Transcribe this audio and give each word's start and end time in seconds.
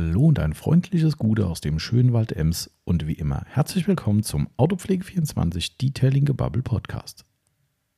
Hallo 0.00 0.26
und 0.26 0.38
ein 0.38 0.54
freundliches 0.54 1.16
Gute 1.16 1.48
aus 1.48 1.60
dem 1.60 1.80
schönen 1.80 2.12
Wald 2.12 2.30
Ems 2.30 2.70
und 2.84 3.08
wie 3.08 3.14
immer 3.14 3.42
herzlich 3.48 3.88
willkommen 3.88 4.22
zum 4.22 4.48
Autopflege24 4.56 5.72
Detailing 5.82 6.24
Gebubble 6.24 6.62
Podcast. 6.62 7.24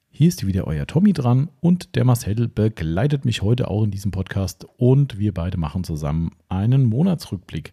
Hier 0.08 0.28
ist 0.28 0.46
wieder 0.46 0.66
euer 0.66 0.86
Tommy 0.86 1.12
dran 1.12 1.50
und 1.60 1.96
der 1.96 2.06
Marcel 2.06 2.48
begleitet 2.48 3.26
mich 3.26 3.42
heute 3.42 3.68
auch 3.68 3.84
in 3.84 3.90
diesem 3.90 4.12
Podcast 4.12 4.66
und 4.78 5.18
wir 5.18 5.34
beide 5.34 5.58
machen 5.58 5.84
zusammen 5.84 6.30
einen 6.48 6.86
Monatsrückblick. 6.86 7.72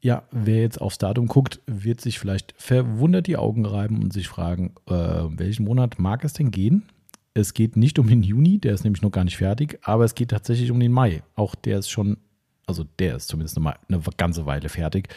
Ja, 0.00 0.22
wer 0.30 0.60
jetzt 0.60 0.80
aufs 0.80 0.98
Datum 0.98 1.26
guckt, 1.26 1.60
wird 1.66 2.00
sich 2.00 2.20
vielleicht 2.20 2.54
verwundert 2.56 3.26
die 3.26 3.36
Augen 3.36 3.66
reiben 3.66 4.00
und 4.00 4.12
sich 4.12 4.28
fragen, 4.28 4.74
äh, 4.86 4.92
welchen 4.92 5.64
Monat 5.64 5.98
mag 5.98 6.22
es 6.22 6.34
denn 6.34 6.52
gehen? 6.52 6.84
Es 7.34 7.52
geht 7.52 7.74
nicht 7.76 7.98
um 7.98 8.06
den 8.06 8.22
Juni, 8.22 8.60
der 8.60 8.74
ist 8.74 8.84
nämlich 8.84 9.02
noch 9.02 9.10
gar 9.10 9.24
nicht 9.24 9.38
fertig, 9.38 9.80
aber 9.82 10.04
es 10.04 10.14
geht 10.14 10.30
tatsächlich 10.30 10.70
um 10.70 10.78
den 10.78 10.92
Mai. 10.92 11.24
Auch 11.34 11.56
der 11.56 11.80
ist 11.80 11.90
schon 11.90 12.16
also 12.70 12.84
der 12.98 13.16
ist 13.16 13.28
zumindest 13.28 13.58
mal 13.58 13.76
eine 13.88 14.00
ganze 14.16 14.46
Weile 14.46 14.68
fertig. 14.68 15.08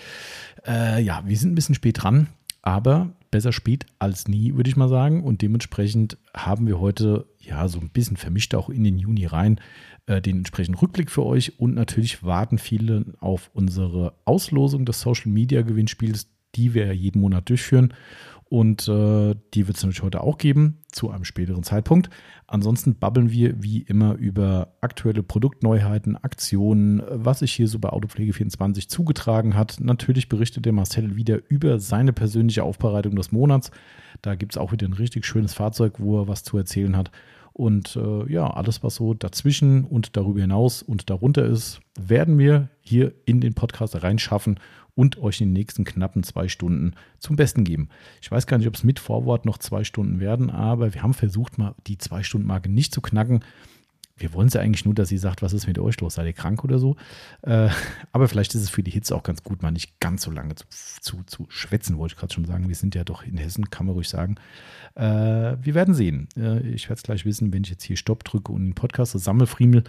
Äh, 0.65 1.01
ja, 1.03 1.23
wir 1.25 1.37
sind 1.37 1.51
ein 1.51 1.55
bisschen 1.55 1.75
spät 1.75 2.01
dran, 2.01 2.27
aber 2.61 3.13
besser 3.31 3.51
spät 3.51 3.85
als 3.99 4.27
nie, 4.27 4.55
würde 4.55 4.69
ich 4.69 4.75
mal 4.75 4.89
sagen. 4.89 5.23
Und 5.23 5.41
dementsprechend 5.41 6.17
haben 6.35 6.67
wir 6.67 6.79
heute 6.79 7.25
ja 7.39 7.67
so 7.67 7.79
ein 7.79 7.89
bisschen 7.89 8.17
vermischt 8.17 8.55
auch 8.55 8.69
in 8.69 8.83
den 8.83 8.97
Juni 8.97 9.25
rein 9.25 9.59
äh, 10.05 10.21
den 10.21 10.37
entsprechenden 10.37 10.79
Rückblick 10.79 11.11
für 11.11 11.23
euch. 11.25 11.59
Und 11.59 11.75
natürlich 11.75 12.23
warten 12.23 12.57
viele 12.57 13.05
auf 13.19 13.49
unsere 13.53 14.13
Auslosung 14.25 14.85
des 14.85 15.01
Social 15.01 15.31
Media 15.31 15.61
Gewinnspiels, 15.61 16.27
die 16.55 16.73
wir 16.73 16.93
jeden 16.93 17.21
Monat 17.21 17.49
durchführen. 17.49 17.93
Und 18.53 18.87
äh, 18.87 19.33
die 19.55 19.65
wird 19.65 19.77
es 19.77 19.83
natürlich 19.83 20.03
heute 20.03 20.21
auch 20.21 20.37
geben, 20.37 20.77
zu 20.91 21.09
einem 21.09 21.25
späteren 21.25 21.63
Zeitpunkt. 21.63 22.11
Ansonsten 22.45 22.99
babbeln 22.99 23.31
wir 23.31 23.63
wie 23.63 23.79
immer 23.79 24.13
über 24.13 24.75
aktuelle 24.79 25.23
Produktneuheiten, 25.23 26.17
Aktionen, 26.17 27.01
was 27.09 27.39
sich 27.39 27.51
hier 27.51 27.67
so 27.67 27.79
bei 27.79 27.89
Autopflege24 27.89 28.89
zugetragen 28.89 29.55
hat. 29.55 29.77
Natürlich 29.79 30.29
berichtet 30.29 30.65
der 30.65 30.71
Marcel 30.71 31.15
wieder 31.15 31.39
über 31.49 31.79
seine 31.79 32.13
persönliche 32.13 32.63
Aufbereitung 32.63 33.15
des 33.15 33.31
Monats. 33.31 33.71
Da 34.21 34.35
gibt 34.35 34.53
es 34.53 34.59
auch 34.59 34.71
wieder 34.71 34.87
ein 34.87 34.93
richtig 34.93 35.25
schönes 35.25 35.55
Fahrzeug, 35.55 35.95
wo 35.97 36.21
er 36.21 36.27
was 36.27 36.43
zu 36.43 36.55
erzählen 36.55 36.95
hat. 36.95 37.09
Und 37.53 37.95
äh, 37.95 38.31
ja, 38.31 38.47
alles, 38.47 38.83
was 38.83 38.95
so 38.95 39.15
dazwischen 39.15 39.83
und 39.83 40.15
darüber 40.15 40.41
hinaus 40.41 40.83
und 40.83 41.09
darunter 41.09 41.43
ist, 41.43 41.81
werden 41.99 42.37
wir 42.37 42.69
hier 42.81 43.13
in 43.25 43.41
den 43.41 43.55
Podcast 43.55 44.03
reinschaffen 44.03 44.59
und 44.95 45.17
euch 45.17 45.41
in 45.41 45.49
den 45.49 45.53
nächsten 45.53 45.83
knappen 45.85 46.23
zwei 46.23 46.47
Stunden 46.47 46.93
zum 47.19 47.35
Besten 47.35 47.63
geben. 47.63 47.89
Ich 48.21 48.31
weiß 48.31 48.47
gar 48.47 48.57
nicht, 48.57 48.67
ob 48.67 48.75
es 48.75 48.83
mit 48.83 48.99
Vorwort 48.99 49.45
noch 49.45 49.57
zwei 49.57 49.83
Stunden 49.83 50.19
werden, 50.19 50.49
aber 50.49 50.93
wir 50.93 51.03
haben 51.03 51.13
versucht, 51.13 51.57
mal 51.57 51.75
die 51.87 51.97
Zwei-Stunden-Marke 51.97 52.69
nicht 52.69 52.93
zu 52.93 53.01
knacken. 53.01 53.43
Wir 54.15 54.31
wollen 54.33 54.47
es 54.47 54.53
ja 54.53 54.61
eigentlich 54.61 54.85
nur, 54.85 54.93
dass 54.93 55.09
sie 55.09 55.17
sagt, 55.17 55.41
was 55.41 55.53
ist 55.53 55.65
mit 55.65 55.79
euch 55.79 55.99
los? 55.99 56.15
Seid 56.15 56.27
ihr 56.27 56.33
krank 56.33 56.63
oder 56.63 56.77
so? 56.77 56.95
Äh, 57.41 57.69
aber 58.11 58.27
vielleicht 58.27 58.53
ist 58.53 58.61
es 58.61 58.69
für 58.69 58.83
die 58.83 58.91
Hits 58.91 59.11
auch 59.11 59.23
ganz 59.23 59.43
gut, 59.43 59.63
mal 59.63 59.71
nicht 59.71 59.99
ganz 59.99 60.21
so 60.21 60.31
lange 60.31 60.53
zu, 60.53 60.65
zu, 61.01 61.23
zu 61.25 61.45
schwätzen, 61.49 61.97
wollte 61.97 62.13
ich 62.13 62.19
gerade 62.19 62.33
schon 62.33 62.45
sagen. 62.45 62.67
Wir 62.67 62.75
sind 62.75 62.93
ja 62.93 63.03
doch 63.03 63.23
in 63.23 63.37
Hessen, 63.37 63.71
kann 63.71 63.87
man 63.87 63.95
ruhig 63.95 64.07
sagen. 64.07 64.35
Äh, 64.95 65.01
wir 65.61 65.73
werden 65.73 65.95
sehen. 65.95 66.29
Äh, 66.37 66.59
ich 66.69 66.89
werde 66.89 66.99
es 66.99 67.03
gleich 67.03 67.25
wissen, 67.25 67.51
wenn 67.51 67.63
ich 67.63 67.71
jetzt 67.71 67.83
hier 67.83 67.97
Stopp 67.97 68.23
drücke 68.23 68.51
und 68.51 68.63
den 68.63 68.75
Podcast 68.75 69.17
sammelfriemel, 69.17 69.83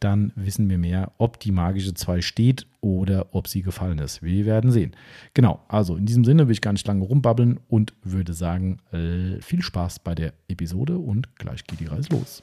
dann 0.00 0.32
wissen 0.36 0.70
wir 0.70 0.78
mehr, 0.78 1.12
ob 1.18 1.38
die 1.38 1.52
magische 1.52 1.92
2 1.92 2.22
steht 2.22 2.66
oder 2.80 3.34
ob 3.34 3.46
sie 3.46 3.60
gefallen 3.60 3.98
ist. 3.98 4.22
Wir 4.22 4.46
werden 4.46 4.70
sehen. 4.70 4.96
Genau, 5.34 5.60
also 5.68 5.96
in 5.96 6.06
diesem 6.06 6.24
Sinne 6.24 6.46
will 6.46 6.52
ich 6.52 6.60
gar 6.62 6.72
nicht 6.72 6.86
lange 6.86 7.04
rumbabbeln 7.04 7.60
und 7.68 7.92
würde 8.02 8.32
sagen, 8.32 8.78
äh, 8.92 9.40
viel 9.42 9.62
Spaß 9.62 9.98
bei 9.98 10.14
der 10.14 10.32
Episode 10.48 10.96
und 10.96 11.36
gleich 11.36 11.64
geht 11.64 11.80
die 11.80 11.86
Reise 11.86 12.08
los. 12.10 12.42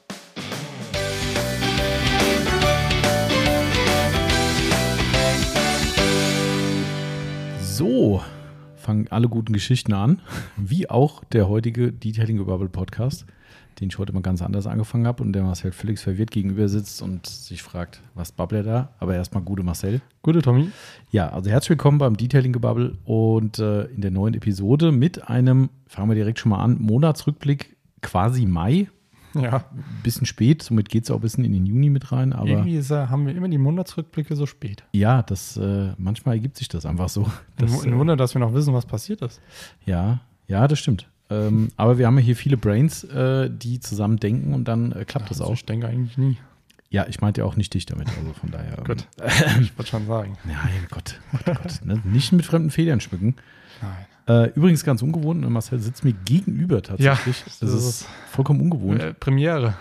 So, 7.75 8.21
fangen 8.75 9.07
alle 9.09 9.27
guten 9.27 9.51
Geschichten 9.51 9.93
an, 9.93 10.21
wie 10.57 10.91
auch 10.91 11.23
der 11.23 11.49
heutige 11.49 11.91
Detailing 11.91 12.45
Bubble 12.45 12.69
Podcast, 12.69 13.25
den 13.79 13.87
ich 13.87 13.97
heute 13.97 14.13
mal 14.13 14.21
ganz 14.21 14.43
anders 14.43 14.67
angefangen 14.67 15.07
habe 15.07 15.23
und 15.23 15.33
der 15.33 15.41
Marcel 15.41 15.71
Felix 15.71 16.03
verwirrt 16.03 16.29
gegenüber 16.29 16.69
sitzt 16.69 17.01
und 17.01 17.25
sich 17.25 17.63
fragt, 17.63 17.99
was 18.13 18.31
babbelt 18.31 18.67
er 18.67 18.71
da? 18.71 18.89
Aber 18.99 19.15
erstmal 19.15 19.41
gute 19.41 19.63
Marcel. 19.63 20.01
Gute 20.21 20.43
Tommy. 20.43 20.69
Ja, 21.09 21.29
also 21.29 21.49
herzlich 21.49 21.71
willkommen 21.71 21.97
beim 21.97 22.15
Detailing 22.15 22.53
Gebubble 22.53 22.95
und 23.05 23.57
äh, 23.57 23.85
in 23.85 24.01
der 24.01 24.11
neuen 24.11 24.35
Episode 24.35 24.91
mit 24.91 25.27
einem, 25.27 25.71
fangen 25.87 26.09
wir 26.09 26.15
direkt 26.15 26.37
schon 26.37 26.51
mal 26.51 26.63
an, 26.63 26.77
Monatsrückblick 26.79 27.75
quasi 28.01 28.45
Mai. 28.45 28.87
Ja. 29.35 29.57
Ein 29.57 29.83
bisschen 30.03 30.25
spät, 30.25 30.61
somit 30.63 30.89
geht 30.89 31.05
es 31.05 31.11
auch 31.11 31.15
ein 31.15 31.21
bisschen 31.21 31.43
in 31.45 31.53
den 31.53 31.65
Juni 31.65 31.89
mit 31.89 32.11
rein. 32.11 32.33
Aber 32.33 32.47
Irgendwie 32.47 32.75
ist, 32.77 32.91
äh, 32.91 33.07
haben 33.07 33.25
wir 33.25 33.35
immer 33.35 33.49
die 33.49 33.57
Monatsrückblicke 33.57 34.35
so 34.35 34.45
spät. 34.45 34.83
ja, 34.93 35.21
das 35.23 35.57
äh, 35.57 35.93
manchmal 35.97 36.35
ergibt 36.35 36.57
sich 36.57 36.67
das 36.67 36.85
einfach 36.85 37.09
so. 37.09 37.29
Das, 37.57 37.83
Ein 37.85 37.97
Wunder, 37.97 38.15
dass 38.15 38.33
wir 38.35 38.39
noch 38.39 38.53
wissen, 38.53 38.73
was 38.73 38.85
passiert 38.85 39.21
ist. 39.21 39.41
Ja, 39.85 40.19
ja, 40.47 40.67
das 40.67 40.79
stimmt. 40.79 41.07
Ähm, 41.29 41.69
aber 41.77 41.97
wir 41.97 42.05
haben 42.07 42.17
ja 42.17 42.23
hier 42.23 42.35
viele 42.35 42.57
Brains, 42.57 43.03
äh, 43.05 43.49
die 43.49 43.79
zusammen 43.79 44.17
denken 44.17 44.53
und 44.53 44.67
dann 44.67 44.91
äh, 44.91 45.05
klappt 45.05 45.29
das 45.31 45.39
Also 45.39 45.51
auch. 45.51 45.55
Ich 45.55 45.65
denke 45.65 45.87
eigentlich 45.87 46.17
nie. 46.17 46.37
Ja, 46.89 47.07
ich 47.07 47.21
meinte 47.21 47.41
ja 47.41 47.45
auch 47.45 47.55
nicht 47.55 47.73
dich 47.73 47.87
damit, 47.87 48.07
also 48.09 48.33
von 48.33 48.51
daher. 48.51 48.77
ähm, 48.77 48.83
Gut. 48.83 49.07
Ich 49.61 49.75
wollte 49.77 49.89
schon 49.89 50.05
sagen. 50.05 50.37
Nein, 50.45 50.57
Gott, 50.91 51.19
Gott, 51.31 51.45
Gott. 51.63 51.79
Ne? 51.85 52.01
Nicht 52.03 52.33
mit 52.33 52.45
fremden 52.45 52.69
Federn 52.69 52.99
schmücken. 52.99 53.35
Nein. 53.81 54.05
Äh, 54.27 54.49
übrigens 54.51 54.83
ganz 54.83 55.01
ungewohnt, 55.01 55.41
ne? 55.41 55.49
Marcel 55.49 55.79
sitzt 55.79 56.03
mir 56.05 56.13
gegenüber 56.13 56.81
tatsächlich. 56.81 57.37
Ja, 57.39 57.43
das 57.45 57.59
das 57.59 57.69
ist 57.73 57.85
ist- 57.89 58.07
vollkommen 58.31 58.61
ungewohnt. 58.61 59.01
Äh, 59.01 59.13
Premiere. 59.13 59.75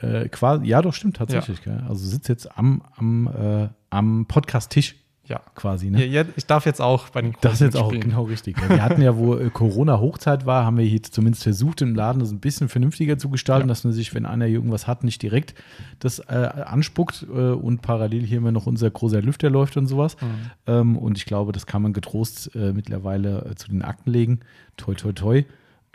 Äh, 0.00 0.28
quasi, 0.28 0.66
ja, 0.66 0.80
doch, 0.80 0.94
stimmt 0.94 1.16
tatsächlich. 1.16 1.62
Gell? 1.62 1.82
Also 1.88 2.06
sitzt 2.06 2.28
jetzt 2.28 2.56
am, 2.56 2.82
am, 2.96 3.26
äh, 3.26 3.68
am 3.90 4.26
Podcast-Tisch 4.26 4.94
Ja. 5.28 5.40
quasi. 5.54 5.90
Ne? 5.90 6.06
ja. 6.06 6.24
Ich 6.36 6.46
darf 6.46 6.64
jetzt 6.66 6.80
auch 6.80 7.10
bei 7.10 7.20
den 7.22 7.34
Das 7.42 7.54
ist 7.54 7.60
jetzt 7.60 7.76
auch 7.76 7.88
spielen. 7.88 8.02
genau 8.08 8.24
richtig. 8.24 8.56
Wir 8.68 8.82
hatten 8.82 9.02
ja, 9.02 9.16
wo 9.16 9.36
äh, 9.36 9.50
Corona-Hochzeit 9.50 10.46
war, 10.46 10.64
haben 10.64 10.78
wir 10.78 10.84
hier 10.84 11.02
zumindest 11.02 11.42
versucht, 11.42 11.82
im 11.82 11.94
Laden 11.94 12.20
das 12.20 12.30
ein 12.32 12.40
bisschen 12.40 12.68
vernünftiger 12.68 13.18
zu 13.18 13.28
gestalten, 13.28 13.68
Ja. 13.68 13.72
dass 13.72 13.84
man 13.84 13.92
sich, 13.92 14.14
wenn 14.14 14.26
einer 14.26 14.46
hier 14.46 14.54
irgendwas 14.56 14.86
hat, 14.86 15.04
nicht 15.04 15.20
direkt 15.22 15.54
das 15.98 16.18
äh, 16.18 16.32
anspuckt 16.32 17.26
äh, 17.30 17.50
und 17.50 17.82
parallel 17.82 18.24
hier 18.24 18.38
immer 18.38 18.52
noch 18.52 18.66
unser 18.66 18.90
großer 18.90 19.20
Lüfter 19.22 19.50
läuft 19.50 19.76
und 19.76 19.86
sowas. 19.86 20.16
Mhm. 20.20 20.26
Ähm, 20.66 20.96
und 20.96 21.18
ich 21.18 21.26
glaube, 21.26 21.52
das 21.52 21.66
kann 21.66 21.82
man 21.82 21.92
getrost 21.92 22.50
äh, 22.54 22.72
mittlerweile 22.72 23.44
äh, 23.50 23.54
zu 23.54 23.68
den 23.68 23.82
Akten 23.82 24.10
legen. 24.10 24.40
Toi, 24.76 24.94
toi, 24.94 25.12
toi. 25.12 25.44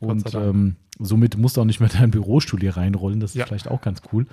Und 0.01 0.33
ähm, 0.35 0.75
somit 0.99 1.37
musst 1.37 1.55
du 1.57 1.61
auch 1.61 1.65
nicht 1.65 1.79
mehr 1.79 1.89
deinen 1.97 2.11
Bürostuhl 2.11 2.59
hier 2.59 2.75
reinrollen. 2.77 3.19
Das 3.19 3.31
ist 3.31 3.35
Ja. 3.37 3.45
vielleicht 3.45 3.67
auch 3.69 3.81
ganz 3.81 4.01
cool. 4.11 4.25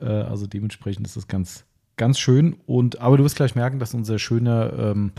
Äh, 0.00 0.06
also 0.06 0.46
dementsprechend 0.46 1.06
ist 1.06 1.16
das 1.16 1.26
ganz, 1.28 1.64
ganz 1.96 2.18
schön. 2.18 2.56
Und 2.66 3.00
aber 3.00 3.16
du 3.16 3.24
wirst 3.24 3.36
gleich 3.36 3.54
merken, 3.54 3.78
dass 3.78 3.94
unser 3.94 4.18
schöner 4.18 4.72
ähm, 4.78 5.12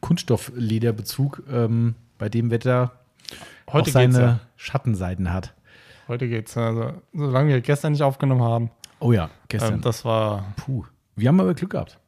Kunststofflederbezug 0.00 1.42
ähm, 1.50 1.94
bei 2.18 2.28
dem 2.28 2.50
Wetter 2.50 2.92
Heute 3.70 3.90
auch 3.90 3.92
seine 3.92 4.18
ja. 4.18 4.40
Schattenseiten 4.56 5.32
hat. 5.32 5.54
Heute 6.08 6.28
geht's. 6.28 6.56
Also, 6.56 6.94
solange 7.12 7.50
wir 7.50 7.60
gestern 7.60 7.92
nicht 7.92 8.02
aufgenommen 8.02 8.42
haben, 8.42 8.70
Oh 8.98 9.12
ja, 9.12 9.30
gestern. 9.48 9.74
ähm, 9.74 9.80
das 9.80 10.04
war. 10.04 10.44
Puh. 10.56 10.84
Wir 11.16 11.28
haben 11.28 11.40
aber 11.40 11.54
Glück 11.54 11.70
gehabt. 11.70 11.98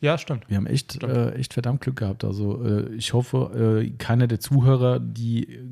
Ja, 0.00 0.18
stimmt. 0.18 0.48
Wir 0.48 0.56
haben 0.56 0.66
echt, 0.66 1.02
äh, 1.02 1.32
echt 1.34 1.54
verdammt 1.54 1.80
Glück 1.80 1.96
gehabt. 1.96 2.24
Also 2.24 2.62
äh, 2.64 2.92
ich 2.94 3.12
hoffe, 3.12 3.82
äh, 3.84 3.90
keiner 3.90 4.26
der 4.26 4.40
Zuhörer, 4.40 4.98
die, 5.00 5.54
äh, 5.54 5.62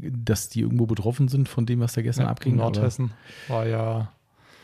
dass 0.00 0.48
die 0.48 0.60
irgendwo 0.60 0.86
betroffen 0.86 1.28
sind 1.28 1.48
von 1.48 1.66
dem, 1.66 1.80
was 1.80 1.94
da 1.94 2.02
gestern 2.02 2.26
Ja, 2.26 2.30
abging. 2.30 2.56
Nordhessen 2.56 3.12
war 3.48 3.66
ja. 3.66 4.12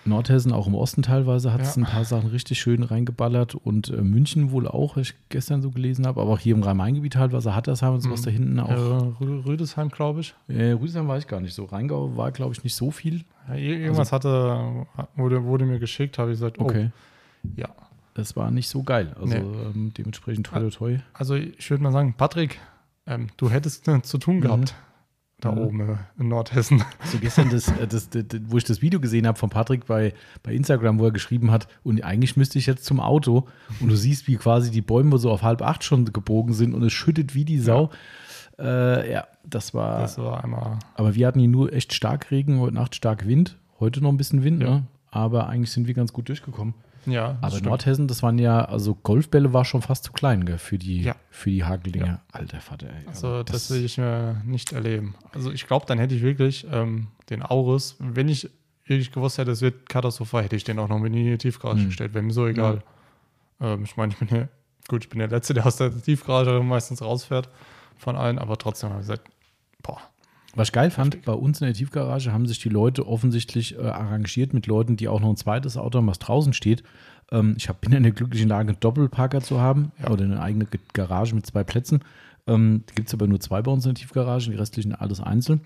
Nordhessen, 0.06 0.52
auch 0.52 0.66
im 0.66 0.74
Osten 0.74 1.02
teilweise, 1.02 1.52
hat 1.52 1.60
es 1.62 1.76
Ja. 1.76 1.82
ein 1.82 1.86
paar 1.86 2.04
Sachen 2.04 2.30
richtig 2.30 2.58
schön 2.60 2.82
reingeballert 2.82 3.54
und 3.54 3.88
äh, 3.90 4.02
München 4.02 4.50
wohl 4.50 4.68
auch, 4.68 4.96
was 4.96 5.08
ich 5.10 5.14
gestern 5.28 5.62
so 5.62 5.70
gelesen 5.70 6.06
habe, 6.06 6.20
aber 6.20 6.30
auch 6.30 6.38
hier 6.38 6.54
im 6.54 6.62
Rhein-Main-Gebiet 6.62 7.14
teilweise 7.14 7.54
hat 7.54 7.66
das 7.68 7.82
haben 7.82 7.94
und 7.94 8.00
sowas 8.02 8.20
Mhm. 8.20 8.24
da 8.24 8.30
hinten 8.30 8.58
Äh, 8.58 8.62
auch. 8.62 9.20
Rü- 9.20 9.46
Rüdesheim, 9.46 9.88
glaube 9.88 10.20
ich. 10.20 10.34
Äh, 10.48 10.72
Rüdesheim 10.72 11.08
war 11.08 11.18
ich 11.18 11.26
gar 11.26 11.40
nicht 11.40 11.54
so. 11.54 11.64
Rheingau 11.64 12.16
war, 12.16 12.30
glaube 12.32 12.52
ich, 12.54 12.62
nicht 12.64 12.74
so 12.74 12.90
viel. 12.90 13.24
Ja, 13.48 13.54
ir- 13.54 13.78
irgendwas 13.78 14.12
hatte, 14.12 14.86
wurde, 15.16 15.44
wurde 15.44 15.64
mir 15.64 15.78
geschickt, 15.78 16.18
habe 16.18 16.30
ich 16.32 16.36
gesagt, 16.38 16.58
oh, 16.58 16.64
Okay. 16.64 16.90
ja. 17.56 17.68
Das 18.14 18.36
war 18.36 18.52
nicht 18.52 18.68
so 18.68 18.84
geil. 18.84 19.12
Also 19.20 19.26
Nee. 19.34 19.40
ähm, 19.74 19.92
dementsprechend 19.98 20.46
toi 20.46 20.60
toi 20.60 20.70
toi. 20.70 20.98
Also 21.14 21.34
ich 21.34 21.68
würde 21.68 21.82
mal 21.82 21.90
sagen, 21.90 22.14
Patrick, 22.16 22.60
ähm, 23.08 23.26
du 23.36 23.50
hättest 23.50 23.88
äh, 23.88 24.02
zu 24.02 24.18
tun 24.18 24.40
gehabt. 24.40 24.74
Da 25.44 25.52
Mhm. 25.52 25.58
oben 25.58 25.80
äh, 25.80 25.96
in 26.18 26.28
Nordhessen. 26.28 26.82
So 27.04 27.18
gestern, 27.18 27.50
das, 27.50 27.68
äh, 27.68 27.86
das, 27.86 28.08
das, 28.10 28.26
das, 28.28 28.40
wo 28.48 28.56
ich 28.58 28.64
das 28.64 28.82
Video 28.82 28.98
gesehen 29.00 29.26
habe 29.26 29.38
von 29.38 29.50
Patrick 29.50 29.86
bei, 29.86 30.14
bei 30.42 30.52
Instagram, 30.54 30.98
wo 30.98 31.04
er 31.04 31.12
geschrieben 31.12 31.50
hat, 31.50 31.68
und 31.82 32.02
eigentlich 32.02 32.36
müsste 32.36 32.58
ich 32.58 32.66
jetzt 32.66 32.84
zum 32.84 32.98
Auto 33.00 33.46
und 33.80 33.88
du 33.88 33.96
siehst, 33.96 34.26
wie 34.26 34.36
quasi 34.36 34.70
die 34.70 34.80
Bäume 34.82 35.18
so 35.18 35.30
auf 35.30 35.42
halb 35.42 35.62
acht 35.62 35.84
schon 35.84 36.04
gebogen 36.06 36.54
sind 36.54 36.74
und 36.74 36.82
es 36.82 36.92
schüttet 36.92 37.34
wie 37.34 37.44
die 37.44 37.58
Sau. 37.58 37.90
Ja, 38.58 38.64
äh, 39.02 39.12
ja 39.12 39.26
das 39.44 39.74
war. 39.74 40.00
Das 40.00 40.16
war 40.18 40.42
einmal. 40.42 40.78
aber 40.94 41.14
wir 41.14 41.26
hatten 41.26 41.38
hier 41.40 41.48
nur 41.48 41.72
echt 41.72 41.92
stark 41.92 42.30
Regen, 42.30 42.58
heute 42.60 42.74
Nacht 42.74 42.94
stark 42.94 43.26
Wind, 43.26 43.58
heute 43.80 44.00
noch 44.00 44.10
ein 44.10 44.16
bisschen 44.16 44.42
Wind, 44.44 44.62
Ja. 44.62 44.70
ne? 44.70 44.82
aber 45.10 45.48
eigentlich 45.48 45.70
sind 45.72 45.86
wir 45.86 45.94
ganz 45.94 46.12
gut 46.12 46.28
durchgekommen. 46.28 46.74
Ja, 47.06 47.32
das 47.34 47.42
Aber 47.42 47.50
stimmt. 47.50 47.66
Nordhessen, 47.66 48.08
das 48.08 48.22
waren 48.22 48.38
ja, 48.38 48.64
also 48.64 48.94
Golfbälle 48.94 49.52
war 49.52 49.64
schon 49.64 49.82
fast 49.82 50.04
zu 50.04 50.12
klein 50.12 50.44
gell, 50.46 50.58
für 50.58 50.78
die, 50.78 51.02
Ja. 51.02 51.16
für 51.30 51.50
die 51.50 51.64
Hageldinger. 51.64 52.06
Ja. 52.06 52.20
Alter 52.32 52.60
Vater, 52.60 52.88
ey. 52.88 53.06
Also 53.08 53.42
das, 53.42 53.70
will 53.70 53.84
ich 53.84 53.98
mir 53.98 54.40
nicht 54.44 54.72
erleben. 54.72 55.14
Also 55.32 55.50
ich 55.52 55.66
glaube, 55.66 55.86
dann 55.86 55.98
hätte 55.98 56.14
ich 56.14 56.22
wirklich 56.22 56.66
ähm, 56.70 57.08
den 57.30 57.42
Aurus, 57.42 57.96
wenn 57.98 58.28
ich 58.28 58.48
wirklich 58.86 59.12
gewusst 59.12 59.38
hätte, 59.38 59.50
es 59.50 59.60
wird 59.62 59.88
katastrophal, 59.88 60.44
hätte 60.44 60.56
ich 60.56 60.64
den 60.64 60.78
auch 60.78 60.88
noch 60.88 61.02
in 61.04 61.12
die 61.12 61.38
Tiefgarage 61.38 61.80
Mhm. 61.82 61.86
gestellt. 61.86 62.14
Wäre 62.14 62.22
mir 62.24 62.32
so 62.32 62.46
egal. 62.46 62.82
Ähm, 63.60 63.84
ich 63.84 63.96
meine, 63.96 64.12
ich 64.12 64.18
bin 64.18 64.28
ja 64.28 64.48
gut, 64.88 65.04
ich 65.04 65.08
bin 65.10 65.18
der 65.20 65.28
Letzte, 65.28 65.54
der 65.54 65.66
aus 65.66 65.76
der 65.76 65.90
Tiefgarage 66.02 66.60
meistens 66.62 67.00
rausfährt 67.02 67.48
von 67.96 68.16
allen, 68.16 68.38
aber 68.38 68.58
trotzdem 68.58 68.90
habe 68.90 69.00
ich 69.00 69.06
gesagt, 69.06 69.28
boah. 69.82 70.00
Was 70.56 70.68
ich 70.68 70.72
geil 70.72 70.90
fand, 70.90 71.22
bei 71.24 71.32
uns 71.32 71.60
in 71.60 71.66
der 71.66 71.74
Tiefgarage 71.74 72.32
haben 72.32 72.46
sich 72.46 72.60
die 72.60 72.68
Leute 72.68 73.06
offensichtlich 73.08 73.76
äh, 73.76 73.82
arrangiert 73.82 74.52
mit 74.54 74.66
Leuten, 74.66 74.96
die 74.96 75.08
auch 75.08 75.20
noch 75.20 75.28
ein 75.30 75.36
zweites 75.36 75.76
Auto 75.76 75.98
haben, 75.98 76.06
was 76.06 76.18
draußen 76.20 76.52
steht. 76.52 76.82
Ähm, 77.32 77.54
ich 77.58 77.68
hab, 77.68 77.80
bin 77.80 77.92
in 77.92 78.02
der 78.04 78.12
glücklichen 78.12 78.48
Lage, 78.48 78.68
einen 78.68 78.80
Doppelparker 78.80 79.40
zu 79.40 79.60
haben 79.60 79.90
Ja. 80.02 80.10
oder 80.10 80.24
eine 80.24 80.40
eigene 80.40 80.66
Ge- 80.66 80.80
Garage 80.92 81.34
mit 81.34 81.44
zwei 81.46 81.64
Plätzen. 81.64 82.00
Ähm, 82.46 82.84
Gibt 82.94 83.08
es 83.08 83.14
aber 83.14 83.26
nur 83.26 83.40
zwei 83.40 83.62
bei 83.62 83.72
uns 83.72 83.84
in 83.86 83.94
der 83.94 84.00
Tiefgarage, 84.00 84.50
die 84.50 84.56
restlichen 84.56 84.94
alles 84.94 85.20
einzeln. 85.20 85.62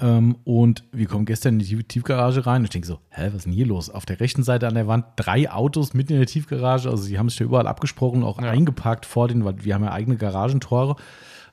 Ähm, 0.00 0.36
und 0.44 0.82
wir 0.92 1.06
kommen 1.06 1.24
gestern 1.24 1.54
in 1.54 1.58
die 1.60 1.66
Tief- 1.66 1.84
Tiefgarage 1.86 2.44
rein 2.46 2.62
und 2.62 2.64
ich 2.64 2.70
denke 2.70 2.88
so, 2.88 2.98
hä, 3.10 3.26
was 3.28 3.34
ist 3.36 3.44
denn 3.46 3.52
hier 3.52 3.66
los? 3.66 3.90
Auf 3.90 4.04
der 4.06 4.18
rechten 4.18 4.42
Seite 4.42 4.66
an 4.66 4.74
der 4.74 4.88
Wand 4.88 5.04
drei 5.16 5.50
Autos 5.50 5.94
mitten 5.94 6.14
in 6.14 6.18
der 6.18 6.26
Tiefgarage, 6.26 6.90
also 6.90 7.06
die 7.06 7.18
haben 7.18 7.28
sich 7.28 7.38
ja 7.38 7.46
überall 7.46 7.68
abgesprochen, 7.68 8.24
auch 8.24 8.42
Ja. 8.42 8.50
eingeparkt 8.50 9.06
vor 9.06 9.28
den, 9.28 9.44
weil 9.44 9.64
wir 9.64 9.74
haben 9.74 9.84
ja 9.84 9.92
eigene 9.92 10.16
Garagentore. 10.16 10.96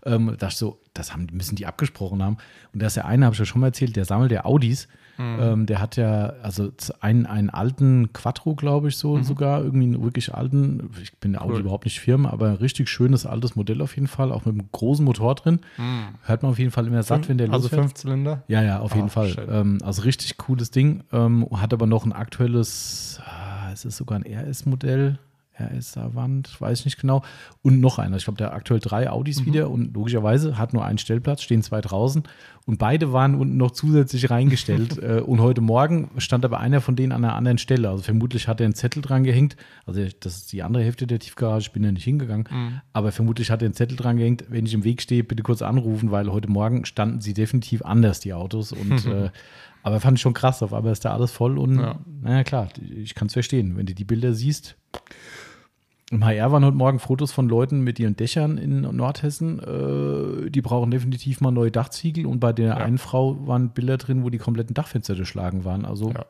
Ähm, 0.03 0.27
da 0.27 0.35
dachte 0.47 0.55
so, 0.57 0.79
das 0.93 1.13
haben, 1.13 1.27
müssen 1.31 1.55
die 1.55 1.65
abgesprochen 1.65 2.21
haben. 2.21 2.37
Und 2.73 2.81
da 2.81 2.87
ist 2.87 2.95
der 2.97 3.05
eine, 3.05 3.25
habe 3.25 3.33
ich 3.33 3.39
ja 3.39 3.45
schon 3.45 3.61
mal 3.61 3.67
erzählt, 3.67 3.95
der 3.95 4.05
sammelt 4.05 4.31
der 4.31 4.45
Audis. 4.45 4.87
Ähm, 5.19 5.67
der 5.67 5.79
hat 5.79 5.97
ja, 5.97 6.33
also 6.41 6.71
einen, 6.99 7.27
einen 7.27 7.51
alten 7.51 8.11
Quattro, 8.11 8.55
glaube 8.55 8.87
ich, 8.87 8.97
so 8.97 9.21
sogar, 9.21 9.61
irgendwie 9.63 9.85
einen 9.85 10.01
wirklich 10.01 10.33
alten, 10.33 10.89
ich 10.99 11.15
bin 11.17 11.37
Audi 11.37 11.53
Cool. 11.53 11.59
überhaupt 11.59 11.85
nicht 11.85 11.99
firm, 11.99 12.25
aber 12.25 12.47
ein 12.49 12.55
richtig 12.55 12.89
schönes 12.89 13.27
altes 13.27 13.55
Modell 13.55 13.81
auf 13.83 13.95
jeden 13.95 14.07
Fall, 14.07 14.31
auch 14.31 14.45
mit 14.45 14.55
einem 14.55 14.69
großen 14.71 15.05
Motor 15.05 15.35
drin. 15.35 15.59
Hört 16.23 16.41
man 16.41 16.51
auf 16.53 16.57
jeden 16.57 16.71
Fall 16.71 16.87
immer 16.87 17.03
satt, 17.03 17.29
wenn 17.29 17.37
der 17.37 17.51
Also 17.51 17.65
losfährt. 17.65 17.81
fünf 17.81 17.93
Zylinder. 17.93 18.43
Ja, 18.47 18.63
ja, 18.63 18.79
auf 18.79 18.93
Ah, 18.93 18.95
jeden 18.95 19.09
Fall. 19.09 19.29
schön. 19.29 19.47
Ähm, 19.51 19.77
also 19.83 20.01
richtig 20.01 20.37
cooles 20.37 20.71
Ding. 20.71 21.03
Ähm, 21.11 21.45
hat 21.55 21.71
aber 21.71 21.85
noch 21.85 22.03
ein 22.05 22.13
aktuelles, 22.13 23.19
ah, 23.23 23.69
es 23.71 23.85
ist 23.85 23.97
sogar 23.97 24.17
ein 24.17 24.25
RS-Modell, 24.25 25.19
RS-Avant, 25.59 26.59
weiß 26.59 26.79
ich 26.79 26.85
nicht 26.85 26.99
genau. 26.99 27.23
Und 27.61 27.79
noch 27.79 27.99
einer. 27.99 28.17
Ich 28.17 28.23
glaube, 28.23 28.37
der 28.37 28.47
hat 28.47 28.53
aktuell 28.53 28.79
drei 28.79 29.09
Audis 29.09 29.45
wieder 29.45 29.69
und 29.69 29.93
logischerweise 29.93 30.57
hat 30.57 30.73
nur 30.73 30.85
einen 30.85 30.97
Stellplatz, 30.97 31.41
stehen 31.41 31.61
zwei 31.61 31.81
draußen. 31.81 32.23
Und 32.65 32.77
beide 32.77 33.11
waren 33.11 33.35
unten 33.35 33.57
noch 33.57 33.71
zusätzlich 33.71 34.29
reingestellt. 34.29 34.97
äh, 35.03 35.21
und 35.21 35.41
heute 35.41 35.61
Morgen 35.61 36.11
stand 36.17 36.45
aber 36.45 36.59
einer 36.59 36.79
von 36.79 36.95
denen 36.95 37.11
an 37.11 37.25
einer 37.25 37.35
anderen 37.35 37.57
Stelle. 37.57 37.89
Also 37.89 38.03
vermutlich 38.03 38.47
hat 38.47 38.61
er 38.61 38.65
einen 38.65 38.75
Zettel 38.75 39.01
dran 39.01 39.23
gehängt. 39.23 39.55
Also 39.85 40.05
das 40.19 40.37
ist 40.37 40.53
die 40.53 40.63
andere 40.63 40.83
Hälfte 40.83 41.07
der 41.07 41.19
Tiefgarage, 41.19 41.67
ich 41.67 41.71
bin 41.71 41.83
ja 41.83 41.91
nicht 41.91 42.03
hingegangen. 42.03 42.81
Aber 42.93 43.11
vermutlich 43.11 43.51
hat 43.51 43.61
er 43.61 43.65
einen 43.65 43.73
Zettel 43.73 43.97
dran 43.97 44.17
gehängt, 44.17 44.45
wenn 44.49 44.65
ich 44.65 44.73
im 44.73 44.83
Weg 44.83 45.01
stehe, 45.01 45.23
bitte 45.23 45.43
kurz 45.43 45.61
anrufen, 45.61 46.11
weil 46.11 46.31
heute 46.31 46.49
Morgen 46.49 46.85
standen 46.85 47.21
sie 47.21 47.33
definitiv 47.33 47.83
anders, 47.83 48.19
die 48.19 48.33
Autos. 48.33 48.71
Und 48.71 49.05
äh, 49.05 49.31
aber 49.83 49.99
fand 49.99 50.17
ich 50.17 50.21
schon 50.21 50.33
krass, 50.33 50.61
auf 50.63 50.73
einmal 50.73 50.91
ist 50.91 51.05
da 51.05 51.13
alles 51.13 51.31
voll 51.31 51.57
und 51.57 51.79
Ja. 51.79 51.99
naja 52.21 52.43
klar, 52.43 52.67
ich 52.95 53.15
kann 53.15 53.27
es 53.27 53.33
verstehen. 53.33 53.75
Wenn 53.77 53.85
du 53.85 53.93
die 53.95 54.05
Bilder 54.05 54.33
siehst, 54.33 54.75
im 56.11 56.25
HR 56.25 56.51
waren 56.51 56.65
heute 56.65 56.75
Morgen 56.75 56.99
Fotos 56.99 57.31
von 57.31 57.47
Leuten 57.47 57.81
mit 57.81 57.97
ihren 57.97 58.17
Dächern 58.17 58.57
in 58.57 58.81
Nordhessen. 58.81 59.59
Äh, 59.59 60.49
die 60.51 60.61
brauchen 60.61 60.91
definitiv 60.91 61.39
mal 61.39 61.51
neue 61.51 61.71
Dachziegel. 61.71 62.25
Und 62.25 62.41
bei 62.41 62.51
der 62.51 62.67
Ja. 62.67 62.77
einen 62.77 62.97
Frau 62.97 63.47
waren 63.47 63.69
Bilder 63.69 63.97
drin, 63.97 64.23
wo 64.23 64.29
die 64.29 64.37
kompletten 64.37 64.73
Dachfenster 64.73 65.15
durchschlagen 65.15 65.63
waren. 65.63 65.85
Also 65.85 66.11
Ja. 66.11 66.25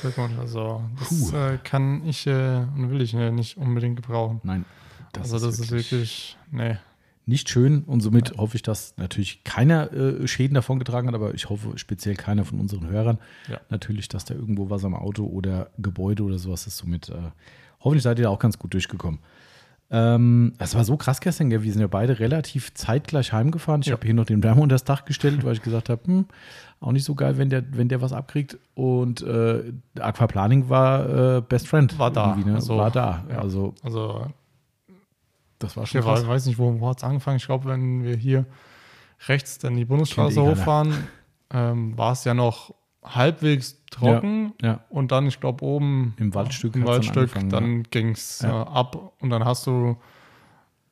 Glückwunsch. 0.00 0.32
Also, 0.38 0.80
das 0.98 1.32
äh, 1.32 1.58
kann 1.62 2.06
ich 2.06 2.26
äh, 2.28 2.64
und 2.76 2.90
will 2.90 3.00
ich 3.02 3.14
äh, 3.14 3.32
nicht 3.32 3.56
unbedingt 3.58 3.96
gebrauchen. 3.96 4.40
nein, 4.44 4.64
also, 5.18 5.38
das 5.38 5.58
ist 5.58 5.70
wirklich, 5.72 6.36
nee. 6.52 6.76
Nicht 7.26 7.48
schön. 7.48 7.82
Und 7.84 8.00
somit 8.00 8.36
hoffe 8.38 8.54
ich, 8.56 8.62
dass 8.62 8.94
natürlich 8.96 9.42
keiner 9.44 9.92
äh, 9.92 10.26
Schäden 10.28 10.54
davon 10.54 10.78
getragen 10.78 11.08
hat, 11.08 11.14
aber 11.14 11.34
ich 11.34 11.48
hoffe 11.50 11.76
speziell 11.76 12.14
keiner 12.14 12.44
von 12.44 12.60
unseren 12.60 12.88
Hörern. 12.88 13.18
Ja. 13.50 13.60
Natürlich, 13.68 14.08
dass 14.08 14.24
da 14.24 14.34
irgendwo 14.34 14.70
was 14.70 14.84
am 14.84 14.94
Auto 14.94 15.24
oder 15.26 15.70
Gebäude 15.78 16.22
oder 16.22 16.38
sowas 16.38 16.66
ist. 16.66 16.76
Somit 16.78 17.08
äh, 17.08 17.14
hoffentlich 17.80 18.04
seid 18.04 18.18
ihr 18.18 18.24
da 18.24 18.30
auch 18.30 18.38
ganz 18.38 18.58
gut 18.58 18.72
durchgekommen. 18.74 19.18
Ähm, 19.88 20.54
es 20.58 20.74
war 20.74 20.84
so 20.84 20.96
krass 20.96 21.20
gestern, 21.20 21.48
wir 21.50 21.60
sind 21.60 21.80
ja 21.80 21.86
beide 21.86 22.18
relativ 22.18 22.74
zeitgleich 22.74 23.32
heimgefahren. 23.32 23.82
Ich 23.82 23.86
Ja. 23.86 23.92
habe 23.94 24.04
hier 24.04 24.14
noch 24.14 24.24
den 24.26 24.42
Wärme 24.42 24.60
unter 24.60 24.74
das 24.74 24.82
Dach 24.82 25.04
gestellt, 25.04 25.44
weil 25.44 25.52
ich 25.52 25.62
gesagt 25.62 25.88
habe, 25.90 26.02
hm, 26.06 26.24
auch 26.80 26.90
nicht 26.90 27.04
so 27.04 27.14
geil, 27.14 27.38
wenn 27.38 27.50
der, 27.50 27.62
wenn 27.70 27.88
der 27.88 28.02
was 28.02 28.12
abkriegt. 28.12 28.58
Und 28.74 29.22
äh, 29.22 29.62
Aquaplaning 30.00 30.68
war 30.68 31.36
äh, 31.36 31.40
Best 31.40 31.68
Friend. 31.68 31.96
War 32.00 32.10
da. 32.10 32.34
Ne? 32.34 32.56
Also, 32.56 32.76
war 32.76 32.90
da. 32.90 33.24
ja. 33.30 33.38
Also 33.38 33.74
Also, 33.84 34.26
das 35.58 35.76
war 35.76 35.86
schon 35.86 36.00
ich 36.00 36.06
krass. 36.06 36.26
weiß 36.26 36.46
nicht, 36.46 36.58
wo, 36.58 36.80
wo 36.80 36.88
hat 36.88 36.98
es 36.98 37.04
angefangen. 37.04 37.36
Ich 37.38 37.46
glaube, 37.46 37.66
wenn 37.68 38.02
wir 38.04 38.16
hier 38.16 38.44
rechts 39.28 39.58
dann 39.58 39.76
die 39.76 39.84
Bundesstraße 39.84 40.42
hochfahren, 40.42 40.94
ähm, 41.50 41.96
war 41.96 42.12
es 42.12 42.24
ja 42.24 42.34
noch 42.34 42.74
halbwegs 43.02 43.82
trocken. 43.90 44.52
Ja, 44.60 44.80
Und 44.88 45.12
dann, 45.12 45.26
ich 45.26 45.40
glaube, 45.40 45.64
oben 45.64 46.14
Im 46.18 46.34
Waldstück 46.34 46.74
im 46.74 46.80
dann 46.82 46.90
Waldstück, 46.90 47.16
angefangen, 47.36 47.50
dann 47.50 47.82
ging 47.84 48.10
es 48.10 48.40
Ja. 48.40 48.62
äh, 48.62 48.66
ab 48.66 49.12
und 49.20 49.30
dann 49.30 49.44
hast 49.44 49.66
du, 49.66 49.96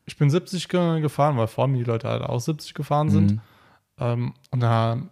ich 0.06 0.16
bin 0.16 0.30
70 0.30 0.68
ge 0.68 1.00
gefahren, 1.00 1.36
weil 1.36 1.48
vor 1.48 1.66
mir 1.66 1.78
die 1.78 1.84
Leute 1.84 2.08
halt 2.08 2.22
auch 2.22 2.38
70 2.40 2.72
gefahren 2.74 3.10
sind. 3.10 3.32
Mhm. 3.32 3.40
Ähm, 3.98 4.34
und 4.50 4.60
dann 4.60 5.10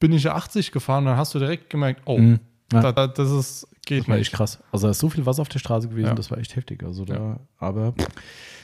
bin 0.00 0.12
ich 0.12 0.24
ja 0.24 0.34
80 0.34 0.72
gefahren 0.72 1.04
und 1.04 1.10
dann 1.10 1.16
hast 1.18 1.34
du 1.34 1.38
direkt 1.38 1.70
gemerkt, 1.70 2.02
oh, 2.04 2.18
Mhm. 2.18 2.40
Ja. 2.72 2.80
da, 2.82 2.92
da, 2.92 3.06
das 3.06 3.30
ist, 3.30 3.66
geht 3.86 4.00
Das 4.02 4.08
war 4.08 4.16
nicht. 4.16 4.26
echt 4.28 4.34
krass. 4.36 4.58
Also 4.72 4.86
da 4.86 4.90
ist 4.90 4.98
so 4.98 5.08
viel 5.08 5.24
Wasser 5.26 5.42
auf 5.42 5.48
der 5.48 5.58
Straße 5.58 5.88
gewesen, 5.88 6.08
Ja. 6.08 6.14
das 6.14 6.30
war 6.30 6.38
echt 6.38 6.54
heftig. 6.56 6.82
Also 6.84 7.04
da, 7.04 7.14
Ja. 7.14 7.36
aber 7.58 7.94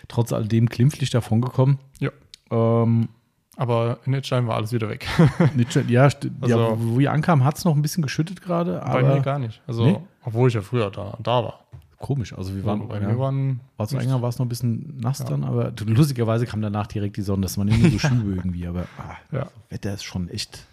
trotz 0.09 0.33
alledem 0.33 0.67
glimpflich 0.67 1.11
davon 1.11 1.41
gekommen. 1.41 1.79
Ja. 2.01 2.11
Ähm, 2.51 3.09
Aber 3.57 3.99
in 4.05 4.13
Edstein 4.15 4.47
war 4.49 4.57
alles 4.57 4.73
wieder 4.73 4.89
weg. 4.89 5.07
nicht, 5.55 5.73
schon- 5.73 5.89
ja, 5.89 6.07
st- 6.09 6.31
ja, 6.47 6.57
Also- 6.57 6.77
wo 6.81 6.99
wir 6.99 7.13
ankamen, 7.13 7.45
hat 7.45 7.57
es 7.57 7.65
noch 7.65 7.75
ein 7.75 7.83
bisschen 7.83 8.03
geschüttet 8.03 8.43
gerade, 8.43 8.83
bei 8.85 9.03
mir 9.03 9.21
gar 9.21 9.39
nicht. 9.39 9.63
Also, 9.67 9.85
Nee? 9.87 9.99
obwohl 10.25 10.49
ich 10.49 10.55
ja 10.55 10.61
früher 10.61 10.91
da, 10.91 11.17
da 11.23 11.45
war. 11.45 11.61
komisch. 11.99 12.35
Also 12.37 12.55
wir 12.55 12.63
waren, 12.67 12.87
bei 12.87 13.01
ja, 13.01 13.09
mir 13.09 13.19
waren 13.19 13.61
war 13.79 13.87
zu 13.89 13.97
Eingang 13.97 14.21
war 14.21 14.29
es 14.29 14.39
noch 14.39 14.45
ein 14.45 14.51
bisschen 14.51 14.99
nass 15.01 15.21
Ja. 15.21 15.25
dann, 15.25 15.43
aber 15.45 15.73
lustigerweise 15.87 16.45
kam 16.45 16.61
danach 16.61 16.87
direkt 16.87 17.17
die 17.17 17.23
Sonne. 17.23 17.43
Das 17.43 17.57
waren 17.57 17.69
immer 17.69 17.89
so 17.89 17.99
Schübe 17.99 18.35
irgendwie, 18.35 18.67
aber 18.67 18.85
ah. 18.99 19.47
Wetter 19.71 19.95
ist 19.95 20.03
schon 20.05 20.29
echt. 20.29 20.67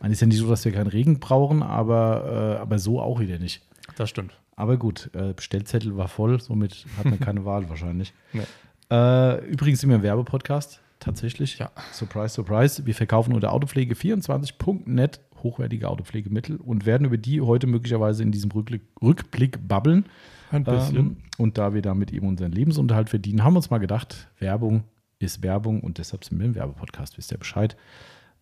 Man 0.00 0.10
ist 0.12 0.20
ja 0.20 0.26
nicht 0.26 0.38
so, 0.38 0.48
dass 0.48 0.64
wir 0.64 0.72
keinen 0.72 0.88
Regen 0.88 1.20
brauchen, 1.20 1.62
aber, 1.62 2.56
äh, 2.56 2.60
aber 2.60 2.78
so 2.78 3.00
auch 3.00 3.20
wieder 3.20 3.38
nicht. 3.38 3.62
Das 3.96 4.10
stimmt. 4.10 4.38
Aber 4.56 4.76
gut, 4.76 5.10
äh, 5.14 5.32
Bestellzettel 5.34 5.96
war 5.96 6.08
voll, 6.08 6.40
somit 6.40 6.86
hat 6.96 7.04
man 7.04 7.20
keine 7.20 7.44
Wahl 7.44 7.68
wahrscheinlich. 7.68 8.14
Nee. 8.32 8.42
Äh, 8.90 9.44
übrigens 9.46 9.80
sind 9.80 9.90
wir 9.90 9.96
im 9.96 10.02
Werbepodcast, 10.02 10.80
tatsächlich. 11.00 11.58
Ja. 11.58 11.70
Surprise, 11.92 12.34
surprise. 12.34 12.86
Wir 12.86 12.94
verkaufen 12.94 13.34
unter 13.34 13.52
autopflege24.net 13.52 15.20
hochwertige 15.42 15.88
Autopflegemittel 15.88 16.56
und 16.56 16.86
werden 16.86 17.06
über 17.06 17.18
die 17.18 17.40
heute 17.40 17.66
möglicherweise 17.66 18.22
in 18.22 18.32
diesem 18.32 18.50
Rückblick, 18.50 18.82
Rückblick 19.02 19.66
babbeln. 19.66 20.06
Ein 20.50 20.64
bisschen. 20.64 20.96
Ähm, 20.96 21.16
und 21.38 21.58
da 21.58 21.74
wir 21.74 21.82
damit 21.82 22.12
eben 22.12 22.26
unseren 22.26 22.52
Lebensunterhalt 22.52 23.10
verdienen, 23.10 23.44
haben 23.44 23.54
wir 23.54 23.58
uns 23.58 23.70
mal 23.70 23.78
gedacht, 23.78 24.28
Werbung 24.38 24.84
ist 25.18 25.42
Werbung 25.42 25.80
und 25.80 25.98
deshalb 25.98 26.24
sind 26.24 26.38
wir 26.38 26.46
im 26.46 26.54
Werbepodcast, 26.54 27.16
wisst 27.18 27.32
ihr 27.32 27.38
Bescheid. 27.38 27.76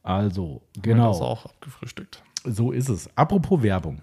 Also, 0.04 0.62
genau. 0.80 1.08
Das 1.12 1.20
auch 1.20 1.46
abgefrühstückt. 1.46 2.22
So 2.44 2.70
ist 2.70 2.88
es. 2.88 3.08
Apropos 3.16 3.62
Werbung. 3.62 4.02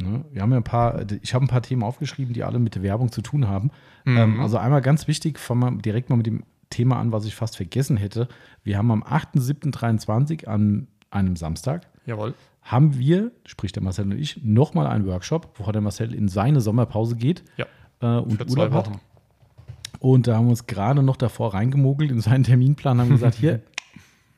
Ne? 0.00 0.24
Wir 0.30 0.42
haben 0.42 0.52
ja 0.52 0.58
ein 0.58 0.62
paar, 0.64 1.04
ich 1.22 1.34
habe 1.34 1.44
ein 1.44 1.48
paar 1.48 1.62
Themen 1.62 1.82
aufgeschrieben, 1.82 2.32
die 2.34 2.44
alle 2.44 2.60
mit 2.60 2.76
der 2.76 2.82
Werbung 2.84 3.10
zu 3.10 3.20
tun 3.22 3.48
haben. 3.48 3.70
Ähm, 4.06 4.40
also 4.40 4.58
einmal 4.58 4.80
ganz 4.82 5.08
wichtig, 5.08 5.40
fangen 5.40 5.60
wir 5.76 5.82
direkt 5.82 6.08
mal 6.10 6.16
mit 6.16 6.26
dem 6.26 6.44
Thema 6.70 6.98
an, 7.00 7.10
was 7.10 7.24
ich 7.24 7.34
fast 7.34 7.56
vergessen 7.56 7.96
hätte. 7.96 8.28
Wir 8.62 8.78
haben 8.78 8.90
am 8.92 9.02
8.7.23 9.02 10.46
an 10.46 10.86
einem 11.10 11.34
Samstag 11.34 11.88
Jawohl. 12.06 12.34
haben 12.62 12.98
wir, 12.98 13.32
sprich 13.46 13.72
der 13.72 13.82
Marcel 13.82 14.04
und 14.04 14.12
ich, 14.18 14.44
nochmal 14.44 14.86
einen 14.86 15.06
Workshop, 15.06 15.54
bevor 15.56 15.72
der 15.72 15.82
Marcel 15.82 16.14
in 16.14 16.28
seine 16.28 16.60
Sommerpause 16.60 17.16
geht 17.16 17.42
Ja. 17.56 17.66
äh, 18.02 18.20
und 18.20 18.36
Für 18.36 18.48
Urlaub 18.50 18.72
hat. 18.72 18.86
Wochen. 18.90 19.00
Und 20.00 20.26
da 20.28 20.36
haben 20.36 20.44
wir 20.46 20.50
uns 20.50 20.66
gerade 20.66 21.02
noch 21.02 21.16
davor 21.16 21.54
reingemogelt 21.54 22.10
in 22.12 22.20
seinen 22.20 22.44
Terminplan, 22.44 23.00
haben 23.00 23.08
gesagt, 23.08 23.34
hier, 23.40 23.62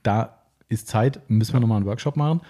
da 0.02 0.36
ist 0.70 0.88
Zeit, 0.88 1.20
müssen 1.28 1.52
wir 1.52 1.60
nochmal 1.60 1.76
einen 1.76 1.86
Workshop 1.86 2.16
machen. 2.16 2.40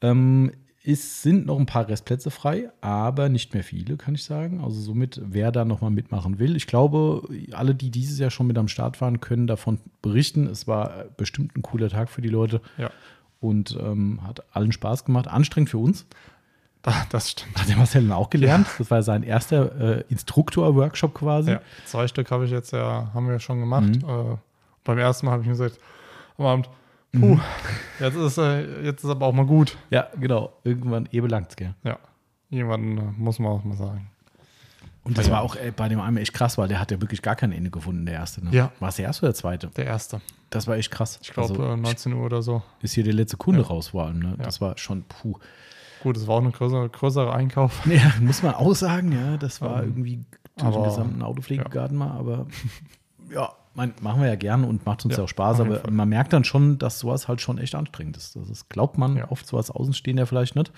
Ähm, 0.00 0.52
es 0.82 1.22
sind 1.22 1.44
noch 1.44 1.58
ein 1.58 1.66
paar 1.66 1.88
Restplätze 1.88 2.30
frei, 2.30 2.70
aber 2.80 3.28
nicht 3.28 3.52
mehr 3.52 3.62
viele, 3.62 3.96
kann 3.98 4.14
ich 4.14 4.24
sagen. 4.24 4.62
Also 4.64 4.80
somit, 4.80 5.20
wer 5.22 5.52
da 5.52 5.66
nochmal 5.66 5.90
mitmachen 5.90 6.38
will. 6.38 6.56
Ich 6.56 6.66
glaube, 6.66 7.22
alle, 7.52 7.74
die 7.74 7.90
dieses 7.90 8.18
Jahr 8.18 8.30
schon 8.30 8.46
mit 8.46 8.56
am 8.56 8.66
Start 8.68 8.98
waren, 9.02 9.20
können 9.20 9.46
davon 9.46 9.78
berichten. 10.00 10.46
Es 10.46 10.66
war 10.66 11.04
bestimmt 11.18 11.54
ein 11.54 11.60
cooler 11.62 11.90
Tag 11.90 12.08
für 12.08 12.22
die 12.22 12.30
Leute 12.30 12.62
Ja. 12.78 12.90
und 13.40 13.76
ähm, 13.78 14.20
hat 14.26 14.42
allen 14.56 14.72
Spaß 14.72 15.04
gemacht. 15.04 15.28
Anstrengend 15.28 15.68
für 15.68 15.76
uns. 15.78 16.06
Da, 16.80 16.94
das 17.10 17.30
stimmt. 17.32 17.60
Hat 17.60 17.68
der 17.68 17.76
Marcel 17.76 18.02
dann 18.04 18.12
auch 18.12 18.30
gelernt. 18.30 18.66
Das 18.78 18.90
war 18.90 19.02
sein 19.02 19.22
erster 19.22 19.98
äh, 19.98 20.04
Instruktor-Workshop 20.08 21.12
quasi. 21.12 21.50
Ja, 21.50 21.60
zwei 21.84 22.08
Stück 22.08 22.30
habe 22.30 22.46
ich 22.46 22.50
jetzt 22.50 22.72
ja, 22.72 23.10
haben 23.12 23.28
wir 23.28 23.38
schon 23.38 23.60
gemacht. 23.60 23.84
Mhm. 24.02 24.08
Äh, 24.08 24.36
beim 24.84 24.96
ersten 24.96 25.26
Mal 25.26 25.32
habe 25.32 25.42
ich 25.42 25.48
mir 25.48 25.52
gesagt, 25.54 25.78
am 26.38 26.46
Abend, 26.46 26.70
puh, 27.12 27.38
jetzt, 27.98 28.16
ist, 28.16 28.38
äh, 28.38 28.82
jetzt 28.84 29.04
ist 29.04 29.10
aber 29.10 29.26
auch 29.26 29.32
mal 29.32 29.46
gut. 29.46 29.76
Ja, 29.90 30.08
genau. 30.18 30.52
Irgendwann 30.64 31.08
eh 31.12 31.20
belangt's, 31.20 31.56
gell? 31.56 31.74
Ja, 31.84 31.98
irgendwann 32.50 32.98
äh, 32.98 33.02
muss 33.16 33.38
man 33.38 33.52
auch 33.52 33.64
mal 33.64 33.76
sagen. 33.76 34.10
Und 35.02 35.16
das 35.16 35.26
Ja. 35.28 35.32
war 35.34 35.42
auch 35.42 35.56
äh, 35.56 35.72
bei 35.74 35.88
dem 35.88 36.00
einen 36.00 36.18
echt 36.18 36.34
krass, 36.34 36.58
weil 36.58 36.68
der 36.68 36.78
hat 36.78 36.90
ja 36.90 37.00
wirklich 37.00 37.22
gar 37.22 37.34
kein 37.34 37.52
Ende 37.52 37.70
gefunden, 37.70 38.04
der 38.04 38.14
erste. 38.16 38.44
Ne? 38.44 38.50
Ja. 38.52 38.70
War 38.80 38.90
es 38.90 38.96
der 38.96 39.06
erste 39.06 39.22
oder 39.22 39.32
der 39.32 39.36
zweite? 39.38 39.66
Der 39.68 39.86
erste. 39.86 40.20
Das 40.50 40.66
war 40.66 40.76
echt 40.76 40.90
krass. 40.90 41.18
Ich 41.22 41.32
glaube, 41.32 41.50
Also, 41.54 41.64
äh, 41.72 41.76
19 41.76 42.12
Uhr 42.12 42.26
oder 42.26 42.42
so. 42.42 42.62
ist 42.82 42.92
hier 42.94 43.04
der 43.04 43.14
letzte 43.14 43.36
Kunde 43.38 43.62
Ja. 43.62 43.66
raus 43.68 43.88
vor 43.88 44.04
allem. 44.04 44.18
Ne? 44.18 44.34
Ja. 44.38 44.44
Das 44.44 44.60
war 44.60 44.76
schon, 44.76 45.04
puh. 45.04 45.38
Gut, 46.02 46.16
es 46.16 46.26
war 46.26 46.36
auch 46.36 46.42
ein 46.44 46.52
größere, 46.52 46.88
größere 46.90 47.32
Einkauf. 47.32 47.84
Ja, 47.90 48.12
muss 48.20 48.42
man 48.42 48.54
auch 48.54 48.74
sagen, 48.74 49.12
ja. 49.12 49.36
Das 49.38 49.60
war 49.62 49.82
Ähm, 49.82 49.88
irgendwie 49.90 50.16
durch 50.56 50.56
den 50.58 50.66
aber- 50.66 50.84
gesamten 50.84 51.22
Autopflegegarten 51.22 51.96
mal, 51.96 52.10
aber 52.10 52.46
ja, 53.32 53.52
mein, 53.74 53.92
machen 54.00 54.20
wir 54.20 54.28
ja 54.28 54.34
gerne 54.36 54.66
und 54.66 54.84
macht 54.86 55.04
uns 55.04 55.12
ja, 55.14 55.18
Ja, 55.18 55.24
auch 55.24 55.28
Spaß, 55.28 55.60
aber 55.60 55.76
Fall. 55.80 55.90
man 55.92 56.08
merkt 56.08 56.32
dann 56.32 56.44
schon, 56.44 56.78
dass 56.78 56.98
sowas 56.98 57.28
halt 57.28 57.40
schon 57.40 57.58
echt 57.58 57.74
anstrengend 57.74 58.16
ist. 58.16 58.36
Das 58.36 58.50
ist, 58.50 58.68
glaubt 58.68 58.98
man 58.98 59.16
Ja. 59.16 59.30
oft 59.30 59.46
so 59.46 59.56
als 59.56 59.70
Außenstehender 59.70 60.26
vielleicht 60.26 60.56
nicht. 60.56 60.72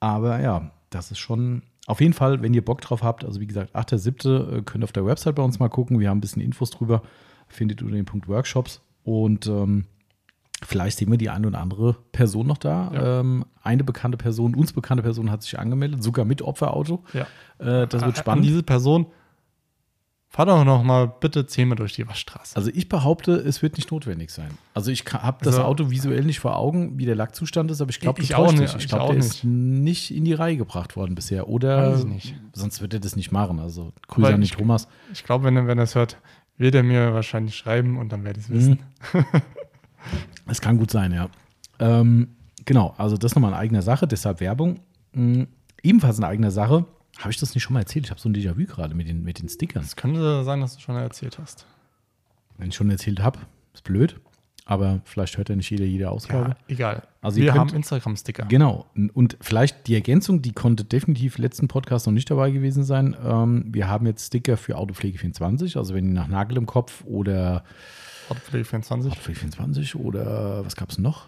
Aber 0.00 0.40
ja, 0.40 0.70
das 0.90 1.10
ist 1.10 1.18
schon 1.18 1.62
auf 1.86 2.00
jeden 2.00 2.12
Fall, 2.12 2.42
wenn 2.42 2.54
ihr 2.54 2.64
Bock 2.64 2.80
drauf 2.80 3.02
habt, 3.02 3.24
also 3.24 3.40
wie 3.40 3.46
gesagt, 3.46 3.74
8.7. 3.74 4.58
äh, 4.58 4.62
könnt 4.62 4.82
ihr 4.82 4.84
auf 4.84 4.92
der 4.92 5.04
Website 5.06 5.34
bei 5.34 5.42
uns 5.42 5.58
mal 5.58 5.68
gucken. 5.68 5.98
Wir 5.98 6.10
haben 6.10 6.18
ein 6.18 6.20
bisschen 6.20 6.42
Infos 6.42 6.70
drüber, 6.70 7.02
findet 7.48 7.80
ihr 7.80 7.86
unter 7.86 7.96
dem 7.96 8.06
Punkt 8.06 8.28
Workshops 8.28 8.80
und 9.04 9.46
ähm, 9.46 9.86
Vielleicht 10.64 10.98
sehen 10.98 11.10
wir 11.10 11.18
die 11.18 11.28
eine 11.28 11.48
oder 11.48 11.58
andere 11.58 11.94
Person 12.12 12.46
noch 12.46 12.56
da. 12.58 12.92
Ja. 12.94 13.18
Ähm, 13.20 13.44
eine 13.64 13.82
bekannte 13.82 14.16
Person, 14.16 14.54
uns 14.54 14.72
bekannte 14.72 15.02
Person 15.02 15.28
hat 15.28 15.42
sich 15.42 15.58
angemeldet, 15.58 16.04
sogar 16.04 16.24
mit 16.24 16.40
Opferauto. 16.40 17.02
Ja. 17.12 17.22
Äh, 17.58 17.88
das 17.88 17.94
wird 17.94 18.04
An 18.04 18.14
spannend. 18.14 18.44
diese 18.44 18.62
Person, 18.62 19.06
fahr 20.34 20.46
doch 20.46 20.64
noch 20.64 20.82
mal 20.82 21.06
bitte 21.20 21.46
zehnmal 21.46 21.76
durch 21.76 21.92
die 21.92 22.08
Waschstraße. 22.08 22.56
Also 22.56 22.70
ich 22.72 22.88
behaupte, 22.88 23.32
es 23.34 23.60
wird 23.60 23.76
nicht 23.76 23.90
notwendig 23.92 24.30
sein. 24.30 24.48
Also 24.72 24.90
ich 24.90 25.04
habe 25.12 25.44
das 25.44 25.54
Also- 25.56 25.66
Auto 25.66 25.90
visuell 25.90 26.24
nicht 26.24 26.40
vor 26.40 26.56
Augen, 26.56 26.98
wie 26.98 27.04
der 27.04 27.14
Lackzustand 27.14 27.70
ist, 27.70 27.82
aber 27.82 27.90
ich 27.90 28.00
glaube, 28.00 28.22
Ich 28.22 28.34
auch 28.34 28.50
nicht, 28.50 28.62
dich. 28.62 28.74
Ich 28.76 28.84
ich 28.84 28.88
glaube, 28.88 29.12
der 29.14 29.18
ist 29.22 29.44
nicht 29.44 30.10
in 30.10 30.24
die 30.24 30.32
Reihe 30.32 30.56
gebracht 30.56 30.96
worden 30.96 31.14
bisher. 31.14 31.48
Oder 31.48 31.92
Weiß 31.92 31.98
ich 32.00 32.06
nicht. 32.06 32.34
sonst 32.54 32.80
wird 32.80 32.94
er 32.94 33.00
das 33.00 33.14
nicht 33.14 33.30
machen. 33.30 33.58
Also 33.60 33.92
Grüße 34.08 34.26
an 34.28 34.34
den 34.36 34.42
ich- 34.42 34.52
Thomas. 34.52 34.88
Ich 35.12 35.22
glaube, 35.22 35.44
wenn 35.44 35.56
er 35.56 35.66
wenn 35.66 35.76
er 35.78 35.84
es 35.84 35.94
hört, 35.94 36.16
wird 36.56 36.74
er 36.74 36.82
mir 36.82 37.12
wahrscheinlich 37.12 37.54
schreiben 37.54 37.98
und 37.98 38.10
dann 38.10 38.24
werde 38.24 38.40
ich 38.40 38.46
es 38.46 38.50
wissen. 38.52 38.78
Es 40.48 40.60
kann 40.60 40.78
gut 40.78 40.90
sein, 40.90 41.12
ja. 41.12 41.28
Ähm, 41.78 42.28
genau, 42.64 42.94
also 42.98 43.16
das 43.16 43.32
ist 43.32 43.36
nochmal 43.36 43.52
eine 43.52 43.60
eigene 43.62 43.82
Sache, 43.82 44.06
deshalb 44.08 44.40
Werbung. 44.40 44.80
Mhm. 45.12 45.46
Ebenfalls 45.82 46.18
eine 46.18 46.26
eigene 46.26 46.50
Sache. 46.50 46.84
Habe 47.22 47.30
ich 47.32 47.38
das 47.38 47.54
nicht 47.54 47.62
schon 47.64 47.74
mal 47.74 47.80
erzählt? 47.80 48.04
Ich 48.04 48.10
habe 48.10 48.20
so 48.20 48.28
ein 48.28 48.34
Déjà-vu 48.34 48.66
gerade 48.66 48.94
mit 48.94 49.08
den, 49.08 49.22
mit 49.24 49.40
den 49.40 49.48
Stickern. 49.48 49.82
Es 49.82 49.96
könnte 49.96 50.44
sein, 50.44 50.60
dass 50.60 50.74
du 50.76 50.80
schon 50.80 50.96
erzählt 50.96 51.38
hast. 51.38 51.66
Wenn 52.58 52.68
ich 52.68 52.74
schon 52.74 52.90
erzählt 52.90 53.20
habe, 53.20 53.38
ist 53.74 53.84
blöd. 53.84 54.20
Aber 54.64 55.00
vielleicht 55.04 55.38
hört 55.38 55.48
ja 55.48 55.56
nicht 55.56 55.70
jeder 55.70 55.84
jede 55.84 56.08
Ausgabe. 56.10 56.50
Ja, 56.50 56.56
egal. 56.68 57.02
Also 57.20 57.40
Wir 57.40 57.48
könnt- 57.48 57.58
haben 57.58 57.74
Instagram-Sticker. 57.76 58.44
Genau. 58.46 58.86
Und 59.12 59.36
vielleicht 59.40 59.88
die 59.88 59.94
Ergänzung, 59.94 60.40
die 60.40 60.52
konnte 60.52 60.84
definitiv 60.84 61.38
letzten 61.38 61.66
Podcast 61.66 62.06
noch 62.06 62.12
nicht 62.12 62.30
dabei 62.30 62.52
gewesen 62.52 62.84
sein. 62.84 63.16
Ähm, 63.24 63.64
wir 63.72 63.88
haben 63.88 64.06
jetzt 64.06 64.28
Sticker 64.28 64.56
für 64.56 64.76
Autopflege 64.78 65.18
24. 65.18 65.76
Also 65.76 65.94
wenn 65.94 66.06
ihr 66.06 66.12
nach 66.14 66.28
Nagel 66.28 66.58
im 66.58 66.66
Kopf 66.66 67.02
oder 67.04 67.64
Autopflege 68.28 68.64
24. 68.64 69.10
Autopflege 69.12 69.40
24 69.40 69.96
oder 69.96 70.64
was 70.64 70.76
gab 70.76 70.90
es 70.90 70.98
noch? 70.98 71.26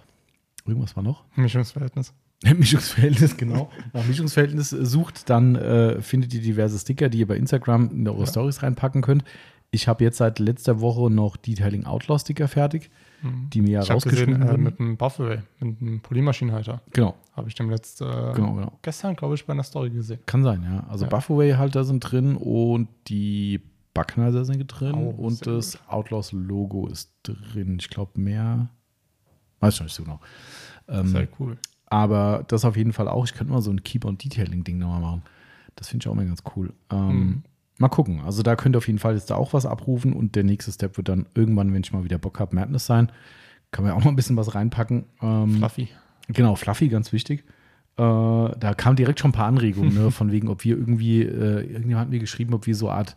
Irgendwas 0.64 0.94
war 0.94 1.02
noch? 1.02 1.24
Mischungsverhältnis. 1.34 2.12
Mischungsverhältnis, 2.58 3.36
genau. 3.36 3.70
Nach 3.92 4.04
Mischungsverhältnis 4.06 4.72
äh, 4.72 4.84
sucht, 4.84 5.30
dann 5.30 5.56
äh, 5.56 6.00
findet 6.02 6.34
ihr 6.34 6.42
diverse 6.42 6.78
Sticker, 6.78 7.08
die 7.08 7.18
ihr 7.18 7.26
bei 7.26 7.36
Instagram 7.36 7.90
in 7.90 8.06
eure 8.08 8.20
Ja. 8.20 8.26
Stories 8.26 8.62
reinpacken 8.62 9.00
könnt. 9.02 9.24
Ich 9.70 9.88
habe 9.88 10.04
jetzt 10.04 10.18
seit 10.18 10.38
letzter 10.38 10.80
Woche 10.80 11.10
noch 11.10 11.36
Detailing 11.36 11.84
Outlaw 11.84 12.18
Sticker 12.20 12.46
fertig, 12.46 12.90
die 13.22 13.60
mir 13.60 13.70
ja 13.70 13.78
Mhm. 13.80 13.82
Ich 13.84 13.90
habe 13.90 14.00
gesehen, 14.02 14.34
rausgeschrieben 14.34 14.42
äh, 14.42 14.56
mit 14.58 14.78
einem 14.78 14.96
Buffaway, 14.96 15.38
mit 15.58 15.80
einem 15.80 16.00
Polymaschinenhalter. 16.00 16.80
Genau, 16.92 17.16
Habe 17.32 17.48
ich 17.48 17.54
dem 17.56 17.70
letzt, 17.70 18.00
äh, 18.00 18.04
genau, 18.34 18.52
genau. 18.54 18.72
gestern, 18.82 19.16
glaube 19.16 19.34
ich, 19.34 19.44
bei 19.46 19.52
einer 19.52 19.64
Story 19.64 19.90
gesehen. 19.90 20.20
Kann 20.26 20.44
sein, 20.44 20.62
ja. 20.62 20.86
Also 20.88 21.06
Ja. 21.06 21.08
Buffaway-Halter 21.10 21.82
sind 21.84 22.00
drin 22.00 22.36
und 22.36 22.88
die 23.08 23.62
Backneiser 23.94 24.44
sind 24.44 24.64
drin 24.68 24.94
Oh, 24.94 25.10
und 25.10 25.44
das 25.46 25.78
Outlaws-Logo 25.88 26.86
ist 26.88 27.10
drin. 27.24 27.78
Ich 27.80 27.88
glaube, 27.90 28.20
mehr. 28.20 28.68
Weiß 29.60 29.74
ich 29.74 29.80
noch 29.80 29.86
nicht 29.86 29.94
so 29.94 30.02
genau. 30.04 30.20
Ähm, 30.88 31.06
Sehr 31.08 31.26
cool. 31.40 31.56
Aber 31.94 32.44
das 32.48 32.64
auf 32.64 32.76
jeden 32.76 32.92
Fall 32.92 33.06
auch. 33.08 33.24
Ich 33.24 33.34
könnte 33.34 33.52
mal 33.52 33.62
so 33.62 33.70
ein 33.70 33.84
Keep-on-Detailing-Ding 33.84 34.78
nochmal 34.78 35.00
machen. 35.00 35.22
Das 35.76 35.88
finde 35.88 36.04
ich 36.04 36.08
auch 36.08 36.14
mal 36.14 36.26
ganz 36.26 36.42
cool. 36.56 36.72
Ähm, 36.90 37.08
Mhm. 37.08 37.42
Mal 37.78 37.88
gucken. 37.88 38.20
Also 38.20 38.42
da 38.44 38.54
könnt 38.54 38.76
ihr 38.76 38.78
auf 38.78 38.86
jeden 38.86 39.00
Fall 39.00 39.14
jetzt 39.14 39.30
da 39.30 39.34
auch 39.34 39.52
was 39.52 39.66
abrufen 39.66 40.12
und 40.12 40.36
der 40.36 40.44
nächste 40.44 40.70
Step 40.70 40.96
wird 40.96 41.08
dann 41.08 41.26
irgendwann, 41.34 41.72
wenn 41.74 41.82
ich 41.82 41.92
mal 41.92 42.04
wieder 42.04 42.18
Bock 42.18 42.38
habe, 42.38 42.54
Madness 42.54 42.86
sein. 42.86 43.10
Kann 43.72 43.84
man 43.84 43.92
ja 43.92 43.98
auch 43.98 44.04
mal 44.04 44.10
ein 44.10 44.16
bisschen 44.16 44.36
was 44.36 44.54
reinpacken. 44.54 45.04
Ähm, 45.20 45.56
Fluffy. 45.56 45.88
Genau, 46.28 46.54
Fluffy, 46.54 46.88
ganz 46.88 47.12
wichtig. 47.12 47.40
Äh, 47.96 48.02
da 48.02 48.74
kamen 48.76 48.94
direkt 48.96 49.18
schon 49.20 49.30
ein 49.30 49.34
paar 49.34 49.46
Anregungen, 49.46 49.92
ne, 49.94 50.10
von 50.12 50.30
wegen, 50.30 50.48
ob 50.48 50.62
wir 50.64 50.76
irgendwie, 50.76 51.22
äh, 51.22 51.62
irgendjemand 51.62 52.02
hat 52.06 52.10
mir 52.10 52.20
geschrieben, 52.20 52.54
ob 52.54 52.66
wir 52.66 52.76
so 52.76 52.88
eine 52.88 52.98
Art 52.98 53.16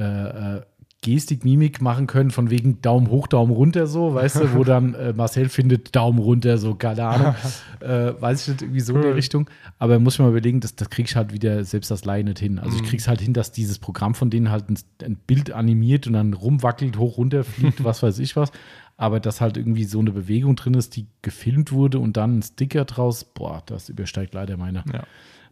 äh, 0.00 0.56
äh, 0.56 0.62
Gestik, 1.02 1.44
Mimik 1.44 1.82
machen 1.82 2.06
können, 2.06 2.30
von 2.30 2.48
wegen 2.48 2.80
Daumen 2.80 3.08
hoch, 3.10 3.26
Daumen 3.26 3.52
runter, 3.52 3.86
so, 3.88 4.14
weißt 4.14 4.36
du, 4.36 4.54
wo 4.54 4.64
dann 4.64 4.94
äh, 4.94 5.12
Marcel 5.12 5.48
findet 5.48 5.94
Daumen 5.94 6.18
runter, 6.20 6.58
so, 6.58 6.74
keine 6.76 7.04
Ahnung. 7.04 7.34
äh, 7.80 8.12
weiß 8.20 8.42
ich 8.42 8.48
nicht, 8.48 8.62
irgendwie 8.62 8.80
so 8.80 8.94
in 8.94 9.00
die 9.02 9.06
Cool. 9.08 9.14
Richtung. 9.14 9.50
Aber 9.78 9.98
muss 9.98 10.14
ich 10.14 10.20
mal 10.20 10.30
überlegen, 10.30 10.60
das, 10.60 10.76
das 10.76 10.88
krieg 10.90 11.06
ich 11.08 11.16
halt 11.16 11.32
wieder 11.32 11.64
selbst 11.64 11.90
das 11.90 12.04
Laie 12.04 12.22
nicht 12.24 12.38
hin. 12.38 12.58
Also 12.60 12.76
ich 12.76 12.84
krieg's 12.84 13.08
halt 13.08 13.20
hin, 13.20 13.32
dass 13.34 13.50
dieses 13.52 13.78
Programm 13.80 14.14
von 14.14 14.30
denen 14.30 14.50
halt 14.50 14.70
ein, 14.70 14.78
ein 15.04 15.16
Bild 15.26 15.50
animiert 15.50 16.06
und 16.06 16.12
dann 16.12 16.32
rumwackelt, 16.34 16.96
hoch, 16.96 17.18
runter 17.18 17.42
fliegt, 17.44 17.82
was 17.84 18.02
weiß 18.02 18.20
ich 18.20 18.36
was. 18.36 18.52
Aber 18.96 19.18
dass 19.18 19.40
halt 19.40 19.56
irgendwie 19.56 19.84
so 19.84 19.98
eine 19.98 20.12
Bewegung 20.12 20.54
drin 20.54 20.74
ist, 20.74 20.94
die 20.94 21.06
gefilmt 21.22 21.72
wurde 21.72 21.98
und 21.98 22.16
dann 22.16 22.38
ein 22.38 22.42
Sticker 22.42 22.84
draus, 22.84 23.24
boah, 23.24 23.62
das 23.66 23.88
übersteigt 23.88 24.34
leider 24.34 24.56
meine, 24.56 24.84
Ja. 24.92 25.02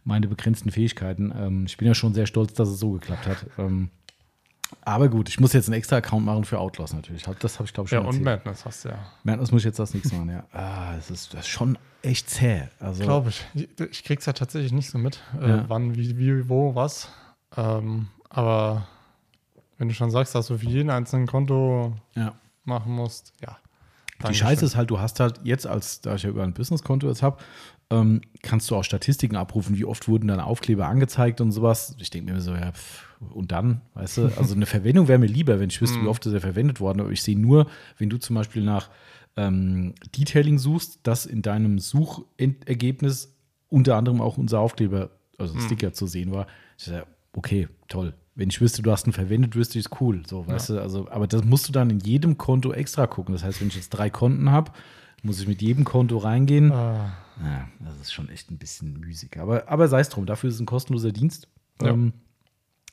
meine 0.05 0.27
begrenzten 0.29 0.71
Fähigkeiten. 0.71 1.33
Ähm, 1.37 1.65
ich 1.67 1.75
bin 1.75 1.87
ja 1.89 1.93
schon 1.93 2.13
sehr 2.13 2.27
stolz, 2.27 2.53
dass 2.53 2.69
es 2.69 2.79
so 2.79 2.91
geklappt 2.91 3.27
hat. 3.27 3.45
Ähm, 3.57 3.89
aber 4.81 5.09
gut, 5.09 5.29
ich 5.29 5.39
muss 5.39 5.53
jetzt 5.53 5.67
einen 5.67 5.75
extra 5.77 5.97
Account 5.97 6.25
machen 6.25 6.43
für 6.45 6.59
Outlaws 6.59 6.93
natürlich. 6.93 7.23
Das 7.39 7.55
habe 7.59 7.65
ich, 7.65 7.73
glaube 7.73 7.87
ich, 7.87 7.91
Ja, 7.91 7.99
schon 7.99 8.07
und 8.07 8.15
erzählt. 8.15 8.25
Madness 8.45 8.65
hast 8.65 8.85
du 8.85 8.89
ja. 8.89 8.99
Madness 9.23 9.51
muss 9.51 9.61
ich 9.61 9.65
jetzt 9.65 9.79
das 9.79 9.93
nächste 9.93 10.15
machen, 10.15 10.29
ja. 10.29 10.43
Ah, 10.53 10.95
das 10.95 11.09
ist, 11.11 11.33
das 11.33 11.41
ist 11.41 11.47
schon 11.49 11.77
echt 12.01 12.29
zäh. 12.29 12.63
Also, 12.79 13.03
Glaube 13.03 13.29
ich. 13.29 13.45
ich. 13.79 14.03
Krieg's 14.03 14.25
ja 14.25 14.33
tatsächlich 14.33 14.71
nicht 14.71 14.89
so 14.89 14.97
mit, 14.97 15.19
äh, 15.41 15.49
Ja. 15.49 15.65
wann, 15.67 15.95
wie, 15.95 16.17
wie, 16.17 16.49
wo, 16.49 16.73
was. 16.75 17.09
Ähm, 17.57 18.07
aber 18.29 18.87
wenn 19.77 19.87
du 19.89 19.93
schon 19.93 20.11
sagst, 20.11 20.33
dass 20.35 20.47
du 20.47 20.57
für 20.57 20.65
jeden 20.65 20.89
einzelnen 20.89 21.27
Konto 21.27 21.95
ja. 22.15 22.33
machen 22.63 22.93
musst, 22.93 23.33
ja. 23.41 23.57
Die 24.19 24.23
Dankeschön. 24.23 24.47
Scheiße 24.47 24.65
ist 24.65 24.75
halt, 24.75 24.89
du 24.91 24.99
hast 24.99 25.19
halt 25.19 25.39
jetzt, 25.43 25.65
als 25.65 26.01
da 26.01 26.15
ich 26.15 26.23
ja 26.23 26.29
über 26.29 26.43
ein 26.43 26.53
Businesskonto 26.53 27.07
jetzt 27.07 27.23
habe, 27.23 27.37
ähm, 27.89 28.21
kannst 28.43 28.69
du 28.69 28.75
auch 28.75 28.83
Statistiken 28.83 29.35
abrufen, 29.35 29.75
wie 29.75 29.83
oft 29.85 30.07
wurden 30.07 30.27
deine 30.27 30.45
Aufkleber 30.45 30.85
angezeigt 30.85 31.41
und 31.41 31.51
sowas. 31.51 31.95
Ich 31.99 32.09
denke 32.11 32.31
mir 32.31 32.39
so, 32.39 32.53
ja, 32.53 32.71
pff, 32.71 33.07
und 33.33 33.51
dann, 33.51 33.81
weißt 33.93 34.17
du, 34.17 34.25
also 34.37 34.55
eine 34.55 34.65
Verwendung 34.65 35.07
wäre 35.07 35.19
mir 35.19 35.27
lieber, 35.27 35.59
wenn 35.59 35.69
ich 35.69 35.79
wüsste, 35.81 36.01
wie 36.01 36.07
oft 36.07 36.25
ist 36.25 36.33
er 36.33 36.41
verwendet 36.41 36.79
worden. 36.79 36.99
Aber 37.01 37.11
ich 37.11 37.21
sehe 37.21 37.37
nur, 37.39 37.67
wenn 37.97 38.09
du 38.09 38.17
zum 38.17 38.35
Beispiel 38.35 38.63
nach 38.63 38.89
ähm, 39.37 39.93
Detailing 40.17 40.57
suchst, 40.57 40.99
dass 41.03 41.25
in 41.25 41.41
deinem 41.41 41.79
Suchergebnis 41.79 43.35
unter 43.69 43.95
anderem 43.95 44.21
auch 44.21 44.37
unser 44.37 44.59
Aufkleber, 44.59 45.11
also 45.37 45.57
Sticker 45.59 45.93
zu 45.93 46.07
sehen 46.07 46.31
war. 46.31 46.47
Ich 46.77 46.85
sage, 46.85 47.05
okay, 47.33 47.67
toll. 47.87 48.13
Wenn 48.35 48.49
ich 48.49 48.59
wüsste, 48.61 48.81
du 48.81 48.91
hast 48.91 49.07
ihn 49.07 49.13
verwendet, 49.13 49.55
wüsste 49.55 49.77
ich 49.77 49.85
es 49.85 49.91
cool. 50.01 50.23
So, 50.25 50.47
weißt 50.47 50.69
du, 50.69 50.79
also, 50.79 51.09
aber 51.09 51.27
das 51.27 51.43
musst 51.43 51.67
du 51.67 51.71
dann 51.71 51.89
in 51.89 51.99
jedem 51.99 52.37
Konto 52.37 52.71
extra 52.73 53.07
gucken. 53.07 53.33
Das 53.33 53.43
heißt, 53.43 53.61
wenn 53.61 53.67
ich 53.67 53.75
jetzt 53.75 53.89
drei 53.89 54.09
Konten 54.09 54.51
habe, 54.51 54.71
muss 55.23 55.39
ich 55.39 55.47
mit 55.47 55.61
jedem 55.61 55.83
Konto 55.83 56.17
reingehen. 56.17 56.71
Ah, 56.71 57.13
Ja, 57.43 57.67
das 57.79 57.99
ist 58.01 58.13
schon 58.13 58.29
echt 58.29 58.49
ein 58.49 58.57
bisschen 58.57 58.99
müßig. 58.99 59.37
Aber, 59.39 59.67
aber 59.69 59.87
sei 59.87 59.99
es 59.99 60.09
drum, 60.09 60.25
dafür 60.25 60.49
ist 60.49 60.55
es 60.55 60.61
ein 60.61 60.65
kostenloser 60.65 61.11
Dienst. 61.11 61.47
Ja. 61.81 61.89
Ähm, 61.89 62.13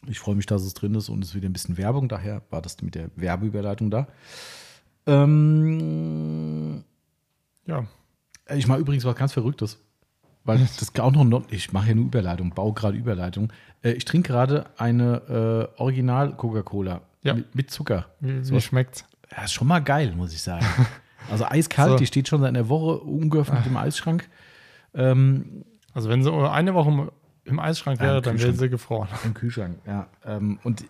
ich 0.07 0.19
freue 0.19 0.35
mich, 0.37 0.47
dass 0.47 0.63
es 0.63 0.75
drin 0.75 0.95
ist 0.95 1.09
und 1.09 1.23
es 1.23 1.31
ist 1.31 1.35
wieder 1.35 1.49
ein 1.49 1.53
bisschen 1.53 1.77
Werbung. 1.79 2.09
Daher 2.09 2.43
war 2.51 2.63
das 2.63 2.81
mit 2.83 2.95
der 2.95 3.11
Werbeüberleitung 3.17 3.91
da. 3.91 4.07
Ähm, 5.49 6.85
ja. 7.67 7.85
ich 8.55 8.67
mache 8.67 8.81
übrigens 8.81 9.05
was 9.05 9.17
ganz 9.17 9.33
Verrücktes. 9.33 9.79
Weil 10.45 10.59
das 10.59 10.95
auch 11.01 11.13
noch, 11.13 11.43
ich 11.51 11.73
mache 11.73 11.89
ja 11.89 11.95
nur 11.95 12.07
Überleitung, 12.07 12.51
baue 12.51 12.73
gerade 12.73 12.97
Überleitung. 12.97 13.53
Äh, 13.83 13.91
ich 13.93 14.05
trinke 14.07 14.29
gerade 14.33 14.67
eine 14.79 15.69
äh, 15.77 15.81
Original 15.81 16.35
Coca-Cola 16.37 17.03
Ja. 17.23 17.35
mit, 17.35 17.55
mit 17.55 17.71
Zucker. 17.71 18.07
Wie, 18.21 18.43
So 18.43 18.55
wie 18.55 18.61
schmeckt's? 18.61 19.05
Ja, 19.31 19.45
ist 19.45 19.53
schon 19.53 19.69
mal 19.69 19.81
geil, 19.81 20.15
muss 20.17 20.33
ich 20.33 20.43
sagen. 20.43 20.65
Also 21.31 21.45
eiskalt, 21.45 21.91
So. 21.91 21.97
die 21.99 22.07
steht 22.07 22.27
schon 22.27 22.41
seit 22.41 22.49
einer 22.49 22.71
Woche 22.71 23.01
ungeöffnet 23.01 23.67
im 23.67 23.77
Eisschrank. 23.77 24.31
Ähm, 24.95 25.67
Also 25.93 26.09
wenn 26.09 26.23
sie 26.23 26.33
eine 26.33 26.73
Woche 26.73 27.13
im- 27.49 27.61
Eisschrank 27.61 27.99
Ja, 28.01 28.07
wäre, 28.07 28.23
dann 28.23 28.41
wäre 28.41 28.53
sie 28.53 28.69
gefroren. 28.69 29.09
Im 29.25 29.35
Kühlschrank, 29.35 29.79
ja. 29.87 30.07
Ähm, 30.25 30.59
und 30.65 30.85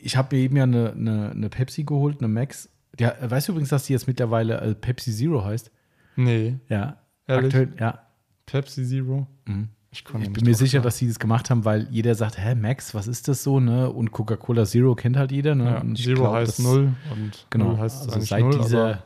ich 0.00 0.16
habe 0.16 0.34
mir 0.36 0.42
eben 0.42 0.56
ja 0.56 0.62
eine, 0.64 0.92
eine, 0.92 1.30
eine 1.30 1.48
Pepsi 1.48 1.84
geholt, 1.84 2.18
eine 2.20 2.28
Max. 2.28 2.68
Ja, 2.98 3.12
weißt 3.20 3.48
du 3.48 3.52
übrigens, 3.52 3.68
dass 3.70 3.84
die 3.84 3.92
jetzt 3.92 4.06
mittlerweile 4.08 4.60
äh, 4.60 4.74
Pepsi 4.74 5.12
Zero 5.12 5.44
heißt? 5.44 5.70
Nee, 6.16 6.58
Ja. 6.68 6.96
Ehrlich? 7.26 7.54
Aktuell, 7.54 7.72
ja. 7.78 7.98
Pepsi 8.46 8.84
Zero. 8.86 9.26
Mhm. 9.44 9.68
Ich, 9.90 10.04
Ich 10.20 10.32
bin 10.32 10.44
mir 10.44 10.54
sicher, 10.54 10.80
dass 10.80 10.98
sie 10.98 11.08
das 11.08 11.18
gemacht 11.18 11.48
haben, 11.48 11.64
weil 11.64 11.88
jeder 11.90 12.14
sagt, 12.14 12.38
hä, 12.38 12.54
Max, 12.54 12.94
was 12.94 13.06
ist 13.08 13.26
das 13.28 13.42
so, 13.42 13.58
ne? 13.58 13.90
Und 13.90 14.12
Coca-Cola 14.12 14.64
Zero 14.66 14.94
kennt 14.94 15.16
halt 15.16 15.32
jeder, 15.32 15.54
ne? 15.54 15.64
ja, 15.64 15.94
Zero 15.94 16.20
glaub, 16.22 16.34
heißt 16.34 16.60
Null 16.60 16.92
und 17.10 17.46
Genau, 17.50 17.64
Null 17.70 17.78
heißt 17.78 18.02
also 18.06 18.20
seit, 18.20 18.42
Null. 18.44 18.58
dieser, 18.60 19.02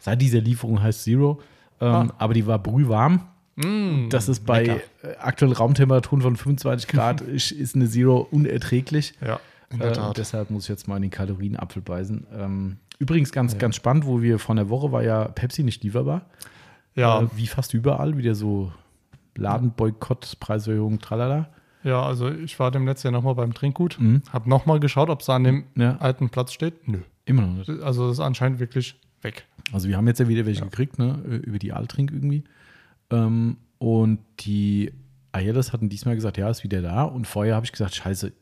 seit 0.00 0.20
dieser 0.20 0.40
Lieferung 0.40 0.82
heißt 0.82 1.02
Zero. 1.04 1.40
Ähm, 1.80 1.88
Ah. 1.88 2.08
Aber 2.18 2.34
die 2.34 2.46
war 2.46 2.58
brühwarm. 2.58 3.22
Mm, 3.64 4.08
Das 4.10 4.28
ist 4.28 4.46
bei 4.46 4.62
lecker. 4.62 4.80
äh, 5.02 5.16
aktuellen 5.18 5.52
Raumtemperaturen 5.54 6.22
von 6.22 6.36
25 6.36 6.88
Grad 6.88 7.20
ist, 7.22 7.50
ist 7.52 7.74
eine 7.76 7.88
Zero 7.88 8.26
unerträglich. 8.30 9.14
Ja, 9.20 9.40
in 9.70 9.76
Äh, 9.80 9.82
der 9.82 9.88
und 9.88 9.94
Tat. 9.94 10.18
deshalb 10.18 10.50
muss 10.50 10.64
ich 10.64 10.68
jetzt 10.70 10.88
mal 10.88 10.96
in 10.96 11.02
den 11.02 11.10
Kalorienapfel 11.10 11.82
beißen. 11.82 12.26
Ähm, 12.34 12.76
übrigens 12.98 13.32
ganz, 13.32 13.52
Ja. 13.52 13.58
ganz 13.58 13.76
spannend, 13.76 14.06
wo 14.06 14.22
wir 14.22 14.38
vor 14.38 14.54
einer 14.54 14.68
Woche 14.70 14.92
war 14.92 15.02
ja 15.02 15.24
Pepsi 15.28 15.62
nicht 15.62 15.82
lieferbar. 15.84 16.22
ja, 16.94 17.20
Äh, 17.22 17.26
wie 17.36 17.46
fast 17.46 17.74
überall 17.74 18.16
wieder 18.18 18.34
so 18.34 18.72
Ladenboykott, 19.36 20.36
Preiserhöhung, 20.40 20.98
tralala. 21.00 21.48
Ja, 21.84 22.02
also 22.02 22.28
ich 22.30 22.58
war 22.58 22.70
dem 22.70 22.86
letzten 22.86 23.08
Jahr 23.08 23.12
nochmal 23.12 23.34
beim 23.36 23.54
Trinkgut, 23.54 23.96
Mhm. 24.00 24.22
hab 24.32 24.46
nochmal 24.46 24.80
geschaut, 24.80 25.08
ob 25.10 25.20
es 25.20 25.28
an 25.30 25.44
dem 25.44 25.64
Ja. 25.76 25.96
alten 25.98 26.28
Platz 26.28 26.52
steht. 26.52 26.88
Nö. 26.88 26.98
Immer 27.24 27.42
noch 27.42 27.54
nicht. 27.68 27.82
Also 27.82 28.08
das 28.08 28.14
ist 28.18 28.20
anscheinend 28.20 28.58
wirklich 28.58 28.96
weg. 29.22 29.44
Also 29.72 29.88
wir 29.88 29.96
haben 29.96 30.06
jetzt 30.08 30.18
ja 30.18 30.28
wieder 30.28 30.44
welche 30.46 30.60
Ja. 30.62 30.66
gekriegt, 30.66 30.98
ne, 30.98 31.18
über 31.44 31.58
die 31.58 31.72
Altrink 31.72 32.10
irgendwie. 32.10 32.42
Ähm, 33.10 33.56
und 33.78 34.18
die 34.40 34.92
Ayeles 35.32 35.72
hatten 35.72 35.88
diesmal 35.88 36.14
gesagt, 36.14 36.36
ja, 36.36 36.48
ist 36.50 36.64
wieder 36.64 36.82
da. 36.82 37.02
Und 37.04 37.26
vorher 37.26 37.54
habe 37.54 37.64
ich 37.66 37.72
gesagt, 37.72 37.94
scheiße, 37.94 38.32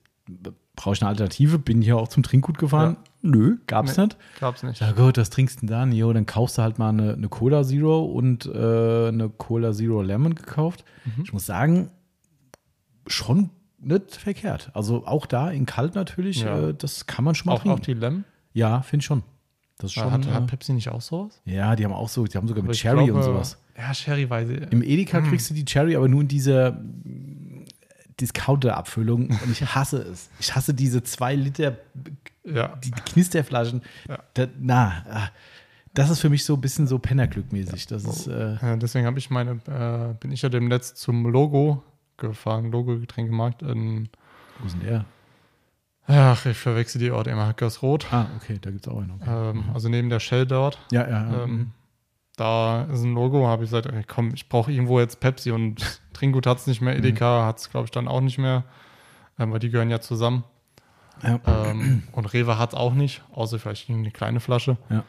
brauche 0.75 0.95
ich 0.95 1.03
eine 1.03 1.09
Alternative? 1.11 1.59
Bin 1.59 1.83
hier 1.83 1.97
auch 1.97 2.09
zum 2.09 2.23
Trinkgut 2.23 2.59
gefahren? 2.59 2.97
Nö, 3.23 3.57
gab's 3.67 3.97
Nee. 3.97 4.05
nicht. 4.05 4.17
Gab's 4.41 4.63
nicht. 4.63 4.81
Ja 4.81 4.93
gut, 4.93 5.19
was 5.19 5.31
trinkst 5.31 5.57
du 5.57 5.61
denn 5.61 5.69
dann? 5.69 5.93
Jo, 5.93 6.13
dann 6.13 6.27
kaufst 6.27 6.59
du 6.59 6.63
halt 6.63 6.79
mal 6.79 6.91
eine, 6.91 7.15
eine 7.15 7.29
Cola 7.29 7.65
Zero 7.65 8.05
und 8.05 8.47
äh, 8.47 9.09
eine 9.09 9.29
Cola 9.37 9.73
Zero 9.73 10.03
Lemon 10.03 10.35
gekauft. 10.35 10.85
Mhm. 11.05 11.23
Ich 11.25 11.33
muss 11.33 11.47
sagen, 11.47 11.91
schon 13.07 13.51
nicht 13.79 14.17
verkehrt. 14.17 14.71
Also 14.75 15.07
auch 15.07 15.27
da 15.27 15.51
in 15.51 15.67
kalt 15.67 15.95
natürlich, 15.95 16.43
Ja. 16.43 16.69
äh, 16.69 16.75
das 16.75 17.07
kann 17.07 17.25
man 17.25 17.35
schon 17.35 17.47
mal 17.47 17.55
Auch, 17.55 17.61
auch 17.61 17.63
trinken. 17.81 17.83
die 17.85 17.95
Lem. 17.95 18.25
ja, 18.53 18.81
finde 18.83 19.03
ich 19.03 19.07
schon. 19.07 19.23
Das 19.79 19.91
ist 19.91 19.95
schon. 19.95 20.11
hat, 20.11 20.27
äh, 20.27 20.31
hat 20.31 20.47
Pepsi 20.47 20.73
nicht 20.73 20.89
auch 20.89 21.01
sowas? 21.03 21.41
ja, 21.45 21.77
die 21.77 21.85
haben 21.85 21.93
auch 21.93 22.09
so, 22.09 22.25
die 22.25 22.37
haben 22.37 22.49
sogar 22.49 22.65
mit 22.65 22.75
Cherry 22.77 23.05
glaube, 23.05 23.19
und 23.21 23.23
sowas. 23.25 23.59
Ja, 23.79 23.93
ich. 23.93 24.29
Im 24.73 24.83
Edeka 24.83 25.19
Hm. 25.19 25.29
kriegst 25.29 25.51
du 25.51 25.55
die 25.55 25.65
Cherry, 25.65 25.97
aber 25.97 26.09
nur 26.09 26.23
in 26.23 26.29
dieser 26.29 26.73
mm, 26.73 27.65
Discounter-Abfüllung 28.21 29.29
und 29.29 29.51
ich 29.51 29.63
hasse 29.75 29.99
es. 29.99 30.31
Ich 30.41 30.55
hasse 30.55 30.73
diese 30.75 31.03
zwei 31.03 31.35
Liter 31.35 31.77
Ja. 32.45 32.77
die 32.83 32.91
Knisterflaschen. 32.91 33.83
Ja. 34.09 34.19
Da, 34.35 34.47
na, 34.59 35.05
ah, 35.11 35.29
das 35.93 36.11
ist 36.11 36.21
für 36.21 36.31
mich 36.31 36.45
so 36.45 36.55
ein 36.55 36.61
bisschen 36.61 36.87
so 36.87 36.97
Pennerglück-mäßig. 36.99 37.87
Das 37.89 38.05
ist, 38.05 38.27
äh, 38.29 38.55
Äh, 38.55 38.79
deswegen 38.79 39.07
habe 39.07 39.19
ich 39.19 39.31
meine, 39.31 39.53
äh, 39.67 40.15
bin 40.21 40.31
ich 40.33 40.43
ja 40.43 40.49
demnächst 40.49 40.97
zum 40.99 41.27
Logo 41.27 41.83
gefahren, 42.17 42.71
Logo-Getränkemarkt 42.71 43.63
in, 43.63 44.09
wo 44.61 44.67
ist 44.67 44.75
denn 44.81 44.87
der? 44.87 45.05
ach, 46.09 46.47
ich 46.47 46.57
verwechsel 46.57 47.01
die 47.01 47.11
Orte 47.11 47.31
immer, 47.31 47.53
Görsrot. 47.53 48.07
Ah, 48.13 48.29
okay, 48.37 48.59
da 48.61 48.71
gibt 48.71 48.87
es 48.87 48.93
auch 48.93 48.99
einen. 49.01 49.11
Okay. 49.21 49.51
Ähm, 49.51 49.65
also 49.75 49.89
neben 49.89 50.09
der 50.09 50.21
Shell 50.21 50.47
dort. 50.47 50.79
ja, 50.93 51.03
ja, 51.09 51.33
ja. 51.33 51.43
Ähm, 51.45 51.73
da 52.37 52.83
ist 52.85 53.03
ein 53.03 53.15
Logo, 53.15 53.47
habe 53.47 53.65
ich 53.65 53.71
gesagt, 53.71 53.87
ey, 53.87 54.05
komm, 54.07 54.33
ich 54.35 54.49
brauche 54.49 54.71
irgendwo 54.71 55.01
jetzt 55.01 55.21
Pepsi 55.21 55.51
und 55.51 56.01
Trinkgut 56.13 56.47
hat 56.47 56.59
es 56.59 56.67
nicht 56.67 56.81
mehr, 56.81 56.95
Mhm. 56.95 57.01
Edeka 57.01 57.47
hat 57.47 57.59
es, 57.59 57.71
glaube 57.71 57.87
ich, 57.87 57.91
dann 57.91 58.09
auch 58.09 58.21
nicht 58.21 58.39
mehr, 58.39 58.65
ähm, 59.39 59.53
weil 59.53 59.59
die 59.59 59.71
gehören 59.71 59.91
ja 59.91 60.01
zusammen. 60.01 60.45
ja. 61.23 61.41
Ähm, 61.47 62.03
und 62.13 62.33
Rewe 62.33 62.59
hat 62.59 62.71
es 62.71 62.75
auch 62.79 62.95
nicht, 62.95 63.23
außer 63.33 63.59
vielleicht 63.59 63.89
eine 63.91 64.11
kleine 64.11 64.41
Flasche. 64.41 64.77
Ja. 64.91 65.05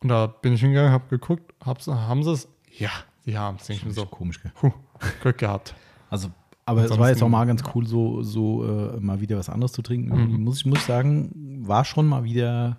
Und 0.00 0.08
da 0.08 0.26
bin 0.26 0.52
ich 0.54 0.60
hingegangen, 0.60 0.90
habe 0.92 1.04
geguckt, 1.08 1.54
hab's, 1.64 1.86
haben 1.86 2.22
sie 2.24 2.32
es? 2.32 2.48
Ja, 2.76 2.90
die 3.26 3.38
haben 3.38 3.56
es. 3.60 3.66
Denke 3.68 3.88
ich 3.88 3.94
so, 3.94 4.04
komisch, 4.06 4.42
gell? 4.42 4.50
puh, 4.54 4.72
Glück 5.20 5.38
gehabt. 5.38 5.74
Also, 6.10 6.28
aber 6.66 6.84
es 6.84 6.98
war 6.98 7.08
jetzt 7.10 7.22
auch 7.22 7.28
mal 7.28 7.44
ganz 7.46 7.62
cool, 7.74 7.86
so, 7.86 8.22
so 8.22 8.64
äh, 8.64 9.00
mal 9.00 9.20
wieder 9.20 9.36
was 9.36 9.48
anderes 9.48 9.72
zu 9.72 9.82
trinken. 9.82 10.10
Mhm. 10.32 10.42
Muss 10.44 10.58
ich 10.58 10.66
muss 10.66 10.84
sagen, 10.86 11.30
war 11.66 11.84
schon 11.84 12.06
mal 12.08 12.24
wieder. 12.24 12.78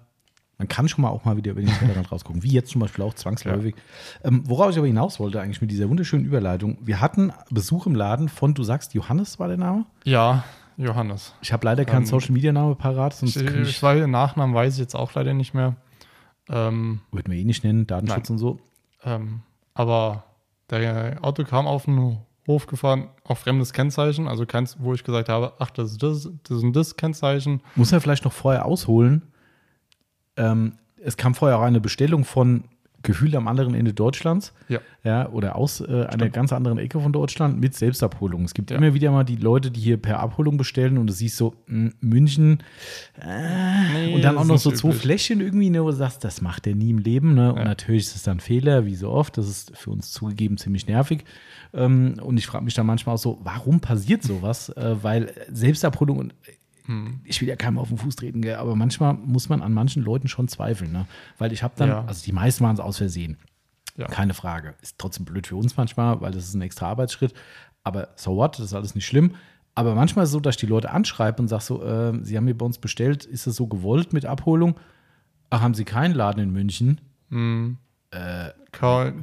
Man 0.64 0.70
kann 0.70 0.88
schon 0.88 1.02
mal 1.02 1.10
auch 1.10 1.26
mal 1.26 1.36
wieder 1.36 1.52
über 1.52 1.60
den 1.60 1.70
Tellerrand 1.70 2.10
rausgucken, 2.10 2.42
wie 2.42 2.52
jetzt 2.52 2.72
zum 2.72 2.80
Beispiel 2.80 3.04
auch 3.04 3.14
zwangsläufig. 3.14 3.76
Ähm, 4.24 4.44
worauf 4.46 4.72
ich 4.72 4.78
aber 4.78 4.88
hinaus 4.88 5.20
wollte, 5.20 5.42
eigentlich 5.42 5.60
mit 5.60 5.72
dieser 5.72 5.90
wunderschönen 5.90 6.24
Überleitung. 6.24 6.78
Wir 6.80 7.02
hatten 7.02 7.34
Besuch 7.52 7.86
im 7.86 7.96
Laden 7.96 8.30
von, 8.30 8.54
du 8.54 8.64
sagst, 8.64 8.94
Johannes 8.94 9.40
war 9.40 9.50
der 9.50 9.58
Name? 9.58 9.86
Ja, 10.06 10.46
Johannes. 10.78 11.36
Ich 11.42 11.52
habe 11.52 11.66
leider 11.66 11.84
keinen 11.84 12.04
Ähm, 12.04 12.08
Social 12.08 12.32
Media 12.32 12.54
Name 12.54 12.76
parat, 12.76 13.14
sonst 13.14 13.36
Ich, 13.36 13.44
ich 13.44 13.70
ich, 13.70 13.80
den 13.82 14.12
Nachnamen 14.12 14.56
weiß 14.56 14.76
ich 14.76 14.80
jetzt 14.80 14.96
auch 14.96 15.14
leider 15.16 15.34
nicht 15.34 15.54
mehr. 15.54 15.76
Ähm, 16.48 17.02
würden 17.12 17.34
wir 17.34 17.38
eh 17.38 17.44
nicht 17.44 17.66
nennen, 17.66 17.86
Datenschutz 17.86 18.30
und 18.30 18.38
so. 18.38 18.62
ähm, 19.04 19.42
aber 19.74 20.24
der 20.70 21.18
Auto 21.24 21.44
kam 21.44 21.68
auf 21.68 21.84
den 21.86 22.20
Hof 22.48 22.68
gefahren, 22.68 23.10
auf 23.26 23.40
fremdes 23.40 23.74
Kennzeichen, 23.74 24.30
also 24.30 24.46
keins, 24.46 24.78
wo 24.80 24.94
ich 24.94 25.04
gesagt 25.04 25.28
habe, 25.28 25.52
ach, 25.60 25.72
das 25.72 25.92
ist 25.92 26.04
das, 26.04 26.30
das 26.48 26.58
ist 26.60 26.64
ein 26.64 26.72
das 26.72 26.96
Kennzeichen. 26.96 27.62
Muss 27.76 27.92
er 27.92 28.00
vielleicht 28.00 28.24
noch 28.24 28.32
vorher 28.32 28.66
ausholen. 28.66 29.24
Ähm, 30.38 30.74
es 31.04 31.18
kam 31.18 31.36
vorher 31.36 31.58
auch 31.60 31.64
eine 31.64 31.82
Bestellung 31.82 32.24
von 32.26 32.66
gefühlt 33.06 33.36
am 33.36 33.50
anderen 33.50 33.74
Ende 33.76 33.94
Deutschlands. 33.94 34.54
Ja. 34.70 34.80
Ja, 35.04 35.28
oder 35.28 35.58
aus 35.58 35.82
äh, 35.82 36.06
einer 36.06 36.30
ganz 36.30 36.54
anderen 36.54 36.78
Ecke 36.78 37.02
von 37.02 37.12
Deutschland 37.12 37.60
mit 37.60 37.76
Selbstabholung. 37.76 38.46
Es 38.46 38.54
gibt 38.54 38.72
Ja. 38.72 38.78
immer 38.78 38.94
wieder 38.94 39.12
mal 39.12 39.26
die 39.26 39.36
Leute, 39.36 39.72
die 39.72 39.82
hier 39.82 39.98
per 39.98 40.22
Abholung 40.22 40.56
bestellen 40.56 40.98
und 40.98 41.08
du 41.08 41.14
siehst 41.14 41.36
so, 41.36 41.54
mh, 41.68 41.92
München 42.00 42.60
Nee, 43.22 44.14
und 44.14 44.22
dann 44.22 44.38
auch 44.38 44.46
noch 44.46 44.58
so 44.58 44.72
zwei. 44.72 44.94
Fläschchen 44.94 45.42
irgendwie, 45.42 45.70
ne, 45.70 45.84
wo 45.84 45.88
du 45.88 45.96
sagst, 45.96 46.24
das 46.24 46.42
macht 46.42 46.66
er 46.66 46.76
nie 46.76 46.92
im 46.92 47.00
Leben. 47.00 47.34
Ne? 47.34 47.52
Und 47.52 47.60
Ja. 47.60 47.66
natürlich 47.66 48.04
ist 48.04 48.16
es 48.16 48.24
dann 48.24 48.38
ein 48.38 48.40
Fehler, 48.40 48.86
wie 48.86 48.96
so 48.96 49.10
oft. 49.10 49.38
Das 49.38 49.50
ist 49.50 49.76
für 49.78 49.92
uns 49.92 50.12
zugegeben 50.12 50.58
ziemlich 50.58 50.88
nervig. 50.88 51.26
Ähm, 51.74 52.16
und 52.22 52.38
ich 52.38 52.48
frage 52.48 52.64
mich 52.64 52.74
dann 52.74 52.86
manchmal 52.86 53.16
auch 53.16 53.20
so, 53.20 53.40
warum 53.44 53.82
passiert 53.82 54.24
sowas? 54.24 54.70
Äh, 54.70 54.96
weil 55.04 55.34
Selbstabholung 55.52 56.20
und 56.20 56.36
Hm. 56.86 57.22
ich 57.24 57.40
will 57.42 57.48
ja 57.48 57.56
keinem 57.56 57.78
auf 57.78 57.88
den 57.88 57.98
Fuß 57.98 58.16
treten, 58.18 58.42
gell, 58.42 58.56
aber 58.56 58.76
manchmal 58.76 59.14
muss 59.14 59.48
man 59.50 59.62
an 59.62 59.74
manchen 59.74 60.04
Leuten 60.04 60.28
schon 60.28 60.48
zweifeln. 60.50 60.92
Ne? 60.92 61.06
Weil 61.38 61.54
ich 61.54 61.64
habe 61.64 61.74
dann, 61.78 61.90
Ja. 61.90 62.04
also 62.06 62.24
die 62.26 62.32
meisten 62.34 62.64
waren 62.64 62.74
es 62.74 62.80
aus 62.82 62.98
Versehen. 62.98 63.38
Ja. 63.96 64.08
Keine 64.08 64.34
Frage. 64.34 64.74
Ist 64.82 64.98
trotzdem 64.98 65.24
blöd 65.26 65.48
für 65.48 65.56
uns 65.56 65.78
manchmal, 65.78 66.20
weil 66.22 66.32
das 66.32 66.46
ist 66.46 66.56
ein 66.56 66.62
extra 66.62 66.88
Arbeitsschritt. 66.88 67.34
Aber 67.84 68.10
so 68.16 68.36
what, 68.36 68.58
das 68.58 68.66
ist 68.66 68.74
alles 68.74 68.96
nicht 68.96 69.06
schlimm. 69.06 69.36
Aber 69.76 69.96
manchmal 69.96 70.24
ist 70.24 70.30
es 70.30 70.34
so, 70.34 70.40
dass 70.40 70.56
ich 70.56 70.60
die 70.62 70.66
Leute 70.68 70.92
anschreibe 70.92 71.42
und 71.42 71.48
sage 71.48 71.64
so, 71.64 71.84
äh, 71.84 72.20
sie 72.24 72.36
haben 72.38 72.46
mir 72.46 72.58
bei 72.58 72.66
uns 72.66 72.78
bestellt, 72.80 73.26
ist 73.26 73.48
es 73.48 73.56
so 73.56 73.68
gewollt 73.68 74.12
mit 74.14 74.26
Abholung? 74.26 74.80
Ach, 75.50 75.62
haben 75.62 75.74
Sie 75.76 75.86
keinen 75.86 76.14
Laden 76.16 76.42
in 76.44 76.52
München? 76.52 77.00
Hm. 77.30 77.78
Ka- 78.12 78.54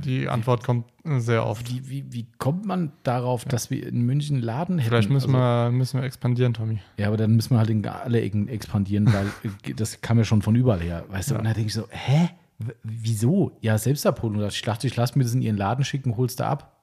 Die 0.05 0.29
Antwort 0.29 0.65
kommt 0.65 0.87
sehr 1.05 1.45
oft. 1.47 1.69
Wie, 1.71 1.89
wie, 1.89 2.05
wie 2.13 2.27
kommt 2.39 2.65
man 2.67 2.93
darauf, 3.03 3.45
dass 3.45 3.71
wir 3.71 3.87
in 3.87 4.03
München 4.03 4.37
einen 4.37 4.45
Laden 4.45 4.79
hätten? 4.79 4.89
Vielleicht 4.91 5.11
müssen, 5.11 5.35
Also- 5.35 5.71
wir, 5.71 5.71
müssen 5.77 6.01
wir 6.01 6.07
expandieren, 6.07 6.55
Tommy. 6.55 6.79
Ja, 6.97 7.09
aber 7.09 7.17
dann 7.17 7.35
müssen 7.37 7.51
wir 7.55 7.59
halt 7.59 7.71
in 7.71 7.87
alle 7.87 8.21
Ecken 8.21 8.49
expandieren, 8.49 9.13
weil 9.13 9.27
äh, 9.65 9.75
das 9.75 10.01
kam 10.01 10.19
ja 10.19 10.25
schon 10.25 10.43
von 10.43 10.55
überall 10.55 10.81
her. 10.81 11.05
Weißt 11.09 11.31
du, 11.31 11.37
und 11.37 11.45
da 11.45 11.53
denke 11.53 11.69
ich 11.69 11.75
so, 11.75 11.87
hä? 11.91 12.31
W 12.59 12.73
wieso? 12.83 13.53
Ja, 13.63 13.79
Selbstabholung. 13.79 14.47
Ich 14.49 14.63
dachte, 14.63 14.87
ich 14.87 14.95
lasse 14.97 15.17
mir 15.19 15.25
das 15.25 15.33
in 15.35 15.41
ihren 15.43 15.57
Laden 15.57 15.85
schicken, 15.85 16.17
holst 16.17 16.41
du 16.41 16.45
ab. 16.45 16.80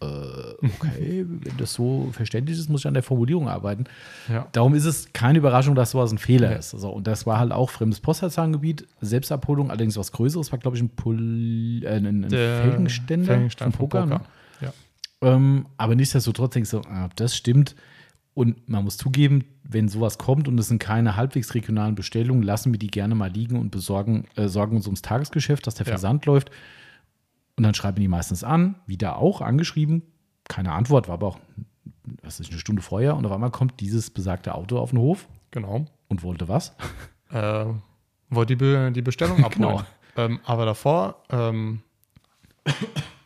Äh, 0.00 0.06
okay, 0.06 1.26
wenn 1.28 1.56
das 1.56 1.72
so 1.74 2.08
verständlich 2.12 2.58
ist, 2.58 2.68
muss 2.70 2.82
ich 2.82 2.86
an 2.86 2.94
der 2.94 3.02
Formulierung 3.02 3.48
arbeiten. 3.48 3.84
Ja. 4.28 4.46
Darum 4.52 4.74
ist 4.74 4.84
es 4.84 5.12
keine 5.12 5.38
Überraschung, 5.38 5.74
dass 5.74 5.90
sowas 5.90 6.12
ein 6.12 6.18
Fehler 6.18 6.52
Ja. 6.52 6.56
ist. 6.58 6.74
Also, 6.74 6.90
und 6.90 7.06
das 7.06 7.26
war 7.26 7.38
halt 7.38 7.52
auch 7.52 7.70
fremdes 7.70 8.00
Postleitzahlengebiet, 8.00 8.86
Selbstabholung, 9.00 9.70
allerdings 9.70 9.96
was 9.96 10.12
Größeres, 10.12 10.52
war, 10.52 10.58
glaube 10.58 10.76
ich, 10.76 10.82
ein, 10.82 10.90
Pol 10.90 11.82
äh, 11.82 11.88
ein, 11.88 12.06
ein 12.06 12.28
Der 12.28 12.62
Felgenständer, 12.62 13.26
Felgenstein 13.26 13.72
vom 13.72 13.88
Poker. 13.88 14.06
Ne? 14.06 14.20
Ja. 14.60 14.72
Ähm, 15.20 15.66
aber 15.76 15.94
nichtsdestotrotz 15.94 16.54
denkst 16.54 16.70
du, 16.70 16.80
ah, 16.82 17.08
das 17.16 17.36
stimmt. 17.36 17.74
Und 18.34 18.68
man 18.68 18.84
muss 18.84 18.96
zugeben, 18.96 19.46
wenn 19.64 19.88
sowas 19.88 20.16
kommt 20.16 20.46
und 20.46 20.56
es 20.60 20.68
sind 20.68 20.78
keine 20.78 21.16
halbwegs 21.16 21.54
regionalen 21.54 21.96
Bestellungen, 21.96 22.44
lassen 22.44 22.70
wir 22.72 22.78
die 22.78 22.86
gerne 22.86 23.16
mal 23.16 23.30
liegen 23.32 23.58
und 23.58 23.70
besorgen, 23.70 24.26
äh, 24.36 24.46
sorgen 24.46 24.76
uns 24.76 24.86
ums 24.86 25.02
Tagesgeschäft, 25.02 25.66
dass 25.66 25.74
der. 25.74 25.86
Versand 25.86 26.24
läuft. 26.24 26.52
Und 27.58 27.64
dann 27.64 27.74
schreiben 27.74 28.00
die 28.00 28.08
meistens 28.08 28.42
an, 28.44 28.76
wieder 28.86 29.18
auch 29.18 29.40
angeschrieben. 29.42 30.02
Keine 30.48 30.72
Antwort, 30.72 31.08
war 31.08 31.14
aber 31.14 31.26
auch, 31.26 31.38
was 32.22 32.40
ist 32.40 32.50
eine 32.50 32.58
Stunde 32.58 32.80
vorher. 32.80 33.16
Und 33.16 33.26
auf 33.26 33.32
einmal 33.32 33.50
kommt 33.50 33.80
dieses 33.80 34.08
besagte 34.10 34.54
Auto 34.54 34.78
auf 34.78 34.90
den 34.90 34.98
Hof 35.00 35.28
Genau. 35.50 35.84
und 36.08 36.22
wollte 36.22 36.48
was? 36.48 36.74
Äh, 37.30 37.66
wollte 38.30 38.56
die, 38.56 38.56
Be 38.56 38.90
die 38.90 39.02
Bestellung 39.02 39.44
abholen. 39.44 39.76
Genau. 39.76 39.82
ähm, 40.16 40.40
aber 40.46 40.64
davor 40.64 41.22
ähm, 41.28 41.82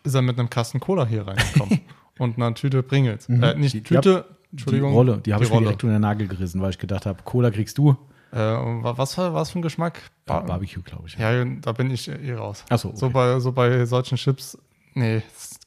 ist 0.03 0.15
er 0.15 0.23
mit 0.23 0.39
einem 0.41 0.51
Kasten 0.51 0.81
Cola 0.81 1.07
hier 1.07 1.25
reingekommen. 1.27 1.81
und 2.19 2.37
einer 2.37 2.53
Tüte 2.55 2.83
Pringles. 2.83 3.29
Äh, 3.29 3.55
nicht 3.55 3.75
Die- 3.75 3.83
Tüte, 3.85 4.25
Die 4.47 4.51
Entschuldigung. 4.55 4.93
Rolle, 4.93 5.19
die 5.19 5.33
habe 5.33 5.45
ich 5.45 5.53
mir 5.53 5.61
direkt 5.61 5.85
unter 5.85 5.97
den 5.99 6.03
Nagel 6.03 6.27
gerissen, 6.27 6.61
weil 6.61 6.71
ich 6.71 6.79
gedacht 6.79 7.07
habe, 7.07 7.23
Cola 7.23 7.51
kriegst 7.53 7.79
du. 7.79 7.97
Äh, 8.33 8.37
wa- 8.39 8.97
was, 8.97 9.17
war- 9.19 9.35
was 9.35 9.51
für 9.51 9.59
ein 9.59 9.63
Geschmack? 9.63 10.01
Bar 10.27 10.41
Ba- 10.41 10.47
Barbecue, 10.47 10.83
glaube 10.83 11.05
ich. 11.07 11.19
Ja, 11.19 11.45
da 11.45 11.73
bin 11.73 11.91
ich 11.91 12.09
eh 12.09 12.35
raus. 12.35 12.65
Ach 12.71 12.79
so, 12.79 12.89
okay. 12.89 12.97
so, 12.99 13.11
bei, 13.11 13.41
so 13.41 13.53
bei 13.53 13.85
solchen 13.85 14.17
Chips, 14.17 14.57
nee, 14.95 15.23
das 15.33 15.59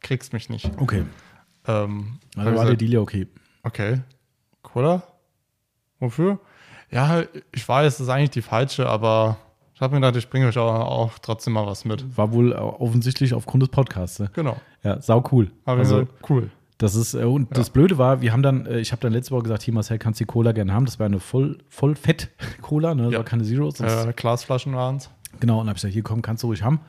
kriegst 0.00 0.32
mich 0.32 0.48
nicht. 0.50 0.70
Okay, 0.78 1.04
Ähm, 1.66 2.18
also 2.36 2.54
war 2.54 2.66
der 2.66 2.76
Deal 2.76 2.92
ja 2.92 3.00
okay. 3.00 3.26
okay, 3.62 4.00
Cola? 4.62 5.02
Wofür? 5.98 6.38
Ja, 6.90 7.22
ich 7.52 7.66
weiß, 7.66 7.94
das 7.96 8.00
ist 8.06 8.08
eigentlich 8.10 8.30
die 8.30 8.42
falsche, 8.42 8.86
aber 8.88 9.38
ich 9.74 9.80
habe 9.80 9.94
mir 9.94 10.00
gedacht, 10.00 10.16
ich 10.16 10.28
bringe 10.28 10.46
euch 10.48 10.58
auch, 10.58 10.72
auch 10.74 11.18
trotzdem 11.20 11.54
mal 11.54 11.66
was 11.66 11.84
mit. 11.84 12.16
War 12.18 12.32
wohl 12.32 12.52
äh, 12.52 12.56
offensichtlich 12.56 13.32
aufgrund 13.34 13.62
des 13.62 13.70
Podcasts. 13.70 14.18
Ne? 14.20 14.30
Genau. 14.34 14.56
Ja, 14.82 15.00
sau 15.00 15.24
cool. 15.32 15.50
Aber 15.64 15.78
also, 15.80 16.06
cool. 16.28 16.50
Das 16.78 16.94
ist, 16.94 17.14
äh, 17.14 17.24
und 17.24 17.56
das 17.56 17.70
Blöde 17.70 17.98
war, 17.98 18.20
wir 18.20 18.32
haben 18.32 18.42
dann, 18.42 18.66
äh, 18.66 18.80
ich 18.80 18.92
habe 18.92 19.00
dann 19.00 19.12
letzte 19.12 19.30
Woche 19.32 19.44
gesagt, 19.44 19.62
hier 19.62 19.72
Marcel, 19.74 19.98
kannst 19.98 20.20
du 20.20 20.24
die 20.24 20.28
Cola 20.28 20.52
gerne 20.52 20.72
haben. 20.72 20.86
Das 20.86 20.98
war 20.98 21.06
eine 21.06 21.20
voll, 21.20 21.58
voll 21.68 21.94
fett 21.96 22.30
Cola, 22.62 22.94
ne? 22.94 23.04
Das 23.04 23.12
Ja. 23.12 23.18
war 23.18 23.24
keine 23.24 23.44
Zero. 23.44 23.70
sonst- 23.70 24.04
Äh, 24.06 24.12
Glasflaschen 24.14 24.74
waren 24.74 24.96
es. 24.96 25.10
Genau, 25.40 25.60
und 25.60 25.68
habe 25.68 25.76
ich 25.76 25.82
gesagt, 25.82 25.94
hier 25.94 26.02
komm, 26.02 26.22
kannst 26.22 26.42
du 26.42 26.48
ruhig 26.48 26.62
haben. 26.62 26.80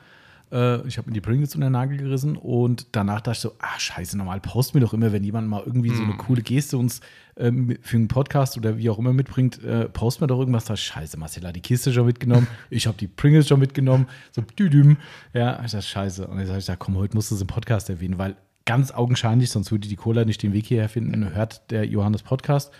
Äh, 0.52 0.86
ich 0.86 0.96
habe 0.98 1.08
mir 1.08 1.14
die 1.14 1.20
Pringles 1.20 1.54
unter 1.56 1.66
den 1.66 1.72
Nagel 1.72 1.96
gerissen 1.98 2.36
und 2.36 2.86
danach 2.92 3.20
dachte 3.20 3.32
ich 3.32 3.40
so, 3.40 3.52
ah, 3.58 3.78
scheiße, 3.78 4.16
normal 4.16 4.38
posten 4.40 4.74
wir 4.74 4.80
doch 4.80 4.94
immer, 4.94 5.10
wenn 5.12 5.24
jemand 5.24 5.48
mal 5.48 5.62
irgendwie 5.66 5.90
so 5.90 6.02
eine 6.04 6.12
Mm. 6.14 6.18
coole 6.18 6.42
Geste 6.42 6.78
uns 6.78 7.00
ähm, 7.36 7.76
für 7.82 7.96
einen 7.96 8.06
Podcast 8.06 8.56
oder 8.56 8.78
wie 8.78 8.88
auch 8.88 8.98
immer 8.98 9.12
mitbringt, 9.12 9.62
äh, 9.64 9.88
posten 9.88 10.22
wir 10.22 10.28
doch 10.28 10.38
irgendwas. 10.38 10.64
Da 10.66 10.76
scheiße, 10.76 11.18
Marcel 11.18 11.44
hat 11.46 11.56
die 11.56 11.60
Kiste 11.60 11.92
schon 11.92 12.06
mitgenommen, 12.06 12.46
ich 12.70 12.86
habe 12.86 12.96
die 12.96 13.08
Pringles 13.08 13.48
schon 13.48 13.58
mitgenommen, 13.58 14.06
so 14.30 14.40
düdüm. 14.40 14.98
Ja, 15.34 15.60
ich 15.64 15.72
dachte, 15.72 15.84
scheiße. 15.84 16.26
Und 16.28 16.38
dann 16.38 16.46
sag 16.46 16.58
ich, 16.58 16.66
da 16.66 16.76
komm, 16.76 16.96
heute 16.96 17.16
musst 17.16 17.32
du 17.32 17.34
es 17.34 17.40
im 17.40 17.48
Podcast 17.48 17.90
erwähnen, 17.90 18.16
weil 18.16 18.36
ganz 18.66 18.90
augenscheinlich, 18.92 19.50
sonst 19.50 19.70
würde 19.72 19.88
die 19.88 19.96
Cola 19.96 20.24
nicht 20.26 20.42
den 20.42 20.52
Weg 20.52 20.66
hierher 20.66 20.88
finden, 20.90 21.34
hört 21.34 21.70
der 21.70 21.86
Johannes 21.86 22.22
Podcast. 22.22 22.72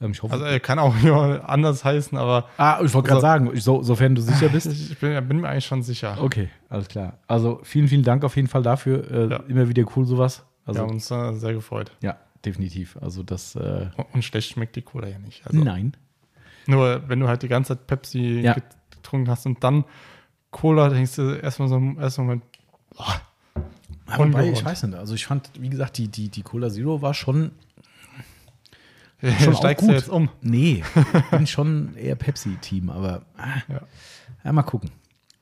Ähm, 0.00 0.10
ich 0.10 0.22
hoffe, 0.22 0.32
Also 0.34 0.44
er 0.44 0.58
kann 0.58 0.78
auch 0.80 0.94
anders 1.46 1.84
heißen, 1.84 2.18
aber 2.18 2.48
ah, 2.56 2.80
ich 2.82 2.92
wollte 2.94 3.08
gerade 3.10 3.26
also- 3.26 3.46
sagen, 3.48 3.60
so, 3.60 3.82
sofern 3.82 4.14
du 4.16 4.22
sicher 4.22 4.48
bist. 4.48 4.66
ich 4.90 4.98
bin, 4.98 5.28
bin 5.28 5.40
mir 5.40 5.48
eigentlich 5.48 5.66
schon 5.66 5.82
sicher. 5.82 6.16
Okay, 6.20 6.48
alles 6.68 6.88
klar. 6.88 7.18
Also 7.28 7.60
vielen, 7.62 7.86
vielen 7.86 8.02
Dank 8.02 8.24
auf 8.24 8.34
jeden 8.36 8.48
Fall 8.48 8.62
dafür. 8.64 9.08
Äh, 9.10 9.30
Ja. 9.30 9.36
Immer 9.46 9.68
wieder 9.68 9.84
cool 9.94 10.04
sowas. 10.04 10.44
Wir 10.64 10.68
Also 10.70 10.80
haben 10.82 10.90
uns 10.90 11.10
äh, 11.10 11.32
sehr 11.34 11.52
gefreut. 11.52 11.92
ja, 12.00 12.16
definitiv. 12.44 12.96
Also 13.00 13.22
das 13.22 13.54
äh, 13.54 13.86
Und 14.12 14.24
schlecht 14.24 14.50
schmeckt 14.50 14.74
die 14.76 14.82
Cola 14.82 15.06
ja 15.08 15.18
nicht. 15.18 15.46
Also 15.46 15.62
nein. 15.62 15.96
Nur 16.66 17.02
wenn 17.08 17.20
du 17.20 17.28
halt 17.28 17.42
die 17.42 17.48
ganze 17.48 17.76
Zeit 17.76 17.86
Pepsi 17.86 18.40
Ja. 18.40 18.56
getrunken 18.90 19.28
hast 19.30 19.44
und 19.46 19.62
dann 19.62 19.84
Cola, 20.50 20.88
denkst 20.88 21.16
du 21.16 21.34
erstmal 21.34 21.68
so 21.68 21.76
im 21.76 21.98
ersten 21.98 22.22
Moment, 22.22 22.42
Ja, 24.08 24.18
wobei, 24.18 24.50
ich 24.50 24.64
weiß 24.64 24.82
nicht. 24.84 24.94
Also 24.96 25.14
ich 25.14 25.26
fand, 25.26 25.50
wie 25.58 25.68
gesagt, 25.70 25.96
die, 25.98 26.08
die, 26.08 26.28
die 26.28 26.42
Cola 26.42 26.68
Zero 26.70 27.00
war 27.02 27.14
schon 27.14 27.52
Schon 29.40 29.54
auch 29.54 29.58
steigst 29.58 29.82
du 29.82 29.86
gut. 29.86 29.94
jetzt 29.96 30.08
um. 30.10 30.28
Nee, 30.42 30.82
ich 31.14 31.30
bin 31.30 31.46
schon 31.46 31.96
eher 31.96 32.14
Pepsi-Team, 32.14 32.90
aber 32.90 33.22
ah, 33.38 33.62
Ja. 33.68 33.80
ja. 34.44 34.52
mal 34.52 34.62
gucken. 34.62 34.90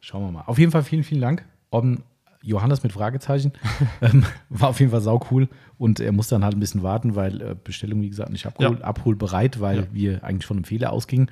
Schauen 0.01 0.23
wir 0.25 0.31
mal. 0.31 0.43
Auf 0.47 0.59
jeden 0.59 0.71
Fall 0.71 0.85
vielen, 0.85 1.03
vielen 1.03 1.21
Dank. 1.21 1.45
Om 1.71 1.99
Johannes 2.43 2.83
mit 2.85 2.93
Fragezeichen. 2.93 3.53
ähm, 4.01 4.25
war 4.51 4.69
auf 4.69 4.79
jeden 4.79 4.93
Fall 4.93 5.01
sau 5.01 5.21
cool 5.31 5.49
und 5.79 5.99
er 6.01 6.13
muss 6.13 6.29
dann 6.29 6.45
halt 6.45 6.55
ein 6.55 6.61
bisschen 6.61 6.83
warten, 6.85 7.17
weil 7.17 7.41
äh, 7.41 7.57
Bestellung, 7.63 8.03
wie 8.03 8.09
gesagt, 8.11 8.31
nicht 8.31 8.47
abhol, 8.47 8.79
Ja. 8.79 8.85
abholbereit, 8.85 9.61
weil 9.61 9.79
Ja. 9.79 9.87
wir 9.93 10.25
eigentlich 10.25 10.47
von 10.47 10.59
einem 10.59 10.65
Fehler 10.65 10.93
ausgingen. 10.93 11.31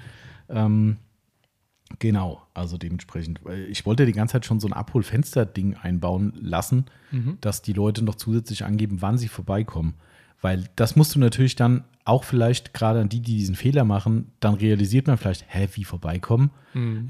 Ähm, 0.48 0.96
genau, 1.98 2.42
also 2.55 2.76
dementsprechend. 2.79 3.40
Ich 3.68 3.85
wollte 3.87 4.07
die 4.07 4.12
ganze 4.12 4.33
Zeit 4.33 4.46
schon 4.46 4.61
so 4.61 4.66
ein 4.68 4.72
Abholfenster-Ding 4.72 5.76
einbauen 5.83 6.33
lassen, 6.40 6.87
dass 7.40 7.62
die 7.62 7.72
Leute 7.72 8.05
noch 8.05 8.14
zusätzlich 8.14 8.64
angeben, 8.64 8.98
wann 9.03 9.18
sie 9.18 9.29
vorbeikommen. 9.29 9.94
Weil 10.42 10.64
das 10.76 10.96
musst 10.96 11.14
du 11.14 11.18
natürlich 11.18 11.55
dann 11.57 11.85
auch 12.07 12.24
vielleicht 12.24 12.72
gerade 12.72 13.00
an 13.00 13.09
die, 13.11 13.20
die 13.20 13.37
diesen 13.37 13.55
Fehler 13.55 13.85
machen, 13.85 14.33
dann 14.40 14.55
realisiert 14.55 15.07
man 15.07 15.18
vielleicht, 15.18 15.44
hä, 15.48 15.68
wie 15.74 15.85
vorbeikommen? 15.85 16.50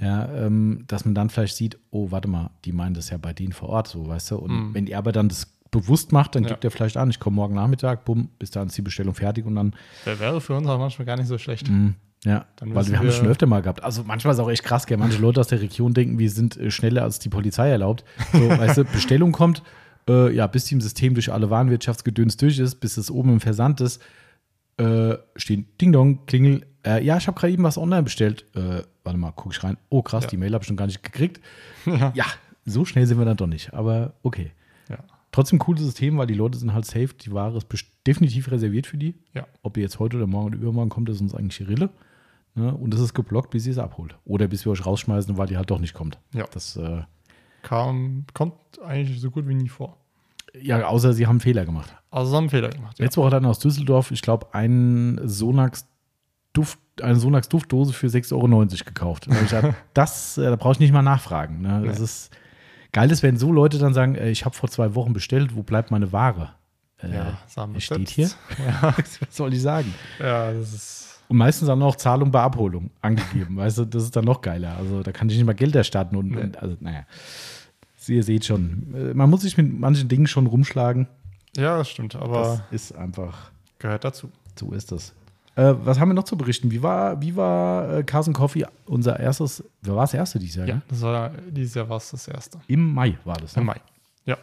Ja, 0.01 0.29
ähm, 0.35 0.85
dass 0.89 1.05
man 1.05 1.15
dann 1.15 1.31
vielleicht 1.31 1.55
sieht, 1.57 1.79
oh, 1.91 2.11
warte 2.11 2.27
mal, 2.29 2.51
die 2.65 2.73
meinen 2.73 2.95
das 2.95 3.11
ja 3.11 3.17
bei 3.19 3.33
denen 3.33 3.53
vor 3.53 3.69
Ort 3.69 3.87
so, 3.89 4.09
weißt 4.09 4.33
du? 4.33 4.37
Und 4.37 4.75
wenn 4.75 4.87
ihr 4.89 4.99
aber 4.99 5.13
dann 5.13 5.29
das 5.29 5.47
bewusst 5.71 6.11
macht, 6.11 6.35
dann 6.35 6.43
Ja. 6.43 6.49
gibt 6.49 6.65
er 6.65 6.73
vielleicht 6.73 6.97
an, 6.97 7.09
ich 7.11 7.21
komme 7.21 7.37
morgen 7.37 7.55
Nachmittag, 7.55 8.05
bumm, 8.05 8.31
bis 8.41 8.51
dahin 8.51 8.69
ist 8.69 8.77
die 8.77 8.83
Bestellung 8.83 9.15
fertig 9.15 9.47
und 9.47 9.55
dann 9.55 9.75
Der 10.05 10.19
wäre 10.19 10.41
für 10.41 10.57
uns 10.57 10.67
auch 10.67 10.79
manchmal 10.81 11.07
gar 11.07 11.17
nicht 11.17 11.29
so 11.29 11.39
schlecht. 11.39 11.69
Mhm. 11.71 11.95
Ja, 12.25 12.45
weil 12.61 12.87
wir 12.89 12.99
haben 12.99 13.07
es 13.09 13.17
schon 13.17 13.27
öfter 13.29 13.47
mal 13.47 13.63
gehabt. 13.63 13.83
Also 13.83 14.05
manchmal 14.05 14.33
ist 14.33 14.39
es 14.39 14.45
auch 14.45 14.51
echt 14.51 14.63
krass, 14.63 14.87
gell? 14.87 14.99
Manche 14.99 15.19
Leute 15.23 15.41
aus 15.41 15.49
der 15.49 15.61
Region 15.63 15.95
denken, 15.95 16.19
wir 16.19 16.31
sind 16.31 16.57
äh, 16.57 16.71
schneller 16.71 17.03
als 17.03 17.19
die 17.19 17.31
Polizei 17.31 17.71
erlaubt. 17.71 18.05
So, 18.33 18.49
weißt 18.49 18.77
du, 18.79 18.85
Bestellung 18.85 19.33
kommt, 19.33 19.63
äh, 20.09 20.35
ja, 20.35 20.47
bis 20.47 20.67
die 20.67 20.75
im 20.75 20.81
System 20.83 21.15
durch 21.15 21.33
alle 21.33 21.49
Warenwirtschaftsgedöns 21.49 22.37
durch 22.37 22.59
ist, 22.59 22.77
bis 22.77 22.97
es 22.99 23.11
oben 23.11 23.31
im 23.35 23.41
Versand 23.41 23.81
ist, 23.81 24.03
äh, 24.77 25.17
stehen 25.37 25.67
Ding 25.81 25.93
Dong, 25.93 26.27
Klingel. 26.27 26.67
Äh, 26.85 27.05
ja, 27.05 27.17
ich 27.17 27.27
habe 27.27 27.39
gerade 27.39 27.53
eben 27.55 27.63
was 27.63 27.79
online 27.79 28.03
bestellt. 28.03 28.45
Äh, 28.55 28.83
warte 29.03 29.19
mal, 29.19 29.33
guck 29.35 29.53
ich 29.53 29.63
rein. 29.65 29.77
Oh, 29.89 30.03
krass, 30.03 30.25
Ja. 30.25 30.31
die 30.31 30.37
Mail 30.37 30.53
habe 30.53 30.63
ich 30.63 30.69
schon 30.69 30.77
gar 30.77 30.87
nicht 30.87 31.03
gekriegt. 31.03 31.41
Ja. 31.87 32.13
Ja, 32.15 32.27
so 32.67 32.85
schnell 32.85 33.07
sind 33.07 33.19
wir 33.19 33.25
dann 33.25 33.39
doch 33.39 33.47
nicht. 33.47 33.73
Aber 33.73 34.13
okay. 34.23 34.53
Ja. 34.91 34.99
Trotzdem 35.33 35.59
cooles 35.59 35.83
System, 35.83 36.19
weil 36.19 36.27
die 36.27 36.35
Leute 36.35 36.59
sind 36.59 36.75
halt 36.75 36.85
safe. 36.85 37.09
Die 37.15 37.33
Ware 37.33 37.57
ist 37.57 37.67
definitiv 38.07 38.51
reserviert 38.51 38.87
für 38.87 38.99
die. 38.99 39.15
Ja. 39.33 39.47
Ob 39.63 39.79
ihr 39.79 39.83
jetzt 39.85 39.99
heute 39.99 40.19
oder 40.19 40.27
morgen 40.27 40.49
oder 40.49 40.57
übermorgen 40.57 40.91
kommt, 40.91 41.09
ist 41.09 41.21
uns 41.23 41.35
eigentlich 41.35 41.67
Rille. 41.67 41.89
Ne? 42.55 42.75
Und 42.75 42.93
es 42.95 43.01
ist 43.01 43.15
geblockt, 43.15 43.51
bis 43.51 43.67
ihr 43.67 43.73
es 43.73 43.79
abholt. 43.79 44.17
Oder 44.25 44.49
bis 44.49 44.65
wir 44.65 44.73
euch 44.73 44.85
rausschmeißen, 44.85 45.37
weil 45.39 45.47
die 45.47 45.57
halt 45.57 45.71
doch 45.71 45.79
nicht 45.79 45.95
kommt. 45.95 46.19
Ja. 46.35 46.45
Das, 46.53 46.77
äh, 46.77 47.03
Kam, 47.63 48.25
kommt 48.35 48.55
eigentlich 48.85 49.21
so 49.21 49.31
gut 49.31 49.47
wie 49.47 49.55
nie 49.55 49.69
vor. 49.69 49.97
ja, 50.61 50.85
außer 50.87 51.13
sie 51.13 51.27
haben 51.27 51.33
einen 51.35 51.41
Fehler 51.41 51.65
gemacht. 51.65 51.95
Also 52.11 52.31
so 52.33 52.37
haben 52.39 52.51
Fehler 52.51 52.71
gemacht. 52.71 52.99
Ja. 52.99 53.05
Letzte 53.05 53.21
Woche 53.21 53.27
hat 53.29 53.35
einer 53.35 53.49
aus 53.51 53.59
Düsseldorf, 53.59 54.11
ich 54.11 54.23
glaube, 54.23 54.53
einen 54.55 55.21
Sonax 55.29 55.87
Duft, 56.53 56.79
eine 57.01 57.15
Sonax 57.17 57.49
Duftdose 57.49 57.93
für 57.93 58.09
6,90 58.09 58.33
Euro 58.33 58.67
gekauft. 58.85 59.29
Und 59.29 59.37
da 59.37 59.41
gesagt, 59.43 59.75
das, 59.95 60.37
äh, 60.39 60.45
da 60.51 60.57
brauche 60.57 60.73
ich 60.73 60.81
nicht 60.81 60.93
mal 60.93 61.03
nachfragen. 61.03 61.61
Ne? 61.61 61.83
Das 61.87 61.99
Nee. 61.99 62.05
ist 62.05 62.31
geil, 62.93 63.11
ist, 63.13 63.23
wenn 63.23 63.37
so 63.37 63.53
Leute 63.53 63.79
dann 63.79 63.95
sagen, 63.95 64.17
äh, 64.17 64.31
ich 64.31 64.45
habe 64.45 64.57
vor 64.57 64.69
zwei 64.69 64.95
Wochen 64.97 65.13
bestellt, 65.13 65.55
wo 65.55 65.63
bleibt 65.63 65.91
meine 65.93 66.11
Ware? 66.13 66.55
Äh, 67.01 67.15
Ja, 67.15 67.39
sagen 67.47 67.73
wir 67.75 67.79
es 67.79 67.85
steht 67.85 68.09
hier. 68.09 68.31
Ja, 68.59 68.95
Was 68.97 69.37
soll 69.37 69.55
ich 69.55 69.63
sagen? 69.63 69.95
ja, 70.19 70.53
das 70.53 70.73
ist. 70.73 71.07
Und 71.31 71.37
meistens 71.37 71.69
dann 71.69 71.81
auch 71.83 71.95
Zahlung 71.97 72.31
bei 72.33 72.41
Abholung 72.43 72.91
angegeben. 73.03 73.57
weißt 73.57 73.79
du, 73.79 73.85
das 73.85 74.03
ist 74.03 74.17
dann 74.17 74.25
noch 74.25 74.41
geiler. 74.43 74.77
Also 74.77 75.03
da 75.03 75.13
kann 75.13 75.29
ich 75.31 75.37
nicht 75.37 75.47
mal 75.47 75.55
Geld 75.55 75.75
erstatten. 75.77 76.17
Und, 76.17 76.31
Nee. 76.33 76.41
und 76.43 76.59
also, 76.61 76.77
naja. 76.81 77.05
Ihr 78.09 78.25
seht 78.25 78.45
schon, 78.45 78.93
äh, 78.95 79.15
man 79.15 79.31
muss 79.31 79.43
sich 79.43 79.57
mit 79.57 79.73
manchen 79.79 80.09
Dingen 80.09 80.27
schon 80.27 80.47
rumschlagen. 80.47 81.07
Ja, 81.57 81.79
das 81.79 81.89
stimmt, 81.91 82.15
Das 82.15 82.23
aber 82.23 82.65
ist 82.73 82.93
einfach, 82.97 83.51
gehört 83.79 84.05
dazu. 84.05 84.31
so 84.59 84.73
ist 84.73 84.91
das. 84.91 85.15
Äh, 85.55 85.75
was 85.85 86.01
haben 86.01 86.09
wir 86.09 86.15
noch 86.15 86.25
zu 86.25 86.37
berichten? 86.37 86.71
Wie 86.73 86.83
war, 86.83 87.21
wie 87.23 87.37
war 87.37 87.99
äh, 87.99 88.03
Carson 88.03 88.35
Coffee 88.35 88.67
unser 88.87 89.21
erstes, 89.21 89.63
wer 89.83 89.95
war 89.95 90.03
das 90.05 90.15
erste 90.15 90.39
dieses 90.41 90.57
Jahr? 90.57 90.67
Ja, 90.67 90.75
Ne? 90.77 90.83
das 90.89 91.03
war 91.03 91.31
dieses 91.51 91.75
Jahr 91.75 91.89
war 91.89 91.99
es 91.99 92.11
das 92.11 92.27
erste. 92.27 92.59
Im 92.67 92.93
Mai 92.93 93.17
war 93.25 93.37
das. 93.37 93.55
Im 93.57 93.63
Ne? 93.63 93.67
Mai. 93.67 93.81
Ja, 94.27 94.37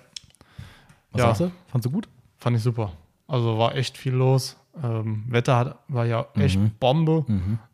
Was 1.11 1.19
Ja. 1.21 1.27
sagst 1.27 1.41
du? 1.41 1.51
Fandst 1.67 1.85
du 1.85 1.91
gut? 1.91 2.07
fand 2.37 2.55
ich 2.55 2.63
super. 2.63 2.93
Also 3.27 3.57
war 3.57 3.75
echt 3.75 3.97
viel 3.97 4.13
los. 4.13 4.55
Ähm, 4.83 5.23
Wetter 5.27 5.55
hat, 5.57 5.79
war 5.87 6.05
ja 6.05 6.25
echt 6.35 6.59
Mhm. 6.59 6.71
Bombe. 6.79 7.25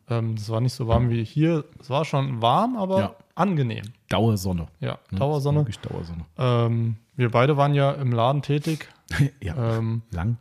Ähm, 0.08 0.34
es 0.36 0.48
war 0.50 0.60
nicht 0.60 0.72
so 0.74 0.86
warm 0.88 1.10
wie 1.10 1.24
hier. 1.24 1.64
Es 1.80 1.88
war 1.90 2.04
schon 2.04 2.42
warm, 2.42 2.76
aber 2.76 2.98
Ja. 2.98 3.14
angenehm. 3.34 3.84
Dauersonne. 4.08 4.66
Ja, 4.80 4.98
Ne? 5.10 5.18
Dauersonne. 5.18 5.58
Wirklich 5.60 5.78
Dauersonne. 5.80 6.24
Ähm, 6.38 6.96
wir 7.16 7.30
beide 7.30 7.56
waren 7.56 7.74
ja 7.74 7.92
im 7.92 8.12
Laden 8.12 8.42
tätig. 8.42 8.88
ja. 9.40 9.78
Ähm, 9.78 10.02
Lang. 10.10 10.36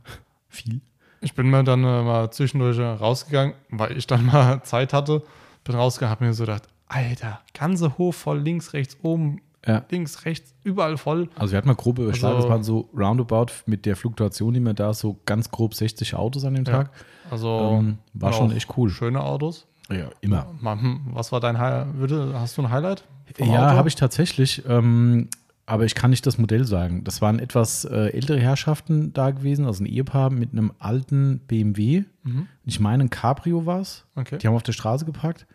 Viel. 0.50 0.82
ich 1.22 1.34
bin 1.34 1.50
mir 1.50 1.64
dann 1.64 1.84
äh, 1.84 2.04
mal 2.04 2.32
zwischendurch 2.32 2.78
äh, 2.78 2.84
rausgegangen, 2.84 3.56
weil 3.70 3.98
ich 3.98 4.06
dann 4.08 4.26
mal 4.28 4.62
Zeit 4.64 4.94
hatte. 4.94 5.24
Bin 5.64 5.76
rausgegangen, 5.76 6.12
habe 6.12 6.26
mir 6.26 6.34
so 6.34 6.44
gedacht, 6.44 6.68
Alter, 6.88 7.40
ganze 7.54 7.98
Hof 7.98 8.16
voll, 8.18 8.40
links, 8.40 8.74
rechts, 8.74 8.98
oben, 9.02 9.42
Ja. 9.66 9.84
links, 9.90 10.26
rechts, 10.26 10.54
überall 10.64 10.98
voll. 10.98 11.30
Also 11.38 11.52
wir 11.54 11.58
hatten 11.58 11.68
mal 11.70 11.76
grob 11.76 11.98
überschlagen, 12.00 12.36
Also- 12.36 12.48
das 12.48 12.52
waren 12.54 12.64
so 12.64 12.90
roundabout 12.96 13.48
mit 13.66 13.86
der 13.86 13.96
Fluktuation, 13.96 14.54
die 14.54 14.60
wir 14.60 14.74
da 14.74 14.94
so 14.94 15.20
ganz 15.26 15.50
grob 15.52 15.74
60 15.74 16.16
Autos 16.16 16.44
an 16.44 16.56
dem 16.56 16.66
Ja. 16.66 16.72
Tag. 16.72 16.92
Also 17.32 17.78
Ähm, 17.80 17.98
war 18.14 18.34
schon 18.34 18.52
echt 18.52 18.76
cool. 18.78 18.90
Schöne 18.90 19.22
Autos. 19.24 19.66
Ja, 19.90 20.10
immer. 20.22 20.48
Hm, 20.62 21.02
Was 21.14 21.32
war 21.32 21.40
dein 21.40 21.58
Highlight? 21.58 21.88
Hast 22.34 22.58
du 22.58 22.62
ein 22.64 22.70
Highlight? 22.70 23.04
Ja, 23.38 23.74
habe 23.74 23.88
ich 23.88 23.96
tatsächlich. 23.96 24.64
Ähm, 24.68 25.30
aber 25.66 25.86
ich 25.86 25.96
kann 25.96 26.10
nicht 26.10 26.26
das 26.28 26.38
Modell 26.38 26.66
sagen. 26.66 27.04
Das 27.06 27.22
waren 27.22 27.40
etwas 27.40 27.86
äh, 27.86 28.08
ältere 28.14 28.40
Herrschaften 28.40 29.14
da 29.14 29.32
gewesen, 29.32 29.66
also 29.66 29.82
ein 29.84 29.88
Ehepaar 29.88 30.30
mit 30.30 30.52
einem 30.52 30.74
alten 30.80 31.40
BMW. 31.48 32.04
Mhm. 32.24 32.48
Ich 32.66 32.80
meine, 32.82 33.06
ein 33.06 33.10
Cabrio 33.10 33.66
war 33.66 33.80
es. 33.80 34.06
Okay. 34.16 34.38
Die 34.40 34.48
haben 34.48 34.56
auf 34.56 34.64
der 34.64 34.74
Straße 34.74 35.06
geparkt. 35.06 35.48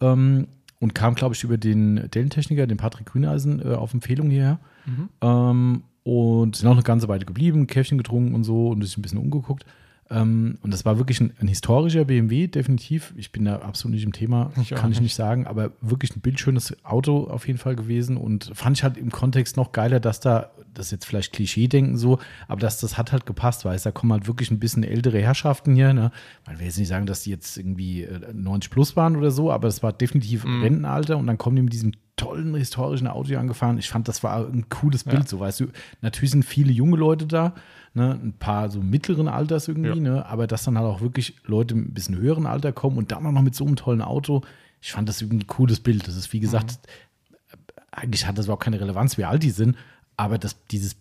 Ähm, 0.00 0.48
und 0.80 0.94
kam, 0.94 1.14
glaube 1.14 1.34
ich, 1.34 1.44
über 1.44 1.58
den 1.58 2.08
Dellentechniker, 2.10 2.66
den 2.66 2.78
Patrick 2.78 3.06
Grüneisen, 3.06 3.60
äh, 3.64 3.74
auf 3.74 3.94
Empfehlung 3.94 4.30
hierher. 4.30 4.58
Mhm. 4.86 5.08
Ähm, 5.20 5.82
und 6.02 6.56
sind 6.56 6.66
auch 6.66 6.72
eine 6.72 6.82
ganze 6.82 7.08
Weile 7.08 7.26
geblieben, 7.26 7.66
Käffchen 7.66 7.98
getrunken 7.98 8.34
und 8.34 8.42
so 8.42 8.68
und 8.68 8.82
sich 8.82 8.96
ein 8.96 9.02
bisschen 9.02 9.18
umgeguckt. 9.18 9.66
Ähm, 10.10 10.58
und 10.62 10.72
das 10.72 10.84
war 10.84 10.98
wirklich 10.98 11.20
ein, 11.20 11.32
ein 11.40 11.46
historischer 11.46 12.04
BMW, 12.04 12.48
definitiv. 12.48 13.14
Ich 13.16 13.30
bin 13.30 13.44
da 13.44 13.56
absolut 13.60 13.94
nicht 13.94 14.04
im 14.04 14.12
Thema, 14.12 14.50
Ich 14.60 14.70
kann 14.70 14.90
ich 14.90 15.00
nicht. 15.00 15.14
sagen, 15.14 15.46
aber 15.46 15.70
wirklich 15.80 16.16
ein 16.16 16.20
bildschönes 16.20 16.76
Auto 16.84 17.28
auf 17.28 17.46
jeden 17.46 17.58
Fall 17.60 17.76
gewesen 17.76 18.16
und 18.16 18.50
fand 18.54 18.76
ich 18.76 18.82
halt 18.82 18.96
im 18.96 19.10
Kontext 19.12 19.56
noch 19.56 19.70
geiler, 19.72 20.00
dass 20.00 20.18
da, 20.18 20.50
das 20.74 20.86
ist 20.86 20.92
jetzt 20.92 21.04
vielleicht 21.06 21.32
Klischee-Denken 21.32 21.96
so, 21.96 22.18
aber 22.48 22.60
dass 22.60 22.80
das 22.80 22.98
hat 22.98 23.12
halt 23.12 23.24
gepasst, 23.24 23.64
weil 23.64 23.78
da 23.78 23.92
kommen 23.92 24.12
halt 24.12 24.26
wirklich 24.26 24.50
ein 24.50 24.58
bisschen 24.58 24.82
ältere 24.82 25.20
Herrschaften 25.20 25.74
hier. 25.76 25.92
Ne? 25.92 26.10
Man 26.46 26.58
will 26.58 26.66
jetzt 26.66 26.78
nicht 26.78 26.88
sagen, 26.88 27.06
dass 27.06 27.22
die 27.22 27.30
jetzt 27.30 27.56
irgendwie 27.56 28.02
äh, 28.02 28.32
90 28.32 28.70
plus 28.70 28.96
waren 28.96 29.14
oder 29.16 29.30
so, 29.30 29.52
aber 29.52 29.68
es 29.68 29.82
war 29.82 29.92
definitiv 29.92 30.44
Mhm. 30.44 30.62
Rentenalter 30.62 31.18
und 31.18 31.26
dann 31.28 31.38
kommen 31.38 31.54
die 31.56 31.62
mit 31.62 31.72
diesem 31.72 31.92
tollen 32.16 32.54
historischen 32.54 33.06
Auto 33.06 33.28
hier 33.28 33.40
angefahren. 33.40 33.78
Ich 33.78 33.88
fand, 33.88 34.06
das 34.08 34.22
war 34.22 34.46
ein 34.46 34.68
cooles 34.68 35.04
Ja. 35.04 35.12
Bild, 35.12 35.28
so 35.28 35.38
weißt 35.40 35.60
du. 35.60 35.66
Natürlich 36.02 36.32
sind 36.32 36.44
viele 36.44 36.70
junge 36.72 36.96
Leute 36.96 37.26
da, 37.26 37.54
ne? 37.94 38.18
ein 38.22 38.32
paar 38.34 38.70
so 38.70 38.80
mittleren 38.80 39.28
Alters 39.28 39.68
irgendwie, 39.68 39.88
Ja. 39.90 39.94
ne? 39.96 40.26
aber 40.26 40.46
dass 40.46 40.64
dann 40.64 40.76
halt 40.78 40.86
auch 40.86 41.00
wirklich 41.00 41.36
Leute 41.44 41.74
ein 41.76 41.92
bisschen 41.94 42.16
höheren 42.16 42.46
Alter 42.46 42.72
kommen 42.72 42.98
und 42.98 43.10
dann 43.12 43.26
auch 43.26 43.32
noch 43.32 43.42
mit 43.42 43.54
so 43.54 43.64
einem 43.66 43.76
tollen 43.76 44.02
Auto. 44.02 44.42
Ich 44.80 44.92
fand 44.92 45.08
das 45.08 45.20
irgendwie 45.20 45.44
ein 45.44 45.46
cooles 45.46 45.80
Bild. 45.80 46.06
Das 46.08 46.16
ist, 46.16 46.32
wie 46.32 46.40
gesagt, 46.40 46.78
eigentlich 47.90 48.26
hat 48.26 48.38
das 48.38 48.46
überhaupt 48.46 48.62
keine 48.64 48.80
Relevanz, 48.80 49.18
wie 49.18 49.24
alt 49.24 49.42
die 49.42 49.50
sind, 49.50 49.76
aber 50.16 50.38
das, 50.38 50.56
dieses 50.68 50.96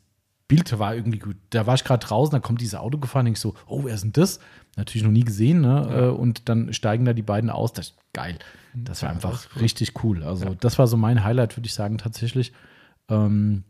Bild 0.47 0.77
war 0.79 0.95
irgendwie 0.95 1.19
gut. 1.19 1.35
Da 1.51 1.67
war 1.67 1.75
ich 1.75 1.83
gerade 1.83 2.05
draußen, 2.05 2.31
dann 2.31 2.41
kommt 2.41 2.59
dieses 2.61 2.75
Auto 2.75 2.97
gefahren, 2.97 3.25
denk 3.25 3.37
ich 3.37 3.41
so, 3.41 3.53
oh, 3.67 3.83
wer 3.85 3.93
ist 3.93 4.03
denn 4.03 4.13
das? 4.13 4.39
Natürlich 4.75 5.03
noch 5.05 5.11
nie 5.11 5.23
gesehen, 5.23 5.61
ne? 5.61 5.87
Äh, 5.91 6.07
Und 6.09 6.49
dann 6.49 6.73
steigen 6.73 7.05
da 7.05 7.13
die 7.13 7.21
beiden 7.21 7.49
aus. 7.51 7.71
Das 7.73 7.89
ist 7.89 7.95
geil. 8.13 8.39
Das 8.73 9.01
war 9.03 9.09
Ja, 9.09 9.15
einfach 9.15 9.31
das 9.31 9.49
cool. 9.55 9.61
richtig 9.61 10.03
cool. 10.03 10.23
Also, 10.23 10.45
Ja. 10.45 10.55
das 10.55 10.79
war 10.79 10.87
so 10.87 10.97
mein 10.97 11.23
Highlight, 11.23 11.55
würde 11.55 11.67
ich 11.67 11.73
sagen, 11.73 11.99
tatsächlich. 11.99 12.51
Ähm, 13.09 13.63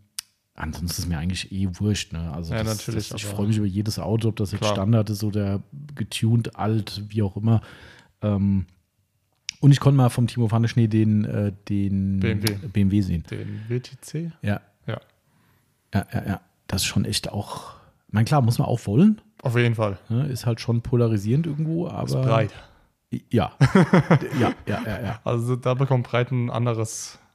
ansonsten 0.60 1.02
ist 1.02 1.08
mir 1.08 1.18
eigentlich 1.18 1.52
eh 1.52 1.68
wurscht, 1.74 2.14
ne? 2.14 2.32
Also, 2.32 2.54
Ja, 2.54 2.64
das, 2.64 2.78
natürlich, 2.78 3.10
Das, 3.10 3.22
ich 3.22 3.26
freue 3.26 3.48
mich 3.48 3.58
über 3.58 3.66
jedes 3.66 3.98
Auto, 4.00 4.30
ob 4.30 4.36
das 4.36 4.52
jetzt 4.52 4.62
Klar. 4.62 4.74
Standard 4.74 5.10
ist 5.10 5.24
oder 5.24 5.62
getuned, 5.96 6.56
alt, 6.56 7.04
wie 7.08 7.22
auch 7.24 7.36
immer. 7.36 7.62
Ähm, 8.22 8.66
und 9.62 9.72
ich 9.72 9.80
konnte 9.80 9.98
mal 9.98 10.10
vom 10.10 10.28
Timo 10.28 10.48
Pfanneschnee 10.48 10.88
den, 10.88 11.26
äh, 11.26 11.52
den 11.68 12.20
BMW. 12.20 12.56
BMW 12.72 13.02
sehen. 13.02 13.24
Den 13.30 13.64
WTC? 13.68 14.32
Ja. 14.42 14.62
Ja. 14.88 15.02
Ja, 15.94 16.06
ja, 16.14 16.26
ja. 16.26 16.42
Das 16.68 16.82
ist 16.84 16.88
schon 16.88 17.04
echt 17.06 17.32
auch 17.32 17.80
mein 18.12 18.26
klar, 18.26 18.42
muss 18.42 18.58
man 18.58 18.68
auch 18.68 18.86
wollen. 18.88 19.22
Auf 19.42 19.56
jeden 19.56 19.76
Fall. 19.76 19.98
Ne? 20.10 20.28
Ist 20.28 20.46
halt 20.46 20.60
schon 20.60 20.82
polarisierend 20.82 21.46
irgendwo, 21.46 21.88
aber. 21.88 22.06
Ist 22.06 22.14
breit. 22.16 22.54
Ja. 23.30 23.54
ja, 24.40 24.54
ja, 24.66 24.82
ja, 24.86 25.02
ja. 25.02 25.20
Also 25.24 25.56
da 25.56 25.74
bekommt 25.74 26.08
breit 26.08 26.32
ein 26.32 26.50
anderes, 26.50 27.18
Ja, 27.18 27.29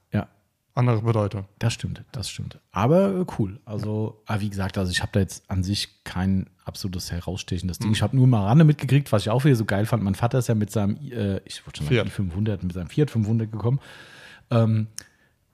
andere 0.75 1.01
Bedeutung. 1.01 1.45
das 1.57 1.73
stimmt, 1.73 2.03
das 2.11 2.29
stimmt. 2.29 2.59
Aber 2.71 3.21
äh, 3.21 3.25
cool. 3.39 3.59
Also, 3.65 4.21
aber 4.25 4.41
wie 4.41 4.49
gesagt, 4.49 4.77
also 4.77 4.91
ich 4.91 5.01
habe 5.01 5.11
da 5.13 5.21
jetzt 5.21 5.49
an 5.49 5.63
sich 5.63 6.03
kein 6.03 6.47
absolutes 6.65 7.11
herausstechendes 7.11 7.79
Ding. 7.79 7.91
Ich 7.91 8.01
habe 8.01 8.15
nur 8.15 8.27
mal 8.27 8.45
Rande 8.45 8.65
mitgekriegt, 8.65 9.11
was 9.11 9.23
ich 9.23 9.29
auch 9.29 9.45
wieder 9.45 9.55
so 9.55 9.65
geil 9.65 9.85
fand. 9.85 10.03
Mein 10.03 10.15
Vater 10.15 10.39
ist 10.39 10.47
ja 10.47 10.55
mit 10.55 10.71
seinem, 10.71 10.97
äh, 10.97 11.37
ich 11.45 11.65
wollte 11.65 11.77
schon 11.83 11.87
sagen, 11.87 12.09
Fiat. 12.09 12.29
i500, 12.29 12.63
mit 12.63 12.73
seinem 12.73 12.87
Fiat 12.87 13.09
500 13.09 13.51
gekommen. 13.51 13.79
Ähm, 14.51 14.87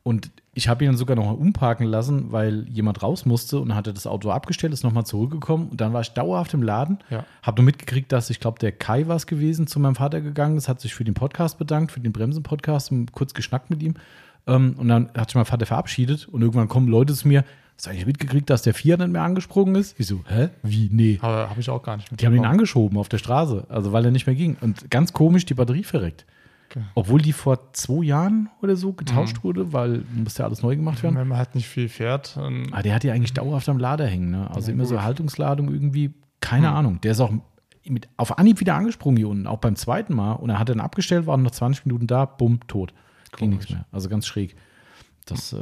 und 0.03 0.31
ich 0.53 0.67
habe 0.67 0.83
ihn 0.83 0.87
dann 0.87 0.97
sogar 0.97 1.15
noch 1.15 1.25
mal 1.25 1.35
umparken 1.35 1.85
lassen, 1.85 2.31
weil 2.31 2.67
jemand 2.67 3.03
raus 3.03 3.25
musste 3.25 3.59
und 3.59 3.75
hatte 3.75 3.93
das 3.93 4.07
Auto 4.07 4.31
abgestellt, 4.31 4.73
ist 4.73 4.83
nochmal 4.83 5.05
zurückgekommen. 5.05 5.69
Und 5.69 5.79
dann 5.79 5.93
war 5.93 6.01
ich 6.01 6.11
dauerhaft 6.11 6.53
im 6.53 6.63
Laden. 6.63 6.97
Ja. 7.09 7.23
Habe 7.43 7.61
nur 7.61 7.65
mitgekriegt, 7.65 8.11
dass 8.11 8.29
ich 8.29 8.39
glaube, 8.39 8.57
der 8.59 8.71
Kai 8.71 9.07
war 9.07 9.15
es 9.15 9.27
gewesen, 9.27 9.67
zu 9.67 9.79
meinem 9.79 9.95
Vater 9.95 10.19
gegangen 10.19 10.57
ist, 10.57 10.67
hat 10.67 10.81
sich 10.81 10.95
für 10.95 11.03
den 11.03 11.13
Podcast 11.13 11.59
bedankt, 11.59 11.91
für 11.91 11.99
den 11.99 12.11
Bremsen-Podcast 12.11 12.91
und 12.91 13.11
kurz 13.11 13.33
geschnackt 13.33 13.69
mit 13.69 13.83
ihm. 13.83 13.93
Ähm, 14.47 14.75
und 14.77 14.87
dann 14.87 15.09
hat 15.15 15.29
sich 15.29 15.35
mein 15.35 15.45
Vater 15.45 15.65
verabschiedet 15.65 16.27
und 16.27 16.41
irgendwann 16.41 16.67
kommen 16.67 16.87
Leute 16.87 17.13
zu 17.13 17.27
mir, 17.27 17.43
hast 17.75 17.85
du 17.85 17.89
eigentlich 17.91 18.05
mitgekriegt, 18.05 18.49
dass 18.49 18.61
der 18.63 18.73
Fiat 18.73 18.99
nicht 18.99 19.11
mehr 19.11 19.21
angesprungen 19.23 19.75
ist? 19.75 19.99
Ich 19.99 20.07
so, 20.07 20.21
hä? 20.27 20.49
Wie? 20.63 20.89
Nee. 20.91 21.19
Aber 21.21 21.49
habe 21.49 21.59
ich 21.59 21.69
auch 21.69 21.83
gar 21.83 21.97
nicht 21.97 22.09
Die 22.19 22.25
haben 22.25 22.35
ihn 22.35 22.45
angeschoben 22.45 22.97
auf 22.97 23.09
der 23.09 23.17
Straße, 23.19 23.65
also 23.69 23.91
weil 23.93 24.05
er 24.05 24.11
nicht 24.11 24.25
mehr 24.27 24.35
ging. 24.35 24.57
Und 24.61 24.89
ganz 24.89 25.13
komisch, 25.13 25.45
die 25.45 25.53
Batterie 25.53 25.83
verreckt. 25.83 26.25
Okay. 26.69 26.83
Obwohl 26.95 27.21
die 27.21 27.33
vor 27.33 27.73
zwei 27.73 28.03
Jahren 28.05 28.49
oder 28.61 28.77
so 28.77 28.93
getauscht 28.93 29.43
wurde, 29.43 29.73
weil 29.73 30.03
musste 30.15 30.43
ja 30.43 30.47
alles 30.47 30.61
neu 30.63 30.75
gemacht 30.77 31.03
werden. 31.03 31.17
Wenn 31.17 31.27
man 31.27 31.37
halt 31.37 31.53
nicht 31.53 31.67
viel 31.67 31.89
fährt. 31.89 32.37
Aber 32.37 32.81
der 32.81 32.95
hat 32.95 33.03
ja 33.03 33.13
eigentlich 33.13 33.33
dauerhaft 33.33 33.67
am 33.67 33.77
Lader 33.77 34.07
hängen, 34.07 34.31
ne? 34.31 34.49
Also 34.49 34.69
Ja, 34.69 34.75
immer 34.75 34.85
so 34.85 34.95
gut. 34.95 35.03
Haltungsladung 35.03 35.69
irgendwie, 35.69 36.13
keine 36.39 36.69
Hm. 36.69 36.75
Ahnung. 36.75 37.01
Der 37.01 37.11
ist 37.11 37.19
auch 37.19 37.33
mit, 37.85 38.07
auf 38.15 38.37
Anhieb 38.37 38.61
wieder 38.61 38.75
angesprungen 38.75 39.17
hier 39.17 39.27
unten, 39.27 39.47
auch 39.47 39.57
beim 39.57 39.75
zweiten 39.75 40.13
Mal. 40.15 40.31
Und 40.33 40.49
er 40.49 40.59
hat 40.59 40.69
dann 40.69 40.79
abgestellt, 40.79 41.25
war 41.27 41.35
noch 41.35 41.51
20 41.51 41.85
Minuten 41.85 42.07
da, 42.07 42.23
bumm, 42.23 42.59
tot. 42.67 42.93
Ging 43.37 43.49
nichts 43.51 43.69
mehr. 43.69 43.85
Also 43.91 44.09
ganz 44.09 44.25
schräg. 44.27 44.55
Das, 45.25 45.53
äh, 45.53 45.59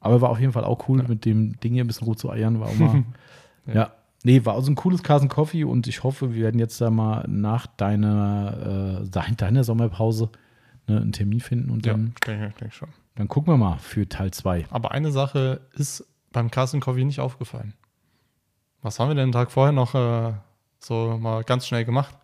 aber 0.00 0.20
war 0.20 0.30
auf 0.30 0.40
jeden 0.40 0.52
Fall 0.52 0.64
auch 0.64 0.88
cool, 0.88 1.02
mit 1.02 1.24
dem 1.24 1.58
Ding 1.60 1.72
hier 1.74 1.84
ein 1.84 1.86
bisschen 1.86 2.06
rot 2.06 2.18
zu 2.18 2.30
eiern, 2.30 2.60
war 2.60 2.68
auch 2.68 2.76
mal. 2.78 3.04
ja. 3.66 3.74
Ja. 3.74 3.92
Nee, 4.26 4.44
war 4.46 4.54
also 4.54 4.70
ein 4.70 4.74
cooles 4.74 5.02
Carson 5.02 5.28
Coffee 5.28 5.64
und 5.64 5.86
ich 5.86 6.02
hoffe, 6.02 6.32
wir 6.34 6.42
werden 6.44 6.58
jetzt 6.58 6.80
da 6.80 6.88
mal 6.90 7.26
nach 7.28 7.66
deiner, 7.66 9.00
äh, 9.04 9.08
dein- 9.10 9.36
deiner 9.36 9.64
Sommerpause 9.64 10.30
ne, 10.86 10.98
einen 11.00 11.12
Termin 11.12 11.40
finden 11.40 11.70
und 11.70 11.84
ja, 11.84 11.92
dann, 11.92 12.14
denke, 12.26 12.46
ich 12.48 12.54
denke 12.54 12.74
schon. 12.74 12.88
dann 13.16 13.28
gucken 13.28 13.52
wir 13.52 13.58
mal 13.58 13.76
für 13.78 14.08
Teil 14.08 14.30
2. 14.30 14.64
Aber 14.70 14.92
eine 14.92 15.10
Sache 15.12 15.60
ist 15.74 16.06
beim 16.32 16.50
Carsten 16.50 16.80
Coffee 16.80 17.04
nicht 17.04 17.20
aufgefallen. 17.20 17.74
Was 18.80 18.98
haben 18.98 19.08
wir 19.08 19.14
denn 19.14 19.28
den 19.28 19.32
Tag 19.32 19.50
vorher 19.50 19.72
noch 19.72 19.94
äh, 19.94 20.32
so 20.78 21.18
mal 21.18 21.44
ganz 21.44 21.66
schnell 21.66 21.84
gemacht? 21.84 22.16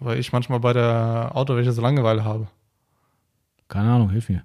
Weil 0.00 0.18
ich 0.18 0.32
manchmal 0.32 0.60
bei 0.60 0.72
der 0.72 1.30
Autowäsche 1.34 1.72
so 1.72 1.82
Langeweile 1.82 2.24
habe. 2.24 2.46
Keine 3.68 3.90
Ahnung, 3.92 4.10
hilf 4.10 4.28
mir. 4.28 4.42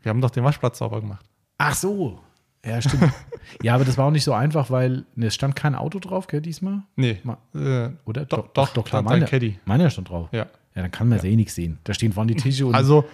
Wir 0.00 0.10
haben 0.10 0.20
doch 0.20 0.30
den 0.30 0.44
Waschplatz 0.44 0.78
sauber 0.78 1.00
gemacht. 1.00 1.24
Ach 1.58 1.74
so. 1.74 2.20
Ja, 2.64 2.80
stimmt. 2.80 3.12
ja, 3.62 3.74
aber 3.74 3.84
das 3.84 3.98
war 3.98 4.06
auch 4.06 4.10
nicht 4.12 4.24
so 4.24 4.32
einfach, 4.32 4.70
weil 4.70 5.04
ne, 5.16 5.26
es 5.26 5.34
stand 5.34 5.56
kein 5.56 5.74
Auto 5.74 5.98
drauf, 5.98 6.26
gell, 6.28 6.40
diesmal? 6.40 6.82
Nee, 6.96 7.18
Ma- 7.24 7.38
äh, 7.54 7.90
Oder? 8.04 8.24
Doch, 8.26 8.48
doch, 8.52 8.72
doch 8.72 8.84
klar. 8.84 9.02
Meiner, 9.02 9.26
Caddy. 9.26 9.58
meiner 9.64 9.90
stand 9.90 10.08
drauf. 10.10 10.28
ja. 10.32 10.46
Ja, 10.74 10.80
dann 10.80 10.90
kann 10.90 11.06
man 11.10 11.18
es 11.18 11.24
eh 11.24 11.36
nichts 11.36 11.54
sehen. 11.54 11.78
Da 11.84 11.92
stehen 11.92 12.14
vorne 12.14 12.32
die 12.34 12.40
Tische 12.40 12.64
und. 12.64 12.74
Also, 12.74 13.04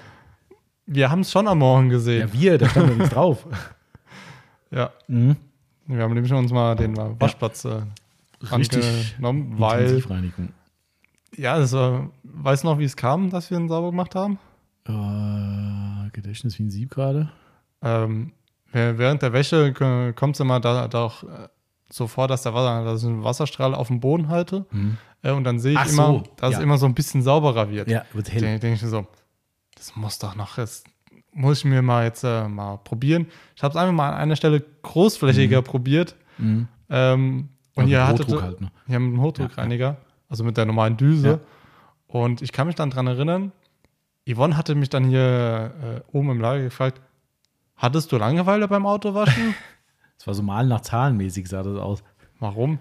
wir 0.87 1.11
haben 1.11 1.21
es 1.23 1.33
schon 1.33 1.49
am 1.49 1.59
Morgen 1.59 1.89
gesehen. 1.89 2.29
ja, 2.29 2.33
wir, 2.33 2.57
da 2.59 2.69
stand 2.69 2.91
doch 2.91 2.95
nichts 2.97 3.13
drauf. 3.15 3.47
Ja. 4.71 4.91
Mhm. 5.09 5.37
Wir 5.87 6.03
haben 6.03 6.13
nämlich 6.13 6.31
uns 6.33 6.53
mal 6.53 6.77
den 6.77 6.95
Waschplatz 7.19 7.65
äh, 7.65 7.81
Richtig. 8.55 8.85
angenommen, 9.17 9.55
weil. 9.59 10.03
Ja, 11.37 11.59
das 11.59 11.73
war, 11.73 12.11
weißt 12.23 12.65
du 12.65 12.69
noch, 12.69 12.79
wie 12.79 12.85
es 12.85 12.97
kam, 12.97 13.31
dass 13.31 13.51
wir 13.51 13.59
ihn 13.59 13.69
sauber 13.69 13.91
gemacht 13.91 14.15
haben? 14.15 14.39
Äh, 14.87 16.11
Gedächtnis 16.13 16.59
wie 16.59 16.65
ein 16.65 16.71
Sieb 16.71 16.91
gerade. 16.91 17.31
Ähm, 17.83 18.33
während 18.73 19.23
der 19.23 19.33
Wäsche 19.33 19.73
kommt 20.15 20.37
es 20.37 20.41
immer 20.41 20.61
da, 20.61 20.89
da 20.89 21.03
auch 21.05 21.23
äh, 21.23 21.49
so 21.91 22.07
vor, 22.07 22.29
dass 22.29 22.43
der 22.43 22.55
Wasser, 22.55 22.85
dass 22.85 23.03
ich 23.03 23.09
einen 23.09 23.25
Wasserstrahl 23.25 23.75
auf 23.75 23.89
dem 23.89 24.01
Boden 24.01 24.29
halte. 24.29 24.67
Äh, 25.23 25.33
und 25.33 25.45
dann 25.45 25.59
sehe 25.59 25.73
ich 25.73 25.79
Ach 25.79 25.89
immer, 25.89 26.07
so, 26.07 26.23
dass 26.37 26.53
ja. 26.53 26.59
es 26.59 26.65
immer 26.65 26.79
so 26.79 26.87
ein 26.87 26.95
bisschen 26.95 27.23
sauberer 27.23 27.71
wird. 27.71 27.89
Ja, 27.89 28.05
wird 28.13 28.31
hell. 28.33 28.41
Denke 28.41 28.61
denk 28.61 28.77
ich 28.77 28.83
mir 28.83 28.89
so, 28.89 29.07
das 29.75 29.97
muss 29.97 30.19
doch 30.19 30.35
noch, 30.35 30.57
das 30.57 30.85
muss 31.33 31.59
ich 31.59 31.65
mir 31.65 31.83
mal 31.83 32.05
jetzt 32.05 32.25
äh, 32.25 32.49
mal 32.49 32.79
probieren. 32.79 33.27
Ich 33.55 33.63
habe 33.63 33.73
es 33.73 33.77
einfach 33.77 33.95
mal 33.95 34.11
an 34.11 34.17
einer 34.17 34.37
Stelle 34.37 34.63
großflächiger 34.83 35.63
probiert. 35.63 36.17
Mhm. 36.39 36.69
Ähm, 36.91 37.49
und 37.75 37.85
Also 37.85 37.93
ihr 37.93 38.01
mit 38.01 38.09
hattet, 38.09 38.43
halt, 38.43 38.61
ne? 38.61 38.71
wir 38.87 38.95
haben 38.97 39.07
einen 39.07 39.21
Hochdruckreiniger, 39.21 39.97
also 40.29 40.45
mit 40.45 40.57
der 40.57 40.67
normalen 40.67 40.97
Düse. 40.97 41.41
Und 42.07 42.43
ich 42.43 42.53
kann 42.53 42.67
mich 42.67 42.77
dann 42.77 42.91
dran 42.91 43.07
erinnern, 43.07 43.53
Yvonne 44.31 44.57
hatte 44.57 44.75
mich 44.75 44.91
dann 44.91 45.05
hier 45.05 46.05
äh, 46.13 46.17
oben 46.17 46.31
im 46.31 46.41
Lager 46.41 46.63
gefragt, 46.63 47.01
hattest 47.77 48.13
du 48.13 48.17
Langeweile 48.17 48.69
beim 48.69 48.87
Autowaschen? 48.87 49.55
Das 50.19 50.27
war 50.27 50.35
so 50.35 50.43
mal 50.43 50.67
nach 50.67 50.81
Zahlen 50.81 51.17
mäßig, 51.17 51.49
sah 51.49 51.63
das 51.63 51.79
aus. 51.79 52.03
Warum? 52.41 52.81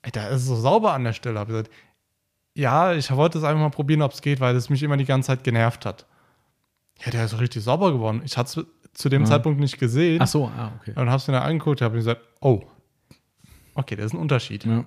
Ey, 0.00 0.10
da 0.10 0.28
ist 0.28 0.40
es 0.40 0.46
so 0.46 0.56
sauber 0.56 0.94
an 0.94 1.04
der 1.04 1.12
Stelle. 1.12 1.38
Hab 1.38 1.48
ich 1.48 1.52
gesagt, 1.52 1.70
ja, 2.54 2.94
ich 2.94 3.14
wollte 3.14 3.36
es 3.36 3.44
einfach 3.44 3.60
mal 3.60 3.68
probieren, 3.68 4.00
ob 4.00 4.12
es 4.12 4.22
geht, 4.22 4.40
weil 4.40 4.56
es 4.56 4.70
mich 4.70 4.82
immer 4.82 4.96
die 4.96 5.04
ganze 5.04 5.26
Zeit 5.26 5.44
genervt 5.44 5.84
hat. 5.84 6.06
Ja, 7.04 7.10
der 7.10 7.26
ist 7.26 7.32
so 7.32 7.36
richtig 7.36 7.62
sauber 7.62 7.92
geworden. 7.92 8.22
Ich 8.24 8.38
hatte 8.38 8.62
es 8.62 8.66
zu 8.94 9.10
dem 9.10 9.24
Ja. 9.24 9.28
Zeitpunkt 9.28 9.60
nicht 9.60 9.78
gesehen 9.78 10.22
Ach 10.22 10.26
so, 10.26 10.46
ah, 10.46 10.72
okay. 10.80 10.92
und 10.96 11.08
habe 11.08 11.16
es 11.18 11.28
mir 11.28 11.34
dann 11.34 11.42
angeguckt 11.42 11.82
und 11.82 11.84
habe 11.84 11.96
gesagt, 11.96 12.22
oh, 12.40 12.62
okay, 13.74 13.94
das 13.94 14.06
ist 14.06 14.14
ein 14.14 14.18
Unterschied. 14.20 14.64
Ja. 14.64 14.86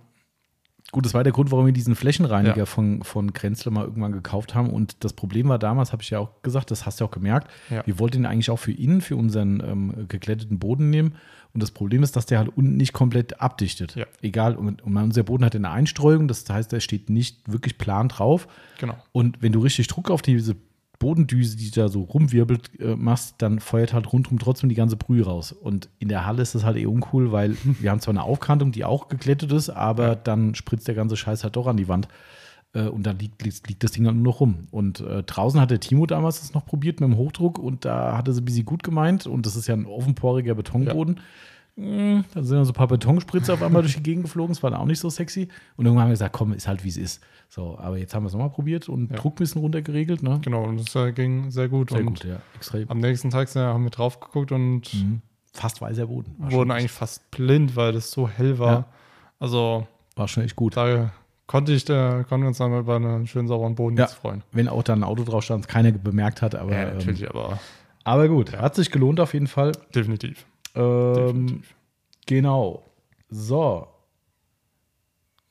Gut, 0.91 1.05
das 1.05 1.13
war 1.13 1.23
der 1.23 1.31
Grund, 1.31 1.51
warum 1.51 1.65
wir 1.65 1.73
diesen 1.73 1.95
Flächenreiniger 1.95 2.57
Ja. 2.57 2.65
von, 2.65 3.03
von 3.03 3.31
Krenzle 3.33 3.71
mal 3.71 3.85
irgendwann 3.85 4.11
gekauft 4.11 4.55
haben. 4.55 4.69
Und 4.69 5.03
das 5.03 5.13
Problem 5.13 5.47
war 5.49 5.57
damals, 5.59 5.91
habe 5.93 6.01
ich 6.03 6.09
ja 6.09 6.19
auch 6.19 6.41
gesagt, 6.41 6.69
das 6.71 6.85
hast 6.85 6.99
du 6.99 7.05
auch 7.05 7.11
gemerkt, 7.11 7.49
Ja. 7.69 7.81
wir 7.85 7.97
wollten 7.99 8.17
ihn 8.17 8.25
eigentlich 8.25 8.49
auch 8.49 8.59
für 8.59 8.73
innen, 8.73 8.99
für 9.01 9.15
unseren 9.15 9.61
ähm, 9.65 10.07
geglätteten 10.09 10.59
Boden 10.59 10.89
nehmen. 10.89 11.15
Und 11.53 11.61
das 11.63 11.71
Problem 11.71 12.01
ist, 12.03 12.15
dass 12.15 12.25
der 12.25 12.37
halt 12.39 12.49
unten 12.57 12.77
nicht 12.77 12.93
komplett 12.93 13.41
abdichtet. 13.41 13.95
Ja. 13.95 14.05
Egal, 14.21 14.55
und, 14.55 14.81
und 14.81 14.95
unser 14.97 15.23
Boden 15.23 15.43
hat 15.45 15.55
eine 15.55 15.69
Einstreuung, 15.69 16.27
das 16.27 16.45
heißt, 16.49 16.71
der 16.71 16.79
steht 16.79 17.09
nicht 17.09 17.51
wirklich 17.51 17.77
plan 17.77 18.07
drauf. 18.09 18.47
Genau. 18.79 18.95
Und 19.11 19.41
wenn 19.41 19.51
du 19.51 19.59
richtig 19.59 19.87
Druck 19.87 20.09
auf 20.09 20.21
diese 20.21 20.55
Bodendüse, 21.01 21.57
die 21.57 21.71
da 21.71 21.89
so 21.89 22.03
rumwirbelt, 22.03 22.79
äh, 22.79 22.95
machst, 22.95 23.35
dann 23.39 23.59
feuert 23.59 23.91
halt 23.91 24.13
rundherum 24.13 24.37
trotzdem 24.37 24.69
die 24.69 24.75
ganze 24.75 24.95
Brühe 24.95 25.25
raus. 25.25 25.51
Und 25.51 25.89
in 25.97 26.09
der 26.09 26.27
Halle 26.27 26.43
ist 26.43 26.53
das 26.53 26.63
halt 26.63 26.77
eh 26.77 26.85
uncool, 26.85 27.31
weil 27.31 27.57
wir 27.79 27.89
haben 27.89 27.99
zwar 27.99 28.13
eine 28.13 28.23
Aufkantung, 28.23 28.71
die 28.71 28.85
auch 28.85 29.09
geglättet 29.09 29.51
ist, 29.51 29.69
aber 29.71 30.15
dann 30.15 30.53
spritzt 30.53 30.87
der 30.87 30.95
ganze 30.95 31.17
Scheiß 31.17 31.43
halt 31.43 31.55
doch 31.55 31.65
an 31.65 31.77
die 31.77 31.87
Wand. 31.87 32.07
Äh, 32.73 32.83
und 32.83 33.03
dann 33.05 33.17
liegt, 33.17 33.41
liegt, 33.41 33.67
liegt 33.67 33.83
das 33.83 33.91
Ding 33.91 34.03
dann 34.03 34.21
nur 34.21 34.33
noch 34.33 34.39
rum. 34.41 34.67
Und 34.69 34.99
äh, 35.01 35.23
draußen 35.23 35.59
hat 35.59 35.71
der 35.71 35.79
Timo 35.79 36.05
damals 36.05 36.39
das 36.39 36.53
noch 36.53 36.65
probiert 36.65 36.99
mit 36.99 37.09
dem 37.09 37.17
Hochdruck 37.17 37.57
und 37.57 37.83
da 37.83 38.15
hat 38.15 38.27
er 38.27 38.33
es 38.33 38.37
ein 38.37 38.45
bisschen 38.45 38.65
gut 38.65 38.83
gemeint. 38.83 39.25
Und 39.25 39.47
das 39.47 39.55
ist 39.55 39.67
ja 39.67 39.73
ein 39.73 39.87
offenporiger 39.87 40.53
Betonboden. 40.53 41.19
Mm, 41.81 42.21
Da 42.33 42.43
sind 42.43 42.55
dann 42.57 42.65
so 42.65 42.71
ein 42.71 42.75
paar 42.75 42.87
Betonspritze 42.87 43.53
auf 43.53 43.61
einmal 43.63 43.81
durch 43.81 43.95
die 43.95 44.03
Gegend 44.03 44.23
geflogen. 44.25 44.53
Das 44.53 44.61
war 44.63 44.71
dann 44.71 44.79
auch 44.79 44.85
nicht 44.85 44.99
so 44.99 45.09
sexy. 45.09 45.47
Und 45.77 45.85
irgendwann 45.85 46.03
haben 46.03 46.09
wir 46.09 46.13
gesagt, 46.13 46.33
komm, 46.33 46.53
ist 46.53 46.67
halt 46.67 46.83
wie 46.83 46.89
es 46.89 46.97
ist. 46.97 47.21
So, 47.49 47.77
aber 47.79 47.97
jetzt 47.97 48.13
haben 48.13 48.23
wir 48.23 48.27
es 48.27 48.33
nochmal 48.33 48.49
probiert 48.51 48.87
und 48.89 49.09
Ja. 49.11 49.17
Druck 49.17 49.33
ein 49.33 49.37
bisschen 49.39 49.61
runtergeregelt. 49.61 50.23
Ne? 50.23 50.39
Genau, 50.43 50.63
und 50.63 50.77
das 50.79 50.95
äh, 50.95 51.11
ging 51.11 51.49
sehr 51.51 51.67
gut. 51.69 51.89
Sehr 51.89 51.99
und 51.99 52.05
gut, 52.05 52.23
ja. 52.23 52.37
Extrem. 52.55 52.89
am 52.89 52.99
nächsten 52.99 53.29
Tag 53.29 53.53
äh, 53.55 53.59
haben 53.59 53.83
wir 53.83 53.89
drauf 53.91 54.19
geguckt 54.19 54.51
und 54.51 54.93
Mhm. 54.93 55.21
Fast 55.53 55.81
weißer 55.81 56.07
Boden. 56.07 56.33
Wurden 56.37 56.71
eigentlich 56.71 56.91
fast 56.93 57.29
blind, 57.31 57.75
weil 57.75 57.91
das 57.91 58.09
so 58.11 58.29
hell 58.29 58.57
war. 58.57 58.71
Ja. 58.71 58.85
Also 59.39 59.85
war 60.15 60.29
schon 60.29 60.43
echt 60.43 60.55
gut. 60.55 60.77
da 60.77 61.11
konnte 61.47 61.73
ich, 61.73 61.83
da 61.83 62.23
konnten 62.23 62.43
wir 62.45 62.47
uns 62.47 62.57
dann 62.59 62.71
mal 62.71 62.79
über 62.79 62.95
einen 62.95 63.27
schönen 63.27 63.49
sauberen 63.49 63.75
Boden 63.75 63.97
Ja. 63.97 64.03
jetzt 64.05 64.13
freuen. 64.13 64.43
Wenn 64.53 64.69
auch 64.69 64.83
da 64.83 64.93
ein 64.93 65.03
Auto 65.03 65.25
drauf 65.25 65.43
stand, 65.43 65.67
keiner 65.67 65.91
bemerkt 65.91 66.41
hat. 66.41 66.55
Aber, 66.55 66.71
Ja, 66.71 66.83
ähm, 66.89 66.93
natürlich, 66.97 67.29
aber 67.29 67.59
aber 68.05 68.29
gut, 68.29 68.55
hat 68.57 68.75
sich 68.75 68.91
gelohnt 68.91 69.19
auf 69.19 69.33
jeden 69.33 69.47
Fall. 69.47 69.73
definitiv. 69.93 70.45
Ähm, 70.75 71.63
genau. 72.25 72.83
So, 73.29 73.87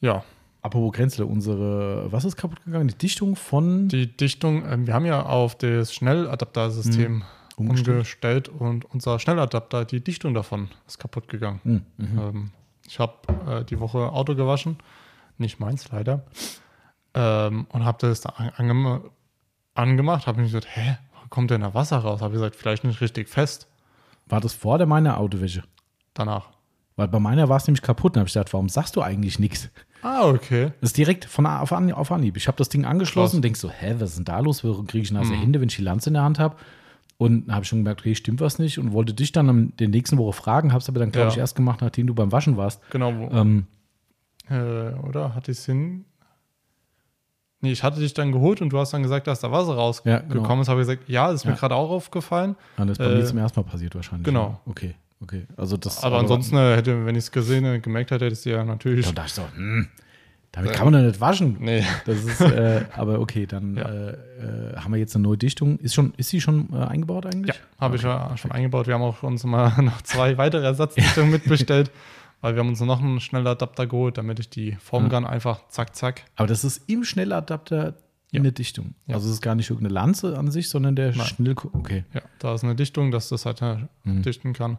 Ja, 0.01 0.25
apropos 0.63 0.93
Grenzle, 0.93 1.27
unsere, 1.27 2.11
was 2.11 2.25
ist 2.25 2.37
kaputt 2.37 2.65
gegangen? 2.65 2.89
Die 2.89 2.97
Dichtung 2.99 3.37
von 3.37 3.89
die 3.89 4.07
Dichtung, 4.17 4.65
ähm, 4.71 4.87
wir 4.87 4.95
haben 4.95 5.05
ja 5.07 5.25
auf 5.27 5.57
das 5.57 5.95
Schnelladaptersystem 5.95 7.17
Mhm. 7.17 7.25
Umgestellt. 7.57 8.49
und 8.49 8.87
unser 8.87 9.19
Schnelladapter, 9.19 9.85
die 9.85 10.03
Dichtung 10.03 10.33
davon 10.33 10.71
ist 10.87 10.99
kaputt 10.99 11.29
gegangen. 11.29 11.61
Hm, 11.65 11.83
mhm. 11.99 12.19
Ähm, 12.19 12.51
ich 12.89 12.99
habe 12.99 13.15
äh, 13.47 13.65
die 13.67 13.79
Woche 13.81 14.11
Auto 14.13 14.35
gewaschen, 14.35 14.79
nicht 15.37 15.61
meins 15.61 15.91
leider, 15.93 16.25
ähm, 17.13 17.67
und 17.71 17.85
habe 17.85 17.99
das 18.01 18.23
da 18.23 18.31
an- 18.31 18.53
angem 18.57 19.03
angemacht, 19.75 20.27
habe 20.27 20.39
mir 20.41 20.47
gesagt, 20.47 20.69
hä, 20.75 20.97
wo 21.13 21.29
kommt 21.29 21.51
denn 21.51 21.61
da 21.61 21.75
Wasser 21.75 21.99
raus? 21.99 22.23
Habe 22.23 22.33
ich 22.33 22.39
gesagt, 22.41 22.57
vielleicht 22.57 22.85
nicht 22.85 23.03
richtig 23.03 23.29
fest. 23.29 23.69
War 24.31 24.41
das 24.41 24.55
vor 24.55 24.79
der 24.79 24.87
meiner 24.87 25.19
Autowäsche? 25.19 25.63
Danach. 26.15 26.49
Weil 26.97 27.09
bei 27.09 27.19
meiner 27.19 27.49
war 27.49 27.57
es 27.57 27.67
nämlich 27.67 27.83
kaputt. 27.83 28.15
Und 28.17 28.21
habe 28.21 28.29
ich 28.29 28.35
gedacht, 28.35 28.53
warum 28.53 28.69
sagst 28.69 28.97
du 28.97 29.03
eigentlich 29.03 29.39
nichts? 29.39 29.71
Ah, 30.03 30.29
okay. 30.29 30.73
Das 30.81 30.91
ist 30.91 30.97
direkt 30.97 31.25
von 31.27 31.47
auf, 31.47 31.73
An 31.73 31.93
auf 31.93 32.11
Anhieb. 32.13 32.37
Ich 32.37 32.47
habe 32.49 32.57
das 32.59 32.69
Ding 32.69 32.85
angeschlossen 32.85 33.37
und 33.37 33.43
denkst 33.43 33.61
so, 33.61 33.71
hä, 33.71 33.97
was 33.99 34.11
ist 34.11 34.17
denn 34.17 34.25
da 34.25 34.39
los? 34.41 34.65
Warum 34.65 34.87
kriege 34.87 35.03
ich 35.03 35.13
nasse 35.13 35.33
Mhm. 35.33 35.41
Hände, 35.41 35.61
wenn 35.61 35.69
ich 35.69 35.77
die 35.77 35.83
Lanze 35.83 36.11
in 36.11 36.15
der 36.15 36.23
Hand 36.23 36.39
habe? 36.39 36.57
Und 37.19 37.47
dann 37.49 37.55
habe 37.55 37.65
ich 37.65 37.69
schon 37.69 37.81
gemerkt, 37.81 38.01
okay, 38.01 38.15
stimmt 38.15 38.41
was 38.41 38.59
nicht 38.59 38.79
und 38.79 38.93
wollte 38.93 39.13
dich 39.13 39.31
dann 39.33 39.49
in 39.49 39.77
der 39.79 39.89
nächsten 39.89 40.17
Woche 40.17 40.33
fragen, 40.33 40.73
habe 40.73 40.81
es 40.81 40.89
aber 40.89 41.01
dann, 41.01 41.11
glaube 41.13 41.27
Ja. 41.29 41.33
ich, 41.33 41.39
erst 41.39 41.55
gemacht, 41.55 41.81
nachdem 41.83 42.07
du 42.07 42.15
beim 42.15 42.33
Waschen 42.33 42.57
warst. 42.57 42.81
Genau, 42.91 43.11
Ähm, 43.31 43.67
äh, 44.49 44.93
oder? 45.07 45.35
Hatte 45.35 45.53
ich 45.53 45.59
es 45.59 45.67
hin? 45.67 46.07
Nee, 47.63 47.73
ich 47.73 47.83
hatte 47.83 48.01
dich 48.01 48.15
dann 48.15 48.33
geholt 48.33 48.63
und 48.63 48.71
du 48.71 48.79
hast 48.79 48.93
dann 48.95 49.03
gesagt, 49.03 49.27
dass 49.27 49.41
da 49.41 49.53
Wasser 49.53 49.75
rausgekommen 49.75 50.29
Ja, 50.31 50.35
genau. 50.43 50.61
ist. 50.63 50.69
Habe 50.69 50.81
ich 50.81 50.87
gesagt, 50.89 51.09
ja, 51.09 51.27
das 51.27 51.43
ist 51.43 51.45
mir 51.45 51.53
Ja. 51.53 51.59
gerade 51.59 51.75
auch 51.75 51.91
aufgefallen. 51.91 52.57
ja, 52.79 52.85
das 52.87 52.93
ist 52.93 52.99
bei 52.99 53.05
Äh, 53.11 53.19
mir 53.19 53.25
zum 53.27 53.39
ersten 53.39 53.61
Mal 53.61 53.65
passiert 53.65 53.95
wahrscheinlich. 53.95 54.25
genau. 54.25 54.61
Ja. 54.65 54.71
Okay, 54.71 54.95
okay. 55.23 55.47
Also 55.57 55.77
das, 55.77 56.03
Aber 56.03 56.19
ansonsten 56.19 56.57
äh, 56.57 56.77
hätte, 56.77 57.05
wenn 57.05 57.15
ich 57.17 57.25
es 57.25 57.33
gesehen 57.33 57.65
äh, 57.67 57.79
gemerkt 57.81 58.11
hätte, 58.13 58.25
hätte 58.25 58.33
ich 58.33 58.39
es 58.39 58.45
ja 58.47 58.65
natürlich. 58.65 59.05
Da 59.07 59.13
dachte 59.13 59.27
ich 59.29 59.35
so, 59.35 59.43
hm, 59.55 59.89
damit 60.53 60.73
kann 60.73 60.91
man 60.91 60.95
doch 61.03 61.07
nicht 61.09 61.21
waschen. 61.21 61.59
Nee. 61.61 61.85
Das 62.07 62.17
ist, 62.25 62.41
äh, 62.41 62.85
aber 62.97 63.21
okay, 63.21 63.47
dann 63.47 63.77
Ja. 63.77 63.89
äh, 63.89 64.11
äh, 64.11 64.77
haben 64.77 64.93
wir 64.93 64.99
jetzt 64.99 65.15
eine 65.15 65.23
neue 65.25 65.37
Dichtung. 65.37 65.79
Ist, 65.81 65.95
schon, 65.95 66.13
ist 66.17 66.31
sie 66.31 66.41
schon 66.41 66.71
äh, 66.73 66.77
eingebaut 66.79 67.25
Ja, 67.27 67.31
eigentlich? 67.31 67.61
habe 67.79 67.97
ich 67.97 68.03
ja 68.03 68.37
schon 68.39 68.51
eingebaut. 68.53 68.87
Wir 68.87 68.95
haben 68.95 69.03
auch 69.03 69.23
uns 69.23 69.45
mal 69.45 69.71
noch 69.83 70.01
zwei 70.03 70.39
weitere 70.39 70.65
Ersatzdichtungen 70.65 71.31
mitbestellt, 71.33 71.91
weil 72.41 72.55
wir 72.55 72.61
haben 72.61 72.69
uns 72.69 72.81
noch 72.81 73.01
einen 73.01 73.21
Schnelladapter 73.21 73.87
geholt, 73.87 74.19
damit 74.19 74.41
ich 74.41 74.51
die 74.51 74.73
Formgun 74.81 75.25
einfach 75.27 75.69
zack, 75.69 75.95
zack. 75.97 76.25
Aber 76.37 76.47
das 76.49 76.65
ist 76.65 76.89
im 76.89 77.05
Schnelladapter 77.05 77.95
Ja. 78.33 78.41
eine 78.41 78.53
Dichtung. 78.53 78.95
Ja. 79.07 79.17
Also 79.17 79.29
es 79.29 79.35
ist 79.35 79.41
gar 79.43 79.55
nicht 79.55 79.71
irgendeine 79.71 79.95
Lanze 79.95 80.39
an 80.39 80.51
sich, 80.51 80.69
sondern 80.69 80.95
der 80.97 81.15
Nein. 81.17 81.27
Schnell. 81.27 81.55
Okay. 81.73 82.05
Ja, 82.15 82.23
da 82.39 82.55
ist 82.55 82.63
eine 82.65 82.75
Dichtung, 82.77 83.11
dass 83.11 83.29
das 83.29 83.45
halt 83.47 83.61
äh, 83.63 83.79
Mhm. 84.05 84.23
dichten 84.23 84.53
kann. 84.53 84.73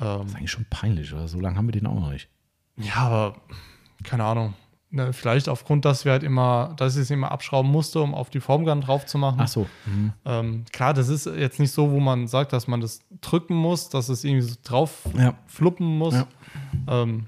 Ähm, 0.00 0.18
Das 0.20 0.26
ist 0.28 0.36
eigentlich 0.36 0.50
schon 0.50 0.66
peinlich, 0.70 1.12
oder? 1.12 1.28
So 1.28 1.38
lange 1.40 1.56
haben 1.56 1.66
wir 1.68 1.72
den 1.72 1.86
auch 1.86 2.00
noch 2.00 2.10
nicht. 2.10 2.28
ja, 2.76 2.94
aber 2.96 3.36
keine 4.02 4.24
Ahnung. 4.24 4.54
Ne, 4.96 5.12
vielleicht 5.12 5.50
aufgrund, 5.50 5.84
dass 5.84 6.06
wir 6.06 6.12
halt 6.12 6.22
immer, 6.22 6.72
dass 6.78 6.96
ich 6.96 7.02
es 7.02 7.10
immer 7.10 7.30
abschrauben 7.30 7.70
musste, 7.70 8.00
um 8.00 8.14
auf 8.14 8.30
die 8.30 8.40
Formgun 8.40 8.80
drauf 8.80 9.04
zu 9.04 9.18
machen. 9.18 9.36
Ach 9.40 9.46
so. 9.48 9.66
Mhm. 9.84 10.12
Ähm, 10.24 10.64
klar, 10.72 10.94
das 10.94 11.08
ist 11.10 11.26
jetzt 11.26 11.60
nicht 11.60 11.70
so, 11.70 11.90
wo 11.90 12.00
man 12.00 12.28
sagt, 12.28 12.54
dass 12.54 12.66
man 12.66 12.80
das 12.80 13.00
drücken 13.20 13.54
muss, 13.54 13.90
dass 13.90 14.08
es 14.08 14.24
irgendwie 14.24 14.46
so 14.48 14.54
drauf 14.64 15.02
Ja. 15.14 15.34
fluppen 15.46 15.98
muss. 15.98 16.14
Ja. 16.14 16.26
Ähm, 16.88 17.26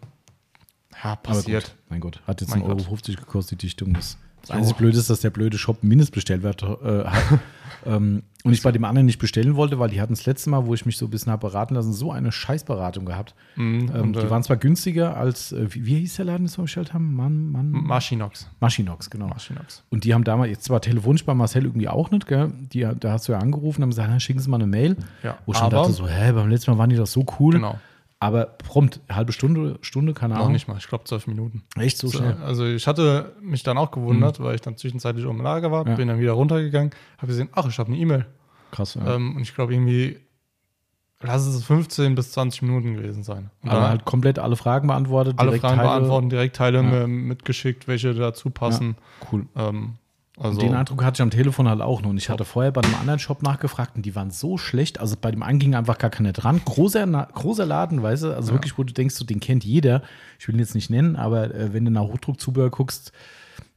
ja, 0.95 1.11
Aber 1.13 1.17
passiert. 1.21 1.65
gut, 1.65 1.75
mein 1.91 2.01
Gott. 2.01 2.23
Hat 2.27 2.41
jetzt 2.41 2.49
Mein 2.51 2.63
1,50 2.63 3.11
Euro 3.11 3.21
gekostet, 3.21 3.61
die 3.61 3.67
Dichtung. 3.67 3.93
Das, 3.93 4.17
das 4.49 4.57
einzige 4.57 4.79
Blöde 4.79 4.99
ist, 4.99 5.09
dass 5.11 5.21
der 5.21 5.31
blöde 5.31 5.59
Shop 5.59 5.83
Mindestbestellwert 5.83 6.63
äh, 6.63 7.05
hat. 7.05 7.23
ähm, 7.87 8.23
und 8.45 8.53
ich 8.53 8.63
bei 8.63 8.71
dem 8.73 8.85
anderen 8.85 9.07
nicht 9.07 9.19
bestellen 9.19 9.57
wollte, 9.57 9.79
weil 9.79 9.91
die 9.91 10.01
hatten 10.01 10.13
das 10.15 10.25
letzte 10.25 10.49
Mal, 10.51 10.65
wo 10.67 10.73
ich 10.73 10.87
mich 10.87 10.97
so 10.97 11.07
ein 11.07 11.11
bisschen 11.11 11.31
habe 11.33 11.47
beraten 11.49 11.75
lassen, 11.75 11.93
so 11.93 12.13
eine 12.13 12.31
Scheißberatung 12.33 13.05
gehabt. 13.05 13.35
Mhm, 13.57 13.91
Ähm, 13.95 14.03
und, 14.03 14.17
die 14.17 14.21
äh, 14.21 14.31
waren 14.31 14.43
zwar 14.43 14.57
günstiger 14.57 15.17
als, 15.17 15.53
äh, 15.53 15.67
wie, 15.75 15.85
wie 15.87 15.99
hieß 15.99 16.17
der 16.17 16.25
Laden, 16.27 16.45
das 16.47 16.57
wir 16.57 16.63
bestellt 16.63 16.95
haben? 16.95 17.15
Mann, 17.15 17.51
Mann. 17.51 17.71
Maschinox. 17.73 18.49
Maschinox, 18.61 19.11
genau. 19.11 19.27
Maschinox. 19.27 19.83
Und 19.91 20.05
die 20.05 20.15
haben 20.15 20.25
damals, 20.25 20.51
jetzt 20.51 20.65
zwar 20.65 20.81
telefonisch 20.81 21.25
bei 21.25 21.35
Marcel 21.35 21.65
irgendwie 21.65 21.89
auch 21.89 22.11
nicht, 22.11 22.27
gell? 22.27 22.53
Die, 22.73 22.89
da 22.99 23.13
hast 23.13 23.29
du 23.29 23.33
ja 23.33 23.39
angerufen 23.39 23.79
und 23.83 23.83
haben 23.83 23.91
gesagt, 23.91 24.23
schicken 24.23 24.41
Sie 24.41 24.49
mal 24.49 24.57
eine 24.59 24.67
Mail. 24.67 24.97
Ja, 25.23 25.37
Wo 25.45 25.53
ich 25.53 25.59
aber- 25.59 25.71
dachte 25.77 25.93
so, 25.93 26.07
hä, 26.09 26.33
beim 26.33 26.49
letzten 26.49 26.71
Mal 26.71 26.79
waren 26.79 26.91
die 26.91 26.97
doch 26.97 27.07
so 27.07 27.27
cool. 27.41 27.55
Genau. 27.55 27.79
Aber 28.21 28.47
prompt, 28.47 29.01
halbe 29.09 29.31
Stunde, 29.33 29.79
Stunde, 29.81 30.13
keine 30.13 30.35
Noch 30.35 30.41
Ahnung. 30.41 30.53
nicht 30.53 30.67
mal, 30.67 30.77
ich 30.79 30.89
glaube 30.89 31.05
zwölf 31.05 31.29
Minuten. 31.29 31.63
Echt 31.77 31.99
so 31.99 32.11
schnell. 32.11 32.37
also 32.45 32.67
ich 32.67 32.87
hatte 32.89 33.33
mich 33.41 33.63
dann 33.63 33.79
auch 33.79 33.93
gewundert, 33.93 34.41
weil 34.41 34.57
ich 34.57 34.61
dann 34.61 34.77
zwischenzeitlich 34.77 35.25
im 35.25 35.41
Lager 35.41 35.71
war, 35.71 35.87
Ja. 35.87 35.95
bin 35.95 36.09
dann 36.09 36.19
wieder 36.19 36.33
runtergegangen, 36.33 36.91
habe 37.19 37.29
gesehen, 37.29 37.49
ach, 37.53 37.67
ich 37.69 37.79
habe 37.79 37.91
eine 37.93 37.99
E-Mail. 37.99 38.27
Krass. 38.73 38.95
Ja. 38.95 39.15
Ähm, 39.15 39.37
und 39.37 39.43
ich 39.43 39.55
glaube 39.55 39.73
irgendwie, 39.73 40.19
lass 41.21 41.47
es 41.47 41.63
15 41.65 42.17
bis 42.17 42.33
20 42.33 42.63
Minuten 42.63 42.95
gewesen 42.95 43.23
sein. 43.23 43.51
Und 43.63 43.71
Aber 43.71 43.81
dann 43.83 43.89
halt 43.91 44.05
komplett 44.05 44.41
alle 44.41 44.57
Fragen 44.57 44.89
beantwortet. 44.89 45.35
alle 45.39 45.53
Fragen 45.59 45.77
Teile- 45.77 45.89
beantworten, 45.89 46.29
direkt 46.29 46.57
Teile 46.57 46.83
Ja. 46.83 47.07
mitgeschickt, 47.07 47.87
welche 47.87 48.15
dazu 48.15 48.51
passen. 48.51 48.97
Cool. 49.31 49.47
Ähm, 49.55 49.95
also, 50.39 50.61
Den 50.61 50.75
Eindruck 50.75 51.03
hatte 51.05 51.17
ich 51.17 51.23
am 51.23 51.31
Telefon 51.31 51.69
halt 51.69 51.81
auch 51.81 52.03
noch. 52.03 52.11
Und 52.11 52.17
ich 52.17 52.29
hatte 52.31 52.45
vorher 52.45 52.71
bei 52.73 52.83
einem 52.83 52.95
anderen 52.95 53.19
Shop 53.19 53.43
nachgefragt 53.43 53.97
und 53.97 54.07
die 54.07 54.15
waren 54.15 54.31
so 54.31 54.59
schlecht. 54.59 55.01
Also 55.01 55.17
bei 55.21 55.31
dem 55.31 55.43
einen 55.43 55.59
ging 55.59 55.75
einfach 55.75 55.99
gar 55.99 56.11
keiner 56.11 56.33
dran. 56.33 56.61
Großer, 56.65 57.07
großer 57.07 57.67
Laden, 57.67 58.03
weißt 58.03 58.25
du? 58.25 58.35
Also 58.35 58.53
wirklich, 58.53 58.79
wo 58.79 58.85
du 58.85 58.93
denkst, 58.93 59.15
so, 59.15 59.25
den 59.25 59.41
kennt 59.41 59.65
jeder. 59.65 60.03
Ich 60.39 60.47
will 60.47 60.55
ihn 60.55 60.61
jetzt 60.61 60.75
nicht 60.75 60.91
nennen, 60.91 61.17
aber 61.17 61.55
äh, 61.55 61.73
wenn 61.73 61.85
du 61.85 61.91
nach 61.91 62.03
Hochdruckzubehör 62.03 62.71
guckst, 62.71 63.13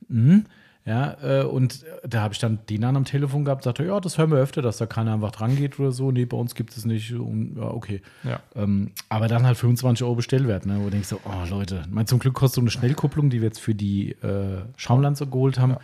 mh, 0.08 0.42
ja, 0.84 1.16
äh, 1.22 1.44
und 1.44 1.86
da 2.04 2.22
habe 2.22 2.34
ich 2.34 2.40
dann 2.40 2.60
den 2.68 2.84
an 2.84 2.96
am 2.96 3.06
Telefon 3.06 3.46
gehabt, 3.46 3.64
sagte, 3.64 3.86
ja, 3.86 4.00
das 4.00 4.18
hören 4.18 4.32
wir 4.32 4.40
öfter, 4.40 4.64
dass 4.64 4.78
da 4.78 4.88
keiner 4.88 5.14
einfach 5.14 5.32
dran 5.32 5.56
geht 5.56 5.80
oder 5.80 5.92
so. 5.92 6.12
Nee, 6.12 6.26
bei 6.26 6.38
uns 6.38 6.56
gibt 6.56 6.76
es 6.76 6.86
nicht. 6.86 7.14
Und, 7.14 7.56
ja, 7.58 7.64
okay. 7.66 8.02
ja. 8.24 8.40
Ähm, 8.56 8.92
aber 9.08 9.28
dann 9.28 9.46
halt 9.46 9.58
25 9.58 10.04
Euro 10.04 10.16
Bestellwert, 10.16 10.66
ne? 10.66 10.80
Wo 10.80 10.86
du 10.86 10.92
denkst 10.92 11.10
so, 11.10 11.20
oh 11.24 11.50
Leute, 11.50 11.84
ich 11.86 11.94
meine, 11.94 12.08
zum 12.08 12.18
Glück 12.18 12.34
kostet 12.34 12.56
so 12.56 12.62
eine 12.62 12.72
Schnellkupplung, 12.72 13.30
die 13.30 13.42
wir 13.42 13.48
jetzt 13.48 13.62
für 13.62 13.76
die 13.76 14.12
äh, 14.24 14.64
Schaumlanze 14.76 15.28
geholt 15.28 15.60
haben, 15.60 15.76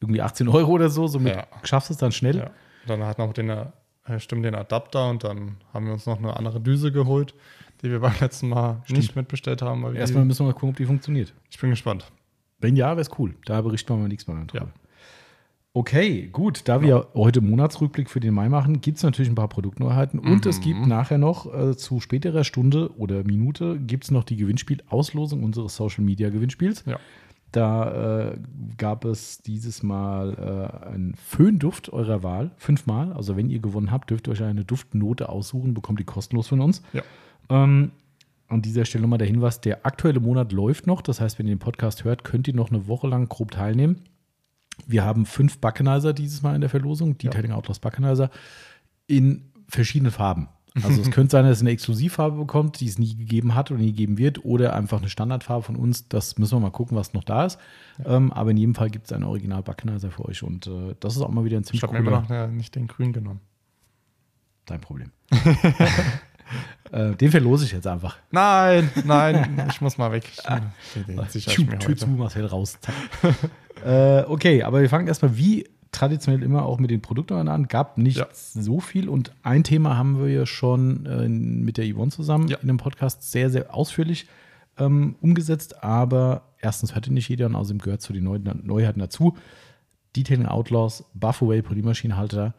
irgendwie 0.00 0.22
18 0.22 0.48
Euro 0.48 0.72
oder 0.72 0.88
so. 0.90 1.06
Somit 1.06 1.34
Ja. 1.36 1.46
schaffst 1.62 1.90
du 1.90 1.94
es 1.94 1.98
dann 1.98 2.12
schnell. 2.12 2.36
ja. 2.38 2.50
Dann 2.86 3.04
hat 3.04 3.18
noch 3.18 3.32
den, 3.32 3.50
äh, 3.50 3.66
stimmt, 4.18 4.44
den 4.44 4.54
Adapter 4.54 5.08
und 5.10 5.22
dann 5.24 5.56
haben 5.74 5.86
wir 5.86 5.92
uns 5.92 6.06
noch 6.06 6.18
eine 6.18 6.36
andere 6.36 6.60
Düse 6.60 6.90
geholt, 6.92 7.34
die 7.82 7.90
wir 7.90 8.00
beim 8.00 8.14
letzten 8.20 8.48
Mal 8.48 8.82
nicht 8.88 9.14
mitbestellt 9.16 9.62
haben. 9.62 9.94
Erstmal 9.94 10.24
müssen 10.24 10.40
wir 10.40 10.46
mal 10.48 10.52
gucken, 10.54 10.70
ob 10.70 10.76
die 10.76 10.86
funktioniert. 10.86 11.32
ich 11.50 11.58
bin 11.58 11.70
gespannt. 11.70 12.10
Wenn 12.58 12.76
ja, 12.76 12.88
wäre 12.90 13.00
es 13.00 13.10
cool. 13.18 13.34
Da 13.46 13.60
berichten 13.62 13.90
wir 13.92 13.96
mal 13.98 14.08
nächstes 14.08 14.32
Mal 14.34 14.44
drüber. 14.46 14.66
Ja. 14.66 14.72
Okay, 15.72 16.26
gut. 16.32 16.62
Da 16.68 16.82
wir 16.82 17.06
heute 17.14 17.40
Monatsrückblick 17.40 18.10
für 18.10 18.18
den 18.18 18.34
Mai 18.34 18.48
machen, 18.48 18.80
gibt 18.80 18.96
es 18.98 19.04
natürlich 19.04 19.30
ein 19.30 19.36
paar 19.36 19.48
Produktneuheiten. 19.48 20.18
Und 20.18 20.44
es 20.44 20.58
Mhm. 20.58 20.62
gibt 20.62 20.86
nachher 20.86 21.16
noch 21.18 21.52
äh, 21.54 21.76
zu 21.76 22.00
späterer 22.00 22.42
Stunde 22.42 22.90
oder 22.98 23.22
Minute 23.22 23.78
gibt 23.78 24.04
es 24.04 24.10
noch 24.10 24.24
die 24.24 24.36
Gewinnspiel-Auslosung 24.36 25.44
unseres 25.44 25.76
Social-Media-Gewinnspiels. 25.76 26.84
Ja. 26.86 26.98
Da 27.52 28.30
äh, 28.30 28.38
gab 28.76 29.04
es 29.04 29.38
dieses 29.42 29.82
Mal 29.82 30.34
äh, 30.84 30.86
einen 30.86 31.14
Föhnduft 31.14 31.92
eurer 31.92 32.22
Wahl, 32.22 32.52
fünfmal. 32.56 33.12
Also 33.12 33.36
wenn 33.36 33.50
ihr 33.50 33.58
gewonnen 33.58 33.90
habt, 33.90 34.10
dürft 34.10 34.28
ihr 34.28 34.32
euch 34.32 34.42
eine 34.42 34.64
Duftnote 34.64 35.28
aussuchen, 35.28 35.74
bekommt 35.74 35.98
die 35.98 36.04
kostenlos 36.04 36.48
von 36.48 36.60
uns. 36.60 36.82
Ja. 36.92 37.02
Ähm, 37.48 37.90
an 38.48 38.62
dieser 38.62 38.84
Stelle 38.84 39.02
nochmal 39.02 39.18
der 39.18 39.28
Hinweis, 39.28 39.60
der 39.60 39.86
aktuelle 39.86 40.20
Monat 40.20 40.52
läuft 40.52 40.86
noch. 40.86 41.02
Das 41.02 41.20
heißt, 41.20 41.38
wenn 41.38 41.46
ihr 41.46 41.54
den 41.54 41.60
Podcast 41.60 42.04
hört, 42.04 42.24
könnt 42.24 42.48
ihr 42.48 42.54
noch 42.54 42.70
eine 42.70 42.86
Woche 42.86 43.06
lang 43.06 43.28
grob 43.28 43.52
teilnehmen. 43.52 44.02
Wir 44.86 45.04
haben 45.04 45.26
fünf 45.26 45.58
Buckenizer 45.58 46.12
dieses 46.12 46.42
Mal 46.42 46.54
in 46.54 46.60
der 46.60 46.70
Verlosung, 46.70 47.18
Detailing 47.18 47.52
Outlaws 47.52 47.78
Buckenizer, 47.78 48.30
in 49.06 49.52
verschiedenen 49.68 50.12
Farben. 50.12 50.48
Also 50.82 51.02
es 51.02 51.10
könnte 51.10 51.32
sein, 51.32 51.44
dass 51.44 51.60
ihr 51.60 51.62
eine 51.62 51.70
Exklusivfarbe 51.70 52.36
bekommt, 52.36 52.80
die 52.80 52.86
es 52.86 52.98
nie 52.98 53.16
gegeben 53.16 53.54
hat 53.54 53.70
oder 53.70 53.80
nie 53.80 53.92
geben 53.92 54.18
wird, 54.18 54.44
oder 54.44 54.74
einfach 54.74 54.98
eine 54.98 55.08
Standardfarbe 55.08 55.62
von 55.64 55.76
uns. 55.76 56.08
Das 56.08 56.38
müssen 56.38 56.56
wir 56.56 56.60
mal 56.60 56.70
gucken, 56.70 56.96
was 56.96 57.12
noch 57.12 57.24
da 57.24 57.46
ist. 57.46 57.58
Ähm, 58.04 58.32
aber 58.32 58.50
in 58.50 58.56
jedem 58.56 58.74
Fall 58.74 58.90
gibt 58.90 59.06
es 59.06 59.12
einen 59.12 59.24
Original 59.24 59.62
Buckenizer 59.62 60.10
für 60.10 60.24
euch 60.26 60.42
und 60.42 60.66
äh, 60.66 60.94
das 61.00 61.16
ist 61.16 61.22
auch 61.22 61.30
mal 61.30 61.44
wieder 61.44 61.56
ein 61.56 61.62
Ich 61.62 61.68
ziemlich 61.68 61.82
habe 61.82 61.92
mir 61.94 61.98
immer 62.00 62.22
noch 62.22 62.30
äh, 62.30 62.48
nicht 62.48 62.74
den 62.74 62.86
grün 62.86 63.12
genommen. 63.12 63.40
dein 64.66 64.80
Problem. 64.80 65.10
äh, 66.92 67.14
den 67.16 67.30
verlose 67.30 67.64
ich 67.64 67.72
jetzt 67.72 67.86
einfach. 67.86 68.16
Nein, 68.30 68.90
nein, 69.04 69.66
ich 69.70 69.80
muss 69.80 69.98
mal 69.98 70.12
weg. 70.12 70.24
Ich, 70.94 71.04
den, 71.04 71.16
den 71.16 71.26
ich 71.34 71.46
Tür, 71.46 71.78
Tür 71.78 71.96
zu, 71.96 72.06
Marcel 72.08 72.46
raus. 72.46 72.78
Äh, 73.84 74.22
okay, 74.24 74.62
aber 74.62 74.80
wir 74.80 74.88
fangen 74.88 75.08
erstmal 75.08 75.36
wie 75.36 75.66
traditionell 75.92 76.42
immer 76.42 76.64
auch 76.64 76.78
mit 76.78 76.90
den 76.90 77.00
Produkten 77.02 77.48
an. 77.48 77.68
Gab 77.68 77.98
nicht 77.98 78.18
Ja. 78.18 78.26
so 78.32 78.80
viel 78.80 79.08
und 79.08 79.32
ein 79.42 79.64
Thema 79.64 79.96
haben 79.96 80.20
wir 80.20 80.28
ja 80.28 80.46
schon 80.46 81.04
äh, 81.06 81.28
mit 81.28 81.78
der 81.78 81.92
Yvonne 81.92 82.10
zusammen 82.10 82.48
Ja. 82.48 82.58
in 82.58 82.68
dem 82.68 82.76
Podcast 82.76 83.30
sehr, 83.32 83.50
sehr 83.50 83.74
ausführlich 83.74 84.26
ähm, 84.78 85.16
umgesetzt. 85.20 85.82
Aber 85.82 86.42
erstens 86.60 86.94
hört 86.94 87.06
ihn 87.08 87.14
nicht 87.14 87.28
jeder 87.28 87.46
und 87.46 87.54
außerdem 87.56 87.78
gehört 87.80 88.02
zu 88.02 88.12
den 88.12 88.24
Neu 88.24 88.38
Neuheiten 88.62 89.00
dazu. 89.00 89.36
Detailing 90.16 90.46
Outlaws, 90.46 91.04
Buffaway 91.14 91.62
Polymaschinenhalter. 91.62 92.54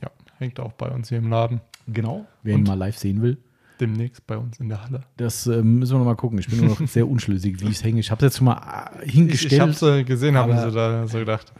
Ja, 0.00 0.10
hängt 0.38 0.58
auch 0.60 0.72
bei 0.72 0.88
uns 0.90 1.08
hier 1.08 1.18
im 1.18 1.28
Laden. 1.30 1.60
Genau. 1.88 2.26
Wer 2.42 2.56
ihn 2.56 2.62
mal 2.64 2.74
live 2.74 2.96
sehen 2.98 3.22
will. 3.22 3.38
Demnächst 3.80 4.24
bei 4.26 4.36
uns 4.38 4.60
in 4.60 4.68
der 4.68 4.84
Halle. 4.84 5.00
Das 5.16 5.46
äh, 5.48 5.62
müssen 5.62 5.94
wir 5.94 5.98
noch 5.98 6.04
mal 6.04 6.14
gucken. 6.14 6.38
Ich 6.38 6.46
bin 6.48 6.60
nur 6.60 6.68
noch 6.68 6.80
sehr 6.86 7.08
unschlüssig, 7.08 7.60
wie 7.60 7.64
ich 7.66 7.72
es 7.78 7.84
hänge. 7.84 7.98
Ich 7.98 8.10
habe 8.12 8.24
es 8.24 8.32
jetzt 8.32 8.38
schon 8.38 8.44
mal 8.46 8.90
äh, 9.00 9.04
Ich, 9.06 9.12
hingestellt. 9.14 9.52
ich 9.52 9.60
habe 9.60 9.70
es 9.72 9.82
äh, 9.82 10.04
gesehen, 10.04 10.36
habe 10.36 10.56
so 10.60 10.70
da 10.70 11.06
so 11.08 11.18
gedacht, 11.18 11.52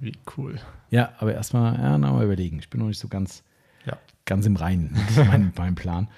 wie 0.00 0.12
cool. 0.36 0.56
Ja, 0.90 1.12
aber 1.18 1.34
erstmal 1.34 1.76
ja, 1.78 2.22
überlegen. 2.22 2.58
Ich 2.58 2.70
bin 2.70 2.80
noch 2.80 2.88
nicht 2.88 2.98
so 3.00 3.08
ganz, 3.08 3.42
Ja. 3.84 3.98
ganz 4.24 4.46
im 4.46 4.56
Reinen 4.56 4.92
mit 5.16 5.26
meinem, 5.26 5.52
meinem 5.56 5.74
Plan. 5.74 6.08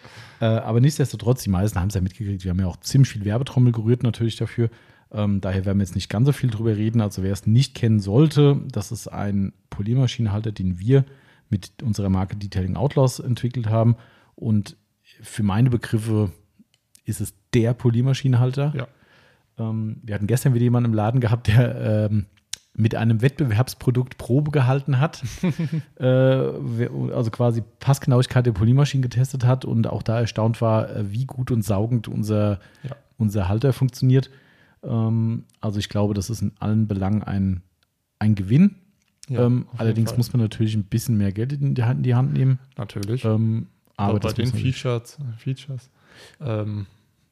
Äh, 0.40 0.46
aber 0.46 0.80
nichtsdestotrotz, 0.80 1.42
die 1.42 1.50
meisten 1.50 1.80
haben 1.80 1.88
es 1.88 1.94
ja 1.94 2.00
mitgekriegt. 2.00 2.44
Wir 2.44 2.50
haben 2.50 2.60
ja 2.60 2.66
auch 2.66 2.78
ziemlich 2.78 3.10
viel 3.10 3.24
Werbetrommel 3.24 3.72
gerührt 3.72 4.02
natürlich 4.02 4.36
dafür. 4.36 4.70
Ähm, 5.12 5.40
daher 5.40 5.64
werden 5.64 5.78
wir 5.78 5.84
jetzt 5.84 5.94
nicht 5.94 6.08
ganz 6.08 6.26
so 6.26 6.32
viel 6.32 6.50
drüber 6.50 6.76
reden. 6.76 7.00
Also 7.00 7.22
wer 7.22 7.32
es 7.32 7.46
nicht 7.46 7.74
kennen 7.74 8.00
sollte, 8.00 8.60
das 8.70 8.92
ist 8.92 9.08
ein 9.08 9.52
Poliermaschinenhalter, 9.70 10.52
den 10.52 10.78
wir 10.78 11.04
mit 11.48 11.82
unserer 11.82 12.08
Marke 12.10 12.36
Detailing 12.36 12.76
Outlaws 12.76 13.18
entwickelt 13.18 13.68
haben. 13.68 13.96
Und 14.36 14.76
für 15.20 15.42
meine 15.42 15.70
Begriffe 15.70 16.32
ist 17.04 17.20
es 17.20 17.34
der 17.52 17.74
Poliermaschinenhalter. 17.74 18.72
Ja. 18.76 18.88
Ähm, 19.58 20.00
wir 20.02 20.14
hatten 20.14 20.28
gestern 20.28 20.54
wieder 20.54 20.62
jemanden 20.62 20.90
im 20.90 20.94
Laden 20.94 21.20
gehabt, 21.20 21.48
der 21.48 22.08
ähm, 22.10 22.26
mit 22.80 22.94
einem 22.94 23.22
Wettbewerbsprodukt 23.22 24.18
Probe 24.18 24.50
gehalten 24.50 24.98
hat. 24.98 25.22
äh, 25.96 26.04
also 26.04 27.30
quasi 27.30 27.62
Passgenauigkeit 27.78 28.46
der 28.46 28.52
Poliermaschinen 28.52 29.02
getestet 29.02 29.44
hat 29.44 29.64
und 29.64 29.86
auch 29.86 30.02
da 30.02 30.20
erstaunt 30.20 30.60
war, 30.60 30.90
äh, 30.90 31.12
wie 31.12 31.26
gut 31.26 31.50
und 31.50 31.62
saugend 31.62 32.08
unser, 32.08 32.58
Ja. 32.82 32.96
unser 33.18 33.48
Halter 33.48 33.72
funktioniert. 33.72 34.30
Ähm, 34.82 35.44
also 35.60 35.78
ich 35.78 35.88
glaube, 35.88 36.14
das 36.14 36.30
ist 36.30 36.42
in 36.42 36.52
allen 36.58 36.86
Belangen 36.88 37.22
ein, 37.22 37.62
ein 38.18 38.34
Gewinn. 38.34 38.76
Ja, 39.28 39.46
ähm, 39.46 39.66
allerdings 39.76 40.16
muss 40.16 40.32
man 40.32 40.42
natürlich 40.42 40.74
ein 40.74 40.84
bisschen 40.84 41.16
mehr 41.16 41.30
Geld 41.32 41.52
in 41.52 41.74
die 41.74 41.84
Hand, 41.84 41.98
in 41.98 42.02
die 42.02 42.14
Hand 42.14 42.32
nehmen. 42.32 42.58
Natürlich. 42.76 43.24
Ähm, 43.24 43.68
aber 43.96 44.12
aber 44.12 44.20
bei 44.20 44.32
den 44.32 44.46
Features, 44.46 45.18
Features 45.36 45.90
ähm, 46.40 46.86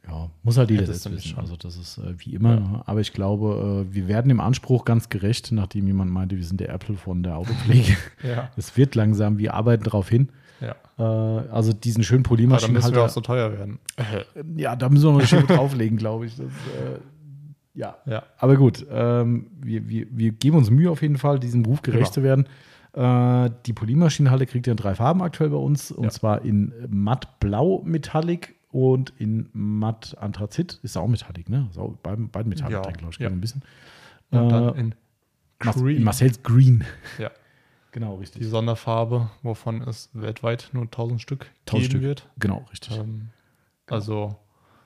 ja, 0.09 0.31
muss 0.43 0.57
halt 0.59 0.71
jeder 0.71 0.87
selbst 0.87 1.11
wissen. 1.11 1.29
schon. 1.31 1.39
Also 1.39 1.57
das 1.57 1.77
ist 1.77 1.99
äh, 1.99 2.15
wie 2.19 2.35
immer. 2.35 2.55
Ja. 2.57 2.83
Aber 2.87 3.01
ich 3.01 3.13
glaube, 3.13 3.87
äh, 3.91 3.95
wir 3.95 4.09
werden 4.09 4.29
dem 4.29 4.41
Anspruch 4.41 4.85
ganz 4.85 5.09
gerecht, 5.09 5.53
nachdem 5.53 5.87
jemand 5.87 6.11
meinte, 6.11 6.37
wir 6.37 6.45
sind 6.45 6.61
der 6.61 6.71
Apple 6.71 6.97
von 6.97 7.23
der 7.23 7.37
Autopflege. 7.37 7.97
ja, 8.23 8.51
es 8.57 8.77
wird 8.77 8.95
langsam, 8.95 9.39
wir 9.39 9.55
arbeiten 9.55 9.85
darauf 9.85 10.09
hin. 10.09 10.29
ja. 10.61 10.75
Äh, 10.99 11.03
also 11.51 11.73
diesen 11.73 12.03
schönen 12.03 12.25
Aber 12.27 12.37
dann 12.37 12.47
müssen 12.49 12.53
wir 12.53 12.81
Poliermaschinenhalter. 12.81 13.05
auch 13.05 13.09
so 13.09 13.21
teuer 13.21 13.53
werden. 13.53 13.79
ja, 14.57 14.75
da 14.77 14.89
müssen 14.89 15.05
wir 15.05 15.13
noch 15.13 15.19
eine 15.19 15.29
Schippe 15.29 15.53
drauflegen, 15.55 15.97
glaube 15.99 16.27
ich. 16.27 16.37
Das, 16.37 16.47
äh, 16.47 16.99
ja, 17.75 17.97
Ja, 18.07 18.25
Aber 18.39 18.57
gut, 18.57 18.85
ähm, 18.91 19.47
wir, 19.61 19.89
wir, 19.89 20.07
wir 20.11 20.33
geben 20.33 20.57
uns 20.57 20.71
Mühe 20.71 20.91
auf 20.91 21.03
jeden 21.03 21.17
Fall, 21.19 21.39
diesem 21.39 21.65
Ruf 21.65 21.83
gerecht 21.83 22.01
Immer. 22.07 22.13
zu 22.13 22.23
werden. 22.25 22.47
Äh, 22.95 23.51
die 23.67 23.73
Poliermaschinenhalle 23.73 24.47
kriegt 24.47 24.67
ja 24.67 24.73
in 24.73 24.77
drei 24.79 24.95
Farben 24.97 25.23
aktuell 25.23 25.51
bei 25.51 25.57
uns. 25.59 25.93
Und 25.93 26.05
Ja. 26.05 26.11
zwar 26.11 26.45
in 26.45 26.73
matt 26.89 27.39
blau 27.39 27.83
Metallic 27.85 28.57
und 28.71 29.13
in 29.19 29.49
matt 29.53 30.17
Anthrazit. 30.19 30.79
Ist 30.83 30.97
auch 30.97 31.07
Metallic, 31.09 31.49
ne? 31.49 31.69
Ist 31.71 31.79
auch 31.79 31.95
beiden, 31.97 32.29
beiden 32.31 32.49
Metallic, 32.51 32.73
Ja, 32.85 32.91
glaube 32.91 33.13
ich, 33.13 33.19
ja. 33.19 33.29
ein 33.29 33.41
bisschen. 33.41 33.63
und 34.31 34.47
Äh, 34.47 34.49
dann 34.49 34.75
in 34.75 34.95
Cream. 35.59 35.89
in 35.89 36.05
Marcells 36.05 36.43
Green. 36.43 36.85
Ja, 37.19 37.31
Genau, 37.93 38.15
die 38.17 38.21
richtig. 38.21 38.47
Sonderfarbe, 38.47 39.31
wovon 39.43 39.81
es 39.81 40.11
weltweit 40.13 40.69
nur 40.75 40.83
1000 40.85 41.21
Stück 41.23 41.47
1000 41.67 41.71
geben 41.73 41.85
Stück. 41.91 42.03
wird. 42.03 42.29
Genau, 42.39 42.67
richtig. 42.71 42.97
Ähm, 42.99 43.29
Also 43.87 44.37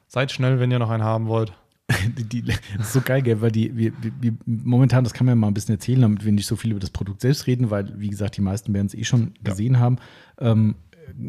seid 0.07 0.31
schnell, 0.31 0.61
wenn 0.61 0.71
ihr 0.71 0.79
noch 0.79 0.89
einen 0.91 1.03
haben 1.03 1.27
wollt. 1.27 1.53
die, 2.17 2.25
die, 2.25 2.43
das 2.43 2.61
ist 2.79 2.93
so 2.93 3.01
geil, 3.01 3.21
gell? 3.23 3.41
weil 3.43 3.51
die, 3.51 3.77
wir, 3.77 3.93
wir, 4.21 4.33
momentan, 4.47 5.03
das 5.05 5.13
kann 5.13 5.27
man 5.27 5.33
ja 5.33 5.37
mal 5.41 5.49
ein 5.49 5.55
bisschen 5.55 5.75
erzählen, 5.75 6.01
damit 6.01 6.25
wir 6.25 6.31
nicht 6.33 6.47
so 6.47 6.55
viel 6.57 6.71
über 6.71 6.81
das 6.81 6.91
Produkt 6.91 7.21
selbst 7.21 7.47
reden, 7.49 7.71
weil, 7.71 7.99
wie 8.01 8.09
gesagt, 8.09 8.37
die 8.37 8.41
meisten 8.41 8.73
werden 8.73 8.87
es 8.87 8.95
eh 8.95 9.03
schon 9.05 9.35
Ja. 9.45 9.51
gesehen 9.51 9.79
haben. 9.81 9.97
Ähm, 10.39 10.77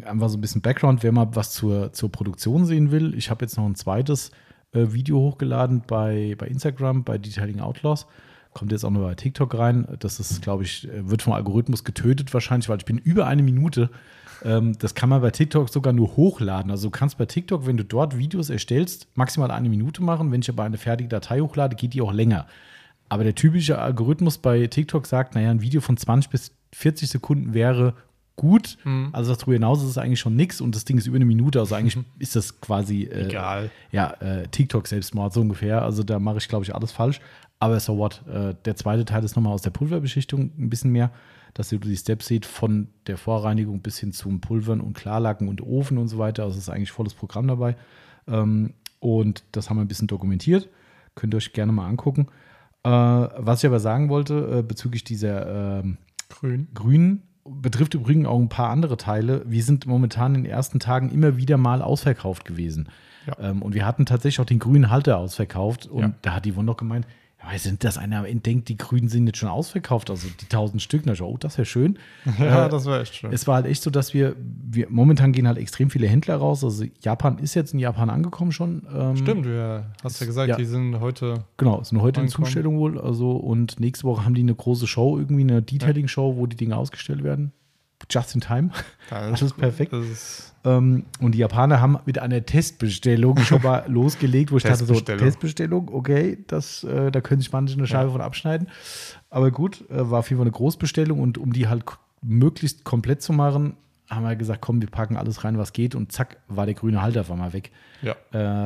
einfach 0.04 0.28
so 0.28 0.38
ein 0.38 0.40
bisschen 0.40 0.62
Background, 0.62 1.02
wer 1.02 1.12
mal 1.12 1.28
was 1.34 1.52
zur, 1.52 1.92
zur 1.92 2.10
Produktion 2.10 2.66
sehen 2.66 2.90
will. 2.90 3.14
Ich 3.14 3.30
habe 3.30 3.44
jetzt 3.44 3.56
noch 3.56 3.66
ein 3.66 3.74
zweites 3.74 4.30
äh, 4.72 4.92
Video 4.92 5.18
hochgeladen 5.18 5.82
bei, 5.86 6.34
bei 6.38 6.46
Instagram, 6.46 7.04
bei 7.04 7.18
Detailing 7.18 7.60
Outlaws. 7.60 8.06
Kommt 8.52 8.70
jetzt 8.70 8.84
auch 8.84 8.90
noch 8.90 9.00
bei 9.00 9.14
TikTok 9.14 9.58
rein. 9.58 9.86
Das 9.98 10.20
ist, 10.20 10.42
glaube 10.42 10.62
ich, 10.62 10.88
äh, 10.88 11.08
wird 11.08 11.22
vom 11.22 11.32
Algorithmus 11.32 11.84
getötet 11.84 12.32
wahrscheinlich, 12.32 12.68
weil 12.68 12.78
ich 12.78 12.84
bin 12.84 12.98
über 12.98 13.26
eine 13.26 13.42
Minute. 13.42 13.90
Ähm, 14.44 14.76
das 14.78 14.94
kann 14.94 15.08
man 15.08 15.20
bei 15.22 15.30
TikTok 15.30 15.68
sogar 15.68 15.92
nur 15.92 16.16
hochladen. 16.16 16.70
Also 16.70 16.88
du 16.88 16.90
kannst 16.90 17.18
bei 17.18 17.26
TikTok, 17.26 17.66
wenn 17.66 17.76
du 17.76 17.84
dort 17.84 18.16
Videos 18.16 18.50
erstellst, 18.50 19.08
maximal 19.14 19.50
eine 19.50 19.68
Minute 19.68 20.02
machen. 20.02 20.30
Wenn 20.30 20.40
ich 20.40 20.48
aber 20.48 20.64
eine 20.64 20.78
fertige 20.78 21.08
Datei 21.08 21.40
hochlade, 21.40 21.76
geht 21.76 21.94
die 21.94 22.00
auch 22.00 22.12
länger. 22.12 22.46
Aber 23.08 23.24
der 23.24 23.34
typische 23.34 23.78
Algorithmus 23.78 24.38
bei 24.38 24.66
TikTok 24.66 25.06
sagt, 25.06 25.34
naja, 25.34 25.50
ein 25.50 25.60
Video 25.60 25.80
von 25.80 25.96
20 25.96 26.30
bis 26.30 26.52
40 26.72 27.08
Sekunden 27.08 27.54
wäre 27.54 27.94
gut. 28.36 28.78
Also 29.12 29.34
darüber 29.34 29.52
hinaus 29.54 29.82
ist 29.82 29.90
es 29.90 29.98
eigentlich 29.98 30.20
schon 30.20 30.36
nichts 30.36 30.60
und 30.60 30.74
das 30.74 30.84
Ding 30.84 30.98
ist 30.98 31.06
über 31.06 31.16
eine 31.16 31.24
Minute. 31.24 31.60
Also 31.60 31.74
eigentlich 31.74 31.98
ist 32.18 32.36
das 32.36 32.60
quasi 32.60 33.04
äh, 33.04 33.26
Egal. 33.26 33.70
ja, 33.92 34.10
äh, 34.20 34.48
TikTok-Selbstmord, 34.48 35.32
so 35.32 35.40
ungefähr. 35.40 35.82
Also 35.82 36.02
da 36.02 36.18
mache 36.18 36.38
ich, 36.38 36.48
glaube 36.48 36.64
ich, 36.64 36.74
alles 36.74 36.92
falsch. 36.92 37.20
Aber 37.60 37.78
so 37.80 37.96
what? 37.96 38.22
Äh, 38.26 38.54
der 38.64 38.76
zweite 38.76 39.04
Teil 39.04 39.24
ist 39.24 39.36
nochmal 39.36 39.52
aus 39.52 39.62
der 39.62 39.70
Pulverbeschichtung 39.70 40.50
ein 40.58 40.68
bisschen 40.68 40.90
mehr, 40.90 41.10
dass 41.54 41.70
ihr 41.72 41.78
die 41.78 41.96
Steps 41.96 42.26
seht 42.26 42.44
von 42.46 42.88
der 43.06 43.16
Vorreinigung 43.16 43.80
bis 43.80 43.98
hin 43.98 44.12
zum 44.12 44.40
Pulvern 44.40 44.80
und 44.80 44.94
Klarlacken 44.94 45.48
und 45.48 45.62
Ofen 45.62 45.98
und 45.98 46.08
so 46.08 46.18
weiter. 46.18 46.42
Also 46.42 46.56
es 46.58 46.64
ist 46.64 46.68
eigentlich 46.68 46.92
volles 46.92 47.14
Programm 47.14 47.46
dabei. 47.46 47.76
Ähm, 48.26 48.74
und 48.98 49.44
das 49.52 49.70
haben 49.70 49.76
wir 49.76 49.82
ein 49.82 49.88
bisschen 49.88 50.08
dokumentiert. 50.08 50.68
Könnt 51.14 51.34
ihr 51.34 51.36
euch 51.36 51.52
gerne 51.52 51.72
mal 51.72 51.86
angucken. 51.86 52.26
Äh, 52.82 52.90
was 52.90 53.62
ich 53.62 53.66
aber 53.66 53.80
sagen 53.80 54.08
wollte, 54.08 54.58
äh, 54.58 54.62
bezüglich 54.62 55.04
dieser 55.04 55.80
ähm, 55.80 55.98
Grün. 56.74 57.22
Betrifft 57.46 57.94
übrigens 57.94 58.26
auch 58.26 58.38
ein 58.40 58.48
paar 58.48 58.70
andere 58.70 58.96
Teile. 58.96 59.42
Wir 59.46 59.62
sind 59.62 59.86
momentan 59.86 60.34
in 60.34 60.44
den 60.44 60.50
ersten 60.52 60.80
Tagen 60.80 61.10
immer 61.10 61.36
wieder 61.36 61.56
mal 61.58 61.82
ausverkauft 61.82 62.44
gewesen. 62.46 62.88
Ja. 63.26 63.36
Ähm, 63.50 63.60
und 63.62 63.74
wir 63.74 63.84
hatten 63.86 64.06
tatsächlich 64.06 64.40
auch 64.40 64.46
den 64.46 64.58
grünen 64.58 64.90
Halter 64.90 65.18
ausverkauft. 65.18 65.86
Und 65.86 66.00
Ja. 66.02 66.12
da 66.22 66.34
hat 66.34 66.44
die 66.46 66.56
Wunde 66.56 66.72
doch 66.72 66.78
gemeint, 66.78 67.06
ja, 67.46 67.52
weißt 67.52 67.66
du, 67.66 67.72
dass 67.76 67.98
einer 67.98 68.22
denkt, 68.24 68.68
die 68.68 68.76
Grünen 68.76 69.08
sind 69.08 69.26
jetzt 69.26 69.38
schon 69.38 69.48
ausverkauft, 69.48 70.10
also 70.10 70.26
die 70.28 70.44
1000 70.44 70.80
Stück. 70.82 71.02
Na, 71.04 71.12
oh, 71.22 71.36
das 71.38 71.58
wäre 71.58 71.66
schön. 71.66 71.98
Ja, 72.38 72.66
Äh, 72.66 72.68
das 72.68 72.86
wäre 72.86 73.02
echt 73.02 73.14
schön. 73.14 73.32
es 73.32 73.46
war 73.46 73.56
halt 73.56 73.66
echt 73.66 73.82
so, 73.82 73.90
dass 73.90 74.14
wir, 74.14 74.34
wir 74.38 74.86
momentan 74.90 75.32
gehen 75.32 75.46
halt 75.46 75.58
extrem 75.58 75.90
viele 75.90 76.06
Händler 76.08 76.36
raus. 76.36 76.64
Also 76.64 76.84
Japan 77.00 77.38
ist 77.38 77.54
jetzt 77.54 77.72
in 77.74 77.78
Japan 77.78 78.10
angekommen 78.10 78.52
schon. 78.52 78.86
Ähm, 78.94 79.16
Stimmt, 79.16 79.46
du 79.46 79.84
hast 80.02 80.20
ja 80.20 80.26
gesagt, 80.26 80.48
Ja. 80.48 80.56
die 80.56 80.64
sind 80.64 81.00
heute. 81.00 81.44
Genau, 81.56 81.82
nur 81.92 82.02
heute 82.02 82.20
in 82.20 82.26
Ankommen. 82.26 82.44
Zustellung 82.46 82.78
wohl. 82.78 83.00
Also, 83.00 83.32
und 83.32 83.78
nächste 83.80 84.04
Woche 84.04 84.24
haben 84.24 84.34
die 84.34 84.42
eine 84.42 84.54
große 84.54 84.86
Show, 84.86 85.18
irgendwie 85.18 85.42
eine 85.42 85.62
Detailing-Show, 85.62 86.36
wo 86.36 86.46
die 86.46 86.56
Dinge 86.56 86.76
ausgestellt 86.76 87.22
werden. 87.22 87.52
Just 88.10 88.34
in 88.34 88.40
time. 88.40 88.70
Das 89.10 89.42
ist 89.42 89.56
perfekt. 89.56 89.92
Das 89.92 90.04
ist, 90.06 90.54
Ähm, 90.64 91.04
und 91.20 91.32
die 91.32 91.38
Japaner 91.38 91.80
haben 91.80 91.98
mit 92.06 92.18
einer 92.18 92.44
Testbestellung 92.44 93.36
schon 93.38 93.62
mal 93.62 93.84
losgelegt, 93.88 94.50
wo 94.50 94.56
ich 94.56 94.62
dachte 94.62 94.86
so, 94.86 94.98
Testbestellung. 94.98 95.90
Okay, 95.92 96.38
das, 96.46 96.84
äh, 96.84 97.10
da 97.10 97.20
können 97.20 97.40
sich 97.42 97.52
manche 97.52 97.76
eine 97.76 97.86
Scheibe 97.86 98.06
Ja. 98.06 98.12
von 98.12 98.20
abschneiden. 98.22 98.68
Aber 99.30 99.50
gut, 99.50 99.84
äh, 99.90 100.10
war 100.10 100.20
auf 100.20 100.30
jeden 100.30 100.38
Fall 100.38 100.46
eine 100.46 100.52
Großbestellung 100.52 101.20
und 101.20 101.36
um 101.38 101.52
die 101.52 101.68
halt 101.68 101.84
möglichst 102.22 102.84
komplett 102.84 103.20
zu 103.20 103.32
machen, 103.34 103.76
haben 104.08 104.24
wir 104.24 104.36
gesagt, 104.36 104.62
komm, 104.62 104.80
wir 104.80 104.88
packen 104.88 105.16
alles 105.16 105.44
rein, 105.44 105.58
was 105.58 105.72
geht 105.74 105.94
und 105.94 106.12
zack, 106.12 106.38
war 106.48 106.64
der 106.66 106.74
grüne 106.74 107.02
Halter 107.02 107.20
auf 107.22 107.30
einmal 107.30 107.52
weg. 107.52 107.70
ja. 108.02 108.14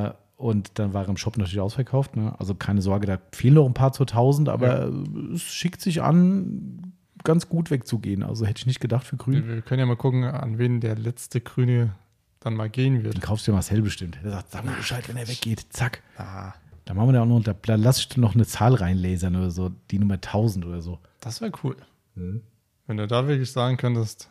Äh, 0.07 0.12
und 0.36 0.78
dann 0.78 0.95
war 0.95 1.03
er 1.03 1.09
im 1.09 1.16
Shop 1.16 1.36
natürlich 1.36 1.59
ausverkauft. 1.59 2.14
Ne? 2.14 2.32
Also 2.39 2.55
keine 2.55 2.80
Sorge, 2.80 3.09
da 3.09 3.18
fehlen 3.32 3.55
noch 3.55 3.66
ein 3.66 3.74
paar 3.74 3.93
zu 3.93 4.05
1000, 4.05 4.49
aber 4.49 4.84
äh, 4.84 4.91
es 5.34 5.43
schickt 5.43 5.80
sich 5.80 6.01
an, 6.01 6.88
ganz 7.29 7.49
gut 7.49 7.70
wegzugehen. 7.70 8.22
Also 8.22 8.45
hätte 8.47 8.59
ich 8.61 8.66
nicht 8.66 8.81
gedacht 8.81 9.07
für 9.07 9.16
grün. 9.16 9.35
Wir, 9.47 9.55
wir 9.57 9.62
können 9.62 9.79
ja 9.81 9.87
mal 9.87 9.97
gucken, 9.97 10.24
an 10.24 10.59
wen 10.59 10.81
der 10.81 10.97
letzte 10.97 11.41
Grüne 11.41 11.95
dann 12.41 12.55
mal 12.55 12.68
gehen 12.70 13.05
wird. 13.05 13.14
Dann 13.14 13.20
kaufst 13.22 13.47
du 13.47 13.51
dir 13.51 13.55
Marcel 13.57 13.83
bestimmt. 13.83 14.18
Der 14.24 14.31
sagt, 14.31 14.51
sag 14.51 14.64
mal 14.64 14.74
Bescheid, 14.76 15.09
wenn 15.09 15.16
er 15.16 15.29
weggeht. 15.29 15.66
Zack. 15.70 16.03
Ah, 16.16 16.53
Da 16.87 16.95
machen 16.95 17.09
wir 17.09 17.12
da 17.12 17.22
auch 17.22 17.26
noch, 17.26 17.43
da, 17.43 17.53
da 17.55 17.74
lass 17.76 17.99
ich 17.99 18.16
noch 18.16 18.35
eine 18.35 18.47
Zahl 18.47 18.74
reinlasern 18.74 19.37
oder 19.37 19.51
so, 19.51 19.70
die 19.91 19.99
Nummer 19.99 20.14
1000 20.14 20.64
oder 20.64 20.81
so. 20.81 20.99
das 21.20 21.41
wäre 21.41 21.53
cool. 21.62 21.76
Wenn 22.14 22.97
du 22.97 23.07
da 23.07 23.29
wirklich 23.29 23.53
sagen 23.53 23.76
könntest, 23.76 24.31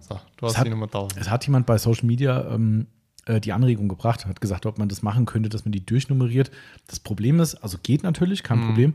so, 0.00 0.18
du 0.36 0.46
hast 0.46 0.56
hat- 0.58 0.66
die 0.66 0.70
Nummer 0.70 0.86
1000. 0.86 1.20
Es 1.20 1.28
hat 1.30 1.44
jemand 1.46 1.66
bei 1.66 1.76
Social 1.78 2.06
Media 2.06 2.50
ähm, 2.54 2.86
äh, 3.26 3.40
die 3.40 3.52
Anregung 3.52 3.88
gebracht, 3.88 4.24
hat 4.26 4.40
gesagt, 4.40 4.64
ob 4.66 4.78
man 4.78 4.88
das 4.88 5.02
machen 5.02 5.26
könnte, 5.26 5.48
dass 5.48 5.64
man 5.64 5.72
die 5.72 5.84
durchnummeriert. 5.84 6.50
Das 6.86 7.00
Problem 7.00 7.40
ist, 7.40 7.56
also 7.56 7.76
geht 7.82 8.02
natürlich, 8.04 8.42
kein 8.42 8.64
Problem. 8.64 8.94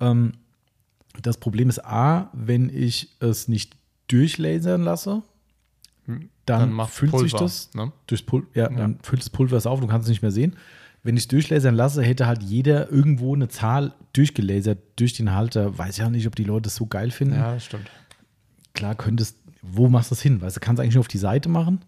Ähm, 0.00 0.32
das 1.22 1.38
Problem 1.38 1.68
ist 1.68 1.84
A, 1.84 2.30
wenn 2.32 2.68
ich 2.68 3.16
es 3.20 3.48
nicht 3.48 3.76
durchlasern 4.08 4.82
lasse, 4.82 5.22
dann, 6.46 6.72
macht 6.72 6.92
füllt 6.92 7.12
sich 7.12 7.30
Pulver, 7.32 7.38
das 7.38 7.70
ne? 7.74 7.92
durchs 8.06 8.22
Pul 8.22 8.46
ja, 8.52 8.68
dann 8.68 8.98
füllt 9.02 9.22
das 9.22 9.30
Pulver 9.30 9.56
es 9.56 9.66
auf, 9.66 9.80
du 9.80 9.86
kannst 9.86 10.04
es 10.06 10.10
nicht 10.10 10.20
mehr 10.22 10.30
sehen. 10.30 10.56
Wenn 11.02 11.16
ich 11.16 11.24
es 11.24 11.28
durchlasern 11.28 11.74
lasse, 11.74 12.02
hätte 12.02 12.26
halt 12.26 12.42
jeder 12.42 12.90
irgendwo 12.90 13.34
eine 13.34 13.48
Zahl 13.48 13.94
durchgelasert 14.14 14.78
durch 14.96 15.12
den 15.14 15.32
Halter. 15.32 15.76
Weiß 15.76 15.98
ja 15.98 16.08
nicht, 16.10 16.26
ob 16.26 16.34
die 16.34 16.44
Leute 16.44 16.68
es 16.68 16.76
so 16.76 16.86
geil 16.86 17.10
finden. 17.10 17.34
Ja, 17.36 17.58
stimmt. 17.60 17.90
Klar, 18.72 18.94
könntest, 18.94 19.36
wo 19.62 19.88
machst 19.88 20.10
du 20.10 20.14
das 20.14 20.22
hin? 20.22 20.40
Weißt 20.40 20.56
du, 20.56 20.60
kannst 20.60 20.80
eigentlich 20.80 20.94
nur 20.94 21.00
auf 21.00 21.08
die 21.08 21.18
Seite 21.18 21.48
machen, 21.48 21.80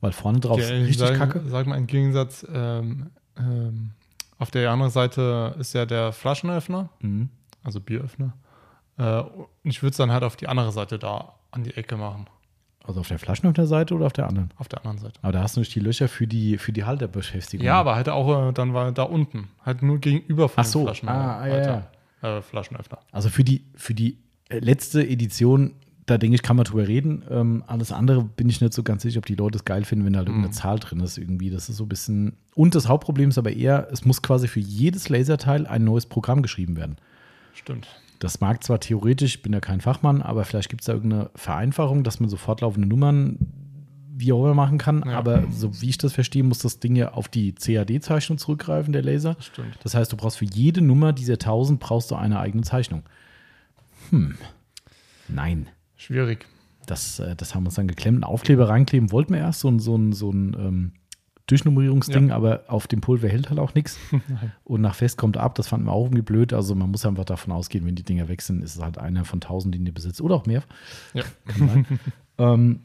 weil 0.00 0.12
vorne 0.12 0.40
drauf 0.40 0.60
ist 0.60 0.68
Ja, 0.70 0.76
richtig 0.76 0.98
sag, 0.98 1.16
kacke. 1.16 1.42
Sag 1.48 1.66
mal 1.66 1.76
im 1.76 1.86
Gegensatz, 1.86 2.46
ähm, 2.52 3.10
ähm, 3.38 3.90
auf 4.38 4.50
der 4.50 4.70
anderen 4.70 4.92
Seite 4.92 5.54
ist 5.58 5.72
ja 5.74 5.84
der 5.86 6.12
Flaschenöffner, 6.12 6.90
Mhm. 7.00 7.30
also 7.64 7.80
Bieröffner. 7.80 8.34
Äh, 8.98 9.20
und 9.20 9.46
ich 9.62 9.82
würde 9.82 9.90
es 9.92 9.96
dann 9.96 10.10
halt 10.12 10.22
auf 10.24 10.36
die 10.36 10.48
andere 10.48 10.72
Seite 10.72 10.98
da 10.98 11.34
an 11.50 11.64
die 11.64 11.76
Ecke 11.76 11.96
machen. 11.96 12.26
Also 12.84 13.00
auf 13.00 13.08
der 13.08 13.18
Flaschenöffner-Seite 13.18 13.94
oder 13.94 14.06
auf 14.06 14.12
der 14.14 14.26
anderen? 14.28 14.50
Auf 14.56 14.68
der 14.68 14.78
anderen 14.80 14.98
Seite. 14.98 15.18
Aber 15.22 15.32
da 15.32 15.42
hast 15.42 15.56
du 15.56 15.60
nicht 15.60 15.74
die 15.74 15.80
Löcher 15.80 16.08
für 16.08 16.26
die, 16.26 16.56
für 16.56 16.72
die 16.72 16.84
Halterbefestigung. 16.84 17.64
Ja, 17.66 17.78
aber 17.78 17.94
halt 17.96 18.08
auch 18.08 18.48
äh, 18.48 18.52
dann 18.52 18.72
war 18.72 18.90
da 18.92 19.02
unten. 19.02 19.48
Halt 19.64 19.82
nur 19.82 19.98
gegenüber 19.98 20.48
von 20.48 20.62
Ach 20.62 20.68
so, 20.68 20.84
Flaschenöffner. 20.84 21.36
ah, 21.38 21.46
ja, 22.22 22.38
Äh, 22.38 22.42
Flaschenöffner. 22.42 22.98
Also 23.12 23.28
für 23.28 23.44
die, 23.44 23.64
für 23.74 23.92
die 23.94 24.16
äh, 24.48 24.58
letzte 24.60 25.06
Edition, 25.06 25.74
da 26.06 26.16
denke 26.16 26.36
ich, 26.36 26.42
kann 26.42 26.56
man 26.56 26.64
drüber 26.64 26.88
reden. 26.88 27.22
Ähm, 27.30 27.62
alles 27.66 27.92
andere 27.92 28.24
bin 28.24 28.48
ich 28.48 28.62
nicht 28.62 28.72
so 28.72 28.82
ganz 28.82 29.02
sicher, 29.02 29.18
ob 29.18 29.26
die 29.26 29.34
Leute 29.34 29.58
es 29.58 29.66
geil 29.66 29.84
finden, 29.84 30.06
wenn 30.06 30.14
da 30.14 30.20
halt 30.20 30.28
irgendeine 30.28 30.54
Zahl 30.54 30.78
drin 30.78 31.00
ist 31.00 31.18
irgendwie. 31.18 31.50
Das 31.50 31.68
ist 31.68 31.76
so 31.76 31.84
ein 31.84 31.88
bisschen. 31.90 32.38
Und 32.54 32.74
das 32.74 32.88
Hauptproblem 32.88 33.28
ist 33.28 33.36
aber 33.38 33.52
eher, 33.52 33.88
es 33.92 34.06
muss 34.06 34.22
quasi 34.22 34.48
für 34.48 34.60
jedes 34.60 35.10
Laserteil 35.10 35.66
ein 35.66 35.84
neues 35.84 36.06
Programm 36.06 36.40
geschrieben 36.40 36.78
werden. 36.78 36.96
Stimmt. 37.52 37.86
Das 38.18 38.40
mag 38.40 38.64
zwar 38.64 38.80
theoretisch, 38.80 39.36
ich 39.36 39.42
bin 39.42 39.52
ja 39.52 39.60
kein 39.60 39.80
Fachmann, 39.80 40.22
aber 40.22 40.44
vielleicht 40.44 40.68
gibt 40.68 40.82
es 40.82 40.86
da 40.86 40.94
irgendeine 40.94 41.30
Vereinfachung, 41.34 42.02
dass 42.02 42.20
man 42.20 42.28
so 42.28 42.36
fortlaufende 42.36 42.88
Nummern 42.88 43.38
wie 44.16 44.32
auch 44.32 44.44
immer 44.44 44.54
machen 44.54 44.78
kann. 44.78 45.04
Ja. 45.06 45.16
Aber 45.16 45.44
so 45.50 45.80
wie 45.80 45.90
ich 45.90 45.98
das 45.98 46.12
verstehe, 46.12 46.42
muss 46.42 46.58
das 46.58 46.80
Ding 46.80 46.96
ja 46.96 47.12
auf 47.12 47.28
die 47.28 47.52
CAD-Zeichnung 47.52 48.38
zurückgreifen, 48.38 48.92
der 48.92 49.02
Laser. 49.02 49.36
Stimmt. 49.38 49.78
Das 49.84 49.94
heißt, 49.94 50.12
du 50.12 50.16
brauchst 50.16 50.38
für 50.38 50.44
jede 50.44 50.80
Nummer 50.80 51.12
dieser 51.12 51.34
1000 51.34 51.78
brauchst 51.78 52.10
du 52.10 52.16
eine 52.16 52.40
eigene 52.40 52.64
Zeichnung. 52.64 53.04
Hm. 54.10 54.34
Nein. 55.28 55.68
Schwierig. 55.96 56.46
Das, 56.86 57.20
äh, 57.20 57.36
das 57.36 57.54
haben 57.54 57.62
wir 57.64 57.68
uns 57.68 57.76
dann 57.76 57.86
geklemmt. 57.86 58.16
Einen 58.16 58.24
Aufkleber 58.24 58.68
reinkleben 58.68 59.12
wollten 59.12 59.34
wir 59.34 59.40
erst, 59.40 59.60
so 59.60 59.68
ein, 59.68 59.78
so 59.78 59.96
ein, 59.96 60.12
so 60.12 60.30
ein 60.30 60.54
ähm, 60.58 60.92
Durchnummerierungsding, 61.48 62.30
aber 62.30 62.64
auf 62.68 62.86
dem 62.86 63.00
Pulver 63.00 63.28
hält 63.28 63.50
halt 63.50 63.58
auch 63.58 63.74
nichts. 63.74 63.98
Und 64.64 64.82
nach 64.82 64.94
Fest 64.94 65.16
kommt 65.18 65.36
ab, 65.36 65.54
das 65.54 65.68
fanden 65.68 65.86
wir 65.86 65.92
auch 65.92 66.04
irgendwie 66.04 66.22
blöd. 66.22 66.52
Also 66.52 66.74
man 66.74 66.90
muss 66.90 67.04
einfach 67.04 67.24
davon 67.24 67.52
ausgehen, 67.52 67.86
wenn 67.86 67.94
die 67.94 68.04
Dinger 68.04 68.28
weg 68.28 68.42
sind, 68.42 68.62
ist 68.62 68.76
es 68.76 68.82
halt 68.82 68.98
einer 68.98 69.24
von 69.24 69.40
tausend, 69.40 69.74
die 69.74 69.78
ihr 69.78 69.92
besitzt. 69.92 70.20
Oder 70.20 70.36
auch 70.36 70.46
mehr. 70.46 70.62
Ja. 71.14 71.24
Ähm, 72.40 72.82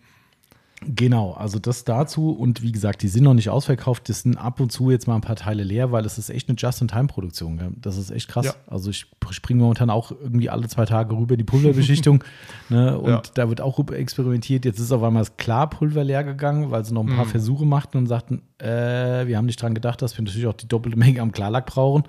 Genau, 0.87 1.31
also 1.33 1.59
das 1.59 1.83
dazu 1.83 2.31
und 2.31 2.61
wie 2.61 2.71
gesagt, 2.71 3.01
die 3.03 3.07
sind 3.07 3.23
noch 3.23 3.33
nicht 3.33 3.49
ausverkauft, 3.49 4.09
das 4.09 4.21
sind 4.21 4.37
ab 4.37 4.59
und 4.59 4.71
zu 4.71 4.91
jetzt 4.91 5.07
mal 5.07 5.15
ein 5.15 5.21
paar 5.21 5.35
Teile 5.35 5.63
leer, 5.63 5.91
weil 5.91 6.05
es 6.05 6.17
ist 6.17 6.29
echt 6.29 6.49
eine 6.49 6.57
Just-in-Time-Produktion. 6.57 7.77
Das 7.81 7.97
ist 7.97 8.11
echt 8.11 8.27
krass. 8.27 8.45
Ja. 8.47 8.53
Also 8.67 8.89
ich 8.89 9.05
springe 9.29 9.61
momentan 9.61 9.89
auch 9.89 10.11
irgendwie 10.11 10.49
alle 10.49 10.67
zwei 10.67 10.85
Tage 10.85 11.15
rüber 11.15 11.37
die 11.37 11.43
Pulverbeschichtung 11.43 12.23
ne? 12.69 12.97
und 12.99 13.09
Ja. 13.09 13.21
da 13.33 13.49
wird 13.49 13.61
auch 13.61 13.77
rüber 13.79 13.97
experimentiert. 13.97 14.65
Jetzt 14.65 14.79
ist 14.79 14.91
auf 14.91 15.03
einmal 15.03 15.21
das 15.21 15.37
klar 15.37 15.69
Pulver 15.69 16.03
leer 16.03 16.23
gegangen, 16.23 16.71
weil 16.71 16.83
sie 16.85 16.93
noch 16.93 17.01
ein 17.05 17.15
paar 17.15 17.25
Mhm. 17.25 17.29
Versuche 17.29 17.65
machten 17.65 17.97
und 17.97 18.07
sagten, 18.07 18.41
äh, 18.59 19.25
wir 19.27 19.37
haben 19.37 19.45
nicht 19.45 19.61
dran 19.61 19.73
gedacht, 19.73 20.01
dass 20.01 20.17
wir 20.17 20.23
natürlich 20.23 20.47
auch 20.47 20.53
die 20.53 20.67
doppelte 20.67 20.97
Menge 20.97 21.21
am 21.21 21.31
Klarlack 21.31 21.65
brauchen. 21.65 22.03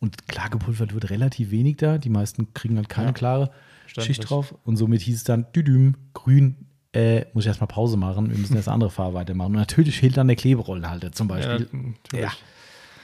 Und 0.00 0.26
klar 0.26 0.50
gepulvert 0.50 0.94
wird 0.94 1.10
relativ 1.10 1.50
wenig 1.52 1.76
da. 1.76 1.96
Die 1.98 2.10
meisten 2.10 2.52
kriegen 2.54 2.76
halt 2.76 2.88
keine 2.88 3.08
Ja. 3.08 3.12
klare. 3.12 3.50
Schicht 3.86 4.28
drauf. 4.28 4.54
Und 4.64 4.76
somit 4.76 5.02
hieß 5.02 5.16
es 5.16 5.24
dann, 5.24 5.46
düdüm, 5.54 5.94
grün, 6.14 6.56
äh, 6.94 7.24
muss 7.32 7.44
ich 7.44 7.48
erstmal 7.48 7.68
Pause 7.68 7.96
machen. 7.96 8.30
Wir 8.30 8.38
müssen 8.38 8.54
jetzt 8.56 8.68
andere 8.68 8.90
Farbe 8.90 9.14
weitermachen. 9.14 9.52
Und 9.52 9.58
natürlich 9.58 9.98
fehlt 9.98 10.16
dann 10.16 10.26
der 10.26 10.36
Kleberollenhalter 10.36 11.12
zum 11.12 11.28
Ja, 11.28 11.34
Beispiel. 11.36 11.58
natürlich. 11.72 11.96
Ja, 12.12 12.30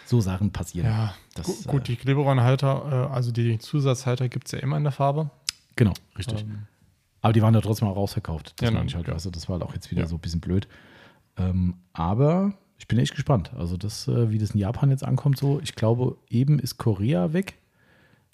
so 0.06 0.20
Sachen 0.20 0.50
passieren. 0.52 0.88
Ja, 0.88 1.14
Das, 1.34 1.46
Gu- 1.46 1.70
gut, 1.72 1.82
äh, 1.82 1.84
die 1.84 1.96
Kleberollenhalter, 1.96 3.08
äh, 3.10 3.14
also 3.14 3.32
die 3.32 3.58
Zusatzhalter 3.58 4.28
gibt 4.28 4.46
es 4.46 4.52
ja 4.52 4.58
immer 4.58 4.76
in 4.76 4.82
der 4.84 4.92
Farbe. 4.92 5.30
Genau, 5.76 5.92
richtig. 6.18 6.40
Ähm, 6.42 6.66
Aber 7.22 7.32
die 7.32 7.42
waren 7.42 7.54
ja 7.54 7.60
trotzdem 7.60 7.88
auch 7.88 7.96
rausverkauft. 7.96 8.54
Das 8.56 8.66
Ja, 8.66 8.70
meine 8.70 8.80
nein, 8.80 8.88
ich 8.88 8.94
halt. 8.94 9.06
ja. 9.08 9.14
Also 9.14 9.30
das 9.30 9.48
war 9.48 9.58
halt 9.58 9.62
auch 9.68 9.74
jetzt 9.74 9.90
wieder 9.90 10.02
Ja. 10.02 10.06
so 10.08 10.16
ein 10.16 10.20
bisschen 10.20 10.40
blöd. 10.40 10.68
Ähm, 11.36 11.74
aber 11.92 12.52
ich 12.78 12.88
bin 12.88 12.98
echt 12.98 13.14
gespannt. 13.14 13.52
Also 13.56 13.76
das, 13.76 14.06
äh, 14.08 14.30
wie 14.30 14.38
das 14.38 14.50
in 14.52 14.60
Japan 14.60 14.90
jetzt 14.90 15.04
ankommt, 15.04 15.38
so. 15.38 15.60
Ich 15.62 15.74
glaube, 15.74 16.16
eben 16.28 16.58
ist 16.58 16.76
Korea 16.78 17.32
weg. 17.32 17.54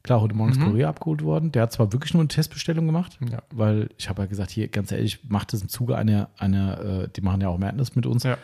Klar, 0.05 0.21
heute 0.21 0.35
Morgen 0.35 0.51
ist 0.53 0.61
Mhm. 0.61 0.65
Korea 0.67 0.91
abgeholt 0.91 1.23
worden. 1.25 1.51
Der 1.51 1.63
hat 1.63 1.73
zwar 1.73 1.91
wirklich 1.95 2.13
nur 2.13 2.21
eine 2.21 2.29
Testbestellung 2.29 2.85
gemacht, 2.85 3.19
Ja. 3.33 3.43
weil 3.51 3.89
ich 3.97 4.11
habe 4.11 4.21
ja 4.21 4.27
gesagt, 4.27 4.51
hier, 4.51 4.69
ganz 4.69 4.93
ehrlich, 4.93 5.21
macht 5.31 5.55
das 5.55 5.63
im 5.63 5.71
Zuge 5.71 5.97
einer, 5.97 6.29
einer 6.37 7.05
äh, 7.05 7.09
die 7.09 7.23
machen 7.23 7.41
ja 7.41 7.49
auch 7.49 7.57
Madness 7.57 7.97
mit 7.97 8.05
uns. 8.05 8.23
Ja. 8.23 8.35
Und 8.35 8.39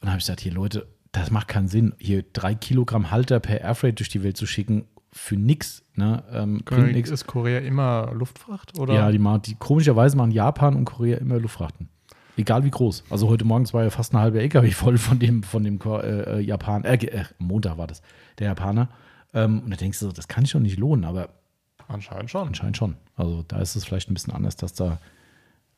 dann 0.00 0.10
habe 0.12 0.18
ich 0.18 0.24
gesagt, 0.24 0.40
hier 0.40 0.52
Leute, 0.54 0.86
das 1.12 1.30
macht 1.30 1.48
keinen 1.48 1.68
Sinn, 1.68 1.92
hier 1.98 2.24
drei 2.32 2.54
Kilogramm 2.54 3.10
Halter 3.10 3.38
per 3.38 3.60
Airfreight 3.60 3.98
durch 3.98 4.08
die 4.08 4.22
Welt 4.22 4.38
zu 4.38 4.46
schicken 4.46 4.86
für 5.12 5.36
nix. 5.36 5.82
Ne? 5.94 6.24
Ähm, 6.32 6.62
nix. 6.92 7.10
Ist 7.10 7.26
Korea 7.26 7.58
immer 7.58 8.10
Luftfracht? 8.14 8.78
Oder? 8.78 8.94
Ja, 8.94 9.12
die, 9.12 9.18
machen, 9.18 9.42
die 9.42 9.56
komischerweise 9.56 10.16
machen 10.16 10.30
Japan 10.30 10.74
und 10.74 10.86
Korea 10.86 11.18
immer 11.18 11.38
Luftfrachten. 11.38 11.90
Egal 12.38 12.64
wie 12.64 12.70
groß. 12.70 13.04
Also 13.10 13.28
heute 13.28 13.44
Morgens 13.44 13.74
war 13.74 13.84
ja 13.84 13.90
fast 13.90 14.14
eine 14.14 14.22
halbe 14.22 14.40
LKW 14.40 14.70
voll 14.70 14.96
von 14.96 15.18
dem, 15.18 15.42
von 15.42 15.62
dem 15.64 15.78
äh, 15.84 16.38
äh, 16.38 16.40
Japan, 16.40 16.82
äh, 16.84 16.94
äh, 16.94 17.24
Montag 17.38 17.76
war 17.76 17.86
das, 17.86 18.00
der 18.38 18.46
Japaner. 18.48 18.88
Ähm, 19.34 19.60
und 19.60 19.70
da 19.70 19.76
denkst 19.76 19.98
du 20.00 20.06
so, 20.06 20.12
das 20.12 20.28
kann 20.28 20.44
sich 20.44 20.52
doch 20.52 20.60
nicht 20.60 20.78
lohnen, 20.78 21.04
aber 21.04 21.28
Anscheinend 21.88 22.30
schon. 22.30 22.46
anscheinend 22.48 22.76
schon. 22.76 22.96
Also 23.16 23.42
da 23.42 23.58
ist 23.58 23.76
es 23.76 23.84
vielleicht 23.84 24.10
ein 24.10 24.14
bisschen 24.14 24.32
anders, 24.32 24.56
dass 24.56 24.72
da 24.72 24.98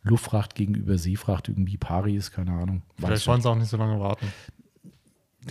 Luftfracht 0.02 0.54
gegenüber 0.54 0.98
Seefracht 0.98 1.48
irgendwie 1.48 1.76
pari 1.78 2.14
ist, 2.14 2.30
keine 2.30 2.52
Ahnung. 2.52 2.82
Vielleicht 2.96 3.22
ich 3.22 3.28
wollen 3.28 3.40
sie 3.40 3.50
auch 3.50 3.56
nicht 3.56 3.68
so 3.68 3.76
lange 3.76 3.98
warten. 3.98 4.26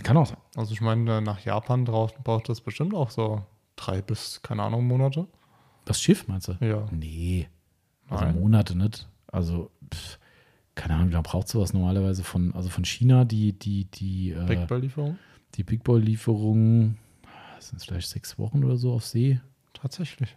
Kann 0.02 0.16
auch 0.16 0.26
sein. 0.26 0.38
Also 0.54 0.72
ich 0.72 0.80
meine, 0.80 1.20
nach 1.20 1.40
Japan 1.40 1.84
braucht, 1.84 2.22
braucht 2.24 2.48
das 2.48 2.60
bestimmt 2.60 2.94
auch 2.94 3.10
so 3.10 3.44
drei 3.76 4.00
bis, 4.00 4.40
keine 4.42 4.62
Ahnung, 4.62 4.86
Monate. 4.86 5.26
Das 5.84 6.00
Schiff, 6.00 6.26
meinst 6.28 6.48
du? 6.48 6.56
Ja. 6.60 6.86
Nee. 6.90 7.48
Also 8.08 8.24
Nein. 8.24 8.40
Monate 8.40 8.76
nicht. 8.76 9.08
Also, 9.26 9.70
pff, 9.92 10.18
keine 10.74 10.94
Ahnung, 10.94 11.10
da 11.10 11.20
braucht 11.20 11.48
sowas 11.48 11.72
normalerweise 11.72 12.24
von, 12.24 12.54
also 12.54 12.68
von 12.68 12.84
China, 12.84 13.24
die, 13.24 13.52
die, 13.52 13.84
die, 13.84 14.30
äh, 14.30 14.44
Big 14.46 14.66
Bell-Lieferung? 14.68 15.18
die 15.54 15.64
Big 15.64 15.84
Boy-Lieferung, 15.84 16.96
sind 17.68 17.78
es 17.78 17.84
vielleicht 17.84 18.08
sechs 18.08 18.38
Wochen 18.38 18.64
oder 18.64 18.76
so 18.76 18.92
auf 18.92 19.04
See? 19.04 19.40
Tatsächlich. 19.72 20.36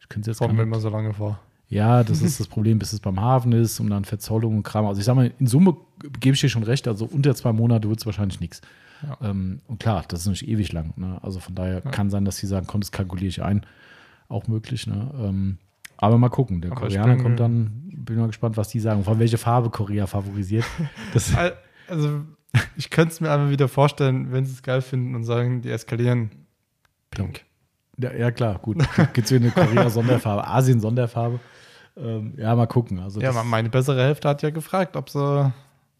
Ich 0.00 0.08
könnte 0.08 0.30
jetzt 0.30 0.40
gar 0.40 0.48
mir 0.48 0.54
nicht. 0.54 0.62
immer 0.62 0.80
so 0.80 0.88
lange 0.88 1.12
vor. 1.12 1.38
Ja, 1.68 2.04
das 2.04 2.20
ist 2.20 2.38
das 2.38 2.46
Problem, 2.48 2.78
bis 2.78 2.92
es 2.92 3.00
beim 3.00 3.18
Hafen 3.20 3.52
ist 3.52 3.80
und 3.80 3.88
dann 3.88 4.04
Verzollung 4.04 4.56
und 4.58 4.62
Kram. 4.62 4.84
Also 4.86 4.98
ich 5.00 5.06
sag 5.06 5.14
mal, 5.14 5.32
in 5.38 5.46
Summe 5.46 5.76
gebe 6.20 6.34
ich 6.34 6.40
dir 6.40 6.50
schon 6.50 6.62
recht, 6.64 6.86
also 6.86 7.06
unter 7.06 7.34
zwei 7.34 7.52
Monate 7.52 7.88
wird 7.88 7.98
es 8.00 8.04
wahrscheinlich 8.06 8.40
nichts. 8.40 8.60
Ja. 9.02 9.16
Ähm, 9.30 9.60
und 9.68 9.80
klar, 9.80 10.04
das 10.08 10.20
ist 10.20 10.26
nicht 10.28 10.46
ewig 10.48 10.70
lang. 10.72 10.92
Ne? 10.96 11.18
Also 11.22 11.40
von 11.40 11.54
daher 11.54 11.82
Ja. 11.84 11.90
kann 11.90 12.10
sein, 12.10 12.24
dass 12.26 12.36
sie 12.36 12.46
sagen, 12.46 12.66
komm, 12.66 12.82
das 12.82 12.92
kalkuliere 12.92 13.28
ich 13.28 13.42
ein. 13.42 13.64
Auch 14.28 14.48
möglich. 14.48 14.86
Ne? 14.86 15.10
Ähm, 15.18 15.58
aber 15.96 16.18
mal 16.18 16.28
gucken. 16.28 16.60
Der 16.60 16.72
Aber 16.72 16.80
Koreaner 16.82 17.14
bin- 17.14 17.22
kommt 17.22 17.40
dann, 17.40 17.90
bin 17.96 18.16
mal 18.18 18.26
gespannt, 18.26 18.56
was 18.58 18.68
die 18.68 18.80
sagen. 18.80 19.02
Vor 19.04 19.12
allem, 19.12 19.20
welche 19.20 19.38
Farbe 19.38 19.70
Korea 19.70 20.06
favorisiert. 20.06 20.64
Also, 21.88 22.22
ich 22.76 22.90
könnte 22.90 23.12
es 23.12 23.20
mir 23.20 23.30
einfach 23.30 23.50
wieder 23.50 23.68
vorstellen, 23.68 24.32
wenn 24.32 24.44
sie 24.44 24.52
es 24.52 24.62
geil 24.62 24.82
finden 24.82 25.14
und 25.14 25.24
sagen, 25.24 25.62
die 25.62 25.70
eskalieren. 25.70 26.30
Pink. 27.10 27.44
ja, 27.98 28.12
ja, 28.14 28.30
klar, 28.30 28.58
gut. 28.58 28.78
Gibt 29.12 29.18
es 29.24 29.28
hier 29.28 29.38
eine 29.40 29.50
Korea-Sonderfarbe, 29.50 30.46
Asien-Sonderfarbe. 30.46 31.40
Ähm, 31.96 32.34
ja, 32.38 32.54
mal 32.56 32.66
gucken. 32.66 32.98
Also 33.00 33.20
Ja, 33.20 33.32
meine 33.44 33.68
bessere 33.68 34.02
Hälfte 34.02 34.28
hat 34.28 34.42
ja 34.42 34.50
gefragt, 34.50 34.96
ob 34.96 35.10
sie 35.10 35.52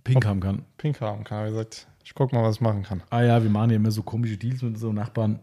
Pink 0.04 0.24
haben 0.24 0.40
kann. 0.40 0.62
pink 0.78 1.00
haben 1.00 1.22
kann. 1.24 1.38
Ich 1.38 1.42
habe 1.44 1.50
gesagt, 1.50 1.86
ich 2.04 2.14
gucke 2.14 2.34
mal, 2.34 2.42
was 2.42 2.56
ich 2.56 2.60
machen 2.62 2.82
kann. 2.82 3.02
Ah 3.10 3.22
ja, 3.22 3.42
wir 3.42 3.50
machen 3.50 3.70
ja 3.70 3.76
immer 3.76 3.90
so 3.90 4.02
komische 4.02 4.36
Deals 4.38 4.62
mit 4.62 4.78
so 4.78 4.92
Nachbarn. 4.92 5.38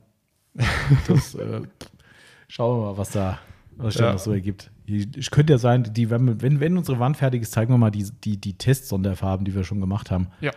Das 1.08 1.36
äh, 1.36 1.62
schauen 2.48 2.80
wir 2.82 2.86
mal, 2.92 2.98
was 2.98 3.12
da, 3.12 3.40
was 3.78 3.96
Ja. 3.96 4.12
noch 4.14 4.20
so 4.20 4.34
ergibt. 4.34 4.72
Ich 4.86 5.30
könnte 5.30 5.54
ja 5.54 5.60
sein, 5.60 5.84
die, 5.94 6.10
wenn, 6.10 6.42
wenn, 6.42 6.60
wenn 6.60 6.76
unsere 6.78 6.98
Wand 7.00 7.16
fertig 7.18 7.44
ist, 7.44 7.52
zeigen 7.52 7.72
wir 7.72 7.78
mal 7.78 7.92
die, 7.92 8.10
die, 8.24 8.38
die 8.38 8.58
Test-Sonderfarben, 8.58 9.46
die 9.46 9.54
wir 9.54 9.64
schon 9.64 9.80
gemacht 9.80 10.10
haben. 10.10 10.30
Ja. 10.42 10.52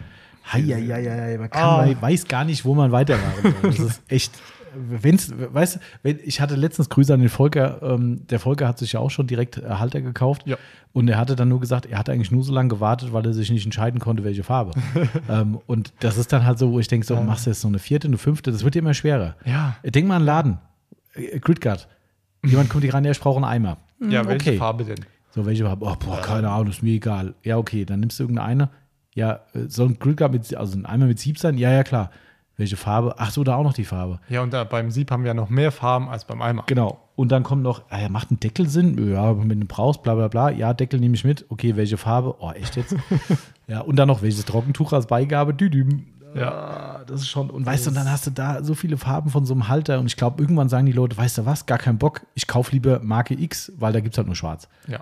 Heieieiei, 0.51 1.37
man 1.39 1.51
kann, 1.51 1.63
Ah. 1.63 1.87
man 1.87 2.01
weiß 2.03 2.27
gar 2.27 2.45
nicht, 2.45 2.65
wo 2.65 2.75
man 2.75 2.93
weitermachen 2.93 3.43
soll. 3.43 3.71
Das 3.71 3.79
ist 3.79 4.03
echt. 4.09 4.33
Wenn's, 4.75 5.31
weißt 5.37 5.75
du, 5.77 5.81
wenn, 6.03 6.19
ich 6.25 6.41
hatte 6.41 6.55
letztens 6.57 6.89
Grüße 6.89 7.13
an 7.13 7.21
den 7.21 7.29
Volker. 7.29 7.81
Ähm, 7.83 8.27
der 8.29 8.39
Volker 8.41 8.67
hat 8.67 8.79
sich 8.79 8.93
ja 8.93 9.01
auch 9.01 9.11
schon 9.11 9.27
direkt 9.27 9.59
äh, 9.59 9.69
Halter 9.69 10.01
gekauft. 10.01 10.47
Ja. 10.47 10.57
Und 10.95 11.09
er 11.09 11.19
hatte 11.19 11.37
dann 11.37 11.49
nur 11.51 11.61
gesagt, 11.61 11.85
er 11.85 11.99
hat 11.99 12.09
eigentlich 12.09 12.31
nur 12.31 12.43
so 12.43 12.55
lange 12.55 12.71
gewartet, 12.71 13.13
weil 13.13 13.27
er 13.27 13.35
sich 13.35 13.51
nicht 13.51 13.67
entscheiden 13.67 14.01
konnte, 14.01 14.25
welche 14.25 14.43
Farbe. 14.45 14.73
ähm, 15.29 15.59
und 15.67 15.93
das 16.01 16.17
ist 16.17 16.33
dann 16.33 16.47
halt 16.47 16.59
so, 16.59 16.73
wo 16.73 16.79
ich 16.79 16.89
denke, 16.89 17.07
so, 17.07 17.17
machst 17.21 17.45
du 17.45 17.51
jetzt 17.51 17.63
noch 17.65 17.71
eine 17.71 17.79
vierte, 17.81 18.09
eine 18.09 18.17
fünfte, 18.17 18.51
das 18.51 18.65
wird 18.65 18.75
dir 18.75 18.79
immer 18.79 18.95
schwerer. 18.95 19.37
Ja. 19.45 19.77
Denk 19.85 20.09
mal 20.09 20.17
an 20.17 20.23
den 20.23 20.27
Laden. 20.27 20.59
Äh, 21.15 21.39
Gridguard. 21.39 21.87
Jemand 22.43 22.71
kommt 22.71 22.83
hier 22.83 22.95
rein, 22.95 23.05
ja, 23.05 23.11
ich 23.11 23.21
brauche 23.21 23.37
einen 23.37 23.45
Eimer. 23.45 23.77
Ja, 24.01 24.27
welche 24.27 24.51
okay. 24.51 24.57
Farbe 24.59 24.85
denn? 24.85 25.05
So, 25.35 25.45
welche 25.45 25.65
Farbe? 25.65 25.85
Oh, 25.85 25.95
boah, 26.03 26.21
keine 26.23 26.49
Ahnung, 26.51 26.69
ist 26.69 26.83
mir 26.83 26.95
egal. 26.95 27.35
Ja, 27.43 27.59
okay, 27.59 27.85
dann 27.85 28.01
nimmst 28.01 28.19
du 28.19 28.25
irgendeine. 28.25 28.71
Ja, 29.15 29.41
äh, 29.55 29.69
soll 29.69 29.89
ein 29.91 29.99
Grillguard 29.99 30.33
mit, 30.33 30.55
also 30.55 30.79
ein 30.79 30.87
Eimer 30.87 31.07
mit 31.07 31.19
Sieb 31.19 31.39
sein? 31.39 31.59
Ja, 31.59 31.71
ja, 31.71 31.83
klar. 31.83 32.11
Welche 32.57 32.77
Farbe? 32.77 33.15
Ach 33.19 33.31
so, 33.31 33.45
da 33.45 33.57
auch 33.57 33.63
noch 33.65 33.73
die 33.73 33.85
Farbe. 33.85 34.21
Ja, 34.29 34.43
und 34.43 34.53
da, 34.53 34.65
beim 34.65 34.91
Sieb 34.91 35.11
haben 35.11 35.23
wir 35.25 35.29
ja 35.29 35.35
noch 35.35 35.49
mehr 35.49 35.73
Farben 35.73 36.09
als 36.09 36.25
beim 36.27 36.43
Eimer. 36.43 36.65
Genau. 36.67 37.01
Und 37.17 37.33
dann 37.33 37.43
kommt 37.43 37.63
noch, 37.63 37.83
ah, 37.89 38.01
ja, 38.01 38.09
macht 38.09 38.31
ein 38.31 38.41
Deckel 38.41 38.69
Sinn? 38.69 39.11
Ja, 39.11 39.33
du 39.33 39.45
den 39.45 39.67
brauchst, 39.67 40.03
bla 40.03 40.15
bla 40.15 40.29
bla. 40.29 40.51
Ja, 40.51 40.75
Deckel 40.75 41.01
nehme 41.01 41.15
ich 41.15 41.25
mit. 41.25 41.47
Okay, 41.49 41.77
welche 41.77 41.97
Farbe? 41.97 42.37
Oh, 42.41 42.53
echt 42.53 42.77
jetzt? 42.77 42.95
ja, 43.67 43.81
und 43.81 43.97
dann 43.97 44.09
noch 44.09 44.23
welches 44.23 44.45
Trockentuch 44.45 44.93
als 44.93 45.07
Beigabe? 45.07 45.55
Düdüm. 45.55 46.07
Ja. 46.35 47.03
das 47.07 47.23
ist 47.23 47.29
schon. 47.29 47.51
Und 47.51 47.67
weißt 47.67 47.87
du, 47.87 47.91
und 47.91 47.97
dann 47.97 48.11
hast 48.11 48.27
du 48.27 48.31
da 48.31 48.63
so 48.63 48.75
viele 48.75 48.97
Farben 48.97 49.31
von 49.31 49.45
so 49.45 49.55
einem 49.55 49.69
Halter. 49.69 49.99
Und 49.99 50.07
ich 50.07 50.17
glaube, 50.17 50.41
irgendwann 50.43 50.69
sagen 50.69 50.87
die 50.87 50.93
Leute, 50.93 51.17
weißt 51.17 51.39
du 51.39 51.47
was, 51.47 51.67
gar 51.67 51.79
keinen 51.79 51.99
Bock. 51.99 52.23
Ich 52.35 52.47
kaufe 52.47 52.73
lieber 52.73 53.01
Marke 53.01 53.35
X, 53.35 53.73
weil 53.77 53.93
da 53.93 54.01
gibt 54.01 54.15
es 54.15 54.19
halt 54.19 54.27
nur 54.27 54.37
schwarz. 54.37 54.69
Ja. 54.89 55.01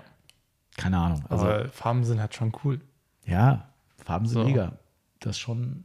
Keine 0.77 0.97
Ahnung. 0.97 1.23
Also, 1.29 1.45
Aber 1.45 1.69
Farben 1.69 2.03
sind 2.03 2.19
halt 2.19 2.33
schon 2.33 2.51
cool. 2.63 2.79
ja, 3.25 3.65
Farben 4.11 4.25
sind 4.25 4.41
So. 4.41 4.47
mega. 4.47 4.73
Das 5.19 5.31
ist 5.31 5.39
schon. 5.39 5.83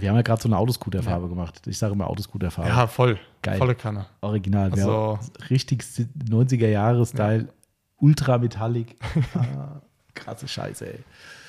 Die 0.00 0.08
haben 0.08 0.16
ja 0.16 0.22
gerade 0.22 0.42
so 0.42 0.48
eine 0.48 0.58
Autoscooter-Farbe 0.58 1.28
gemacht. 1.28 1.62
Ich 1.66 1.78
sage 1.78 1.92
immer 1.92 2.08
Autoscooter-Farbe. 2.08 2.68
Ja, 2.68 2.86
voll. 2.88 3.18
Geil. 3.42 3.58
Volle 3.58 3.74
Kanne. 3.76 4.06
Original. 4.22 4.70
Also- 4.72 5.18
ja, 5.22 5.46
richtig 5.50 5.84
90er-Jahre-Style. 6.28 7.48
Ultra 7.98 8.38
Metallic. 8.38 8.96
ah, 9.34 9.80
krasse 10.14 10.48
Scheiße, 10.48 10.92
ey. 10.94 10.98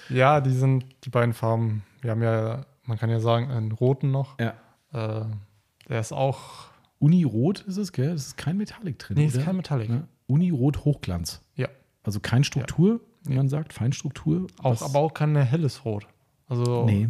Ja, 0.09 0.41
die 0.41 0.51
sind 0.51 0.85
die 1.03 1.09
beiden 1.09 1.33
Farben. 1.33 1.83
Wir 2.01 2.11
haben 2.11 2.21
ja, 2.21 2.65
man 2.83 2.99
kann 2.99 3.09
ja 3.09 3.19
sagen, 3.19 3.49
einen 3.49 3.71
roten 3.71 4.11
noch. 4.11 4.37
Ja. 4.39 4.53
Äh, 4.93 5.25
der 5.89 5.99
ist 5.99 6.11
auch. 6.13 6.67
Uni-Rot 6.99 7.61
ist 7.61 7.77
es, 7.77 7.91
gell? 7.91 8.11
Es 8.11 8.27
ist 8.27 8.37
kein 8.37 8.57
Metallic 8.57 8.99
drin. 8.99 9.17
Nee, 9.17 9.25
ist 9.25 9.35
oder? 9.35 9.45
kein 9.45 9.57
Metallic. 9.57 9.89
Ne? 9.89 10.07
Uni-Rot 10.27 10.85
Hochglanz. 10.85 11.41
Ja. 11.55 11.67
Also 12.03 12.19
keine 12.19 12.43
Struktur, 12.43 13.01
wie 13.23 13.35
man 13.35 13.49
sagt, 13.49 13.73
Feinstruktur. 13.73 14.47
Auch, 14.61 14.81
aber 14.81 14.99
auch 14.99 15.13
kein 15.13 15.35
helles 15.35 15.83
Rot. 15.83 16.07
Also. 16.47 16.85
Nee. 16.85 17.09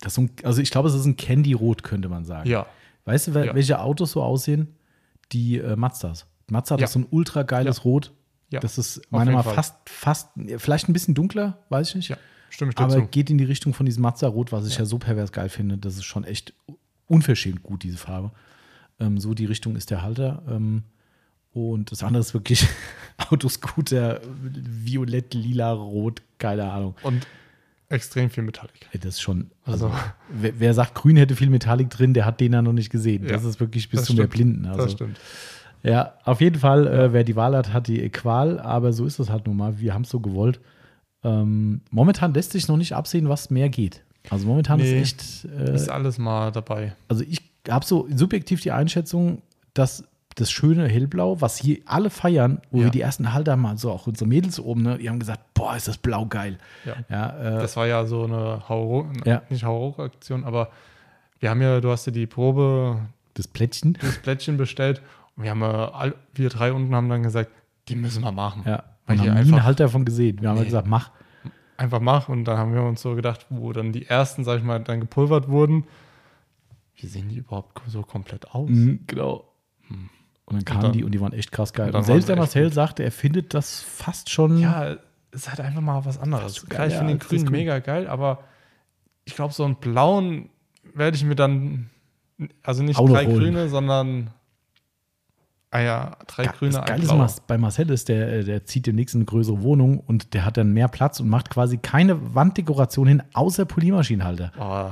Das 0.00 0.16
ein, 0.16 0.30
also 0.44 0.62
ich 0.62 0.70
glaube, 0.70 0.88
es 0.88 0.94
ist 0.94 1.04
ein 1.04 1.16
Candy-Rot, 1.16 1.82
könnte 1.82 2.08
man 2.08 2.24
sagen. 2.24 2.48
Ja. 2.48 2.66
Weißt 3.04 3.28
du, 3.28 3.32
wel- 3.34 3.46
Ja. 3.46 3.54
welche 3.54 3.80
Autos 3.80 4.12
so 4.12 4.22
aussehen? 4.22 4.68
Die 5.32 5.58
äh, 5.58 5.76
Mazdas. 5.76 6.26
Mazda 6.48 6.74
hat 6.74 6.80
Ja. 6.80 6.86
so 6.86 6.98
ein 7.00 7.06
ultra 7.10 7.42
geiles 7.42 7.84
Rot. 7.84 8.12
Ja. 8.50 8.60
Das 8.60 8.78
ist 8.78 9.00
meiner 9.10 9.26
Meinung 9.32 9.44
nach 9.46 9.54
fast, 9.54 9.76
fast, 9.88 10.30
vielleicht 10.56 10.88
ein 10.88 10.92
bisschen 10.92 11.14
dunkler, 11.14 11.58
weiß 11.68 11.90
ich 11.90 11.94
nicht. 11.96 12.08
Ja. 12.08 12.16
Stimme 12.48 12.70
ich 12.70 12.74
dir 12.76 12.82
Aber 12.82 13.00
geht 13.02 13.30
in 13.30 13.38
die 13.38 13.44
Richtung 13.44 13.74
von 13.74 13.86
diesem 13.86 14.02
Mazda-Rot, 14.02 14.50
was 14.52 14.66
ich 14.66 14.76
ja. 14.78 14.84
so 14.84 14.98
pervers 14.98 15.30
geil 15.32 15.48
finde. 15.50 15.78
Das 15.78 15.94
ist 15.96 16.04
schon 16.04 16.24
echt 16.24 16.52
unverschämt 17.06 17.62
gut, 17.62 17.82
diese 17.84 17.98
Farbe. 17.98 18.32
Ähm, 18.98 19.18
so 19.20 19.34
die 19.34 19.44
Richtung 19.44 19.76
ist 19.76 19.90
der 19.90 20.02
Halter. 20.02 20.42
Ähm, 20.48 20.82
und 21.52 21.92
das 21.92 22.02
andere 22.02 22.20
ist 22.22 22.32
wirklich 22.34 22.66
Autoscooter, 23.30 24.20
violett, 24.42 25.34
lila, 25.34 25.72
rot, 25.72 26.22
keine 26.38 26.70
Ahnung. 26.72 26.94
Und 27.02 27.26
extrem 27.90 28.30
viel 28.30 28.42
Metallic. 28.44 28.88
Das 28.94 29.04
ist 29.16 29.20
schon, 29.20 29.50
also, 29.64 29.86
Also- 29.88 29.98
wer, 30.30 30.52
wer 30.58 30.74
sagt, 30.74 30.94
grün 30.94 31.16
hätte 31.16 31.36
viel 31.36 31.50
Metallic 31.50 31.90
drin, 31.90 32.14
der 32.14 32.24
hat 32.24 32.40
den 32.40 32.52
ja 32.52 32.62
noch 32.62 32.72
nicht 32.72 32.90
gesehen. 32.90 33.22
Das 33.28 33.42
Ja, 33.42 33.48
ist 33.48 33.60
wirklich 33.60 33.88
bis 33.90 34.00
das 34.00 34.06
zum 34.06 34.14
stimmt. 34.16 34.30
Erblinden. 34.32 34.66
Also, 34.66 34.82
das 34.82 34.92
stimmt. 34.92 35.20
Ja, 35.82 36.14
auf 36.24 36.40
jeden 36.40 36.58
Fall, 36.58 36.86
äh, 36.86 37.12
wer 37.12 37.24
die 37.24 37.36
Wahl 37.36 37.56
hat, 37.56 37.72
hat 37.72 37.88
die 37.88 38.08
Qual, 38.10 38.58
aber 38.60 38.92
so 38.92 39.06
ist 39.06 39.18
es 39.18 39.30
halt 39.30 39.46
nun 39.46 39.56
mal. 39.56 39.78
Wir 39.80 39.94
haben 39.94 40.02
es 40.02 40.10
so 40.10 40.20
gewollt. 40.20 40.60
Ähm, 41.22 41.82
momentan 41.90 42.32
lässt 42.34 42.52
sich 42.52 42.68
noch 42.68 42.76
nicht 42.76 42.94
absehen, 42.94 43.28
was 43.28 43.50
mehr 43.50 43.68
geht. 43.68 44.02
Also 44.28 44.46
momentan 44.46 44.78
Nee, 44.80 45.00
ist 45.00 45.22
echt, 45.44 45.52
äh, 45.52 45.74
Ist 45.74 45.88
alles 45.90 46.18
mal 46.18 46.50
dabei. 46.52 46.94
also 47.08 47.24
ich 47.28 47.42
habe 47.68 47.84
so 47.84 48.06
subjektiv 48.14 48.60
die 48.60 48.72
Einschätzung, 48.72 49.42
dass 49.74 50.04
das 50.40 50.50
schöne 50.50 50.88
Hellblau, 50.88 51.40
was 51.40 51.56
hier 51.58 51.78
alle 51.86 52.10
feiern, 52.10 52.60
wo 52.70 52.78
Ja. 52.78 52.84
wir 52.84 52.90
die 52.90 53.00
ersten 53.00 53.32
Halter 53.32 53.56
mal 53.56 53.76
so 53.78 53.90
auch 53.90 54.06
unsere 54.06 54.28
Mädels 54.28 54.58
oben, 54.60 54.82
ne, 54.82 54.98
die 54.98 55.08
haben 55.08 55.18
gesagt, 55.18 55.54
boah, 55.54 55.76
ist 55.76 55.88
das 55.88 55.98
blau 55.98 56.26
geil. 56.26 56.58
Ja. 56.84 56.94
Ja, 57.08 57.38
äh, 57.38 57.60
Das 57.60 57.76
war 57.76 57.86
ja 57.86 58.06
so 58.06 58.24
eine 58.24 58.68
Hauruck, 58.68 59.26
Ja. 59.26 59.42
nicht 59.50 59.64
Hauruck-Aktion, 59.64 60.44
aber 60.44 60.70
wir 61.38 61.50
haben 61.50 61.62
ja, 61.62 61.80
du 61.80 61.90
hast 61.90 62.06
ja 62.06 62.12
die 62.12 62.26
Probe, 62.26 63.00
das 63.34 63.48
Plättchen. 63.48 63.96
das 64.00 64.18
Plättchen 64.18 64.56
bestellt 64.56 65.00
und 65.36 65.44
wir 65.44 65.50
haben 65.50 65.62
all, 65.62 66.14
wir 66.34 66.48
drei 66.48 66.72
unten 66.72 66.94
haben 66.94 67.08
dann 67.08 67.22
gesagt, 67.22 67.50
die 67.88 67.96
müssen 67.96 68.22
wir 68.22 68.32
machen. 68.32 68.62
Ja, 68.66 68.84
Weil 69.06 69.16
hier 69.18 69.30
haben 69.30 69.34
nie 69.36 69.40
einen 69.40 69.52
einfach, 69.54 69.64
Halter 69.66 69.84
davon 69.84 70.04
gesehen. 70.04 70.40
Wir 70.40 70.48
haben 70.48 70.54
Nee. 70.56 70.60
halt 70.60 70.68
gesagt, 70.68 70.86
mach. 70.88 71.10
einfach 71.76 72.00
machen 72.00 72.32
und 72.32 72.44
dann 72.44 72.58
haben 72.58 72.74
wir 72.74 72.82
uns 72.82 73.00
so 73.00 73.14
gedacht, 73.14 73.46
wo 73.48 73.72
dann 73.72 73.92
die 73.92 74.06
ersten, 74.06 74.44
sag 74.44 74.58
ich 74.58 74.62
mal, 74.64 74.80
dann 74.80 75.00
gepulvert 75.00 75.48
wurden, 75.48 75.84
wie 76.96 77.06
sehen 77.06 77.30
die 77.30 77.36
überhaupt 77.36 77.80
so 77.86 78.02
komplett 78.02 78.50
aus? 78.54 78.68
genau. 79.06 79.44
Und 80.50 80.56
dann 80.58 80.64
kamen 80.64 80.82
dann- 80.82 80.92
die 80.92 81.04
und 81.04 81.12
die 81.12 81.20
waren 81.20 81.32
echt 81.32 81.52
krass 81.52 81.72
geil. 81.72 81.88
und 81.90 81.96
Und, 81.96 82.04
selbst 82.04 82.28
der 82.28 82.36
Marcel 82.36 82.72
sagte, 82.72 83.02
er 83.04 83.12
findet 83.12 83.54
das 83.54 83.80
fast 83.80 84.30
schon. 84.30 84.58
Ja, 84.58 84.92
es 85.30 85.42
ist 85.42 85.48
halt 85.48 85.60
einfach 85.60 85.80
mal 85.80 86.04
was 86.04 86.18
anderes. 86.18 86.66
Klar, 86.66 86.86
ich 86.86 86.92
geil, 86.92 86.98
finde 86.98 87.12
ja, 87.12 87.18
den 87.18 87.26
grünen 87.28 87.44
Grün. 87.44 87.52
mega 87.52 87.78
geil, 87.78 88.08
aber 88.08 88.40
ich 89.24 89.34
glaube, 89.36 89.54
so 89.54 89.64
einen 89.64 89.76
blauen 89.76 90.48
werde 90.94 91.16
ich 91.16 91.24
mir 91.24 91.36
dann, 91.36 91.88
also 92.62 92.82
nicht 92.82 92.98
Auch 92.98 93.08
drei 93.08 93.24
grüne, 93.26 93.68
sondern 93.68 94.30
ah 95.70 95.78
ja, 95.80 96.16
drei 96.26 96.44
Ge- 96.44 96.52
grüne, 96.58 96.72
das 96.72 96.80
ein 96.80 96.86
Geile 97.00 97.24
ist 97.24 97.46
bei 97.46 97.56
Marcel 97.58 97.90
ist, 97.90 98.08
der, 98.08 98.28
äh, 98.40 98.44
der 98.44 98.64
zieht 98.64 98.86
demnächst 98.86 99.14
in 99.14 99.20
eine 99.20 99.26
größere 99.26 99.62
Wohnung 99.62 99.98
und 100.00 100.34
der 100.34 100.44
hat 100.44 100.56
dann 100.56 100.72
mehr 100.72 100.88
Platz 100.88 101.20
und 101.20 101.28
macht 101.28 101.48
quasi 101.50 101.78
keine 101.78 102.34
Wanddekoration 102.34 103.06
hin, 103.06 103.22
außer 103.34 103.66
Poliermaschinenhalter. 103.66 104.50
Oh, 104.58 104.90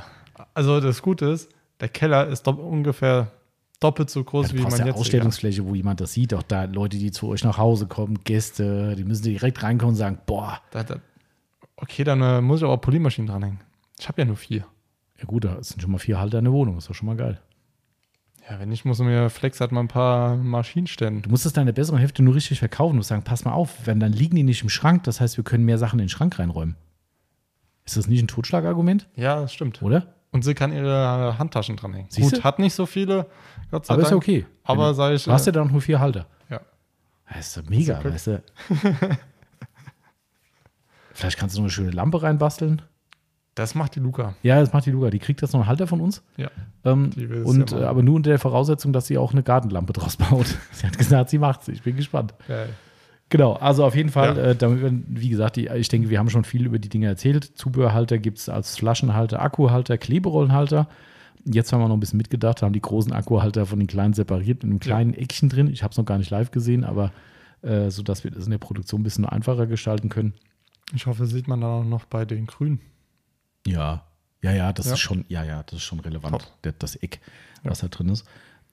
also 0.54 0.80
das 0.80 1.02
Gute 1.02 1.26
ist, 1.26 1.50
der 1.80 1.88
Keller 1.88 2.28
ist 2.28 2.46
dopp 2.46 2.58
ungefähr 2.60 3.32
doppelt 3.80 4.10
so 4.10 4.24
groß, 4.24 4.52
Ja, 4.52 4.58
wie 4.58 4.62
man 4.62 4.72
jetzt 4.86 4.96
Ausstellungsfläche, 4.96 5.64
wo 5.66 5.74
jemand 5.74 6.00
das 6.00 6.12
sieht. 6.12 6.34
Auch 6.34 6.42
da 6.42 6.64
Leute, 6.64 6.98
die 6.98 7.10
zu 7.10 7.28
euch 7.28 7.44
nach 7.44 7.58
Hause 7.58 7.86
kommen, 7.86 8.18
Gäste, 8.24 8.96
die 8.96 9.04
müssen 9.04 9.22
direkt 9.24 9.62
reinkommen 9.62 9.92
und 9.94 9.96
sagen, 9.98 10.18
boah, 10.26 10.60
Da, 10.70 10.82
da, 10.82 10.96
okay, 11.76 12.04
dann 12.04 12.20
äh, 12.22 12.40
muss 12.40 12.60
ich 12.60 12.64
aber 12.64 12.78
Poliermaschinen 12.78 13.28
dranhängen. 13.28 13.60
Ich 13.98 14.08
habe 14.08 14.20
ja 14.20 14.24
nur 14.26 14.36
vier. 14.36 14.64
ja 15.18 15.24
gut, 15.26 15.44
da 15.44 15.62
sind 15.62 15.80
schon 15.82 15.90
mal 15.92 15.98
vier 15.98 16.18
Halter 16.18 16.38
in 16.38 16.44
der 16.44 16.52
Wohnung, 16.52 16.78
ist 16.78 16.88
doch 16.88 16.94
schon 16.94 17.06
mal 17.06 17.16
geil. 17.16 17.40
Ja, 18.50 18.58
wenn 18.58 18.70
nicht, 18.70 18.84
muss 18.86 18.98
mir 18.98 19.28
Flex 19.28 19.60
halt 19.60 19.72
mal 19.72 19.80
ein 19.80 19.88
paar 19.88 20.34
Maschinen 20.36 20.86
stellen. 20.86 21.20
Du 21.20 21.28
musst 21.28 21.44
es 21.44 21.52
deine 21.52 21.74
besseren 21.74 21.98
Hälfte 21.98 22.22
nur 22.22 22.34
richtig 22.34 22.58
verkaufen. 22.60 22.96
Musst 22.96 23.10
sagen, 23.10 23.22
pass 23.22 23.44
mal 23.44 23.52
auf, 23.52 23.86
wenn 23.86 24.00
dann 24.00 24.12
liegen 24.12 24.36
die 24.36 24.42
nicht 24.42 24.62
im 24.62 24.70
Schrank, 24.70 25.04
das 25.04 25.20
heißt, 25.20 25.36
wir 25.36 25.44
können 25.44 25.66
mehr 25.66 25.76
Sachen 25.76 25.98
in 25.98 26.04
den 26.04 26.08
Schrank 26.08 26.38
reinräumen. 26.38 26.74
Ist 27.84 27.98
das 27.98 28.06
nicht 28.06 28.22
ein 28.22 28.28
Totschlagargument, 28.28 29.06
Ja, 29.16 29.40
das 29.42 29.52
stimmt. 29.52 29.82
oder? 29.82 30.14
Und 30.30 30.44
sie 30.44 30.54
kann 30.54 30.72
ihre 30.72 31.38
Handtaschen 31.38 31.76
dranhängen. 31.76 32.10
Siehste? 32.10 32.36
Gut, 32.36 32.44
hat 32.44 32.58
nicht 32.58 32.74
so 32.74 32.86
viele, 32.86 33.26
Gott 33.70 33.86
sei 33.86 33.94
Aber 33.94 34.02
ist 34.02 34.10
Dank. 34.10 34.26
ja 34.26 34.34
okay. 34.34 34.46
Aber 34.64 34.94
sag 34.94 35.14
ich, 35.14 35.24
du 35.24 35.32
hast 35.32 35.46
äh, 35.46 35.50
ja 35.50 35.52
dann 35.52 35.72
nur 35.72 35.80
vier 35.80 36.00
Halter. 36.00 36.26
ja. 36.50 36.60
Das 37.32 37.48
ist 37.48 37.56
doch 37.56 37.70
mega, 37.70 37.98
okay. 37.98 38.12
weißt 38.12 38.26
du. 38.26 38.42
Vielleicht 41.14 41.38
kannst 41.38 41.56
du 41.56 41.60
noch 41.60 41.64
eine 41.64 41.70
schöne 41.70 41.90
Lampe 41.90 42.22
reinbasteln. 42.22 42.82
Das 43.58 43.74
macht 43.74 43.96
die 43.96 44.00
Luca. 44.00 44.34
Ja, 44.42 44.60
das 44.60 44.72
macht 44.72 44.86
die 44.86 44.92
Luca. 44.92 45.10
Die 45.10 45.18
kriegt 45.18 45.42
jetzt 45.42 45.52
noch 45.52 45.60
einen 45.60 45.68
Halter 45.68 45.88
von 45.88 46.00
uns. 46.00 46.22
Ja. 46.36 46.48
Ähm, 46.84 47.10
es 47.16 47.44
und 47.44 47.72
ja 47.72 47.80
äh, 47.80 47.84
aber 47.86 48.04
nur 48.04 48.14
unter 48.14 48.30
der 48.30 48.38
Voraussetzung, 48.38 48.92
dass 48.92 49.08
sie 49.08 49.18
auch 49.18 49.32
eine 49.32 49.42
Gartenlampe 49.42 49.92
draus 49.92 50.16
baut. 50.16 50.46
sie 50.70 50.86
hat 50.86 50.96
gesagt, 50.96 51.30
sie 51.30 51.38
macht's. 51.38 51.66
Ich 51.66 51.82
bin 51.82 51.96
gespannt. 51.96 52.34
Geil. 52.46 52.68
Genau, 53.30 53.52
also 53.54 53.84
auf 53.84 53.94
jeden 53.94 54.08
Fall, 54.08 54.36
Ja. 54.36 54.42
äh, 54.42 54.56
damit 54.56 54.80
wir, 54.82 54.90
wie 55.08 55.28
gesagt, 55.28 55.56
die, 55.56 55.68
ich 55.68 55.88
denke, 55.88 56.08
wir 56.08 56.18
haben 56.18 56.30
schon 56.30 56.44
viel 56.44 56.64
über 56.64 56.78
die 56.78 56.88
Dinge 56.88 57.06
erzählt. 57.08 57.44
Zubehörhalter 57.44 58.18
gibt 58.18 58.38
es 58.38 58.48
als 58.48 58.76
Flaschenhalter, 58.78 59.42
Akkuhalter, 59.42 59.98
Kleberollenhalter. 59.98 60.88
Jetzt 61.44 61.72
haben 61.72 61.80
wir 61.80 61.88
noch 61.88 61.96
ein 61.96 62.00
bisschen 62.00 62.16
mitgedacht, 62.16 62.62
haben 62.62 62.72
die 62.72 62.80
großen 62.80 63.12
Akkuhalter 63.12 63.66
von 63.66 63.78
den 63.78 63.86
kleinen 63.88 64.14
separiert 64.14 64.62
mit 64.62 64.70
einem 64.70 64.80
kleinen 64.80 65.14
Eckchen 65.14 65.48
drin. 65.50 65.68
Ich 65.70 65.82
habe 65.82 65.92
es 65.92 65.98
noch 65.98 66.04
gar 66.06 66.18
nicht 66.18 66.30
live 66.30 66.50
gesehen, 66.50 66.84
aber 66.84 67.12
äh, 67.62 67.90
so 67.90 68.02
dass 68.02 68.24
wir 68.24 68.30
das 68.30 68.44
in 68.44 68.50
der 68.50 68.58
Produktion 68.58 69.00
ein 69.00 69.04
bisschen 69.04 69.24
einfacher 69.26 69.66
gestalten 69.66 70.08
können. 70.08 70.32
Ich 70.94 71.06
hoffe, 71.06 71.26
sieht 71.26 71.48
man 71.48 71.60
dann 71.60 71.70
auch 71.70 71.84
noch 71.84 72.06
bei 72.06 72.24
den 72.24 72.46
Grünen. 72.46 72.80
Ja, 73.66 74.04
ja, 74.40 74.52
ja, 74.52 74.72
das 74.72 74.86
Ja. 74.86 74.92
ist 74.94 75.00
schon, 75.00 75.24
ja, 75.28 75.44
ja, 75.44 75.62
das 75.64 75.74
ist 75.80 75.82
schon 75.82 76.00
relevant, 76.00 76.50
der, 76.64 76.72
das 76.72 76.96
Eck, 76.96 77.20
was 77.62 77.80
da 77.80 77.88
drin 77.88 78.08
ist. 78.08 78.24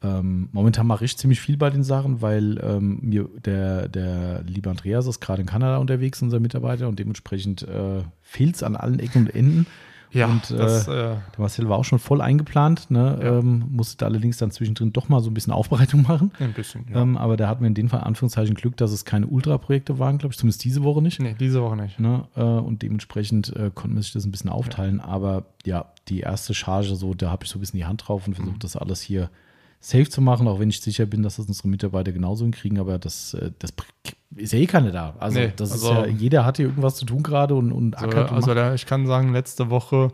Ähm, 0.06 0.50
momentan 0.52 0.88
mache 0.88 1.06
ich 1.06 1.18
ziemlich 1.18 1.42
viel 1.42 1.58
bei 1.58 1.70
den 1.70 1.84
Sachen, 1.84 2.22
weil 2.22 2.60
ähm, 2.64 3.00
mir 3.02 3.28
der, 3.44 3.88
der 3.88 4.44
liebe 4.44 4.70
Andreas 4.70 5.08
ist 5.08 5.20
gerade 5.20 5.42
in 5.42 5.48
Kanada 5.48 5.78
unterwegs, 5.78 6.22
unser 6.22 6.40
Mitarbeiter, 6.40 6.88
und 6.88 7.00
dementsprechend 7.00 7.64
äh, 7.64 8.04
fehlt 8.22 8.56
es 8.56 8.64
an 8.64 8.76
allen 8.76 9.00
Ecken 9.00 9.24
und 9.24 9.36
Enden. 9.36 9.66
Ja, 10.12 10.28
Und, 10.28 10.50
das, 10.50 10.88
äh, 10.88 10.92
äh, 10.92 10.96
Der 10.96 11.40
Marcel 11.40 11.68
war 11.68 11.78
auch 11.78 11.84
schon 11.84 12.00
voll 12.00 12.22
eingeplant, 12.22 12.90
ne? 12.90 13.20
Ja. 13.22 13.40
ähm, 13.40 13.66
musste 13.72 14.06
allerdings 14.06 14.38
dann 14.38 14.50
zwischendrin 14.50 14.94
doch 14.94 15.10
mal 15.10 15.20
so 15.20 15.30
ein 15.30 15.34
bisschen 15.34 15.52
Aufbereitung 15.52 16.04
machen. 16.04 16.32
ein 16.40 16.54
bisschen. 16.54 16.86
Ja. 16.90 17.02
Ähm, 17.02 17.18
aber 17.18 17.36
da 17.36 17.50
hatten 17.50 17.62
wir 17.64 17.68
in 17.68 17.74
dem 17.74 17.90
Fall 17.90 18.00
Anführungszeichen 18.00 18.56
Glück, 18.56 18.78
dass 18.78 18.92
es 18.92 19.04
keine 19.04 19.28
Ultra-Projekte 19.28 20.00
waren, 20.00 20.18
glaube 20.18 20.32
ich, 20.32 20.38
zumindest 20.38 20.64
diese 20.64 20.84
Woche 20.84 21.02
nicht. 21.02 21.20
nee, 21.20 21.36
diese 21.38 21.62
Woche 21.62 21.76
nicht. 21.76 22.00
Ne? 22.00 22.24
Äh, 22.38 22.44
und 22.44 22.82
dementsprechend 22.82 23.54
äh, 23.58 23.72
konnten 23.74 23.98
wir 23.98 24.04
sich 24.04 24.14
das 24.14 24.26
ein 24.26 24.32
bisschen 24.32 24.50
aufteilen. 24.50 25.02
Aber 25.02 25.48
ja, 25.66 25.92
die 26.08 26.22
erste 26.22 26.54
Charge, 26.54 26.96
so, 26.96 27.14
da 27.14 27.30
habe 27.30 27.44
ich 27.44 27.50
so 27.50 27.58
ein 27.58 27.62
bisschen 27.62 27.80
die 27.80 27.86
Hand 27.86 28.08
drauf 28.08 28.26
und 28.26 28.36
versuche 28.36 28.60
das 28.60 28.78
alles 28.78 29.02
hier 29.02 29.30
safe 29.86 30.10
zu 30.10 30.20
machen, 30.20 30.48
auch 30.48 30.60
wenn 30.60 30.70
ich 30.70 30.82
sicher 30.82 31.06
bin, 31.06 31.22
dass 31.22 31.36
das 31.36 31.46
unsere 31.46 31.68
Mitarbeiter 31.68 32.12
genauso 32.12 32.44
hinkriegen. 32.44 32.80
Aber 32.80 32.98
das, 32.98 33.36
äh, 33.36 33.52
das 33.60 33.72
ist 34.36 34.52
ja 34.54 34.60
eh 34.60 34.66
keiner 34.66 34.92
da. 34.92 35.16
Also, 35.20 35.40
Nee, 35.40 35.54
das 35.56 35.72
also- 35.72 35.92
ist 35.92 35.98
ja, 35.98 36.06
jeder 36.08 36.44
hat 36.44 36.58
hier 36.58 36.66
irgendwas 36.66 36.96
zu 36.96 37.06
tun 37.06 37.22
gerade 37.22 37.54
und, 37.54 37.72
und 37.72 37.96
So, 38.00 38.06
ackert 38.06 38.32
und 38.32 38.36
also 38.38 38.56
da, 38.56 38.74
ich 38.74 38.88
kann 38.88 39.06
sagen, 39.06 39.32
letzte 39.32 39.70
Woche, 39.70 40.12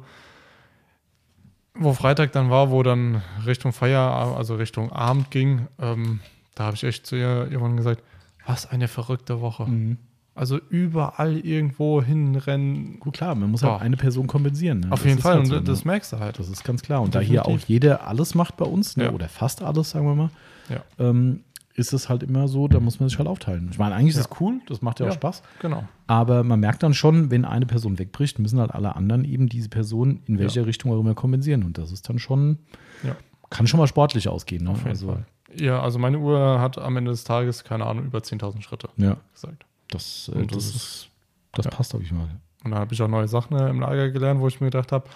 wo 1.74 1.94
Freitag 1.94 2.34
dann 2.34 2.50
war, 2.50 2.70
wo 2.70 2.84
dann 2.84 3.22
Richtung 3.46 3.72
Feierabend, 3.72 4.36
also 4.38 4.56
Richtung 4.56 4.92
Abend 4.92 5.32
ging, 5.32 5.68
ähm, 5.80 6.20
da 6.56 6.66
habe 6.66 6.76
ich 6.76 6.84
echt 6.84 7.08
zu 7.08 7.16
ihr 7.16 7.48
irgendwann 7.50 7.78
gesagt, 7.78 8.04
was 8.46 8.70
eine 8.70 8.90
verrückte 8.90 9.40
Woche. 9.40 9.66
Mhm. 9.68 9.98
Also 10.42 10.58
überall 10.70 11.38
irgendwo 11.38 12.02
hinrennen. 12.02 13.00
Gut, 13.00 13.14
klar, 13.14 13.36
man 13.36 13.52
muss 13.52 13.62
halt 13.62 13.74
Boah. 13.74 13.82
eine 13.82 13.96
Person 13.96 14.26
kompensieren. 14.26 14.80
Ne? 14.80 14.88
Auf 14.92 15.02
Das 15.02 15.08
jeden 15.08 15.22
Fall. 15.22 15.34
halt 15.34 15.42
Und 15.42 15.46
so, 15.46 15.56
ne? 15.58 15.62
das 15.62 15.86
merkst 15.86 16.14
du 16.14 16.20
halt. 16.20 16.40
Das 16.40 16.50
ist 16.50 16.64
ganz 16.64 16.82
klar. 16.82 17.04
Und 17.04 17.14
da 17.14 17.20
hier 17.20 17.42
auch 17.44 17.46
Definitiv. 17.46 17.70
jeder 17.70 18.08
alles 18.08 18.34
macht 18.34 18.58
bei 18.58 18.66
uns, 18.66 18.98
ne? 18.98 19.04
Ja. 19.04 19.12
oder 19.12 19.30
fast 19.30 19.62
alles, 19.62 19.92
sagen 19.92 20.08
wir 20.08 20.16
mal, 20.16 20.30
Ja. 20.68 20.82
ähm, 20.98 21.42
ist 21.76 21.94
es 21.94 22.10
halt 22.10 22.24
immer 22.24 22.48
so, 22.48 22.68
da 22.68 22.80
muss 22.80 23.00
man 23.00 23.08
sich 23.08 23.20
halt 23.20 23.28
aufteilen. 23.30 23.68
Ich 23.72 23.78
meine, 23.78 23.94
eigentlich 23.94 24.16
ist 24.16 24.22
es 24.22 24.30
cool, 24.42 24.62
das 24.68 24.82
macht 24.82 25.00
ja, 25.00 25.06
auch 25.06 25.10
Ja. 25.12 25.14
Spaß. 25.14 25.44
Genau. 25.62 25.84
Aber 26.08 26.44
man 26.44 26.60
merkt 26.60 26.82
dann 26.82 26.96
schon, 26.96 27.30
wenn 27.30 27.46
eine 27.46 27.68
Person 27.68 28.00
wegbricht, 28.00 28.40
müssen 28.40 28.60
halt 28.60 28.72
alle 28.72 28.96
anderen 28.96 29.26
eben 29.26 29.48
diese 29.48 29.70
Person 29.70 30.22
in 30.26 30.40
welcher 30.40 30.66
Richtung 30.66 30.92
auch 30.92 31.00
immer 31.00 31.14
kompensieren. 31.14 31.62
Und 31.64 31.78
das 31.78 31.92
ist 31.92 32.10
dann 32.10 32.18
schon, 32.18 32.58
Ja. 33.04 33.16
kann 33.52 33.68
schon 33.68 33.80
mal 33.80 33.86
sportlich 33.86 34.28
ausgehen. 34.28 34.64
Ne? 34.64 34.72
Auf 34.72 34.78
jeden 34.80 34.90
also, 34.90 35.08
Fall. 35.10 35.26
Ja, 35.56 35.82
also 35.84 36.00
meine 36.00 36.18
Uhr 36.18 36.60
hat 36.60 36.80
am 36.80 36.98
Ende 36.98 37.12
des 37.12 37.26
Tages, 37.26 37.64
keine 37.64 37.86
Ahnung, 37.86 38.06
über 38.06 38.20
10.000 38.24 38.64
Schritte 38.64 38.90
Ja, 38.98 39.18
gesagt. 39.34 39.66
Das, 39.92 40.32
äh, 40.36 40.46
das, 40.48 40.56
das 40.58 40.76
ist, 40.76 41.10
das 41.54 41.66
ja. 41.66 41.72
passt 41.72 41.94
auf 41.96 42.02
jeden 42.02 42.18
Fall. 42.18 42.30
Und 42.64 42.72
dann 42.72 42.80
habe 42.80 42.94
ich 42.94 43.02
auch 43.02 43.08
neue 43.08 43.28
Sachen 43.28 43.58
im 43.58 43.80
Lager 43.80 44.10
gelernt, 44.10 44.40
wo 44.40 44.48
ich 44.48 44.60
mir 44.62 44.68
gedacht 44.68 44.92
habe, 44.92 45.08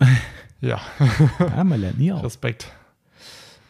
ja, 0.60 0.80
Ja, 1.38 1.64
man 1.64 1.80
lernt 1.80 1.98
nie 1.98 2.12
aus. 2.12 2.22
Respekt. 2.24 2.70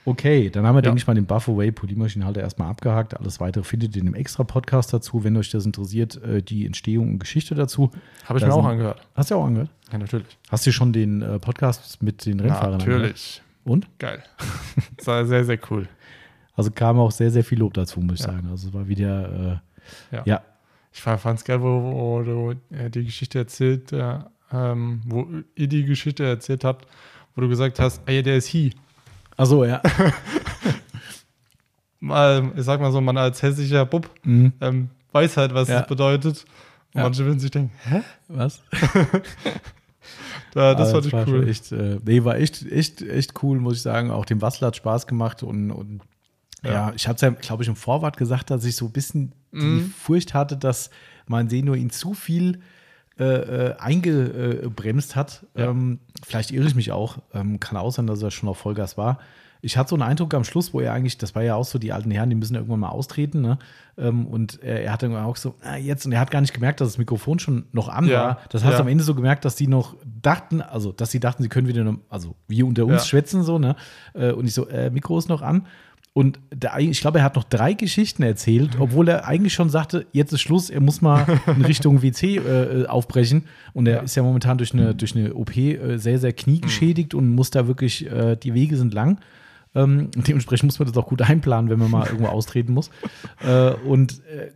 Okay, 0.06 0.50
dann 0.50 0.66
haben 0.66 0.74
wir, 0.74 0.80
Ja. 0.80 0.82
denke 0.82 0.98
ich 0.98 1.06
mal, 1.06 1.14
den 1.14 1.24
Buffaway 1.24 1.72
Polymaschinenhalter 1.72 2.40
erstmal 2.42 2.68
abgehakt. 2.68 3.16
Alles 3.18 3.40
weitere 3.40 3.64
findet 3.64 3.96
ihr 3.96 4.02
in 4.02 4.08
einem 4.08 4.14
extra 4.14 4.44
Podcast 4.44 4.92
dazu, 4.92 5.24
wenn 5.24 5.34
euch 5.38 5.50
das 5.50 5.64
interessiert, 5.64 6.22
äh, 6.22 6.42
die 6.42 6.66
Entstehung 6.66 7.12
und 7.12 7.18
Geschichte 7.20 7.54
dazu. 7.54 7.90
Habe 8.26 8.38
ich 8.38 8.42
Da 8.44 8.48
mir 8.48 8.54
auch 8.54 8.66
angehört. 8.66 9.00
Hast 9.14 9.30
du 9.30 9.36
auch 9.36 9.46
angehört? 9.46 9.70
Ja, 9.90 9.96
natürlich. 9.98 10.26
Hast 10.50 10.66
du 10.66 10.72
schon 10.72 10.92
den 10.92 11.22
äh, 11.22 11.38
Podcast 11.38 12.02
mit 12.02 12.26
den 12.26 12.38
Rennfahrern 12.40 12.74
angehört? 12.74 13.00
Natürlich. 13.00 13.42
Und? 13.64 13.86
Geil. 13.98 14.22
Das 14.98 15.06
war 15.06 15.24
sehr, 15.26 15.44
sehr 15.44 15.58
cool. 15.70 15.88
Also 16.54 16.70
kam 16.70 16.98
auch 16.98 17.10
sehr, 17.10 17.30
sehr 17.30 17.42
viel 17.44 17.58
Lob 17.58 17.72
dazu, 17.74 18.00
muss 18.00 18.20
ich 18.20 18.26
Ja. 18.26 18.32
sagen. 18.32 18.48
Also 18.50 18.68
es 18.68 18.74
war 18.74 18.86
wieder, 18.86 19.62
äh, 19.64 19.73
Ja. 20.10 20.22
ja. 20.24 20.42
Ich 20.92 21.00
fand 21.02 21.38
es 21.38 21.44
geil, 21.44 21.60
wo, 21.60 22.22
du 22.22 22.54
äh, 22.76 22.88
die 22.90 23.04
Geschichte 23.04 23.38
erzählt, 23.38 23.92
äh, 23.92 24.18
ähm, 24.52 25.00
wo 25.06 25.26
ihr 25.56 25.66
die 25.66 25.84
Geschichte 25.84 26.24
erzählt 26.24 26.62
habt, 26.64 26.86
wo 27.34 27.40
du 27.40 27.48
gesagt 27.48 27.80
hast, 27.80 28.00
ey, 28.06 28.22
der 28.22 28.36
ist 28.36 28.46
He. 28.46 28.72
Achso, 29.36 29.64
ja. 29.64 29.82
Mal, 32.00 32.52
ich 32.54 32.62
sag 32.64 32.80
mal 32.80 32.92
so, 32.92 33.00
man 33.00 33.16
als 33.16 33.42
hessischer 33.42 33.86
Bub 33.86 34.10
Mhm. 34.24 34.52
ähm, 34.60 34.90
weiß 35.12 35.36
halt, 35.38 35.54
was 35.54 35.68
Ja. 35.68 35.80
das 35.80 35.88
bedeutet. 35.88 36.44
Und 36.92 36.98
Ja. 36.98 37.02
manche 37.04 37.24
würden 37.24 37.40
sich 37.40 37.50
denken, 37.50 37.72
hä? 37.84 38.02
Was? 38.28 38.62
Da, 40.52 40.74
das 40.74 40.90
Aber 40.94 41.02
fand 41.02 41.06
ich 41.26 41.32
cool. 41.34 41.48
Echt, 41.48 41.72
äh, 41.72 41.98
nee, 42.04 42.22
war 42.22 42.36
echt, 42.36 42.64
echt, 42.70 43.02
echt 43.02 43.42
cool, 43.42 43.58
muss 43.58 43.74
ich 43.76 43.82
sagen. 43.82 44.12
Auch 44.12 44.24
dem 44.24 44.40
Wassler 44.40 44.68
hat 44.68 44.76
Spaß 44.76 45.08
gemacht 45.08 45.42
und, 45.42 45.72
und 45.72 46.00
ja. 46.64 46.72
Ja. 46.72 46.92
ich 46.96 47.06
habe 47.06 47.14
es 47.16 47.20
ja, 47.20 47.30
glaube 47.30 47.62
ich, 47.62 47.68
im 47.68 47.76
Vorwort 47.76 48.16
gesagt, 48.16 48.50
dass 48.50 48.64
ich 48.64 48.76
so 48.76 48.86
ein 48.86 48.92
bisschen 48.92 49.32
die 49.52 49.58
Mhm. 49.58 49.92
Furcht 49.96 50.34
hatte, 50.34 50.56
dass 50.56 50.90
mein 51.26 51.48
Senior 51.48 51.76
ihn 51.76 51.90
zu 51.90 52.12
viel 52.14 52.60
äh, 53.18 53.24
äh, 53.24 53.74
eingebremst 53.78 55.16
hat. 55.16 55.46
Ja. 55.56 55.70
Ähm, 55.70 56.00
vielleicht 56.26 56.50
irre 56.50 56.66
ich 56.66 56.74
mich 56.74 56.90
auch. 56.92 57.18
Ähm, 57.32 57.60
kann 57.60 57.76
auch 57.76 57.90
sein, 57.90 58.06
dass 58.06 58.22
er 58.22 58.30
schon 58.30 58.48
auf 58.48 58.58
Vollgas 58.58 58.96
war. 58.96 59.18
Ich 59.62 59.78
hatte 59.78 59.90
so 59.90 59.96
einen 59.96 60.02
Eindruck 60.02 60.34
am 60.34 60.44
Schluss, 60.44 60.74
wo 60.74 60.80
er 60.80 60.92
eigentlich, 60.92 61.16
das 61.16 61.34
war 61.34 61.42
ja 61.42 61.54
auch 61.54 61.64
so, 61.64 61.78
die 61.78 61.90
alten 61.92 62.10
Herren, 62.10 62.28
die 62.28 62.36
müssen 62.36 62.54
irgendwann 62.54 62.80
mal 62.80 62.90
austreten, 62.90 63.40
ne? 63.40 63.58
Ähm, 63.96 64.26
und 64.26 64.62
er, 64.62 64.82
er 64.84 64.92
hat 64.92 65.02
dann 65.02 65.16
auch 65.16 65.36
so, 65.36 65.54
ah, 65.62 65.76
jetzt, 65.76 66.04
und 66.04 66.12
er 66.12 66.20
hat 66.20 66.30
gar 66.30 66.42
nicht 66.42 66.52
gemerkt, 66.52 66.82
dass 66.82 66.88
das 66.88 66.98
Mikrofon 66.98 67.38
schon 67.38 67.64
noch 67.72 67.88
an 67.88 68.06
Ja. 68.06 68.20
war. 68.20 68.38
Das 68.50 68.62
hast 68.62 68.72
du 68.72 68.74
Ja. 68.74 68.80
am 68.80 68.88
Ende 68.88 69.04
so 69.04 69.14
gemerkt, 69.14 69.44
dass 69.46 69.54
die 69.56 69.66
noch 69.68 69.96
dachten, 70.20 70.60
also, 70.60 70.92
dass 70.92 71.10
sie 71.12 71.20
dachten, 71.20 71.42
sie 71.42 71.48
können 71.48 71.66
wieder, 71.66 71.82
noch, 71.82 71.96
also, 72.10 72.34
wir 72.46 72.66
unter 72.66 72.84
uns 72.84 73.06
schwätzen, 73.08 73.42
so, 73.42 73.58
ne? 73.58 73.74
Äh, 74.12 74.32
und 74.32 74.44
ich 74.46 74.52
so, 74.52 74.68
äh, 74.68 74.90
Mikro 74.90 75.16
ist 75.18 75.28
noch 75.30 75.40
an. 75.40 75.66
Und 76.14 76.38
der, 76.54 76.78
ich 76.78 77.00
glaube, 77.00 77.18
er 77.18 77.24
hat 77.24 77.34
noch 77.34 77.42
drei 77.44 77.72
Geschichten 77.72 78.22
erzählt, 78.22 78.76
obwohl 78.78 79.08
er 79.08 79.26
eigentlich 79.26 79.52
schon 79.52 79.68
sagte, 79.68 80.06
jetzt 80.12 80.32
ist 80.32 80.42
Schluss, 80.42 80.70
er 80.70 80.80
muss 80.80 81.02
mal 81.02 81.26
in 81.48 81.64
Richtung 81.64 82.02
WC 82.02 82.36
äh, 82.36 82.86
aufbrechen. 82.86 83.46
Und 83.72 83.88
er 83.88 83.96
Ja. 83.96 84.00
ist 84.02 84.14
ja 84.14 84.22
momentan 84.22 84.56
durch 84.56 84.72
eine, 84.72 84.94
durch 84.94 85.16
eine 85.16 85.34
OP 85.34 85.56
äh, 85.56 85.96
sehr, 85.98 86.20
sehr 86.20 86.32
kniegeschädigt 86.32 87.14
und 87.14 87.34
muss 87.34 87.50
da 87.50 87.66
wirklich, 87.66 88.06
äh, 88.10 88.36
die 88.36 88.54
Wege 88.54 88.76
sind 88.76 88.94
lang. 88.94 89.18
Ähm, 89.74 90.12
dementsprechend 90.14 90.66
muss 90.68 90.78
man 90.78 90.86
das 90.86 90.96
auch 90.96 91.08
gut 91.08 91.20
einplanen, 91.20 91.68
wenn 91.68 91.80
man 91.80 91.90
mal 91.90 92.06
irgendwo 92.06 92.28
austreten 92.28 92.72
muss. 92.72 92.90
Äh, 93.44 93.72
und 93.84 94.20
äh, 94.28 94.52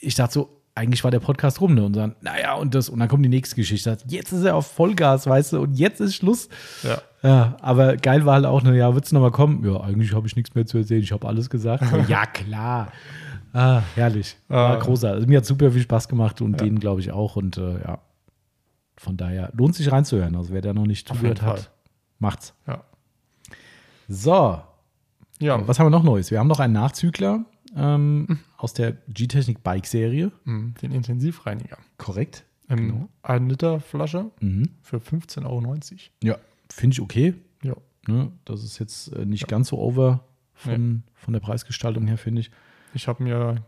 ich 0.00 0.14
dachte 0.14 0.32
so, 0.34 0.60
eigentlich 0.76 1.02
war 1.02 1.10
der 1.10 1.18
Podcast 1.18 1.60
rum, 1.60 1.74
ne? 1.74 1.84
Und 1.84 1.94
dann, 1.96 2.14
naja, 2.22 2.54
und 2.54 2.74
das, 2.76 2.88
und 2.88 3.00
dann 3.00 3.08
kommt 3.08 3.24
die 3.24 3.28
nächste 3.28 3.56
Geschichte. 3.56 3.98
Jetzt 4.06 4.30
ist 4.32 4.44
er 4.44 4.54
auf 4.54 4.68
Vollgas, 4.68 5.26
weißt 5.26 5.54
du, 5.54 5.60
und 5.62 5.74
jetzt 5.76 6.00
ist 6.00 6.14
Schluss. 6.14 6.48
Ja. 6.84 7.02
Ja, 7.22 7.56
aber 7.60 7.96
geil 7.96 8.24
war 8.24 8.34
halt 8.34 8.46
auch, 8.46 8.62
ne, 8.62 8.76
ja, 8.76 8.94
wird's 8.94 9.12
noch 9.12 9.20
mal 9.20 9.30
kommen? 9.30 9.62
Ja, 9.64 9.80
eigentlich 9.82 10.14
habe 10.14 10.26
ich 10.26 10.36
nichts 10.36 10.54
mehr 10.54 10.64
zu 10.66 10.78
erzählen, 10.78 11.02
ich 11.02 11.12
habe 11.12 11.26
alles 11.28 11.50
gesagt. 11.50 11.84
Ja, 12.08 12.24
klar. 12.26 12.90
Ah, 13.52 13.82
herrlich. 13.94 14.36
War 14.48 14.76
Ah. 14.76 14.80
großartig. 14.80 15.16
Also, 15.16 15.26
mir 15.26 15.38
hat 15.38 15.44
super 15.44 15.70
viel 15.72 15.82
Spaß 15.82 16.08
gemacht 16.08 16.40
und 16.40 16.60
denen, 16.60 16.78
glaube 16.78 17.00
ich, 17.00 17.10
auch. 17.12 17.36
Und 17.36 17.58
äh, 17.58 17.80
ja, 17.82 17.98
von 18.96 19.16
daher 19.16 19.50
lohnt 19.54 19.74
sich 19.74 19.90
reinzuhören. 19.90 20.34
Also, 20.36 20.52
wer 20.52 20.60
da 20.62 20.72
noch 20.72 20.86
nicht 20.86 21.08
zugehört 21.08 21.42
hat, 21.42 21.58
Fall. 21.60 21.70
macht's. 22.20 22.54
Ja. 22.66 22.84
So, 24.08 24.60
Ja, 25.40 25.66
was 25.66 25.78
haben 25.78 25.86
wir 25.86 25.90
noch 25.90 26.02
Neues? 26.02 26.30
Wir 26.30 26.38
haben 26.38 26.48
noch 26.48 26.60
einen 26.60 26.74
Nachzügler 26.74 27.44
ähm, 27.76 28.38
aus 28.56 28.72
der 28.74 28.92
G-Technik 29.08 29.62
Bike-Serie. 29.62 30.32
mm, 30.44 30.70
den 30.82 30.92
Intensivreiniger. 30.92 31.78
Korrekt. 31.98 32.44
Ähm, 32.68 32.76
Genau. 32.78 33.08
Eine 33.22 33.48
Liter 33.48 33.80
Flasche 33.80 34.30
Mhm. 34.40 34.70
für 34.82 34.98
15,90 34.98 35.44
Euro. 35.46 35.74
Ja, 36.22 36.36
finde 36.72 36.94
ich 36.94 37.00
okay. 37.00 37.34
Ja. 37.62 37.74
Ne? 38.06 38.32
Das 38.44 38.64
ist 38.64 38.78
jetzt 38.78 39.08
äh, 39.14 39.24
nicht 39.24 39.48
ganz 39.48 39.68
so 39.68 39.78
over 39.78 40.24
von, 40.54 41.02
von 41.14 41.32
der 41.32 41.40
Preisgestaltung 41.40 42.06
her, 42.06 42.18
finde 42.18 42.40
ich. 42.40 42.50
Ich 42.94 43.08
habe 43.08 43.22
mir 43.22 43.64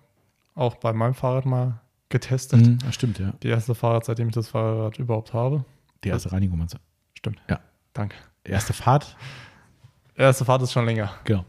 auch 0.55 0.77
bei 0.77 0.93
meinem 0.93 1.15
Fahrrad 1.15 1.47
mal 1.47 1.81
getestet. 2.09 2.61
Mhm, 2.61 2.79
das 2.79 2.95
stimmt, 2.95 3.19
ja. 3.19 3.33
Die 3.43 3.49
erste 3.49 3.75
Fahrrad, 3.75 4.05
seitdem 4.05 4.29
ich 4.29 4.35
das 4.35 4.49
Fahrrad 4.49 4.99
überhaupt 4.99 5.33
habe. 5.33 5.65
Die 6.05 6.09
erste 6.09 6.33
Reinigung, 6.33 6.59
meinst 6.59 6.75
du? 6.75 6.79
Stimmt. 7.15 7.41
Ja. 7.49 7.61
Danke. 7.93 8.17
Erste 8.45 8.73
Fahrt? 8.73 9.17
Erste 10.15 10.45
Fahrt 10.45 10.63
ist 10.63 10.73
schon 10.73 10.85
länger. 10.85 11.13
Genau. 11.25 11.45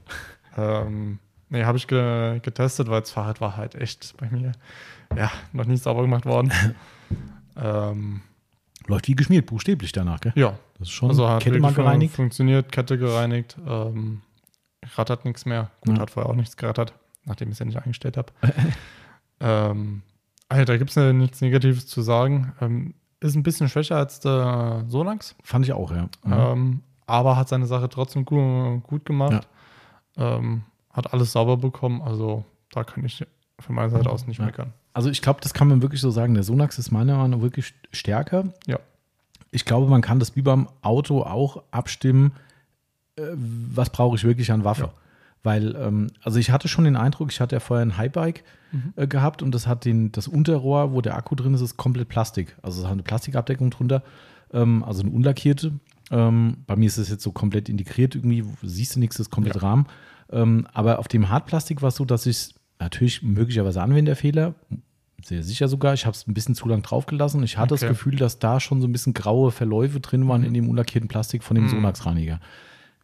Ähm, 0.55 1.19
nee, 1.49 1.63
habe 1.63 1.77
ich 1.77 1.87
ge 1.87 2.39
getestet, 2.41 2.89
weil 2.89 3.01
das 3.01 3.11
Fahrrad 3.11 3.41
war 3.41 3.57
halt 3.57 3.75
echt 3.75 4.15
bei 4.17 4.29
mir, 4.29 4.51
ja, 5.15 5.31
noch 5.51 5.65
nicht 5.65 5.83
sauber 5.83 6.01
gemacht 6.01 6.25
worden. 6.25 6.51
ähm, 7.57 8.21
Läuft 8.87 9.07
wie 9.07 9.15
geschmiert, 9.15 9.45
buchstäblich 9.45 9.91
danach, 9.91 10.19
gell? 10.19 10.33
ja, 10.35 10.57
Das 10.79 10.87
ist 10.87 10.91
schon 10.93 11.09
also 11.09 11.27
hat 11.29 11.43
Kette 11.43 11.59
mal 11.59 11.73
gereinigt. 11.73 12.15
funktioniert, 12.15 12.71
Kette 12.71 12.97
gereinigt, 12.97 13.57
ähm, 13.67 14.21
rattert 14.95 15.23
nichts 15.25 15.45
mehr. 15.45 15.69
Gut, 15.81 15.95
Ja. 15.97 16.01
hat 16.01 16.11
vorher 16.11 16.29
auch 16.29 16.35
nichts 16.35 16.57
gerattert, 16.57 16.93
nachdem 17.25 17.49
ich 17.49 17.53
es 17.53 17.59
ja 17.59 17.65
nicht 17.65 17.77
eingestellt 17.77 18.17
habe. 18.17 18.31
ähm, 19.39 20.01
also 20.49 20.65
da 20.65 20.77
gibt 20.77 20.95
es 20.95 21.13
nichts 21.13 21.41
Negatives 21.41 21.87
zu 21.87 22.01
sagen. 22.01 22.53
Ähm, 22.61 22.93
ist 23.19 23.35
ein 23.35 23.43
bisschen 23.43 23.69
schwächer 23.69 23.95
als 23.97 24.19
der 24.19 24.83
Sonax, 24.89 25.35
Fand 25.43 25.65
ich 25.65 25.71
auch, 25.73 25.91
ja. 25.91 26.09
ja. 26.27 26.51
ähm, 26.51 26.81
aber 27.05 27.37
hat 27.37 27.47
seine 27.49 27.65
Sache 27.65 27.87
trotzdem 27.89 28.25
gut, 28.25 28.83
gut 28.83 29.05
gemacht. 29.05 29.47
Ähm, 30.17 30.63
hat 30.91 31.13
alles 31.13 31.31
sauber 31.31 31.57
bekommen, 31.57 32.01
also 32.01 32.43
da 32.71 32.83
kann 32.83 33.03
ich 33.05 33.25
von 33.59 33.75
meiner 33.75 33.89
Seite 33.89 34.09
aus 34.09 34.27
nicht 34.27 34.39
Ja. 34.39 34.45
meckern. 34.45 34.73
Also 34.93 35.09
ich 35.09 35.21
glaube, 35.21 35.39
das 35.41 35.53
kann 35.53 35.67
man 35.69 35.81
wirklich 35.81 36.01
so 36.01 36.11
sagen. 36.11 36.33
Der 36.35 36.43
Sonax 36.43 36.77
ist 36.77 36.91
meiner 36.91 37.15
Meinung 37.17 37.39
nach 37.39 37.41
wirklich 37.41 37.73
stärker. 37.91 38.53
Ja. 38.67 38.79
Ich 39.53 39.65
glaube, 39.65 39.87
man 39.89 40.01
kann 40.01 40.19
das 40.19 40.35
wie 40.35 40.41
beim 40.41 40.67
Auto 40.81 41.21
auch 41.21 41.63
abstimmen, 41.71 42.33
äh, 43.15 43.21
was 43.35 43.89
brauche 43.91 44.15
ich 44.15 44.23
wirklich 44.23 44.51
an 44.51 44.63
Waffe. 44.63 44.83
Ja. 44.83 44.93
Weil, 45.43 45.75
ähm, 45.75 46.07
also 46.21 46.39
ich 46.39 46.51
hatte 46.51 46.67
schon 46.67 46.85
den 46.85 46.95
Eindruck, 46.95 47.31
ich 47.31 47.39
hatte 47.41 47.55
ja 47.55 47.59
vorher 47.59 47.85
ein 47.85 47.97
Highbike 47.97 48.43
Mhm. 48.71 48.93
äh, 48.95 49.05
gehabt 49.07 49.43
und 49.43 49.53
das 49.53 49.67
hat 49.67 49.85
den, 49.85 50.11
das 50.11 50.27
Unterrohr, 50.27 50.93
wo 50.93 51.01
der 51.01 51.15
Akku 51.15 51.35
drin 51.35 51.53
ist, 51.53 51.61
ist 51.61 51.77
komplett 51.77 52.09
Plastik. 52.09 52.55
Also 52.63 52.79
es 52.81 52.85
hat 52.85 52.93
eine 52.93 53.03
Plastikabdeckung 53.03 53.69
drunter, 53.69 54.01
ähm, 54.51 54.83
also 54.83 55.01
eine 55.03 55.11
unlackierte. 55.11 55.73
Ähm, 56.09 56.57
bei 56.65 56.75
mir 56.75 56.87
ist 56.87 56.97
es 56.97 57.09
jetzt 57.09 57.23
so 57.23 57.31
komplett 57.31 57.69
integriert 57.69 58.15
irgendwie, 58.15 58.43
siehst 58.63 58.95
du 58.95 58.99
nichts, 58.99 59.17
das 59.17 59.27
ist 59.27 59.31
komplett 59.31 59.55
Ja. 59.57 59.61
Rahmen. 59.61 59.85
Ähm, 60.31 60.65
aber 60.73 60.97
auf 60.97 61.07
dem 61.07 61.29
Hartplastik 61.29 61.81
war 61.83 61.89
es 61.89 61.95
so, 61.97 62.05
dass 62.05 62.25
ich 62.25 62.55
natürlich 62.79 63.21
möglicherweise 63.21 63.81
Anwenderfehler, 63.83 64.55
sehr 65.25 65.43
sicher 65.43 65.67
sogar, 65.67 65.93
ich 65.93 66.05
habe 66.05 66.15
es 66.15 66.27
ein 66.27 66.33
bisschen 66.33 66.55
zu 66.55 66.67
lang 66.67 66.81
draufgelassen. 66.81 67.41
Ich 67.43 67.57
hatte 67.57 67.69
das 67.69 67.83
Okay. 67.83 67.91
Gefühl, 67.91 68.15
dass 68.15 68.39
da 68.39 68.59
schon 68.59 68.81
so 68.81 68.87
ein 68.87 68.91
bisschen 68.91 69.13
graue 69.13 69.51
Verläufe 69.51 69.99
drin 69.99 70.27
waren 70.27 70.43
in 70.43 70.53
dem 70.53 70.69
unlackierten 70.69 71.07
Plastik 71.07 71.43
von 71.43 71.55
dem 71.55 71.65
Mhm. 71.65 71.69
Sonax-Reiniger. 71.69 72.39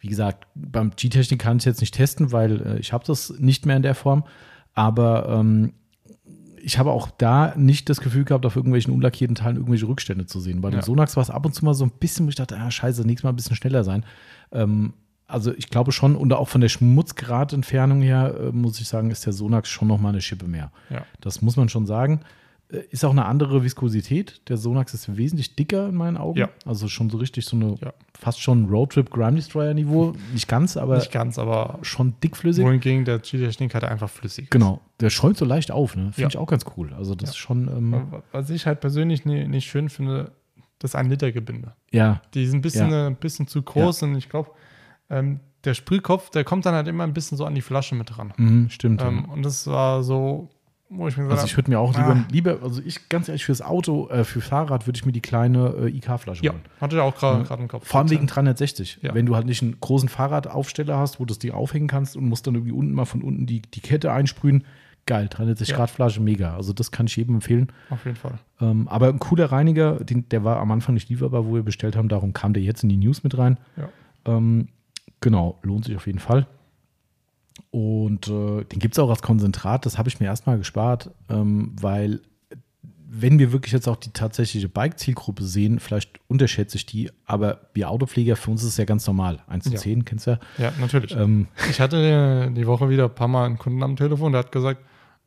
Wie 0.01 0.07
gesagt, 0.07 0.47
beim 0.55 0.91
G-Technik 0.95 1.39
kann 1.41 1.57
ich 1.57 1.61
es 1.61 1.65
jetzt 1.65 1.81
nicht 1.81 1.93
testen, 1.93 2.31
weil 2.31 2.61
äh, 2.61 2.79
ich 2.79 2.93
habe 2.93 3.03
das 3.05 3.33
nicht 3.39 3.65
mehr 3.65 3.75
in 3.75 3.83
der 3.83 3.95
Form. 3.95 4.23
Aber 4.73 5.27
ähm, 5.29 5.73
ich 6.61 6.77
habe 6.77 6.91
auch 6.91 7.09
da 7.11 7.53
nicht 7.55 7.89
das 7.89 7.99
Gefühl 8.01 8.23
gehabt, 8.25 8.45
auf 8.45 8.55
irgendwelchen 8.55 8.93
unlackierten 8.93 9.35
Teilen 9.35 9.55
irgendwelche 9.57 9.87
Rückstände 9.87 10.25
zu 10.25 10.39
sehen. 10.39 10.61
Bei 10.61 10.69
dem 10.69 10.79
Ja. 10.79 10.85
Sonax 10.85 11.15
war 11.15 11.23
es 11.23 11.29
ab 11.29 11.45
und 11.45 11.53
zu 11.53 11.65
mal 11.65 11.73
so 11.73 11.85
ein 11.85 11.91
bisschen, 11.91 12.25
wo 12.25 12.29
ich 12.29 12.35
dachte, 12.35 12.57
ah, 12.57 12.69
scheiße, 12.71 13.01
nächstes 13.05 13.23
Mal 13.23 13.31
ein 13.31 13.35
bisschen 13.35 13.55
schneller 13.55 13.83
sein. 13.83 14.05
Ähm, 14.51 14.93
also 15.29 15.53
ich 15.53 15.69
glaube 15.69 15.91
schon, 15.91 16.15
und 16.15 16.33
auch 16.33 16.47
von 16.49 16.61
der 16.61 16.69
Schmutzgradentfernung 16.69 18.01
her, 18.01 18.35
äh, 18.39 18.51
muss 18.51 18.79
ich 18.79 18.87
sagen, 18.87 19.11
ist 19.11 19.25
der 19.25 19.33
Sonax 19.33 19.69
schon 19.69 19.87
noch 19.87 19.99
mal 19.99 20.09
eine 20.09 20.21
Schippe 20.21 20.47
mehr. 20.47 20.71
Ja. 20.89 21.05
Das 21.21 21.41
muss 21.41 21.55
man 21.57 21.69
schon 21.69 21.85
sagen. 21.85 22.21
Äh, 22.71 22.81
Ist 22.91 23.03
auch 23.03 23.11
eine 23.11 23.25
andere 23.25 23.63
Viskosität. 23.63 24.41
Der 24.47 24.57
Sonax 24.57 24.93
ist 24.93 25.17
wesentlich 25.17 25.55
dicker 25.55 25.89
in 25.89 25.95
meinen 25.95 26.17
Augen. 26.17 26.37
Ja. 26.37 26.49
Also 26.65 26.87
schon 26.87 27.09
so 27.09 27.17
richtig 27.17 27.45
so 27.45 27.55
eine, 27.55 27.75
Ja. 27.81 27.93
fast 28.17 28.39
schon 28.41 28.65
Roadtrip 28.69 29.09
Grime 29.09 29.35
Destroyer 29.37 29.73
Niveau. 29.73 30.13
Nicht 30.33 30.47
ganz, 30.47 30.77
aber 30.77 30.97
Nicht 30.97 31.11
ganz, 31.11 31.39
aber 31.39 31.79
schon 31.81 32.13
dickflüssig. 32.23 32.63
wohingegen 32.63 33.05
der 33.05 33.19
G-Technik 33.19 33.73
halt 33.73 33.85
einfach 33.85 34.09
flüssig. 34.09 34.49
Genau. 34.51 34.81
Der 34.99 35.09
schäumt 35.09 35.37
so 35.37 35.45
leicht 35.45 35.71
auf, 35.71 35.95
ne? 35.95 36.11
Finde 36.11 36.29
ich 36.29 36.37
auch 36.37 36.45
ganz 36.47 36.63
cool. 36.77 36.93
Also 36.93 37.15
das 37.15 37.31
ist 37.31 37.37
schon, 37.37 37.67
ähm, 37.69 38.21
Was 38.31 38.49
ich 38.51 38.65
halt 38.67 38.81
persönlich 38.81 39.25
nie, 39.25 39.47
nicht 39.47 39.67
schön 39.69 39.89
finde, 39.89 40.31
das 40.77 40.93
ein 40.95 41.09
Liter 41.09 41.31
Gebinde. 41.31 41.73
ja, 41.91 42.21
Die 42.35 42.45
sind 42.45 42.59
ein 42.59 42.61
bisschen, 42.61 42.91
Ja. 42.91 43.05
äh, 43.05 43.07
ein 43.07 43.15
bisschen 43.15 43.47
zu 43.47 43.61
groß 43.63 44.03
und 44.03 44.15
ich 44.15 44.29
glaube, 44.29 44.51
ähm, 45.09 45.39
der 45.65 45.73
Sprühkopf, 45.73 46.29
der 46.29 46.43
kommt 46.43 46.65
dann 46.65 46.73
halt 46.75 46.87
immer 46.87 47.03
ein 47.03 47.13
bisschen 47.13 47.37
so 47.37 47.45
an 47.45 47.55
die 47.55 47.61
Flasche 47.61 47.95
mit 47.95 48.15
dran. 48.15 48.33
mhm, 48.37 48.69
stimmt. 48.69 49.01
Ähm, 49.01 49.25
und 49.25 49.43
das 49.43 49.67
war 49.67 50.03
so, 50.03 50.49
wo 50.89 51.07
ich 51.07 51.17
mir 51.17 51.23
gesagt 51.23 51.41
also 51.41 51.45
ich 51.51 51.57
würde 51.57 51.69
mir 51.69 51.79
auch 51.79 51.93
lieber, 51.95 52.15
Ah. 52.15 52.25
lieber, 52.31 52.59
also 52.63 52.81
ich 52.83 53.09
ganz 53.09 53.27
ehrlich, 53.27 53.45
fürs 53.45 53.61
Auto, 53.61 54.07
äh, 54.09 54.23
für 54.23 54.41
Fahrrad 54.41 54.87
würde 54.87 54.97
ich 54.97 55.05
mir 55.05 55.11
die 55.11 55.21
kleine 55.21 55.73
äh, 55.81 55.89
IK-Flasche 55.97 56.43
ja, 56.43 56.51
holen. 56.53 56.61
hatte 56.79 56.95
ich 56.95 57.01
auch 57.01 57.15
gerade 57.15 57.39
Ja. 57.39 57.43
gerade 57.43 57.61
im 57.61 57.67
Kopf. 57.67 57.87
Vor 57.87 57.99
allem 57.99 58.09
wegen 58.09 58.25
360. 58.25 58.99
Ja. 59.01 59.13
Wenn 59.13 59.25
du 59.25 59.35
halt 59.35 59.45
nicht 59.45 59.61
einen 59.61 59.79
großen 59.79 60.07
Fahrradaufsteller 60.09 60.97
hast, 60.97 61.19
wo 61.19 61.25
du 61.25 61.27
das 61.33 61.39
Ding 61.39 61.51
aufhängen 61.51 61.87
kannst 61.87 62.15
und 62.15 62.27
musst 62.29 62.47
dann 62.47 62.55
irgendwie 62.55 62.71
unten 62.71 62.93
mal 62.93 63.05
von 63.05 63.21
unten 63.21 63.45
die, 63.45 63.61
die 63.61 63.81
Kette 63.81 64.11
einsprühen. 64.11 64.63
Geil, 65.05 65.27
360 65.29 65.69
Ja. 65.69 65.75
Grad 65.77 65.89
Flasche, 65.89 66.21
mega. 66.21 66.55
Also 66.55 66.71
das 66.71 66.91
kann 66.91 67.07
ich 67.07 67.15
jedem 67.15 67.35
empfehlen. 67.35 67.67
Auf 67.89 68.05
jeden 68.05 68.17
Fall. 68.17 68.39
Ähm, 68.61 68.87
aber 68.87 69.07
ein 69.09 69.19
cooler 69.19 69.51
Reiniger, 69.51 69.95
den, 70.03 70.29
der 70.29 70.43
war 70.43 70.57
am 70.57 70.71
Anfang 70.71 70.93
nicht 70.93 71.09
lieferbar, 71.09 71.45
wo 71.45 71.53
wir 71.55 71.63
bestellt 71.63 71.95
haben. 71.95 72.09
Darum 72.09 72.31
kam 72.33 72.53
der 72.53 72.63
jetzt 72.63 72.83
in 72.83 72.89
die 72.89 72.97
News 72.97 73.23
mit 73.23 73.37
rein. 73.37 73.57
Ja. 73.77 73.89
Ähm, 74.25 74.67
genau, 75.21 75.59
lohnt 75.63 75.85
sich 75.85 75.95
auf 75.95 76.07
jeden 76.07 76.19
Fall. 76.19 76.47
Und 77.71 78.27
äh, 78.27 78.63
den 78.65 78.79
gibt 78.79 78.95
es 78.95 78.99
auch 78.99 79.09
als 79.09 79.21
Konzentrat. 79.21 79.85
Das 79.85 79.97
habe 79.97 80.09
ich 80.09 80.19
mir 80.19 80.25
erstmal 80.27 80.57
gespart, 80.57 81.11
ähm, 81.29 81.75
weil 81.79 82.21
wenn 83.11 83.39
wir 83.39 83.51
wirklich 83.51 83.73
jetzt 83.73 83.87
auch 83.87 83.95
die 83.95 84.11
tatsächliche 84.11 84.69
Bike-Zielgruppe 84.69 85.43
sehen, 85.43 85.79
vielleicht 85.79 86.19
unterschätze 86.27 86.77
ich 86.77 86.85
die, 86.85 87.09
aber 87.25 87.69
wir 87.73 87.89
Autopfleger, 87.89 88.35
für 88.35 88.51
uns 88.51 88.61
ist 88.61 88.69
es 88.69 88.77
ja 88.77 88.85
ganz 88.85 89.05
normal. 89.07 89.39
1 89.47 89.63
zu 89.65 89.71
Ja. 89.71 89.77
10, 89.79 90.05
kennst 90.05 90.27
du 90.27 90.31
ja. 90.31 90.39
Ja, 90.59 90.73
natürlich. 90.79 91.15
Ähm, 91.15 91.47
Ich 91.71 91.81
hatte 91.81 92.51
die 92.55 92.67
Woche 92.67 92.87
wieder 92.89 93.05
ein 93.05 93.15
paar 93.15 93.27
Mal 93.27 93.45
einen 93.47 93.57
Kunden 93.57 93.81
am 93.81 93.95
Telefon, 93.95 94.31
der 94.33 94.39
hat 94.39 94.51
gesagt, 94.51 94.81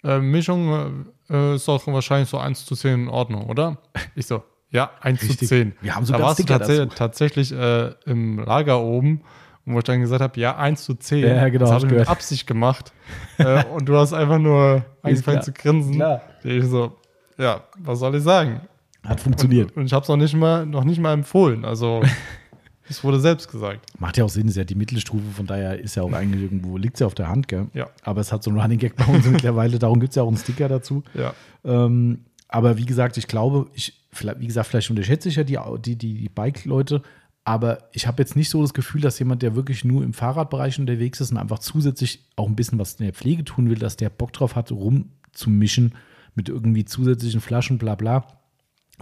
äh, 0.04 0.20
Mischung 0.20 1.06
äh, 1.28 1.56
ist 1.56 1.66
doch 1.66 1.84
wahrscheinlich 1.88 2.28
so 2.28 2.38
1 2.38 2.64
zu 2.66 2.76
10 2.76 3.02
in 3.04 3.08
Ordnung, 3.08 3.46
oder? 3.46 3.78
Ich 4.14 4.26
so, 4.26 4.44
ja, 4.70 4.92
1 5.00 5.18
zu 5.20 5.26
Richtig. 5.26 5.48
10. 5.48 5.72
Wir 5.80 5.96
haben 5.96 6.02
da 6.02 6.06
sogar 6.06 6.20
warst 6.22 6.38
du 6.38 6.44
Sticker 6.44 6.58
tats 6.60 6.76
dazu. 6.76 6.94
tatsächlich 6.96 7.52
äh, 7.52 7.94
im 8.06 8.38
Lager 8.38 8.80
oben, 8.80 9.22
wo 9.64 9.78
ich 9.78 9.84
dann 9.84 10.00
gesagt 10.00 10.20
habe, 10.22 10.40
ja, 10.40 10.56
1 10.56 10.84
zu 10.84 10.94
10. 10.94 11.24
Ja, 11.26 11.48
genau, 11.48 11.60
Das 11.66 11.70
hab 11.70 11.82
habe 11.82 11.92
ich 11.92 11.98
mit. 12.00 12.08
Absicht 12.08 12.46
gemacht. 12.46 12.92
äh, 13.38 13.64
und 13.66 13.88
du 13.88 13.96
hast 13.96 14.12
einfach 14.12 14.38
nur 14.38 14.84
angefangen 15.02 15.42
zu 15.42 15.52
grinsen. 15.52 15.94
Klar. 15.94 16.22
Ich 16.42 16.64
so, 16.64 16.96
ja, 17.38 17.62
was 17.78 17.98
soll 17.98 18.16
ich 18.16 18.22
sagen? 18.22 18.60
hat 19.04 19.20
funktioniert. 19.20 19.70
Und, 19.72 19.78
und 19.78 19.86
ich 19.86 19.92
habe 19.92 20.02
es 20.02 20.08
noch 20.08 20.16
nicht 20.16 20.34
mal 20.34 20.64
noch 20.64 20.84
nicht 20.84 21.00
mal 21.00 21.12
empfohlen. 21.12 21.64
Also, 21.64 22.02
es 22.88 23.02
wurde 23.02 23.18
selbst 23.20 23.50
gesagt. 23.50 23.84
Macht 23.98 24.16
ja 24.16 24.24
auch 24.24 24.28
Sinn, 24.28 24.46
ist 24.46 24.56
ja 24.56 24.64
die 24.64 24.74
Mittelstufe, 24.76 25.24
von 25.34 25.46
daher 25.46 25.78
ist 25.78 25.96
ja 25.96 26.02
auch 26.04 26.12
eigentlich 26.12 26.42
irgendwo, 26.42 26.76
liegt 26.76 27.00
ja 27.00 27.06
auf 27.06 27.14
der 27.14 27.28
Hand, 27.28 27.48
gell? 27.48 27.66
Ja. 27.74 27.88
Aber 28.04 28.20
es 28.20 28.32
hat 28.32 28.42
so 28.44 28.50
einen 28.50 28.60
Running 28.60 28.78
Gag 28.78 28.94
bei 28.96 29.06
uns 29.06 29.26
mittlerweile, 29.30 29.78
darum 29.78 29.98
gibt 29.98 30.10
es 30.10 30.16
ja 30.16 30.22
auch 30.22 30.28
einen 30.28 30.36
Sticker 30.36 30.68
dazu. 30.68 31.02
Ja, 31.14 31.34
Ähm, 31.64 32.26
aber 32.48 32.76
wie 32.76 32.84
gesagt, 32.84 33.16
ich 33.16 33.26
glaube, 33.26 33.66
ich 33.74 33.98
wie 34.36 34.46
gesagt, 34.46 34.66
vielleicht 34.68 34.90
unterschätze 34.90 35.30
ich 35.30 35.36
ja 35.36 35.42
die, 35.42 35.58
die, 35.80 35.96
die, 35.96 36.14
die 36.14 36.28
Bike-Leute, 36.28 37.02
aber 37.44 37.88
ich 37.92 38.06
habe 38.06 38.22
jetzt 38.22 38.36
nicht 38.36 38.50
so 38.50 38.62
das 38.62 38.74
Gefühl, 38.74 39.00
dass 39.00 39.18
jemand, 39.18 39.42
der 39.42 39.56
wirklich 39.56 39.84
nur 39.84 40.04
im 40.04 40.12
Fahrradbereich 40.12 40.78
unterwegs 40.78 41.20
ist 41.20 41.32
und 41.32 41.38
einfach 41.38 41.58
zusätzlich 41.58 42.24
auch 42.36 42.46
ein 42.46 42.54
bisschen 42.54 42.78
was 42.78 42.94
in 42.94 43.04
der 43.04 43.14
Pflege 43.14 43.44
tun 43.44 43.68
will, 43.68 43.78
dass 43.78 43.96
der 43.96 44.10
Bock 44.10 44.32
drauf 44.32 44.54
hat, 44.54 44.70
rumzumischen 44.70 45.94
mit 46.34 46.48
irgendwie 46.48 46.84
zusätzlichen 46.84 47.40
Flaschen, 47.40 47.78
bla 47.78 47.96
bla. 47.96 48.26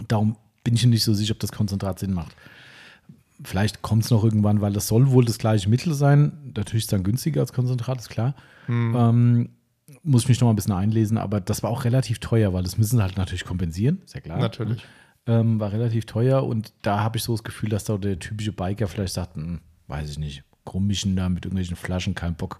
Darum 0.07 0.37
bin 0.63 0.73
ich 0.73 0.85
nicht 0.85 1.03
so 1.03 1.13
sicher, 1.13 1.33
ob 1.33 1.39
das 1.39 1.51
Konzentrat 1.51 1.99
Sinn 1.99 2.13
macht. 2.13 2.35
Vielleicht 3.43 3.81
kommt 3.81 4.03
es 4.03 4.11
noch 4.11 4.23
irgendwann, 4.23 4.61
weil 4.61 4.73
das 4.73 4.87
soll 4.87 5.11
wohl 5.11 5.25
das 5.25 5.37
gleiche 5.37 5.69
Mittel 5.69 5.93
sein. 5.93 6.51
Natürlich 6.55 6.83
ist 6.83 6.85
es 6.85 6.87
dann 6.87 7.03
günstiger 7.03 7.41
als 7.41 7.53
Konzentrat, 7.53 7.99
ist 7.99 8.09
klar. 8.09 8.35
Ähm, 8.95 9.49
muss 10.03 10.23
ich 10.23 10.29
mich 10.29 10.39
noch 10.39 10.47
mal 10.47 10.53
ein 10.53 10.55
bisschen 10.55 10.73
einlesen, 10.73 11.17
aber 11.17 11.41
das 11.41 11.63
war 11.63 11.69
auch 11.69 11.83
relativ 11.83 12.19
teuer, 12.19 12.53
weil 12.53 12.63
das 12.63 12.77
müssen 12.77 12.97
sie 12.97 13.03
halt 13.03 13.17
natürlich 13.17 13.45
kompensieren, 13.45 14.01
ist 14.05 14.15
ja 14.15 14.21
klar. 14.21 14.39
Natürlich. 14.39 14.83
Ähm, 15.27 15.59
war 15.59 15.71
relativ 15.71 16.05
teuer 16.07 16.43
und 16.43 16.73
da 16.81 17.01
habe 17.01 17.17
ich 17.17 17.23
so 17.23 17.33
das 17.33 17.43
Gefühl, 17.43 17.69
dass 17.69 17.83
da 17.83 17.97
der 17.97 18.17
typische 18.17 18.51
Biker 18.53 18.87
vielleicht 18.87 19.13
sagt, 19.13 19.35
hm, 19.35 19.61
weiß 19.87 20.09
ich 20.09 20.17
nicht, 20.17 20.43
krummischen 20.65 21.15
da 21.15 21.29
mit 21.29 21.45
irgendwelchen 21.45 21.75
Flaschen, 21.75 22.15
kein 22.15 22.35
Bock. 22.35 22.59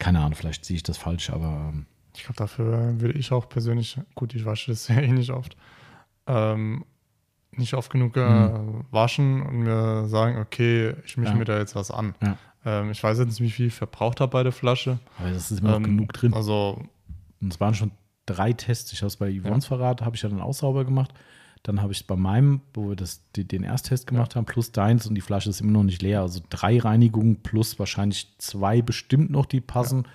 Keine 0.00 0.18
Ahnung, 0.20 0.34
vielleicht 0.34 0.64
sehe 0.64 0.76
ich 0.76 0.82
das 0.82 0.98
falsch, 0.98 1.30
aber 1.30 1.70
ähm, 1.72 1.86
Ich 2.16 2.22
glaube, 2.24 2.36
dafür 2.36 3.00
würde 3.00 3.18
ich 3.18 3.30
auch 3.30 3.48
persönlich, 3.48 3.98
gut, 4.16 4.34
ich 4.34 4.44
wasche 4.44 4.72
das 4.72 4.88
ja 4.88 4.98
eh 5.00 5.12
nicht 5.12 5.30
oft, 5.30 5.56
ähm, 6.26 6.84
nicht 7.52 7.74
oft 7.74 7.90
genug 7.92 8.16
äh, 8.16 8.50
waschen 8.90 9.42
und 9.42 9.58
mir 9.60 10.06
sagen, 10.08 10.38
okay, 10.38 10.94
ich 11.06 11.16
mische 11.16 11.32
Mhm. 11.32 11.36
Ja. 11.36 11.38
mir 11.38 11.44
da 11.44 11.58
jetzt 11.58 11.74
was 11.76 11.90
an. 11.92 12.14
Ja. 12.22 12.36
Ähm, 12.64 12.90
ich 12.90 13.02
weiß 13.02 13.18
jetzt 13.18 13.28
nicht, 13.28 13.40
wie 13.40 13.50
viel 13.50 13.70
verbraucht 13.70 14.20
hat 14.20 14.32
bei 14.32 14.42
der 14.42 14.52
Flasche. 14.52 14.98
aber 15.18 15.30
das 15.30 15.50
ist 15.52 15.60
immer 15.60 15.70
noch 15.70 15.76
Ähm, 15.78 15.84
genug 15.84 16.12
drin. 16.12 16.34
Also, 16.34 16.82
Und 17.40 17.52
es 17.52 17.60
waren 17.60 17.74
schon 17.74 17.92
drei 18.26 18.52
Tests. 18.52 18.92
Ich 18.92 18.98
habe 19.00 19.06
es 19.08 19.16
bei 19.16 19.32
Yvonne's 19.32 19.66
Verrat, 19.66 20.02
habe 20.02 20.16
ich 20.16 20.22
ja 20.22 20.28
dann 20.28 20.40
auch 20.40 20.52
sauber 20.54 20.84
gemacht. 20.84 21.14
Dann 21.68 21.82
habe 21.82 21.92
ich 21.92 22.06
bei 22.06 22.16
meinem, 22.16 22.62
wo 22.72 22.88
wir 22.88 22.96
das, 22.96 23.20
den 23.36 23.62
Ersttest 23.62 24.06
gemacht 24.06 24.34
haben, 24.36 24.46
plus 24.46 24.72
deins 24.72 25.06
und 25.06 25.14
die 25.14 25.20
Flasche 25.20 25.50
ist 25.50 25.60
immer 25.60 25.72
noch 25.72 25.82
nicht 25.82 26.00
leer. 26.00 26.22
Also 26.22 26.40
drei 26.48 26.78
Reinigungen 26.78 27.42
plus 27.42 27.78
wahrscheinlich 27.78 28.34
zwei 28.38 28.80
bestimmt 28.80 29.30
noch, 29.30 29.44
die 29.44 29.60
passen. 29.60 30.06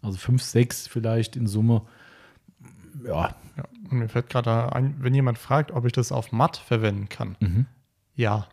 Also 0.00 0.16
fünf, 0.16 0.40
sechs 0.42 0.88
vielleicht 0.88 1.36
in 1.36 1.46
Summe. 1.46 1.82
Ja, 3.06 3.34
ja. 3.58 3.64
Und 3.90 3.98
mir 3.98 4.08
fällt 4.08 4.30
gerade 4.30 4.72
ein, 4.74 4.96
wenn 5.00 5.12
jemand 5.14 5.36
fragt, 5.36 5.72
ob 5.72 5.84
ich 5.84 5.92
das 5.92 6.10
auf 6.10 6.32
matt 6.32 6.56
verwenden 6.56 7.10
kann. 7.10 7.66
Ja. 8.16 8.46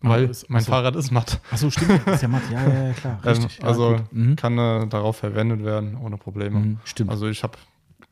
Ah, 0.00 0.08
Weil 0.08 0.24
ist- 0.30 0.48
mein 0.48 0.60
achso. 0.60 0.70
Fahrrad 0.72 0.96
ist 0.96 1.10
matt. 1.10 1.40
Achso, 1.50 1.68
stimmt. 1.70 2.06
Ist 2.06 2.22
ja 2.22 2.28
matt. 2.28 2.42
Ja, 2.50 2.66
ja, 2.66 2.84
ja, 2.88 2.92
klar. 2.94 3.20
Ähm, 3.24 3.28
Richtig. 3.32 3.58
Ja, 3.58 3.64
also 3.66 3.96
gut. 3.96 4.12
Mhm. 4.12 4.36
kann 4.36 4.58
äh, 4.58 4.86
darauf 4.86 5.16
verwendet 5.18 5.62
werden, 5.62 5.96
ohne 5.96 6.16
Probleme. 6.16 6.58
Mhm, 6.58 6.78
stimmt. 6.84 7.10
Also 7.10 7.26
ich 7.28 7.42
habe 7.42 7.58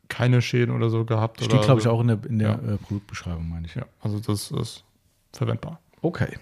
keine 0.09 0.41
Schäden 0.41 0.73
oder 0.75 0.89
so 0.89 1.05
gehabt. 1.05 1.43
Steht, 1.43 1.61
glaube 1.63 1.79
ich, 1.79 1.85
so. 1.85 1.91
auch 1.91 2.01
in 2.01 2.07
der, 2.07 2.19
in 2.27 2.39
der 2.39 2.59
Ja. 2.65 2.73
äh, 2.73 2.77
Produktbeschreibung, 2.77 3.47
meine 3.49 3.65
ich. 3.67 3.75
Ja, 3.75 3.85
also 4.01 4.19
das 4.19 4.51
ist 4.51 4.83
verwendbar. 5.33 5.79
Okay. 6.01 6.37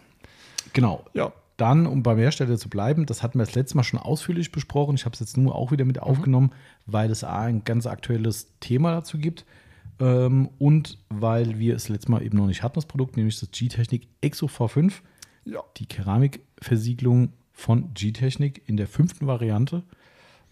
Genau. 0.73 1.05
Ja. 1.13 1.31
Dann, 1.57 1.85
um 1.85 2.01
beim 2.01 2.17
Hersteller 2.17 2.57
zu 2.57 2.67
bleiben, 2.67 3.05
das 3.05 3.21
hatten 3.21 3.37
wir 3.39 3.45
das 3.45 3.53
letzte 3.55 3.77
Mal 3.77 3.83
schon 3.83 3.99
ausführlich 3.99 4.51
besprochen. 4.51 4.95
Ich 4.95 5.05
habe 5.05 5.13
es 5.13 5.19
jetzt 5.19 5.37
nur 5.37 5.53
auch 5.53 5.71
wieder 5.71 5.85
mit 5.85 6.01
aufgenommen, 6.01 6.51
weil 6.87 7.11
es 7.11 7.23
ein 7.23 7.63
ganz 7.63 7.85
aktuelles 7.85 8.47
Thema 8.59 8.91
dazu 8.91 9.19
gibt 9.19 9.45
ähm, 9.99 10.49
und 10.57 10.97
weil 11.09 11.59
wir 11.59 11.75
es 11.75 11.89
letztes 11.89 12.09
Mal 12.09 12.23
eben 12.23 12.37
noch 12.37 12.47
nicht 12.47 12.63
hatten, 12.63 12.75
das 12.75 12.87
Produkt, 12.87 13.17
nämlich 13.17 13.39
das 13.39 13.51
G-Technik 13.51 14.07
Exo 14.21 14.47
V5, 14.47 14.93
Ja. 15.45 15.59
die 15.77 15.85
Keramikversiegelung 15.85 17.33
von 17.51 17.93
G-Technik 17.93 18.63
in 18.67 18.75
der 18.75 18.87
fünften 18.87 19.27
Variante. 19.27 19.83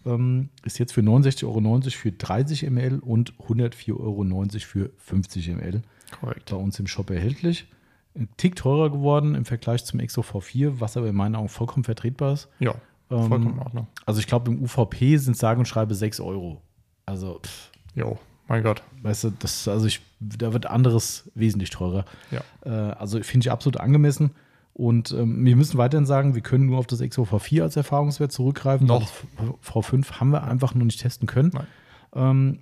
Ähm, 0.04 0.48
ist 0.64 0.78
jetzt 0.78 0.92
für 0.92 1.00
69,90 1.00 1.44
Euro 1.46 1.80
für 1.90 2.12
30 2.12 2.70
ml 2.70 2.98
und 2.98 3.34
104,90 3.34 3.92
Euro 4.00 4.24
für 4.60 4.90
50 4.98 5.48
ml 5.48 5.82
Korrekt. 6.20 6.50
bei 6.50 6.56
uns 6.56 6.78
im 6.80 6.86
Shop 6.86 7.10
erhältlich. 7.10 7.66
Ein 8.14 8.28
Tick 8.36 8.56
teurer 8.56 8.90
geworden 8.90 9.34
im 9.34 9.44
Vergleich 9.44 9.84
zum 9.84 10.00
Exo 10.00 10.20
V4, 10.22 10.80
was 10.80 10.96
aber 10.96 11.08
in 11.08 11.14
meinen 11.14 11.34
Augen 11.34 11.48
vollkommen 11.48 11.84
vertretbar 11.84 12.34
ist. 12.34 12.48
Ja, 12.58 12.74
Ähm, 13.10 13.28
vollkommen 13.28 13.54
in 13.54 13.58
Ordnung. 13.60 13.86
Also 14.06 14.20
ich 14.20 14.26
glaube, 14.26 14.50
im 14.50 14.62
UVP 14.62 15.16
sind 15.16 15.36
sage 15.36 15.58
und 15.60 15.66
schreibe 15.66 15.94
6 15.94 16.20
Euro. 16.20 16.60
Also, 17.06 17.40
pff, 17.42 17.70
Jo, 17.94 18.18
mein 18.48 18.62
Gott. 18.62 18.82
weißt 19.02 19.24
du, 19.24 19.30
das, 19.38 19.66
also 19.68 19.86
ich, 19.86 20.00
da 20.20 20.52
wird 20.52 20.66
anderes 20.66 21.30
wesentlich 21.34 21.70
teurer. 21.70 22.04
Ja. 22.30 22.42
Äh, 22.64 22.92
also 22.94 23.22
finde 23.22 23.44
ich 23.46 23.50
absolut 23.50 23.78
angemessen. 23.78 24.32
Und 24.74 25.12
ähm, 25.12 25.44
wir 25.44 25.54
müssen 25.56 25.76
weiterhin 25.76 26.06
sagen, 26.06 26.34
wir 26.34 26.40
können 26.42 26.66
nur 26.66 26.78
auf 26.78 26.86
das 26.86 27.00
Exo 27.00 27.24
V4 27.24 27.62
als 27.62 27.76
Erfahrungswert 27.76 28.32
zurückgreifen. 28.32 28.86
Noch. 28.86 29.02
weil 29.36 29.48
das 29.48 29.70
V5 29.70 30.12
haben 30.20 30.30
wir 30.30 30.44
einfach 30.44 30.74
noch 30.74 30.84
nicht 30.86 31.00
testen 31.00 31.26
können. 31.26 31.50
Nein. 31.52 31.66
Ähm, 32.14 32.58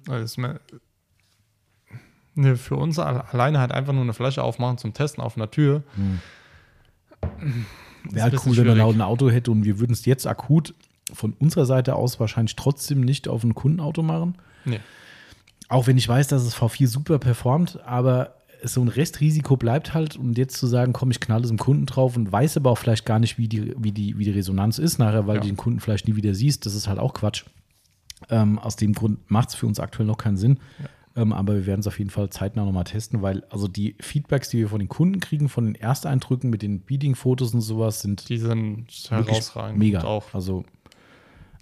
ne, 2.34 2.56
für 2.56 2.76
uns 2.76 2.98
alle- 2.98 3.28
alleine 3.32 3.58
halt 3.60 3.72
einfach 3.72 3.92
nur 3.92 4.02
eine 4.02 4.12
Flasche 4.12 4.42
aufmachen 4.42 4.78
zum 4.78 4.92
Testen 4.94 5.22
auf 5.22 5.36
einer 5.36 5.50
Tür. 5.50 5.82
Wäre 8.04 8.22
halt 8.24 8.34
cool, 8.34 8.40
wenn 8.44 8.48
er 8.50 8.54
schwierig. 8.54 8.78
laut 8.78 8.94
ein 8.94 9.00
Auto 9.02 9.30
hätte 9.30 9.50
und 9.50 9.64
wir 9.64 9.78
würden 9.78 9.92
es 9.92 10.04
jetzt 10.06 10.26
akut 10.26 10.74
von 11.12 11.32
unserer 11.34 11.66
Seite 11.66 11.94
aus 11.96 12.18
wahrscheinlich 12.20 12.56
trotzdem 12.56 13.00
nicht 13.00 13.28
auf 13.28 13.44
ein 13.44 13.54
Kundenauto 13.54 14.02
machen. 14.02 14.36
Nee. 14.64 14.80
Auch 15.68 15.86
wenn 15.86 15.98
ich 15.98 16.08
weiß, 16.08 16.28
dass 16.28 16.42
es 16.42 16.56
V4 16.56 16.86
super 16.88 17.18
performt, 17.18 17.78
aber 17.84 18.34
so 18.64 18.80
ein 18.82 18.88
Restrisiko 18.88 19.56
bleibt 19.56 19.94
halt 19.94 20.16
und 20.16 20.36
jetzt 20.38 20.56
zu 20.56 20.66
sagen, 20.66 20.92
komm, 20.92 21.10
ich 21.10 21.20
knall 21.20 21.42
es 21.42 21.48
dem 21.48 21.58
Kunden 21.58 21.86
drauf 21.86 22.16
und 22.16 22.30
weiß 22.30 22.56
aber 22.56 22.70
auch 22.70 22.78
vielleicht 22.78 23.06
gar 23.06 23.18
nicht, 23.18 23.38
wie 23.38 23.48
die, 23.48 23.74
wie 23.78 23.92
die, 23.92 24.18
wie 24.18 24.24
die 24.24 24.30
Resonanz 24.30 24.78
ist 24.78 24.98
nachher, 24.98 25.26
weil 25.26 25.36
Ja. 25.36 25.40
du 25.42 25.46
den 25.48 25.56
Kunden 25.56 25.80
vielleicht 25.80 26.06
nie 26.08 26.16
wieder 26.16 26.34
siehst, 26.34 26.66
das 26.66 26.74
ist 26.74 26.88
halt 26.88 26.98
auch 26.98 27.14
Quatsch. 27.14 27.44
Ähm, 28.28 28.58
aus 28.58 28.76
dem 28.76 28.92
Grund 28.92 29.30
macht 29.30 29.48
es 29.50 29.54
für 29.54 29.66
uns 29.66 29.80
aktuell 29.80 30.06
noch 30.06 30.18
keinen 30.18 30.36
Sinn. 30.36 30.58
Ähm, 31.16 31.32
aber 31.32 31.54
wir 31.54 31.66
werden 31.66 31.80
es 31.80 31.86
auf 31.88 31.98
jeden 31.98 32.10
Fall 32.10 32.30
zeitnah 32.30 32.64
nochmal 32.64 32.84
testen, 32.84 33.20
weil 33.22 33.42
also 33.50 33.66
die 33.66 33.96
Feedbacks, 34.00 34.48
die 34.50 34.58
wir 34.58 34.68
von 34.68 34.78
den 34.78 34.88
Kunden 34.88 35.18
kriegen, 35.20 35.48
von 35.48 35.64
den 35.64 35.74
Ersteindrücken 35.74 36.50
mit 36.50 36.62
den 36.62 36.80
Beading-Fotos 36.80 37.52
und 37.52 37.62
sowas, 37.62 38.00
sind 38.00 38.28
Die 38.28 38.38
sind 38.38 38.86
herausragend. 39.08 39.78
Mega. 39.78 40.04
Auch, 40.04 40.32
Also 40.34 40.64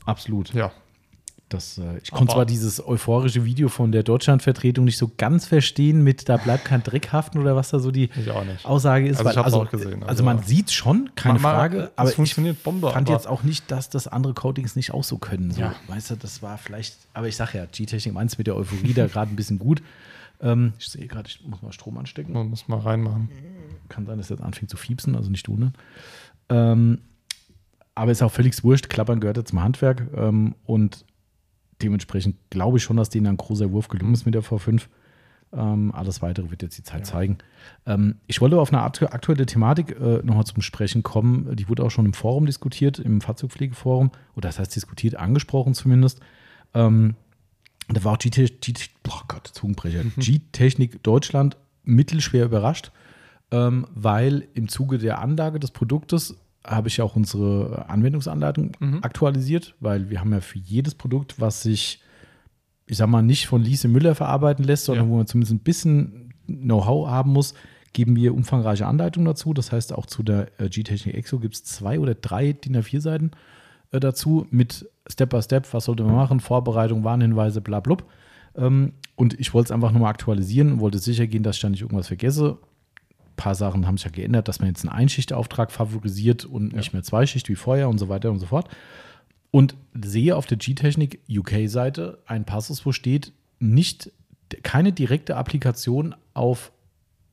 absolut. 0.04 0.52
ja, 0.52 0.70
Das, 1.48 1.78
äh, 1.78 1.98
ich 2.02 2.10
Aber- 2.12 2.18
konnte 2.18 2.34
zwar 2.34 2.44
dieses 2.46 2.86
euphorische 2.86 3.44
Video 3.46 3.68
von 3.70 3.90
der 3.90 4.02
Deutschlandvertretung 4.02 4.84
nicht 4.84 4.98
so 4.98 5.10
ganz 5.16 5.46
verstehen 5.46 6.04
mit 6.04 6.28
da 6.28 6.36
bleibt 6.36 6.66
kein 6.66 6.82
Dreck 6.82 7.10
haften 7.10 7.38
oder 7.38 7.56
was 7.56 7.70
da 7.70 7.78
so 7.78 7.90
die 7.90 8.10
ich. 8.14 8.30
Aussage 8.66 9.08
ist. 9.08 9.16
Also 9.18 9.24
weil, 9.24 9.32
ich 9.32 9.38
also, 9.44 9.62
auch 9.62 9.70
gesehen, 9.70 9.94
Also, 10.02 10.06
also- 10.06 10.24
man 10.24 10.42
sieht 10.42 10.70
schon, 10.70 11.10
keine 11.14 11.34
Man- 11.34 11.42
man- 11.42 11.54
Frage, 11.54 11.78
es 11.84 11.90
aber 11.96 12.08
ich 12.10 12.16
funktioniert 12.16 12.62
Bombe, 12.62 12.90
fand 12.90 13.08
aber- 13.08 13.16
jetzt 13.16 13.26
auch 13.26 13.42
nicht, 13.44 13.70
dass 13.70 13.88
das 13.88 14.06
andere 14.08 14.34
Coatings 14.34 14.76
nicht 14.76 14.92
auch 14.92 15.04
so 15.04 15.16
können. 15.16 15.50
So, 15.50 15.60
Ja. 15.62 15.74
Weißt 15.86 16.10
du, 16.10 16.16
das 16.16 16.42
war 16.42 16.58
vielleicht, 16.58 16.96
aber 17.14 17.28
ich 17.28 17.36
sage 17.36 17.56
ja, 17.58 17.64
G-Technik 17.66 18.12
meint 18.14 18.36
mit 18.36 18.46
der 18.46 18.54
Euphorie 18.56 18.92
da 18.92 19.06
gerade 19.06 19.32
ein 19.32 19.36
bisschen 19.36 19.58
gut. 19.58 19.80
Ähm, 20.42 20.74
ich 20.78 20.88
sehe 20.88 21.06
gerade, 21.06 21.28
ich 21.28 21.40
muss 21.46 21.62
mal 21.62 21.72
Strom 21.72 21.96
anstecken. 21.96 22.32
Man 22.34 22.50
muss 22.50 22.68
mal 22.68 22.78
reinmachen. 22.78 23.30
Kann 23.88 24.04
sein, 24.04 24.18
dass 24.18 24.28
jetzt 24.28 24.42
anfängt 24.42 24.70
zu 24.70 24.76
fiepsen, 24.76 25.16
also 25.16 25.30
nicht 25.30 25.48
wundern. 25.48 25.72
Ähm, 26.50 26.98
aber 27.94 28.12
ist 28.12 28.22
auch 28.22 28.30
völlig 28.30 28.62
wurscht. 28.62 28.88
Klappern 28.90 29.18
gehört 29.18 29.38
ja 29.38 29.44
zum 29.44 29.62
Handwerk. 29.62 30.06
Ähm, 30.14 30.54
und 30.66 31.04
dementsprechend 31.82 32.36
glaube 32.50 32.78
ich 32.78 32.82
schon, 32.82 32.96
dass 32.96 33.10
denen 33.10 33.26
ein 33.26 33.36
großer 33.36 33.70
Wurf 33.72 33.88
gelungen 33.88 34.14
ist 34.14 34.26
mit 34.26 34.34
der 34.34 34.42
V5. 34.42 34.82
Ähm, 35.50 35.92
alles 35.94 36.20
weitere 36.20 36.50
wird 36.50 36.62
jetzt 36.62 36.76
die 36.76 36.82
Zeit 36.82 37.06
zeigen. 37.06 37.38
Ähm, 37.86 38.16
ich 38.26 38.40
wollte 38.40 38.60
auf 38.60 38.72
eine 38.72 38.82
aktu- 38.82 39.06
aktuelle 39.06 39.46
Thematik 39.46 39.98
äh, 39.98 40.20
nochmal 40.22 40.44
zum 40.44 40.60
Sprechen 40.60 41.02
kommen. 41.02 41.56
Die 41.56 41.68
wurde 41.68 41.84
auch 41.84 41.90
schon 41.90 42.04
im 42.04 42.12
Forum 42.12 42.44
diskutiert, 42.44 42.98
im 42.98 43.22
Fahrzeugpflegeforum. 43.22 44.10
Oder 44.34 44.48
das 44.48 44.58
heißt 44.58 44.76
diskutiert, 44.76 45.14
angesprochen 45.16 45.72
zumindest. 45.72 46.20
Ähm, 46.74 47.14
da 47.88 48.04
war 48.04 48.12
auch 48.12 48.18
G-Technik, 48.18 48.90
oh 49.08 49.22
Gott, 49.26 49.46
Zungenbrecher, 49.46 50.04
G-Technik 50.18 51.02
Deutschland 51.02 51.56
mittelschwer 51.84 52.44
überrascht, 52.44 52.92
ähm, 53.50 53.86
weil 53.94 54.46
im 54.52 54.68
Zuge 54.68 54.98
der 54.98 55.20
Anlage 55.20 55.58
des 55.58 55.70
Produktes 55.70 56.36
habe 56.68 56.88
ich 56.88 56.98
ja 56.98 57.04
auch 57.04 57.16
unsere 57.16 57.86
Anwendungsanleitung 57.88 58.72
aktualisiert, 59.02 59.74
weil 59.80 60.10
wir 60.10 60.20
haben 60.20 60.32
ja 60.32 60.40
für 60.40 60.58
jedes 60.58 60.94
Produkt, 60.94 61.40
was 61.40 61.62
sich, 61.62 62.00
ich 62.86 62.96
sag 62.98 63.08
mal, 63.08 63.22
nicht 63.22 63.46
von 63.46 63.62
Lise 63.62 63.88
Müller 63.88 64.14
verarbeiten 64.14 64.64
lässt, 64.64 64.84
sondern 64.84 65.06
Ja. 65.06 65.10
wo 65.12 65.16
man 65.16 65.26
zumindest 65.26 65.52
ein 65.54 65.60
bisschen 65.60 66.34
Know-how 66.46 67.08
haben 67.08 67.32
muss, 67.32 67.54
geben 67.94 68.16
wir 68.16 68.34
umfangreiche 68.34 68.86
Anleitungen 68.86 69.26
dazu. 69.26 69.54
Das 69.54 69.72
heißt, 69.72 69.92
auch 69.94 70.06
zu 70.06 70.22
der 70.22 70.48
äh, 70.60 70.68
G-Technik 70.68 71.14
Exo 71.14 71.38
gibt 71.38 71.54
es 71.54 71.64
zwei 71.64 71.98
oder 71.98 72.14
drei 72.14 72.52
DIN 72.52 72.76
A4-Seiten 72.76 73.30
äh, 73.92 74.00
dazu 74.00 74.46
mit 74.50 74.88
Step 75.10 75.30
by 75.30 75.40
Step, 75.42 75.72
was 75.72 75.86
sollte 75.86 76.04
man 76.04 76.14
machen, 76.14 76.40
Vorbereitung, 76.40 77.02
Warnhinweise, 77.04 77.60
bla 77.62 77.80
blub. 77.80 78.04
Ähm, 78.56 78.92
und 79.16 79.40
ich 79.40 79.54
wollte 79.54 79.68
es 79.68 79.72
einfach 79.72 79.90
nochmal 79.92 80.10
aktualisieren 80.10 80.72
und 80.72 80.80
wollte 80.80 80.98
sicher 80.98 81.26
gehen, 81.26 81.42
dass 81.42 81.56
ich 81.56 81.62
da 81.62 81.70
nicht 81.70 81.80
irgendwas 81.82 82.08
vergesse. 82.08 82.58
Ein 83.38 83.42
paar 83.44 83.54
Sachen 83.54 83.86
haben 83.86 83.96
sich 83.96 84.04
ja 84.04 84.10
geändert, 84.10 84.48
dass 84.48 84.58
man 84.58 84.68
jetzt 84.68 84.84
einen 84.84 84.92
Einschichtauftrag 84.92 85.70
favorisiert 85.70 86.44
und 86.44 86.72
nicht 86.74 86.92
mehr 86.92 87.04
Zweischicht 87.04 87.48
wie 87.48 87.54
vorher 87.54 87.88
und 87.88 87.98
so 87.98 88.08
weiter 88.08 88.32
und 88.32 88.40
so 88.40 88.46
fort. 88.46 88.68
Und 89.52 89.76
sehe 89.94 90.34
auf 90.34 90.46
der 90.46 90.58
G-Technik 90.58 91.20
UK-Seite 91.30 92.18
einen 92.26 92.44
Passus, 92.44 92.84
wo 92.84 92.90
steht, 92.90 93.32
nicht, 93.60 94.10
keine 94.64 94.92
direkte 94.92 95.36
Applikation 95.36 96.16
auf 96.34 96.72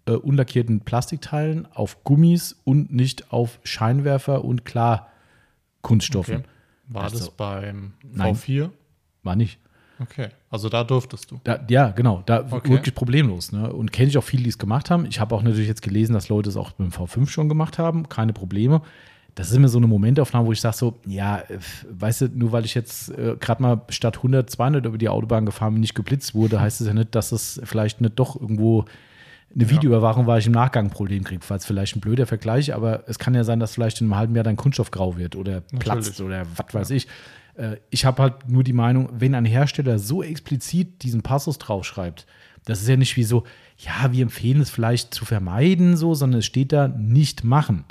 äh, 0.05 0.11
unlackierten 0.11 0.81
Plastikteilen, 0.81 1.65
auf 1.73 2.03
Gummis 2.03 2.55
und 2.63 2.93
nicht 2.93 3.33
auf 3.33 3.59
Scheinwerfer 3.63 4.45
und 4.45 4.63
Klarkunststoffen. 4.63 6.35
Okay. 6.35 6.45
War 6.87 7.05
Also, 7.05 7.17
das 7.17 7.31
beim 7.31 7.93
nein. 8.03 8.35
V4? 8.35 8.69
War 9.23 9.35
nicht. 9.35 9.59
Okay, 9.99 10.27
also 10.49 10.69
da 10.69 10.83
durftest 10.83 11.31
du. 11.31 11.39
Da, 11.43 11.59
ja, 11.69 11.89
genau, 11.89 12.21
da 12.25 12.45
Okay. 12.49 12.69
wirklich 12.69 12.93
problemlos. 12.95 13.51
Ne? 13.51 13.71
Und 13.71 13.91
kenne 13.91 14.09
ich 14.09 14.17
auch 14.17 14.23
viele, 14.23 14.43
die 14.43 14.49
es 14.49 14.57
gemacht 14.57 14.89
haben. 14.89 15.05
Ich 15.05 15.19
habe 15.19 15.33
auch 15.33 15.41
natürlich 15.41 15.67
jetzt 15.67 15.81
gelesen, 15.81 16.13
dass 16.13 16.29
Leute 16.29 16.49
es 16.49 16.57
auch 16.57 16.71
mit 16.77 16.91
dem 16.91 16.93
V5 16.93 17.29
schon 17.29 17.49
gemacht 17.49 17.77
haben, 17.77 18.09
keine 18.09 18.33
Probleme. 18.33 18.81
Das 19.35 19.49
ist 19.49 19.55
immer 19.57 19.67
so 19.67 19.77
eine 19.79 19.87
Momentaufnahme, 19.87 20.47
wo 20.47 20.51
ich 20.53 20.61
sage 20.61 20.77
so, 20.77 20.99
ja, 21.05 21.43
weißt 21.89 22.21
du, 22.21 22.27
nur 22.29 22.51
weil 22.53 22.63
ich 22.63 22.73
jetzt 22.73 23.09
äh, 23.09 23.35
gerade 23.39 23.61
mal 23.61 23.81
statt 23.89 24.17
100, 24.17 24.49
200 24.49 24.85
über 24.85 24.97
die 24.97 25.09
Autobahn 25.09 25.45
gefahren 25.45 25.73
bin, 25.73 25.81
nicht 25.81 25.95
geblitzt 25.95 26.35
wurde, 26.35 26.61
heißt 26.61 26.79
es 26.79 26.87
ja 26.87 26.93
nicht, 26.93 27.15
dass 27.15 27.33
es 27.33 27.59
vielleicht 27.65 27.99
nicht 27.99 28.17
doch 28.17 28.39
irgendwo 28.39 28.85
eine 29.53 29.69
Videoüberwachung 29.69 30.25
war, 30.27 30.37
ich 30.37 30.47
im 30.47 30.53
Nachgang 30.53 30.85
ein 30.85 30.91
Problem 30.91 31.23
kriege. 31.23 31.41
Falls 31.43 31.65
vielleicht 31.65 31.95
ein 31.95 32.01
blöder 32.01 32.25
Vergleich, 32.27 32.73
aber 32.73 33.03
es 33.07 33.19
kann 33.19 33.33
ja 33.35 33.43
sein, 33.43 33.59
dass 33.59 33.73
vielleicht 33.73 34.01
in 34.01 34.07
einem 34.07 34.15
halben 34.15 34.35
Jahr 34.35 34.43
dein 34.43 34.57
Kunststoff 34.57 34.91
grau 34.91 35.17
wird 35.17 35.35
oder 35.35 35.61
platzt 35.79 36.19
oder 36.21 36.45
was 36.55 36.73
weiß 36.73 36.89
ich. 36.91 37.07
Äh, 37.57 37.77
Ich 37.89 38.05
habe 38.05 38.21
halt 38.21 38.49
nur 38.49 38.63
die 38.63 38.73
Meinung, 38.73 39.09
wenn 39.13 39.35
ein 39.35 39.45
Hersteller 39.45 39.99
so 39.99 40.23
explizit 40.23 41.03
diesen 41.03 41.21
Passus 41.21 41.57
draufschreibt, 41.57 42.25
das 42.65 42.81
ist 42.81 42.87
ja 42.87 42.97
nicht 42.97 43.15
wie 43.15 43.23
so, 43.23 43.43
ja, 43.77 44.11
wir 44.11 44.23
empfehlen 44.23 44.61
es 44.61 44.69
vielleicht 44.69 45.13
zu 45.13 45.25
vermeiden, 45.25 45.97
so, 45.97 46.13
sondern 46.13 46.39
es 46.39 46.45
steht 46.45 46.71
da 46.71 46.87
nicht 46.87 47.43
machen. 47.43 47.85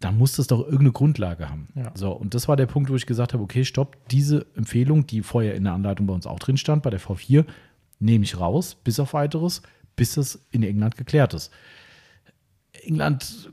Dann 0.00 0.18
muss 0.18 0.36
das 0.36 0.48
doch 0.48 0.60
irgendeine 0.60 0.92
Grundlage 0.92 1.48
haben. 1.48 1.68
Ja. 1.74 1.92
So, 1.94 2.12
und 2.12 2.34
das 2.34 2.48
war 2.48 2.56
der 2.56 2.66
Punkt, 2.66 2.90
wo 2.90 2.96
ich 2.96 3.06
gesagt 3.06 3.32
habe, 3.32 3.42
okay, 3.42 3.64
stopp, 3.64 3.96
diese 4.08 4.46
Empfehlung, 4.56 5.06
die 5.06 5.22
vorher 5.22 5.54
in 5.54 5.64
der 5.64 5.72
Anleitung 5.72 6.06
bei 6.06 6.14
uns 6.14 6.26
auch 6.26 6.38
drin 6.38 6.56
stand, 6.56 6.82
bei 6.82 6.90
der 6.90 7.00
V4, 7.00 7.44
nehme 8.00 8.24
ich 8.24 8.38
raus, 8.38 8.74
bis 8.74 8.98
auf 8.98 9.14
weiteres, 9.14 9.62
bis 9.96 10.16
es 10.16 10.46
in 10.50 10.62
England 10.62 10.96
geklärt 10.96 11.32
ist. 11.32 11.52
England 12.82 13.50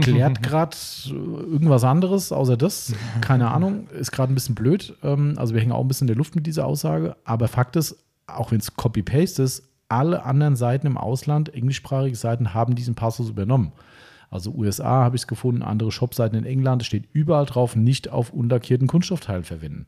klärt 0.00 0.42
gerade 0.42 0.76
irgendwas 1.08 1.84
anderes, 1.84 2.32
außer 2.32 2.56
das. 2.56 2.94
Keine 3.20 3.50
Ahnung, 3.52 3.88
ist 3.90 4.12
gerade 4.12 4.32
ein 4.32 4.34
bisschen 4.34 4.54
blöd. 4.54 4.96
Ähm, 5.02 5.34
Also 5.36 5.54
wir 5.54 5.60
hängen 5.60 5.72
auch 5.72 5.80
ein 5.80 5.88
bisschen 5.88 6.06
in 6.06 6.14
der 6.14 6.16
Luft 6.16 6.34
mit 6.36 6.46
dieser 6.46 6.66
Aussage. 6.66 7.16
Aber 7.24 7.48
Fakt 7.48 7.76
ist, 7.76 7.96
auch 8.26 8.50
wenn 8.52 8.60
es 8.60 8.74
Copy-Paste 8.74 9.42
ist, 9.42 9.68
alle 9.88 10.24
anderen 10.24 10.56
Seiten 10.56 10.86
im 10.86 10.96
Ausland, 10.96 11.52
englischsprachige 11.54 12.16
Seiten, 12.16 12.54
haben 12.54 12.74
diesen 12.74 12.94
Passus 12.94 13.28
übernommen. 13.28 13.72
Also 14.30 14.50
USA 14.52 15.04
habe 15.04 15.14
ich 15.14 15.22
es 15.22 15.26
gefunden, 15.28 15.62
andere 15.62 15.92
Shopseiten 15.92 16.36
in 16.36 16.44
England, 16.44 16.82
es 16.82 16.86
steht 16.88 17.04
überall 17.12 17.46
drauf, 17.46 17.76
nicht 17.76 18.08
auf 18.08 18.32
unlackierten 18.32 18.88
Kunststoffteilen 18.88 19.44
verwenden. 19.44 19.86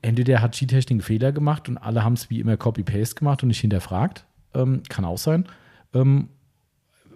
Entweder 0.00 0.40
hat 0.40 0.56
G-Technik 0.56 0.90
einen 0.92 1.00
Fehler 1.02 1.30
gemacht 1.32 1.68
und 1.68 1.76
alle 1.76 2.02
haben 2.02 2.14
es 2.14 2.30
wie 2.30 2.40
immer 2.40 2.56
Copy-Paste 2.56 3.16
gemacht 3.16 3.42
und 3.42 3.48
nicht 3.48 3.60
hinterfragt. 3.60 4.24
Ähm, 4.54 4.82
kann 4.88 5.04
auch 5.04 5.18
sein. 5.18 5.44
Ähm, 5.92 6.28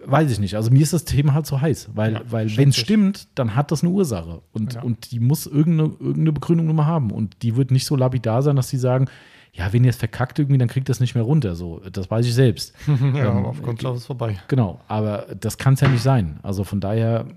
weiß 0.05 0.31
ich 0.31 0.39
nicht. 0.39 0.55
Also 0.55 0.71
mir 0.71 0.81
ist 0.83 0.93
das 0.93 1.05
Thema 1.05 1.33
halt 1.33 1.45
so 1.45 1.59
heiß, 1.61 1.89
weil, 1.93 2.13
Ja, 2.13 2.21
weil 2.29 2.55
wenn 2.57 2.69
es 2.69 2.77
stimmt, 2.77 3.27
dann 3.35 3.55
hat 3.55 3.71
das 3.71 3.83
eine 3.83 3.91
Ursache 3.91 4.41
und, 4.51 4.73
Ja. 4.75 4.81
und 4.81 5.11
die 5.11 5.19
muss 5.19 5.45
irgendeine, 5.45 5.89
irgendeine 5.99 6.31
Begründung 6.33 6.67
nochmal 6.67 6.85
haben 6.85 7.11
und 7.11 7.41
die 7.41 7.55
wird 7.55 7.71
nicht 7.71 7.85
so 7.85 7.95
lapidar 7.95 8.41
sein, 8.41 8.55
dass 8.55 8.69
sie 8.69 8.77
sagen, 8.77 9.07
ja, 9.55 9.71
wenn 9.71 9.83
ihr 9.83 9.91
es 9.91 9.97
verkackt 9.97 10.39
irgendwie, 10.39 10.57
dann 10.57 10.67
kriegt 10.67 10.89
das 10.89 10.99
nicht 10.99 11.13
mehr 11.13 11.23
runter. 11.23 11.55
So, 11.55 11.79
das 11.91 12.09
weiß 12.09 12.25
ich 12.25 12.33
selbst. 12.33 12.73
ja, 12.87 12.93
Ähm, 12.93 13.37
aber 13.37 13.47
auf 13.49 13.61
Kunststoff 13.61 13.97
ist 13.97 14.05
vorbei. 14.07 14.39
Genau, 14.47 14.81
aber 14.87 15.27
das 15.39 15.57
kann 15.59 15.75
es 15.75 15.81
ja 15.81 15.87
nicht 15.87 16.01
sein. 16.01 16.39
Also 16.41 16.63
von 16.63 16.79
daher, 16.79 17.27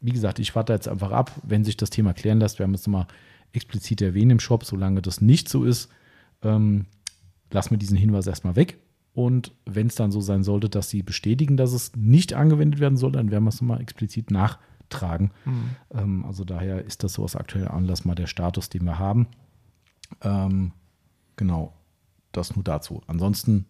wie 0.00 0.12
gesagt, 0.12 0.38
ich 0.38 0.54
warte 0.54 0.74
jetzt 0.74 0.86
einfach 0.86 1.12
ab, 1.12 1.32
wenn 1.42 1.64
sich 1.64 1.78
das 1.78 1.88
Thema 1.90 2.12
klären 2.12 2.40
lässt. 2.40 2.58
Wir 2.58 2.64
haben 2.64 2.74
es 2.74 2.86
nochmal 2.86 3.06
explizit 3.52 4.02
erwähnt 4.02 4.32
im 4.32 4.38
Shop, 4.40 4.64
solange 4.64 5.00
das 5.00 5.20
nicht 5.22 5.48
so 5.48 5.64
ist, 5.64 5.88
ähm, 6.42 6.86
lassen 7.50 7.70
wir 7.70 7.78
diesen 7.78 7.96
Hinweis 7.96 8.26
erstmal 8.26 8.56
weg. 8.56 8.76
Und 9.14 9.52
wenn 9.64 9.86
es 9.86 9.94
dann 9.94 10.10
so 10.10 10.20
sein 10.20 10.42
sollte, 10.42 10.68
dass 10.68 10.90
sie 10.90 11.02
bestätigen, 11.02 11.56
dass 11.56 11.72
es 11.72 11.92
nicht 11.96 12.34
angewendet 12.34 12.80
werden 12.80 12.96
soll, 12.96 13.12
dann 13.12 13.30
werden 13.30 13.44
wir 13.44 13.50
es 13.50 13.60
nochmal 13.62 13.80
explizit 13.80 14.30
nachtragen. 14.32 15.30
Ähm, 15.92 16.24
also 16.26 16.44
daher 16.44 16.84
ist 16.84 17.04
das 17.04 17.12
so 17.14 17.22
aus 17.22 17.36
aktuellem 17.36 17.68
Anlass 17.68 18.04
mal 18.04 18.16
der 18.16 18.26
Status, 18.26 18.68
den 18.70 18.84
wir 18.84 18.98
haben. 18.98 19.28
Ähm, 20.22 20.72
genau, 21.36 21.72
das 22.32 22.56
nur 22.56 22.64
dazu. 22.64 23.02
Ansonsten, 23.06 23.66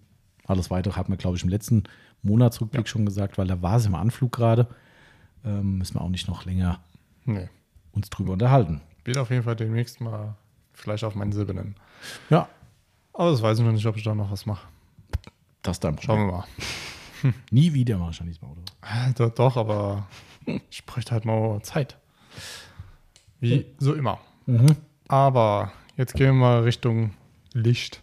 alles 0.46 0.70
weitere 0.70 0.94
hat 0.96 1.10
man, 1.10 1.18
glaube 1.18 1.36
ich, 1.36 1.42
im 1.42 1.50
letzten 1.50 1.84
Monatsrückblick 2.22 2.88
schon 2.88 3.04
gesagt, 3.04 3.36
weil 3.36 3.46
da 3.46 3.60
war 3.60 3.76
es 3.76 3.84
im 3.86 3.94
Anflug 3.94 4.32
gerade. 4.32 4.66
Ähm, 5.44 5.76
müssen 5.76 5.96
wir 5.96 6.00
auch 6.00 6.08
nicht 6.08 6.26
noch 6.26 6.46
länger 6.46 6.80
Nee. 7.26 7.50
uns 7.92 8.08
drüber 8.08 8.32
unterhalten. 8.32 8.80
Wird 9.04 9.18
auf 9.18 9.28
jeden 9.30 9.42
Fall 9.42 9.56
demnächst 9.56 10.00
mal 10.00 10.36
vielleicht 10.72 11.04
auf 11.04 11.14
meinen 11.14 11.32
silbernen. 11.32 11.74
Ja, 12.30 12.48
Aber 13.12 13.30
das 13.30 13.42
weiß 13.42 13.58
ich 13.58 13.64
noch 13.64 13.72
nicht, 13.72 13.84
ob 13.86 13.96
ich 13.98 14.02
da 14.04 14.14
noch 14.14 14.30
was 14.30 14.46
mache. 14.46 14.66
Das 15.64 15.80
dann. 15.80 15.98
Schauen 16.00 16.26
wir 16.26 16.32
mal. 16.32 16.44
Nie 17.50 17.72
wieder 17.74 17.98
wahrscheinlich 18.00 18.40
mal, 18.40 18.48
oder? 18.48 18.62
Doch, 19.16 19.34
doch, 19.34 19.56
aber 19.56 20.06
ich 20.70 20.84
bräuchte 20.84 21.12
halt 21.12 21.24
mal 21.24 21.60
Zeit. 21.62 21.96
Wie 23.40 23.66
so 23.78 23.94
immer. 23.94 24.20
Aber 25.08 25.72
jetzt 25.96 26.14
gehen 26.14 26.26
wir 26.26 26.32
mal 26.34 26.62
Richtung 26.62 27.14
Licht. 27.52 28.02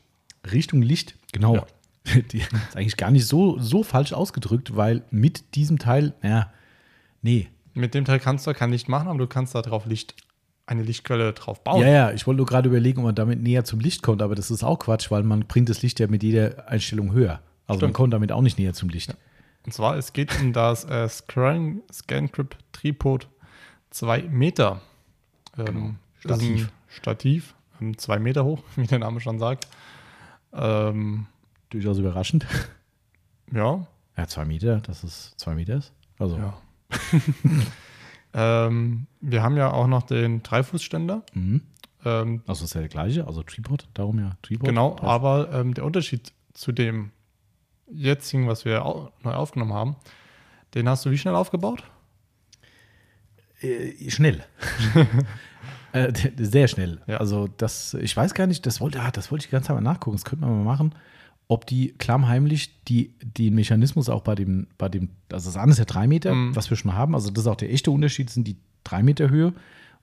Richtung 0.52 0.82
Licht, 0.82 1.16
genau. 1.32 1.56
Ja. 1.56 1.66
Die 2.32 2.40
ist 2.40 2.76
eigentlich 2.76 2.98
gar 2.98 3.12
nicht 3.12 3.28
so, 3.28 3.60
so 3.60 3.84
falsch 3.84 4.14
ausgedrückt, 4.14 4.76
weil 4.76 5.04
mit 5.12 5.56
diesem 5.56 5.78
Teil, 5.78 6.14
ja, 6.24 6.52
nee. 7.22 7.48
Mit 7.74 7.94
dem 7.94 8.06
Teil 8.06 8.20
kannst 8.20 8.48
du 8.48 8.54
kein 8.54 8.72
Licht 8.72 8.90
machen, 8.90 9.08
aber 9.08 9.20
du 9.20 9.28
kannst 9.28 9.54
da 9.54 9.62
drauf 9.62 9.86
Licht, 9.86 10.16
eine 10.66 10.84
Lichtquelle 10.84 11.32
drauf 11.34 11.64
bauen. 11.64 11.82
Ja, 11.82 11.88
ja, 11.88 12.12
ich 12.12 12.26
wollte 12.26 12.38
nur 12.38 12.48
gerade 12.48 12.70
überlegen, 12.70 13.00
ob 13.00 13.06
man 13.06 13.16
damit 13.16 13.42
näher 13.42 13.64
zum 13.64 13.80
Licht 13.80 14.02
kommt, 14.02 14.22
aber 14.22 14.36
das 14.36 14.50
ist 14.50 14.64
auch 14.64 14.80
Quatsch, 14.80 15.12
weil 15.12 15.24
man 15.24 15.42
bringt 15.42 15.70
das 15.70 15.82
Licht 15.84 16.00
ja 16.00 16.08
mit 16.08 16.24
jeder 16.24 16.68
Einstellung 16.68 17.14
höher. 17.14 17.42
Also 17.72 17.82
man 17.82 17.90
Stimmt. 17.90 17.94
kommt 17.96 18.14
damit 18.14 18.32
auch 18.32 18.42
nicht 18.42 18.58
näher 18.60 18.74
zum 18.74 18.90
Licht. 18.90 19.16
Und 19.66 19.74
zwar, 19.74 19.96
es 19.96 20.14
geht 20.14 20.40
um 20.42 20.54
das 20.54 20.86
äh, 20.86 21.08
Scan, 21.08 21.82
ScanCrypt 21.92 22.58
Tripod 22.72 23.28
2 23.92 24.24
Meter. 24.24 24.82
Ähm, 25.58 25.68
ein 25.68 26.00
Stativ. 26.20 26.72
Stativ, 26.88 27.56
ähm, 27.80 27.98
zwei 27.98 28.20
Meter 28.20 28.44
hoch, 28.46 28.64
wie 28.76 28.88
der 28.88 29.00
Name 29.00 29.20
schon 29.20 29.38
sagt. 29.40 29.68
Ähm, 30.54 31.28
Durchaus 31.70 31.98
überraschend. 32.00 32.46
ja, 33.54 33.86
Ja, 34.18 34.28
zwei 34.28 34.46
Meter, 34.46 34.82
dass 34.82 35.04
es 35.04 35.34
zwei 35.38 35.56
Meter 35.56 35.76
ist. 35.76 35.94
Also, 36.20 36.38
ja. 36.38 36.54
ähm, 38.34 39.08
wir 39.20 39.44
haben 39.44 39.58
ja 39.58 39.72
auch 39.72 39.88
noch 39.88 40.04
den 40.04 40.44
Dreifußständer. 40.44 41.24
mhm. 41.34 41.62
Ähm, 42.04 42.42
also 42.48 42.66
ist 42.66 42.74
ja 42.74 42.80
der 42.82 42.90
gleiche, 42.90 43.28
also 43.28 43.44
Tripod, 43.44 43.88
darum 43.94 44.18
ja 44.18 44.32
Tripod. 44.42 44.68
genau, 44.68 44.96
Das- 44.96 45.04
aber 45.08 45.52
ähm, 45.54 45.76
der 45.76 45.86
Unterschied 45.86 46.34
zu 46.54 46.72
dem 46.72 47.12
jetzigen, 47.94 48.48
was 48.48 48.66
wir 48.66 48.86
au 48.86 49.12
neu 49.24 49.34
aufgenommen 49.34 49.74
haben, 49.74 49.96
den 50.74 50.88
hast 50.90 51.06
du 51.06 51.12
wie 51.12 51.18
schnell 51.18 51.36
aufgebaut? 51.36 51.84
Äh, 53.62 54.10
schnell. 54.10 54.44
äh, 55.94 56.12
sehr 56.38 56.68
schnell. 56.68 57.02
Ja. 57.08 57.18
Also 57.18 57.48
das, 57.58 57.94
ich 57.96 58.16
weiß 58.16 58.34
gar 58.34 58.48
nicht, 58.48 58.66
das 58.66 58.82
wollte, 58.82 59.02
ah, 59.02 59.12
das 59.12 59.32
wollte 59.32 59.44
ich 59.44 59.50
die 59.50 59.52
ganze 59.52 59.68
Zeit 59.68 59.76
mal 59.76 59.82
nachgucken, 59.82 60.16
das 60.18 60.26
könnte 60.26 60.46
man 60.46 60.64
mal 60.64 60.72
machen, 60.76 60.96
ob 61.48 61.68
die 61.68 61.94
klammheimlich 61.98 62.82
die, 62.86 63.14
den 63.22 63.56
Mechanismus 63.56 64.10
auch 64.10 64.22
bei 64.22 64.36
dem, 64.36 64.68
bei 64.78 64.90
dem, 64.90 65.10
also 65.32 65.50
das 65.50 65.58
andere 65.58 65.72
ist 65.72 65.80
ja 65.80 65.86
drei 65.86 66.08
Meter, 66.08 66.34
Mhm. 66.34 66.56
was 66.56 66.70
wir 66.70 66.78
schon 66.78 66.94
haben, 66.94 67.14
also 67.14 67.30
das 67.30 67.44
ist 67.44 67.48
auch 67.48 67.56
der 67.56 67.72
echte 67.72 67.92
Unterschied, 67.92 68.30
sind 68.30 68.48
die 68.48 68.56
drei 68.84 69.04
Meter 69.04 69.30
Höhe 69.30 69.54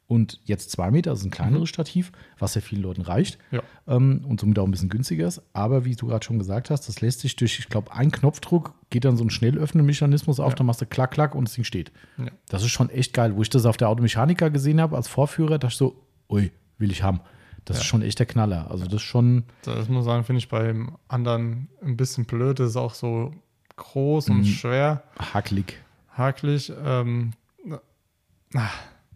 und 0.08 0.40
jetzt 0.44 0.70
zwei 0.70 0.90
Meter, 0.90 1.10
also 1.10 1.26
ein 1.26 1.30
kleineres 1.30 1.68
Stativ, 1.68 2.10
was 2.38 2.54
ja 2.54 2.60
vielen 2.62 2.82
Leuten 2.82 3.02
reicht 3.02 3.38
Ja. 3.50 3.60
ähm, 3.86 4.24
und 4.26 4.40
somit 4.40 4.58
auch 4.58 4.64
ein 4.64 4.70
bisschen 4.70 4.88
günstiger 4.88 5.26
ist. 5.28 5.42
Aber 5.52 5.84
wie 5.84 5.94
du 5.94 6.06
gerade 6.06 6.24
schon 6.24 6.38
gesagt 6.38 6.70
hast, 6.70 6.88
das 6.88 7.00
lässt 7.02 7.20
sich 7.20 7.36
durch, 7.36 7.58
ich 7.58 7.68
glaube, 7.68 7.92
einen 7.92 8.10
Knopfdruck 8.10 8.72
geht 8.90 9.04
dann 9.04 9.16
so 9.18 9.24
ein 9.24 9.30
schnell 9.30 9.58
öffnenden 9.58 9.84
Mechanismus 9.86 10.40
auf, 10.40 10.52
Ja. 10.52 10.56
dann 10.56 10.66
machst 10.66 10.80
du 10.80 10.86
klack, 10.86 11.10
klack 11.10 11.34
und 11.34 11.46
das 11.46 11.54
Ding 11.54 11.64
steht. 11.64 11.92
Ja. 12.16 12.24
Das 12.48 12.62
ist 12.62 12.70
schon 12.70 12.88
echt 12.90 13.12
geil. 13.12 13.36
Wo 13.36 13.42
ich 13.42 13.50
das 13.50 13.66
auf 13.66 13.76
der 13.76 13.90
Automechanika 13.90 14.48
gesehen 14.48 14.80
habe 14.80 14.96
als 14.96 15.08
Vorführer, 15.08 15.58
dachte 15.58 15.72
ich 15.72 15.78
so, 15.78 16.02
ui, 16.30 16.50
will 16.78 16.90
ich 16.90 17.02
haben. 17.02 17.20
Das 17.66 17.76
Ja. 17.76 17.80
ist 17.82 17.86
schon 17.86 18.00
echt 18.00 18.18
der 18.18 18.24
Knaller. 18.26 18.70
Also 18.70 18.84
das 18.86 18.94
ist 18.94 19.02
schon, 19.02 19.44
Das 19.62 19.88
muss 19.90 20.04
ich 20.06 20.10
sagen, 20.10 20.24
finde 20.24 20.38
ich 20.38 20.48
beim 20.48 20.96
anderen 21.08 21.68
ein 21.82 21.98
bisschen 21.98 22.24
blöd. 22.24 22.58
Das 22.60 22.70
ist 22.70 22.76
auch 22.76 22.94
so 22.94 23.34
groß 23.76 24.30
und 24.30 24.38
Mhm. 24.38 24.44
schwer, 24.44 25.02
hacklig. 25.34 25.76
hakelig. 26.16 26.72
Ähm, 26.82 27.32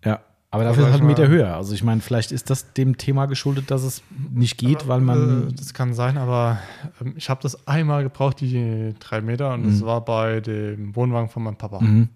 Ja. 0.04 0.20
Aber 0.52 0.64
dafür 0.64 0.82
ist 0.82 0.84
sag 0.84 0.92
halt 0.92 0.96
ich 0.96 1.02
ein 1.02 1.06
Meter 1.06 1.28
höher. 1.28 1.56
Also 1.56 1.74
ich 1.74 1.82
meine, 1.82 2.00
vielleicht 2.02 2.30
ist 2.30 2.50
das 2.50 2.74
dem 2.74 2.98
Thema 2.98 3.24
geschuldet, 3.26 3.70
dass 3.70 3.82
es 3.82 4.02
nicht 4.30 4.58
geht, 4.58 4.86
weil 4.86 5.00
man. 5.00 5.48
Äh, 5.48 5.52
das 5.54 5.72
kann 5.74 5.94
sein, 5.94 6.18
aber 6.18 6.58
ähm, 7.00 7.14
ich 7.16 7.28
habe 7.30 7.40
das 7.42 7.66
einmal 7.66 8.02
gebraucht, 8.02 8.40
die 8.40 8.94
drei 9.00 9.20
Meter, 9.22 9.54
und 9.54 9.64
das 9.64 9.80
Mhm. 9.80 9.86
war 9.86 10.04
bei 10.04 10.40
dem 10.40 10.94
Wohnwagen 10.94 11.28
von 11.30 11.42
meinem 11.42 11.56
Papa. 11.56 11.80
Mhm. 11.80 12.10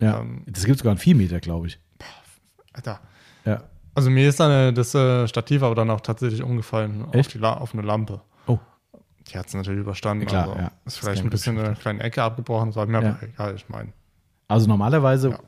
Ja. 0.00 0.20
Ähm, 0.20 0.42
das 0.46 0.64
gibt 0.64 0.78
sogar 0.78 0.90
einen 0.90 0.98
4 0.98 1.14
Meter, 1.14 1.38
glaube 1.40 1.68
ich. 1.68 1.78
Alter. 2.72 3.00
Ja. 3.44 3.62
Also 3.94 4.10
mir 4.10 4.28
ist 4.28 4.38
dann 4.40 4.50
äh, 4.50 4.72
das 4.72 4.94
äh, 4.94 5.26
Stativ 5.26 5.62
aber 5.62 5.74
dann 5.74 5.90
auch 5.90 6.00
tatsächlich 6.00 6.42
umgefallen 6.42 7.04
auf, 7.12 7.26
die 7.28 7.40
auf 7.42 7.72
eine 7.74 7.82
Lampe. 7.82 8.20
Oh. 8.46 8.58
Die 9.28 9.36
hat 9.38 9.46
es 9.48 9.54
natürlich 9.54 9.80
überstanden. 9.80 10.22
Ja, 10.24 10.28
klar, 10.28 10.48
also 10.48 10.58
ja. 10.60 10.72
Ist 10.84 10.98
vielleicht 10.98 11.22
ein 11.22 11.30
bisschen 11.30 11.58
eine 11.58 11.74
kleine 11.74 12.00
Ecke 12.02 12.22
abgebrochen, 12.22 12.68
das 12.70 12.76
war 12.76 12.86
mir 12.86 13.02
Ja. 13.02 13.08
aber 13.10 13.22
egal, 13.22 13.54
ich 13.56 13.68
meine. 13.68 13.92
Also 14.48 14.66
normalerweise 14.66 15.30
Ja. 15.30 15.38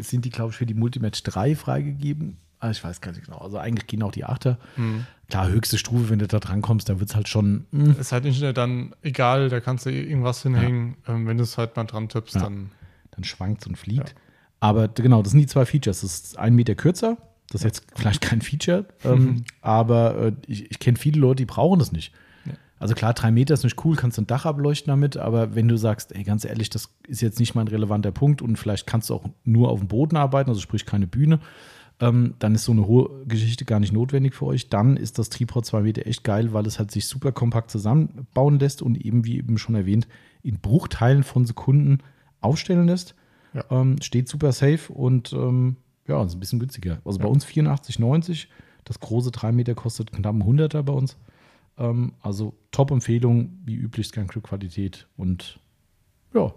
sind 0.00 0.24
die, 0.24 0.30
glaube 0.30 0.50
ich, 0.50 0.56
für 0.56 0.66
die 0.66 0.74
Multimatch 0.74 1.22
3 1.22 1.56
freigegeben. 1.56 2.36
Ah, 2.60 2.70
Ich 2.70 2.84
weiß 2.84 3.00
gar 3.00 3.12
nicht 3.12 3.24
genau. 3.24 3.38
Also 3.38 3.56
eigentlich 3.56 3.86
gehen 3.86 4.02
auch 4.02 4.12
die 4.12 4.24
Achter. 4.24 4.58
Mhm. 4.76 5.06
Klar, 5.30 5.48
höchste 5.48 5.78
Stufe, 5.78 6.10
wenn 6.10 6.18
du 6.18 6.26
da 6.28 6.38
dran 6.40 6.60
kommst, 6.60 6.88
dann 6.90 7.00
wird 7.00 7.08
es 7.08 7.16
halt 7.16 7.28
schon. 7.28 7.64
mh, 7.70 7.94
Ist 7.98 8.12
halt 8.12 8.24
nicht 8.24 8.42
dann 8.56 8.94
egal, 9.02 9.48
da 9.48 9.60
kannst 9.60 9.86
du 9.86 9.90
irgendwas 9.90 10.42
hinhängen. 10.42 10.96
Ähm, 11.08 11.26
wenn 11.26 11.38
du 11.38 11.44
es 11.44 11.56
halt 11.56 11.74
mal 11.76 11.84
dran 11.84 12.08
tippst, 12.08 12.34
Ja. 12.34 12.42
dann 12.42 12.70
dann 13.12 13.24
schwankt 13.24 13.66
und 13.66 13.76
fliegt. 13.76 14.10
Ja. 14.10 14.14
Aber 14.60 14.88
genau, 14.88 15.22
das 15.22 15.32
sind 15.32 15.40
die 15.40 15.46
zwei 15.46 15.64
Features. 15.64 16.02
Das 16.02 16.12
ist 16.14 16.38
ein 16.38 16.54
Meter 16.54 16.74
kürzer 16.74 17.16
Das 17.48 17.62
ist 17.62 17.64
jetzt 17.64 17.86
vielleicht 17.96 18.20
kein 18.20 18.42
Feature, 18.42 18.84
ähm, 19.04 19.44
aber 19.62 20.16
äh, 20.26 20.32
ich, 20.46 20.70
ich 20.70 20.78
kenne 20.78 20.98
viele 20.98 21.18
Leute, 21.18 21.36
die 21.36 21.46
brauchen 21.46 21.78
das 21.78 21.92
nicht. 21.92 22.12
Also 22.80 22.94
klar, 22.94 23.12
drei 23.14 23.30
Meter 23.30 23.54
ist 23.54 23.62
nicht 23.62 23.84
cool, 23.84 23.94
kannst 23.94 24.16
du 24.18 24.22
ein 24.22 24.26
Dach 24.26 24.46
ableuchten 24.46 24.88
damit, 24.90 25.16
aber 25.18 25.54
wenn 25.54 25.68
du 25.68 25.76
sagst, 25.76 26.12
ey, 26.16 26.24
ganz 26.24 26.44
ehrlich, 26.44 26.70
das 26.70 26.88
ist 27.06 27.20
jetzt 27.20 27.38
nicht 27.38 27.54
mal 27.54 27.60
ein 27.60 27.68
relevanter 27.68 28.10
Punkt 28.10 28.40
und 28.42 28.56
vielleicht 28.56 28.86
kannst 28.86 29.10
du 29.10 29.14
auch 29.14 29.24
nur 29.44 29.68
auf 29.68 29.80
dem 29.80 29.88
Boden 29.88 30.16
arbeiten, 30.16 30.48
also 30.50 30.60
sprich 30.62 30.86
keine 30.86 31.06
Bühne, 31.06 31.40
ähm, 32.00 32.34
dann 32.38 32.54
ist 32.54 32.64
so 32.64 32.72
eine 32.72 32.86
hohe 32.86 33.26
Geschichte 33.26 33.66
gar 33.66 33.78
nicht 33.80 33.92
notwendig 33.92 34.34
für 34.34 34.46
euch. 34.46 34.70
Dann 34.70 34.96
ist 34.96 35.18
das 35.18 35.28
Tripod 35.28 35.66
2 35.66 35.82
Meter 35.82 36.06
echt 36.06 36.24
geil, 36.24 36.54
weil 36.54 36.64
es 36.66 36.78
halt 36.78 36.90
sich 36.90 37.06
super 37.06 37.30
kompakt 37.32 37.70
zusammenbauen 37.70 38.58
lässt 38.58 38.80
und 38.80 38.96
eben, 38.98 39.26
wie 39.26 39.36
eben 39.36 39.58
schon 39.58 39.74
erwähnt, 39.74 40.08
in 40.42 40.58
Bruchteilen 40.58 41.22
von 41.22 41.44
Sekunden 41.44 41.98
aufstellen 42.40 42.86
lässt. 42.86 43.14
Ja. 43.52 43.64
Ähm, 43.70 44.00
steht 44.00 44.28
super 44.28 44.52
safe 44.52 44.90
und 44.90 45.34
ähm, 45.34 45.76
ja, 46.08 46.24
ist 46.24 46.32
ein 46.34 46.40
bisschen 46.40 46.58
günstiger. 46.60 47.02
Also 47.04 47.18
bei 47.18 47.26
Ja. 47.26 47.30
uns 47.30 47.44
84,90. 47.44 48.46
Das 48.86 48.98
große 49.00 49.30
3 49.30 49.52
Meter 49.52 49.74
kostet 49.74 50.10
knapp 50.12 50.34
ein 50.34 50.42
100er 50.42 50.82
bei 50.82 50.94
uns. 50.94 51.18
Ähm, 51.80 52.12
also 52.20 52.54
Top-Empfehlung, 52.70 53.58
wie 53.64 53.74
üblich 53.74 54.06
Scan-Qualität 54.08 55.08
und 55.16 55.58
ja, 56.34 56.52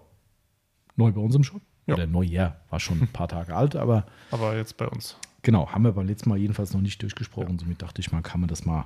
neu 0.95 1.11
bei 1.11 1.21
uns 1.21 1.33
im 1.35 1.43
Shop. 1.43 1.61
Ja. 1.87 1.95
Oder 1.95 2.05
neu, 2.07 2.23
ja, 2.23 2.57
war 2.69 2.79
schon 2.79 3.01
ein 3.01 3.07
paar 3.07 3.27
Tage 3.27 3.55
alt, 3.55 3.75
aber 3.75 4.05
Aber 4.31 4.55
jetzt 4.55 4.77
bei 4.77 4.87
uns. 4.87 5.17
genau, 5.41 5.69
haben 5.69 5.83
wir 5.83 5.91
beim 5.93 6.07
letzten 6.07 6.29
Mal 6.29 6.37
jedenfalls 6.37 6.73
noch 6.73 6.81
nicht 6.81 7.01
durchgesprochen. 7.01 7.57
Somit 7.59 7.81
dachte 7.81 7.99
ich 8.01 8.11
mal, 8.11 8.21
kann 8.21 8.39
man 8.39 8.47
das 8.47 8.65
mal 8.65 8.85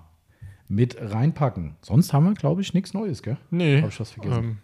mit 0.68 0.98
reinpacken. 1.00 1.76
Sonst 1.82 2.12
haben 2.14 2.26
wir, 2.26 2.34
glaube 2.34 2.62
ich, 2.62 2.74
nichts 2.74 2.94
Neues, 2.94 3.22
gell? 3.24 3.38
Nee. 3.52 3.82
Hab 3.82 3.90
ich 3.90 4.00
was 4.00 4.12
vergessen? 4.12 4.44
Ähm, 4.44 4.58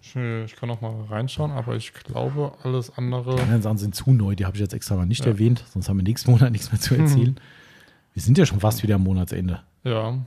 ich, 0.00 0.16
ich 0.16 0.56
kann 0.56 0.68
noch 0.68 0.80
mal 0.80 0.94
reinschauen, 1.04 1.50
aber 1.52 1.76
ich 1.76 1.92
glaube, 1.92 2.52
alles 2.62 2.96
andere. 2.96 3.36
Die 3.36 3.42
anderen 3.42 3.62
Sachen 3.62 3.78
sind 3.78 3.94
zu 3.94 4.12
neu, 4.12 4.34
die 4.34 4.44
habe 4.46 4.56
ich 4.56 4.60
jetzt 4.60 4.74
extra 4.74 4.96
mal 4.96 5.06
nicht 5.06 5.24
Ja. 5.24 5.30
erwähnt, 5.32 5.64
sonst 5.72 5.88
haben 5.88 5.96
wir 5.98 6.02
nächsten 6.04 6.30
Monat 6.32 6.52
nichts 6.52 6.70
mehr 6.72 6.80
zu 6.80 6.94
erzählen. 6.94 7.36
Wir 8.14 8.22
sind 8.22 8.36
ja 8.36 8.44
schon 8.44 8.60
fast 8.60 8.82
wieder 8.82 8.96
am 8.96 9.04
Monatsende. 9.04 9.62
Ja. 9.84 10.18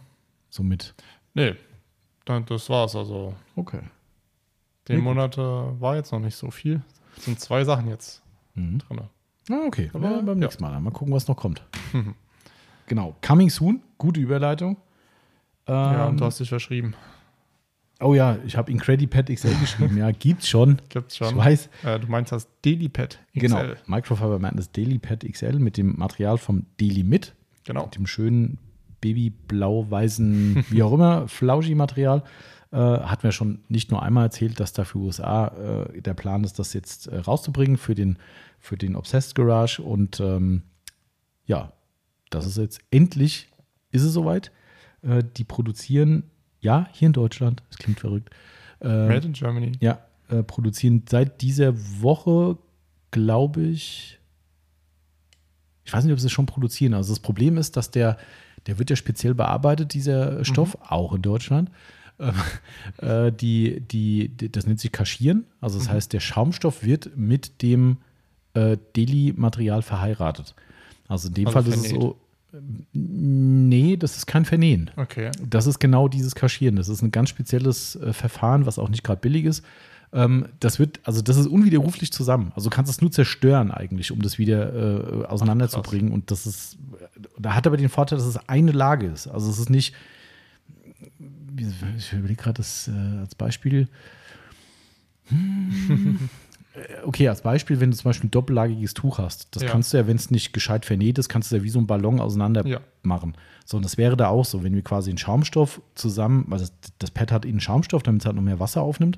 Somit. 0.55 0.95
Nee. 1.33 1.55
Dann, 2.23 2.45
das 2.45 2.69
war's. 2.69 2.95
Also, 2.95 3.35
Okay. 3.55 3.81
den 4.87 4.97
Nee. 4.97 5.01
Monat 5.03 5.37
äh, 5.37 5.41
war 5.41 5.95
jetzt 5.97 6.11
noch 6.11 6.19
nicht 6.19 6.35
so 6.35 6.49
viel. 6.49 6.81
Es 7.17 7.25
sind 7.25 7.39
zwei 7.39 7.63
Sachen 7.65 7.87
jetzt 7.89 8.21
Mhm. 8.55 8.79
drin. 8.79 9.01
Ah, 9.51 9.65
okay. 9.67 9.91
Aber, 9.93 10.07
Aber 10.07 10.17
beim 10.23 10.27
ja. 10.39 10.45
nächsten 10.45 10.63
Mal. 10.63 10.71
dann 10.71 10.81
Mal 10.83 10.91
gucken, 10.91 11.13
was 11.13 11.27
noch 11.27 11.35
kommt. 11.35 11.61
genau. 12.87 13.15
Coming 13.21 13.49
soon. 13.49 13.81
Gute 13.97 14.19
Überleitung. 14.21 14.77
Ja, 15.67 16.03
Ähm, 16.05 16.09
und 16.11 16.21
du 16.21 16.25
hast 16.25 16.39
dich 16.39 16.49
verschrieben. 16.49 16.93
oh 17.99 18.13
ja, 18.13 18.37
ich 18.45 18.55
habe 18.55 18.71
Incredipad 18.71 19.27
XL 19.29 19.53
geschrieben. 19.59 19.97
Ja, 19.97 20.11
gibt's 20.11 20.47
schon. 20.47 20.81
Gibt's 20.89 21.15
Ich 21.19 21.27
schon. 21.27 21.35
weiß. 21.37 21.69
Äh, 21.83 21.99
du 21.99 22.07
meinst 22.07 22.31
das 22.31 22.47
DailyPad 22.63 23.19
XL. 23.35 23.39
Genau. 23.39 23.63
Microfiber 23.87 24.39
Madness 24.39 24.71
Daily 24.71 24.99
Pad 24.99 25.25
XL 25.29 25.59
mit 25.59 25.77
dem 25.77 25.97
Material 25.97 26.37
vom 26.37 26.65
Daily 26.79 27.03
Mit. 27.03 27.35
Genau. 27.65 27.85
Mit 27.85 27.95
dem 27.95 28.07
schönen 28.07 28.57
babyblau-weißen, 29.13 30.65
wie 30.69 30.83
auch 30.83 30.93
immer, 30.93 31.27
Flauschi-Material. 31.27 32.23
Äh, 32.71 32.77
hatten 32.77 33.23
wir 33.23 33.31
schon 33.31 33.59
nicht 33.69 33.91
nur 33.91 34.01
einmal 34.01 34.25
erzählt, 34.25 34.59
dass 34.59 34.73
da 34.73 34.83
für 34.83 34.97
USA 34.97 35.47
äh, 35.47 36.01
der 36.01 36.15
Plan 36.15 36.43
ist, 36.43 36.57
das 36.57 36.73
jetzt 36.73 37.07
äh, 37.07 37.17
rauszubringen 37.17 37.77
für 37.77 37.93
den, 37.93 38.17
für 38.59 38.77
den 38.77 38.95
Obsessed 38.95 39.35
Garage. 39.35 39.81
Und 39.81 40.19
ähm, 40.19 40.63
ja, 41.45 41.73
das 42.31 42.47
ist 42.47 42.57
jetzt 42.57 42.79
endlich, 42.89 43.49
ist 43.91 44.03
es 44.03 44.13
soweit. 44.13 44.51
Äh, 45.03 45.23
die 45.37 45.43
produzieren, 45.43 46.23
ja, 46.59 46.89
hier 46.91 47.07
in 47.07 47.13
Deutschland, 47.13 47.61
es 47.69 47.77
klingt 47.77 47.99
verrückt. 47.99 48.31
Äh, 48.81 49.07
Made 49.07 49.27
in 49.27 49.33
Germany. 49.33 49.73
ja, 49.79 49.99
äh, 50.29 50.41
produzieren 50.41 51.03
seit 51.07 51.41
dieser 51.41 51.73
Woche, 52.01 52.57
glaube 53.11 53.61
ich, 53.61 54.19
ich 55.85 55.93
weiß 55.93 56.03
nicht, 56.03 56.13
ob 56.13 56.19
sie 56.19 56.25
es 56.25 56.33
schon 56.33 56.47
produzieren. 56.47 56.95
Also 56.95 57.13
das 57.13 57.19
Problem 57.19 57.57
ist, 57.57 57.77
dass 57.77 57.91
der, 57.91 58.17
der 58.67 58.79
wird 58.79 58.89
ja 58.89 58.95
speziell 58.95 59.33
bearbeitet, 59.33 59.93
dieser 59.93 60.43
Stoff, 60.43 60.77
auch 60.81 61.13
in 61.13 61.21
Deutschland. 61.21 61.69
Ähm, 62.19 62.33
äh, 62.97 63.31
die, 63.31 63.81
die, 63.81 64.29
die, 64.29 64.51
das 64.51 64.65
nennt 64.65 64.79
sich 64.79 64.91
Kaschieren. 64.91 65.45
Also 65.61 65.77
das 65.79 65.89
heißt, 65.89 66.13
der 66.13 66.19
Schaumstoff 66.19 66.83
wird 66.83 67.17
mit 67.17 67.61
dem 67.61 67.97
äh, 68.53 68.77
Deli-Material 68.95 69.81
verheiratet. 69.81 70.55
Also 71.07 71.27
in 71.27 71.33
dem 71.33 71.47
Also 71.47 71.61
Fall 71.61 71.67
ist 71.67 71.85
es 71.85 71.89
so, 71.89 72.17
nee, 72.93 73.97
das 73.97 74.17
ist 74.17 74.25
kein 74.25 74.45
Vernähen. 74.45 74.91
Okay. 74.95 75.31
Das 75.47 75.67
ist 75.67 75.79
genau 75.79 76.07
dieses 76.07 76.35
Kaschieren. 76.35 76.77
Das 76.77 76.87
ist 76.87 77.01
ein 77.01 77.11
ganz 77.11 77.29
spezielles 77.29 77.95
äh, 77.97 78.13
Verfahren, 78.13 78.65
was 78.65 78.79
auch 78.79 78.89
nicht 78.89 79.03
gerade 79.03 79.21
billig 79.21 79.45
ist. 79.45 79.63
Ähm, 80.15 80.47
das 80.61 80.79
wird, 80.79 81.01
also 81.03 81.21
das 81.21 81.35
ist 81.35 81.45
unwiderruflich 81.47 82.11
zusammen. 82.13 82.53
Also 82.55 82.69
du 82.69 82.75
kannst 82.75 82.89
es 82.89 83.01
nur 83.01 83.11
zerstören 83.11 83.69
eigentlich, 83.69 84.11
um 84.13 84.21
das 84.21 84.37
wieder 84.39 85.23
äh, 85.23 85.25
auseinanderzubringen. 85.25 86.11
Und 86.13 86.31
das 86.31 86.47
ist, 86.47 86.77
da 87.37 87.53
hat 87.53 87.67
aber 87.67 87.75
den 87.77 87.89
Vorteil, 87.89 88.17
dass 88.17 88.25
es 88.27 88.37
eine 88.49 88.71
Lage 88.71 89.07
ist. 89.07 89.27
Also 89.27 89.49
es 89.51 89.59
ist 89.59 89.69
nicht, 89.69 89.93
ich 91.97 92.13
überlege 92.13 92.41
gerade 92.41 92.57
das 92.57 92.87
äh, 92.87 93.19
als 93.19 93.35
Beispiel. 93.35 93.87
Hm. 95.29 96.29
Okay, 97.05 97.29
als 97.29 97.41
Beispiel, 97.41 97.79
wenn 97.79 97.91
du 97.91 97.95
zum 97.95 98.09
Beispiel 98.09 98.27
ein 98.27 98.31
doppellagiges 98.31 98.93
Tuch 98.93 99.17
hast, 99.17 99.47
das 99.55 99.63
Ja. 99.63 99.69
kannst 99.69 99.93
du 99.93 99.97
ja, 99.97 100.07
wenn 100.07 100.17
es 100.17 100.29
nicht 100.29 100.51
gescheit 100.51 100.85
vernäht 100.85 101.17
ist, 101.17 101.29
kannst 101.29 101.49
du 101.49 101.55
ja 101.55 101.63
wie 101.63 101.69
so 101.69 101.79
ein 101.79 101.87
Ballon 101.87 102.19
auseinander 102.19 102.67
Ja. 102.67 102.81
machen. 103.01 103.33
So, 103.63 103.77
und 103.77 103.83
das 103.83 103.97
wäre 103.97 104.17
da 104.17 104.27
auch 104.27 104.43
so, 104.43 104.61
wenn 104.61 104.75
wir 104.75 104.81
quasi 104.81 105.09
einen 105.09 105.17
Schaumstoff 105.17 105.81
zusammen, 105.95 106.43
weil 106.49 106.59
das, 106.59 106.73
das 106.99 107.11
Pad 107.11 107.31
hat 107.31 107.45
innen 107.45 107.61
Schaumstoff, 107.61 108.03
damit 108.03 108.23
es 108.23 108.25
halt 108.25 108.35
noch 108.35 108.43
mehr 108.43 108.59
Wasser 108.59 108.81
aufnimmt, 108.81 109.17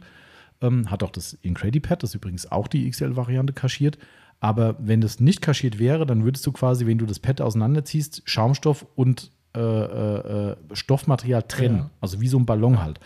ähm, 0.61 0.89
hat 0.91 1.03
auch 1.03 1.11
das 1.11 1.33
Incredi-Pad, 1.41 2.03
das 2.03 2.11
ist 2.11 2.15
übrigens 2.15 2.51
auch 2.51 2.67
die 2.67 2.89
XL-Variante 2.89 3.53
kaschiert. 3.53 3.97
Aber 4.39 4.75
wenn 4.79 5.01
das 5.01 5.19
nicht 5.19 5.41
kaschiert 5.41 5.79
wäre, 5.79 6.05
dann 6.05 6.23
würdest 6.23 6.45
du 6.45 6.51
quasi, 6.51 6.85
wenn 6.85 6.97
du 6.99 7.05
das 7.07 7.19
Pad 7.19 7.41
auseinanderziehst, 7.41 8.21
Schaumstoff 8.25 8.85
und 8.95 9.31
äh, 9.55 9.59
äh, 9.59 10.51
äh, 10.51 10.55
Stoffmaterial 10.73 11.43
trennen. 11.43 11.77
Ja. 11.77 11.89
Also 12.01 12.21
wie 12.21 12.27
so 12.27 12.37
ein 12.37 12.45
Ballon 12.45 12.81
halt. 12.83 12.99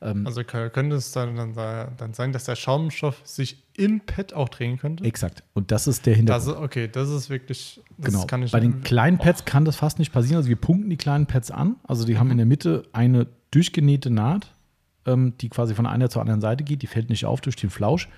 Ähm, 0.00 0.26
Also 0.26 0.44
könnte 0.44 0.96
es 0.96 1.12
dann, 1.12 1.36
dann, 1.36 1.54
dann 1.54 2.14
sein, 2.14 2.32
dass 2.32 2.44
der 2.44 2.56
Schaumstoff 2.56 3.20
sich 3.24 3.64
im 3.76 4.00
Pad 4.00 4.32
auch 4.32 4.48
drehen 4.48 4.78
könnte? 4.78 5.04
exakt. 5.04 5.42
Und 5.54 5.70
das 5.72 5.86
ist 5.88 6.06
der 6.06 6.14
Hintergrund. 6.14 6.46
Das, 6.48 6.54
ist- 6.56 6.62
okay, 6.62 6.88
das 6.90 7.10
ist 7.10 7.28
wirklich. 7.28 7.82
Das 7.98 8.12
Genau. 8.14 8.26
kann 8.26 8.42
ich 8.42 8.52
Bei 8.52 8.60
den 8.60 8.82
kleinen 8.82 9.18
Pads 9.18 9.44
kann 9.44 9.64
das 9.66 9.76
fast 9.76 9.98
nicht 9.98 10.12
passieren. 10.12 10.36
Also 10.36 10.48
wir 10.48 10.56
punkten 10.56 10.88
die 10.88 10.96
kleinen 10.96 11.26
Pads 11.26 11.50
an. 11.50 11.76
Also 11.82 12.06
die 12.06 12.16
haben 12.16 12.30
in 12.30 12.36
der 12.38 12.46
Mitte 12.46 12.84
eine 12.92 13.26
durchgenähte 13.50 14.08
Naht, 14.08 14.54
ähm, 15.08 15.34
die 15.40 15.48
quasi 15.48 15.74
von 15.74 15.86
einer 15.86 16.10
zur 16.10 16.22
anderen 16.22 16.40
Seite 16.40 16.62
geht. 16.62 16.82
Die 16.82 16.86
fällt 16.86 17.10
nicht 17.10 17.24
auf 17.24 17.40
durch 17.40 17.56
den 17.56 17.70
Flausch. 17.70 18.08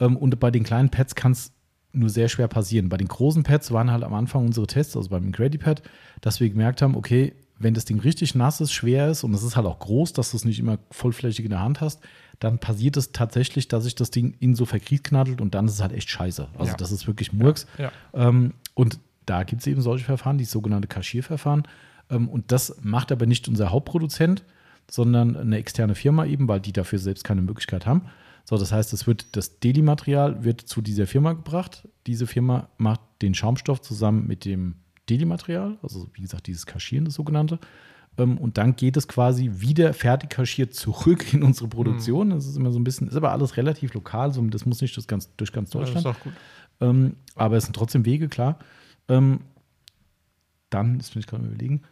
Ähm, 0.00 0.16
und 0.16 0.40
bei 0.40 0.50
den 0.50 0.64
kleinen 0.64 0.90
Pads 0.90 1.14
kann 1.14 1.32
es 1.32 1.52
nur 1.92 2.08
sehr 2.08 2.28
schwer 2.28 2.48
passieren. 2.48 2.88
Bei 2.88 2.96
den 2.96 3.08
großen 3.08 3.42
Pads 3.42 3.72
waren 3.72 3.90
halt 3.90 4.04
am 4.04 4.14
Anfang 4.14 4.46
unsere 4.46 4.66
Tests, 4.66 4.96
also 4.96 5.10
beim 5.10 5.24
Incredi-Pad, 5.26 5.82
dass 6.20 6.40
wir 6.40 6.48
gemerkt 6.48 6.82
haben, 6.82 6.96
okay, 6.96 7.34
wenn 7.58 7.74
das 7.74 7.84
Ding 7.84 8.00
richtig 8.00 8.34
nass 8.34 8.60
ist, 8.60 8.72
schwer 8.72 9.08
ist 9.10 9.22
und 9.22 9.34
es 9.34 9.42
ist 9.42 9.54
halt 9.56 9.66
auch 9.66 9.78
groß, 9.80 10.12
dass 10.14 10.30
du 10.30 10.36
es 10.36 10.44
nicht 10.44 10.58
immer 10.58 10.78
vollflächig 10.90 11.44
in 11.44 11.50
der 11.50 11.60
Hand 11.60 11.80
hast, 11.80 12.00
dann 12.38 12.58
passiert 12.58 12.96
es 12.96 13.12
tatsächlich, 13.12 13.68
dass 13.68 13.84
sich 13.84 13.94
das 13.94 14.10
Ding 14.10 14.34
in 14.40 14.54
so 14.54 14.64
verkriechknattelt 14.64 15.40
und 15.42 15.54
dann 15.54 15.66
ist 15.66 15.74
es 15.74 15.82
halt 15.82 15.92
echt 15.92 16.08
scheiße. 16.08 16.48
Also 16.56 16.70
Ja. 16.72 16.76
das 16.76 16.90
ist 16.90 17.06
wirklich 17.06 17.32
Murks. 17.34 17.66
Ja. 17.76 17.92
Ähm, 18.14 18.54
und 18.74 18.98
da 19.26 19.42
gibt 19.42 19.60
es 19.60 19.66
eben 19.66 19.82
solche 19.82 20.04
Verfahren, 20.06 20.38
die 20.38 20.44
sogenannte 20.46 20.88
Kaschierverfahren. 20.88 21.64
Ähm, 22.08 22.28
und 22.28 22.50
das 22.50 22.76
macht 22.82 23.12
aber 23.12 23.26
nicht 23.26 23.46
unser 23.46 23.70
Hauptproduzent, 23.70 24.42
sondern 24.90 25.36
eine 25.36 25.56
externe 25.56 25.94
Firma 25.94 26.26
eben, 26.26 26.48
weil 26.48 26.60
die 26.60 26.72
dafür 26.72 26.98
selbst 26.98 27.24
keine 27.24 27.42
Möglichkeit 27.42 27.86
haben. 27.86 28.02
So, 28.44 28.58
das 28.58 28.72
heißt, 28.72 28.92
es 28.92 29.06
wird 29.06 29.36
das 29.36 29.60
Deli-Material 29.60 30.44
wird 30.44 30.62
zu 30.62 30.80
dieser 30.80 31.06
Firma 31.06 31.34
gebracht. 31.34 31.86
Diese 32.06 32.26
Firma 32.26 32.68
macht 32.78 33.00
den 33.22 33.34
Schaumstoff 33.34 33.80
zusammen 33.80 34.26
mit 34.26 34.44
dem 34.44 34.74
Deli-Material, 35.08 35.78
also 35.82 36.08
wie 36.14 36.22
gesagt, 36.22 36.46
dieses 36.46 36.66
Kaschieren, 36.66 37.04
das 37.04 37.14
sogenannte. 37.14 37.58
Ähm, 38.18 38.38
und 38.38 38.58
dann 38.58 38.76
geht 38.76 38.96
es 38.96 39.06
quasi 39.08 39.50
wieder 39.54 39.92
fertig 39.94 40.30
kaschiert 40.30 40.74
zurück 40.74 41.32
in 41.32 41.42
unsere 41.42 41.68
Produktion. 41.68 42.30
Das 42.30 42.46
ist 42.46 42.56
immer 42.56 42.72
so 42.72 42.78
ein 42.78 42.84
bisschen, 42.84 43.08
ist 43.08 43.16
aber 43.16 43.32
alles 43.32 43.56
relativ 43.56 43.94
lokal, 43.94 44.32
so, 44.32 44.42
das 44.42 44.66
muss 44.66 44.80
nicht 44.80 44.96
das 44.96 45.06
ganz, 45.06 45.30
durch 45.36 45.52
ganz 45.52 45.72
Ja, 45.72 45.80
das 45.80 45.92
Deutschland. 45.92 46.06
ist 46.16 46.20
auch 46.20 46.24
gut. 46.24 46.32
Ähm, 46.80 47.16
aber 47.34 47.56
es 47.56 47.64
sind 47.64 47.74
trotzdem 47.74 48.04
Wege, 48.04 48.28
klar. 48.28 48.58
Ähm, 49.08 49.40
dann, 50.70 50.98
das 50.98 51.14
will 51.14 51.20
ich 51.20 51.26
gerade 51.26 51.44
überlegen. 51.44 51.82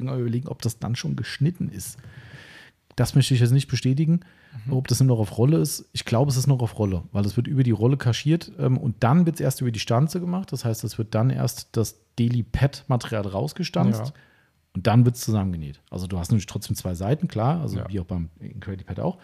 Bin 0.00 0.08
gerade 0.08 0.20
überlegen, 0.22 0.48
ob 0.48 0.62
das 0.62 0.78
dann 0.78 0.96
schon 0.96 1.14
geschnitten 1.16 1.68
ist. 1.68 1.98
Das 2.96 3.14
möchte 3.14 3.32
ich 3.34 3.40
jetzt 3.40 3.52
nicht 3.52 3.68
bestätigen, 3.68 4.20
ob 4.68 4.88
das 4.88 5.00
noch 5.00 5.20
auf 5.20 5.38
Rolle 5.38 5.58
ist. 5.58 5.88
Ich 5.92 6.04
glaube, 6.04 6.30
es 6.30 6.36
ist 6.36 6.48
noch 6.48 6.60
auf 6.60 6.78
Rolle, 6.78 7.04
weil 7.12 7.24
es 7.24 7.36
wird 7.36 7.46
über 7.46 7.62
die 7.62 7.70
Rolle 7.70 7.96
kaschiert 7.96 8.50
ähm, 8.58 8.76
und 8.76 8.96
dann 9.04 9.24
wird 9.26 9.36
es 9.36 9.40
erst 9.40 9.60
über 9.60 9.70
die 9.70 9.78
Stanze 9.78 10.20
gemacht. 10.20 10.52
Das 10.52 10.64
heißt, 10.64 10.82
es 10.84 10.98
wird 10.98 11.14
dann 11.14 11.30
erst 11.30 11.68
das 11.72 12.00
Daily 12.18 12.42
Pad 12.42 12.84
Material 12.88 13.26
rausgestanzt 13.26 14.00
Ja. 14.06 14.12
und 14.74 14.86
dann 14.86 15.04
wird 15.04 15.14
es 15.16 15.22
zusammengenäht. 15.22 15.80
Also 15.88 16.08
du 16.08 16.18
hast 16.18 16.30
natürlich 16.30 16.46
trotzdem 16.46 16.76
zwei 16.76 16.94
Seiten, 16.94 17.28
klar, 17.28 17.60
also 17.60 17.78
Ja. 17.78 17.88
wie 17.88 18.00
auch 18.00 18.06
beim 18.06 18.28
Incredipad 18.40 18.98
auch. 19.00 19.18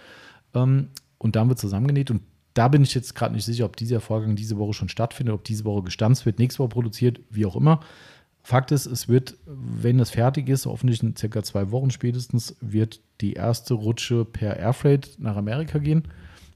Ähm, 0.54 0.88
und 1.18 1.34
dann 1.36 1.48
wird 1.48 1.58
zusammengenäht 1.58 2.10
und 2.10 2.22
da 2.54 2.68
bin 2.68 2.82
ich 2.82 2.94
jetzt 2.94 3.14
gerade 3.14 3.34
nicht 3.34 3.44
sicher, 3.44 3.66
ob 3.66 3.76
dieser 3.76 4.00
Vorgang 4.00 4.36
diese 4.36 4.56
Woche 4.56 4.72
schon 4.72 4.88
stattfindet, 4.88 5.34
ob 5.34 5.44
diese 5.44 5.64
Woche 5.66 5.82
gestanzt 5.82 6.24
wird, 6.24 6.38
nächste 6.38 6.60
Woche 6.60 6.70
produziert, 6.70 7.20
wie 7.28 7.44
auch 7.44 7.56
immer. 7.56 7.80
Fakt 8.46 8.70
ist, 8.70 8.86
es 8.86 9.08
wird, 9.08 9.34
wenn 9.44 9.98
es 9.98 10.10
fertig 10.10 10.48
ist, 10.48 10.66
hoffentlich 10.66 11.02
in 11.02 11.16
circa 11.16 11.42
zwei 11.42 11.72
Wochen 11.72 11.90
spätestens, 11.90 12.54
wird 12.60 13.00
die 13.20 13.32
erste 13.32 13.74
Rutsche 13.74 14.24
per 14.24 14.56
Airfreight 14.56 15.16
nach 15.18 15.34
Amerika 15.36 15.78
gehen. 15.78 16.04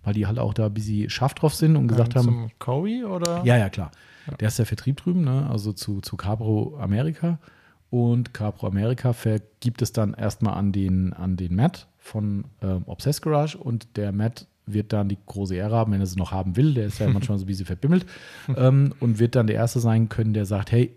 weil 0.04 0.14
die 0.14 0.24
halt 0.28 0.38
auch 0.38 0.54
da 0.54 0.66
ein 0.66 0.72
bisschen 0.74 1.10
scharf 1.10 1.34
drauf 1.34 1.52
sind 1.54 1.74
und 1.74 1.88
gesagt 1.88 2.14
Ähm, 2.14 2.18
haben, 2.18 2.26
Zum 2.26 2.50
Cowie 2.60 3.02
oder? 3.04 3.42
ja, 3.44 3.56
ja, 3.58 3.68
klar. 3.68 3.90
Der 4.38 4.46
ist 4.46 4.58
der 4.60 4.66
Vertrieb 4.66 4.98
drüben, 4.98 5.24
ne? 5.24 5.48
also 5.50 5.72
zu, 5.72 6.00
zu 6.00 6.16
Cabro 6.16 6.78
America. 6.78 7.38
Und 7.90 8.32
Cabro 8.32 8.68
America 8.68 9.12
vergibt 9.12 9.82
es 9.82 9.92
dann 9.92 10.14
erstmal 10.14 10.54
an 10.54 10.70
den, 10.70 11.12
an 11.12 11.36
den 11.36 11.56
Matt 11.56 11.88
von 11.98 12.44
ähm, 12.62 12.84
Obsess 12.86 13.20
Garage 13.20 13.58
und 13.58 13.96
der 13.96 14.12
Matt 14.12 14.46
wird 14.64 14.92
dann 14.92 15.08
die 15.08 15.18
große 15.26 15.56
Ehre 15.56 15.74
haben, 15.74 15.90
wenn 15.92 16.00
er 16.00 16.06
sie 16.06 16.18
noch 16.20 16.30
haben 16.30 16.54
will. 16.56 16.72
Der 16.74 16.86
ist 16.86 17.00
ja 17.00 17.08
manchmal 17.08 17.36
so 17.38 17.44
ein 17.44 17.48
bisschen 17.48 17.66
verbimmelt. 17.66 18.06
ähm, 18.56 18.94
und 19.00 19.18
wird 19.18 19.34
dann 19.34 19.48
der 19.48 19.56
Erste 19.56 19.80
sein 19.80 20.08
können, 20.08 20.32
der 20.34 20.46
sagt: 20.46 20.70
Hey, 20.70 20.94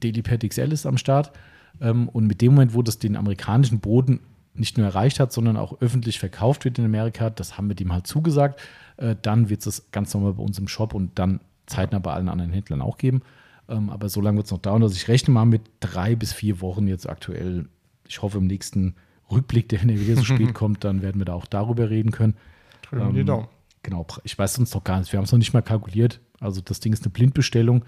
DailyPad 0.00 0.48
XL 0.48 0.72
ist 0.72 0.86
am 0.86 0.98
Start. 0.98 1.32
Ähm, 1.80 2.08
und 2.08 2.26
mit 2.26 2.40
dem 2.40 2.52
Moment, 2.54 2.74
wo 2.74 2.82
das 2.82 2.98
den 2.98 3.16
amerikanischen 3.16 3.80
Boden 3.80 4.20
nicht 4.54 4.76
nur 4.76 4.86
erreicht 4.86 5.20
hat, 5.20 5.32
sondern 5.32 5.56
auch 5.56 5.80
öffentlich 5.80 6.18
verkauft 6.18 6.64
wird 6.64 6.78
in 6.78 6.84
Amerika, 6.84 7.30
das 7.30 7.56
haben 7.56 7.68
wir 7.68 7.76
dem 7.76 7.92
halt 7.92 8.06
zugesagt, 8.06 8.60
äh, 8.96 9.14
dann 9.22 9.48
wird 9.50 9.64
es 9.66 9.90
ganz 9.92 10.12
normal 10.14 10.34
bei 10.34 10.42
uns 10.42 10.58
im 10.58 10.66
Shop 10.66 10.94
und 10.94 11.18
dann 11.18 11.40
zeitnah 11.66 12.00
bei 12.00 12.12
allen 12.12 12.28
anderen 12.28 12.52
Händlern 12.52 12.80
auch 12.82 12.98
geben. 12.98 13.22
Ähm, 13.68 13.90
aber 13.90 14.08
so 14.08 14.20
lange 14.20 14.38
wird 14.38 14.46
es 14.46 14.52
noch 14.52 14.58
dauern. 14.58 14.82
Also 14.82 14.96
ich 14.96 15.06
rechne 15.08 15.32
mal 15.32 15.44
mit 15.44 15.62
drei 15.80 16.16
bis 16.16 16.32
vier 16.32 16.60
Wochen 16.60 16.88
jetzt 16.88 17.08
aktuell. 17.08 17.66
Ich 18.08 18.22
hoffe, 18.22 18.38
im 18.38 18.46
nächsten 18.46 18.94
Rückblick, 19.30 19.68
der, 19.68 19.80
wenn 19.80 19.88
der 19.88 20.00
wieder 20.00 20.16
so 20.16 20.24
spät 20.24 20.54
kommt, 20.54 20.84
dann 20.84 21.02
werden 21.02 21.20
wir 21.20 21.26
da 21.26 21.34
auch 21.34 21.46
darüber 21.46 21.90
reden 21.90 22.10
können. 22.10 22.34
Drücken 22.82 23.12
die 23.14 23.20
Ähm, 23.20 23.26
Daumen. 23.26 23.48
Genau, 23.82 24.06
ich 24.24 24.36
weiß 24.36 24.54
sonst 24.54 24.74
noch 24.74 24.82
gar 24.82 24.98
nicht. 24.98 25.12
Wir 25.12 25.18
haben 25.18 25.24
es 25.24 25.32
noch 25.32 25.38
nicht 25.38 25.52
mal 25.52 25.62
kalkuliert. 25.62 26.20
Also 26.40 26.60
das 26.60 26.80
Ding 26.80 26.92
ist 26.92 27.04
eine 27.04 27.10
Blindbestellung. 27.12 27.84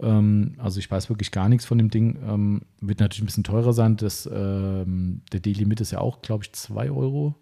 Ähm, 0.00 0.54
also 0.58 0.78
ich 0.78 0.90
weiß 0.90 1.08
wirklich 1.10 1.30
gar 1.30 1.48
nichts 1.48 1.64
von 1.66 1.78
dem 1.78 1.90
Ding. 1.90 2.18
Ähm, 2.26 2.62
wird 2.80 3.00
natürlich 3.00 3.22
ein 3.22 3.26
bisschen 3.26 3.44
teurer 3.44 3.72
sein. 3.72 3.96
Das, 3.96 4.28
ähm, 4.32 5.22
der 5.32 5.40
Daily 5.40 5.60
Limit 5.60 5.80
ist 5.80 5.90
ja 5.90 6.00
auch, 6.00 6.22
glaube 6.22 6.44
ich, 6.44 6.52
2 6.52 6.90
Euro. 6.90 7.34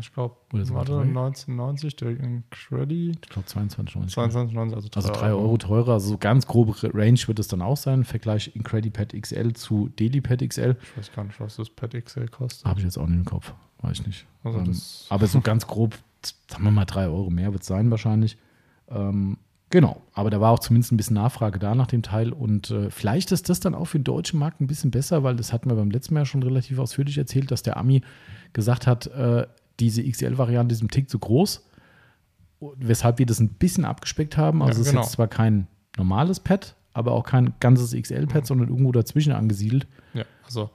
Ich 0.00 0.12
glaube, 0.12 0.34
Oder 0.52 0.64
sogar 0.64 0.80
warte, 0.80 0.92
drei. 0.94 1.02
1990, 1.02 1.94
der 1.94 2.10
in 2.10 2.42
Credit. 2.50 3.18
Ich 3.22 3.30
glaube 3.30 3.46
22,90. 3.46 4.12
22,90, 4.12 4.74
also 4.74 4.88
Also 4.94 5.08
3 5.10 5.14
drei 5.16 5.30
Euro 5.30 5.56
teurer. 5.58 5.92
Also 5.92 6.08
so 6.08 6.18
ganz 6.18 6.48
grobe 6.48 6.74
Range 6.92 7.20
wird 7.26 7.38
es 7.38 7.46
dann 7.46 7.62
auch 7.62 7.76
sein. 7.76 8.04
Vergleich 8.04 8.56
Incredipad 8.56 9.12
XL 9.12 9.52
zu 9.52 9.90
Daily-Pad 9.94 10.40
XL. 10.48 10.76
Ich 10.82 10.96
weiß 10.98 11.12
gar 11.12 11.24
nicht, 11.24 11.38
was 11.38 11.54
das 11.54 11.70
Pad 11.70 11.92
XL 11.92 12.26
kostet. 12.26 12.64
Habe 12.66 12.80
ich 12.80 12.84
jetzt 12.84 12.98
auch 12.98 13.06
nicht 13.06 13.18
im 13.18 13.24
Kopf. 13.24 13.54
Weiß 13.80 14.00
ich 14.00 14.06
nicht. 14.06 14.26
Also 14.42 14.58
ähm, 14.58 14.76
aber 15.08 15.26
so 15.28 15.40
ganz 15.40 15.68
grob, 15.68 15.96
sagen 16.48 16.64
wir 16.64 16.72
mal 16.72 16.84
3 16.84 17.06
Euro 17.06 17.30
mehr 17.30 17.52
wird 17.52 17.62
es 17.62 17.68
sein 17.68 17.92
wahrscheinlich. 17.92 18.38
Ähm, 18.88 19.38
genau. 19.70 20.02
Aber 20.12 20.30
da 20.30 20.40
war 20.40 20.52
auch 20.52 20.58
zumindest 20.58 20.92
ein 20.92 20.96
bisschen 20.96 21.14
Nachfrage 21.14 21.58
da 21.58 21.74
nach 21.74 21.86
dem 21.86 22.02
Teil. 22.02 22.32
Und 22.32 22.70
äh, 22.70 22.90
vielleicht 22.90 23.32
ist 23.32 23.48
das 23.48 23.60
dann 23.60 23.74
auch 23.74 23.86
für 23.86 23.98
den 23.98 24.04
deutschen 24.04 24.38
Markt 24.38 24.60
ein 24.60 24.66
bisschen 24.66 24.90
besser, 24.90 25.22
weil 25.22 25.36
das 25.36 25.52
hatten 25.52 25.70
wir 25.70 25.76
beim 25.76 25.90
letzten 25.90 26.14
Mal 26.14 26.26
schon 26.26 26.42
relativ 26.42 26.78
ausführlich 26.78 27.18
erzählt, 27.18 27.50
dass 27.50 27.62
der 27.62 27.76
Ami 27.76 28.02
gesagt 28.52 28.86
hat, 28.86 29.06
äh, 29.08 29.46
diese 29.80 30.02
XL-Variante 30.02 30.74
ist 30.74 30.82
ein 30.82 30.88
Tick 30.88 31.08
zu 31.08 31.18
groß. 31.18 31.64
Weshalb 32.60 33.18
wir 33.20 33.26
das 33.26 33.38
ein 33.38 33.50
bisschen 33.50 33.84
abgespeckt 33.84 34.36
haben. 34.36 34.62
Also 34.62 34.80
Ja, 34.80 34.82
es 34.82 34.88
genau. 34.90 35.00
ist 35.02 35.06
jetzt 35.08 35.12
zwar 35.14 35.28
kein 35.28 35.68
normales 35.96 36.40
Pad, 36.40 36.74
aber 36.92 37.12
auch 37.12 37.24
kein 37.24 37.54
ganzes 37.60 37.92
XL-Pad, 37.92 38.46
sondern 38.46 38.68
irgendwo 38.68 38.90
dazwischen 38.90 39.32
angesiedelt. 39.32 39.86
Ja, 40.14 40.24
also 40.44 40.70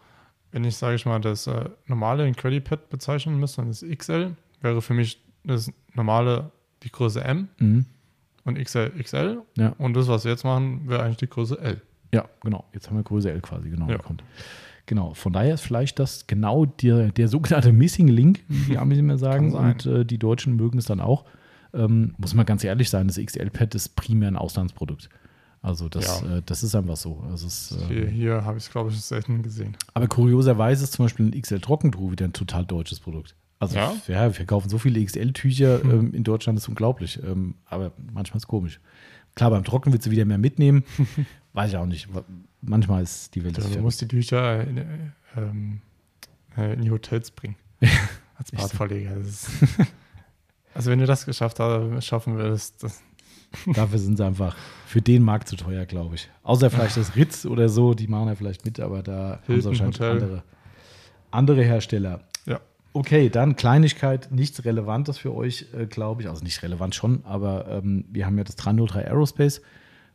wenn 0.51 0.63
ich, 0.63 0.77
sage 0.77 0.95
ich 0.95 1.05
mal, 1.05 1.19
das 1.19 1.47
äh, 1.47 1.69
normale 1.87 2.25
in 2.27 2.35
Credit-Pad 2.35 2.89
bezeichnen 2.89 3.37
müsste, 3.39 3.61
dann 3.61 3.71
ist 3.71 3.83
XL, 3.85 4.31
wäre 4.61 4.81
für 4.81 4.93
mich 4.93 5.21
das 5.43 5.69
normale 5.93 6.51
die 6.83 6.91
Größe 6.91 7.21
M 7.23 7.49
Mhm. 7.59 7.85
Und 8.45 8.57
XL 8.61 8.91
XL. 9.01 9.41
Ja. 9.57 9.69
Und 9.77 9.93
das, 9.95 10.07
was 10.07 10.23
wir 10.25 10.31
jetzt 10.31 10.43
machen, 10.43 10.87
wäre 10.87 11.03
eigentlich 11.03 11.17
die 11.17 11.29
Größe 11.29 11.59
L. 11.59 11.81
Ja, 12.13 12.25
genau. 12.41 12.65
Jetzt 12.73 12.89
haben 12.89 12.97
wir 12.97 13.03
Größe 13.03 13.31
L 13.31 13.41
quasi 13.41 13.69
genau 13.69 13.89
Ja. 13.89 13.97
bekommen. 13.97 14.19
Genau, 14.85 15.13
von 15.13 15.31
daher 15.31 15.53
ist 15.53 15.61
vielleicht 15.61 15.97
das 15.99 16.27
genau 16.27 16.65
der, 16.65 17.09
der 17.13 17.27
sogenannte 17.29 17.71
Missing 17.71 18.09
Link, 18.09 18.43
wie 18.49 18.71
die 18.71 18.77
Amis 18.77 18.97
immer 18.99 19.17
sagen. 19.17 19.53
Und 19.53 19.85
äh, 19.85 20.05
die 20.05 20.17
Deutschen 20.17 20.55
mögen 20.57 20.77
es 20.77 20.85
dann 20.85 20.99
auch. 20.99 21.23
Ähm, 21.73 22.13
muss 22.17 22.33
man 22.33 22.45
ganz 22.45 22.63
ehrlich 22.63 22.89
sein, 22.89 23.07
das 23.07 23.17
XL-Pad 23.17 23.73
ist 23.75 23.95
primär 23.95 24.27
ein 24.27 24.35
Auslandsprodukt. 24.35 25.09
Also 25.61 25.87
das, 25.87 26.21
Ja. 26.21 26.37
äh, 26.37 26.41
das 26.45 26.61
ist 26.63 26.75
einfach 26.75 26.97
so. 26.97 27.23
Also 27.31 27.47
es, 27.47 27.71
äh, 27.71 27.85
Hier, 27.87 28.07
hier 28.07 28.45
habe 28.45 28.57
ich 28.57 28.65
es, 28.65 28.69
glaube 28.71 28.91
ich, 28.91 28.99
selten 29.01 29.41
gesehen. 29.41 29.77
aber 29.93 30.07
kurioserweise 30.07 30.83
ist 30.83 30.91
zum 30.93 31.05
Beispiel 31.05 31.27
ein 31.27 31.41
XL 31.41 31.61
Trockentruhe 31.61 32.11
wieder 32.11 32.25
ein 32.25 32.33
total 32.33 32.65
deutsches 32.65 32.99
Produkt. 32.99 33.35
Also 33.63 33.77
Ja? 33.77 33.93
ja, 34.07 34.23
wir 34.23 34.33
verkaufen 34.33 34.69
so 34.69 34.77
viele 34.77 35.03
XL-Tücher 35.03 35.83
ähm, 35.83 36.13
in 36.13 36.23
Deutschland, 36.23 36.57
das 36.57 36.63
ist 36.65 36.69
unglaublich. 36.69 37.19
Ähm, 37.23 37.55
aber 37.65 37.91
manchmal 38.13 38.37
ist 38.37 38.43
es 38.43 38.47
komisch. 38.47 38.79
Klar, 39.35 39.49
beim 39.49 39.63
Trocken 39.63 39.91
willst 39.91 40.05
du 40.05 40.11
wieder 40.11 40.25
mehr 40.25 40.37
mitnehmen. 40.37 40.83
Weiß 41.53 41.71
ich 41.71 41.77
auch 41.77 41.85
nicht. 41.85 42.07
Manchmal 42.61 43.03
ist 43.03 43.35
die 43.35 43.43
Welt 43.43 43.57
Also, 43.57 43.73
du 43.73 43.81
musst 43.81 44.01
die 44.01 44.07
Tücher 44.07 44.65
in, 44.65 44.77
äh, 44.77 44.83
ähm, 45.37 45.81
äh, 46.57 46.73
in 46.73 46.81
die 46.81 46.91
Hotels 46.91 47.31
bringen. 47.31 47.55
Als? 48.37 48.51
Badverleger. 48.51 49.17
Also 50.75 50.89
wenn 50.89 50.97
du 50.97 51.05
das 51.05 51.27
geschafft 51.27 51.59
hast, 51.59 52.03
schaffen 52.03 52.35
würdest, 52.35 52.81
das, 52.81 53.03
Dafür 53.75 53.99
sind 53.99 54.17
sie 54.17 54.25
einfach 54.25 54.55
für 54.87 55.01
den 55.01 55.21
Markt 55.21 55.47
zu 55.47 55.55
teuer, 55.55 55.85
glaube 55.85 56.15
ich. 56.15 56.29
Außer 56.41 56.69
vielleicht 56.69 56.97
das 56.97 57.15
Ritz 57.15 57.45
oder 57.45 57.69
so, 57.69 57.93
die 57.93 58.07
machen 58.07 58.27
ja 58.27 58.35
vielleicht 58.35 58.65
mit, 58.65 58.79
aber 58.79 59.03
da 59.03 59.13
haben 59.13 59.39
sie 59.45 59.53
Hilton 59.53 59.71
wahrscheinlich 59.71 59.99
Hotel. 59.99 60.11
andere, 60.11 60.43
andere 61.31 61.63
Hersteller. 61.63 62.21
ja. 62.45 62.59
Okay, 62.93 63.29
dann 63.29 63.55
Kleinigkeit, 63.55 64.31
nichts 64.31 64.63
Relevantes 64.65 65.17
für 65.17 65.33
euch, 65.33 65.65
äh, 65.77 65.87
glaube 65.87 66.21
ich. 66.21 66.29
Also 66.29 66.43
nicht 66.43 66.61
relevant 66.61 66.93
schon, 66.93 67.25
aber 67.25 67.67
ähm, 67.67 68.05
wir 68.11 68.25
haben 68.25 68.37
ja 68.37 68.43
das 68.43 68.55
303 68.55 69.07
Aerospace 69.07 69.61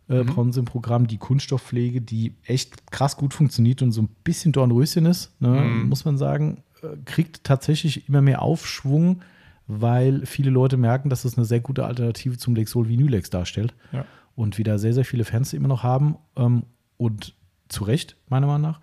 äh, 0.09 0.22
bei 0.22 0.32
uns 0.34 0.56
im 0.56 0.64
Programm, 0.64 1.06
die 1.09 1.18
Kunststoffpflege, 1.18 2.00
die 2.00 2.34
echt 2.44 2.90
krass 2.92 3.16
gut 3.16 3.34
funktioniert 3.34 3.82
und 3.82 3.90
so 3.92 4.02
ein 4.02 4.09
bisschen 4.22 4.52
Dornröschen 4.52 5.06
ist, 5.06 5.32
ne, 5.40 5.48
Mhm. 5.48 5.88
muss 5.88 6.05
man 6.05 6.16
sagen, 6.18 6.62
äh, 6.82 6.96
kriegt 7.05 7.42
tatsächlich 7.44 8.09
immer 8.09 8.22
mehr 8.22 8.42
Aufschwung, 8.42 9.22
weil 9.66 10.24
viele 10.24 10.50
Leute 10.50 10.76
merken, 10.76 11.10
dass 11.10 11.24
es 11.24 11.36
eine 11.36 11.44
sehr 11.44 11.60
gute 11.60 11.84
Alternative 11.84 12.38
zum 12.38 12.55
Lexol 12.55 12.88
Vinylex 12.88 13.28
darstellt 13.28 13.74
Ja. 13.92 14.05
und 14.36 14.56
wieder 14.56 14.78
sehr, 14.78 14.94
sehr 14.94 15.05
viele 15.05 15.24
Fans 15.24 15.52
immer 15.52 15.68
noch 15.68 15.82
haben 15.82 16.16
ähm, 16.36 16.62
und 16.96 17.34
zu 17.68 17.82
Recht, 17.84 18.16
meiner 18.28 18.46
Meinung 18.46 18.62
nach. 18.62 18.80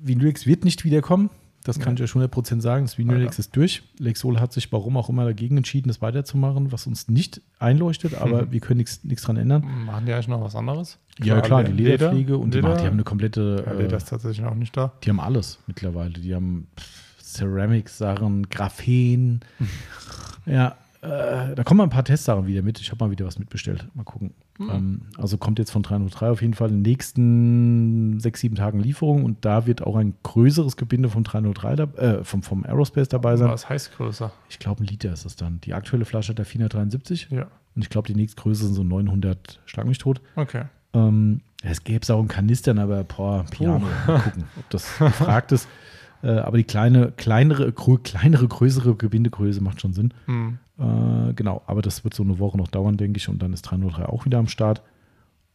Vinylex 0.00 0.46
wird 0.46 0.64
nicht 0.64 0.84
wiederkommen. 0.84 1.28
Das 1.66 1.78
kann 1.80 1.94
ich 1.94 2.02
euch 2.02 2.10
100% 2.12 2.60
sagen. 2.60 2.84
Das 2.84 2.96
Vinylex 2.96 3.38
ist 3.38 3.56
durch. 3.56 3.82
Lexol 3.98 4.38
hat 4.40 4.52
sich 4.52 4.70
warum 4.72 4.96
auch 4.96 5.08
immer 5.08 5.24
dagegen 5.24 5.56
entschieden, 5.56 5.88
das 5.88 6.00
weiterzumachen, 6.00 6.70
was 6.72 6.86
uns 6.86 7.08
nicht 7.08 7.40
einleuchtet, 7.58 8.14
aber 8.14 8.52
wir 8.52 8.60
können 8.60 8.78
nichts 9.02 9.22
dran 9.22 9.36
ändern. 9.36 9.64
Machen 9.84 10.06
die 10.06 10.12
eigentlich 10.12 10.28
noch 10.28 10.40
was 10.42 10.54
anderes? 10.54 10.98
Ja, 11.22 11.40
klar, 11.40 11.64
die 11.64 11.72
Leder- 11.72 11.90
Lederpflege 11.92 12.36
und 12.38 12.52
die, 12.54 12.58
Leder- 12.58 12.68
machen, 12.68 12.80
die 12.80 12.86
haben 12.86 12.92
eine 12.94 13.04
komplette, 13.04 13.64
Ja, 13.66 13.72
äh, 13.72 13.82
Leder 13.82 13.96
ist 13.96 14.08
tatsächlich 14.08 14.46
auch 14.46 14.54
nicht 14.54 14.76
da. 14.76 14.92
die 15.02 15.10
haben 15.10 15.20
alles 15.20 15.58
mittlerweile. 15.66 16.10
Die 16.12 16.34
haben 16.34 16.68
pff, 16.78 17.16
Ceramic-Sachen, 17.22 18.48
Graphen. 18.48 19.40
ja, 20.46 20.76
äh, 21.02 21.54
da 21.54 21.62
kommen 21.64 21.78
mal 21.78 21.84
ein 21.84 21.90
paar 21.90 22.04
Testsachen 22.04 22.46
wieder 22.46 22.62
mit. 22.62 22.80
Ich 22.80 22.90
habe 22.90 23.04
mal 23.04 23.10
wieder 23.10 23.26
was 23.26 23.38
mitbestellt. 23.38 23.86
Mal 23.94 24.04
gucken. 24.04 24.34
Ähm, 24.58 25.02
also 25.18 25.36
kommt 25.38 25.58
jetzt 25.58 25.70
von 25.70 25.82
303 25.82 26.30
auf 26.30 26.40
jeden 26.42 26.54
Fall 26.54 26.68
in 26.70 26.82
den 26.82 26.90
nächsten 26.90 28.20
sechs, 28.20 28.40
sieben 28.40 28.56
Tagen 28.56 28.80
Lieferung 28.80 29.24
und 29.24 29.44
da 29.44 29.66
wird 29.66 29.82
auch 29.82 29.96
ein 29.96 30.14
größeres 30.22 30.76
Gebinde 30.76 31.08
vom 31.08 31.24
303, 31.24 31.76
da, 31.76 31.84
äh, 31.96 32.24
vom, 32.24 32.42
vom 32.42 32.64
Aerospace 32.64 33.08
dabei 33.08 33.36
sein. 33.36 33.48
Was 33.50 33.68
heißt 33.68 33.96
größer? 33.96 34.32
Ich 34.48 34.58
glaube, 34.58 34.82
ein 34.82 34.86
Liter 34.86 35.12
ist 35.12 35.24
das 35.24 35.36
dann. 35.36 35.60
Die 35.62 35.74
aktuelle 35.74 36.04
Flasche 36.04 36.30
hat 36.30 36.38
der 36.38 36.46
473 36.46 37.28
Ja. 37.30 37.46
und 37.74 37.82
ich 37.82 37.90
glaube, 37.90 38.06
die 38.08 38.14
nächstgröße 38.14 38.64
sind 38.64 38.74
so 38.74 38.82
900, 38.84 39.60
schlag 39.66 39.86
mich 39.86 39.98
tot. 39.98 40.20
Okay. 40.36 40.64
Ähm, 40.94 41.40
es 41.62 41.84
gäbe 41.84 42.00
es 42.02 42.10
auch 42.10 42.20
in 42.22 42.28
Kanistern, 42.28 42.78
aber 42.78 43.04
boah, 43.04 43.44
Piano. 43.50 43.80
Mal 44.06 44.20
gucken, 44.20 44.44
ob 44.58 44.70
das 44.70 44.98
gefragt 44.98 45.52
ist. 45.52 45.68
Äh, 46.26 46.40
aber 46.40 46.56
die 46.56 46.64
kleine, 46.64 47.12
kleinere, 47.12 47.72
kleinere, 47.72 48.48
größere 48.48 48.96
Gebindegröße 48.96 49.62
macht 49.62 49.80
schon 49.80 49.92
Sinn. 49.92 50.12
Hm. 50.24 50.58
Äh, 50.78 51.34
genau, 51.34 51.62
aber 51.66 51.82
das 51.82 52.02
wird 52.02 52.14
so 52.14 52.24
eine 52.24 52.40
Woche 52.40 52.58
noch 52.58 52.66
dauern, 52.66 52.96
denke 52.96 53.18
ich. 53.18 53.28
Und 53.28 53.40
dann 53.42 53.52
ist 53.52 53.62
303 53.62 54.06
auch 54.06 54.24
wieder 54.24 54.38
am 54.38 54.48
Start. 54.48 54.82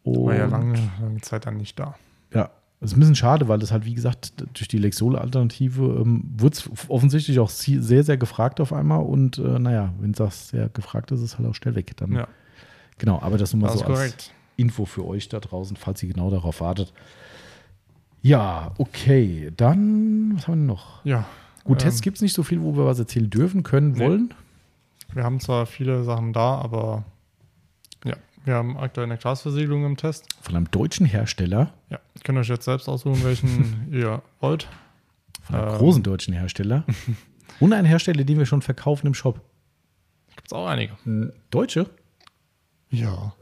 Und, 0.03 0.27
War 0.27 0.35
ja 0.35 0.45
lange, 0.45 0.79
lange 1.01 1.19
Zeit 1.21 1.45
dann 1.45 1.57
nicht 1.57 1.77
da. 1.77 1.95
ja, 2.33 2.49
das 2.79 2.91
ist 2.91 2.97
ein 2.97 3.01
bisschen 3.01 3.15
schade, 3.15 3.47
weil 3.49 3.59
das 3.59 3.71
halt, 3.71 3.85
wie 3.85 3.93
gesagt, 3.93 4.33
durch 4.53 4.67
die 4.67 4.79
Lexol-Alternative 4.79 6.01
ähm, 6.01 6.23
wurde 6.37 6.55
es 6.55 6.69
offensichtlich 6.87 7.39
auch 7.39 7.49
sehr, 7.49 8.03
sehr 8.03 8.17
gefragt 8.17 8.59
auf 8.61 8.71
einmal. 8.71 9.03
Und 9.03 9.37
äh, 9.37 9.59
naja, 9.59 9.93
wenn 9.99 10.13
das 10.13 10.49
sehr 10.49 10.69
gefragt 10.69 11.11
ist, 11.11 11.19
ist 11.19 11.33
es 11.33 11.37
halt 11.37 11.47
auch 11.49 11.53
schnell 11.53 11.75
weg. 11.75 11.95
Dann, 11.97 12.13
Ja, 12.13 12.27
Genau, 12.97 13.19
aber 13.21 13.37
das 13.37 13.53
nur 13.53 13.63
mal 13.63 13.73
das 13.73 13.81
so 13.81 13.85
als. 13.85 14.31
Info 14.57 14.85
für 14.85 15.05
euch 15.05 15.27
da 15.27 15.39
draußen, 15.39 15.75
falls 15.75 16.03
ihr 16.03 16.09
genau 16.09 16.29
darauf 16.29 16.61
wartet. 16.61 16.93
Ja, 18.21 18.71
okay. 18.77 19.51
Dann, 19.57 20.33
was 20.35 20.47
haben 20.47 20.53
wir 20.53 20.55
denn 20.57 20.65
noch? 20.67 21.03
Ja. 21.05 21.25
Gut, 21.63 21.81
ähm, 21.81 21.85
Tests 21.85 22.01
gibt 22.01 22.17
es 22.17 22.21
nicht 22.21 22.33
so 22.33 22.43
viel, 22.43 22.61
wo 22.61 22.75
wir 22.75 22.85
was 22.85 22.99
erzählen 22.99 23.29
dürfen, 23.29 23.63
können, 23.63 23.93
Nee. 23.93 23.99
wollen. 23.99 24.33
Wir 25.13 25.23
haben 25.23 25.39
zwar 25.39 25.65
viele 25.65 26.03
Sachen 26.03 26.31
da, 26.33 26.55
aber 26.59 27.03
ja, 28.05 28.15
wir 28.45 28.55
haben 28.55 28.77
aktuell 28.77 29.05
eine 29.05 29.17
Glasversiegelung 29.17 29.85
im 29.85 29.97
Test. 29.97 30.27
Von 30.41 30.55
einem 30.55 30.71
deutschen 30.71 31.05
Hersteller, 31.05 31.73
Ja, 31.89 31.99
ihr 32.15 32.21
könnt 32.23 32.37
euch 32.39 32.47
jetzt 32.47 32.65
selbst 32.65 32.87
aussuchen, 32.87 33.23
welchen 33.23 33.87
ihr 33.91 34.21
wollt. 34.39 34.67
von 35.43 35.55
einem 35.55 35.69
Ähm. 35.69 35.77
großen 35.77 36.03
deutschen 36.03 36.33
Hersteller. 36.33 36.85
und 37.59 37.73
ein 37.73 37.85
Hersteller, 37.85 38.23
den 38.23 38.37
wir 38.37 38.45
schon 38.45 38.61
verkaufen 38.61 39.07
im 39.07 39.13
Shop. 39.13 39.41
Gibt 40.35 40.47
es 40.47 40.53
auch 40.53 40.67
einige. 40.67 40.93
Deutsche? 41.49 41.89
Ja. 42.89 43.33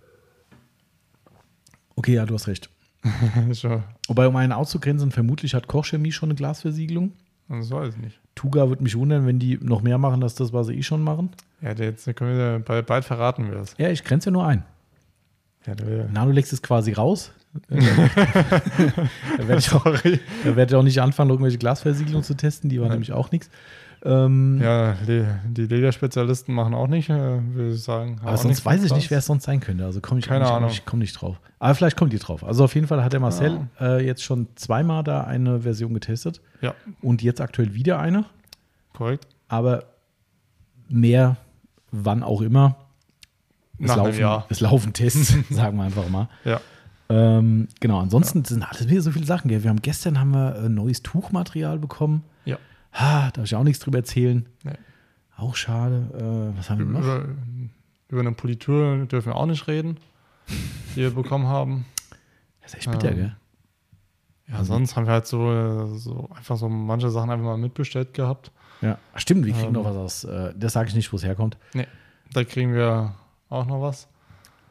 Okay, 1.95 2.13
ja, 2.15 2.25
du 2.25 2.33
hast 2.33 2.47
recht. 2.47 2.69
Äh, 3.63 3.79
Wobei, 4.07 4.27
um 4.27 4.35
einen 4.35 4.51
auszugrenzen, 4.51 5.11
vermutlich 5.11 5.53
hat 5.53 5.67
Koch 5.67 5.85
Chemie 5.85 6.11
schon 6.11 6.29
eine 6.29 6.35
Glasversiegelung. 6.35 7.13
Das 7.47 7.71
weiß 7.71 7.95
ich 7.95 8.01
nicht. 8.01 8.19
Tuga 8.35 8.69
würde 8.69 8.83
mich 8.83 8.95
wundern, 8.95 9.25
wenn 9.25 9.39
die 9.39 9.57
noch 9.61 9.81
mehr 9.81 9.97
machen, 9.97 10.21
als 10.23 10.35
das, 10.35 10.53
was 10.53 10.67
sie 10.67 10.75
eh 10.75 10.83
schon 10.83 11.01
machen. 11.03 11.29
Ja, 11.61 11.73
jetzt 11.73 12.05
können 12.15 12.37
wir 12.37 12.59
bald, 12.59 12.85
bald 12.85 13.05
verraten 13.05 13.49
wir 13.49 13.57
es. 13.59 13.75
Ja, 13.77 13.89
ich 13.89 14.03
grenze 14.03 14.29
ja 14.29 14.31
nur 14.31 14.45
ein. 14.45 14.63
Ja, 15.65 15.75
Nanolex 16.11 16.53
ist 16.53 16.63
quasi 16.63 16.93
raus. 16.93 17.31
da 17.67 19.47
werde 19.47 19.59
ich, 19.59 20.55
werd 20.55 20.71
ich 20.71 20.75
auch 20.75 20.83
nicht 20.83 21.01
anfangen, 21.01 21.31
irgendwelche 21.31 21.57
Glasversiegelungen 21.57 22.23
zu 22.23 22.35
testen. 22.35 22.69
Die 22.69 22.79
waren 22.79 22.91
nämlich 22.91 23.11
auch 23.11 23.31
nichts. 23.31 23.49
Ähm, 24.03 24.59
Ja, 24.61 24.93
die 25.03 25.65
Lederspezialisten 25.65 26.53
machen 26.55 26.73
auch 26.73 26.87
nicht, 26.87 27.09
äh, 27.09 27.13
würde 27.53 27.71
ich 27.71 27.83
sagen. 27.83 28.19
aber 28.23 28.37
sonst 28.37 28.65
weiß 28.65 28.83
ich 28.83 28.93
nicht, 28.93 29.09
wer 29.11 29.17
es 29.19 29.25
sonst 29.25 29.43
sein 29.43 29.59
könnte. 29.59 29.85
Also 29.85 29.99
komme 30.01 30.19
ich, 30.19 30.25
Keine 30.27 30.49
Ahnung. 30.49 30.69
nicht, 30.69 30.85
komm 30.85 30.99
nicht 30.99 31.13
drauf. 31.13 31.39
Aber 31.59 31.75
vielleicht 31.75 31.97
kommt 31.97 32.13
ihr 32.13 32.19
drauf. 32.19 32.43
Also 32.43 32.63
auf 32.63 32.75
jeden 32.75 32.87
Fall 32.87 33.03
hat 33.03 33.11
der 33.13 33.19
Marcel 33.19 33.67
äh, 33.79 34.05
jetzt 34.05 34.23
schon 34.23 34.47
zweimal 34.55 35.03
da 35.03 35.21
eine 35.25 35.61
Version 35.61 35.93
getestet 35.93 36.41
Ja, 36.61 36.73
und 37.01 37.21
jetzt 37.21 37.41
aktuell 37.41 37.73
wieder 37.73 37.99
eine. 37.99 38.25
korrekt. 38.93 39.27
Aber 39.47 39.83
mehr, 40.87 41.37
wann 41.91 42.23
auch 42.23 42.41
immer. 42.41 42.75
Es 43.79 43.87
Nach 43.87 43.97
laufen, 43.97 44.19
Jahr. 44.19 44.45
es 44.49 44.59
laufen 44.59 44.93
Tests, 44.93 45.33
sagen 45.49 45.77
wir 45.77 45.83
einfach 45.83 46.07
mal. 46.09 46.27
Ja. 46.45 46.59
Ähm, 47.11 47.67
genau, 47.79 47.99
ansonsten 47.99 48.43
sind 48.45 48.61
alles 48.63 48.87
wieder 48.87 49.01
so 49.01 49.11
viele 49.11 49.25
Sachen. 49.25 49.47
Gell? 49.49 49.63
Wir 49.63 49.69
haben 49.69 49.81
gestern 49.81 50.19
haben 50.19 50.31
wir 50.31 50.55
äh, 50.57 50.69
neues 50.69 51.01
Tuchmaterial 51.01 51.79
bekommen. 51.79 52.23
Ha, 52.99 53.31
darf 53.31 53.45
ich 53.45 53.55
auch 53.55 53.63
nichts 53.63 53.83
drüber 53.83 53.99
erzählen. 53.99 54.47
Nee. 54.63 54.73
Auch 55.37 55.55
schade. 55.55 56.09
Äh, 56.53 56.57
was 56.57 56.69
haben 56.69 56.79
wir 56.79 56.85
noch? 56.85 56.99
Über, 56.99 57.25
über 58.09 58.19
eine 58.21 58.31
Politur 58.33 59.05
dürfen 59.05 59.27
wir 59.31 59.35
auch 59.35 59.45
nicht 59.45 59.67
reden, 59.67 59.97
die 60.95 60.97
wir 61.01 61.11
bekommen 61.11 61.47
haben. 61.47 61.85
Das 62.61 62.73
ist 62.73 62.79
echt 62.79 62.91
bitter, 62.91 63.11
Ähm, 63.11 63.15
gell? 63.17 63.35
Ja, 64.47 64.55
Also- 64.55 64.73
sonst 64.73 64.95
haben 64.95 65.05
wir 65.05 65.13
halt 65.13 65.27
so, 65.27 65.95
so 65.97 66.29
einfach 66.35 66.57
so 66.57 66.67
manche 66.67 67.09
Sachen 67.09 67.29
einfach 67.29 67.45
mal 67.45 67.57
mitbestellt 67.57 68.13
gehabt. 68.13 68.51
Ja. 68.81 68.97
Stimmt, 69.15 69.45
wir 69.45 69.53
kriegen 69.53 69.67
Ähm. 69.67 69.73
noch 69.73 69.85
was 69.85 69.95
aus. 69.95 70.23
Äh, 70.23 70.53
das 70.57 70.73
sage 70.73 70.89
ich 70.89 70.95
nicht, 70.95 71.11
wo 71.13 71.17
es 71.17 71.23
herkommt. 71.23 71.57
Da 72.33 72.43
kriegen 72.43 72.73
wir 72.73 73.15
auch 73.49 73.65
noch 73.65 73.81
was. 73.81 74.07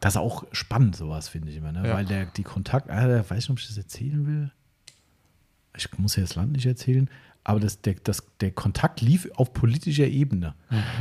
Das 0.00 0.14
ist 0.14 0.18
auch 0.20 0.44
spannend, 0.52 0.94
sowas, 0.96 1.28
finde 1.28 1.50
ich 1.50 1.56
immer, 1.56 1.72
ne? 1.72 1.86
Ja. 1.88 1.94
Weil 1.94 2.04
der, 2.04 2.26
die 2.26 2.44
Kontakt, 2.44 2.88
ah, 2.90 3.06
der 3.06 3.18
weiß 3.28 3.36
nicht, 3.36 3.50
ob 3.50 3.58
ich 3.58 3.66
das 3.66 3.76
erzählen 3.76 4.26
will. 4.26 4.50
Ich 5.76 5.96
muss 5.98 6.16
ja 6.16 6.22
das 6.22 6.34
Land 6.36 6.52
nicht 6.52 6.66
erzählen, 6.66 7.08
aber 7.48 7.60
das, 7.60 7.80
der, 7.80 7.94
das, 8.04 8.22
der 8.40 8.50
Kontakt 8.50 9.00
lief 9.00 9.28
auf 9.36 9.52
politischer 9.54 10.06
Ebene. 10.06 10.54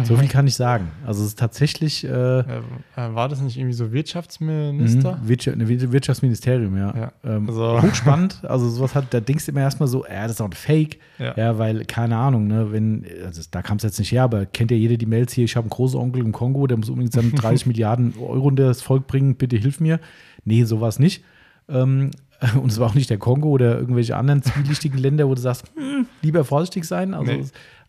so 0.04 0.16
viel 0.16 0.30
kann 0.30 0.48
ich 0.48 0.56
sagen. 0.56 0.88
Also 1.06 1.22
es 1.24 1.30
ist 1.30 1.40
tatsächlich 1.40 2.04
äh, 2.06 2.08
Äh, 2.08 2.42
äh, 2.44 2.62
war 2.96 3.28
das 3.28 3.42
nicht 3.42 3.58
irgendwie 3.58 3.74
so 3.74 3.92
Wirtschaftsminister? 3.92 5.18
Mhm. 5.18 5.28
Ne, 5.58 5.68
Wir- 5.68 5.92
Wirtschaftsministerium, 5.92 6.78
ja. 6.78 6.94
Ja. 6.96 7.12
Ähm, 7.24 7.48
Also- 7.48 7.82
Hochspannend, 7.82 8.44
also 8.46 8.70
sowas 8.70 8.96
hat, 8.96 9.14
da 9.14 9.20
denkst 9.20 9.46
du 9.46 9.52
immer 9.52 9.62
erstmal 9.62 9.88
so, 9.88 10.06
ja, 10.06 10.24
das 10.24 10.32
ist 10.34 10.42
auch 10.42 10.46
ein 10.46 10.54
Fake. 10.54 11.00
Ja. 11.20 11.34
Ja, 11.38 11.58
weil, 11.58 11.86
keine 11.86 12.16
Ahnung, 12.18 12.48
ne, 12.48 12.72
wenn, 12.72 13.06
also 13.26 13.42
da 13.52 13.62
kam 13.62 13.78
es 13.78 13.84
jetzt 13.84 14.00
nicht 14.00 14.12
her, 14.12 14.24
aber 14.24 14.46
kennt 14.46 14.72
ja 14.72 14.78
jeder 14.78 14.98
die 14.98 15.06
Mails 15.06 15.34
hier, 15.34 15.46
ich 15.46 15.56
habe 15.56 15.66
einen 15.66 15.72
Großonkel 15.72 16.22
im 16.24 16.32
Kongo, 16.32 16.66
der 16.68 16.78
muss 16.78 16.90
unbedingt 16.90 17.14
seine 17.14 17.32
30 17.32 17.66
Milliarden 17.68 18.14
Euro 18.20 18.50
in 18.50 18.56
das 18.56 18.82
Volk 18.82 19.08
bringen, 19.08 19.36
bitte 19.36 19.58
hilf 19.58 19.80
mir. 19.80 20.00
Nee, 20.46 20.64
sowas 20.64 20.98
nicht. 21.00 21.24
Ähm, 21.70 22.12
und 22.62 22.72
es 22.72 22.80
war 22.80 22.90
auch 22.90 22.94
nicht 22.96 23.10
der 23.10 23.18
Kongo 23.18 23.50
oder 23.50 23.78
irgendwelche 23.78 24.16
anderen 24.16 24.44
zwielichtigen 24.44 24.98
Länder, 25.00 25.28
wo 25.28 25.36
du 25.36 25.42
sagst, 25.42 25.66
hm, 25.76 26.08
lieber 26.22 26.44
vorsichtig 26.44 26.86
sein. 26.86 27.14
Also, 27.14 27.32
Nee. 27.32 27.46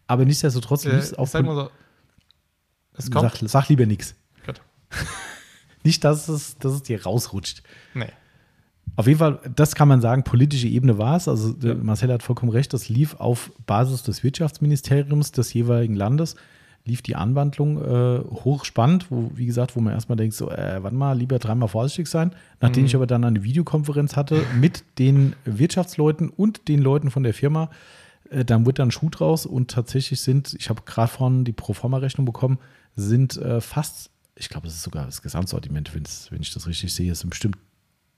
Aber 0.06 0.24
nichtsdestotrotz 0.24 0.86
Äh, 0.86 0.90
lief 0.94 0.98
es 1.00 1.14
auf 1.14 1.28
sag 1.28 1.44
mal 1.44 1.54
so. 1.54 1.70
Es 2.94 3.10
kommt. 3.10 3.30
sag, 3.30 3.48
sag 3.48 3.68
lieber 3.68 3.86
nichts. 3.86 4.14
Nicht, 5.84 6.02
dass 6.02 6.28
es, 6.28 6.58
dass 6.58 6.72
es 6.72 6.82
dir 6.82 7.02
rausrutscht. 7.02 7.62
Nee. 7.94 8.08
Auf 8.96 9.06
jeden 9.06 9.18
Fall, 9.18 9.38
das 9.54 9.74
kann 9.74 9.86
man 9.86 10.00
sagen, 10.00 10.24
politische 10.24 10.66
Ebene 10.66 10.98
war 10.98 11.16
es. 11.16 11.28
Also 11.28 11.52
der 11.52 11.76
Marcel 11.76 12.12
hat 12.12 12.22
vollkommen 12.22 12.50
recht, 12.50 12.72
das 12.72 12.88
lief 12.88 13.14
auf 13.16 13.52
Basis 13.66 14.02
des 14.02 14.24
Wirtschaftsministeriums 14.24 15.30
des 15.30 15.52
jeweiligen 15.52 15.94
Landes, 15.94 16.34
lief 16.88 17.02
die 17.02 17.14
Anwandlung 17.14 17.76
äh, 17.76 18.20
hochspannend, 18.20 19.10
wo, 19.10 19.30
wie 19.34 19.46
gesagt, 19.46 19.76
wo 19.76 19.80
man 19.80 19.92
erstmal 19.92 20.16
denkt, 20.16 20.34
so, 20.34 20.50
äh, 20.50 20.82
warte 20.82 20.96
mal, 20.96 21.16
lieber 21.16 21.38
dreimal 21.38 21.68
vorsichtig 21.68 22.08
sein. 22.08 22.34
Nachdem 22.60 22.86
ich 22.86 22.96
aber 22.96 23.06
dann 23.06 23.24
eine 23.24 23.44
Videokonferenz 23.44 24.16
hatte 24.16 24.42
mit 24.58 24.84
den 24.98 25.36
Wirtschaftsleuten 25.44 26.30
und 26.30 26.66
den 26.68 26.80
Leuten 26.80 27.10
von 27.10 27.22
der 27.22 27.34
Firma, 27.34 27.70
äh, 28.30 28.44
dann 28.44 28.66
wurde 28.66 28.74
dann 28.74 28.88
ein 28.88 28.92
Schuh 28.92 29.10
draus 29.10 29.46
und 29.46 29.70
tatsächlich 29.70 30.20
sind, 30.20 30.54
ich 30.58 30.70
habe 30.70 30.82
gerade 30.84 31.12
vorhin 31.12 31.44
die 31.44 31.52
Proforma-Rechnung 31.52 32.24
bekommen, 32.24 32.58
sind 32.96 33.36
äh, 33.36 33.60
fast, 33.60 34.10
ich 34.34 34.48
glaube, 34.48 34.66
es 34.66 34.74
ist 34.74 34.82
sogar 34.82 35.06
das 35.06 35.22
Gesamtsortiment, 35.22 35.94
wenn 35.94 36.40
ich 36.40 36.52
das 36.52 36.66
richtig 36.66 36.92
sehe, 36.92 37.12
es 37.12 37.20
sind 37.20 37.30
bestimmt 37.30 37.58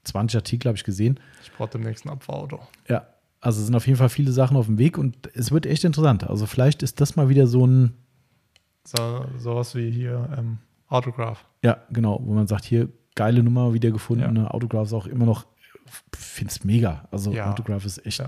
20 0.05 0.37
Artikel, 0.37 0.69
habe 0.69 0.77
ich 0.77 0.85
gesehen. 0.85 1.21
Ich 1.43 1.53
brauche 1.53 1.71
demnächst 1.71 2.07
ein 2.07 2.11
Abfahrauto. 2.11 2.61
Ja, 2.89 3.07
also 3.41 3.61
es 3.61 3.67
sind 3.67 3.75
auf 3.75 3.87
jeden 3.87 3.99
Fall 3.99 4.09
viele 4.09 4.33
Sachen 4.33 4.57
auf 4.57 4.67
dem 4.67 4.79
Weg 4.79 4.99
und 4.99 5.31
es 5.35 5.51
wird 5.51 5.67
echt 5.67 5.85
interessant. 5.85 6.25
Also 6.25 6.47
vielleicht 6.47 6.83
ist 6.83 7.01
das 7.01 7.17
mal 7.17 7.29
wieder 7.29 7.47
so 7.47 7.67
ein, 7.67 7.95
So, 8.85 9.25
sowas 9.39 9.75
wie 9.75 9.91
hier 9.91 10.29
ähm, 10.37 10.59
Autograph. 10.89 11.45
ja, 11.63 11.77
genau, 11.91 12.21
wo 12.23 12.33
man 12.33 12.47
sagt, 12.47 12.65
hier, 12.65 12.89
geile 13.15 13.43
Nummer 13.43 13.73
wieder 13.75 13.91
gefunden. 13.91 14.23
Ja. 14.25 14.31
Ne? 14.31 14.53
Autograph 14.53 14.87
ist 14.87 14.93
auch 14.93 15.07
immer 15.07 15.27
noch, 15.27 15.47
finde 16.17 16.51
es 16.53 16.65
mega. 16.65 17.07
Also 17.11 17.33
Ja. 17.33 17.51
Autograph 17.51 17.85
ist 17.85 18.05
echt, 18.07 18.19
Ja. 18.21 18.27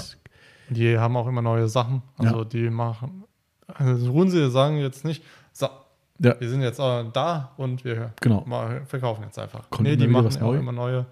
Die 0.68 0.98
haben 0.98 1.16
auch 1.16 1.26
immer 1.26 1.42
neue 1.42 1.68
Sachen. 1.68 2.02
Also 2.18 2.44
die 2.44 2.70
machen. 2.70 3.24
Also 3.66 4.10
ruhen 4.10 4.30
sie 4.30 4.50
sagen 4.50 4.78
jetzt 4.78 5.04
nicht, 5.04 5.24
so, 5.52 5.66
Ja. 6.18 6.38
wir 6.38 6.48
sind 6.48 6.62
jetzt 6.62 6.78
da 6.78 7.52
und 7.56 7.84
wir 7.84 8.12
Genau. 8.20 8.44
mal 8.46 8.84
verkaufen 8.86 9.24
jetzt 9.24 9.38
einfach. 9.38 9.68
Kommt 9.70 9.88
nee, 9.88 9.96
die 9.96 10.06
machen 10.06 10.30
neu. 10.40 10.56
immer 10.56 10.72
neue 10.72 11.06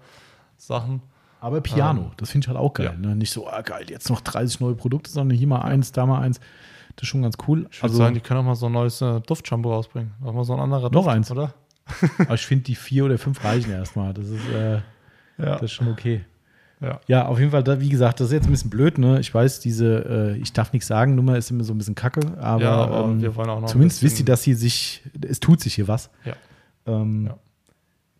Sachen. 0.57 1.01
Aber 1.39 1.59
Piano, 1.61 2.11
das 2.17 2.29
finde 2.29 2.45
ich 2.45 2.47
halt 2.49 2.57
auch 2.59 2.73
geil. 2.73 2.85
Ja. 2.85 2.93
Ne? 2.93 3.15
Nicht 3.15 3.31
so, 3.31 3.47
ah, 3.49 3.61
geil, 3.61 3.85
jetzt 3.89 4.09
noch 4.09 4.21
30 4.21 4.59
neue 4.59 4.75
Produkte, 4.75 5.09
sondern 5.09 5.35
hier 5.37 5.47
mal 5.47 5.61
eins, 5.63 5.91
da 5.91 6.05
mal 6.05 6.21
eins. 6.21 6.39
Das 6.95 7.03
ist 7.03 7.07
schon 7.09 7.21
ganz 7.21 7.35
cool. 7.47 7.67
Ich 7.71 7.77
würde 7.79 7.83
Also, 7.83 7.97
sagen, 7.97 8.13
die 8.15 8.21
können 8.21 8.39
auch 8.41 8.43
mal 8.45 8.55
so 8.55 8.65
ein 8.67 8.71
neues 8.71 9.01
äh, 9.01 9.19
Duftshampoo 9.21 9.71
rausbringen. 9.71 10.11
Auch 10.23 10.33
mal 10.33 10.43
so 10.43 10.53
ein 10.53 10.59
anderer 10.59 10.83
Noch 10.83 10.91
Duft, 10.91 11.07
eins? 11.09 11.31
oder? 11.31 11.53
aber 12.19 12.35
ich 12.35 12.45
finde, 12.45 12.63
die 12.65 12.75
vier 12.75 13.05
oder 13.05 13.17
fünf 13.17 13.43
reichen 13.43 13.71
erstmal. 13.71 14.13
Das 14.13 14.27
ist, 14.27 14.47
äh, 14.53 14.75
Ja. 14.75 14.81
das 15.37 15.63
ist 15.63 15.71
schon 15.71 15.87
okay. 15.87 16.23
ja. 16.79 16.99
Ja, 17.07 17.25
auf 17.27 17.39
jeden 17.39 17.51
Fall, 17.51 17.63
da, 17.63 17.79
wie 17.79 17.89
gesagt, 17.89 18.19
das 18.19 18.27
ist 18.27 18.33
jetzt 18.33 18.45
ein 18.47 18.51
bisschen 18.51 18.69
blöd. 18.69 18.97
Ne? 18.97 19.19
Ich 19.19 19.33
weiß, 19.33 19.59
diese, 19.61 20.33
äh, 20.35 20.37
ich 20.37 20.53
darf 20.53 20.73
nichts 20.73 20.87
sagen, 20.87 21.15
Nummer 21.15 21.37
ist 21.37 21.49
immer 21.51 21.63
so 21.63 21.73
ein 21.73 21.77
bisschen 21.77 21.95
kacke. 21.95 22.37
Aber, 22.39 22.61
Ja, 22.63 22.71
aber 22.85 23.05
ähm, 23.09 23.21
wir 23.21 23.35
wollen 23.35 23.49
auch 23.49 23.61
noch 23.61 23.67
zumindest 23.69 24.03
wisst 24.03 24.19
ihr, 24.19 24.25
dass 24.25 24.43
sie 24.43 24.53
sich, 24.53 25.01
es 25.27 25.39
tut 25.39 25.59
sich 25.61 25.73
hier 25.75 25.87
was. 25.87 26.09
Ja. 26.25 26.33
Ähm, 26.85 27.27
Ja. 27.27 27.37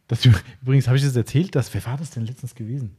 Das, 0.07 0.26
übrigens 0.61 0.88
habe 0.88 0.98
ich 0.98 1.03
das 1.03 1.15
erzählt, 1.15 1.56
dass, 1.56 1.73
wer 1.73 1.85
war 1.85 1.98
das 1.98 2.10
denn 2.11 2.26
letztens 2.26 2.53
gewesen? 2.56 2.98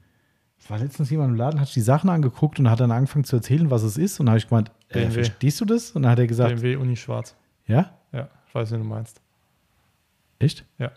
Es 0.63 0.71
war 0.71 0.79
letztens 0.79 1.11
jemand 1.11 1.31
im 1.31 1.37
Laden, 1.37 1.59
hat 1.59 1.67
sich 1.67 1.75
die 1.75 1.81
Sachen 1.81 2.09
angeguckt 2.09 2.61
und 2.61 2.71
hat 2.71 2.79
dann 2.79 2.93
angefangen 2.93 3.25
zu 3.25 3.35
erzählen, 3.37 3.69
was 3.71 3.83
es 3.83 3.97
ist. 3.97 4.21
Und 4.21 4.27
da 4.27 4.33
habe 4.33 4.39
ich 4.39 4.49
gemeint, 4.49 4.71
äh, 4.91 5.11
verstehst 5.11 5.61
du 5.61 5.65
das? 5.65 5.91
Und 5.91 6.03
dann 6.03 6.13
hat 6.13 6.19
er 6.21 6.27
gesagt, 6.29 6.55
BMW 6.55 6.77
Uni 6.77 6.95
Schwarz. 6.97 7.35
ja, 7.67 7.91
Ja, 8.13 8.29
ich 8.47 8.55
weiß, 8.55 8.71
wie 8.73 8.77
du 8.77 8.85
meinst. 8.85 9.21
echt? 10.39 10.65
Ja. 10.79 10.93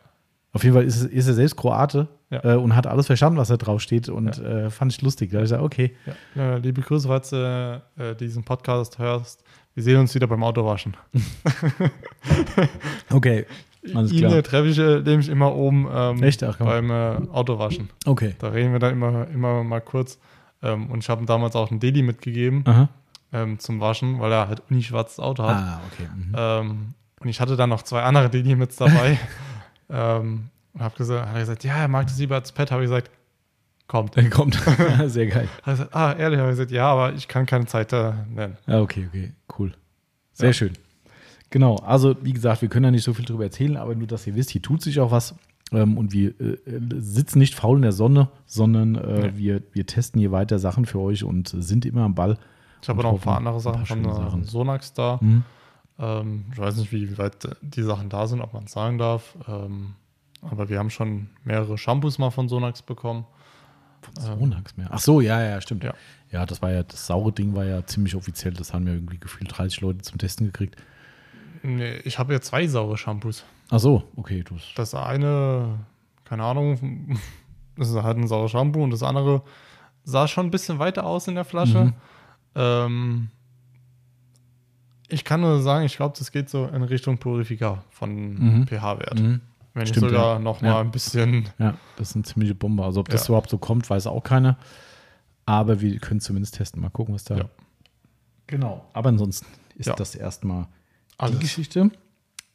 Auf 0.53 0.63
jeden 0.63 0.75
Fall 0.75 0.85
ist, 0.85 1.03
ist 1.03 1.27
er 1.27 1.33
selbst 1.33 1.55
Kroate 1.57 2.07
Ja. 2.29 2.43
äh, 2.53 2.55
und 2.57 2.75
hat 2.75 2.85
alles 2.87 3.07
verstanden, 3.07 3.37
was 3.39 3.47
da 3.47 3.57
drauf 3.57 3.81
steht. 3.81 4.07
Und 4.07 4.37
äh, 4.37 4.69
fand 4.69 4.93
ich 4.93 5.01
lustig. 5.01 5.31
Da 5.31 5.37
habe 5.37 5.45
ich 5.45 5.49
gesagt, 5.49 5.63
okay, 5.63 5.95
Ja. 6.35 6.55
Äh, 6.55 6.57
liebe 6.59 6.81
Grüße, 6.81 7.07
falls 7.07 7.31
du 7.31 7.81
äh, 7.97 8.15
diesen 8.15 8.43
Podcast 8.43 8.99
hörst. 8.99 9.43
Wir 9.73 9.83
sehen 9.83 9.97
uns 9.99 10.13
wieder 10.15 10.27
beim 10.27 10.41
Autowaschen. 10.43 10.95
okay, 13.11 13.45
alles 13.93 14.11
Ihn 14.11 14.19
klar. 14.19 14.33
äh, 14.35 14.43
treffe 14.43 14.67
ich 14.67 14.77
äh, 14.79 15.01
nämlich 15.01 15.29
immer 15.29 15.53
oben 15.55 15.87
ähm, 15.93 16.23
Echt? 16.23 16.43
Ach, 16.43 16.57
beim 16.57 16.89
äh, 16.89 17.17
Autowaschen. 17.31 17.89
Okay. 18.05 18.35
Da 18.39 18.49
reden 18.49 18.71
wir 18.71 18.79
dann 18.79 18.93
immer, 18.93 19.27
immer 19.27 19.63
mal 19.63 19.81
kurz. 19.81 20.17
Ähm, 20.63 20.89
und 20.89 20.99
ich 21.03 21.09
habe 21.09 21.21
ihm 21.21 21.25
damals 21.27 21.55
auch 21.55 21.69
einen 21.69 21.79
Deli 21.79 22.01
mitgegeben 22.01 22.63
ähm, 23.33 23.59
zum 23.59 23.79
Waschen, 23.81 24.19
weil 24.19 24.31
er 24.31 24.47
halt 24.47 24.61
unischwarzes 24.69 25.19
Auto 25.19 25.43
hat. 25.43 25.57
Ah, 25.57 25.81
okay. 25.91 26.07
Mhm. 26.15 26.33
Ähm, 26.35 26.93
und 27.19 27.27
ich 27.27 27.39
hatte 27.41 27.55
dann 27.57 27.69
noch 27.69 27.81
zwei 27.83 28.01
andere 28.03 28.29
Deli 28.29 28.55
mit 28.55 28.79
dabei. 28.79 29.19
ähm, 29.89 30.49
und 30.73 30.81
habe 30.81 30.95
gesagt, 30.97 31.27
hat 31.27 31.35
er 31.35 31.39
gesagt, 31.41 31.63
ja, 31.63 31.77
er 31.77 31.87
mag 31.87 32.07
das 32.07 32.17
lieber 32.17 32.35
als 32.35 32.51
Pet. 32.51 32.71
Habe 32.71 32.83
ich 32.83 32.89
gesagt, 32.89 33.09
kommt. 33.87 34.15
Dann 34.17 34.29
kommt. 34.31 34.55
Sehr 35.05 35.27
geil. 35.27 35.47
Er 35.65 35.73
gesagt, 35.73 35.95
ah, 35.95 36.13
ehrlich, 36.13 36.39
habe 36.39 36.49
ich 36.49 36.53
gesagt, 36.57 36.71
ja, 36.71 36.87
aber 36.87 37.13
ich 37.13 37.27
kann 37.27 37.45
keine 37.45 37.65
Zeit 37.65 37.93
äh, 37.93 38.11
nennen. 38.33 38.57
Ja, 38.67 38.81
okay, 38.81 39.07
okay, 39.09 39.31
cool. 39.57 39.73
Sehr 40.33 40.47
Ja. 40.49 40.53
schön. 40.53 40.73
Genau, 41.55 41.77
also 41.77 42.17
wie 42.21 42.33
gesagt, 42.33 42.61
wir 42.61 42.67
können 42.67 42.83
da 42.83 42.91
nicht 42.91 43.05
so 43.05 43.13
viel 43.13 43.23
drüber 43.23 43.45
erzählen, 43.45 43.77
aber 43.77 43.95
nur, 43.95 44.07
dass 44.07 44.27
ihr 44.27 44.35
wisst, 44.35 44.49
hier 44.49 44.61
tut 44.61 44.81
sich 44.81 44.99
auch 44.99 45.11
was. 45.11 45.35
Ähm, 45.71 45.97
und 45.97 46.11
wir 46.11 46.37
äh, 46.41 46.55
äh, 46.65 46.81
sitzen 46.97 47.39
nicht 47.39 47.55
faul 47.55 47.77
in 47.77 47.83
der 47.83 47.93
Sonne, 47.93 48.27
sondern 48.45 48.95
äh, 48.95 49.31
Nee. 49.31 49.37
wir, 49.37 49.61
wir 49.71 49.85
testen 49.85 50.19
hier 50.19 50.33
weiter 50.33 50.59
Sachen 50.59 50.85
für 50.85 50.99
euch 50.99 51.23
und 51.23 51.47
sind 51.47 51.85
immer 51.85 52.01
am 52.01 52.13
Ball. 52.13 52.37
Ich 52.81 52.89
habe 52.89 53.01
noch 53.01 53.13
ein 53.13 53.19
paar 53.19 53.37
andere 53.37 53.61
Sachen 53.61 53.85
paar 53.85 53.85
von 53.85 54.03
äh, 54.03 54.13
Sachen. 54.13 54.43
Sonax 54.43 54.91
da. 54.91 55.17
Mhm. 55.21 55.45
Ähm, 55.97 56.45
ich 56.51 56.57
weiß 56.57 56.75
nicht, 56.75 56.91
wie 56.91 57.17
weit 57.17 57.45
äh, 57.45 57.55
die 57.61 57.83
Sachen 57.83 58.09
da 58.09 58.27
sind, 58.27 58.41
ob 58.41 58.53
man 58.53 58.65
es 58.65 58.73
sagen 58.73 58.97
darf. 58.97 59.37
Ähm, 59.47 59.93
aber 60.41 60.67
wir 60.67 60.77
haben 60.77 60.89
schon 60.89 61.29
mehrere 61.45 61.77
Shampoos 61.77 62.17
mal 62.17 62.31
von 62.31 62.49
Sonax 62.49 62.81
bekommen. 62.81 63.23
Sonax 64.19 64.75
mehr. 64.75 64.89
Ach 64.91 64.99
so, 64.99 65.21
ja, 65.21 65.41
ja, 65.41 65.61
stimmt. 65.61 65.85
Ja. 65.85 65.93
Ja. 66.33 66.45
das 66.45 66.61
war 66.61 66.73
ja, 66.73 66.83
das 66.83 67.07
saure 67.07 67.31
Ding 67.31 67.55
war 67.55 67.63
ja 67.63 67.85
ziemlich 67.85 68.13
offiziell. 68.13 68.53
Das 68.55 68.73
haben 68.73 68.85
ja 68.87 68.93
irgendwie 68.93 69.19
gefühlt 69.19 69.57
30 69.57 69.79
Leute 69.79 69.99
zum 69.99 70.17
Testen 70.17 70.47
gekriegt. 70.47 70.75
Nee, 71.65 71.95
ich 72.03 72.19
habe 72.19 72.33
ja 72.33 72.41
zwei 72.41 72.67
saure 72.67 72.97
Shampoos. 72.97 73.43
Ach 73.69 73.79
so, 73.79 74.03
okay, 74.15 74.43
du 74.43 74.55
hast. 74.55 74.73
Das 74.75 74.93
eine, 74.93 75.79
keine 76.23 76.43
Ahnung, 76.43 77.17
das 77.77 77.89
ist 77.89 77.95
halt 78.03 78.17
ein 78.17 78.27
saures 78.27 78.51
Shampoo 78.51 78.83
und 78.83 78.91
das 78.91 79.03
andere 79.03 79.41
sah 80.03 80.27
schon 80.27 80.47
ein 80.47 80.51
bisschen 80.51 80.77
weiter 80.79 81.05
aus 81.05 81.27
in 81.27 81.35
der 81.35 81.45
Flasche. 81.45 81.85
Mhm. 81.85 81.93
Ähm, 82.55 83.29
ich 85.07 85.23
kann 85.23 85.41
nur 85.41 85.61
sagen, 85.61 85.85
ich 85.85 85.95
glaube, 85.97 86.15
das 86.17 86.31
geht 86.31 86.49
so 86.49 86.65
in 86.65 86.83
Richtung 86.83 87.17
Purifica 87.17 87.83
von 87.89 88.33
Mhm. 88.33 88.67
pH-Wert. 88.67 89.19
Mhm. 89.19 89.41
Wenn 89.73 89.85
Stimmt, 89.87 90.03
nicht 90.05 90.11
sogar 90.13 90.33
ja. 90.35 90.39
noch 90.39 90.61
mal 90.61 90.67
Ja. 90.69 90.79
ein 90.79 90.91
bisschen. 90.91 91.49
Ja, 91.59 91.75
das 91.97 92.11
ist 92.11 92.15
eine 92.15 92.23
ziemliche 92.23 92.55
Bombe. 92.55 92.83
Also 92.83 93.01
ob 93.01 93.09
das 93.09 93.23
Ja. 93.23 93.29
überhaupt 93.29 93.49
so 93.49 93.57
kommt, 93.57 93.89
weiß 93.89 94.07
auch 94.07 94.23
keiner. 94.23 94.57
Aber 95.45 95.81
wir 95.81 95.99
können 95.99 96.21
zumindest 96.21 96.55
testen. 96.55 96.81
Mal 96.81 96.89
gucken, 96.89 97.13
was 97.13 97.23
da. 97.25 97.37
Ja. 97.37 97.45
Genau. 98.47 98.85
Aber 98.93 99.09
ansonsten 99.09 99.47
ist 99.75 99.91
das 99.97 100.15
erstmal 100.15 100.67
die 101.19 101.25
Alles. 101.25 101.39
Geschichte. 101.39 101.89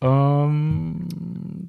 Ähm, 0.02 1.06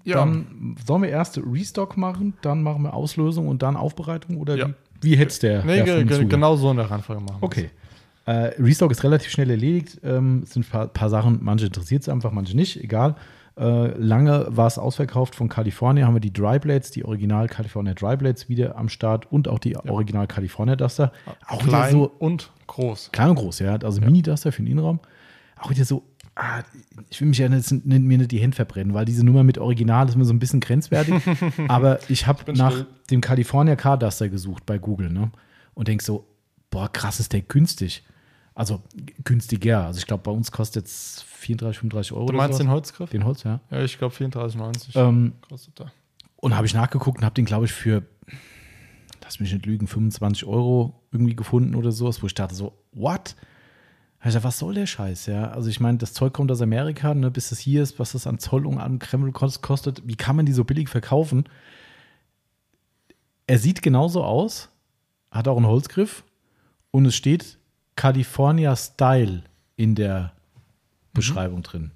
Ja. 0.04 0.16
Dann 0.18 0.76
sollen 0.86 1.04
wir 1.04 1.10
erst 1.10 1.40
Restock 1.46 1.96
machen, 1.98 2.34
dann 2.42 2.64
machen 2.64 2.84
wir 2.84 2.94
Auslösung 2.94 3.48
und 3.48 3.62
dann 3.62 3.76
Aufbereitung 3.76 4.38
oder 4.38 4.56
Ja. 4.56 4.70
wie, 5.02 5.12
wie 5.12 5.16
hätte 5.18 5.30
es 5.30 5.40
der? 5.40 5.64
Nee, 5.66 5.84
ge 5.84 6.04
ge 6.06 6.26
genau 6.26 6.56
so 6.56 6.72
in 6.72 6.78
der 6.78 6.90
Reihenfolge 6.90 7.22
machen. 7.22 7.38
wir 7.40 7.46
Okay. 7.46 7.70
Äh, 8.26 8.54
Restock 8.62 8.92
ist 8.92 9.04
relativ 9.04 9.32
schnell 9.32 9.50
erledigt. 9.50 10.00
Ähm, 10.04 10.42
es 10.44 10.54
sind 10.54 10.66
ein 10.68 10.70
paar, 10.70 10.88
paar 10.88 11.10
Sachen, 11.10 11.40
manche 11.42 11.66
interessiert 11.68 12.04
es 12.04 12.10
einfach, 12.10 12.32
manche 12.32 12.56
nicht, 12.56 12.82
egal. 12.84 13.16
Äh, 13.58 13.88
lange 13.98 14.46
war 14.50 14.68
es 14.68 14.78
ausverkauft 14.78 15.36
von 15.36 15.50
California, 15.50 16.06
haben 16.08 16.14
wir 16.16 16.22
die 16.22 16.32
Dry 16.32 16.58
Blades, 16.58 16.90
die 16.92 17.04
Original 17.04 17.48
California 17.48 17.94
Dry 17.94 18.16
Blades 18.16 18.48
wieder 18.48 18.78
am 18.78 18.90
Start 18.90 19.30
und 19.32 19.48
auch 19.48 19.60
die 19.60 19.76
Original 19.76 20.26
California 20.28 20.76
Duster. 20.76 21.12
Auch 21.48 21.60
wieder 21.66 21.70
Klein 21.80 21.92
so 21.92 22.12
und 22.20 22.52
groß. 22.68 23.10
klein 23.12 23.32
und 23.32 23.36
groß, 23.36 23.60
ja. 23.60 23.76
Also 23.76 24.00
Mini-Duster 24.02 24.52
für 24.52 24.62
den 24.64 24.68
Innenraum. 24.72 25.00
Auch 25.60 25.70
wieder 25.70 25.84
so, 25.86 26.04
ah, 26.36 26.62
ich 27.10 27.22
will 27.22 27.28
mich 27.30 27.38
ja 27.38 27.50
nicht, 27.50 27.72
nicht, 27.72 27.86
mir 27.86 28.18
nicht 28.18 28.32
die 28.32 28.40
Hände 28.40 28.56
verbrennen, 28.56 28.94
weil 28.94 29.06
diese 29.06 29.26
Nummer 29.26 29.44
mit 29.44 29.58
Original 29.58 30.08
ist 30.10 30.16
mir 30.16 30.26
so 30.26 30.34
ein 30.34 30.40
bisschen 30.40 30.60
grenzwertig. 30.60 31.16
Aber 31.68 32.00
ich 32.10 32.28
habe 32.28 32.52
nach 32.54 32.72
still. 32.72 32.88
dem 33.10 33.22
California 33.22 33.76
Car 33.76 33.98
Duster 33.98 34.30
gesucht 34.30 34.66
bei 34.66 34.78
Google, 34.78 35.12
ne? 35.12 35.32
Und 35.74 35.88
denk 35.88 36.02
so, 36.02 36.28
boah, 36.70 36.92
krass 36.92 37.20
ist 37.20 37.34
der 37.34 37.42
günstig. 37.42 38.04
Also 38.54 38.82
günstiger. 39.24 39.86
Also 39.86 40.00
ich 40.00 40.08
glaube, 40.08 40.24
bei 40.24 40.32
uns 40.32 40.52
kostet 40.52 40.84
jetzt 40.84 41.24
34, 41.24 41.80
35 41.80 42.12
Euro. 42.14 42.26
Du 42.28 42.34
meinst 42.34 42.60
den. 42.60 42.70
Holzgriff? 42.70 43.10
den 43.10 43.24
Holz, 43.24 43.44
ja. 43.44 43.62
Ja, 43.72 43.82
ich 43.84 43.98
glaube 43.98 44.14
34,90 44.14 44.96
Ähm, 45.00 45.34
kostet 45.50 45.80
der. 45.80 45.92
und 46.36 46.56
habe 46.56 46.66
ich 46.66 46.74
nachgeguckt 46.74 47.20
und 47.20 47.24
habe 47.26 47.34
den, 47.34 47.46
glaube 47.46 47.66
ich, 47.66 47.72
für, 47.72 48.04
lass 49.24 49.40
mich 49.40 49.54
nicht 49.54 49.66
lügen, 49.66 49.88
25 49.88 50.46
Euro 50.46 51.02
irgendwie 51.12 51.36
gefunden 51.36 51.76
oder 51.76 51.92
sowas, 51.94 52.22
wo 52.22 52.28
ich 52.28 52.34
dachte 52.34 52.54
so, 52.54 52.74
what? 52.92 53.36
Dachte, 54.24 54.44
was 54.44 54.60
soll 54.60 54.76
der 54.76 54.86
Scheiß, 54.86 55.26
ja? 55.26 55.50
Also 55.52 55.70
ich 55.70 55.80
meine, 55.80 55.98
das 55.98 56.14
Zeug 56.14 56.34
kommt 56.34 56.52
aus 56.52 56.62
Amerika, 56.62 57.14
ne, 57.16 57.32
bis 57.32 57.52
es 57.52 57.60
hier 57.60 57.82
ist, 57.82 57.98
was 57.98 58.12
das 58.12 58.28
an 58.28 58.38
Zoll 58.38 58.68
und 58.68 58.78
an 58.78 59.00
Kreml 59.00 59.32
kost- 59.32 59.62
kostet, 59.64 60.08
wie 60.08 60.16
kann 60.16 60.36
man 60.36 60.46
die 60.46 60.54
so 60.54 60.64
billig 60.64 60.90
verkaufen? 60.90 61.46
Er 63.48 63.58
sieht 63.58 63.82
genauso 63.82 64.24
aus, 64.24 64.70
hat 65.32 65.48
auch 65.48 65.58
einen 65.58 65.66
Holzgriff 65.66 66.24
und 66.92 67.06
es 67.06 67.16
steht 67.16 67.58
California 67.96 68.76
Style 68.76 69.44
in 69.76 69.96
der 69.96 70.34
Beschreibung 71.14 71.64
drin. 71.64 71.92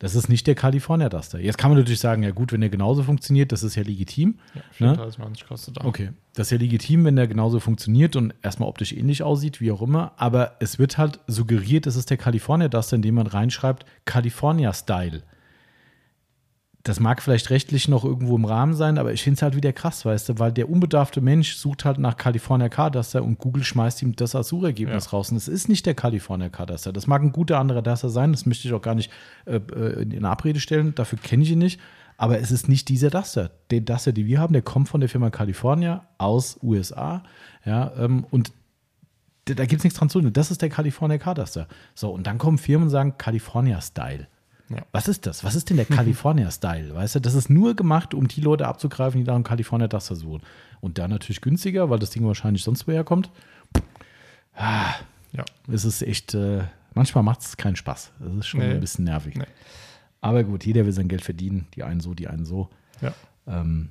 Das 0.00 0.14
ist 0.14 0.28
nicht 0.28 0.46
der 0.46 0.54
California 0.54 1.08
Duster. 1.08 1.38
Jetzt 1.38 1.56
kann 1.56 1.70
man 1.70 1.78
natürlich 1.78 2.00
sagen, 2.00 2.22
ja 2.24 2.30
gut, 2.32 2.52
wenn 2.52 2.60
der 2.60 2.70
genauso 2.70 3.02
funktioniert, 3.04 3.52
das 3.52 3.62
ist 3.62 3.76
ja 3.76 3.82
legitim. 3.82 4.38
Ja, 4.78 4.86
Ne? 4.86 4.96
34,90 4.96 5.46
kostet 5.46 5.76
der. 5.76 5.84
Okay, 5.84 6.10
das 6.34 6.48
ist 6.48 6.50
ja 6.50 6.58
legitim, 6.58 7.04
wenn 7.04 7.16
der 7.16 7.28
genauso 7.28 7.60
funktioniert 7.60 8.16
und 8.16 8.34
erstmal 8.42 8.68
optisch 8.68 8.92
ähnlich 8.92 9.22
aussieht, 9.22 9.60
wie 9.60 9.70
auch 9.70 9.82
immer. 9.82 10.12
Aber 10.16 10.56
es 10.58 10.78
wird 10.78 10.98
halt 10.98 11.20
suggeriert, 11.28 11.86
es 11.86 11.96
ist 11.96 12.10
der 12.10 12.16
California 12.16 12.68
Duster, 12.68 12.96
indem 12.96 13.14
man 13.14 13.28
reinschreibt 13.28 13.86
California 14.04 14.72
Style. 14.72 15.22
Das 16.86 17.00
mag 17.00 17.22
vielleicht 17.22 17.48
rechtlich 17.48 17.88
noch 17.88 18.04
irgendwo 18.04 18.36
im 18.36 18.44
Rahmen 18.44 18.74
sein, 18.74 18.98
aber 18.98 19.14
ich 19.14 19.22
finde 19.22 19.36
es 19.36 19.42
halt 19.42 19.56
wieder 19.56 19.72
krass, 19.72 20.04
weißt 20.04 20.28
du, 20.28 20.38
weil 20.38 20.52
der 20.52 20.68
unbedarfte 20.68 21.22
Mensch 21.22 21.56
sucht 21.56 21.86
halt 21.86 21.96
nach 21.98 22.18
California 22.18 22.68
Car 22.68 22.90
Duster 22.90 23.24
und 23.24 23.38
Google 23.38 23.64
schmeißt 23.64 24.02
ihm 24.02 24.14
das 24.16 24.34
als 24.34 24.48
Suchergebnis 24.48 25.06
Ja. 25.06 25.10
raus. 25.12 25.30
Und 25.30 25.38
es 25.38 25.48
ist 25.48 25.70
nicht 25.70 25.86
der 25.86 25.94
California 25.94 26.50
Car 26.50 26.66
Duster. 26.66 26.92
Das 26.92 27.06
mag 27.06 27.22
ein 27.22 27.32
guter 27.32 27.58
anderer 27.58 27.80
Duster 27.80 28.10
sein, 28.10 28.32
das 28.32 28.44
möchte 28.44 28.68
ich 28.68 28.74
auch 28.74 28.82
gar 28.82 28.94
nicht 28.94 29.10
äh, 29.46 29.56
äh, 29.56 30.02
in 30.02 30.26
Abrede 30.26 30.60
stellen, 30.60 30.94
dafür 30.94 31.18
kenne 31.18 31.42
ich 31.42 31.50
ihn 31.52 31.58
nicht. 31.58 31.80
Aber 32.18 32.38
es 32.38 32.50
ist 32.52 32.68
nicht 32.68 32.88
dieser 32.90 33.08
Duster. 33.10 33.50
Der 33.70 33.80
Duster, 33.80 34.12
den 34.12 34.26
wir 34.26 34.38
haben, 34.38 34.52
der 34.52 34.62
kommt 34.62 34.88
von 34.90 35.00
der 35.00 35.08
Firma 35.08 35.30
California 35.30 36.06
aus 36.18 36.58
USA. 36.62 37.22
Ja, 37.64 37.92
ähm, 37.98 38.24
und 38.30 38.52
da, 39.46 39.54
da 39.54 39.64
gibt 39.64 39.80
es 39.80 39.84
nichts 39.84 39.98
dran 39.98 40.10
zu 40.10 40.20
tun. 40.20 40.32
Das 40.34 40.50
ist 40.50 40.60
der 40.60 40.68
California 40.68 41.16
Car 41.18 41.34
Duster. 41.34 41.66
So, 41.94 42.10
und 42.10 42.26
dann 42.26 42.36
kommen 42.38 42.58
Firmen 42.58 42.84
und 42.88 42.90
sagen 42.90 43.14
California 43.18 43.80
Style. 43.80 44.28
Ja. 44.74 44.82
Was 44.92 45.08
ist 45.08 45.26
das? 45.26 45.44
Was 45.44 45.54
ist 45.54 45.70
denn 45.70 45.76
der 45.76 45.86
California 45.98 46.50
Style? 46.50 46.94
Weißt 46.94 47.14
du, 47.16 47.20
das 47.20 47.34
ist 47.34 47.48
nur 47.50 47.74
gemacht, 47.74 48.14
um 48.14 48.28
die 48.28 48.40
Leute 48.40 48.66
abzugreifen, 48.66 49.20
die 49.20 49.26
nach 49.26 49.34
einem 49.34 49.44
California 49.44 49.88
Duster 49.88 50.16
suchen. 50.16 50.42
Und 50.80 50.98
da 50.98 51.08
natürlich 51.08 51.40
günstiger, 51.40 51.88
weil 51.90 51.98
das 51.98 52.10
Ding 52.10 52.26
wahrscheinlich 52.26 52.62
sonst 52.62 52.86
woher 52.86 53.04
kommt. 53.04 53.30
Ja. 54.56 55.44
Es 55.72 55.84
ist 55.84 56.02
echt, 56.02 56.34
äh, 56.34 56.62
manchmal 56.94 57.24
macht 57.24 57.40
es 57.40 57.56
keinen 57.56 57.76
Spaß. 57.76 58.12
Das 58.20 58.34
ist 58.34 58.46
schon 58.46 58.60
Nee. 58.60 58.70
ein 58.72 58.80
bisschen 58.80 59.04
nervig. 59.04 59.36
Nee. 59.36 59.44
Aber 60.20 60.44
gut, 60.44 60.64
jeder 60.64 60.84
will 60.86 60.92
sein 60.92 61.08
Geld 61.08 61.22
verdienen. 61.22 61.66
Die 61.74 61.82
einen 61.82 62.00
so, 62.00 62.14
die 62.14 62.28
einen 62.28 62.44
so. 62.44 62.68
Ja. 63.00 63.12
Ähm, 63.46 63.90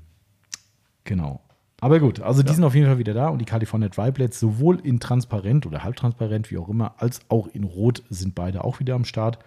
genau. 1.03 1.41
Aber 1.81 1.99
gut, 1.99 2.21
also 2.21 2.43
die 2.43 2.47
Ja. 2.47 2.53
sind 2.53 2.63
auf 2.63 2.75
jeden 2.75 2.87
Fall 2.87 2.97
wieder 2.97 3.13
da 3.13 3.27
und 3.27 3.39
die 3.39 3.45
California 3.45 3.89
Blades 3.89 4.39
sowohl 4.39 4.79
in 4.79 5.01
transparent 5.01 5.65
oder 5.65 5.83
halbtransparent, 5.83 6.49
wie 6.49 6.57
auch 6.57 6.69
immer, 6.69 6.95
als 6.97 7.19
auch 7.27 7.47
in 7.47 7.65
rot 7.65 8.03
sind 8.09 8.35
beide 8.35 8.63
auch 8.63 8.79
wieder 8.79 8.95
am 8.95 9.03
Start. 9.03 9.39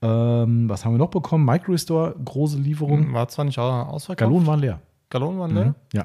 Ähm, 0.00 0.68
was 0.68 0.84
haben 0.84 0.92
wir 0.94 0.98
noch 0.98 1.10
bekommen? 1.10 1.44
Micro 1.44 1.72
Restore, 1.72 2.14
große 2.24 2.58
Lieferung. 2.58 3.12
War 3.12 3.28
zwar 3.28 3.44
nicht 3.44 3.58
au- 3.58 3.62
ausverkauft. 3.82 4.18
Gallonen 4.20 4.46
waren 4.46 4.60
leer. 4.60 4.80
Gallonen 5.10 5.38
waren 5.40 5.54
leer. 5.54 5.64
Mhm, 5.66 5.74
ja. 5.92 6.04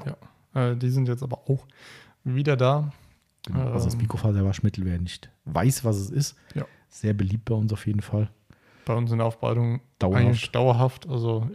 ja. 0.54 0.70
Äh, 0.70 0.76
die 0.76 0.90
sind 0.90 1.08
jetzt 1.08 1.22
aber 1.22 1.38
auch 1.48 1.66
wieder 2.24 2.56
da. 2.56 2.90
Genau. 3.46 3.70
Also 3.72 3.84
das. 3.86 3.96
Mikrofaserwaschmittel, 3.96 4.84
wer 4.84 4.98
nicht 4.98 5.30
weiß, 5.44 5.84
was 5.84 5.96
es 5.96 6.10
ist, 6.10 6.36
Ja. 6.54 6.64
sehr 6.88 7.12
beliebt 7.12 7.44
bei 7.44 7.54
uns 7.54 7.72
auf 7.72 7.86
jeden 7.86 8.00
Fall. 8.00 8.30
Bei 8.86 8.94
uns 8.94 9.12
in 9.12 9.18
der 9.18 9.26
Aufbereitung 9.26 9.80
Dauerhaft. 9.98 10.20
eigentlich 10.24 10.50
dauerhaft. 10.50 11.08
Also 11.08 11.48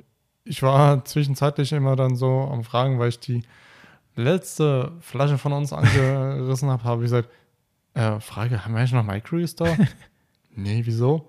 ich 0.45 0.61
war 0.63 1.03
zwischenzeitlich 1.05 1.71
immer 1.73 1.95
dann 1.95 2.15
so 2.15 2.27
am 2.51 2.63
Fragen, 2.63 2.99
weil 2.99 3.09
ich 3.09 3.19
die 3.19 3.43
letzte 4.15 4.91
Flasche 5.01 5.37
von 5.37 5.51
uns 5.53 5.73
angerissen 5.73 6.69
habe, 6.69 6.83
habe 6.83 7.01
ich 7.03 7.11
gesagt, 7.11 7.29
äh, 7.95 8.19
Frage, 8.19 8.63
haben 8.63 8.73
wir 8.73 8.79
eigentlich 8.79 8.93
noch 8.93 9.03
Micro 9.03 9.37
Restore? 9.37 9.75
nee, 10.55 10.81
wieso? 10.85 11.27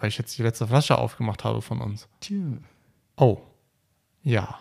Weil 0.00 0.08
ich 0.08 0.18
jetzt 0.18 0.36
die 0.38 0.42
letzte 0.42 0.66
Flasche 0.66 0.96
aufgemacht 0.98 1.44
habe 1.44 1.60
von 1.62 1.80
uns. 1.80 2.08
Oh, 3.16 3.38
ja. 4.22 4.58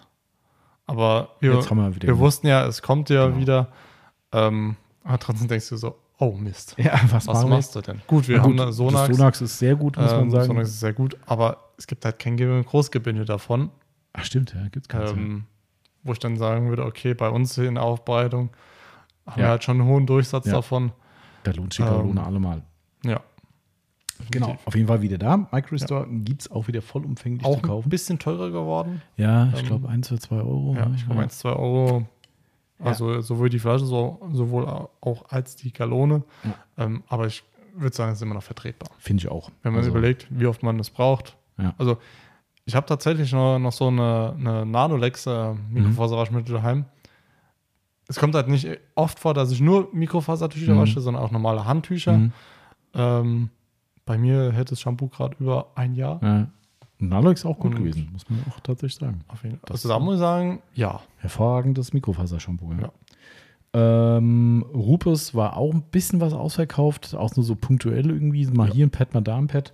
Aber 0.85 1.29
wir, 1.39 1.53
wir 1.53 2.01
wir 2.01 2.17
wussten 2.19 2.47
ja, 2.47 2.65
es 2.65 2.81
kommt 2.81 3.09
ja 3.09 3.27
Genau. 3.27 3.37
wieder. 3.39 3.67
Ähm, 4.31 4.75
aber 5.03 5.19
trotzdem 5.19 5.47
denkst 5.47 5.69
du 5.69 5.77
so, 5.77 5.95
oh 6.17 6.31
Mist. 6.33 6.75
Ja, 6.77 6.99
was, 7.11 7.27
Was 7.27 7.45
machst 7.45 7.75
du 7.75 7.81
denn? 7.81 8.01
Gut, 8.07 8.27
wir 8.27 8.37
Na 8.37 8.43
haben 8.43 8.57
das 8.57 8.75
Sonax. 8.75 9.15
Sonax 9.15 9.41
ist 9.41 9.59
sehr 9.59 9.75
gut, 9.75 9.97
muss 9.97 10.11
man 10.11 10.23
Ähm, 10.23 10.31
sagen. 10.31 10.47
Sonax 10.47 10.69
ist 10.69 10.79
sehr 10.79 10.93
gut, 10.93 11.17
aber 11.25 11.57
es 11.77 11.87
gibt 11.87 12.03
halt 12.05 12.19
kein 12.19 12.35
Ge- 12.37 12.63
Großgebinde 12.63 13.23
davon, 13.25 13.69
Ach 14.13 14.25
stimmt, 14.25 14.53
ja, 14.53 14.67
gibt's 14.69 14.89
keins. 14.89 15.11
ähm, 15.11 15.45
wo 16.03 16.11
ich 16.11 16.19
dann 16.19 16.37
sagen 16.37 16.69
würde, 16.69 16.83
okay, 16.85 17.13
bei 17.13 17.29
uns 17.29 17.57
in 17.57 17.75
der 17.75 17.83
Aufbereitung 17.83 18.49
haben 19.25 19.39
Ja. 19.39 19.45
wir 19.45 19.49
halt 19.51 19.63
schon 19.63 19.79
einen 19.79 19.87
hohen 19.89 20.05
Durchsatz 20.07 20.47
Ja. 20.47 20.53
davon. 20.53 20.91
Da 21.43 21.51
lohnt 21.51 21.73
sich 21.73 21.85
ähm, 21.85 22.17
allemal. 22.17 22.63
Ja. 23.05 23.21
Genau, 24.31 24.57
auf 24.65 24.75
jeden 24.75 24.87
Fall 24.87 25.01
wieder 25.01 25.17
da. 25.17 25.47
Microstore 25.51 26.07
gibt 26.09 26.41
es 26.41 26.51
auch 26.51 26.67
wieder 26.67 26.81
vollumfänglich 26.81 27.45
Auch 27.45 27.53
zu 27.53 27.57
ein 27.59 27.61
kaufen. 27.63 27.89
bisschen 27.89 28.19
teurer 28.19 28.49
geworden. 28.51 29.01
Ja, 29.17 29.49
ich 29.53 29.61
ähm, 29.61 29.65
glaube 29.67 29.89
1 29.89 30.11
oder 30.11 30.21
2 30.21 30.35
Euro. 30.37 30.75
Ja, 30.77 30.91
ich 30.95 31.05
glaube, 31.05 31.21
1, 31.21 31.39
2 31.39 31.49
Euro. 31.53 32.05
Also 32.81 33.19
sowohl 33.21 33.49
die 33.49 33.59
Flasche 33.59 33.85
so, 33.85 34.19
sowohl 34.31 34.65
auch 35.01 35.25
als 35.29 35.55
die 35.55 35.73
Gallone. 35.73 36.23
Ja. 36.43 36.85
Ähm, 36.85 37.03
aber 37.07 37.27
ich 37.27 37.43
würde 37.75 37.95
sagen, 37.95 38.11
es 38.11 38.19
ist 38.19 38.21
immer 38.21 38.35
noch 38.35 38.43
vertretbar. 38.43 38.89
Finde 38.99 39.21
ich 39.23 39.29
auch. 39.29 39.49
Wenn 39.63 39.73
man 39.73 39.79
Also, 39.79 39.89
überlegt, 39.91 40.27
wie 40.29 40.45
oft 40.45 40.63
man 40.63 40.77
das 40.77 40.89
braucht. 40.89 41.35
Ja. 41.57 41.73
Also 41.77 41.97
ich 42.65 42.75
habe 42.75 42.85
tatsächlich 42.85 43.31
noch, 43.33 43.57
noch 43.59 43.73
so 43.73 43.87
eine, 43.87 44.33
eine 44.37 44.65
Nanolex 44.65 45.25
äh, 45.25 45.53
Mikrofaserwaschmittel 45.71 46.53
daheim. 46.55 46.85
Es 48.07 48.17
kommt 48.17 48.33
halt 48.35 48.47
nicht 48.47 48.67
oft 48.95 49.19
vor, 49.19 49.33
dass 49.33 49.51
ich 49.51 49.59
nur 49.61 49.89
Mikrofasertücher 49.93 50.73
Mhm. 50.73 50.79
wasche, 50.79 51.01
sondern 51.01 51.23
auch 51.23 51.31
normale 51.31 51.65
Handtücher. 51.65 52.13
Mhm. 52.17 52.33
Ähm, 52.93 53.49
bei 54.09 54.17
mir 54.17 54.51
hält 54.51 54.71
das 54.71 54.81
Shampoo 54.81 55.07
gerade 55.07 55.35
über 55.39 55.67
ein 55.75 55.93
Jahr. 55.93 56.19
Ja. 56.23 56.47
Nalox 56.97 57.41
ist 57.41 57.45
auch 57.45 57.59
gut 57.59 57.73
Und- 57.73 57.77
gewesen, 57.77 58.09
muss 58.11 58.27
man 58.27 58.39
auch 58.49 58.59
tatsächlich 58.59 58.95
sagen. 58.99 59.21
Auf 59.27 59.43
jeden 59.43 59.57
Fall. 59.57 59.67
Das- 59.67 59.85
Also 59.85 59.89
da 59.89 59.99
muss 59.99 60.15
ich 60.15 60.19
sagen, 60.19 60.63
ja. 60.73 60.99
Hervorragendes 61.19 61.93
Mikrofasershampoo. 61.93 62.71
Ja. 62.73 62.89
Ja. 63.75 64.17
Ähm, 64.17 64.65
Rupes 64.73 65.35
war 65.35 65.55
auch 65.55 65.71
ein 65.73 65.83
bisschen 65.91 66.19
was 66.21 66.33
ausverkauft, 66.33 67.13
auch 67.15 67.35
nur 67.35 67.43
so 67.43 67.55
punktuell 67.55 68.09
irgendwie, 68.09 68.47
mal 68.47 68.67
Ja. 68.69 68.73
hier 68.73 68.87
ein 68.87 68.89
Pad, 68.89 69.13
mal 69.13 69.21
da 69.21 69.37
ein 69.37 69.45
Pad. 69.47 69.71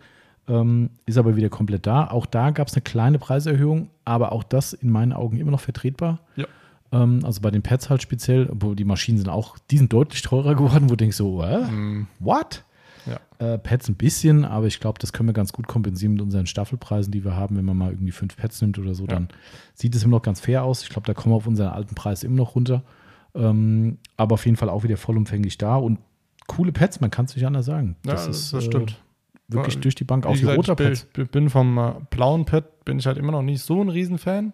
Ähm, 0.47 0.89
ist 1.05 1.17
aber 1.17 1.35
wieder 1.37 1.49
komplett 1.49 1.87
da. 1.87 2.07
Auch 2.11 2.25
da 2.25 2.51
gab 2.51 2.67
es 2.67 2.73
eine 2.75 2.81
kleine 2.81 3.17
Preiserhöhung, 3.19 3.89
aber 4.03 4.31
auch 4.33 4.43
das 4.43 4.73
in 4.73 4.89
meinen 4.91 5.13
Augen 5.13 5.37
immer 5.37 5.51
noch 5.51 5.61
vertretbar. 5.61 6.19
Ja. 6.35 6.45
Ähm, 6.91 7.21
also 7.23 7.39
bei 7.41 7.49
den 7.51 7.63
Pads 7.63 7.89
halt 7.89 8.01
speziell, 8.03 8.49
obwohl 8.51 8.75
die 8.75 8.83
Maschinen 8.83 9.17
sind 9.17 9.29
auch, 9.29 9.57
die 9.71 9.77
sind 9.77 9.91
deutlich 9.93 10.21
teurer 10.21 10.53
geworden, 10.55 10.83
wo 10.85 10.89
du 10.89 10.97
denkst 10.97 11.17
so, 11.17 11.41
äh, 11.41 11.61
Mm, 11.65 12.07
what? 12.19 12.63
Ja. 13.05 13.19
Äh, 13.53 13.57
Pads 13.57 13.89
ein 13.89 13.95
bisschen, 13.95 14.45
aber 14.45 14.67
ich 14.67 14.79
glaube, 14.79 14.99
das 14.99 15.13
können 15.13 15.29
wir 15.29 15.33
ganz 15.33 15.53
gut 15.53 15.67
kompensieren 15.67 16.13
mit 16.13 16.21
unseren 16.21 16.45
Staffelpreisen, 16.45 17.11
die 17.11 17.23
wir 17.25 17.35
haben. 17.35 17.57
Wenn 17.57 17.65
man 17.65 17.77
mal 17.77 17.91
irgendwie 17.91 18.11
fünf 18.11 18.35
Pads 18.37 18.61
nimmt 18.61 18.79
oder 18.79 18.93
so, 18.95 19.03
Ja. 19.03 19.13
dann 19.13 19.27
sieht 19.73 19.93
es 19.95 20.03
immer 20.03 20.17
noch 20.17 20.21
ganz 20.23 20.39
fair 20.39 20.63
aus. 20.63 20.83
Ich 20.83 20.89
glaube, 20.89 21.05
da 21.07 21.13
kommen 21.13 21.33
wir 21.33 21.37
auf 21.37 21.47
unseren 21.47 21.69
alten 21.69 21.95
Preis 21.95 22.23
immer 22.23 22.37
noch 22.37 22.55
runter. 22.55 22.83
Ähm, 23.33 23.97
aber 24.17 24.35
auf 24.35 24.45
jeden 24.45 24.57
Fall 24.57 24.69
auch 24.69 24.83
wieder 24.83 24.97
vollumfänglich 24.97 25.57
da 25.57 25.75
und 25.75 25.99
coole 26.47 26.71
Pads, 26.71 27.01
man 27.01 27.11
kann 27.11 27.25
es 27.25 27.35
nicht 27.35 27.45
anders 27.45 27.65
sagen. 27.65 27.95
Ja, 28.05 28.13
das, 28.13 28.27
ist, 28.27 28.53
das 28.53 28.63
äh, 28.63 28.67
stimmt. 28.67 29.01
wirklich 29.49 29.75
Ja, 29.75 29.81
durch 29.81 29.95
die 29.95 30.03
Bank, 30.05 30.25
auch 30.25 30.35
die 30.37 30.45
roter 30.45 30.73
ich 30.73 30.77
bin, 30.77 30.87
Pads. 30.87 31.07
ich 31.17 31.29
bin 31.31 31.49
vom 31.49 31.77
äh, 31.77 31.91
blauen 32.09 32.45
Pad, 32.45 32.85
bin 32.85 32.99
ich 32.99 33.05
halt 33.07 33.17
immer 33.17 33.31
noch 33.33 33.41
nicht 33.41 33.61
so 33.61 33.81
ein 33.81 33.89
Riesenfan. 33.89 34.53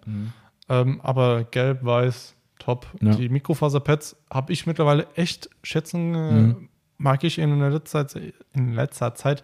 Ähm, 0.70 1.02
aber 1.02 1.44
gelb, 1.44 1.84
weiß, 1.84 2.36
top. 2.60 2.88
Ja. 3.02 3.14
Die 3.16 3.28
Mikrofaserpads 3.30 4.16
habe 4.32 4.54
ich 4.54 4.66
mittlerweile 4.66 5.06
echt 5.16 5.50
schätzen, 5.64 6.16
äh, 6.16 6.32
Mhm. 6.32 6.70
Mag 7.02 7.24
ich 7.24 7.38
in 7.40 7.60
letzter, 7.60 8.08
Zeit- 8.08 8.34
in 8.54 8.74
letzter 8.74 9.16
Zeit 9.16 9.44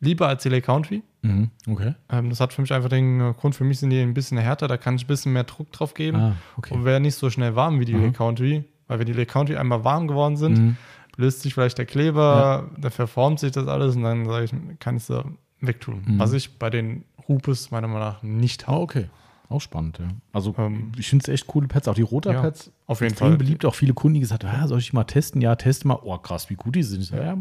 lieber 0.00 0.28
als 0.28 0.42
die 0.42 0.48
Lake 0.50 0.66
Country. 0.66 1.02
Mhm. 1.22 1.50
Okay. 1.66 1.94
Ähm, 2.10 2.28
das 2.28 2.40
hat 2.40 2.52
für 2.52 2.60
mich 2.60 2.72
einfach 2.72 2.90
den 2.90 3.18
Grund, 3.34 3.54
für 3.54 3.64
mich 3.64 3.78
sind 3.78 3.90
die 3.90 4.00
ein 4.00 4.12
bisschen 4.14 4.36
härter, 4.38 4.68
da 4.68 4.76
kann 4.76 4.96
ich 4.96 5.04
ein 5.04 5.06
bisschen 5.06 5.32
mehr 5.32 5.44
Druck 5.44 5.72
drauf 5.72 5.94
geben 5.94 6.18
Ah, 6.18 6.36
okay. 6.56 6.74
und 6.74 6.84
wäre 6.84 7.00
nicht 7.00 7.14
so 7.14 7.30
schnell 7.30 7.56
warm 7.56 7.80
wie 7.80 7.84
die 7.86 7.94
Mhm. 7.94 8.02
Lake 8.02 8.12
Country. 8.16 8.64
Weil 8.86 8.98
wenn 8.98 9.06
die 9.06 9.14
Lake 9.14 9.32
Country 9.32 9.56
einmal 9.56 9.82
warm 9.82 10.06
geworden 10.08 10.36
sind, 10.36 10.58
Mhm. 10.58 10.76
löst 11.16 11.40
sich 11.40 11.54
vielleicht 11.54 11.78
der 11.78 11.86
Kleber, 11.86 12.68
dann 12.76 12.90
verformt 12.90 13.40
sich 13.40 13.52
das 13.52 13.66
alles 13.66 13.96
und 13.96 14.02
dann 14.02 14.26
sage 14.26 14.44
ich, 14.44 14.52
kann 14.78 14.96
ich 14.98 15.04
sie 15.04 15.24
wegtun. 15.60 16.02
Mhm. 16.06 16.18
Was 16.18 16.34
ich 16.34 16.58
bei 16.58 16.68
den 16.68 17.04
Rupes 17.26 17.70
meiner 17.70 17.88
Meinung 17.88 18.02
nach 18.02 18.22
nicht 18.22 18.64
Ah, 18.68 18.72
habe. 18.72 18.80
okay. 18.82 19.06
Auch 19.54 19.60
spannend, 19.60 20.00
ja. 20.00 20.08
Also 20.32 20.52
Ähm, 20.58 20.90
ich 20.98 21.08
finde 21.08 21.22
es 21.22 21.28
echt 21.28 21.46
coole 21.46 21.68
Pads, 21.68 21.86
auch 21.86 21.94
die 21.94 22.02
roter 22.02 22.32
ja, 22.32 22.42
Pads. 22.42 22.72
auf 22.88 23.00
jeden 23.02 23.14
Fall. 23.14 23.36
beliebt, 23.36 23.64
auch 23.64 23.76
viele 23.76 23.94
Kunden, 23.94 24.14
die 24.14 24.20
gesagt 24.20 24.42
haben, 24.42 24.60
ah, 24.60 24.66
soll 24.66 24.80
ich 24.80 24.90
die 24.90 24.96
mal 24.96 25.04
testen? 25.04 25.40
Ja, 25.40 25.54
teste 25.54 25.86
mal. 25.86 26.00
Oh, 26.02 26.18
krass, 26.18 26.50
wie 26.50 26.56
gut 26.56 26.74
die 26.74 26.82
sind. 26.82 27.02
So, 27.02 27.14
ja. 27.14 27.38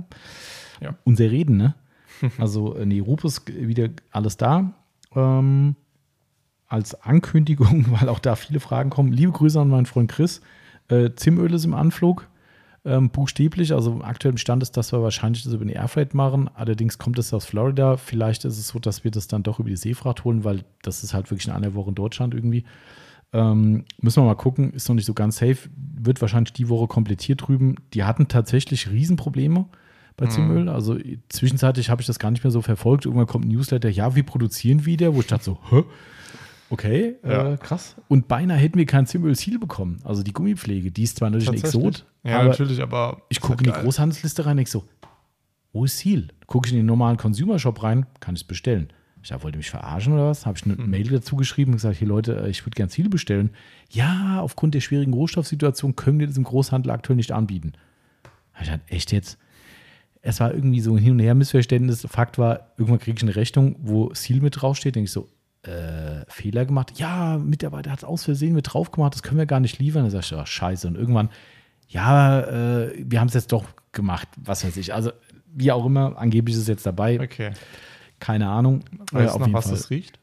Ja. 0.80 0.96
Unser 1.06 1.32
Reden, 1.32 1.58
ne? 1.58 1.74
Also, 2.38 2.76
äh, 2.76 2.86
nee, 2.86 3.00
Rupes 3.00 3.42
wieder 3.48 3.90
alles 4.12 4.38
da. 4.38 4.74
Ähm, 5.16 5.76
als 6.68 6.94
Ankündigung, 7.02 7.86
weil 8.00 8.10
auch 8.10 8.20
da 8.20 8.36
viele 8.36 8.60
Fragen 8.60 8.92
kommen. 8.92 9.12
Liebe 9.12 9.32
Grüße 9.32 9.60
an 9.60 9.70
meinen 9.70 9.88
Freund 9.88 10.12
Chris. 10.12 10.42
Äh, 10.90 11.16
Zimöl 11.16 11.52
ist 11.52 11.66
im 11.66 11.74
Anflug. 11.74 12.28
Ähm, 12.86 13.10
buchstäblich, 13.10 13.74
also 13.74 14.02
aktuell 14.04 14.34
im 14.34 14.38
Stand 14.38 14.62
ist, 14.62 14.76
dass 14.76 14.92
wir 14.92 15.02
wahrscheinlich 15.02 15.44
das 15.44 15.54
über 15.54 15.64
den 15.64 15.74
Airfreight 15.74 16.14
machen. 16.14 16.50
Allerdings 16.54 16.98
kommt 16.98 17.18
es 17.18 17.34
aus 17.34 17.46
Florida. 17.46 17.96
Vielleicht 17.96 18.44
ist 18.44 18.58
es 18.58 18.68
so, 18.68 18.80
dass 18.80 19.06
wir 19.06 19.12
das 19.12 19.28
dann 19.28 19.44
doch 19.44 19.60
über 19.60 19.70
die 19.70 19.78
Seefracht 19.78 20.26
holen, 20.26 20.44
weil 20.44 20.66
das 20.82 21.02
ist 21.02 21.14
halt 21.14 21.32
wirklich 21.32 21.48
in 21.48 21.54
einer 21.54 21.76
Woche 21.76 21.90
in 21.90 21.96
Deutschland 21.96 22.34
irgendwie. 22.34 22.66
Ähm, 23.32 23.86
müssen 24.02 24.22
wir 24.22 24.28
mal 24.28 24.36
gucken, 24.36 24.74
ist 24.74 24.90
noch 24.90 24.96
nicht 24.96 25.06
so 25.06 25.14
ganz 25.14 25.38
safe. 25.38 25.70
Wird 25.76 26.20
wahrscheinlich 26.20 26.52
die 26.52 26.68
Woche 26.68 26.88
komplettiert 26.88 27.48
drüben. 27.48 27.76
Die 27.94 28.04
hatten 28.04 28.28
tatsächlich 28.28 28.92
Riesenprobleme 28.92 29.66
bei 30.18 30.28
Zimöl. 30.28 30.68
Also 30.70 30.98
zwischenzeitlich 31.30 31.90
habe 31.90 32.02
ich 32.02 32.08
das 32.08 32.20
gar 32.20 32.32
nicht 32.32 32.44
mehr 32.44 32.52
so 32.52 32.62
verfolgt. 32.62 33.06
Irgendwann 33.06 33.28
kommt 33.28 33.46
ein 33.46 33.50
Newsletter, 33.50 33.90
ja, 33.90 34.14
wir 34.16 34.24
produzieren 34.24 34.86
wieder, 34.86 35.16
wo 35.16 35.22
ich 35.22 35.28
dachte 35.28 35.46
so, 35.46 35.58
hä? 35.70 35.84
Okay, 36.74 37.16
Ja. 37.24 37.54
äh, 37.54 37.58
krass. 37.58 37.96
Und 38.08 38.28
beinahe 38.28 38.58
hätten 38.58 38.80
wir 38.80 38.86
kein 38.88 39.06
Zimöl-Seal 39.06 39.60
bekommen. 39.60 40.00
Also 40.04 40.24
die 40.24 40.34
Gummipflege, 40.34 40.90
die 40.92 41.04
ist 41.04 41.18
zwar 41.18 41.30
natürlich 41.30 41.50
ein. 41.50 41.56
Exot, 41.56 42.06
Ja, 42.24 42.40
aber 42.40 42.50
natürlich, 42.50 42.82
aber 42.82 43.22
ich 43.30 43.40
gucke 43.40 43.60
in 43.60 43.66
die 43.66 43.70
geil. 43.72 43.84
Großhandelsliste 43.84 44.44
rein 44.46 44.52
und 44.54 44.58
denke 44.58 44.72
so, 44.72 44.84
wo 45.72 45.86
ist 45.86 46.00
Seal? 46.00 46.30
Gucke 46.48 46.68
ich 46.68 46.74
in 46.74 46.80
den 46.80 46.86
normalen 46.88 47.18
Consumer-Shop 47.18 47.84
rein, 47.84 48.08
kann 48.20 48.34
ich 48.36 48.42
es 48.42 48.48
bestellen. 48.48 48.92
Ich 49.22 49.30
dachte, 49.30 49.44
wollt 49.44 49.54
ihr 49.56 49.60
mich 49.60 49.70
verarschen 49.70 50.14
oder 50.14 50.28
was? 50.28 50.46
Habe 50.48 50.58
ich 50.58 50.66
eine 50.66 50.76
Hm. 50.78 50.90
Mail 50.90 51.08
dazu 51.10 51.36
geschrieben 51.36 51.72
und 51.72 51.78
gesagt, 51.78 51.98
hier 51.98 52.08
Leute, 52.08 52.42
äh, 52.44 52.50
ich 52.50 52.66
würde 52.66 52.76
gern 52.76 52.90
Ziele 52.90 53.10
bestellen. 53.10 53.52
Ja, 53.92 54.42
aufgrund 54.42 54.74
der 54.74 54.82
schwierigen 54.82 55.14
Rohstoffsituation 55.14 55.96
können 55.96 56.20
wir 56.20 56.28
das 56.28 56.38
im 56.38 56.44
Großhandel 56.44 56.92
aktuell 56.92 57.16
nicht 57.18 57.32
anbieten. 57.32 57.74
Ich 58.60 58.68
dachte, 58.68 58.82
echt 58.88 59.12
jetzt? 59.12 59.38
Es 60.24 60.40
war 60.40 60.54
irgendwie 60.54 60.80
so 60.80 60.92
ein 60.94 60.98
Hin- 60.98 61.14
und 61.14 61.20
Her-Missverständnis. 61.20 62.06
Fakt 62.10 62.38
war, 62.38 62.72
irgendwann 62.78 63.00
kriege 63.00 63.18
ich 63.18 63.24
eine 63.24 63.36
Rechnung, 63.36 63.76
wo 63.82 64.14
Seal 64.14 64.40
mit 64.40 64.62
draufsteht. 64.62 64.96
Denke 64.96 65.06
ich 65.06 65.12
so, 65.12 65.28
äh, 65.64 66.26
Fehler 66.28 66.66
gemacht. 66.66 67.00
Ja, 67.00 67.38
Mitarbeiter 67.38 67.92
hat 67.92 68.00
es 68.00 68.04
aus 68.06 68.24
Versehen 68.24 68.54
mit 68.54 68.74
drauf 68.74 68.92
gemacht, 68.92 69.14
das 69.14 69.24
können 69.24 69.38
wir 69.38 69.46
gar 69.46 69.60
nicht 69.60 69.80
liefern. 69.80 70.04
Dann 70.04 70.12
sag 70.12 70.22
ich, 70.22 70.34
oh, 70.34 70.46
scheiße. 70.46 70.88
Und 70.88 70.96
irgendwann, 70.96 71.30
ja, 71.88 72.42
äh, 72.42 72.94
wir 72.98 73.20
haben 73.20 73.28
es 73.28 73.34
jetzt 73.34 73.52
doch 73.52 73.66
gemacht, 73.92 74.28
was 74.38 74.66
weiß 74.66 74.78
ich. 74.78 74.94
Also, 74.94 75.12
wie 75.54 75.72
auch 75.72 75.86
immer, 75.86 76.18
angeblich 76.18 76.56
ist 76.56 76.64
es 76.64 76.68
jetzt 76.68 76.86
dabei. 76.86 77.20
Okay. 77.20 77.52
Keine 78.20 78.50
Ahnung. 78.50 78.82
Äh, 79.12 79.16
Weißt 79.16 79.36
auf 79.36 79.42
du 79.42 79.48
noch, 79.50 79.54
was 79.54 79.66
Fall. 79.66 79.74
das 79.74 79.90
riecht? 79.90 80.20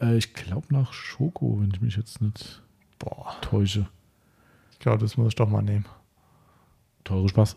Äh, 0.00 0.16
ich 0.16 0.34
glaube 0.34 0.66
nach 0.70 0.92
Schoko, 0.92 1.58
wenn 1.60 1.70
ich 1.72 1.80
mich 1.80 1.96
jetzt 1.96 2.20
nicht 2.20 2.62
Boah, 2.98 3.34
täusche. 3.40 3.88
ich 4.72 4.78
glaube, 4.78 4.98
das 4.98 5.16
muss 5.16 5.28
ich 5.28 5.34
doch 5.34 5.48
mal 5.48 5.62
nehmen. 5.62 5.86
Teure 7.02 7.28
Spaß. 7.28 7.56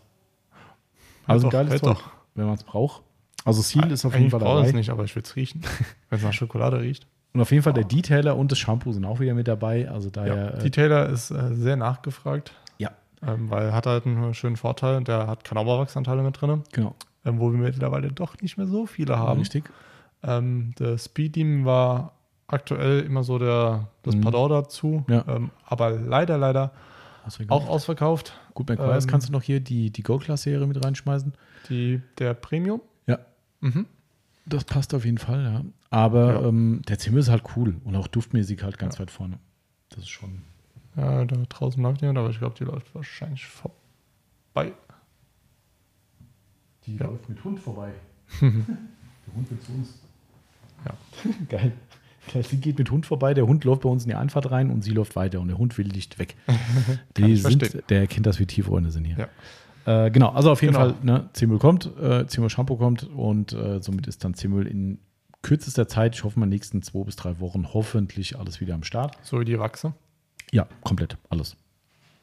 Also 1.26 1.46
doch, 1.46 1.52
geiles 1.52 1.72
hält 1.72 1.84
Zeug, 1.84 1.98
doch. 1.98 2.10
wenn 2.34 2.46
man 2.46 2.54
es 2.54 2.64
braucht. 2.64 3.02
Also 3.44 3.60
Seal 3.62 3.90
ist 3.92 4.04
auf 4.04 4.14
jeden 4.16 4.30
Fall 4.30 4.40
brauche 4.40 4.60
ich 4.60 4.64
es 4.66 4.68
dabei. 4.70 4.78
nicht, 4.78 4.90
aber 4.90 5.04
ich 5.04 5.14
will 5.14 5.22
es 5.22 5.36
riechen. 5.36 5.60
Wenn 6.10 6.18
es 6.18 6.24
nach 6.24 6.32
Schokolade 6.32 6.80
riecht. 6.80 7.06
Und 7.34 7.40
auf 7.40 7.50
jeden 7.50 7.62
Fall 7.62 7.72
der 7.72 7.84
Detailer 7.84 8.36
und 8.36 8.52
das 8.52 8.58
Shampoo 8.58 8.92
sind 8.92 9.04
auch 9.04 9.20
wieder 9.20 9.34
mit 9.34 9.48
dabei. 9.48 9.90
Also 9.90 10.06
Ja, 10.08 10.12
daher. 10.24 10.58
die 10.58 10.70
Taylor 10.70 11.08
ist 11.08 11.30
äh, 11.30 11.52
sehr 11.54 11.76
nachgefragt, 11.76 12.52
ja, 12.78 12.90
ähm, 13.26 13.50
weil 13.50 13.64
er 13.66 13.72
hat 13.72 13.86
halt 13.86 14.06
einen 14.06 14.34
schönen 14.34 14.56
Vorteil. 14.56 15.02
Der 15.04 15.26
hat 15.26 15.42
Knauberwachsanteile 15.44 16.22
mit 16.22 16.40
drin, 16.40 16.62
genau. 16.72 16.94
ähm, 17.24 17.40
wo 17.40 17.50
wir 17.50 17.58
mittlerweile 17.58 18.12
doch 18.12 18.40
nicht 18.40 18.56
mehr 18.56 18.66
so 18.68 18.86
viele 18.86 19.18
haben. 19.18 19.40
Richtig. 19.40 19.64
Ähm, 20.22 20.74
der 20.78 20.96
Speed 20.96 21.34
Demon 21.36 21.64
war 21.64 22.12
aktuell 22.46 23.00
immer 23.00 23.24
so 23.24 23.38
der, 23.38 23.88
das 24.04 24.14
Mhm. 24.14 24.20
Pardon 24.20 24.50
dazu, 24.50 25.04
Ja. 25.08 25.24
ähm, 25.28 25.50
aber 25.66 25.90
leider, 25.90 26.38
leider 26.38 26.70
auch 27.48 27.68
ausverkauft. 27.68 28.32
Gut, 28.54 28.68
McQuarrie, 28.68 29.00
ähm, 29.02 29.06
kannst 29.08 29.28
du 29.28 29.32
noch 29.32 29.42
hier 29.42 29.58
die, 29.60 29.90
die 29.90 30.02
Gold-Class-Serie 30.02 30.66
mit 30.66 30.82
reinschmeißen? 30.84 31.32
Die, 31.68 32.00
der 32.18 32.34
Premium. 32.34 32.80
Ja. 33.64 33.70
Mhm. 33.70 33.86
Das 34.46 34.64
passt 34.64 34.92
auf 34.94 35.04
jeden 35.06 35.16
Fall, 35.18 35.42
ja. 35.42 35.64
Aber 35.90 36.34
Ja. 36.42 36.48
Ähm, 36.48 36.82
der 36.86 36.98
Zimmer 36.98 37.18
ist 37.18 37.30
halt 37.30 37.42
cool 37.56 37.76
und 37.84 37.96
auch 37.96 38.06
duftmäßig 38.08 38.62
halt 38.62 38.78
ganz 38.78 39.00
weit 39.00 39.10
vorne. 39.10 39.38
Das 39.88 40.00
ist 40.00 40.10
schon. 40.10 40.42
Ja, 40.96 41.24
da 41.24 41.36
draußen 41.48 41.82
läuft 41.82 42.02
jemand, 42.02 42.18
aber 42.18 42.30
ich 42.30 42.38
glaube, 42.38 42.54
die 42.58 42.64
läuft 42.64 42.94
wahrscheinlich 42.94 43.46
vorbei. 43.46 44.72
Die 46.86 46.96
Ja. 46.96 47.06
läuft 47.06 47.28
mit 47.28 47.42
Hund 47.42 47.58
vorbei. 47.58 47.92
der 48.40 48.50
Hund 49.34 49.50
will 49.50 49.58
zu 49.60 49.72
uns. 49.72 49.98
Ja. 50.84 50.94
Geil. 51.48 51.72
Sie 52.42 52.56
geht 52.56 52.78
mit 52.78 52.90
Hund 52.90 53.04
vorbei, 53.04 53.34
der 53.34 53.46
Hund 53.46 53.64
läuft 53.64 53.82
bei 53.82 53.88
uns 53.88 54.04
in 54.04 54.08
die 54.08 54.14
Einfahrt 54.14 54.50
rein 54.50 54.70
und 54.70 54.82
sie 54.82 54.92
läuft 54.92 55.14
weiter 55.14 55.40
und 55.40 55.48
der 55.48 55.58
Hund 55.58 55.76
will 55.76 55.88
nicht 55.88 56.18
weg. 56.18 56.36
die 57.18 57.36
sind, 57.36 57.82
der 57.90 58.06
kennt 58.06 58.24
das, 58.26 58.38
wie 58.38 58.46
Tieffreunde 58.46 58.90
sind 58.90 59.04
hier. 59.04 59.18
Ja. 59.18 59.28
Äh, 59.86 60.10
genau, 60.10 60.30
also 60.30 60.50
auf 60.50 60.62
jeden 60.62 60.74
Genau. 60.74 60.86
Fall, 60.86 60.94
ne, 61.02 61.28
Zimöl 61.34 61.58
kommt, 61.58 61.90
äh, 62.00 62.26
Zimöl 62.26 62.48
Shampoo 62.50 62.76
kommt 62.76 63.04
und 63.04 63.52
äh, 63.52 63.80
somit 63.82 64.06
ist 64.06 64.24
dann 64.24 64.34
Zimöl 64.34 64.66
in 64.66 64.98
kürzester 65.42 65.86
Zeit, 65.88 66.14
ich 66.14 66.24
hoffe 66.24 66.40
mal 66.40 66.46
nächsten 66.46 66.80
zwei 66.82 67.04
bis 67.04 67.16
drei 67.16 67.38
Wochen, 67.40 67.72
hoffentlich 67.74 68.38
alles 68.38 68.60
wieder 68.60 68.74
am 68.74 68.82
Start. 68.82 69.18
So 69.22 69.40
wie 69.40 69.44
die 69.44 69.58
Wachse. 69.58 69.92
Ja, 70.52 70.66
komplett, 70.82 71.18
alles. 71.28 71.56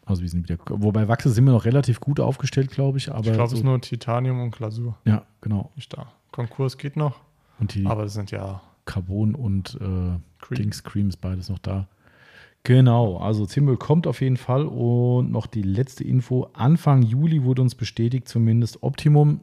Also 0.06 0.24
wir 0.24 0.30
sind 0.30 0.50
wieder, 0.50 0.58
wobei 0.70 1.08
Wachse 1.08 1.30
sind 1.30 1.46
wir 1.46 1.54
noch 1.54 1.66
relativ 1.66 2.00
gut 2.00 2.20
aufgestellt, 2.20 2.72
glaube 2.72 2.98
ich, 2.98 3.12
aber 3.12 3.20
Ich 3.28 3.34
glaube, 3.34 3.44
es 3.46 3.52
so, 3.52 3.58
ist 3.58 3.64
nur 3.64 3.80
Titanium 3.80 4.42
und 4.42 4.52
Glasur. 4.56 4.98
ja, 5.06 5.24
genau. 5.42 5.72
Nicht 5.76 5.96
da. 5.96 6.08
Konkurs 6.32 6.78
geht 6.78 6.96
noch, 6.98 7.20
Und 7.60 7.76
die 7.76 7.86
aber 7.86 8.04
das 8.04 8.14
sind 8.14 8.32
ja 8.32 8.62
Carbon 8.86 9.36
und 9.36 9.76
äh, 9.76 10.18
Cream. 10.40 10.58
Dings 10.58 10.84
Cream 10.84 11.10
ist 11.10 11.18
beides 11.18 11.50
noch 11.50 11.60
da. 11.60 11.88
Genau, 12.64 13.18
also 13.18 13.46
Zimöl 13.46 13.78
kommt 13.78 14.06
auf 14.06 14.22
jeden 14.22 14.38
Fall 14.38 14.66
und 14.68 15.32
noch 15.32 15.48
die 15.48 15.64
letzte 15.64 16.04
Info. 16.04 16.48
Anfang 16.54 17.02
Juli 17.02 17.44
wurde 17.44 17.62
uns 17.64 17.74
bestätigt, 17.74 18.28
zumindest 18.28 18.84
Optimum. 18.84 19.42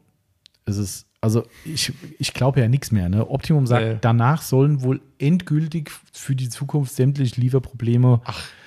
Es 0.66 0.76
ist, 0.76 1.06
also 1.20 1.42
ich, 1.64 1.92
ich 2.18 2.32
glaube 2.32 2.60
ja 2.60 2.68
nichts 2.68 2.92
mehr. 2.92 3.08
Ne? 3.08 3.28
Optimum 3.28 3.66
sagt, 3.66 3.84
Nee. 3.84 3.98
danach 4.00 4.42
sollen 4.42 4.82
wohl 4.82 5.00
endgültig 5.18 5.90
für 6.12 6.36
die 6.36 6.48
Zukunft 6.48 6.94
sämtliche 6.94 7.40
Lieferprobleme 7.40 8.20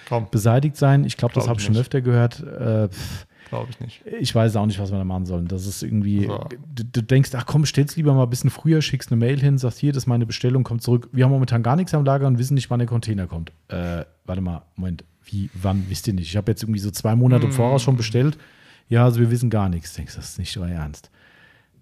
Komm, 0.10 0.28
beseitigt 0.32 0.76
sein. 0.76 1.06
Ich 1.06 1.16
glaube, 1.16 1.34
das 1.34 1.46
Glaub 1.46 1.52
habe 1.52 1.60
ich 1.62 1.66
schon 1.66 1.78
öfter 1.78 2.02
gehört. 2.02 2.42
Äh, 2.42 2.90
pff, 2.90 3.28
glaube 3.52 3.68
ich 3.70 3.80
nicht. 3.80 4.02
ich 4.20 4.34
weiß 4.34 4.56
auch 4.56 4.66
nicht, 4.66 4.80
was 4.80 4.92
wir 4.92 4.98
da 4.98 5.04
machen 5.04 5.26
sollen. 5.28 5.48
Das 5.48 5.68
ist 5.68 5.84
irgendwie, 5.84 6.26
So. 6.26 6.44
du, 6.74 6.84
du 6.84 7.04
denkst, 7.04 7.30
ach 7.36 7.46
komm, 7.46 7.66
stell's 7.68 7.96
lieber 7.96 8.14
mal 8.16 8.24
ein 8.24 8.30
bisschen 8.32 8.50
früher, 8.50 8.82
schickst 8.82 9.12
eine 9.12 9.20
Mail 9.20 9.40
hin, 9.40 9.60
sagst 9.60 9.78
hier, 9.80 9.94
das 9.94 10.04
ist 10.04 10.08
meine 10.08 10.26
Bestellung, 10.26 10.64
kommt 10.64 10.82
zurück. 10.82 11.08
Wir 11.12 11.26
haben 11.26 11.32
momentan 11.32 11.62
gar 11.62 11.76
nichts 11.76 11.94
am 11.94 12.04
Lager 12.04 12.26
und 12.26 12.40
wissen 12.40 12.56
nicht, 12.56 12.70
wann 12.72 12.80
der 12.80 12.88
Container 12.88 13.28
kommt. 13.28 13.52
Äh, 13.68 14.06
warte 14.26 14.42
mal, 14.42 14.64
Moment, 14.76 15.04
wie, 15.26 15.50
wann, 15.54 15.86
wisst 15.90 16.08
ihr 16.08 16.14
nicht? 16.16 16.30
Ich 16.30 16.38
habe 16.38 16.52
jetzt 16.52 16.64
irgendwie 16.64 16.80
so 16.80 16.90
zwei 16.90 17.16
Monate 17.16 17.44
im 17.46 17.52
Mm. 17.52 17.54
Voraus 17.54 17.84
schon 17.84 17.96
bestellt. 17.98 18.38
Ja, 18.90 19.04
also 19.06 19.20
wir 19.20 19.30
wissen 19.30 19.50
gar 19.52 19.70
nichts. 19.70 19.94
Denkst, 19.94 20.16
das 20.16 20.32
ist 20.32 20.40
nicht 20.40 20.58
euer 20.58 20.70
Ernst. 20.70 21.12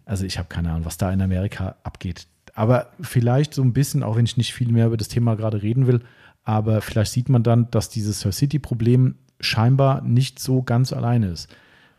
Also 0.05 0.25
ich 0.25 0.37
habe 0.37 0.49
keine 0.49 0.71
Ahnung, 0.71 0.85
was 0.85 0.97
da 0.97 1.11
in 1.11 1.21
Amerika 1.21 1.75
abgeht. 1.83 2.27
Aber 2.55 2.87
vielleicht 2.99 3.53
so 3.53 3.61
ein 3.61 3.73
bisschen, 3.73 4.03
auch 4.03 4.15
wenn 4.15 4.25
ich 4.25 4.35
nicht 4.35 4.53
viel 4.53 4.71
mehr 4.71 4.87
über 4.87 4.97
das 4.97 5.07
Thema 5.07 5.35
gerade 5.35 5.61
reden 5.61 5.87
will, 5.87 6.01
aber 6.43 6.81
vielleicht 6.81 7.11
sieht 7.13 7.29
man 7.29 7.43
dann, 7.43 7.69
dass 7.71 7.89
dieses 7.89 8.19
Sir 8.21 8.31
City-Problem 8.31 9.15
scheinbar 9.39 10.01
nicht 10.01 10.39
so 10.39 10.61
ganz 10.63 10.93
alleine 10.93 11.27
ist. 11.27 11.49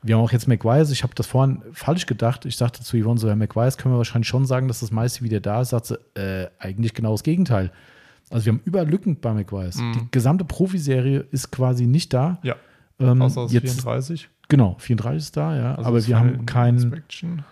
Wir 0.03 0.17
haben 0.17 0.23
auch 0.25 0.33
jetzt 0.33 0.49
McGuire's, 0.49 0.91
ich 0.91 1.03
habe 1.03 1.15
das 1.15 1.27
vorhin 1.27 1.63
falsch 1.73 2.07
gedacht. 2.07 2.47
Ich 2.47 2.57
sagte 2.57 2.83
zu 2.83 2.97
Yvonne 2.97 3.21
so, 3.21 3.29
Herr 3.29 3.37
McGuire's 3.37 3.77
können 3.77 3.95
wir 3.95 3.99
wahrscheinlich 3.99 4.29
schon 4.29 4.47
sagen, 4.47 4.67
dass 4.67 4.81
das 4.81 4.91
meiste 4.91 5.23
wieder 5.23 5.41
da 5.41 5.61
ist. 5.61 5.71
Sagt 5.71 5.87
sie, 5.87 5.99
äh, 6.15 6.49
eigentlich 6.59 6.95
genau 6.95 7.13
das 7.13 7.23
Gegenteil. 7.23 7.71
Also 8.31 8.47
wir 8.47 8.53
haben 8.55 8.63
überall 8.65 8.89
Lücken 8.89 9.17
bei 9.21 9.35
McGuire's. 9.35 9.77
Die 9.77 10.07
gesamte 10.11 10.45
Profiserie 10.45 11.27
ist 11.33 11.51
quasi 11.51 11.87
nicht 11.87 12.15
da. 12.15 12.39
Ja, 12.43 12.55
Ähm, 12.99 13.21
außer 13.21 13.43
das 13.43 13.53
jetzt, 13.53 13.81
34. 13.83 14.29
Genau, 14.49 14.77
34 14.79 15.19
ist 15.19 15.37
da, 15.37 15.57
ja. 15.57 15.75
Also 15.75 15.89
aber 15.89 16.07
wir 16.07 16.19
haben 16.19 16.29
Final 16.31 16.45
kein, 16.47 16.75
Inspection. 16.77 17.45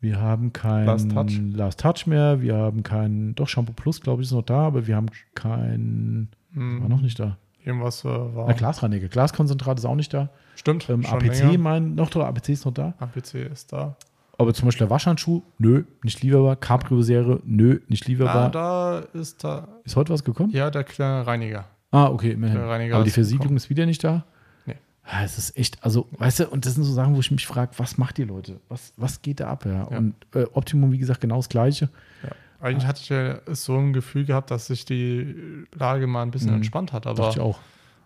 wir 0.00 0.20
haben 0.20 0.52
kein 0.52 0.86
Last 0.86 1.10
Touch. 1.10 1.40
Last 1.52 1.80
Touch 1.80 2.06
mehr. 2.06 2.40
Wir 2.40 2.54
haben 2.56 2.82
kein, 2.82 3.34
doch 3.34 3.48
Shampoo 3.48 3.72
Plus, 3.74 4.00
glaube 4.00 4.22
ich, 4.22 4.28
ist 4.28 4.32
noch 4.32 4.42
da, 4.42 4.60
aber 4.66 4.86
wir 4.86 4.96
haben 4.96 5.08
kein, 5.34 6.28
Hm, 6.54 6.80
war 6.82 6.88
noch 6.88 7.00
nicht 7.02 7.18
da. 7.18 7.36
Irgendwas 7.64 8.04
äh, 8.04 8.08
war. 8.08 8.46
Na, 8.46 8.52
Glasreiniger, 8.52 9.08
Glaskonzentrat 9.08 9.78
ist 9.78 9.84
auch 9.84 9.94
nicht 9.94 10.12
da. 10.12 10.28
Stimmt. 10.54 10.88
Ähm, 10.88 11.04
APC, 11.06 11.58
mein, 11.58 11.94
noch 11.94 12.10
da, 12.10 12.26
APC 12.26 12.50
ist 12.50 12.64
noch 12.66 12.74
da. 12.74 12.94
APC 12.98 13.34
ist 13.50 13.72
da. 13.72 13.96
Aber 14.36 14.52
zum 14.52 14.66
Beispiel 14.66 14.86
der 14.86 14.90
Waschhandschuh, 14.90 15.42
nö, 15.58 15.84
nicht 16.02 16.22
lieferbar. 16.22 16.56
Cabrio-Serie, 16.56 17.40
nö, 17.44 17.80
nicht 17.88 18.06
lieferbar. 18.06 18.46
Ah, 18.46 18.48
da 18.48 18.98
ist 19.18 19.42
da, 19.44 19.68
ist 19.84 19.96
heute 19.96 20.12
was 20.12 20.24
gekommen? 20.24 20.50
ja, 20.50 20.70
der 20.70 20.84
kleine 20.84 21.26
Reiniger. 21.26 21.64
Ah, 21.90 22.06
okay, 22.08 22.32
immerhin. 22.32 22.56
Der 22.58 22.68
Reiniger 22.68 22.96
Aber 22.96 23.04
die 23.04 23.10
Versiegelung 23.10 23.42
gekommen. 23.42 23.56
ist 23.58 23.70
wieder 23.70 23.86
nicht 23.86 24.02
da? 24.02 24.24
Nee. 24.66 24.74
Ja, 25.06 25.22
es 25.24 25.38
ist 25.38 25.56
echt, 25.56 25.82
also, 25.84 26.08
weißt 26.18 26.40
du, 26.40 26.48
und 26.48 26.66
das 26.66 26.74
sind 26.74 26.82
so 26.82 26.92
Sachen, 26.92 27.14
wo 27.14 27.20
ich 27.20 27.30
mich 27.30 27.46
frage, 27.46 27.70
was 27.76 27.96
macht 27.96 28.18
ihr 28.18 28.26
Leute? 28.26 28.60
Was, 28.68 28.92
was 28.96 29.22
geht 29.22 29.38
da 29.40 29.48
ab? 29.48 29.64
Ja? 29.64 29.88
Ja. 29.88 29.98
Und 29.98 30.14
äh, 30.34 30.44
Optimum, 30.52 30.90
wie 30.90 30.98
gesagt, 30.98 31.20
genau 31.20 31.36
das 31.36 31.48
Gleiche. 31.48 31.88
Ja. 32.22 32.30
Eigentlich 32.64 32.86
hatte 32.86 33.00
ich 33.02 33.08
ja 33.10 33.40
so 33.54 33.76
ein 33.76 33.92
Gefühl 33.92 34.24
gehabt, 34.24 34.50
dass 34.50 34.66
sich 34.66 34.84
die 34.84 35.66
Lage 35.74 36.06
mal 36.06 36.22
ein 36.22 36.30
bisschen 36.30 36.50
Mhm. 36.50 36.56
entspannt 36.56 36.92
hat, 36.92 37.06
aber 37.06 37.24
Dachte 37.24 37.38
ich 37.40 37.44
auch. 37.44 37.58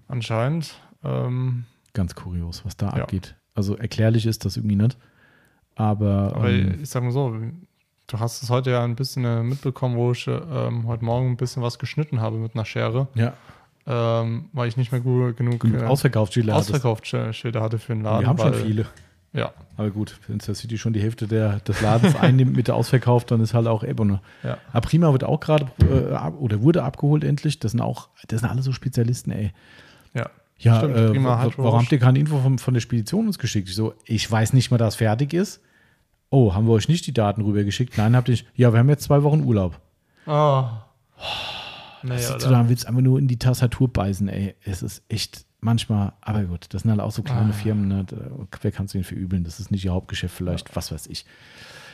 anscheinend, 0.08 0.74
ähm, 1.04 1.64
Ganz 1.94 2.14
kurios, 2.14 2.64
was 2.64 2.76
da 2.76 2.86
Ja. 2.96 3.02
abgeht. 3.04 3.34
Also 3.54 3.76
erklärlich 3.76 4.26
ist 4.26 4.44
das 4.44 4.56
irgendwie 4.56 4.76
nicht. 4.76 4.96
Aber, 5.74 6.32
aber 6.34 6.50
ähm, 6.50 6.80
ich 6.82 6.90
sag 6.90 7.02
mal 7.02 7.12
so, 7.12 7.36
du 8.08 8.18
hast 8.18 8.42
es 8.42 8.50
heute 8.50 8.70
ja 8.72 8.82
ein 8.84 8.96
bisschen 8.96 9.24
äh, 9.24 9.42
mitbekommen, 9.42 9.96
wo 9.96 10.12
ich 10.12 10.26
ähm, 10.26 10.86
heute 10.86 11.04
Morgen 11.04 11.30
ein 11.30 11.36
bisschen 11.36 11.62
was 11.62 11.78
geschnitten 11.78 12.20
habe 12.20 12.36
mit 12.38 12.54
einer 12.54 12.64
Schere, 12.64 13.06
ja, 13.14 13.32
ähm, 13.86 14.48
weil 14.52 14.68
ich 14.68 14.76
nicht 14.76 14.92
mehr 14.92 15.00
gut, 15.00 15.36
genug, 15.36 15.64
äh. 15.64 15.84
Ausverkaufsschilder 15.84 16.52
hatte 17.62 17.78
für 17.78 17.94
den 17.94 18.02
Laden. 18.02 18.20
Wir 18.22 18.28
haben 18.28 18.38
schon 18.38 18.54
viele. 18.54 18.86
Ja, 19.38 19.52
Aber 19.76 19.90
gut, 19.90 20.18
wenn 20.26 20.38
der 20.38 20.54
City 20.54 20.76
schon 20.78 20.92
die 20.92 21.00
Hälfte 21.00 21.26
der, 21.26 21.60
des 21.60 21.80
Ladens 21.80 22.14
einnimmt 22.20 22.56
mit 22.56 22.68
der 22.68 22.74
Ausverkauf, 22.74 23.24
dann 23.24 23.40
ist 23.40 23.54
halt 23.54 23.66
auch 23.66 23.84
Ebene. 23.84 24.20
ja. 24.42 24.58
Aber 24.72 24.86
Prima 24.86 25.12
wird 25.12 25.24
auch 25.24 25.40
gerade 25.40 25.66
äh, 25.80 26.16
oder 26.38 26.60
wurde 26.62 26.82
abgeholt 26.82 27.24
endlich. 27.24 27.58
Das 27.60 27.72
sind 27.72 27.80
auch, 27.80 28.08
das 28.28 28.40
sind 28.40 28.48
alle 28.48 28.62
so 28.62 28.72
Spezialisten, 28.72 29.30
ey. 29.30 29.52
Ja. 30.14 30.28
Ja, 30.60 30.78
Stimmt, 30.78 30.96
äh, 30.96 31.24
warum 31.24 31.78
habt 31.80 31.92
ihr 31.92 32.00
keine 32.00 32.18
Info 32.18 32.38
von, 32.40 32.58
von 32.58 32.74
der 32.74 32.80
Spedition 32.80 33.26
uns 33.28 33.38
geschickt? 33.38 33.68
Ich 33.68 33.76
so, 33.76 33.94
ich 34.04 34.28
weiß 34.28 34.54
nicht 34.54 34.72
mal, 34.72 34.78
dass 34.78 34.96
fertig 34.96 35.32
ist. 35.32 35.60
Oh, 36.30 36.52
haben 36.52 36.66
wir 36.66 36.72
euch 36.72 36.88
nicht 36.88 37.06
die 37.06 37.14
Daten 37.14 37.42
rübergeschickt? 37.42 37.96
Nein, 37.96 38.16
habt 38.16 38.28
ihr 38.28 38.32
nicht. 38.32 38.46
Ja, 38.56 38.72
wir 38.72 38.80
haben 38.80 38.88
jetzt 38.88 39.04
zwei 39.04 39.22
Wochen 39.22 39.42
Urlaub. 39.44 39.78
Oh. 40.26 40.64
Nee, 42.02 42.10
Das 42.10 42.20
sitzt 42.22 42.32
Alter. 42.32 42.46
du 42.48 42.52
da 42.54 42.60
und 42.62 42.68
willst 42.68 42.86
einfach 42.86 43.00
nur 43.02 43.18
in 43.18 43.28
die 43.28 43.38
Tastatur 43.38 43.88
beißen, 43.92 44.28
ey. 44.28 44.54
Es 44.64 44.82
ist 44.82 45.02
echt 45.08 45.46
manchmal, 45.60 46.12
aber 46.20 46.44
gut, 46.44 46.66
das 46.70 46.82
sind 46.82 46.90
halt 46.90 47.00
auch 47.00 47.10
so 47.10 47.22
kleine 47.22 47.50
Ah. 47.50 47.52
Firmen, 47.52 47.88
ne? 47.88 48.06
Wer 48.60 48.70
kannst 48.72 48.94
du 48.94 48.98
ihnen 48.98 49.04
verübeln? 49.04 49.44
Das 49.44 49.60
ist 49.60 49.70
nicht 49.70 49.84
ihr 49.84 49.92
Hauptgeschäft 49.92 50.34
vielleicht, 50.34 50.74
was 50.76 50.92
weiß 50.92 51.06
ich. 51.08 51.24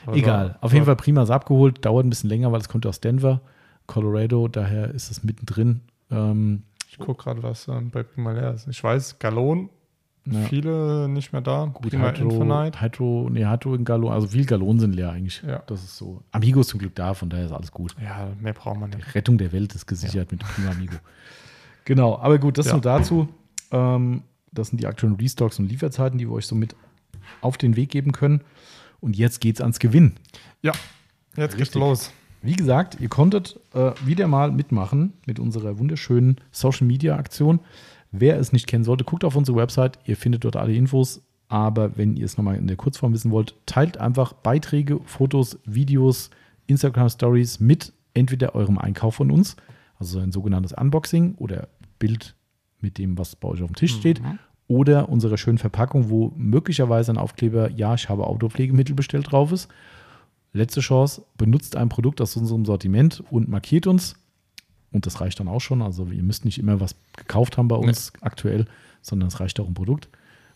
Also, 0.06 0.18
Egal. 0.18 0.58
Auf 0.60 0.72
jeden 0.72 0.84
Fall 0.84 0.96
prima 0.96 1.22
ist 1.22 1.30
abgeholt. 1.30 1.84
Dauert 1.84 2.04
ein 2.04 2.10
bisschen 2.10 2.28
länger, 2.28 2.52
weil 2.52 2.60
es 2.60 2.68
kommt 2.68 2.84
aus 2.86 3.00
Denver, 3.00 3.40
Colorado. 3.86 4.48
Daher 4.48 4.90
ist 4.90 5.10
es 5.10 5.22
mittendrin. 5.24 5.80
Ähm, 6.10 6.62
Ich 6.90 6.98
gucke 6.98 7.24
gerade, 7.24 7.42
was 7.42 7.66
ähm, 7.68 7.90
bei 7.90 8.02
Prima 8.02 8.32
leer 8.32 8.52
ist. 8.52 8.68
Ich 8.68 8.84
weiß, 8.84 9.18
Galon, 9.18 9.70
Ja. 10.26 10.40
viele 10.42 11.08
nicht 11.08 11.32
mehr 11.32 11.40
da. 11.40 11.64
gut, 11.66 11.88
Prima 11.90 12.10
Hydro, 12.10 12.28
Infinite. 12.42 12.80
Hydro, 12.82 13.28
nee, 13.32 13.46
Hydro 13.46 13.74
in 13.74 13.84
Galon, 13.86 14.12
also 14.12 14.26
viel 14.28 14.44
Galon 14.44 14.78
sind 14.78 14.94
leer 14.94 15.10
eigentlich. 15.10 15.42
Ja. 15.46 15.62
Das 15.66 15.82
ist 15.82 15.96
so. 15.96 16.22
Amigo 16.32 16.60
ist 16.60 16.68
zum 16.68 16.80
Glück 16.80 16.94
da, 16.94 17.14
von 17.14 17.30
daher 17.30 17.46
ist 17.46 17.52
alles 17.52 17.72
gut. 17.72 17.96
Ja, 18.02 18.28
mehr 18.40 18.52
braucht 18.52 18.78
man 18.78 18.90
nicht. 18.90 19.14
Rettung 19.14 19.38
der 19.38 19.52
Welt 19.52 19.74
ist 19.74 19.86
gesichert 19.86 20.30
mit 20.32 20.40
Prima 20.40 20.70
Amigo. 20.70 20.96
Genau, 21.86 22.18
aber 22.18 22.38
gut, 22.38 22.58
das 22.58 22.66
Ja. 22.66 22.72
nur 22.72 22.82
dazu. 22.82 23.28
Ähm, 23.70 24.22
das 24.52 24.68
sind 24.68 24.80
die 24.80 24.86
aktuellen 24.86 25.16
Restocks 25.16 25.58
und 25.58 25.66
Lieferzeiten, 25.68 26.18
die 26.18 26.28
wir 26.28 26.32
euch 26.32 26.46
so 26.46 26.54
mit 26.54 26.74
auf 27.40 27.56
den 27.56 27.76
Weg 27.76 27.90
geben 27.90 28.12
können. 28.12 28.42
Und 29.00 29.16
jetzt 29.16 29.40
geht's 29.40 29.60
ans 29.60 29.78
Gewinn. 29.78 30.14
Ja, 30.62 30.72
jetzt 31.36 31.56
geht's 31.56 31.74
Richtig. 31.74 31.80
los. 31.80 32.12
Wie 32.42 32.56
gesagt, 32.56 32.98
ihr 33.00 33.08
konntet 33.08 33.58
äh, 33.72 33.92
wieder 34.04 34.28
mal 34.28 34.52
mitmachen 34.52 35.14
mit 35.26 35.38
unserer 35.38 35.78
wunderschönen 35.78 36.36
Social 36.52 36.86
Media 36.86 37.16
Aktion. 37.16 37.60
Wer 38.12 38.38
es 38.38 38.52
nicht 38.52 38.66
kennen 38.66 38.84
sollte, 38.84 39.04
guckt 39.04 39.24
auf 39.24 39.34
unsere 39.34 39.56
Website. 39.56 39.98
Ihr 40.04 40.16
findet 40.16 40.44
dort 40.44 40.56
alle 40.56 40.74
Infos. 40.74 41.22
Aber 41.48 41.96
wenn 41.96 42.16
ihr 42.16 42.24
es 42.24 42.36
nochmal 42.36 42.56
in 42.56 42.66
der 42.66 42.76
Kurzform 42.76 43.12
wissen 43.12 43.30
wollt, 43.30 43.54
teilt 43.66 43.98
einfach 43.98 44.32
Beiträge, 44.32 45.00
Fotos, 45.04 45.58
Videos, 45.64 46.30
Instagram 46.66 47.08
Stories 47.08 47.60
mit 47.60 47.92
entweder 48.14 48.54
eurem 48.54 48.78
Einkauf 48.78 49.16
von 49.16 49.30
uns, 49.30 49.56
also 49.98 50.20
ein 50.20 50.32
sogenanntes 50.32 50.72
Unboxing 50.72 51.34
oder 51.36 51.68
Bild 51.98 52.34
mit 52.84 52.98
dem, 52.98 53.18
was 53.18 53.34
bei 53.34 53.48
euch 53.48 53.62
auf 53.62 53.70
dem 53.70 53.76
Tisch 53.76 53.94
steht, 53.94 54.20
oder 54.68 55.08
unserer 55.08 55.36
schönen 55.36 55.58
Verpackung, 55.58 56.10
wo 56.10 56.32
möglicherweise 56.36 57.12
ein 57.12 57.18
Aufkleber, 57.18 57.70
ja, 57.70 57.94
ich 57.94 58.08
habe 58.08 58.26
Autopflegemittel 58.26 58.94
bestellt 58.94 59.32
drauf 59.32 59.52
ist. 59.52 59.68
Letzte 60.52 60.80
Chance, 60.80 61.24
benutzt 61.36 61.76
ein 61.76 61.88
Produkt 61.88 62.20
aus 62.20 62.36
unserem 62.36 62.64
Sortiment 62.64 63.22
und 63.30 63.48
markiert 63.48 63.86
uns. 63.86 64.14
Und 64.92 65.06
das 65.06 65.20
reicht 65.20 65.40
dann 65.40 65.48
auch 65.48 65.60
schon. 65.60 65.82
Also 65.82 66.06
ihr 66.06 66.22
müsst 66.22 66.44
nicht 66.44 66.58
immer 66.58 66.80
was 66.80 66.94
gekauft 67.16 67.58
haben 67.58 67.66
bei 67.66 67.76
uns 67.76 68.12
aktuell, 68.20 68.66
sondern 69.02 69.28
es 69.28 69.40
reicht 69.40 69.58
auch 69.58 69.66
ein 69.66 69.74
Produkt. 69.74 70.08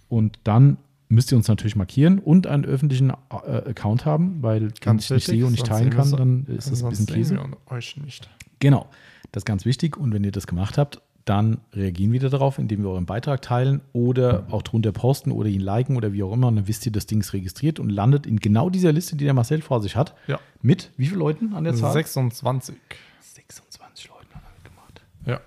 Und 0.09 0.39
dann 0.45 0.79
müsst 1.09 1.33
ihr 1.33 1.37
uns 1.37 1.49
natürlich 1.49 1.75
markieren 1.75 2.19
und 2.19 2.47
einen 2.47 2.65
öffentlichen 2.65 3.11
äh, 3.11 3.71
Account 3.71 4.05
haben, 4.05 4.43
weil 4.43 4.73
wenn 4.83 4.99
ich 4.99 5.11
nicht 5.11 5.27
sehe 5.27 5.45
und 5.45 5.53
nicht 5.53 5.67
teilen 5.67 5.91
kann, 5.91 6.11
dann 6.13 6.47
ist 6.47 6.71
das 6.71 6.85
ein 6.85 6.91
bisschen 6.91 7.07
Käse. 7.07 7.41
euch 7.67 7.97
nicht. 7.97 8.31
Genau, 8.61 8.89
das 9.33 9.43
ist 9.43 9.47
ganz 9.47 9.65
wichtig. 9.65 9.97
Und 9.97 10.13
wenn 10.13 10.25
ihr 10.25 10.33
das 10.33 10.47
gemacht 10.47 10.79
habt, 10.79 11.01
dann 11.29 11.59
reagieren 11.73 12.13
wir 12.13 12.21
darauf, 12.21 12.59
indem 12.59 12.83
wir 12.83 12.91
euren 12.91 13.07
Beitrag 13.07 13.43
teilen 13.43 13.81
oder 13.93 14.47
auch 14.51 14.63
drunter 14.63 14.93
posten 14.93 15.31
oder 15.33 15.49
ihn 15.49 15.61
liken 15.61 15.97
oder 15.97 16.13
wie 16.13 16.23
auch 16.23 16.33
immer. 16.33 16.47
Und 16.49 16.57
dann 16.57 16.69
wisst 16.69 16.85
ihr, 16.87 16.93
das 16.93 17.07
Ding 17.07 17.21
ist 17.21 17.33
registriert 17.33 17.79
und 17.81 17.91
landet 17.91 18.27
in 18.27 18.39
genau 18.41 18.71
dieser 18.71 18.93
Liste, 18.93 19.17
die 19.17 19.25
der 19.25 19.35
Marcel 19.35 19.63
vor 19.63 19.81
sich 19.83 19.97
hat. 19.97 20.15
Ja. 20.27 20.39
Mit 20.63 20.91
wie 20.97 21.07
vielen 21.07 21.19
Leuten 21.21 21.55
an 21.55 21.65
der 21.65 21.75
Zahl? 21.75 21.93
26. 21.93 22.75
26 23.21 24.09
Leuten 24.09 24.35
haben 24.35 24.43
wir 24.43 24.53
mitgemacht. 24.63 25.03
Ja. 25.27 25.41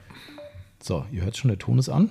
So, 0.81 1.05
ihr 1.11 1.23
hört 1.23 1.37
schon, 1.37 1.49
der 1.49 1.57
Ton 1.59 1.77
ist 1.79 1.89
an. 1.89 2.09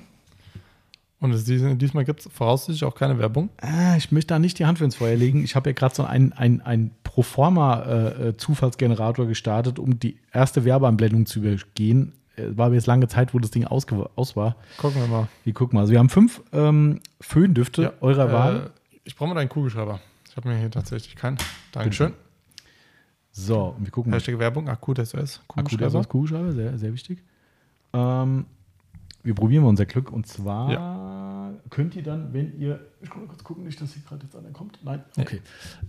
Und 1.21 1.33
es, 1.33 1.45
dies- 1.45 1.63
diesmal 1.77 2.05
gibt 2.07 2.21
es 2.21 2.29
voraussichtlich 2.33 2.83
auch 2.85 2.95
keine 2.95 3.19
Werbung. 3.19 3.51
Ah, 3.61 3.95
ich 3.97 4.11
möchte 4.11 4.29
da 4.35 4.39
nicht 4.39 4.59
die 4.59 4.65
Hand 4.65 4.79
für 4.79 4.85
ins 4.87 4.97
Feuer 4.97 5.17
legen. 5.17 5.45
Ich 5.45 5.55
habe 5.55 5.69
ja 5.69 5.75
gerade 5.75 5.95
so 5.95 6.03
einen 6.05 6.33
ein, 6.33 6.63
ein 6.63 6.93
Proforma-Zufallsgenerator 7.05 9.27
gestartet, 9.27 9.79
um 9.79 9.99
die 9.99 10.17
erste 10.33 10.65
Werbeanblendung 10.65 11.27
zu 11.27 11.41
übergehen. 11.41 12.13
Äh, 12.41 12.57
War 12.57 12.73
jetzt 12.73 12.87
lange 12.87 13.09
Zeit, 13.09 13.35
wo 13.35 13.39
das 13.39 13.51
Ding 13.51 13.65
ausge 13.65 14.09
aus 14.17 14.37
war. 14.37 14.57
Gucken 14.79 15.01
wir 15.01 15.09
mal. 15.09 15.29
Wir 15.45 15.53
gucken 15.55 15.77
mal. 15.77 15.83
Also 15.83 15.93
wir 15.93 15.99
haben 15.99 16.09
fünf 16.09 16.43
ähm, 16.53 17.01
Föhndüfte 17.21 17.95
eurer 18.01 18.33
Wahl. 18.33 18.57
Äh, 18.57 18.71
ich 19.05 19.17
brauche 19.17 19.29
mal 19.29 19.35
deinen 19.35 19.49
Kugelschreiber. 19.49 20.01
Ich 20.29 20.37
habe 20.37 20.49
mir 20.49 20.57
hier 20.59 20.71
tatsächlich 20.71 21.17
keinen. 21.17 21.39
Dankeschön. 21.73 22.13
So, 23.33 23.75
und 23.77 23.85
wir 23.85 23.91
gucken 23.91 24.11
mal. 24.11 24.17
Hashtag 24.17 24.39
Werbung, 24.39 24.69
Akut 24.69 24.99
SOS, 24.99 25.41
Akku 25.49 25.63
Kugelschreiber. 25.63 26.05
Kugelschreiber, 26.05 26.53
sehr, 26.53 26.79
sehr 26.79 26.93
wichtig. 26.93 27.23
Ähm, 27.93 28.47
wir 29.23 29.35
probieren 29.35 29.63
mal 29.65 29.69
unser 29.69 29.87
Glück. 29.87 30.11
Und 30.13 30.27
zwar 30.27 30.71
könnt 31.69 31.95
ihr 31.97 32.03
dann, 32.03 32.33
wenn 32.33 32.59
ihr. 32.59 32.81
Ich 33.03 33.11
kann 33.11 33.23
mal 33.23 33.29
kurz 33.29 33.45
gucken, 33.45 33.65
nicht, 33.65 33.81
dass 33.81 33.93
hier 33.93 34.03
gerade 34.03 34.25
jetzt 34.25 34.35
einer 34.37 34.51
kommt. 34.51 34.79
Nein, 34.85 35.03
Nee. 35.17 35.23
okay. 35.23 35.41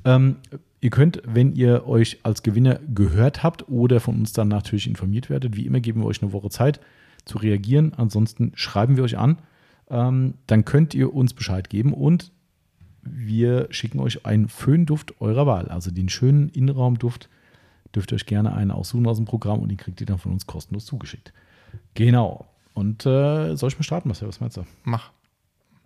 Ähm, 0.06 0.38
ihr 0.82 0.90
könnt, 0.90 1.22
wenn 1.26 1.54
ihr 1.54 1.88
euch 1.88 2.20
als 2.24 2.44
Gewinner 2.44 2.80
gehört 2.94 3.44
habt 3.44 3.70
oder 3.70 4.00
von 4.00 4.16
uns 4.16 4.34
dann 4.34 4.48
natürlich 4.48 4.88
informiert 4.88 5.30
werdet, 5.30 5.56
wie 5.56 5.66
immer 5.66 5.80
geben 5.80 6.02
wir 6.02 6.08
euch 6.08 6.22
eine 6.22 6.34
Woche 6.34 6.50
Zeit 6.50 6.80
zu 7.26 7.38
reagieren. 7.38 7.94
Ansonsten 7.96 8.52
schreiben 8.56 8.98
wir 8.98 9.04
euch 9.04 9.18
an. 9.18 9.38
Ähm, 9.90 10.36
dann 10.48 10.66
könnt 10.66 10.94
ihr 10.94 11.14
uns 11.14 11.34
Bescheid 11.34 11.70
geben 11.70 11.94
und 11.94 12.32
wir 13.04 13.68
schicken 13.72 14.00
euch 14.00 14.26
einen 14.26 14.48
Föhnduft 14.48 15.20
eurer 15.22 15.46
Wahl. 15.48 15.68
Also 15.70 15.92
den 15.92 16.08
schönen 16.10 16.50
Innenraumduft 16.50 17.30
dürft 17.96 18.12
ihr 18.12 18.16
euch 18.16 18.26
gerne 18.26 18.54
einen 18.54 18.72
aussuchen 18.72 19.06
aus 19.08 19.18
dem 19.18 19.26
Programm 19.26 19.60
und 19.60 19.70
den 19.70 19.78
kriegt 19.78 20.00
ihr 20.00 20.08
dann 20.08 20.18
von 20.20 20.32
uns 20.32 20.46
kostenlos 20.48 20.86
zugeschickt. 20.86 21.34
Genau. 21.94 22.46
Und 22.74 23.06
äh, 23.06 23.56
soll 23.56 23.68
ich 23.70 23.78
mal 23.78 23.84
starten, 23.84 24.08
Marcel? 24.08 24.28
Was 24.28 24.40
meinst 24.40 24.56
du? 24.58 24.66
Mach. 24.84 25.12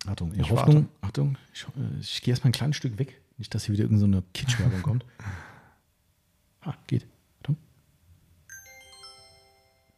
Achtung, 0.07 0.33
Ich 0.35 0.49
Hoffnung, 0.51 0.87
Achtung, 1.01 1.37
ich, 1.53 1.63
äh, 1.63 1.99
ich 1.99 2.21
gehe 2.21 2.31
erstmal 2.31 2.49
ein 2.49 2.53
kleines 2.53 2.75
Stück 2.77 2.97
weg. 2.99 3.19
Nicht, 3.37 3.53
dass 3.53 3.65
hier 3.65 3.73
wieder 3.73 3.83
irgendeine 3.83 4.17
so 4.17 4.23
Kitschwerbung 4.33 4.81
kommt. 4.81 5.05
Ah, 6.67 6.73
geht. 6.87 7.05
Achtung. 7.37 7.57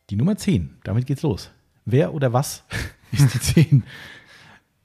Die 0.09 0.17
Nummer 0.17 0.35
10, 0.35 0.79
damit 0.83 1.05
geht's 1.05 1.21
los. 1.21 1.49
Wer 1.85 2.13
oder 2.13 2.33
was 2.33 2.65
ist 3.13 3.33
die 3.33 3.39
10? 3.39 3.83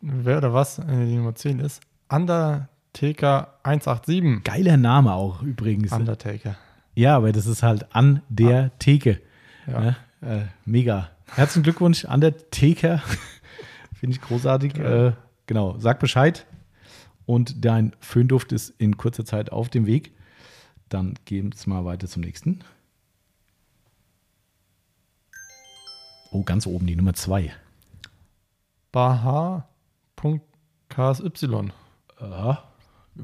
Wer 0.00 0.38
oder 0.38 0.52
was 0.54 0.78
äh, 0.78 1.06
die 1.06 1.16
Nummer 1.16 1.34
10 1.34 1.58
ist? 1.58 1.80
Undertaker 2.08 3.58
187. 3.64 4.44
Geiler 4.44 4.76
Name 4.76 5.12
auch 5.12 5.42
übrigens. 5.42 5.90
Undertaker. 5.90 6.56
Ja, 6.94 7.16
aber 7.16 7.32
das 7.32 7.46
ist 7.46 7.64
halt 7.64 7.92
an 7.94 8.22
der 8.28 8.78
Theke. 8.78 9.20
Ja. 9.66 9.80
Ne? 9.80 9.96
Äh, 10.20 10.42
mega. 10.64 11.10
Herzlichen 11.34 11.64
Glückwunsch 11.64 12.04
an 12.04 12.20
der 12.20 12.50
Theke. 12.50 13.02
Finde 14.02 14.16
ich 14.16 14.20
großartig. 14.20 14.78
Ja. 14.78 15.06
Äh, 15.06 15.12
genau, 15.46 15.78
sag 15.78 16.00
Bescheid. 16.00 16.44
Und 17.24 17.64
dein 17.64 17.94
Föhnduft 18.00 18.50
ist 18.50 18.70
in 18.78 18.96
kurzer 18.96 19.24
Zeit 19.24 19.52
auf 19.52 19.68
dem 19.68 19.86
Weg. 19.86 20.10
Dann 20.88 21.14
gehen 21.24 21.54
wir 21.54 21.72
mal 21.72 21.84
weiter 21.84 22.08
zum 22.08 22.22
nächsten. 22.22 22.64
Oh, 26.32 26.42
ganz 26.42 26.66
oben 26.66 26.88
die 26.88 26.96
Nummer 26.96 27.14
2. 27.14 27.52
Baha.ksy. 28.90 29.68
Ja, 32.20 32.64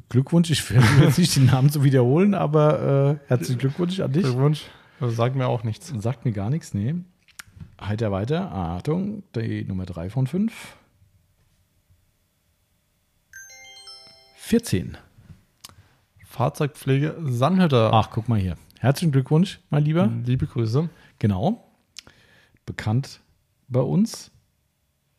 Glückwunsch. 0.09 0.50
Ich 0.50 0.70
werde 0.70 0.86
jetzt 1.00 1.18
nicht 1.18 1.34
den 1.34 1.46
Namen 1.46 1.70
zu 1.70 1.82
wiederholen, 1.82 2.34
aber 2.34 3.18
äh, 3.26 3.28
herzlichen 3.28 3.59
Glückwunsch 3.59 3.98
an 3.98 4.12
dich. 4.12 4.22
Glückwunsch. 4.22 4.66
Das 5.00 5.16
sagt 5.16 5.34
mir 5.34 5.48
auch 5.48 5.64
nichts. 5.64 5.92
Sagt 5.98 6.24
mir 6.24 6.30
gar 6.30 6.50
nichts, 6.50 6.72
nee. 6.72 6.94
Heiter 7.80 8.10
weiter. 8.10 8.52
Achtung, 8.52 9.22
die 9.34 9.64
Nummer 9.64 9.86
3 9.86 10.10
von 10.10 10.26
5. 10.26 10.76
Fahrzeugpflege 16.24 17.16
Sannhütter. 17.26 17.92
Ach, 17.92 18.10
guck 18.10 18.28
mal 18.28 18.38
hier. 18.38 18.56
Herzlichen 18.78 19.12
Glückwunsch, 19.12 19.60
mein 19.70 19.84
Lieber. 19.84 20.06
Liebe 20.24 20.46
Grüße. 20.46 20.88
Genau. 21.18 21.68
Bekannt 22.64 23.20
bei 23.68 23.80
uns. 23.80 24.30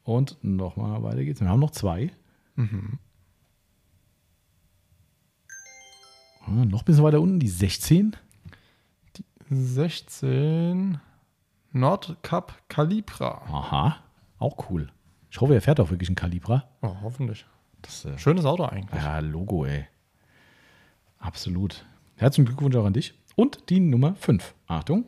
Und 0.03 0.37
nochmal 0.43 1.03
weiter 1.03 1.23
geht's. 1.23 1.41
Wir 1.41 1.49
haben 1.49 1.59
noch 1.59 1.71
zwei. 1.71 2.11
Ah, 6.41 6.65
noch 6.65 6.81
ein 6.81 6.85
bisschen 6.85 7.03
weiter 7.03 7.21
unten, 7.21 7.39
die 7.39 7.47
16. 7.47 8.15
16 9.49 10.99
Nordcup 11.71 12.53
Calibra. 12.67 13.41
Aha, 13.51 13.97
auch 14.39 14.69
cool. 14.69 14.91
Ich 15.31 15.39
hoffe, 15.41 15.53
er 15.53 15.61
fährt 15.61 15.79
auch 15.79 15.89
wirklich 15.91 16.09
einen 16.09 16.15
Calibra. 16.15 16.63
Oh, 16.81 16.95
hoffentlich. 17.01 17.45
Das, 17.81 18.05
äh, 18.05 18.17
Schönes 18.17 18.45
Auto 18.45 18.65
eigentlich. 18.65 19.01
ja, 19.01 19.19
Logo, 19.19 19.65
ey. 19.65 19.87
Absolut. 21.19 21.85
Herzlichen 22.15 22.45
Glückwunsch 22.47 22.75
auch 22.75 22.85
an 22.85 22.93
dich. 22.93 23.13
Und 23.35 23.69
die 23.69 23.79
Nummer 23.79 24.15
5. 24.15 24.53
Achtung. 24.67 25.05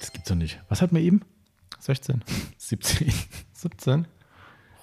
Das 0.00 0.12
gibt's 0.12 0.28
doch 0.28 0.36
nicht. 0.36 0.60
Was 0.68 0.82
hatten 0.82 0.94
wir 0.96 1.02
eben? 1.02 1.20
16. 1.80 2.22
17. 2.58 3.12
17. 3.52 4.08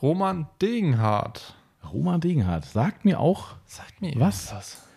Roman 0.02 0.48
Degenhardt. 0.61 1.56
Roman 1.91 2.22
Degenhardt. 2.22 2.65
Sagt 2.65 3.06
mir 3.06 3.19
auch, 3.19 3.56
Sagt 3.65 4.02
mir 4.02 4.14
Was? 4.19 4.53
was. 4.53 4.88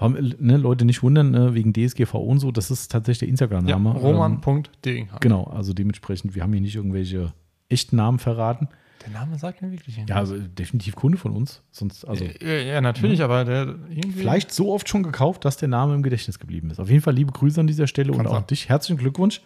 Vor 0.00 0.08
allem, 0.08 0.34
ne, 0.38 0.56
Leute 0.56 0.86
nicht 0.86 1.02
wundern, 1.02 1.30
ne, 1.30 1.54
wegen 1.54 1.74
DSGVO 1.74 2.20
und 2.20 2.38
so, 2.38 2.50
das 2.50 2.70
ist 2.70 2.90
tatsächlich 2.90 3.18
der 3.18 3.28
Ja, 3.28 3.32
Instagram-Name. 3.32 3.90
Ähm, 3.90 3.96
Roman.degenhardt. 3.96 5.20
genau, 5.20 5.44
also 5.44 5.74
dementsprechend, 5.74 6.34
wir 6.34 6.42
haben 6.42 6.54
hier 6.54 6.62
nicht 6.62 6.74
irgendwelche 6.74 7.34
echten 7.68 7.96
Namen 7.96 8.18
verraten. 8.18 8.68
Der 9.04 9.12
Name 9.12 9.38
sagt 9.38 9.60
mir 9.60 9.70
wirklich 9.70 9.98
Ja, 10.08 10.16
also 10.16 10.38
definitiv 10.38 10.96
Kunde 10.96 11.18
von 11.18 11.32
uns. 11.32 11.60
Sonst, 11.70 12.06
also 12.06 12.24
ja, 12.24 12.48
ja, 12.48 12.80
natürlich, 12.80 13.22
aber 13.22 13.44
der 13.44 13.74
vielleicht 14.16 14.52
so 14.52 14.72
oft 14.72 14.88
schon 14.88 15.02
gekauft, 15.02 15.44
dass 15.44 15.58
der 15.58 15.68
Name 15.68 15.94
im 15.94 16.02
Gedächtnis 16.02 16.38
geblieben 16.38 16.70
ist. 16.70 16.80
Auf 16.80 16.88
jeden 16.88 17.02
Fall 17.02 17.14
liebe 17.14 17.32
Grüße 17.32 17.60
an 17.60 17.66
dieser 17.66 17.86
Stelle 17.86 18.12
Kann 18.12 18.20
und 18.20 18.26
auch 18.26 18.40
dich. 18.40 18.70
Herzlichen 18.70 18.98
Glückwunsch. 18.98 19.42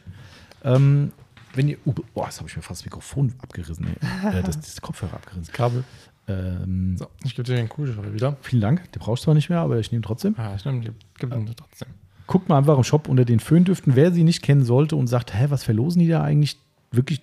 Ähm, 0.63 1.11
wenn 1.55 1.69
ihr, 1.69 1.79
oh, 1.85 1.95
boah, 2.15 2.27
jetzt 2.27 2.39
habe 2.39 2.49
ich 2.49 2.55
mir 2.55 2.63
fast 2.63 2.83
das 2.83 2.85
Mikrofon 2.87 3.35
abgerissen, 3.43 3.89
ey. 3.89 4.33
äh, 4.39 4.43
das, 4.45 4.61
das 4.61 4.81
Kopfhörer 4.81 5.15
abgerissen. 5.15 5.53
Kabel. 5.53 5.83
Ähm, 6.27 6.97
So, 6.97 7.07
ich 7.23 7.35
gebe 7.35 7.47
dir 7.47 7.57
den 7.57 7.69
Kugelschreiber 7.69 8.13
wieder. 8.15 8.37
vielen 8.41 8.63
Dank. 8.63 8.91
Den 8.93 9.01
brauchst 9.01 9.23
du 9.23 9.27
zwar 9.27 9.35
nicht 9.35 9.51
mehr, 9.51 9.61
aber 9.61 9.79
ich 9.79 9.93
nehme 9.93 10.03
trotzdem. 10.03 10.35
Ja, 10.39 10.55
ich 10.55 10.65
nehme 10.65 10.81
die. 10.81 10.91
Gib 11.19 11.33
ihn 11.35 11.47
dir 11.47 11.55
trotzdem. 11.57 11.89
Guckt 12.27 12.49
mal 12.49 12.57
einfach 12.57 12.77
im 12.79 12.85
Shop 12.85 13.09
unter 13.09 13.27
den 13.27 13.41
Föhndüften, 13.41 13.95
wer 13.97 14.11
sie 14.11 14.25
nicht 14.25 14.43
kennen 14.43 14.65
sollte 14.65 14.97
und 14.97 15.07
sagt, 15.09 15.35
hä, 15.35 15.47
was 15.51 15.63
verlosen 15.65 16.01
die 16.01 16.09
da 16.09 16.23
eigentlich? 16.23 16.59
Wirklich. 16.91 17.21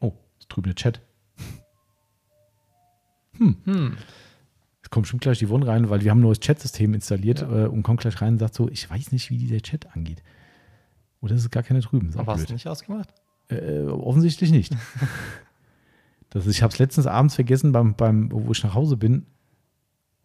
Oh, 0.00 0.12
ist 0.40 0.48
drüben 0.48 0.66
der 0.66 0.74
Chat. 0.74 1.00
Hm. 3.38 3.96
Es 4.82 4.90
kommt 4.90 5.04
bestimmt 5.04 5.22
gleich 5.22 5.38
die 5.38 5.48
Wunde 5.48 5.66
rein, 5.66 5.88
weil 5.88 6.02
wir 6.02 6.10
haben 6.10 6.18
ein 6.18 6.22
neues 6.22 6.40
Chatsystem 6.40 6.92
installiert 6.94 7.40
äh, 7.42 7.66
und 7.66 7.82
kommt 7.82 8.00
gleich 8.00 8.20
rein 8.20 8.34
und 8.34 8.38
sagt 8.40 8.54
so, 8.54 8.68
ich 8.68 8.88
weiß 8.90 9.10
nicht, 9.12 9.30
wie 9.30 9.38
dieser 9.38 9.60
Chat 9.60 9.86
angeht. 9.96 10.22
Oder 11.22 11.34
ist 11.34 11.40
es 11.42 11.50
gar 11.50 11.62
keine 11.62 11.80
drüben? 11.80 12.12
Aber 12.16 12.34
hast 12.34 12.48
du 12.50 12.52
nicht 12.52 12.66
ausgemacht? 12.68 13.08
Äh, 13.48 13.84
offensichtlich 13.84 14.50
nicht. 14.50 14.74
das 16.32 16.46
ist, 16.46 16.56
ich 16.56 16.62
habe 16.62 16.72
es 16.72 16.78
letztens 16.78 17.06
abends 17.06 17.34
vergessen, 17.34 17.72
beim, 17.72 17.94
beim, 17.94 18.30
wo 18.32 18.50
ich 18.52 18.62
nach 18.64 18.74
Hause 18.74 18.96
bin 18.96 19.26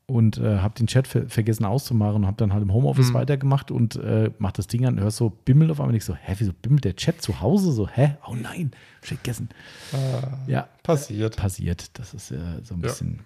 und 0.06 0.38
äh, 0.38 0.60
habe 0.60 0.74
den 0.76 0.88
Chat 0.88 1.06
ver 1.08 1.28
vergessen 1.28 1.66
auszumachen 1.66 2.16
und 2.18 2.26
habe 2.28 2.38
dann 2.38 2.54
halt 2.54 2.64
im 2.64 2.74
Homeoffice 2.74 3.10
Mhm. 3.10 3.16
weitergemacht 3.16 3.72
und 3.72 3.98
äh, 3.98 4.32
mach 4.40 4.54
das 4.54 4.68
Ding 4.68 4.86
an, 4.86 5.00
hörst 5.00 5.18
so 5.18 5.30
Bimmel 5.30 5.70
auf 5.70 5.80
einmal 5.82 5.94
nicht 5.94 6.06
so, 6.06 6.16
hä, 6.16 6.34
wieso 6.38 6.54
bimmelt 6.54 6.86
der 6.86 6.96
Chat 6.96 7.22
zu 7.22 7.42
Hause 7.42 7.72
so, 7.74 7.90
hä? 7.90 8.16
Oh 8.26 8.36
nein, 8.36 8.72
vergessen. 9.02 9.50
Äh, 9.94 10.52
Ja, 10.52 10.70
passiert. 10.84 11.36
passiert. 11.36 11.98
Das 12.00 12.14
ist 12.14 12.32
äh, 12.32 12.38
so 12.64 12.76
ein 12.76 12.80
Ja. 12.82 12.88
bisschen. 12.88 13.20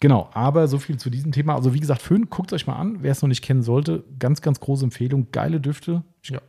Genau, 0.00 0.28
aber 0.34 0.66
so 0.66 0.78
viel 0.80 0.98
zu 0.98 1.08
diesem 1.08 1.30
Thema. 1.32 1.54
Also, 1.54 1.72
wie 1.72 1.80
gesagt, 1.80 2.02
Föhn, 2.02 2.28
guckt 2.28 2.52
euch 2.52 2.66
mal 2.66 2.74
an. 2.76 2.98
Wer 3.00 3.12
es 3.12 3.22
noch 3.22 3.28
nicht 3.28 3.42
kennen 3.42 3.62
sollte, 3.62 4.02
ganz, 4.18 4.42
ganz 4.42 4.58
große 4.60 4.84
Empfehlung. 4.84 5.28
Geile 5.30 5.60
Düfte. 5.60 6.02
Ich 6.20 6.30
Ja. 6.30 6.40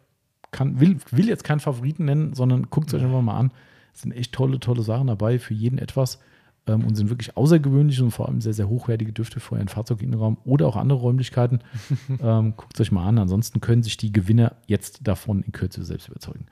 kann, 0.52 0.80
will, 0.80 0.98
will 1.12 1.30
jetzt 1.30 1.44
keinen 1.44 1.60
Favoriten 1.60 2.06
nennen, 2.06 2.34
sondern 2.34 2.70
guckt 2.72 2.88
es 2.88 2.95
euch 2.95 3.03
einfach 3.03 3.22
mal 3.22 3.38
an. 3.38 3.52
Sind 3.96 4.12
echt 4.12 4.34
tolle, 4.34 4.60
tolle 4.60 4.84
Sachen 4.84 5.08
dabei, 5.08 5.40
für 5.40 5.54
jeden 5.56 5.80
etwas. 5.80 6.20
Ähm, 6.68 6.84
und 6.86 6.96
sind 6.96 7.10
wirklich 7.10 7.38
außergewöhnliche 7.38 8.04
und 8.04 8.12
vor 8.12 8.28
allem 8.28 8.42
sehr, 8.42 8.54
sehr 8.54 8.68
hochwertige 8.70 9.14
Düfte 9.14 9.40
für 9.40 9.56
euren 9.56 9.68
Fahrzeuginnenraum 9.68 10.38
oder 10.46 10.68
auch 10.68 10.76
andere 10.76 11.00
Räumlichkeiten. 11.00 11.60
ähm, 12.22 12.54
guckt 12.58 12.74
es 12.76 12.82
euch 12.82 12.92
mal 12.92 13.08
an. 13.08 13.18
Ansonsten 13.20 13.62
können 13.62 13.84
sich 13.84 13.98
die 13.98 14.12
Gewinner 14.12 14.54
jetzt 14.68 15.00
davon 15.08 15.42
in 15.44 15.52
Kürze 15.52 15.84
selbst 15.84 16.08
überzeugen. 16.10 16.46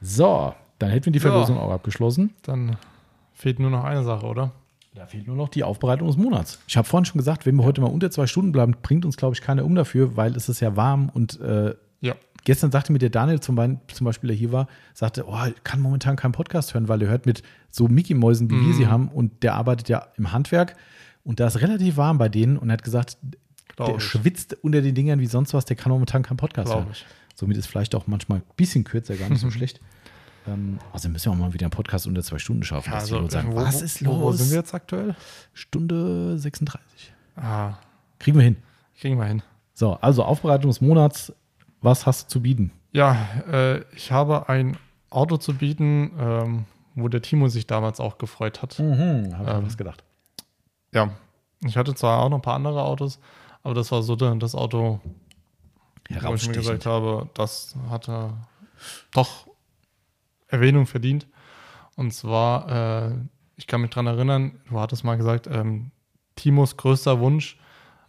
So, 0.00 0.54
dann 0.78 0.90
hätten 0.90 1.06
wir 1.06 1.12
die 1.12 1.18
Ja. 1.18 1.30
Verlosung 1.30 1.58
auch 1.58 1.70
abgeschlossen. 1.70 2.30
Dann 2.42 2.76
fehlt 3.34 3.58
nur 3.58 3.70
noch 3.70 3.84
eine 3.84 4.02
Sache, 4.04 4.26
oder? 4.26 4.52
Da 4.94 5.06
fehlt 5.06 5.26
nur 5.26 5.36
noch 5.36 5.48
die 5.50 5.62
Aufbereitung 5.62 6.08
des 6.08 6.16
Monats. 6.16 6.58
Ich 6.66 6.76
habe 6.76 6.88
vorhin 6.88 7.04
schon 7.04 7.18
gesagt, 7.18 7.46
wenn 7.46 7.54
wir 7.56 7.64
heute 7.64 7.80
mal 7.80 7.86
unter 7.88 8.10
zwei 8.10 8.26
Stunden 8.26 8.50
bleiben, 8.52 8.74
bringt 8.82 9.04
uns, 9.04 9.16
glaube 9.16 9.34
ich, 9.34 9.40
keiner 9.40 9.64
um 9.64 9.74
dafür, 9.74 10.16
weil 10.16 10.34
es 10.34 10.48
ist 10.48 10.60
ja 10.60 10.74
warm 10.76 11.10
und 11.12 11.38
äh, 11.40 11.74
Ja. 12.00 12.14
gestern 12.44 12.70
sagte 12.72 12.92
mir 12.92 12.98
der 12.98 13.10
Daniel 13.10 13.40
zum, 13.40 13.54
Beispiel, 13.56 14.28
der 14.28 14.36
hier 14.36 14.52
war, 14.52 14.66
sagte, 14.94 15.24
oh, 15.28 15.36
ich 15.46 15.62
kann 15.64 15.80
momentan 15.80 16.16
keinen 16.16 16.32
Podcast 16.32 16.72
hören, 16.74 16.88
weil 16.88 17.02
er 17.02 17.08
hört 17.08 17.26
mit 17.26 17.42
so 17.70 17.88
Mickey-Mäusen, 17.88 18.48
wie 18.50 18.54
wir 18.54 18.62
Mhm. 18.62 18.72
sie 18.74 18.86
haben 18.86 19.08
und 19.08 19.42
der 19.42 19.54
arbeitet 19.54 19.88
ja 19.88 20.08
im 20.16 20.32
Handwerk 20.32 20.76
und 21.24 21.40
da 21.40 21.46
ist 21.46 21.60
relativ 21.60 21.96
warm 21.98 22.16
bei 22.18 22.28
denen 22.28 22.56
und 22.56 22.70
er 22.70 22.74
hat 22.74 22.82
gesagt, 22.84 23.18
Glaube 23.76 23.92
der 23.92 23.98
ich. 23.98 24.04
schwitzt 24.04 24.56
unter 24.62 24.80
den 24.82 24.94
Dingern 24.94 25.20
wie 25.20 25.26
sonst 25.26 25.52
was, 25.54 25.64
der 25.66 25.76
kann 25.76 25.92
momentan 25.92 26.22
keinen 26.22 26.38
Podcast 26.38 26.66
Glaube 26.66 26.82
hören. 26.84 26.92
ich. 26.92 27.04
Somit 27.34 27.56
ist 27.56 27.66
vielleicht 27.66 27.94
auch 27.94 28.06
manchmal 28.06 28.38
ein 28.38 28.44
bisschen 28.56 28.84
kürzer 28.84 29.16
gar 29.16 29.28
nicht 29.28 29.40
so 29.40 29.50
schlecht. 29.50 29.80
Ähm, 30.48 30.78
also 30.92 31.08
müssen 31.10 31.26
wir 31.26 31.32
auch 31.32 31.36
mal 31.36 31.52
wieder 31.52 31.66
einen 31.66 31.70
Podcast 31.70 32.06
unter 32.06 32.22
zwei 32.22 32.38
Stunden 32.38 32.62
schaffen. 32.62 32.90
Ja, 32.90 32.98
also, 32.98 33.28
sagen, 33.28 33.52
wo, 33.52 33.56
was 33.56 33.82
ist 33.82 34.00
los? 34.00 34.18
Wo 34.20 34.32
sind 34.32 34.50
wir 34.50 34.56
jetzt 34.58 34.72
aktuell? 34.74 35.14
Stunde 35.52 36.38
36. 36.38 37.12
Ah, 37.36 37.74
Kriegen 38.18 38.38
wir 38.38 38.44
hin. 38.44 38.56
kriegen 38.98 39.18
wir 39.18 39.26
hin. 39.26 39.42
So, 39.74 39.94
also 40.00 40.24
Aufbereitung 40.24 40.70
des 40.70 40.80
Monats. 40.80 41.32
Was 41.82 42.06
hast 42.06 42.24
du 42.24 42.28
zu 42.28 42.42
bieten? 42.42 42.72
Ja, 42.92 43.16
äh, 43.50 43.80
ich 43.94 44.12
habe 44.12 44.48
ein 44.48 44.76
Auto 45.10 45.36
zu 45.36 45.54
bieten, 45.54 46.12
ähm, 46.18 46.64
wo 46.94 47.08
der 47.08 47.22
Timo 47.22 47.48
sich 47.48 47.66
damals 47.66 48.00
auch 48.00 48.18
gefreut 48.18 48.62
hat. 48.62 48.78
Mhm, 48.78 49.36
habe 49.36 49.50
ich 49.50 49.56
Ähm, 49.56 49.66
was 49.66 49.76
gedacht. 49.76 50.04
Ja, 50.92 51.10
ich 51.64 51.76
hatte 51.76 51.94
zwar 51.94 52.20
auch 52.20 52.28
noch 52.28 52.38
ein 52.38 52.42
paar 52.42 52.56
andere 52.56 52.82
Autos, 52.82 53.20
aber 53.62 53.74
das 53.74 53.92
war 53.92 54.02
so 54.02 54.16
das 54.16 54.54
Auto, 54.54 55.00
wo 56.08 56.34
ich 56.34 56.48
mir 56.48 56.54
gesagt 56.54 56.86
habe, 56.86 57.28
das 57.34 57.76
hatte 57.88 58.32
doch 59.12 59.46
Erwähnung 60.48 60.86
verdient. 60.86 61.26
Und 61.96 62.12
zwar, 62.12 63.10
äh, 63.10 63.14
ich 63.56 63.66
kann 63.66 63.82
mich 63.82 63.90
dran 63.90 64.06
erinnern, 64.06 64.60
du 64.68 64.80
hattest 64.80 65.04
mal 65.04 65.16
gesagt, 65.16 65.46
ähm, 65.46 65.90
Timos 66.34 66.76
größter 66.76 67.20
Wunsch, 67.20 67.58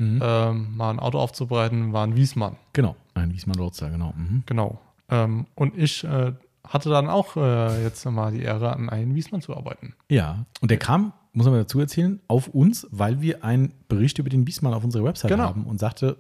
Mhm. 0.02 0.20
ähm, 0.24 0.76
mal 0.78 0.90
ein 0.92 1.00
Auto 1.00 1.20
aufzubereiten, 1.20 1.94
war 1.94 2.06
ein 2.06 2.16
Wiesmann. 2.16 2.56
Genau, 2.74 2.96
ein 3.14 3.32
Wiesmann 3.34 3.58
Lorzer, 3.58 3.90
genau. 3.90 4.14
Mhm. 4.18 4.44
Genau. 4.46 4.80
Ähm, 5.10 5.46
und 5.56 5.78
ich 5.78 6.04
äh, 6.04 6.34
hatte 6.68 6.90
dann 6.90 7.10
auch 7.10 7.36
äh, 7.38 7.84
jetzt 7.84 8.06
mal 8.06 8.32
die 8.32 8.42
Ehre, 8.42 8.74
an 8.74 8.90
einen 8.90 9.14
Wiesmann 9.16 9.42
zu 9.42 9.56
arbeiten. 9.56 9.94
Ja, 10.10 10.46
und 10.62 10.72
der 10.72 10.78
kam, 10.78 11.14
muss 11.34 11.46
man 11.46 11.56
dazu 11.56 11.80
erzählen, 11.80 12.20
auf 12.28 12.48
uns, 12.48 12.88
weil 12.92 13.22
wir 13.22 13.44
einen 13.44 13.74
Bericht 13.90 14.18
über 14.20 14.30
den 14.30 14.48
Wiesmann 14.48 14.74
auf 14.74 14.84
unserer 14.84 15.04
Website 15.04 15.30
Genau. 15.32 15.44
haben 15.44 15.66
und 15.66 15.80
sagte, 15.80 16.18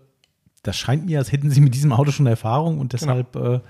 das 0.63 0.77
scheint 0.77 1.05
mir, 1.05 1.17
als 1.19 1.31
hätten 1.31 1.49
sie 1.49 1.61
mit 1.61 1.73
diesem 1.73 1.91
Auto 1.93 2.11
schon 2.11 2.27
Erfahrung 2.27 2.79
und 2.79 2.93
deshalb, 2.93 3.35
äh, 3.35 3.61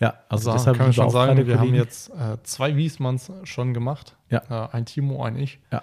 ja, 0.00 0.14
also, 0.28 0.50
Also 0.50 0.52
deshalb 0.52 0.76
kann 0.78 0.90
ich 0.90 0.96
schon 0.96 1.10
sagen, 1.10 1.36
wir 1.46 1.58
haben 1.58 1.68
Auftragskollegen. 1.70 1.74
jetzt 1.76 2.10
äh, 2.10 2.42
zwei 2.42 2.76
Wiesmanns 2.76 3.30
schon 3.44 3.72
gemacht. 3.74 4.16
Ja. 4.28 4.42
Äh, 4.66 4.68
ein 4.76 4.86
Timo, 4.86 5.22
ein 5.22 5.36
ich. 5.36 5.58
Ja. 5.70 5.82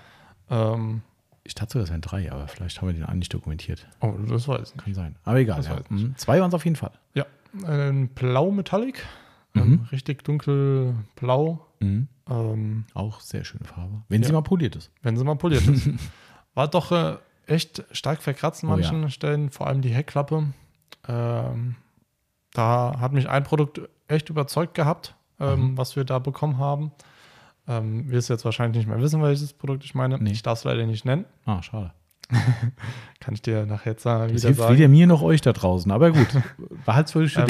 Ähm, 0.50 1.02
Ich 1.46 1.56
dachte, 1.56 1.78
das 1.80 1.90
wären 1.90 2.02
drei, 2.02 2.32
aber 2.32 2.48
vielleicht 2.48 2.80
haben 2.80 2.88
wir 2.88 2.94
den 2.94 3.04
einen 3.04 3.20
nicht 3.20 3.34
dokumentiert. 3.34 3.86
oh, 4.00 4.14
das 4.30 4.48
weiß 4.48 4.70
ich 4.70 4.76
nicht. 4.76 4.84
Kann 4.86 4.94
sein. 4.94 5.16
Aber 5.26 5.38
egal. 5.40 5.62
Ja. 5.64 5.80
Mhm. 5.90 6.16
Zwei 6.18 6.40
waren 6.40 6.48
es 6.50 6.54
auf 6.54 6.64
jeden 6.64 6.78
Fall. 6.78 6.92
Ja, 7.14 7.26
ein 7.68 8.08
Blau 8.10 8.52
Metallic. 8.52 9.06
Mhm. 9.54 9.62
Ähm, 9.62 9.88
richtig 9.92 10.24
dunkelblau. 10.24 11.66
Mhm. 11.80 12.08
Ähm, 12.30 12.86
Auch 12.94 13.20
sehr 13.20 13.44
schöne 13.44 13.66
Farbe. 13.66 14.02
Wenn 14.10 14.24
sie 14.24 14.30
Ja. 14.30 14.36
mal 14.36 14.42
poliert 14.42 14.76
ist. 14.76 14.90
wenn 15.02 15.18
sie 15.18 15.24
mal 15.24 15.36
poliert 15.36 15.68
ist. 15.68 15.90
War 16.56 16.68
doch 16.70 16.92
äh, 16.92 17.18
echt 17.46 17.84
stark 17.92 18.22
verkratzt 18.24 18.64
an 18.64 18.70
Oh, 18.70 18.74
manchen 18.74 19.10
Stellen, 19.12 19.50
vor 19.52 19.68
allem 19.68 19.82
die 19.82 19.90
Heckklappe. 19.90 20.46
Ähm, 21.08 21.76
da 22.54 22.96
hat 23.00 23.12
mich 23.14 23.28
ein 23.30 23.44
Produkt 23.44 23.82
echt 24.08 24.30
überzeugt 24.30 24.76
gehabt, 24.76 25.16
ähm, 25.40 25.72
Mhm. 25.72 25.78
was 25.78 25.96
wir 25.96 26.04
da 26.06 26.20
bekommen 26.20 26.58
haben. 26.58 26.92
Ähm, 27.68 28.10
wirst 28.12 28.30
jetzt 28.30 28.44
wahrscheinlich 28.46 28.78
nicht 28.86 28.88
mehr 28.94 29.02
wissen, 29.02 29.22
welches 29.22 29.54
Produkt 29.54 29.84
ich 29.86 29.96
meine. 29.96 30.18
Nee. 30.20 30.32
Ich 30.32 30.44
darf 30.44 30.58
es 30.60 30.64
leider 30.66 30.86
nicht 30.86 31.06
nennen. 31.06 31.26
Ah, 31.46 31.62
schade. 31.62 31.92
Kann 33.20 33.34
ich 33.34 33.42
dir 33.42 33.66
nachher 33.66 33.92
jetzt 33.94 34.06
äh, 34.06 34.10
Das 34.10 34.32
wieder 34.32 34.42
hilft 34.48 34.60
sagen. 34.62 34.78
weder 34.78 34.88
mir 34.90 35.08
noch 35.08 35.22
euch 35.22 35.42
da 35.42 35.54
draußen. 35.54 35.92
Aber 35.92 36.12
gut, 36.12 36.28
behalt's 36.86 37.12
für 37.14 37.22
dich. 37.24 37.38
Ähm, 37.38 37.46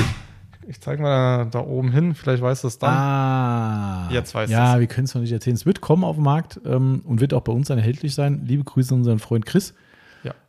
ich 0.67 0.79
zeige 0.79 1.01
mal 1.01 1.45
da 1.47 1.59
oben 1.59 1.91
hin, 1.91 2.15
vielleicht 2.15 2.41
weißt 2.41 2.63
du 2.63 2.67
es 2.69 2.77
dann. 2.79 2.89
Ah, 2.95 4.09
Jetzt 4.11 4.33
weißt 4.33 4.51
Ja, 4.51 4.73
du's. 4.73 4.79
wir 4.81 4.87
können 4.87 5.05
es 5.05 5.13
noch 5.15 5.21
nicht 5.21 5.31
erzählen. 5.31 5.55
Es 5.55 5.65
wird 5.65 5.81
kommen 5.81 6.03
auf 6.03 6.15
den 6.15 6.23
Markt 6.23 6.59
ähm, 6.65 7.01
und 7.05 7.19
wird 7.19 7.33
auch 7.33 7.41
bei 7.41 7.51
uns 7.51 7.67
dann 7.67 7.77
erhältlich 7.77 8.13
sein. 8.15 8.43
Liebe 8.45 8.63
Grüße 8.63 8.93
an 8.93 8.99
unseren 8.99 9.19
Freund 9.19 9.45
Chris. 9.45 9.73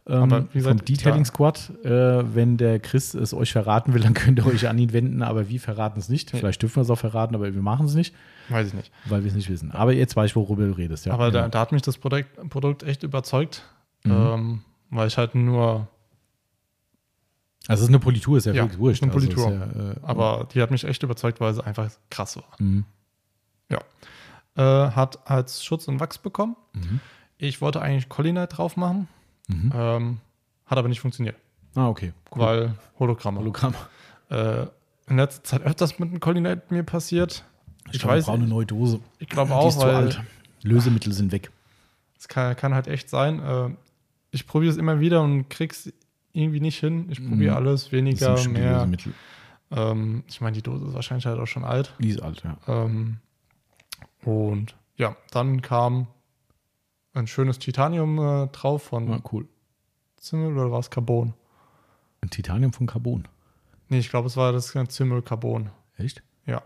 Ja. 0.06 0.16
Ähm, 0.16 0.22
Aber 0.24 0.44
wie 0.52 0.58
gesagt, 0.58 0.78
vom 0.80 0.84
Detailing 0.84 1.24
Squad. 1.24 1.70
Äh, 1.84 2.34
wenn 2.34 2.56
der 2.58 2.78
Chris 2.80 3.14
es 3.14 3.32
euch 3.32 3.52
verraten 3.52 3.94
will, 3.94 4.02
dann 4.02 4.12
könnt 4.14 4.38
ihr 4.38 4.46
euch 4.46 4.68
an 4.68 4.78
ihn 4.78 4.92
wenden, 4.92 5.22
aber 5.22 5.48
wir 5.48 5.60
verraten 5.60 5.98
es 5.98 6.08
nicht. 6.08 6.30
Vielleicht 6.30 6.60
dürfen 6.62 6.76
wir 6.76 6.82
es 6.82 6.90
auch 6.90 6.98
verraten, 6.98 7.34
aber 7.34 7.54
wir 7.54 7.62
machen 7.62 7.86
es 7.86 7.94
nicht, 7.94 8.14
Weiß 8.50 8.68
ich 8.68 8.74
nicht. 8.74 8.92
weil 9.06 9.22
wir 9.24 9.28
es 9.30 9.34
nicht 9.36 9.48
wissen. 9.48 9.70
Aber 9.72 9.92
jetzt 9.92 10.14
weiß 10.14 10.30
ich, 10.30 10.36
worüber 10.36 10.66
du 10.66 10.72
redest. 10.72 11.06
Ja. 11.06 11.14
Aber 11.14 11.30
da, 11.30 11.40
ja. 11.42 11.48
da 11.48 11.60
hat 11.60 11.72
mich 11.72 11.82
das 11.82 11.96
Produkt, 11.98 12.28
Produkt 12.50 12.82
echt 12.82 13.02
überzeugt, 13.02 13.62
Mhm. 14.04 14.12
ähm, 14.12 14.60
weil 14.90 15.08
ich 15.08 15.16
halt 15.16 15.34
nur, 15.34 15.88
Also 17.66 17.80
es 17.80 17.84
ist 17.84 17.88
eine 17.88 17.98
Politur, 17.98 18.36
ist 18.36 18.44
ja, 18.44 18.52
Ja, 18.52 18.64
wirklich 18.64 18.78
wurscht. 18.78 19.02
eine 19.02 19.12
Also 19.12 19.26
Politur. 19.26 19.50
ist 19.52 19.74
ja, 19.74 19.90
äh, 19.92 19.94
aber 20.02 20.46
die 20.52 20.60
hat 20.60 20.70
mich 20.70 20.84
echt 20.84 21.02
überzeugt, 21.02 21.40
weil 21.40 21.54
sie 21.54 21.64
einfach 21.64 21.90
krass 22.10 22.36
war. 22.36 22.44
mhm. 22.58 22.84
Äh, 24.56 24.62
hat 24.62 25.28
als 25.28 25.64
Schutz 25.64 25.88
und 25.88 25.98
Wachs 25.98 26.16
bekommen. 26.18 26.54
Mhm. 26.74 27.00
Ich 27.38 27.60
wollte 27.60 27.82
eigentlich 27.82 28.08
Collinite 28.08 28.46
drauf 28.46 28.76
machen, 28.76 29.08
Mhm. 29.48 29.72
ähm, 29.74 30.18
hat 30.66 30.78
aber 30.78 30.88
nicht 30.88 31.00
funktioniert, 31.00 31.36
Ah, 31.74 31.88
okay. 31.88 32.12
Cool. 32.34 32.40
weil 32.42 32.74
Hologramme. 32.98 33.40
Hologramm. 33.40 33.74
Äh, 34.30 34.62
in 35.08 35.16
letzter 35.18 35.44
Zeit 35.44 35.62
öfters 35.62 35.98
mit 35.98 36.10
dem 36.12 36.20
Collinite 36.20 36.62
mir 36.70 36.82
passiert. 36.82 37.44
Ich, 37.92 38.02
wir 38.02 38.10
weiß, 38.10 38.24
brauchen 38.26 38.40
eine 38.40 38.48
neue 38.48 38.64
Dose. 38.66 39.00
ich 39.18 39.28
glaube 39.28 39.48
Die 39.48 39.54
auch, 39.54 39.68
ist 39.68 39.74
zu 39.80 39.86
weil 39.86 39.94
alt. 39.96 40.22
Lösemittel 40.62 41.12
sind 41.12 41.30
weg. 41.32 41.50
es 42.18 42.26
kann, 42.28 42.56
kann 42.56 42.74
halt 42.74 42.86
echt 42.88 43.10
sein. 43.10 43.40
Äh, 43.40 43.70
ich 44.30 44.46
probiere 44.46 44.70
es 44.72 44.78
immer 44.78 44.98
wieder 45.00 45.20
und 45.22 45.50
krieg's 45.50 45.92
irgendwie 46.32 46.60
nicht 46.60 46.78
hin. 46.80 47.06
Ich 47.10 47.18
probiere 47.24 47.52
Mhm. 47.52 47.56
alles, 47.66 47.82
Das 47.84 47.92
weniger, 47.92 48.48
mehr. 48.48 48.72
Lösemittel. 48.78 49.12
Ähm, 49.70 50.24
ich 50.26 50.40
meine, 50.40 50.54
die 50.56 50.62
Dose 50.62 50.86
ist 50.86 50.94
wahrscheinlich 50.94 51.26
halt 51.26 51.38
auch 51.38 51.46
schon 51.46 51.64
alt. 51.64 51.94
Die 51.98 52.08
ist 52.10 52.22
alt, 52.22 52.42
ja. 52.44 52.56
Ähm, 52.66 53.18
und 54.24 54.74
ja, 54.96 55.16
dann 55.32 55.60
kam 55.60 56.06
ein 57.14 57.26
schönes 57.26 57.58
Titanium 57.58 58.18
äh, 58.18 58.46
drauf 58.48 58.82
von 58.84 59.10
Ah, 59.12 59.20
cool. 59.32 59.48
Zimmel 60.16 60.56
oder 60.58 60.70
war 60.70 60.80
es 60.80 60.90
Carbon? 60.90 61.34
Ein 62.20 62.30
Titanium 62.30 62.72
von 62.72 62.86
Carbon. 62.86 63.28
Nee, 63.88 63.98
ich 63.98 64.10
glaube, 64.10 64.26
es 64.26 64.36
war 64.36 64.52
das 64.52 64.74
Zimmel 64.88 65.22
Carbon. 65.22 65.70
Echt? 65.96 66.22
Ja. 66.46 66.62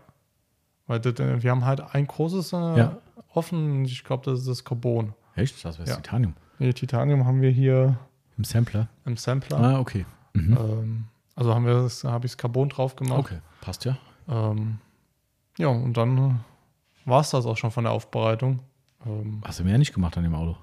Weil 0.87 0.99
das, 0.99 1.19
äh, 1.19 1.43
wir 1.43 1.51
haben 1.51 1.65
halt 1.65 1.81
ein 1.93 2.07
großes 2.07 2.53
äh, 2.53 2.77
Ja. 2.77 2.97
offen 3.33 3.85
ich 3.85 4.03
glaube, 4.03 4.25
das 4.25 4.39
ist 4.39 4.47
das 4.47 4.63
Carbon. 4.63 5.13
Echt? 5.35 5.63
Das 5.63 5.77
wäre 5.77 5.87
Ja. 5.89 5.95
Titanium. 5.97 6.33
Nee, 6.57 6.73
Titanium 6.73 7.25
haben 7.25 7.41
wir 7.41 7.51
hier 7.51 7.97
Im 8.37 8.43
Sampler. 8.43 8.89
im 9.05 9.17
Sampler. 9.17 9.59
Ah, 9.59 9.79
okay. 9.79 10.05
Mhm. 10.33 10.57
Ähm, 10.59 11.05
also 11.35 11.53
haben 11.53 11.65
wir 11.65 11.89
habe 12.11 12.25
ich 12.25 12.31
das 12.33 12.37
Carbon 12.37 12.69
drauf 12.69 12.95
gemacht. 12.95 13.19
Okay, 13.19 13.39
passt 13.61 13.85
ja. 13.85 13.97
Ähm, 14.27 14.79
ja, 15.57 15.67
und 15.67 15.95
dann 15.95 16.17
äh, 16.17 16.33
war 17.09 17.21
es 17.21 17.29
das 17.31 17.45
auch 17.45 17.57
schon 17.57 17.71
von 17.71 17.83
der 17.83 17.93
Aufbereitung. 17.93 18.59
Ähm, 19.05 19.41
Hast 19.45 19.59
du 19.59 19.63
mehr 19.63 19.77
nicht 19.77 19.93
gemacht 19.93 20.17
an 20.17 20.23
dem 20.23 20.35
Auto? 20.35 20.57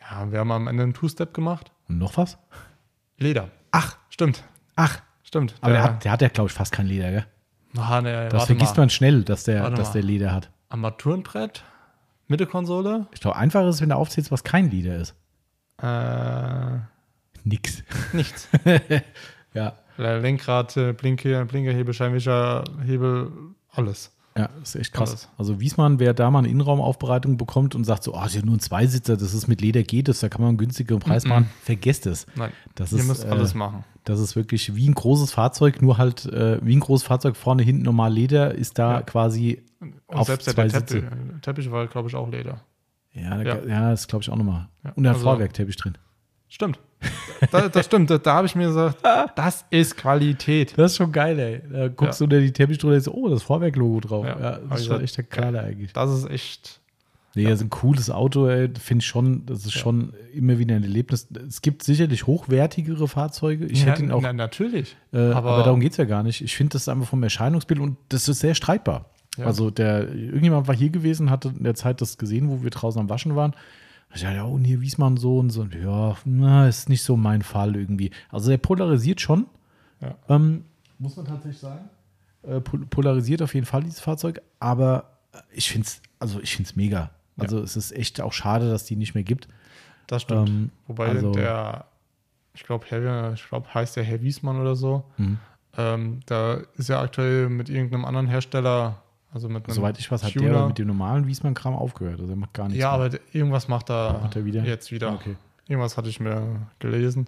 ja, 0.00 0.30
wir 0.30 0.38
haben 0.40 0.52
am 0.52 0.66
Ende 0.68 0.82
einen 0.82 0.92
Two-Step 0.94 1.32
gemacht. 1.32 1.72
Und 1.88 1.98
noch 1.98 2.16
was? 2.16 2.36
Leder. 3.18 3.50
Ach, 3.70 3.96
Stimmt, 4.10 4.44
ach. 4.76 5.00
stimmt. 5.22 5.54
Aber 5.60 5.72
der, 5.72 5.82
hat, 5.82 6.04
der 6.04 6.12
hat 6.12 6.22
ja, 6.22 6.28
glaube 6.28 6.48
ich, 6.48 6.52
fast 6.54 6.72
kein 6.72 6.86
Leder, 6.86 7.10
gell? 7.10 7.26
Ah, 7.76 8.00
nee, 8.00 8.28
Das 8.28 8.46
vergisst 8.46 8.76
mal. 8.76 8.82
man 8.82 8.90
schnell, 8.90 9.24
dass 9.24 9.44
der, 9.44 9.62
Warte 9.62 9.76
dass 9.76 9.92
der 9.92 10.02
Leder 10.02 10.32
hat. 10.32 10.50
Armaturenbrett, 10.68 11.64
Mittelkonsole, 12.28 13.06
Ich 13.12 13.20
glaube, 13.20 13.36
einfacher 13.36 13.68
ist, 13.68 13.80
wenn 13.80 13.88
du 13.88 13.96
aufzählst, 13.96 14.30
was 14.30 14.44
kein 14.44 14.70
Leder 14.70 14.96
ist. 14.96 15.14
äh, 15.82 16.78
Nix. 17.44 17.82
nichts. 18.12 18.48
Ja. 19.54 19.74
Lenkrad, 19.96 20.76
äh, 20.76 20.92
Blinker, 20.92 21.44
Blinkerhebel, 21.44 21.94
Scheinwischer, 21.94 22.64
Hebel, 22.84 23.30
alles. 23.70 24.10
Ja, 24.36 24.48
das 24.58 24.70
ist 24.74 24.80
echt 24.80 24.92
krass. 24.92 25.10
Alles. 25.10 25.28
Also 25.38 25.60
Wiesmann, 25.60 26.00
wer 26.00 26.12
da 26.12 26.28
mal 26.30 26.40
eine 26.40 26.48
Innenraumaufbereitung 26.48 27.36
bekommt 27.36 27.74
und 27.76 27.84
sagt 27.84 28.02
so, 28.02 28.14
oh, 28.14 28.24
ist 28.24 28.34
ja 28.34 28.42
nur 28.42 28.56
ein 28.56 28.60
Zweisitzer, 28.60 29.16
das 29.16 29.32
ist 29.32 29.46
mit 29.46 29.60
Leder 29.60 29.84
geht 29.84 30.08
es, 30.08 30.18
da 30.20 30.28
kann 30.28 30.40
man 30.40 30.48
einen 30.48 30.58
günstigeren 30.58 30.98
Preis 31.00 31.22
Mhm. 31.24 31.28
machen, 31.30 31.50
vergesst 31.62 32.06
es. 32.06 32.26
Nein, 32.34 32.50
Das 32.74 32.92
ihr 32.92 32.98
ist, 32.98 33.06
müsst 33.06 33.24
äh, 33.24 33.28
alles 33.28 33.54
machen. 33.54 33.84
Das 34.02 34.18
ist 34.18 34.34
wirklich 34.34 34.74
wie 34.74 34.88
ein 34.88 34.94
großes 34.94 35.30
Fahrzeug, 35.32 35.80
nur 35.82 35.98
halt 35.98 36.26
äh, 36.26 36.58
wie 36.66 36.74
ein 36.74 36.80
großes 36.80 37.06
Fahrzeug, 37.06 37.36
vorne, 37.36 37.62
hinten 37.62 37.82
normal 37.82 38.12
Leder, 38.12 38.54
ist 38.54 38.76
da 38.78 38.94
Ja. 38.94 39.02
quasi 39.02 39.62
Und 39.80 39.94
auf 40.08 40.26
selbst 40.26 40.46
der 40.48 40.54
zwei 40.54 40.66
Teppich, 40.68 41.02
Sitze. 41.02 41.10
Teppich 41.42 41.70
war, 41.70 41.86
glaube 41.86 42.08
ich, 42.08 42.14
auch 42.16 42.28
Leder. 42.28 42.60
Ja, 43.12 43.36
da, 43.36 43.42
Ja. 43.60 43.64
ja. 43.66 43.90
das 43.90 44.08
glaube 44.08 44.24
ich 44.24 44.30
auch 44.30 44.36
nochmal. 44.36 44.68
Ja, 44.82 44.90
Und 44.96 45.06
ein 45.06 45.12
also- 45.12 45.20
Vorwerkteppich 45.22 45.76
drin. 45.76 45.96
Stimmt. 46.48 46.80
Da, 47.50 47.68
das 47.68 47.86
stimmt. 47.86 48.10
Da, 48.10 48.18
da 48.18 48.34
habe 48.34 48.46
ich 48.46 48.54
mir 48.54 48.66
gesagt, 48.66 48.98
das 49.36 49.64
ist 49.70 49.96
Qualität. 49.96 50.74
Das 50.76 50.92
ist 50.92 50.96
schon 50.98 51.12
geil, 51.12 51.38
ey. 51.38 51.62
Da 51.70 51.88
guckst 51.88 52.20
du 52.20 52.24
unter 52.24 52.40
die 52.40 52.52
Teppich 52.52 52.78
drunter 52.78 52.96
und 52.96 53.04
denkst, 53.06 53.18
oh, 53.20 53.28
das 53.28 53.42
Vorwerk-Logo 53.42 54.00
drauf. 54.00 54.26
Ja, 54.26 54.38
Ja, 54.40 54.58
das 54.68 54.80
ist 54.80 54.86
schon 54.86 55.00
echt 55.02 55.16
der 55.16 55.24
Knaller 55.24 55.62
eigentlich. 55.64 55.92
Das 55.92 56.10
ist 56.12 56.28
echt. 56.30 56.80
Nee, 57.36 57.44
das 57.44 57.54
ist 57.54 57.62
ein 57.62 57.70
cooles 57.70 58.10
Auto, 58.10 58.46
ey. 58.46 58.70
Finde 58.78 59.02
ich 59.02 59.08
schon, 59.08 59.44
das 59.46 59.66
ist 59.66 59.74
Ja. 59.74 59.80
schon 59.80 60.12
immer 60.32 60.58
wieder 60.60 60.76
ein 60.76 60.84
Erlebnis. 60.84 61.26
Es 61.48 61.62
gibt 61.62 61.82
sicherlich 61.82 62.28
hochwertigere 62.28 63.08
Fahrzeuge. 63.08 63.66
Ich 63.66 63.84
hätte 63.86 64.02
ihn 64.04 64.12
auch, 64.12 64.22
na, 64.22 64.32
natürlich. 64.32 64.96
äh, 65.12 65.18
aber, 65.32 65.50
aber- 65.52 65.64
darum 65.64 65.80
geht 65.80 65.90
es 65.92 65.96
ja 65.96 66.04
gar 66.04 66.22
nicht. 66.22 66.42
Ich 66.42 66.54
finde 66.56 66.74
das 66.74 66.88
einfach 66.88 67.08
vom 67.08 67.22
Erscheinungsbild 67.24 67.80
und 67.80 67.96
das 68.10 68.28
ist 68.28 68.38
sehr 68.38 68.54
streitbar. 68.54 69.06
Ja. 69.36 69.46
Also 69.46 69.70
der, 69.70 70.14
irgendjemand 70.14 70.68
war 70.68 70.76
hier 70.76 70.90
gewesen, 70.90 71.28
hatte 71.28 71.48
in 71.48 71.64
der 71.64 71.74
Zeit 71.74 72.00
das 72.00 72.18
gesehen, 72.18 72.48
wo 72.50 72.62
wir 72.62 72.70
draußen 72.70 73.00
am 73.00 73.08
Waschen 73.10 73.34
waren. 73.34 73.52
Ich 74.14 74.22
dachte, 74.22 74.36
ja, 74.36 74.44
und 74.44 74.64
hier 74.64 74.80
Wiesmann 74.80 75.16
so 75.16 75.38
und 75.38 75.50
so. 75.50 75.62
Und 75.62 75.74
ja, 75.74 76.16
na, 76.24 76.68
ist 76.68 76.88
nicht 76.88 77.02
so 77.02 77.16
mein 77.16 77.42
Fall 77.42 77.74
irgendwie. 77.76 78.10
Also 78.30 78.50
der 78.50 78.58
polarisiert 78.58 79.20
schon. 79.20 79.46
Ja. 80.00 80.14
Ähm, 80.28 80.64
muss 80.98 81.16
man 81.16 81.26
tatsächlich 81.26 81.58
sagen. 81.58 81.88
Äh, 82.42 82.60
pol- 82.60 82.86
polarisiert 82.86 83.42
auf 83.42 83.54
jeden 83.54 83.66
Fall 83.66 83.82
dieses 83.82 84.00
Fahrzeug, 84.00 84.40
aber 84.60 85.10
ich 85.50 85.70
finde 85.70 85.86
es, 85.88 86.00
also 86.18 86.40
ich 86.40 86.74
mega. 86.76 87.10
Also 87.36 87.58
es 87.60 87.76
ist 87.76 87.90
echt 87.92 88.20
auch 88.20 88.32
schade, 88.32 88.70
dass 88.70 88.84
die 88.84 88.94
nicht 88.96 89.14
mehr 89.14 89.24
gibt. 89.24 89.48
Das 90.06 90.22
stimmt. 90.22 90.48
Ähm, 90.48 90.70
Wobei 90.86 91.08
also- 91.08 91.32
der, 91.32 91.86
ich 92.52 92.62
glaube, 92.62 92.84
Herr, 92.88 93.32
ich 93.32 93.48
glaube, 93.48 93.72
heißt 93.74 93.96
der 93.96 94.04
Herr 94.04 94.22
Wiesmann 94.22 94.60
oder 94.60 94.76
so. 94.76 95.04
Mhm. 95.16 95.38
Ähm, 95.76 96.20
da 96.26 96.58
ist 96.76 96.88
ja 96.88 97.00
aktuell 97.00 97.48
mit 97.48 97.68
irgendeinem 97.68 98.04
anderen 98.04 98.28
Hersteller, 98.28 99.02
also 99.34 99.48
mit 99.48 99.66
einem 99.66 99.74
Soweit 99.74 99.98
ich 99.98 100.10
weiß, 100.10 100.22
hat 100.24 100.32
Tuner. 100.32 100.50
der 100.50 100.66
mit 100.68 100.78
dem 100.78 100.86
normalen 100.86 101.26
Wiesmann-Kram 101.26 101.74
aufgehört. 101.74 102.20
Also 102.20 102.32
er 102.32 102.36
macht 102.36 102.54
gar 102.54 102.68
nichts. 102.68 102.80
Ja, 102.80 102.96
mehr. 102.96 103.06
aber 103.06 103.18
irgendwas 103.32 103.68
macht 103.68 103.90
er, 103.90 104.20
Macht 104.22 104.36
er 104.36 104.44
wieder? 104.44 104.64
jetzt 104.64 104.90
wieder. 104.92 105.12
Okay. 105.12 105.36
Irgendwas 105.68 105.96
hatte 105.96 106.08
ich 106.08 106.20
mir 106.20 106.66
gelesen. 106.78 107.26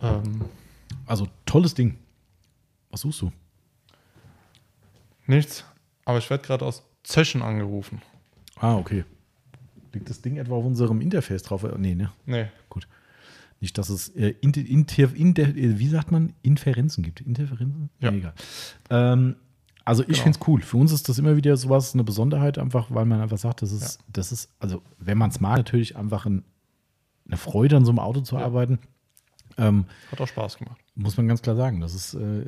Ähm, 0.00 0.42
Also 1.06 1.26
tolles 1.44 1.74
Ding. 1.74 1.98
Was 2.90 3.00
suchst 3.02 3.20
du? 3.22 3.32
nichts, 5.26 5.64
aber 6.04 6.18
ich 6.18 6.28
werde 6.28 6.44
gerade 6.44 6.64
aus 6.64 6.82
Zöschen 7.04 7.40
angerufen. 7.42 8.02
Ah, 8.56 8.74
okay. 8.76 9.04
Liegt 9.92 10.10
das 10.10 10.20
Ding 10.22 10.36
etwa 10.38 10.54
auf 10.56 10.64
unserem 10.64 11.00
Interface 11.00 11.42
drauf? 11.44 11.64
Nee, 11.78 11.94
ne? 11.94 12.10
Nee, 12.26 12.46
Nicht, 13.60 13.76
dass 13.78 13.90
es 13.90 14.08
äh, 14.16 14.34
inter, 14.40 14.60
inter, 14.60 15.14
inter, 15.14 15.42
äh, 15.42 15.78
wie 15.78 15.88
sagt 15.88 16.10
man, 16.10 16.32
Inferenzen 16.42 17.04
gibt. 17.04 17.20
Interferenzen? 17.20 17.90
Ja. 18.00 18.10
Nee, 18.10 18.18
egal. 18.18 18.34
Ähm, 18.90 19.36
also 19.84 20.02
ich 20.02 20.08
Genau. 20.08 20.22
finde 20.24 20.38
es 20.40 20.48
cool. 20.48 20.60
Für 20.62 20.76
uns 20.76 20.92
ist 20.92 21.08
das 21.08 21.18
immer 21.18 21.36
wieder 21.36 21.56
sowas, 21.56 21.94
eine 21.94 22.04
Besonderheit, 22.04 22.58
einfach, 22.58 22.86
weil 22.90 23.04
man 23.06 23.20
einfach 23.20 23.38
sagt, 23.38 23.62
das 23.62 23.72
ist, 23.72 23.98
das 24.12 24.32
ist, 24.32 24.50
also 24.58 24.82
wenn 24.98 25.18
man 25.18 25.30
es 25.30 25.40
mag, 25.40 25.56
natürlich 25.58 25.96
einfach 25.96 26.26
ein, 26.26 26.44
eine 27.26 27.36
Freude 27.36 27.76
an 27.76 27.84
so 27.84 27.90
einem 27.92 27.98
Auto 28.00 28.20
zu 28.20 28.36
Ja. 28.36 28.44
arbeiten. 28.44 28.78
Ähm, 29.58 29.84
hat 30.12 30.20
auch 30.20 30.28
Spaß 30.28 30.58
gemacht. 30.58 30.80
muss 30.94 31.16
man 31.16 31.26
ganz 31.28 31.42
klar 31.42 31.56
sagen. 31.56 31.80
Das 31.80 31.94
ist, 31.94 32.14
äh, 32.14 32.44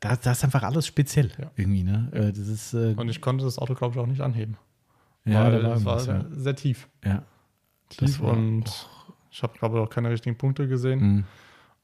da, 0.00 0.14
da 0.16 0.32
ist 0.32 0.44
einfach 0.44 0.62
alles 0.62 0.86
speziell 0.86 1.30
Ja. 1.38 1.50
irgendwie, 1.56 1.82
ne? 1.82 2.08
Äh, 2.12 2.32
das 2.32 2.48
ist, 2.48 2.74
äh, 2.74 2.94
Und 2.96 3.08
ich 3.08 3.20
konnte 3.20 3.44
das 3.44 3.58
Auto, 3.58 3.74
glaube 3.74 3.94
ich, 3.94 4.00
auch 4.00 4.06
nicht 4.06 4.20
anheben. 4.20 4.56
ja, 5.24 5.44
weil 5.44 5.62
da 5.62 5.84
war 5.84 5.96
es 5.96 6.06
war 6.06 6.16
ja. 6.16 6.24
sehr 6.30 6.54
tief. 6.56 6.88
ja. 7.04 7.22
Das 7.88 7.96
Tief 7.98 8.20
und 8.20 8.64
ich 9.30 9.42
habe, 9.42 9.52
glaube 9.58 9.78
ich, 9.78 9.82
auch 9.84 9.90
keine 9.90 10.10
richtigen 10.10 10.36
Punkte 10.36 10.66
gesehen. 10.68 11.00
Mhm. 11.00 11.24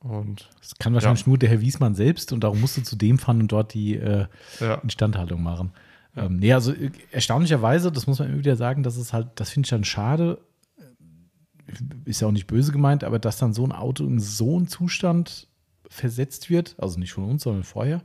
Und 0.01 0.49
Das 0.61 0.77
kann 0.79 0.95
wahrscheinlich 0.95 1.27
nur 1.27 1.39
der 1.39 1.49
Herr 1.49 1.61
Wiesmann 1.61 1.95
selbst 1.95 2.33
und 2.33 2.45
darum 2.45 2.61
musste 2.61 2.83
zu 2.83 2.97
dem 2.97 3.19
fahren 3.19 3.41
und 3.41 3.53
dort 3.53 3.75
die 3.75 3.97
äh, 3.97 4.27
ja, 4.61 4.75
Instandhaltung 4.77 5.43
machen. 5.43 5.73
Ja. 6.15 6.27
Ähm, 6.27 6.37
nee, 6.37 6.53
also 6.53 6.73
äh, 6.73 6.91
erstaunlicherweise, 7.11 7.91
das 7.91 8.07
muss 8.07 8.21
man 8.21 8.29
immer 8.29 8.39
wieder 8.39 8.57
sagen, 8.57 8.83
das 8.83 8.97
ist 8.97 9.13
halt, 9.13 9.29
das 9.35 9.51
finde 9.51 9.67
ich 9.67 9.71
dann 9.71 9.85
schade, 9.85 10.39
äh, 10.79 11.75
ist 12.05 12.21
ja 12.21 12.29
auch 12.29 12.33
nicht 12.33 12.47
böse 12.47 12.71
gemeint, 12.71 13.03
aber 13.03 13.19
dass 13.19 13.39
dann 13.39 13.53
so 13.53 13.65
ein 13.65 13.73
Auto 13.73 14.07
in 14.07 14.21
so 14.21 14.57
einen 14.57 14.69
Zustand 14.69 15.49
versetzt 15.89 16.49
wird, 16.49 16.77
also 16.79 16.99
nicht 16.99 17.13
von 17.13 17.25
uns, 17.25 17.43
sondern 17.43 17.65
vorher. 17.65 18.03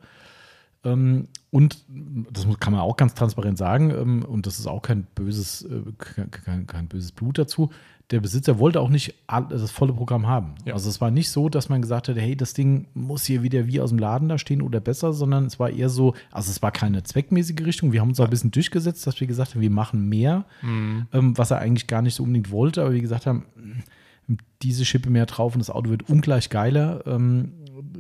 Ähm, 0.84 1.28
und 1.52 1.86
das 1.88 2.48
kann 2.60 2.74
man 2.74 2.82
auch 2.82 2.98
ganz 2.98 3.14
transparent 3.14 3.58
sagen, 3.58 3.92
ähm, 3.92 4.26
und 4.26 4.48
das 4.48 4.60
ist 4.60 4.68
auch 4.68 4.82
kein 4.82 5.04
böses, 5.16 5.64
äh, 5.64 5.82
kein, 5.98 6.32
kein, 6.32 6.68
kein 6.68 6.88
böses 6.88 7.12
Blut 7.12 7.38
dazu. 7.38 7.70
Der 8.12 8.20
Besitzer 8.20 8.60
wollte 8.60 8.80
auch 8.82 8.90
nicht 8.90 9.16
das 9.50 9.72
volle 9.72 9.94
Programm 9.94 10.28
haben. 10.28 10.56
Ja. 10.66 10.74
Also 10.74 10.90
es 10.90 11.00
war 11.02 11.10
nicht 11.10 11.30
so, 11.32 11.50
dass 11.50 11.70
man 11.70 11.82
gesagt 11.82 12.10
hat, 12.10 12.18
hey, 12.18 12.36
das 12.36 12.54
Ding 12.54 12.88
muss 12.94 13.24
hier 13.26 13.44
wieder 13.44 13.66
wie 13.66 13.80
aus 13.82 13.90
dem 13.90 13.98
Laden 13.98 14.30
da 14.30 14.38
stehen 14.38 14.62
oder 14.62 14.80
besser, 14.82 15.14
sondern 15.14 15.46
es 15.46 15.60
war 15.60 15.70
eher 15.70 15.90
so, 15.90 16.14
also 16.32 16.52
es 16.52 16.62
war 16.62 16.72
keine 16.72 17.04
zweckmäßige 17.04 17.66
Richtung. 17.66 17.92
Wir 17.92 18.02
haben 18.02 18.10
uns 18.10 18.20
auch 18.20 18.26
ein 18.26 18.30
bisschen 18.30 18.52
durchgesetzt, 18.52 19.08
dass 19.08 19.20
wir 19.20 19.26
gesagt 19.28 19.56
haben, 19.56 19.62
wir 19.62 19.72
machen 19.72 20.10
mehr, 20.10 20.46
Mhm. 20.62 21.08
ähm, 21.14 21.38
was 21.38 21.52
er 21.52 21.60
eigentlich 21.60 21.88
gar 21.88 22.02
nicht 22.02 22.16
so 22.16 22.24
unbedingt 22.24 22.52
wollte, 22.52 22.82
aber 22.82 22.94
wir 22.94 23.02
gesagt 23.02 23.26
haben, 23.26 23.46
mh, 23.56 24.38
diese 24.62 24.86
Schippe 24.86 25.10
mehr 25.10 25.26
drauf 25.26 25.54
und 25.56 25.60
das 25.60 25.70
Auto 25.70 25.90
wird 25.90 26.08
ungleich 26.10 26.50
geiler. 26.50 27.06
Ähm, 27.08 27.54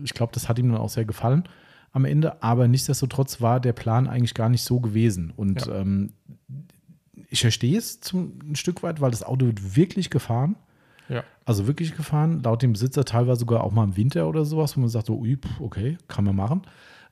ich 0.04 0.14
glaube, 0.14 0.32
das 0.34 0.48
hat 0.48 0.60
ihm 0.60 0.70
dann 0.70 0.78
auch 0.80 0.90
sehr 0.90 1.06
gefallen 1.06 1.44
am 1.92 2.06
Ende, 2.06 2.42
aber 2.42 2.68
nichtsdestotrotz 2.68 3.40
war 3.42 3.60
der 3.60 3.74
Plan 3.74 4.08
eigentlich 4.08 4.34
gar 4.34 4.50
nicht 4.50 4.64
so 4.64 4.80
gewesen. 4.80 5.32
Und 5.36 5.68
ähm, 5.72 6.14
ich 7.30 7.42
verstehe 7.42 7.78
es 7.78 8.02
zum, 8.02 8.40
ein 8.44 8.56
Stück 8.56 8.84
weit, 8.84 9.02
weil 9.02 9.12
das 9.12 9.24
Auto 9.24 9.46
wird 9.46 9.76
wirklich 9.76 10.10
gefahren. 10.10 10.56
Ja. 11.10 11.24
Also 11.46 11.68
wirklich 11.68 11.96
gefahren, 11.96 12.42
laut 12.44 12.62
dem 12.62 12.74
Besitzer 12.74 13.06
teilweise 13.06 13.42
sogar 13.42 13.64
auch 13.64 13.72
mal 13.72 13.84
im 13.84 13.98
Winter 13.98 14.28
oder 14.28 14.46
sowas, 14.46 14.76
wo 14.76 14.82
man 14.82 14.90
sagt, 14.90 15.08
so, 15.08 15.18
ui, 15.18 15.38
okay, 15.60 15.98
kann 16.08 16.24
man 16.24 16.36
machen. 16.36 16.62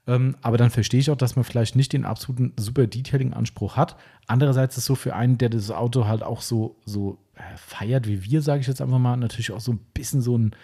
Ähm, 0.07 0.35
aber 0.41 0.57
dann 0.57 0.71
verstehe 0.71 0.99
ich 0.99 1.11
auch, 1.11 1.17
dass 1.17 1.35
man 1.35 1.45
vielleicht 1.45 1.75
nicht 1.75 1.93
den 1.93 2.05
absoluten 2.05 2.53
super 2.57 2.87
Detailing-Anspruch 2.87 3.77
hat. 3.77 3.97
Andererseits 4.27 4.75
ist 4.75 4.83
es 4.83 4.85
so 4.85 4.95
für 4.95 5.15
einen, 5.15 5.37
der 5.37 5.49
das 5.49 5.69
Auto 5.69 6.05
halt 6.07 6.23
auch 6.23 6.41
so, 6.41 6.77
so 6.85 7.19
äh, 7.35 7.41
feiert 7.57 8.07
wie 8.07 8.23
wir, 8.23 8.41
sage 8.41 8.61
ich 8.61 8.67
jetzt 8.67 8.81
einfach 8.81 8.97
mal, 8.97 9.17
natürlich 9.17 9.51
auch 9.51 9.59
so 9.59 9.73
ein 9.73 9.79
bisschen 9.93 10.21
so 10.21 10.37
ein, 10.37 10.55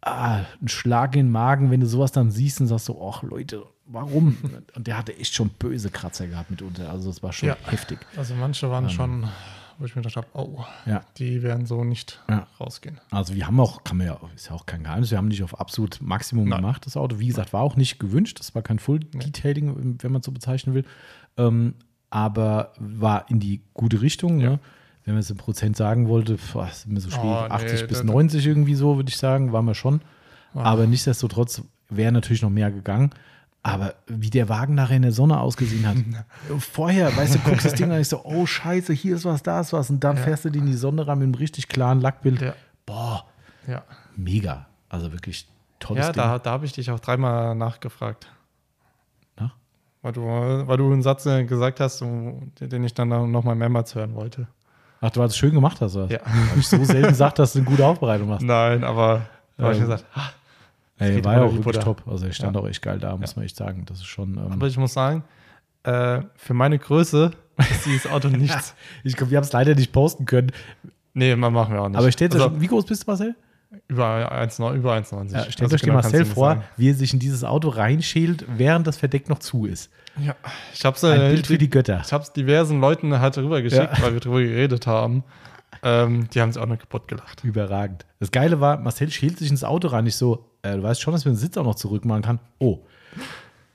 ah, 0.00 0.40
ein 0.60 0.68
Schlag 0.68 1.14
in 1.14 1.26
den 1.26 1.32
Magen, 1.32 1.70
wenn 1.70 1.80
du 1.80 1.86
sowas 1.86 2.10
dann 2.10 2.30
siehst 2.30 2.60
und 2.60 2.66
sagst 2.66 2.86
so, 2.86 3.00
ach 3.08 3.22
Leute, 3.22 3.64
warum? 3.92 4.36
und 4.74 4.86
der 4.86 4.96
hatte 4.98 5.16
echt 5.18 5.34
schon 5.34 5.48
böse 5.50 5.90
Kratzer 5.90 6.26
gehabt 6.26 6.50
mitunter. 6.50 6.90
Also 6.90 7.08
das 7.10 7.22
war 7.22 7.32
schon 7.32 7.48
Ja. 7.50 7.56
heftig. 7.66 7.98
Also 8.16 8.34
manche 8.34 8.70
waren 8.70 8.88
schon, 8.90 9.26
wo 9.78 9.84
ich 9.84 9.94
mir 9.96 10.02
gedacht 10.02 10.16
habe, 10.16 10.26
oh, 10.34 10.64
Ja. 10.86 11.02
die 11.18 11.42
werden 11.42 11.66
so 11.66 11.84
nicht 11.84 12.20
Ja. 12.28 12.46
rausgehen. 12.60 13.00
Also 13.10 13.34
wir 13.34 13.46
haben 13.46 13.58
auch, 13.60 13.84
kann 13.84 13.96
man 13.96 14.06
ja, 14.06 14.18
ist 14.34 14.48
ja 14.48 14.52
auch 14.54 14.66
kein 14.66 14.82
Geheimnis, 14.84 15.10
wir 15.10 15.18
haben 15.18 15.28
nicht 15.28 15.42
auf 15.42 15.58
absolut 15.60 16.00
Maximum 16.00 16.48
Nein. 16.48 16.60
gemacht, 16.60 16.86
das 16.86 16.96
Auto. 16.96 17.18
Wie 17.18 17.26
gesagt, 17.28 17.52
war 17.52 17.62
auch 17.62 17.76
nicht 17.76 17.98
gewünscht, 17.98 18.38
das 18.40 18.54
war 18.54 18.62
kein 18.62 18.78
Full 18.78 19.00
Detailing, 19.00 19.98
wenn 20.02 20.12
man 20.12 20.20
es 20.20 20.26
so 20.26 20.32
bezeichnen 20.32 20.74
will. 20.74 20.84
Ähm, 21.36 21.74
aber 22.10 22.72
war 22.78 23.30
in 23.30 23.40
die 23.40 23.62
gute 23.72 24.02
Richtung. 24.02 24.36
Ne? 24.36 24.58
Wenn 25.04 25.14
man 25.14 25.20
es 25.20 25.30
in 25.30 25.36
Prozent 25.36 25.76
sagen 25.76 26.06
wollte, 26.08 26.36
boah, 26.52 26.68
ist 26.68 26.86
immer 26.86 27.00
so 27.00 27.10
schwierig. 27.10 27.24
Oh, 27.26 27.44
nee, 27.48 27.54
80 27.54 27.88
bis 27.88 27.98
das- 27.98 28.04
90 28.04 28.46
irgendwie 28.46 28.74
so, 28.74 28.96
würde 28.96 29.08
ich 29.08 29.16
sagen, 29.16 29.52
waren 29.52 29.64
wir 29.64 29.74
schon. 29.74 30.00
Aber 30.54 30.86
nichtsdestotrotz 30.86 31.62
wäre 31.88 32.12
natürlich 32.12 32.42
noch 32.42 32.50
mehr 32.50 32.70
gegangen. 32.70 33.10
Aber 33.64 33.94
wie 34.08 34.30
der 34.30 34.48
Wagen 34.48 34.74
nachher 34.74 34.96
in 34.96 35.02
der 35.02 35.12
Sonne 35.12 35.38
ausgesehen 35.38 35.86
hat. 35.86 35.96
Vorher, 36.58 37.16
weißt 37.16 37.36
du, 37.36 37.38
guckst 37.40 37.64
das 37.64 37.74
Ding 37.74 37.90
an 37.92 38.00
ich 38.00 38.08
so, 38.08 38.20
oh 38.24 38.44
Scheiße, 38.44 38.92
hier 38.92 39.14
ist 39.14 39.24
was, 39.24 39.42
da 39.44 39.60
ist 39.60 39.72
was. 39.72 39.88
Und 39.90 40.02
dann 40.02 40.16
fährst 40.16 40.44
du 40.44 40.50
die 40.50 40.58
in 40.58 40.66
die 40.66 40.74
Sonne 40.74 41.06
rein 41.06 41.18
mit 41.18 41.26
einem 41.26 41.34
richtig 41.34 41.68
klaren 41.68 42.00
Lackbild. 42.00 42.40
Ja. 42.42 42.54
Boah, 42.86 43.24
Ja, 43.68 43.82
mega. 44.16 44.66
Also 44.88 45.12
wirklich 45.12 45.46
tolles 45.78 46.06
ja 46.06 46.12
Ding. 46.12 46.22
da, 46.22 46.38
da 46.40 46.50
habe 46.50 46.66
ich 46.66 46.72
dich 46.72 46.90
auch 46.90 46.98
dreimal 47.00 47.54
nachgefragt. 47.54 48.26
Na? 49.38 49.52
Weil 50.02 50.12
du, 50.12 50.22
weil 50.22 50.76
du 50.76 50.92
einen 50.92 51.02
Satz 51.02 51.24
äh, 51.26 51.44
gesagt 51.44 51.78
hast, 51.78 52.00
den 52.00 52.84
ich 52.84 52.94
dann 52.94 53.08
noch 53.30 53.44
mal 53.44 53.54
mehrmals 53.54 53.94
hören 53.94 54.14
wollte. 54.16 54.48
Ach, 55.00 55.10
du 55.10 55.22
hast 55.22 55.30
es 55.32 55.36
schön 55.36 55.54
gemacht, 55.54 55.80
hast 55.80 55.94
du 55.94 56.00
das? 56.00 56.10
Ja. 56.10 56.18
Habe 56.24 56.58
ich 56.60 56.66
so 56.68 56.84
selten 56.84 57.08
gesagt, 57.08 57.38
dass 57.38 57.52
du 57.52 57.60
eine 57.60 57.68
gute 57.68 57.86
Aufbereitung 57.86 58.28
machst. 58.28 58.44
Nein, 58.44 58.82
aber 58.84 59.22
da 59.56 59.64
habe 59.64 59.74
ich 59.74 59.80
Ähm, 59.80 59.86
gesagt, 59.86 60.04
ah, 60.14 60.30
Ey, 60.98 61.24
war 61.24 61.34
ja 61.36 61.42
auch 61.42 61.54
wirklich 61.54 61.78
top. 61.78 62.02
Also 62.06 62.26
er 62.26 62.32
stand 62.32 62.56
auch 62.56 62.66
echt 62.68 62.82
geil 62.82 62.98
da, 62.98 63.16
muss 63.16 63.34
man 63.36 63.44
echt 63.44 63.56
sagen. 63.56 63.84
Das 63.86 63.98
ist 63.98 64.06
schon. 64.06 64.34
Ähm, 64.36 64.52
aber 64.52 64.66
ich 64.66 64.76
muss 64.76 64.92
sagen, 64.92 65.24
äh, 65.84 66.20
für 66.36 66.54
meine 66.54 66.78
Größe 66.78 67.32
ist 67.58 67.86
dieses 67.86 68.06
Auto 68.06 68.28
nichts. 68.28 68.74
ich 69.02 69.16
glaube, 69.16 69.30
wir 69.30 69.36
haben 69.38 69.44
es 69.44 69.52
leider 69.52 69.74
nicht 69.74 69.92
posten 69.92 70.26
können. 70.26 70.52
Nee, 71.14 71.34
man 71.36 71.52
machen 71.52 71.74
wir 71.74 71.82
auch 71.82 71.88
nicht. 71.88 71.98
Aber 71.98 72.10
stellt 72.12 72.34
also, 72.34 72.60
wie 72.60 72.66
groß 72.68 72.86
bist 72.86 73.02
du, 73.02 73.10
Marcel? 73.10 73.34
über 73.88 74.30
1,9, 74.32 74.74
über 74.74 74.92
1,90. 74.94 75.32
Ja, 75.32 75.40
stellt 75.50 75.62
Also 75.62 75.74
euch 75.76 75.80
genau 75.80 75.94
Marcel 75.94 76.26
vor, 76.26 76.48
sagen. 76.50 76.64
wie 76.76 76.90
er 76.90 76.94
sich 76.94 77.14
in 77.14 77.18
dieses 77.18 77.42
Auto 77.42 77.70
reinschält, 77.70 78.44
während 78.58 78.86
das 78.86 78.98
Verdeck 78.98 79.30
noch 79.30 79.38
zu 79.38 79.64
ist. 79.64 79.90
Ja, 80.22 80.34
ich 80.74 80.84
habe 80.84 80.94
es 80.94 81.02
Ein 81.04 81.18
äh, 81.20 81.28
Bild 81.32 81.46
für 81.46 81.56
die 81.56 81.70
Götter. 81.70 82.02
ich 82.04 82.12
hab's 82.12 82.34
diversen 82.34 82.80
Leuten 82.82 83.18
halt 83.18 83.38
rübergeschickt, 83.38 83.96
Ja. 83.96 84.02
weil 84.02 84.12
wir 84.12 84.20
drüber 84.20 84.42
geredet 84.42 84.86
haben. 84.86 85.24
Ähm, 85.82 86.28
die 86.30 86.40
haben 86.40 86.52
sich 86.52 86.62
auch 86.62 86.66
noch 86.66 86.78
kaputt 86.78 87.08
gelacht. 87.08 87.42
Überragend. 87.44 88.06
Das 88.20 88.30
Geile 88.30 88.60
war, 88.60 88.78
Marcel 88.78 89.10
schält 89.10 89.38
sich 89.38 89.50
ins 89.50 89.64
Auto 89.64 89.88
rein. 89.88 90.06
Ich 90.06 90.16
so, 90.16 90.46
äh, 90.62 90.76
du 90.76 90.82
weißt 90.82 91.00
schon, 91.00 91.12
dass 91.12 91.24
man 91.24 91.34
den 91.34 91.38
Sitz 91.40 91.56
auch 91.56 91.64
noch 91.64 91.74
zurückmachen 91.74 92.22
kann. 92.22 92.38
Oh. 92.58 92.80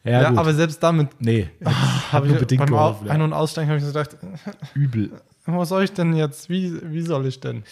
Ja, 0.04 0.22
Ja, 0.22 0.30
aber 0.38 0.54
selbst 0.54 0.82
damit 0.82 1.10
nee, 1.20 1.50
habe 2.12 2.28
ich 2.28 2.32
nur 2.32 2.40
bedingt 2.40 2.62
beim 2.62 2.70
geholfen. 2.70 3.10
Ein- 3.10 3.20
Ja. 3.20 3.26
und 3.26 3.34
Aussteigen 3.34 3.70
habe 3.70 3.78
ich 3.80 3.84
so 3.84 3.90
gedacht, 3.92 4.16
Übel. 4.74 5.12
was 5.46 5.68
soll 5.70 5.84
ich 5.84 5.92
denn 5.92 6.14
jetzt? 6.16 6.50
Wie, 6.50 6.80
wie 6.92 7.02
soll 7.02 7.26
ich 7.26 7.42
denn? 7.42 7.64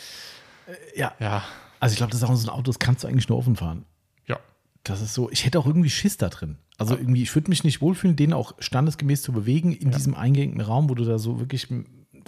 Ja. 0.95 1.13
Ja, 1.19 1.43
Also 1.79 1.93
ich 1.93 1.97
glaube, 1.97 2.11
das 2.11 2.21
ist 2.21 2.27
auch 2.27 2.35
so 2.35 2.47
ein 2.51 2.53
Auto, 2.53 2.63
das 2.63 2.79
kannst 2.79 3.03
du 3.03 3.07
eigentlich 3.07 3.29
nur 3.29 3.37
offen 3.37 3.55
fahren. 3.55 3.85
ja. 4.27 4.37
Das 4.83 5.01
ist 5.01 5.13
so, 5.13 5.29
ich 5.31 5.45
hätte 5.45 5.57
auch 5.59 5.65
irgendwie 5.65 5.89
Schiss 5.89 6.17
da 6.17 6.27
drin. 6.29 6.57
Also 6.77 6.95
irgendwie, 6.97 7.23
ich 7.23 7.33
würde 7.33 7.49
mich 7.49 7.63
nicht 7.63 7.79
wohlfühlen, 7.81 8.17
den 8.17 8.33
auch 8.33 8.53
standesgemäß 8.59 9.21
zu 9.21 9.31
bewegen 9.31 9.71
in 9.71 9.91
diesem 9.91 10.13
eingängten 10.13 10.59
Raum, 10.59 10.89
wo 10.89 10.93
du 10.95 11.05
da 11.05 11.17
so 11.17 11.39
wirklich 11.39 11.67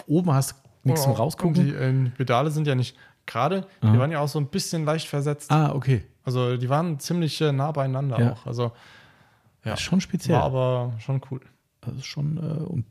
oben 0.08 0.32
hast, 0.32 0.56
nichts 0.84 1.04
zum 1.04 1.12
Rausgucken. 1.14 1.54
Die 1.54 1.70
äh, 1.74 2.10
Pedale 2.16 2.52
sind 2.52 2.68
ja 2.68 2.76
nicht 2.76 2.96
gerade, 3.26 3.68
die 3.84 3.88
Aha. 3.88 4.00
waren 4.00 4.12
ja 4.12 4.20
auch 4.20 4.28
so 4.28 4.40
ein 4.40 4.48
bisschen 4.48 4.86
leicht 4.86 5.08
versetzt. 5.08 5.52
ah, 5.52 5.74
okay. 5.74 6.04
Also 6.24 6.58
die 6.58 6.70
waren 6.70 7.00
ziemlich 7.00 7.40
äh, 7.42 7.52
nah 7.52 7.72
beieinander 7.72 8.20
Ja. 8.20 8.34
auch. 8.34 8.46
Also 8.46 8.72
Ja. 9.64 9.74
Ist 9.74 9.82
schon 9.82 10.00
speziell. 10.02 10.38
war 10.38 10.44
aber 10.44 10.94
schon 11.00 11.22
cool. 11.32 11.42
Das 11.82 11.96
ist 11.96 12.06
schon, 12.06 12.38
äh, 12.38 12.64
und 12.64 12.86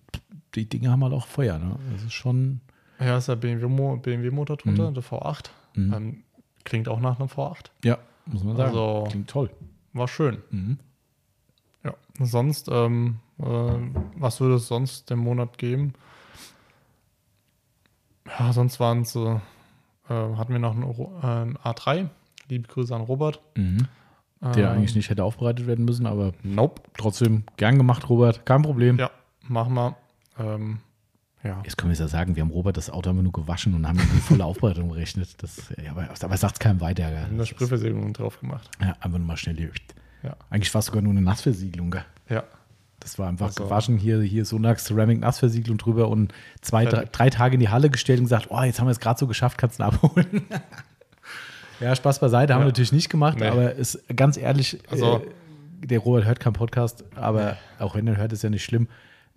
die 0.55 0.69
Dinge 0.69 0.91
haben 0.91 1.03
halt 1.05 1.13
auch 1.15 1.27
Feuer, 1.27 1.59
ne? 1.59 1.77
Das 1.93 2.03
ist 2.03 2.13
schon, 2.15 2.61
Ja, 2.99 3.19
ist 3.19 3.29
der 3.29 3.37
BMW-Motor 3.37 3.99
BMW 3.99 4.31
drunter, 4.31 4.91
Mhm. 4.91 4.95
der 4.95 5.03
V8. 5.03 5.51
Mhm. 5.75 5.93
Ähm, 5.95 6.23
klingt 6.65 6.89
auch 6.89 7.01
nach 7.01 7.19
einem 7.19 7.29
V8. 7.29 7.71
ja, 7.85 7.99
muss 8.27 8.43
man 8.45 8.57
sagen. 8.57 8.69
Also- 8.71 9.05
Klingt 9.11 9.29
toll. 9.29 9.51
War 9.93 10.09
schön. 10.09 10.39
Mhm. 10.51 10.79
Ja. 11.85 11.95
Sonst, 12.21 12.69
ähm, 12.71 13.17
äh, 13.39 13.45
was 14.17 14.41
würde 14.41 14.55
es 14.57 14.67
sonst 14.69 15.09
den 15.11 15.19
Monat 15.19 15.59
geben? 15.59 15.93
Ja, 18.39 18.53
sonst 18.53 18.81
waren 18.81 19.03
es, 19.03 19.15
äh, 19.17 19.21
äh, 19.29 19.39
hatten 20.37 20.53
wir 20.53 20.59
noch 20.59 20.73
einen, 20.73 20.83
Ro- 20.83 21.13
äh, 21.23 21.27
einen 21.27 21.57
A3. 21.59 22.09
Liebe 22.49 22.69
Grüße 22.69 22.95
an 22.95 23.03
Robert. 23.03 23.41
Mhm. 23.57 23.89
Der 24.55 24.71
Ähm, 24.71 24.77
eigentlich 24.79 24.95
nicht 24.95 25.09
hätte 25.11 25.25
aufbereitet 25.25 25.67
werden 25.67 25.85
müssen, 25.85 26.07
aber 26.07 26.33
Nope. 26.43 26.83
trotzdem 26.97 27.45
gern 27.57 27.79
gemacht, 27.79 28.09
Robert. 28.09 28.45
Kein 28.47 28.63
Problem. 28.63 28.99
Ja, 28.99 29.11
machen 29.49 29.75
wir. 29.75 29.97
Ähm, 30.39 30.79
ja. 31.43 31.61
Jetzt 31.65 31.79
können 31.79 31.91
wir 31.91 31.95
es 31.95 31.99
ja 32.01 32.09
sagen, 32.09 32.37
wir 32.37 32.43
haben 32.43 32.51
Robert 32.51 32.77
das 32.77 32.91
Auto 32.91 33.13
nur 33.13 33.33
gewaschen 33.33 33.75
und 33.75 33.87
haben 33.89 33.99
die 33.99 34.05
volle 34.21 34.45
Aufbereitung 34.45 34.89
berechnet. 34.91 35.43
Das, 35.43 35.73
ja, 35.83 35.91
aber, 35.93 36.09
aber 36.21 36.37
sagt 36.37 36.55
es 36.57 36.59
keinem 36.61 36.81
weiter. 36.81 37.05
gell? 37.05 37.13
Wir 37.15 37.23
haben 37.23 37.35
eine 37.35 37.47
Sprühversiegelung 37.47 38.13
drauf 38.13 38.39
gemacht. 38.41 38.69
Ja, 38.81 38.91
einfach 39.01 39.19
nur 39.19 39.27
mal 39.27 39.37
schnell 39.37 39.57
die. 39.57 39.71
Ja. 40.23 40.37
Eigentlich 40.51 40.73
war 40.75 40.81
es 40.81 40.87
sogar 40.87 41.03
nur 41.03 41.13
eine 41.13 41.23
Nassversiegelung. 41.23 41.91
Gell? 41.91 42.05
Ja. 42.29 42.45
Das 43.07 43.21
war 43.21 43.29
einfach 43.29 43.47
Also- 43.47 43.63
gewaschen, 43.63 43.99
hier, 43.99 44.21
hier 44.21 44.45
Sonax 44.45 44.87
Ceramic 44.87 45.21
Nassversiegelung 45.21 45.79
drüber 45.79 46.09
und 46.09 46.35
zwei, 46.61 46.87
drei, 46.87 47.05
drei 47.05 47.31
Tage 47.31 47.55
in 47.55 47.61
die 47.61 47.69
Halle 47.69 47.89
gestellt 47.89 48.19
und 48.19 48.25
gesagt, 48.25 48.47
oh, 48.51 48.61
jetzt 48.63 48.81
haben 48.81 48.89
wir 48.89 48.91
es 48.91 48.99
gerade 48.99 49.17
so 49.17 49.29
geschafft, 49.29 49.59
kannst 49.59 49.79
du 49.79 49.85
ihn 49.85 49.87
abholen. 49.87 50.43
ja, 51.81 51.95
Spaß 51.95 52.19
beiseite, 52.19 52.53
haben 52.53 52.63
wir 52.63 52.65
Ja. 52.65 52.71
natürlich 52.71 52.91
nicht 52.91 53.09
gemacht, 53.09 53.39
Nee. 53.39 53.47
aber 53.47 53.75
ist 53.75 54.03
ganz 54.17 54.37
ehrlich, 54.37 54.81
Also- 54.91 55.19
äh, 55.19 55.87
der 55.87 56.01
Robert 56.01 56.25
hört 56.25 56.41
keinen 56.41 56.55
Podcast, 56.55 57.05
aber 57.15 57.59
auch 57.79 57.95
wenn 57.95 58.09
er 58.09 58.17
hört, 58.17 58.33
ist 58.33 58.43
ja 58.43 58.51
nicht 58.51 58.65
schlimm. 58.65 58.89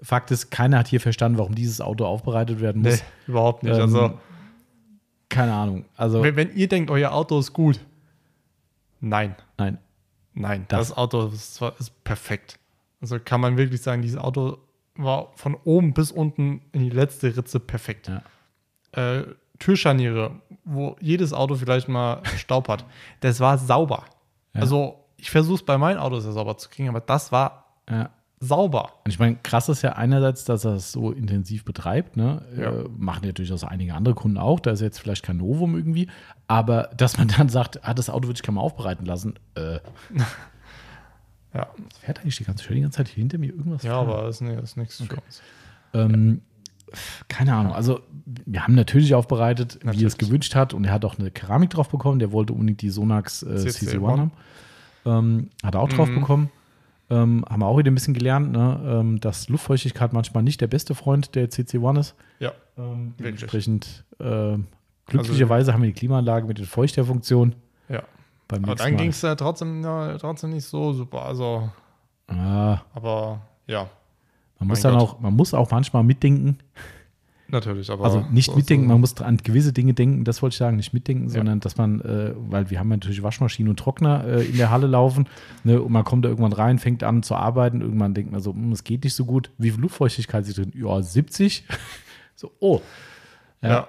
Fakt 0.01 0.31
ist, 0.31 0.49
keiner 0.49 0.79
hat 0.79 0.87
hier 0.87 0.99
verstanden, 1.01 1.37
warum 1.37 1.53
dieses 1.53 1.79
Auto 1.79 2.05
aufbereitet 2.05 2.61
werden 2.61 2.81
muss. 2.81 2.93
Nee, 2.95 3.01
überhaupt 3.27 3.61
nicht. 3.63 3.75
Ähm, 3.75 3.81
also, 3.81 4.19
Keine 5.29 5.53
Ahnung. 5.53 5.85
Also, 5.95 6.23
wenn, 6.23 6.35
wenn 6.35 6.55
ihr 6.55 6.67
denkt, 6.67 6.89
euer 6.89 7.11
Auto 7.11 7.37
ist 7.37 7.53
gut, 7.53 7.79
nein. 8.99 9.35
nein. 9.57 9.77
Nein, 10.33 10.65
Das- 10.69 10.89
das, 10.89 10.97
Auto 10.97 11.27
ist, 11.27 11.61
ist 11.79 12.03
perfekt. 12.03 12.58
Also 13.01 13.17
kann 13.23 13.41
man 13.41 13.57
wirklich 13.57 13.81
sagen, 13.81 14.01
dieses 14.01 14.17
Auto 14.17 14.57
war 14.95 15.31
von 15.35 15.55
oben 15.63 15.93
bis 15.93 16.11
unten 16.11 16.61
in 16.73 16.81
die 16.81 16.89
letzte 16.89 17.35
Ritze 17.35 17.59
perfekt. 17.59 18.09
Ja. 18.09 19.19
Äh, 19.19 19.25
Türscharniere, 19.59 20.31
wo 20.63 20.95
jedes 20.99 21.33
Auto 21.33 21.55
vielleicht 21.55 21.87
mal 21.89 22.21
Staub 22.37 22.67
hat, 22.69 22.85
das 23.21 23.39
war 23.39 23.57
sauber. 23.57 24.05
Ja. 24.53 24.61
Also 24.61 25.03
ich 25.17 25.29
versuche 25.31 25.55
es 25.55 25.63
bei 25.63 25.77
meinen 25.77 25.97
Autos 25.99 26.25
ja 26.25 26.31
sauber 26.31 26.57
zu 26.57 26.69
kriegen, 26.69 26.89
aber 26.89 27.01
das 27.01 27.31
war 27.31 27.65
Ja. 27.89 28.09
sauber. 28.39 28.93
Und 29.05 29.11
ich 29.11 29.19
meine, 29.19 29.35
krass 29.43 29.67
ist 29.69 29.81
ja 29.81 29.93
einerseits, 29.93 30.45
dass 30.45 30.63
er 30.65 30.75
es 30.75 30.91
so 30.93 31.11
intensiv 31.11 31.65
betreibt. 31.65 32.15
Ne? 32.17 32.41
Ja. 32.57 32.71
Äh, 32.71 32.85
machen 32.97 33.25
ja 33.25 33.31
durchaus 33.33 33.63
einige 33.65 33.93
andere 33.95 34.15
Kunden 34.15 34.37
auch. 34.37 34.59
Da 34.61 34.71
ist 34.71 34.79
jetzt 34.81 34.99
vielleicht 34.99 35.23
kein 35.23 35.37
Novum 35.37 35.75
irgendwie. 35.75 36.09
Aber 36.47 36.89
dass 36.95 37.17
man 37.17 37.27
dann 37.27 37.49
sagt, 37.49 37.85
ah, 37.85 37.93
das 37.93 38.09
Auto 38.09 38.27
würde 38.27 38.37
ich 38.37 38.43
gerne 38.43 38.55
mal 38.55 38.61
aufbereiten 38.61 39.05
lassen. 39.05 39.35
Äh, 39.55 39.79
Ja, 41.53 41.67
das 41.89 41.97
fährt 41.99 42.19
eigentlich 42.19 42.37
die 42.37 42.43
ganze, 42.43 42.71
die 42.73 42.81
ganze 42.81 42.97
Zeit 42.97 43.07
hier 43.07 43.21
hinter 43.21 43.37
mir 43.37 43.47
irgendwas. 43.51 43.83
ja 43.83 43.93
fahren. 43.93 44.07
aber 44.09 44.27
ist, 44.29 44.41
nee, 44.41 44.55
ist 44.61 44.77
nichts 44.77 44.99
uns. 45.01 45.41
Ähm, 45.93 46.41
keine 47.27 47.53
Ahnung. 47.55 47.73
Also, 47.73 48.01
wir 48.45 48.63
haben 48.63 48.75
natürlich 48.75 49.13
aufbereitet, 49.15 49.79
wie 49.81 49.87
er 49.87 49.89
es 49.89 49.95
Natürlich. 50.13 50.17
gewünscht 50.17 50.55
hat. 50.55 50.73
Und 50.73 50.85
er 50.85 50.91
hat 50.93 51.05
auch 51.05 51.17
eine 51.19 51.31
Keramik 51.31 51.69
drauf 51.71 51.89
bekommen. 51.89 52.19
Der 52.19 52.31
wollte 52.31 52.53
unbedingt 52.53 52.81
die 52.81 52.89
Sonax 52.89 53.43
äh, 53.43 53.47
CC1 53.47 53.99
CC1 53.99 54.07
haben. 54.17 54.31
Ähm, 55.05 55.49
hat 55.63 55.75
er 55.75 55.81
auch 55.81 55.89
drauf 55.89 56.09
Mhm. 56.09 56.15
bekommen. 56.19 56.49
Ähm, 57.11 57.43
haben 57.49 57.61
wir 57.61 57.65
auch 57.65 57.77
wieder 57.79 57.89
ein 57.89 57.95
bisschen 57.95 58.13
gelernt, 58.13 58.51
ne? 58.51 58.79
ähm, 58.85 59.19
dass 59.19 59.49
Luftfeuchtigkeit 59.49 60.13
manchmal 60.13 60.43
nicht 60.43 60.61
der 60.61 60.67
beste 60.67 60.93
Freund 60.93 61.33
der 61.33 61.49
CC1 61.49 61.99
ist. 61.99 62.15
Ja, 62.39 62.51
Ähm, 62.77 63.15
dementsprechend 63.19 64.03
äh, 64.19 64.57
glücklicherweise 65.07 65.73
haben 65.73 65.81
wir 65.81 65.87
die 65.89 65.93
Klimaanlage 65.95 66.45
mit 66.45 66.59
den 66.59 66.65
Feuchterfunktionen. 66.67 67.55
ja. 67.87 68.03
Beim 68.49 68.65
Aber 68.65 68.75
dann 68.75 68.97
ging 68.97 69.09
es 69.11 69.21
ja 69.21 69.35
trotzdem, 69.35 69.81
ja, 69.83 70.17
trotzdem 70.17 70.49
nicht 70.49 70.65
so 70.65 70.91
super. 70.91 71.23
Also, 71.25 71.69
Ah, 72.27 72.81
aber 72.93 73.39
ja, 73.67 73.87
man 74.59 74.67
muss 74.67 74.83
Mein 74.83 74.91
dann 74.93 74.99
Gott. 75.01 75.09
auch, 75.15 75.19
man 75.21 75.33
muss 75.35 75.53
auch 75.53 75.71
manchmal 75.71 76.03
mitdenken. 76.03 76.57
natürlich. 77.47 77.89
Aber 77.89 78.05
Also 78.05 78.19
nicht 78.31 78.45
so- 78.51 78.55
mitdenken, 78.55 78.85
so- 78.85 78.91
man 78.93 78.99
muss 79.01 79.19
an 79.21 79.37
gewisse 79.37 79.73
Dinge 79.73 79.93
denken, 79.95 80.23
das 80.25 80.41
wollte 80.43 80.53
ich 80.53 80.57
sagen, 80.59 80.77
nicht 80.77 80.93
mitdenken, 80.93 81.25
Ja. 81.29 81.35
sondern 81.35 81.59
dass 81.61 81.77
man, 81.77 82.01
äh, 82.01 82.33
weil 82.35 82.69
wir 82.69 82.77
haben 82.79 82.89
natürlich 82.89 83.23
Waschmaschinen 83.23 83.71
und 83.71 83.79
Trockner 83.79 84.23
äh, 84.25 84.45
in 84.45 84.57
der 84.57 84.69
Halle 84.69 84.85
laufen 84.85 85.27
ne, 85.63 85.81
und 85.81 85.91
man 85.91 86.03
kommt 86.03 86.25
da 86.25 86.29
irgendwann 86.29 86.53
rein, 86.53 86.77
fängt 86.77 87.03
an 87.03 87.23
zu 87.23 87.33
arbeiten, 87.35 87.81
irgendwann 87.81 88.13
denkt 88.13 88.31
man 88.31 88.41
so, 88.41 88.53
hm, 88.53 88.71
es 88.71 88.83
geht 88.83 89.03
nicht 89.03 89.15
so 89.15 89.25
gut. 89.25 89.49
Wie 89.57 89.71
viel 89.71 89.81
Luftfeuchtigkeit 89.81 90.47
ist 90.47 90.57
drin? 90.59 90.71
Ja, 90.75 91.01
70. 91.01 91.65
so, 92.35 92.51
oh. 92.59 92.81
Ja. 93.63 93.69
Ja. 93.69 93.87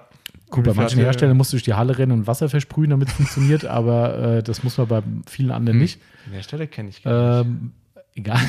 Gut, 0.51 0.65
bei 0.65 0.75
manchen 0.75 0.97
der- 0.99 1.07
Herstellern 1.07 1.37
musst 1.37 1.53
du 1.53 1.57
durch 1.57 1.63
die 1.65 1.75
Halle 1.75 1.97
rennen 1.97 2.13
und 2.13 2.27
Wasser 2.27 2.49
versprühen, 2.49 2.91
damit 2.91 3.09
es 3.09 3.15
funktioniert, 3.15 3.65
aber 3.67 4.19
äh, 4.39 4.43
das 4.43 4.63
muss 4.65 4.77
man 4.79 4.89
bei 4.89 5.03
vielen 5.29 5.51
anderen 5.51 5.79
nicht. 5.79 6.01
Den 6.27 6.33
Hersteller 6.35 6.67
kenne 6.67 6.89
ich 6.89 7.03
gar 7.03 7.45
nicht. 7.45 7.51
Ähm, 7.51 7.73
egal. 8.15 8.41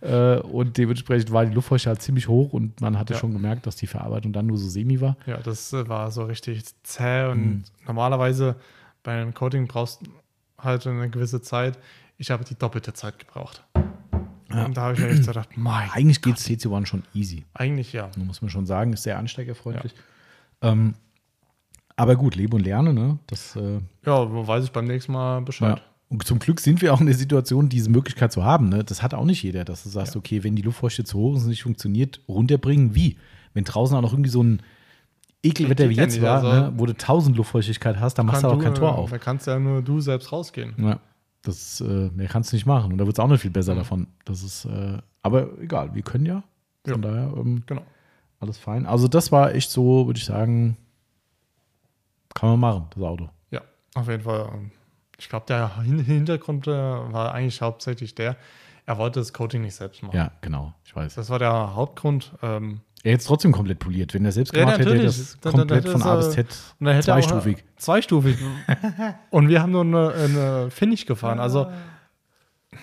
äh, 0.00 0.38
und 0.40 0.76
dementsprechend 0.76 1.32
war 1.32 1.44
die 1.46 1.54
Luftfeuchtigkeit 1.54 2.02
ziemlich 2.02 2.28
hoch 2.28 2.52
und 2.52 2.80
man 2.80 2.98
hatte 2.98 3.14
Ja. 3.14 3.20
schon 3.20 3.32
gemerkt, 3.32 3.66
dass 3.66 3.76
die 3.76 3.86
Verarbeitung 3.86 4.32
dann 4.32 4.46
nur 4.46 4.58
so 4.58 4.68
semi 4.68 5.00
war. 5.00 5.16
Ja, 5.26 5.38
das 5.38 5.72
äh, 5.72 5.88
war 5.88 6.10
so 6.10 6.24
richtig 6.24 6.62
zäh 6.82 7.26
und 7.30 7.38
Mhm. 7.44 7.64
normalerweise 7.86 8.56
bei 9.02 9.20
einem 9.20 9.32
Coating 9.34 9.66
brauchst 9.66 10.02
du 10.06 10.10
halt 10.58 10.86
eine 10.86 11.08
gewisse 11.08 11.40
Zeit. 11.40 11.78
Ich 12.18 12.30
habe 12.30 12.44
die 12.44 12.56
doppelte 12.56 12.92
Zeit 12.92 13.18
gebraucht. 13.18 13.64
Ja. 14.52 14.64
Und 14.64 14.76
da 14.76 14.82
habe 14.82 14.94
ich 14.94 15.00
mir 15.00 15.08
echt 15.08 15.26
gedacht, 15.26 15.50
mein, 15.56 15.88
Eigentlich 15.92 16.20
geht 16.22 16.36
CC1 16.36 16.86
schon 16.86 17.02
easy, 17.14 17.44
eigentlich 17.54 17.92
ja. 17.92 18.10
muss 18.16 18.40
man 18.42 18.50
schon 18.50 18.66
sagen. 18.66 18.92
Ist 18.92 19.02
sehr 19.02 19.18
ansteigerfreundlich. 19.18 19.94
Ähm, 20.62 20.94
aber 21.96 22.16
gut, 22.16 22.36
lebe 22.36 22.56
und 22.56 22.64
lerne, 22.64 22.92
ne? 22.94 23.18
Das, 23.26 23.56
äh, 23.56 23.80
Ja, 24.06 24.30
wo 24.32 24.46
weiß 24.46 24.64
ich 24.64 24.72
beim 24.72 24.86
nächsten 24.86 25.12
Mal 25.12 25.40
Bescheid. 25.42 25.78
ja. 25.78 25.84
Und 26.10 26.24
zum 26.24 26.38
Glück 26.38 26.58
sind 26.60 26.80
wir 26.80 26.94
auch 26.94 27.00
in 27.00 27.06
der 27.06 27.14
Situation, 27.14 27.68
diese 27.68 27.90
Möglichkeit 27.90 28.32
zu 28.32 28.42
haben. 28.42 28.70
Ne? 28.70 28.82
Das 28.82 29.02
hat 29.02 29.12
auch 29.12 29.26
nicht 29.26 29.42
jeder, 29.42 29.64
dass 29.64 29.82
du 29.82 29.90
sagst, 29.90 30.14
Ja. 30.14 30.18
okay, 30.18 30.42
wenn 30.42 30.56
die 30.56 30.62
Luftfeuchte 30.62 31.04
zu 31.04 31.18
hoch 31.18 31.36
ist 31.36 31.42
und 31.42 31.50
nicht 31.50 31.62
funktioniert, 31.64 32.20
runterbringen, 32.28 32.94
wie? 32.94 33.18
Wenn 33.52 33.64
draußen 33.64 33.94
auch 33.96 34.00
noch 34.00 34.12
irgendwie 34.12 34.30
so 34.30 34.42
ein 34.42 34.62
Ekelwetter 35.42 35.88
wie 35.90 35.94
ja 35.96 36.04
jetzt 36.04 36.20
war, 36.22 36.42
also- 36.42 36.48
ne? 36.48 36.72
wo 36.76 36.86
du 36.86 36.96
1000 36.96 37.36
Luftfeuchtigkeit 37.36 38.00
hast, 38.00 38.14
dann 38.14 38.26
machst 38.26 38.42
du 38.42 38.48
aber 38.48 38.62
kein 38.62 38.74
Tor 38.74 38.88
äh, 38.90 38.92
auf. 38.94 39.10
Da 39.10 39.18
kannst 39.18 39.46
ja 39.46 39.58
nur 39.58 39.82
du 39.82 40.00
selbst 40.00 40.32
rausgehen. 40.32 40.74
Ja, 40.78 40.98
das 41.42 41.80
äh, 41.82 42.10
mehr 42.14 42.28
kannst 42.28 42.52
du 42.52 42.56
nicht 42.56 42.64
machen. 42.66 42.90
Und 42.92 42.98
da 42.98 43.04
wird 43.06 43.16
es 43.16 43.20
auch 43.22 43.28
nicht 43.28 43.42
viel 43.42 43.50
besser 43.50 43.74
Mhm. 43.74 43.78
davon. 43.78 44.06
Das 44.24 44.42
ist, 44.42 44.64
äh, 44.64 44.98
aber 45.22 45.58
egal, 45.60 45.94
wir 45.94 46.02
können 46.02 46.24
ja. 46.26 46.42
Von 46.86 47.02
daher 47.02 47.32
ähm, 47.36 47.62
Genau. 47.66 47.82
Alles 48.40 48.58
fein. 48.58 48.86
Also 48.86 49.08
das 49.08 49.32
war 49.32 49.54
echt 49.54 49.70
so, 49.70 50.06
würde 50.06 50.18
ich 50.18 50.24
sagen, 50.24 50.76
kann 52.34 52.50
man 52.50 52.60
machen, 52.60 52.86
das 52.94 53.02
Auto. 53.02 53.28
Ja, 53.50 53.62
auf 53.94 54.08
jeden 54.08 54.22
Fall. 54.22 54.42
Und 54.42 54.70
Ich 55.18 55.28
glaube, 55.28 55.46
der 55.48 55.82
Hin- 55.82 55.98
Hintergrund 56.04 56.66
äh, 56.68 56.70
war 56.70 57.34
eigentlich 57.34 57.60
hauptsächlich 57.60 58.14
der, 58.14 58.36
er 58.86 58.98
wollte 58.98 59.18
das 59.18 59.32
Coating 59.32 59.62
nicht 59.62 59.74
selbst 59.74 60.02
machen. 60.02 60.16
Ja, 60.16 60.30
genau, 60.40 60.72
ich 60.84 60.94
weiß. 60.94 61.16
Das 61.16 61.28
war 61.30 61.38
der 61.40 61.74
Hauptgrund. 61.74 62.32
Ähm, 62.42 62.80
Er 63.02 63.12
hätte 63.12 63.20
es 63.22 63.26
trotzdem 63.26 63.50
komplett 63.52 63.80
poliert. 63.80 64.14
Wenn 64.14 64.24
er 64.24 64.30
selbst 64.32 64.54
Ja, 64.54 64.60
gemacht 64.60 64.78
hätte, 64.78 64.90
hätte 64.90 65.00
er 65.02 65.06
natürlich. 65.06 65.16
das 65.30 65.40
Dann- 65.40 65.52
dann 65.52 65.60
komplett 65.60 65.78
hätte 65.84 65.90
von 65.92 66.00
es, 66.00 66.06
A 66.06 66.16
bis 66.16 66.30
Z 66.30 66.46
und 66.78 66.84
dann 66.86 66.94
hätte 66.94 67.10
er 67.10 67.16
auch- 67.16 67.20
zweistufig. 67.20 67.64
Zweistufig. 67.76 68.38
und 69.30 69.48
wir 69.48 69.60
haben 69.60 69.72
nur 69.72 69.82
eine, 69.82 70.12
eine 70.12 70.70
Finish 70.70 71.04
gefahren. 71.06 71.40
Also, 71.40 71.66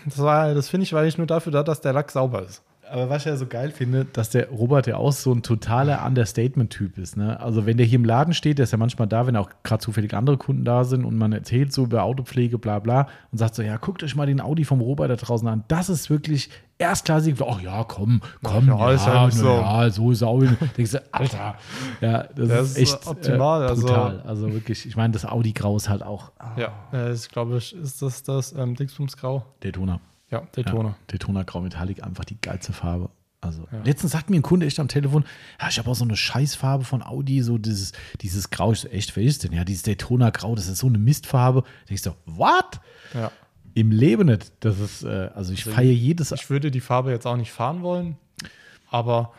das, 0.05 0.17
war, 0.19 0.53
das 0.53 0.67
Finish 0.67 0.91
war 0.91 1.01
eigentlich 1.01 1.17
nur 1.17 1.27
dafür 1.27 1.51
da, 1.53 1.63
dass 1.63 1.79
der 1.79 1.93
Lack 1.93 2.11
sauber 2.11 2.41
ist. 2.43 2.61
Aber 2.91 3.09
was 3.09 3.23
ich 3.23 3.25
ja 3.25 3.35
so 3.37 3.47
geil 3.47 3.71
finde, 3.71 4.05
dass 4.05 4.29
der 4.29 4.49
Robert 4.49 4.87
ja 4.87 4.97
auch 4.97 5.11
so 5.11 5.31
ein 5.33 5.41
totaler 5.41 6.05
Understatement-Typ 6.05 6.97
ist. 6.97 7.17
Ne? 7.17 7.39
Also 7.39 7.65
wenn 7.65 7.77
der 7.77 7.85
hier 7.85 7.97
im 7.97 8.05
Laden 8.05 8.33
steht, 8.33 8.57
der 8.59 8.63
ist 8.63 8.71
ja 8.71 8.77
manchmal 8.77 9.07
da, 9.07 9.25
wenn 9.27 9.35
auch 9.35 9.49
gerade 9.63 9.81
zufällig 9.83 10.13
andere 10.13 10.37
Kunden 10.37 10.65
da 10.65 10.83
sind 10.83 11.03
und 11.05 11.17
man 11.17 11.33
erzählt 11.33 11.73
so 11.73 11.83
über 11.85 12.03
Autopflege, 12.03 12.57
bla 12.59 12.79
bla, 12.79 13.07
und 13.31 13.37
sagt 13.37 13.55
so, 13.55 13.61
ja, 13.63 13.77
guckt 13.77 14.03
euch 14.03 14.15
mal 14.15 14.27
den 14.27 14.39
Audi 14.41 14.65
vom 14.65 14.81
Robert 14.81 15.09
da 15.09 15.15
draußen 15.15 15.47
an. 15.47 15.63
Das 15.67 15.89
ist 15.89 16.09
wirklich 16.09 16.49
erstklassig. 16.77 17.35
Ach 17.41 17.61
ja, 17.61 17.83
komm, 17.85 18.21
komm, 18.43 18.67
Ja, 18.67 18.77
ja, 18.77 18.91
ist 18.91 19.07
ja 19.07 19.13
ja, 19.13 19.25
nicht 19.25 19.37
so. 19.37 19.47
ja 19.47 19.89
so 19.89 20.11
ist 20.11 20.23
auch. 20.23 20.43
Denkst 20.77 20.91
du, 20.91 21.03
Alter, 21.11 21.55
ja, 22.01 22.23
das, 22.35 22.47
Das 22.49 22.67
ist 22.71 22.77
echt 22.77 23.07
optimal, 23.07 23.63
Äh, 23.63 23.67
also- 23.69 23.87
brutal. 23.87 24.21
Also, 24.25 24.53
wirklich, 24.53 24.85
ich 24.85 24.95
meine, 24.95 25.13
das 25.13 25.25
Audi-Grau 25.25 25.75
ist 25.77 25.89
halt 25.89 26.03
auch 26.03 26.31
Ja, 26.57 26.71
äh, 26.93 27.13
ich 27.13 27.29
glaube, 27.29 27.55
ist 27.57 28.01
das 28.01 28.23
das 28.23 28.53
ähm, 28.53 28.75
Dingsbumsgrau? 28.75 29.43
Daytona. 29.61 29.99
Ja, 30.31 30.41
Daytona. 30.51 30.89
Ja, 30.89 30.95
Daytona 31.07 31.43
Grau 31.43 31.61
Metallic, 31.61 32.03
einfach 32.03 32.25
die 32.25 32.39
geilste 32.39 32.73
Farbe. 32.73 33.09
Also, 33.41 33.67
Ja. 33.71 33.83
letztens 33.83 34.11
sagt 34.13 34.29
mir 34.31 34.37
ein 34.37 34.41
Kunde 34.41 34.65
echt 34.65 34.79
am 34.79 34.87
Telefon, 34.87 35.23
ja, 35.61 35.67
ich 35.69 35.77
habe 35.77 35.89
auch 35.89 35.95
so 35.95 36.03
eine 36.03 36.15
Scheißfarbe 36.17 36.83
von 36.83 37.03
Audi, 37.03 37.43
so 37.43 37.57
dieses, 37.59 37.91
dieses 38.21 38.49
Grau. 38.49 38.71
Ich 38.71 38.79
so, 38.79 38.87
echt, 38.87 39.15
wer 39.15 39.23
ist 39.23 39.43
denn? 39.43 39.53
Ja, 39.53 39.63
dieses 39.63 39.83
Daytona 39.83 40.31
Grau, 40.31 40.55
das 40.55 40.67
ist 40.67 40.79
so 40.79 40.87
eine 40.87 40.97
Mistfarbe. 40.97 41.61
Da 41.87 41.93
ich 41.93 42.01
so, 42.01 42.15
what? 42.25 42.79
Ja. 43.13 43.31
Im 43.75 43.91
Leben 43.91 44.27
nicht. 44.27 44.51
Das 44.61 44.79
ist, 44.79 45.03
äh, 45.03 45.29
also 45.35 45.53
ich 45.53 45.63
feiere 45.65 45.91
jedes. 45.93 46.31
Ich 46.31 46.49
würde 46.49 46.71
die 46.71 46.79
Farbe 46.81 47.11
jetzt 47.11 47.27
auch 47.27 47.35
nicht 47.37 47.51
fahren 47.51 47.81
wollen, 47.83 48.17
aber 48.89 49.33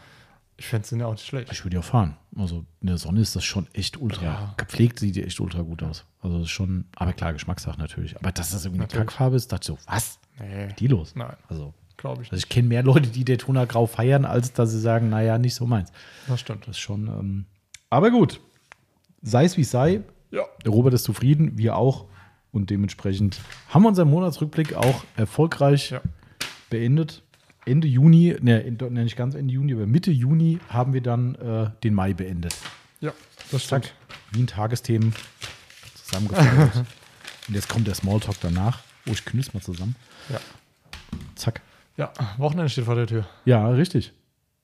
ich 0.58 0.66
fände 0.66 0.86
sie 0.86 0.98
ja 0.98 1.06
auch 1.06 1.12
nicht 1.12 1.26
schlecht. 1.26 1.50
Ich 1.50 1.64
würde 1.64 1.76
ja 1.76 1.82
fahren. 1.82 2.16
Also 2.36 2.64
in 2.80 2.86
der 2.86 2.98
Sonne 2.98 3.20
ist 3.20 3.34
das 3.34 3.44
schon 3.44 3.66
echt 3.72 3.96
ultra. 4.00 4.22
Ja. 4.22 4.54
Gepflegt 4.56 4.98
sieht 5.00 5.16
die 5.16 5.24
echt 5.24 5.40
ultra 5.40 5.62
gut 5.62 5.82
aus. 5.82 6.04
Also 6.20 6.36
das 6.38 6.46
ist 6.46 6.52
schon, 6.52 6.84
aber 6.96 7.12
klar, 7.14 7.32
Geschmackssache 7.32 7.78
natürlich. 7.78 8.16
Aber 8.16 8.30
dass 8.30 8.50
das 8.50 8.64
irgendwie 8.64 8.80
eine 8.82 8.84
Natürlich. 8.84 9.06
Kackfarbe 9.08 9.36
ist, 9.36 9.50
dachte 9.52 9.72
ich 9.72 9.78
so, 9.80 9.86
was? 9.90 10.18
Nee, 10.40 10.68
Die 10.78 10.86
los? 10.86 11.14
Nein. 11.14 11.34
Also, 11.48 11.72
glaube 11.96 12.22
ich 12.22 12.30
also 12.32 12.38
ich 12.38 12.48
kenne 12.48 12.68
mehr 12.68 12.82
Leute, 12.82 13.08
die 13.08 13.24
Daytona 13.24 13.64
Grau 13.64 13.86
feiern, 13.86 14.24
als 14.24 14.52
dass 14.52 14.70
sie 14.70 14.80
sagen, 14.80 15.08
naja, 15.08 15.38
nicht 15.38 15.54
so 15.54 15.66
meins. 15.66 15.90
Das 16.28 16.40
stimmt. 16.40 16.62
Das 16.66 16.76
ist 16.76 16.80
schon. 16.80 17.06
Ähm, 17.08 17.44
aber 17.90 18.10
gut. 18.10 18.40
Sei 19.22 19.44
es 19.44 19.56
wie 19.56 19.62
es 19.62 19.70
sei. 19.70 20.02
Ja. 20.30 20.42
Der 20.64 20.72
Robert 20.72 20.94
ist 20.94 21.04
zufrieden, 21.04 21.56
wir 21.58 21.76
auch. 21.76 22.06
Und 22.52 22.70
dementsprechend 22.70 23.40
haben 23.70 23.82
wir 23.82 23.88
unseren 23.88 24.08
Monatsrückblick 24.08 24.74
auch 24.74 25.04
erfolgreich 25.16 25.90
Ja. 25.90 26.00
beendet. 26.70 27.22
Ende 27.64 27.88
Juni, 27.88 28.36
ne, 28.40 28.62
ne, 28.70 28.90
nicht 29.04 29.16
ganz 29.16 29.34
Ende 29.34 29.52
Juni, 29.52 29.72
aber 29.74 29.86
Mitte 29.86 30.10
Juni 30.12 30.60
haben 30.68 30.92
wir 30.92 31.00
dann 31.00 31.34
äh, 31.34 31.70
den 31.82 31.94
Mai 31.94 32.14
beendet. 32.14 32.54
Ja, 33.00 33.12
das 33.50 33.66
Zack, 33.66 33.86
stimmt. 33.86 33.94
wie 34.32 34.40
ein 34.42 34.46
Tagesthemen 34.46 35.12
zusammengefasst. 36.04 36.76
Und 37.48 37.54
jetzt 37.54 37.68
kommt 37.68 37.86
der 37.86 37.94
Smalltalk 37.94 38.36
danach. 38.40 38.80
Oh, 39.08 39.12
ich 39.12 39.24
knüss 39.24 39.54
mal 39.54 39.60
zusammen. 39.60 39.94
Ja. 40.28 40.38
Zack. 41.34 41.62
ja, 41.96 42.12
Wochenende 42.38 42.68
steht 42.68 42.84
vor 42.84 42.94
der 42.96 43.06
Tür. 43.06 43.26
Ja, 43.44 43.68
richtig. 43.68 44.12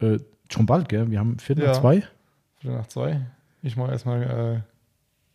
Äh, 0.00 0.18
schon 0.50 0.66
bald, 0.66 0.88
gell? 0.88 1.10
Wir 1.10 1.18
haben 1.18 1.38
Viertel 1.38 1.66
nach 1.66 1.74
Ja. 1.74 1.80
zwei. 1.80 2.02
Viertel 2.58 2.76
nach 2.78 2.86
zwei. 2.88 3.20
Ich 3.62 3.76
mache 3.76 3.92
erstmal 3.92 4.22
äh, 4.22 4.60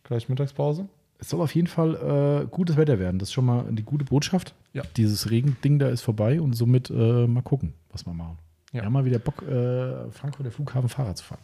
gleich 0.06 0.28
Mittagspause. 0.28 0.86
Es 1.20 1.30
soll 1.30 1.40
auf 1.40 1.54
jeden 1.54 1.66
Fall 1.66 2.44
äh, 2.44 2.46
gutes 2.48 2.76
Wetter 2.76 2.98
werden. 2.98 3.18
Das 3.18 3.30
ist 3.30 3.32
schon 3.32 3.46
mal 3.46 3.64
die 3.70 3.82
gute 3.82 4.04
Botschaft. 4.04 4.54
Ja. 4.72 4.82
Dieses 4.96 5.30
Regending 5.30 5.78
da 5.78 5.88
ist 5.88 6.02
vorbei 6.02 6.40
und 6.40 6.52
somit 6.52 6.90
äh, 6.90 7.26
mal 7.26 7.42
gucken, 7.42 7.72
was 7.90 8.06
wir 8.06 8.12
machen. 8.12 8.38
Ja. 8.72 8.80
Wir 8.82 8.84
haben 8.84 8.92
mal 8.92 9.04
wieder 9.04 9.18
Bock, 9.18 9.42
äh, 9.42 10.10
Frankfurter 10.12 10.50
Flughafen 10.52 10.88
Fahrrad 10.88 11.16
zu 11.18 11.24
fahren. 11.24 11.40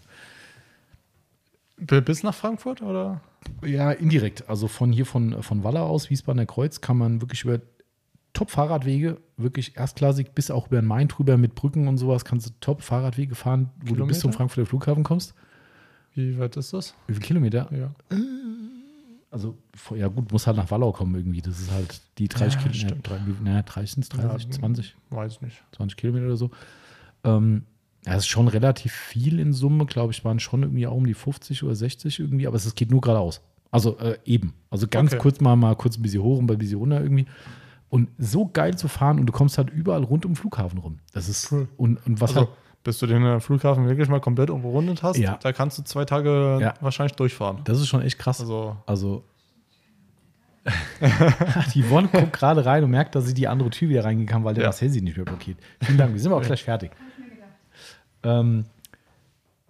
Bis 1.76 2.22
nach 2.22 2.34
Frankfurt 2.34 2.82
oder? 2.82 3.20
Ja, 3.64 3.90
indirekt. 3.90 4.48
Also 4.48 4.68
von 4.68 4.92
hier 4.92 5.06
von, 5.06 5.42
von 5.42 5.64
Waller 5.64 5.82
aus, 5.82 6.08
Wiesbadener 6.10 6.46
Kreuz, 6.46 6.80
kann 6.80 6.96
man 6.96 7.20
wirklich 7.20 7.44
über 7.44 7.60
Top-Fahrradwege, 8.32 9.18
wirklich 9.36 9.76
erstklassig, 9.76 10.32
bis 10.34 10.50
auch 10.50 10.66
über 10.66 10.80
den 10.80 10.86
Main 10.86 11.08
drüber 11.08 11.36
mit 11.36 11.54
Brücken 11.54 11.86
und 11.88 11.98
sowas, 11.98 12.24
kannst 12.24 12.46
du 12.48 12.50
Top-Fahrradwege 12.60 13.34
fahren, 13.34 13.70
wo 13.84 13.94
du 13.94 14.06
bis 14.06 14.20
zum 14.20 14.30
Kilometer? 14.30 14.36
Frankfurter 14.36 14.66
Flughafen 14.66 15.04
kommst. 15.04 15.34
Wie 16.14 16.38
weit 16.38 16.56
ist 16.56 16.72
das? 16.72 16.94
Wie 17.06 17.14
viele 17.14 17.26
Kilometer? 17.26 17.68
Ja. 17.72 17.94
Also, 19.30 19.58
ja 19.96 20.06
gut, 20.08 20.30
muss 20.30 20.46
halt 20.46 20.56
nach 20.56 20.70
Wallau 20.70 20.92
kommen 20.92 21.14
irgendwie. 21.16 21.42
Das 21.42 21.58
ist 21.60 21.70
halt 21.72 22.00
die 22.18 22.28
30 22.28 22.54
Ja, 22.54 22.88
Kilometer. 22.88 23.20
Naja, 23.42 23.62
30, 23.62 24.08
30, 24.08 24.44
Ja, 24.44 24.50
20. 24.50 24.96
Weiß 25.10 25.32
ich 25.32 25.40
nicht. 25.40 25.64
20 25.72 25.96
Kilometer 25.96 26.26
oder 26.26 26.36
so. 26.36 26.50
Ähm, 27.24 27.64
das 28.04 28.18
ist 28.18 28.26
schon 28.26 28.48
relativ 28.48 28.92
viel 28.92 29.38
in 29.40 29.52
Summe, 29.52 29.86
glaube 29.86 30.12
ich, 30.12 30.24
waren 30.24 30.38
schon 30.38 30.62
irgendwie 30.62 30.86
auch 30.86 30.94
um 30.94 31.06
die 31.06 31.14
50 31.14 31.62
oder 31.62 31.74
60 31.74 32.20
irgendwie, 32.20 32.46
aber 32.46 32.56
es 32.56 32.74
geht 32.74 32.90
nur 32.90 33.00
geradeaus. 33.00 33.40
Also 33.70 33.98
äh, 33.98 34.18
eben. 34.24 34.54
Also 34.70 34.86
ganz 34.86 35.12
Okay. 35.12 35.20
kurz 35.22 35.40
mal, 35.40 35.56
mal 35.56 35.74
kurz 35.74 35.96
ein 35.98 36.02
bisschen 36.02 36.22
hoch 36.22 36.38
und 36.38 36.50
ein 36.50 36.58
bisschen 36.58 36.78
runter 36.78 37.00
irgendwie. 37.00 37.26
Und 37.88 38.08
so 38.18 38.46
geil 38.46 38.76
zu 38.76 38.88
fahren 38.88 39.18
und 39.20 39.26
du 39.26 39.32
kommst 39.32 39.56
halt 39.58 39.70
überall 39.70 40.02
rund 40.04 40.24
um 40.26 40.32
den 40.32 40.36
Flughafen 40.36 40.78
rum. 40.78 40.98
Das 41.12 41.28
ist 41.28 41.50
Cool. 41.52 41.68
und, 41.76 42.04
und 42.06 42.20
was 42.20 42.30
Also, 42.30 42.40
halt, 42.48 42.50
bis 42.82 42.98
du 42.98 43.06
den 43.06 43.24
äh, 43.24 43.40
Flughafen 43.40 43.86
wirklich 43.88 44.08
mal 44.08 44.20
komplett 44.20 44.50
umrundet 44.50 45.02
hast, 45.02 45.16
Ja. 45.16 45.38
da 45.42 45.52
kannst 45.52 45.78
du 45.78 45.82
zwei 45.82 46.04
Tage 46.04 46.58
Ja. 46.60 46.74
wahrscheinlich 46.80 47.14
durchfahren. 47.16 47.58
das 47.64 47.80
ist 47.80 47.88
schon 47.88 48.02
echt 48.02 48.18
krass. 48.18 48.40
Also, 48.40 48.76
Also. 48.86 49.24
die 51.74 51.82
Yvonne 51.82 52.08
guckt 52.08 52.32
gerade 52.32 52.64
rein 52.64 52.84
und 52.84 52.90
merkt, 52.90 53.14
dass 53.14 53.26
sie 53.26 53.34
die 53.34 53.48
andere 53.48 53.70
Tür 53.70 53.88
wieder 53.90 54.04
reingegangen, 54.04 54.44
weil 54.44 54.54
der 54.54 54.62
Ja. 54.64 54.68
Marcel 54.68 54.88
sie 54.88 55.02
nicht 55.02 55.16
mehr 55.16 55.26
blockiert. 55.26 55.58
Vielen 55.82 55.98
Dank, 55.98 56.12
wir 56.14 56.20
sind 56.20 56.32
aber 56.32 56.40
auch 56.40 56.46
gleich 56.46 56.64
fertig. 56.64 56.90
Ähm, 58.24 58.64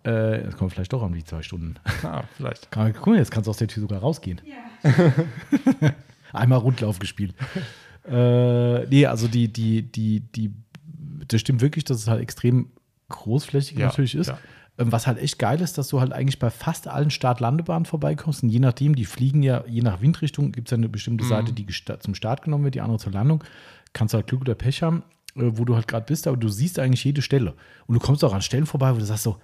äh, 0.04 0.42
das 0.44 0.56
kommt 0.56 0.72
vielleicht 0.72 0.92
doch 0.92 1.02
an 1.02 1.12
die 1.12 1.24
zwei 1.24 1.42
Stunden. 1.42 1.74
ah, 2.02 2.22
vielleicht. 2.36 2.70
Kann- 2.70 2.92
Guck 2.92 3.06
mal, 3.08 3.16
jetzt 3.18 3.30
kannst 3.30 3.46
du 3.46 3.50
aus 3.50 3.56
der 3.58 3.68
Tür 3.68 3.80
sogar 3.82 4.00
rausgehen. 4.00 4.40
Einmal 6.32 6.58
Rundlauf 6.58 6.98
gespielt. 6.98 7.34
äh, 8.08 8.86
nee, 8.86 9.06
also 9.06 9.28
die, 9.28 9.48
die, 9.52 9.82
die, 9.82 10.20
die, 10.20 10.52
das 11.28 11.40
stimmt 11.40 11.60
wirklich, 11.60 11.84
dass 11.84 11.98
es 11.98 12.08
halt 12.08 12.20
extrem 12.20 12.68
großflächig 13.08 13.78
Ja, 13.78 13.86
natürlich 13.86 14.14
ist. 14.14 14.28
ja. 14.28 14.38
Ähm, 14.76 14.90
Was 14.90 15.06
halt 15.06 15.18
echt 15.18 15.38
geil 15.38 15.60
ist, 15.60 15.78
dass 15.78 15.88
du 15.88 16.00
halt 16.00 16.12
eigentlich 16.12 16.40
bei 16.40 16.50
fast 16.50 16.88
allen 16.88 17.10
Start-Landebahnen 17.10 17.86
vorbeikommst. 17.86 18.42
Und 18.42 18.48
je 18.48 18.58
nachdem, 18.58 18.96
die 18.96 19.04
fliegen 19.04 19.42
ja, 19.42 19.62
je 19.68 19.82
nach 19.82 20.00
Windrichtung, 20.00 20.50
gibt 20.50 20.66
es 20.68 20.72
ja 20.72 20.76
eine 20.76 20.88
bestimmte 20.88 21.24
Mhm. 21.24 21.28
Seite, 21.28 21.52
die 21.52 21.66
zum 22.00 22.14
Start 22.16 22.42
genommen 22.42 22.64
wird, 22.64 22.74
die 22.74 22.80
andere 22.80 22.98
zur 22.98 23.12
Landung. 23.12 23.44
Kannst 23.92 24.12
du 24.12 24.16
halt 24.16 24.26
Glück 24.26 24.40
oder 24.40 24.56
Pech 24.56 24.82
haben, 24.82 25.04
wo 25.34 25.64
du 25.64 25.74
halt 25.74 25.88
gerade 25.88 26.06
bist, 26.06 26.26
aber 26.26 26.36
du 26.36 26.48
siehst 26.48 26.78
eigentlich 26.78 27.04
jede 27.04 27.22
Stelle. 27.22 27.54
Und 27.86 27.94
du 27.94 28.00
kommst 28.00 28.22
auch 28.24 28.32
an 28.32 28.42
Stellen 28.42 28.66
vorbei, 28.66 28.94
wo 28.94 28.98
du 28.98 29.04
sagst 29.04 29.24
so, 29.24 29.36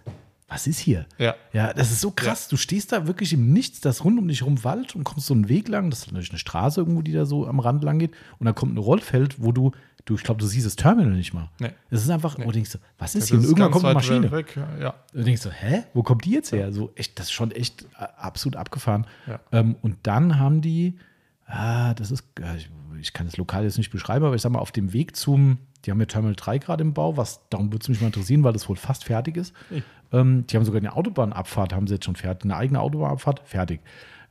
was 0.48 0.66
ist 0.66 0.80
hier? 0.80 1.06
Ja. 1.18 1.36
Ja, 1.52 1.72
das 1.72 1.92
ist 1.92 2.00
so 2.00 2.10
krass. 2.10 2.48
Du 2.48 2.56
stehst 2.56 2.90
da 2.92 3.06
wirklich 3.06 3.32
im 3.32 3.52
Nichts, 3.52 3.80
das 3.80 4.04
rund 4.04 4.18
um 4.18 4.26
dich 4.26 4.42
rum 4.44 4.64
Wald 4.64 4.96
und 4.96 5.04
kommst 5.04 5.26
so 5.26 5.34
einen 5.34 5.48
Weg 5.48 5.68
lang. 5.68 5.90
Das 5.90 6.00
ist 6.00 6.06
natürlich 6.08 6.30
eine 6.30 6.38
Straße 6.40 6.80
irgendwo, 6.80 7.02
die 7.02 7.12
da 7.12 7.24
so 7.24 7.46
am 7.46 7.60
Rand 7.60 7.84
lang 7.84 8.00
geht. 8.00 8.12
Und 8.40 8.46
dann 8.46 8.54
kommt 8.56 8.74
ein 8.74 8.78
Rollfeld, 8.78 9.42
wo 9.42 9.52
du 9.52 9.72
Du, 10.06 10.14
ich 10.14 10.22
glaube, 10.22 10.40
du 10.40 10.46
siehst 10.46 10.64
das 10.64 10.76
Terminal 10.76 11.12
nicht 11.12 11.34
mal. 11.34 11.50
Nee. 11.60 11.72
Es 11.90 12.02
ist 12.02 12.08
einfach, 12.08 12.38
Nee. 12.38 12.44
wo 12.44 12.48
du 12.48 12.54
denkst, 12.54 12.72
du, 12.72 12.78
was 12.98 13.12
Das 13.12 13.22
ist 13.24 13.28
hier? 13.28 13.36
Und 13.38 13.44
irgendwann 13.44 13.70
kommt 13.70 13.84
eine 13.84 13.94
Maschine. 13.94 14.32
Weg. 14.32 14.56
Ja. 14.80 14.94
Und 15.12 15.20
du 15.20 15.24
denkst 15.24 15.42
so, 15.42 15.50
hä? 15.50 15.84
Wo 15.92 16.02
kommt 16.02 16.24
die 16.24 16.30
jetzt 16.30 16.52
her? 16.52 16.72
So 16.72 16.90
echt, 16.96 17.18
das 17.18 17.26
ist 17.26 17.32
schon 17.32 17.50
echt 17.50 17.82
äh, 17.82 18.04
absolut 18.16 18.56
abgefahren. 18.56 19.06
Ja. 19.26 19.40
Ähm, 19.52 19.76
und 19.82 19.98
dann 20.04 20.38
haben 20.38 20.62
die, 20.62 20.98
ah, 21.46 21.92
das 21.94 22.10
ist, 22.10 22.24
ja, 22.40 22.54
ich, 22.54 22.70
ich 22.98 23.12
kann 23.12 23.26
das 23.26 23.36
Lokal 23.36 23.64
jetzt 23.64 23.76
nicht 23.76 23.90
beschreiben, 23.90 24.24
aber 24.24 24.34
ich 24.34 24.40
sag 24.40 24.50
mal, 24.52 24.58
auf 24.58 24.72
dem 24.72 24.94
Weg 24.94 25.16
zum, 25.16 25.58
die 25.84 25.90
haben 25.90 26.00
ja 26.00 26.06
Terminal 26.06 26.34
3 26.36 26.58
gerade 26.58 26.82
im 26.82 26.92
Bau, 26.94 27.16
was 27.16 27.40
darum 27.50 27.72
würde 27.72 27.82
es 27.82 27.88
mich 27.88 28.00
mal 28.00 28.08
interessieren, 28.08 28.44
weil 28.44 28.52
das 28.52 28.68
wohl 28.68 28.76
fast 28.76 29.04
fertig 29.04 29.36
ist. 29.36 29.54
Ey. 29.70 29.82
Ähm, 30.12 30.44
die 30.46 30.56
haben 30.56 30.64
sogar 30.64 30.80
eine 30.80 30.94
Autobahnabfahrt, 30.94 31.72
haben 31.72 31.86
sie 31.86 31.94
jetzt 31.94 32.04
schon 32.04 32.16
fertig, 32.16 32.44
eine 32.44 32.56
eigene 32.56 32.80
Autobahnabfahrt, 32.80 33.42
fertig. 33.44 33.80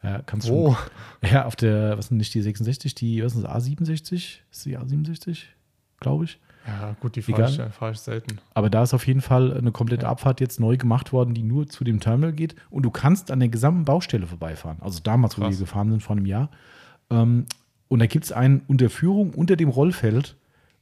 Äh, 0.02 0.20
kannst 0.26 0.48
du 0.48 0.54
Oh. 0.54 0.78
ja, 1.30 1.46
auf 1.46 1.56
der, 1.56 1.98
was 1.98 2.08
sind 2.08 2.18
nicht 2.18 2.34
die 2.34 2.42
66, 2.42 2.96
die, 2.96 3.24
was 3.24 3.36
ist 3.36 3.44
das, 3.44 3.52
A67? 3.52 4.40
Ist 4.52 4.66
die 4.66 4.78
A67, 4.78 5.40
glaube 6.00 6.26
ich. 6.26 6.40
ja, 6.68 6.96
gut, 7.00 7.16
die 7.16 7.22
fahre 7.22 7.50
ich, 7.50 7.74
fahr 7.74 7.92
ich 7.92 8.00
selten. 8.00 8.40
Aber 8.54 8.70
da 8.70 8.84
ist 8.84 8.94
auf 8.94 9.08
jeden 9.08 9.22
Fall 9.22 9.58
eine 9.58 9.72
komplette 9.72 10.08
Abfahrt 10.08 10.40
jetzt 10.40 10.60
neu 10.60 10.78
gemacht 10.78 11.12
worden, 11.12 11.34
die 11.34 11.44
nur 11.44 11.68
zu 11.68 11.84
dem 11.84 12.00
Terminal 12.00 12.34
geht. 12.34 12.56
Und 12.70 12.84
du 12.84 12.92
kannst 12.92 13.32
an 13.32 13.40
der 13.40 13.50
gesamten 13.50 13.86
Baustelle 13.86 14.28
vorbeifahren. 14.28 14.78
Also 14.82 15.00
damals, 15.02 15.38
wo 15.38 15.42
Krass. 15.42 15.56
wir 15.56 15.66
gefahren 15.66 15.90
sind, 15.90 16.04
vor 16.04 16.16
einem 16.16 16.26
Jahr. 16.26 16.50
Ähm, 17.10 17.46
und 17.88 18.00
da 18.00 18.06
gibt 18.06 18.26
es 18.26 18.32
einen 18.32 18.62
Unterführung 18.68 19.34
unter 19.34 19.56
dem 19.56 19.70
Rollfeld. 19.70 20.36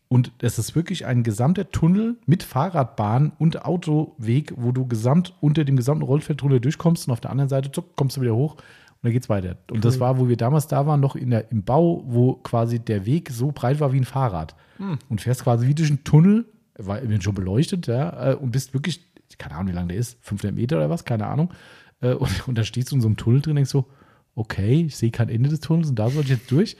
Und 0.10 0.32
es 0.40 0.58
ist 0.58 0.76
wirklich 0.76 1.06
ein 1.06 1.24
gesamter 1.24 1.70
Tunnel 1.70 2.16
mit 2.26 2.44
Fahrradbahn 2.44 3.34
und 3.40 3.66
Autoweg, 3.66 4.54
wo 4.56 4.72
du 4.72 4.88
gesamt 4.88 5.34
unter 5.42 5.66
dem 5.66 5.76
gesamten 5.76 6.04
Rollfeld 6.04 6.42
drunter 6.42 6.60
durchkommst 6.62 7.08
und 7.08 7.14
auf 7.14 7.20
der 7.20 7.32
anderen 7.32 7.50
Seite 7.50 7.72
zuck, 7.72 7.96
kommst 7.96 8.16
du 8.18 8.22
wieder 8.22 8.36
hoch 8.36 8.54
und 8.54 9.04
dann 9.04 9.12
geht's 9.12 9.28
weiter. 9.28 9.58
Und 9.70 9.84
das 9.84 10.00
war, 10.00 10.18
wo 10.18 10.30
wir 10.30 10.38
damals 10.38 10.68
da 10.68 10.86
waren, 10.88 11.02
noch 11.02 11.16
in 11.16 11.32
der, 11.32 11.52
im 11.52 11.64
Bau, 11.64 12.04
wo 12.08 12.34
quasi 12.36 12.80
der 12.80 13.06
Weg 13.06 13.30
so 13.32 13.52
breit 13.52 13.80
war 13.80 13.92
wie 13.92 13.98
ein 14.00 14.06
Fahrrad. 14.06 14.56
Und 15.10 15.22
fährst 15.22 15.44
quasi 15.44 15.68
wie 15.68 15.76
durch 15.76 15.90
einen 15.90 16.04
Tunnel, 16.04 16.46
war 16.78 17.00
schon 17.20 17.34
beleuchtet, 17.34 17.88
ja, 17.88 18.32
äh, 18.32 18.36
und 18.36 18.52
bist 18.52 18.74
wirklich, 18.74 19.06
keine 19.38 19.56
Ahnung, 19.56 19.70
wie 19.70 19.76
lang 19.76 19.88
der 19.88 19.98
ist, 19.98 20.18
500 20.22 20.56
Meter 20.56 20.78
oder 20.78 20.90
was, 20.90 21.04
keine 21.04 21.28
Ahnung. 21.28 21.54
Äh, 22.02 22.14
Und, 22.14 22.48
und 22.48 22.58
da 22.58 22.64
stehst 22.64 22.92
du 22.92 22.96
in 22.96 23.02
so 23.02 23.08
einem 23.08 23.18
Tunnel 23.18 23.42
drin 23.42 23.52
und 23.52 23.56
denkst 23.58 23.72
so, 23.72 23.86
okay, 24.36 24.84
ich 24.84 24.96
sehe 24.96 25.12
kein 25.12 25.30
Ende 25.30 25.50
des 25.50 25.60
Tunnels 25.60 25.90
und 25.90 25.98
da 25.98 26.10
soll 26.10 26.24
ich 26.24 26.30
jetzt 26.30 26.52
durch. 26.52 26.78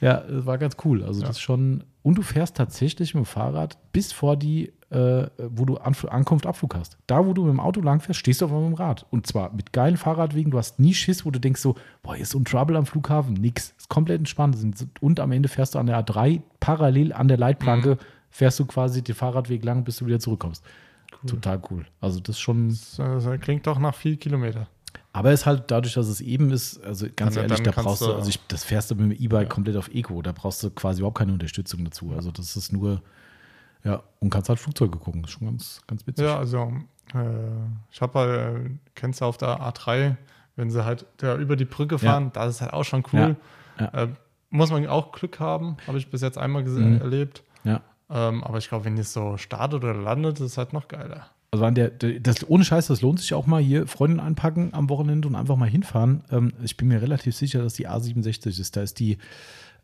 Ja, 0.00 0.18
das 0.18 0.44
war 0.46 0.58
ganz 0.58 0.76
cool. 0.84 1.02
Also 1.02 1.22
das 1.22 1.30
ist 1.30 1.40
schon, 1.40 1.84
und 2.02 2.16
du 2.16 2.22
fährst 2.22 2.56
tatsächlich 2.56 3.14
mit 3.14 3.24
dem 3.24 3.26
Fahrrad 3.26 3.76
bis 3.92 4.12
vor 4.12 4.36
die, 4.36 4.72
äh, 4.90 5.26
wo 5.50 5.64
du 5.64 5.76
Anf 5.76 6.04
Ankunft, 6.06 6.46
Abflug 6.46 6.74
hast. 6.74 6.96
Da, 7.06 7.26
wo 7.26 7.32
du 7.32 7.42
mit 7.44 7.52
dem 7.52 7.60
Auto 7.60 7.80
langfährst, 7.80 8.18
stehst 8.18 8.40
du 8.40 8.46
auf 8.46 8.52
einmal 8.52 8.70
mit 8.70 8.78
dem 8.78 8.82
Rad. 8.82 9.06
Und 9.10 9.26
zwar 9.26 9.52
mit 9.52 9.72
geilen 9.72 9.96
Fahrradwegen. 9.96 10.50
Du 10.50 10.58
hast 10.58 10.80
nie 10.80 10.94
Schiss, 10.94 11.26
wo 11.26 11.30
du 11.30 11.38
denkst 11.38 11.60
so, 11.60 11.74
boah, 12.02 12.14
hier 12.14 12.22
ist 12.22 12.30
so 12.30 12.38
ein 12.38 12.44
Trouble 12.44 12.76
am 12.76 12.86
Flughafen. 12.86 13.34
Nix. 13.34 13.74
Ist 13.76 13.88
komplett 13.88 14.18
entspannt. 14.18 14.56
Und 15.00 15.20
am 15.20 15.32
Ende 15.32 15.48
fährst 15.48 15.74
du 15.74 15.78
an 15.78 15.86
der 15.86 16.04
A3 16.04 16.40
parallel 16.58 17.12
an 17.12 17.28
der 17.28 17.36
Leitplanke, 17.38 17.98
fährst 18.30 18.58
du 18.60 18.64
quasi 18.64 19.02
den 19.02 19.14
Fahrradweg 19.14 19.64
lang, 19.64 19.84
bis 19.84 19.96
du 19.98 20.06
wieder 20.06 20.20
zurückkommst. 20.20 20.64
Total 21.26 21.60
cool. 21.70 21.84
Also 22.00 22.20
das 22.20 22.36
ist 22.36 22.40
schon, 22.40 22.68
Das, 22.68 22.98
äh, 22.98 23.02
das 23.02 23.40
klingt 23.40 23.66
doch 23.66 23.78
nach 23.78 23.94
viel 23.94 24.16
Kilometer. 24.16 24.68
Aber 25.12 25.30
es 25.32 25.40
ist 25.40 25.46
halt 25.46 25.70
dadurch, 25.70 25.94
dass 25.94 26.06
es 26.08 26.20
eben 26.20 26.50
ist, 26.50 26.82
also 26.84 27.06
ganz 27.16 27.34
Dann- 27.34 27.44
ehrlich, 27.44 27.60
da 27.62 27.70
brauchst 27.72 28.02
du, 28.02 28.12
also 28.14 28.28
ich, 28.28 28.38
das 28.48 28.64
fährst 28.64 28.90
du 28.90 28.94
mit 28.94 29.04
dem 29.18 29.24
E-Bike 29.24 29.48
komplett 29.48 29.76
auf 29.76 29.88
Eco, 29.88 30.22
da 30.22 30.32
brauchst 30.32 30.62
du 30.62 30.70
quasi 30.70 31.00
überhaupt 31.00 31.18
keine 31.18 31.32
Unterstützung 31.32 31.84
dazu. 31.84 32.12
Also 32.14 32.30
das 32.30 32.56
ist 32.56 32.72
nur, 32.72 33.02
ja, 33.84 34.02
und 34.20 34.30
kannst 34.30 34.48
halt 34.48 34.58
Flugzeuge 34.58 34.98
gucken. 34.98 35.22
Das 35.22 35.30
ist 35.32 35.38
schon 35.38 35.48
ganz, 35.48 35.80
ganz 35.86 36.06
witzig. 36.06 36.24
Ja, 36.26 36.38
also 36.38 36.72
äh, 37.14 37.18
ich 37.90 38.00
habe 38.00 38.18
halt, 38.18 38.66
äh, 38.66 38.70
kennst 38.94 39.20
du 39.20 39.24
auf 39.24 39.36
der 39.38 39.60
A3, 39.60 40.16
wenn 40.56 40.70
sie 40.70 40.84
halt 40.84 41.06
da 41.18 41.36
über 41.36 41.56
die 41.56 41.64
Brücke 41.64 41.98
fahren, 41.98 42.30
das 42.32 42.56
ist 42.56 42.60
halt 42.60 42.72
auch 42.72 42.84
schon 42.84 43.02
cool. 43.12 43.36
Ja, 43.78 43.86
Äh, 44.04 44.08
muss 44.50 44.70
man 44.70 44.86
auch 44.88 45.12
Glück 45.12 45.40
haben, 45.40 45.76
habe 45.86 45.96
ich 45.98 46.10
bis 46.10 46.20
jetzt 46.22 46.36
einmal 46.36 46.64
gesehen, 46.64 46.94
Mhm. 46.96 47.00
erlebt. 47.00 47.42
ja. 47.64 47.80
Ähm, 48.12 48.42
aber 48.42 48.58
ich 48.58 48.68
glaube, 48.68 48.84
wenn 48.86 48.98
es 48.98 49.12
so 49.12 49.36
startet 49.36 49.84
oder 49.84 49.94
landet, 49.94 50.40
ist 50.40 50.46
es 50.46 50.58
halt 50.58 50.72
noch 50.72 50.88
geiler. 50.88 51.28
Also 51.52 51.64
an 51.64 51.74
der, 51.74 51.90
das, 51.90 52.48
ohne 52.48 52.64
Scheiß, 52.64 52.86
das 52.86 53.00
lohnt 53.00 53.18
sich 53.18 53.34
auch 53.34 53.46
mal 53.46 53.60
hier 53.60 53.88
Freundin 53.88 54.20
einpacken 54.20 54.72
am 54.72 54.88
Wochenende 54.88 55.26
und 55.26 55.34
einfach 55.34 55.56
mal 55.56 55.68
hinfahren. 55.68 56.22
Ähm, 56.30 56.52
ich 56.62 56.76
bin 56.76 56.88
mir 56.88 57.02
relativ 57.02 57.34
sicher, 57.34 57.62
dass 57.62 57.74
die 57.74 57.88
A67 57.88 58.60
ist. 58.60 58.76
Da 58.76 58.82
ist 58.82 59.00
die, 59.00 59.18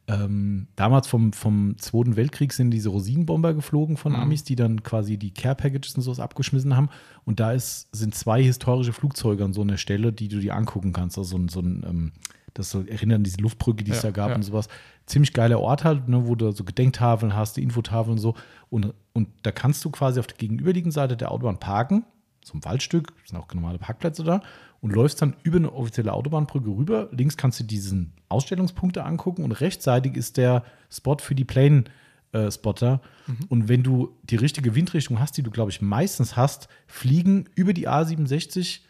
ähm, 0.06 0.68
damals 0.76 1.08
vom, 1.08 1.32
vom 1.32 1.76
Zweiten 1.78 2.14
Weltkrieg 2.14 2.52
sind 2.52 2.70
diese 2.70 2.90
Rosinenbomber 2.90 3.52
geflogen 3.54 3.96
von 3.96 4.14
Amis, 4.14 4.44
die 4.44 4.54
dann 4.54 4.84
quasi 4.84 5.16
die 5.16 5.34
Care 5.34 5.56
Packages 5.56 5.96
und 5.96 6.02
sowas 6.02 6.20
abgeschmissen 6.20 6.76
haben. 6.76 6.88
Und 7.24 7.40
da 7.40 7.52
ist, 7.52 7.88
sind 7.90 8.14
zwei 8.14 8.40
historische 8.44 8.92
Flugzeuge 8.92 9.44
an 9.44 9.52
so 9.52 9.62
einer 9.62 9.78
Stelle, 9.78 10.12
die 10.12 10.28
du 10.28 10.38
dir 10.38 10.54
angucken 10.54 10.92
kannst. 10.92 11.18
Also 11.18 11.30
so 11.30 11.38
ein, 11.38 11.48
so 11.48 11.60
ein 11.60 11.84
ähm, 11.88 12.12
das 12.56 12.70
soll 12.70 12.88
erinnern 12.88 13.16
an 13.16 13.24
diese 13.24 13.38
Luftbrücke, 13.38 13.84
die 13.84 13.90
es 13.90 14.02
Ja, 14.02 14.10
da 14.10 14.10
gab 14.10 14.30
ja. 14.30 14.36
und 14.36 14.42
sowas. 14.42 14.68
Ziemlich 15.04 15.32
geiler 15.32 15.60
Ort 15.60 15.84
halt, 15.84 16.08
ne, 16.08 16.26
wo 16.26 16.34
du 16.34 16.50
so 16.52 16.64
Gedenktafeln 16.64 17.34
hast, 17.34 17.56
die 17.56 17.62
Infotafeln 17.62 18.12
und 18.12 18.18
so. 18.18 18.34
Und, 18.70 18.94
und 19.12 19.28
da 19.42 19.52
kannst 19.52 19.84
du 19.84 19.90
quasi 19.90 20.18
auf 20.18 20.26
der 20.26 20.36
gegenüberliegenden 20.36 20.92
Seite 20.92 21.16
der 21.16 21.30
Autobahn 21.30 21.58
parken, 21.58 22.04
so 22.42 22.54
ein 22.54 22.64
Waldstück, 22.64 23.12
sind 23.24 23.38
auch 23.38 23.52
normale 23.52 23.78
Parkplätze 23.78 24.24
da, 24.24 24.40
und 24.80 24.92
läufst 24.92 25.20
dann 25.20 25.34
über 25.42 25.56
eine 25.56 25.72
offizielle 25.72 26.12
Autobahnbrücke 26.12 26.68
rüber. 26.68 27.08
Links 27.10 27.36
kannst 27.36 27.60
du 27.60 27.64
diesen 27.64 28.12
Ausstellungspunkte 28.28 29.04
angucken 29.04 29.44
und 29.44 29.52
rechtsseitig 29.52 30.16
ist 30.16 30.36
der 30.36 30.64
Spot 30.90 31.18
für 31.18 31.34
die 31.34 31.44
Plane-Spotter. 31.44 33.00
Und 33.48 33.68
wenn 33.68 33.82
du 33.82 34.16
die 34.22 34.36
richtige 34.36 34.74
Windrichtung 34.74 35.18
hast, 35.18 35.36
die 35.36 35.42
du, 35.42 35.50
glaube 35.50 35.70
ich, 35.70 35.80
meistens 35.82 36.36
hast, 36.36 36.68
fliegen 36.86 37.48
über 37.54 37.72
die 37.72 37.88
A67 37.88 38.80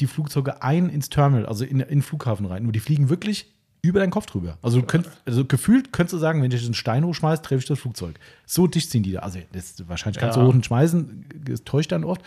die 0.00 0.06
Flugzeuge 0.06 0.62
ein 0.62 0.88
ins 0.88 1.08
Terminal, 1.08 1.46
also 1.46 1.64
in, 1.64 1.80
in 1.80 1.88
den 1.88 2.02
Flughafen 2.02 2.46
rein. 2.46 2.62
Nur 2.64 2.72
die 2.72 2.80
fliegen 2.80 3.08
wirklich 3.08 3.52
über 3.82 4.00
deinen 4.00 4.10
Kopf 4.10 4.26
drüber. 4.26 4.58
Also, 4.62 4.80
du 4.80 4.86
könnt, 4.86 5.08
also 5.26 5.44
gefühlt 5.44 5.92
könntest 5.92 6.14
du 6.14 6.18
sagen, 6.18 6.42
wenn 6.42 6.50
ich 6.50 6.64
einen 6.64 6.74
Stein 6.74 7.04
hochschmeiße, 7.04 7.42
treffe 7.42 7.60
ich 7.60 7.66
das 7.66 7.78
Flugzeug. 7.78 8.18
So 8.44 8.66
dicht 8.66 8.90
ziehen 8.90 9.02
die 9.04 9.12
da. 9.12 9.20
Also 9.20 9.38
das 9.52 9.86
wahrscheinlich 9.88 10.18
kannst 10.20 10.36
Ja. 10.36 10.42
du 10.42 10.48
hoch 10.48 10.54
und 10.54 10.66
schmeißen, 10.66 11.24
das 11.44 11.62
täuscht 11.64 11.92
dann 11.92 12.02
oft. 12.04 12.20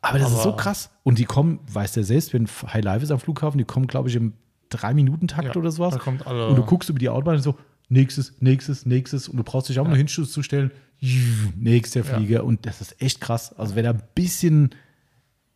Aber 0.00 0.18
das 0.18 0.32
ist 0.32 0.42
so 0.42 0.48
Aber- 0.50 0.56
krass. 0.56 0.90
Und 1.04 1.18
die 1.18 1.24
kommen, 1.26 1.60
weißt 1.72 1.96
du 1.96 2.00
ja 2.00 2.04
selbst, 2.06 2.32
wenn 2.32 2.46
High 2.48 2.82
Life 2.82 3.04
ist 3.04 3.10
am 3.10 3.20
Flughafen, 3.20 3.58
die 3.58 3.64
kommen, 3.64 3.86
glaube 3.86 4.08
ich, 4.08 4.16
im 4.16 4.32
Drei-Minuten-Takt 4.70 5.48
Ja, 5.48 5.56
oder 5.56 5.70
sowas. 5.70 5.98
kommt 5.98 6.26
alle- 6.26 6.48
und 6.48 6.56
du 6.56 6.64
guckst 6.64 6.88
über 6.88 6.98
die 6.98 7.08
Autobahn 7.10 7.36
und 7.36 7.42
so, 7.42 7.56
nächstes, 7.88 8.40
nächstes, 8.40 8.86
nächstes. 8.86 9.28
Und 9.28 9.36
du 9.36 9.44
brauchst 9.44 9.68
dich 9.68 9.78
auch 9.78 9.86
nur 9.86 9.96
Hinschuss 9.96 10.32
zu 10.32 10.42
stellen. 10.42 10.70
Nächster 11.56 12.00
Ja. 12.00 12.16
Flieger. 12.16 12.44
Und 12.44 12.64
das 12.66 12.80
ist 12.80 13.00
echt 13.02 13.20
krass. 13.20 13.52
Also, 13.58 13.74
wer 13.76 13.82
da 13.82 13.90
ein 13.90 14.02
bisschen 14.14 14.70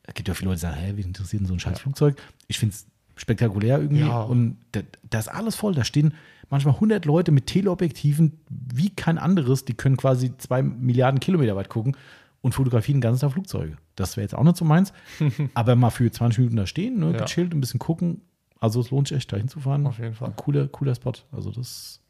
es 0.06 0.14
gibt 0.14 0.28
ja 0.28 0.34
viele 0.34 0.50
Leute, 0.50 0.56
die 0.58 0.62
sagen, 0.62 0.76
hä, 0.76 0.92
wie 0.96 1.02
interessiert 1.02 1.40
denn 1.40 1.46
so 1.46 1.54
ein 1.54 1.60
scheiß 1.60 1.80
Flugzeug? 1.80 2.16
Ich 2.48 2.58
finde 2.58 2.74
es 2.74 2.86
spektakulär 3.16 3.78
irgendwie. 3.80 4.02
Ja. 4.02 4.22
Und 4.22 4.58
da, 4.72 4.80
da 5.08 5.18
ist 5.18 5.28
alles 5.28 5.56
voll. 5.56 5.74
Da 5.74 5.84
stehen 5.84 6.14
manchmal 6.50 6.74
100 6.74 7.04
Leute 7.06 7.32
mit 7.32 7.46
Teleobjektiven 7.46 8.38
wie 8.48 8.90
kein 8.90 9.18
anderes. 9.18 9.64
Die 9.64 9.74
können 9.74 9.96
quasi 9.96 10.36
zwei 10.38 10.62
Milliarden 10.62 11.18
Kilometer 11.20 11.56
weit 11.56 11.68
gucken 11.68 11.96
und 12.42 12.52
fotografieren 12.54 12.98
den 12.98 13.02
ganzen 13.02 13.22
Tag 13.22 13.32
Flugzeuge. 13.32 13.76
Das 13.96 14.16
wäre 14.16 14.22
jetzt 14.24 14.34
auch 14.34 14.44
nicht 14.44 14.56
so 14.56 14.64
meins. 14.64 14.92
Aber 15.54 15.74
mal 15.76 15.90
für 15.90 16.10
20 16.10 16.38
Minuten 16.38 16.56
da 16.56 16.66
stehen, 16.66 16.98
ne, 16.98 17.12
Ja. 17.12 17.18
gechillt, 17.24 17.52
ein 17.54 17.60
bisschen 17.60 17.80
gucken. 17.80 18.20
Also 18.60 18.80
es 18.80 18.90
lohnt 18.90 19.08
sich 19.08 19.16
echt, 19.16 19.32
da 19.32 19.36
hinzufahren. 19.36 19.86
Auf 19.86 19.98
jeden 19.98 20.14
Fall. 20.14 20.28
Ein 20.28 20.36
cooler, 20.36 20.68
cooler 20.68 20.94
Spot. 20.94 21.12
Also 21.32 21.50
das 21.50 22.00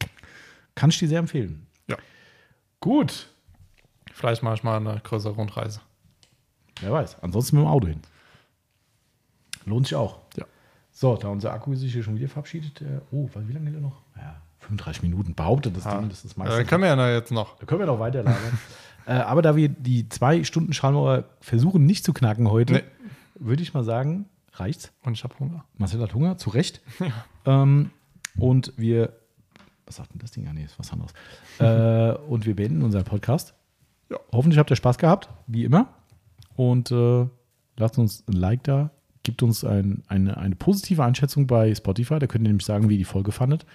kann 0.74 0.90
ich 0.90 0.98
dir 0.98 1.08
sehr 1.08 1.18
empfehlen. 1.20 1.66
Ja. 1.88 1.96
Gut. 2.80 3.28
Vielleicht 4.12 4.42
mache 4.42 4.54
ich 4.56 4.62
mal 4.62 4.76
eine 4.76 5.00
größere 5.02 5.34
Rundreise. 5.34 5.80
Wer 6.80 6.92
weiß. 6.92 7.22
Ansonsten 7.22 7.56
mit 7.56 7.64
dem 7.64 7.68
Auto 7.68 7.86
hin. 7.88 8.00
Lohnt 9.64 9.86
sich 9.86 9.96
auch. 9.96 10.20
Ja. 10.36 10.44
So, 10.92 11.16
da 11.16 11.28
unser 11.28 11.52
Akku 11.52 11.74
sich 11.74 11.92
hier 11.92 12.02
schon 12.02 12.16
wieder 12.16 12.28
verabschiedet. 12.28 12.80
äh, 12.82 13.00
Oh, 13.10 13.28
wie 13.34 13.52
lange 13.52 13.66
hält 13.66 13.76
er 13.76 13.80
noch? 13.82 14.02
Ja, 14.16 14.40
35 14.60 15.02
Minuten 15.02 15.34
behauptet 15.34 15.76
das 15.76 15.84
Ja. 15.84 15.98
Ding. 15.98 16.08
Das 16.08 16.24
ist 16.24 16.36
meistens. 16.36 16.56
dann 16.58 16.66
können 16.66 16.82
wir 16.82 16.88
ja 16.88 16.96
noch 16.96 17.06
jetzt 17.06 17.32
noch. 17.32 17.58
da 17.58 17.66
können 17.66 17.80
wir 17.80 17.86
noch 17.86 17.98
weiter 18.00 18.22
labern. 18.22 18.58
äh, 19.06 19.12
aber 19.12 19.42
da 19.42 19.56
wir 19.56 19.68
die 19.68 20.08
zwei 20.08 20.44
Stunden 20.44 20.72
Schallmauer 20.72 21.24
versuchen 21.40 21.84
nicht 21.86 22.04
zu 22.04 22.12
knacken 22.12 22.50
heute, 22.50 22.74
Nee. 22.74 22.82
würde 23.34 23.62
ich 23.62 23.74
mal 23.74 23.84
sagen, 23.84 24.26
reicht's. 24.52 24.92
Und 25.04 25.14
ich 25.14 25.24
habe 25.24 25.38
Hunger. 25.38 25.64
Marcel 25.76 26.00
hat 26.00 26.14
Hunger, 26.14 26.38
zu 26.38 26.50
Recht. 26.50 26.80
Ähm, 27.48 27.90
und 28.38 28.72
wir. 28.76 29.12
Was 29.86 29.94
sagt 29.96 30.12
denn 30.12 30.18
das 30.18 30.32
Ding? 30.32 30.48
Ah, 30.48 30.52
nee, 30.52 30.64
ist 30.64 30.76
was 30.80 30.90
anderes. 30.92 31.12
äh, 31.60 32.18
und 32.28 32.44
wir 32.44 32.56
beenden 32.56 32.82
unseren 32.82 33.04
Podcast. 33.04 33.54
Ja. 34.10 34.16
Hoffentlich 34.32 34.58
habt 34.58 34.68
ihr 34.70 34.74
Spaß 34.74 34.98
gehabt, 34.98 35.28
wie 35.46 35.62
immer. 35.64 35.94
Und 36.56 36.90
äh, 36.90 37.26
lasst 37.76 37.98
uns 37.98 38.24
ein 38.28 38.32
Like 38.32 38.64
da. 38.64 38.90
Gibt 39.22 39.42
uns 39.42 39.64
ein, 39.64 40.02
eine, 40.08 40.36
eine 40.36 40.54
positive 40.56 41.04
Einschätzung 41.04 41.46
bei 41.46 41.74
Spotify. 41.74 42.18
Da 42.18 42.26
könnt 42.26 42.44
ihr 42.44 42.48
nämlich 42.48 42.66
sagen, 42.66 42.88
wie 42.88 42.94
ihr 42.94 42.98
die 42.98 43.04
Folge 43.04 43.32
fandet. 43.32 43.66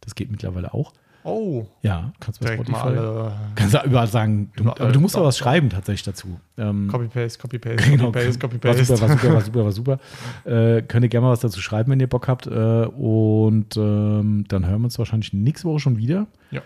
Das 0.00 0.14
geht 0.14 0.30
mittlerweile 0.30 0.72
auch. 0.74 0.92
Oh, 1.26 1.64
Ja, 1.80 2.12
kannst 2.20 2.40
du 2.40 2.44
bei 2.44 2.52
Spotify. 2.52 2.76
alle 2.78 3.32
Kannst 3.54 3.72
du 3.74 3.78
überall 3.86 4.06
sagen. 4.06 4.52
Du, 4.56 4.62
Überall. 4.64 4.82
aber 4.82 4.92
du 4.92 5.00
musst 5.00 5.16
da 5.16 5.22
was 5.24 5.38
schreiben 5.38 5.70
tatsächlich 5.70 6.02
dazu. 6.02 6.38
Ähm, 6.58 6.86
Copy-Paste, 6.88 7.38
Copy-Paste, 7.40 7.90
Genau, 7.90 8.04
Copy-Paste, 8.12 8.42
war 8.42 8.50
Copy-Paste. 8.50 8.84
super, 8.84 9.00
war 9.00 9.16
super, 9.16 9.32
war 9.34 9.40
super, 9.40 9.64
war 9.64 9.72
super. 9.72 9.98
Äh, 10.44 10.82
könnt 10.82 11.02
ihr 11.02 11.08
gerne 11.08 11.26
mal 11.26 11.32
was 11.32 11.40
dazu 11.40 11.62
schreiben, 11.62 11.90
wenn 11.90 11.98
ihr 12.00 12.08
Bock 12.08 12.28
habt. 12.28 12.46
Äh, 12.46 12.50
und 12.50 13.74
ähm, 13.78 14.44
dann 14.48 14.66
hören 14.66 14.82
wir 14.82 14.84
uns 14.84 14.98
wahrscheinlich 14.98 15.32
nächste 15.32 15.66
Woche 15.66 15.80
schon 15.80 15.96
wieder. 15.96 16.26
Ja. 16.50 16.60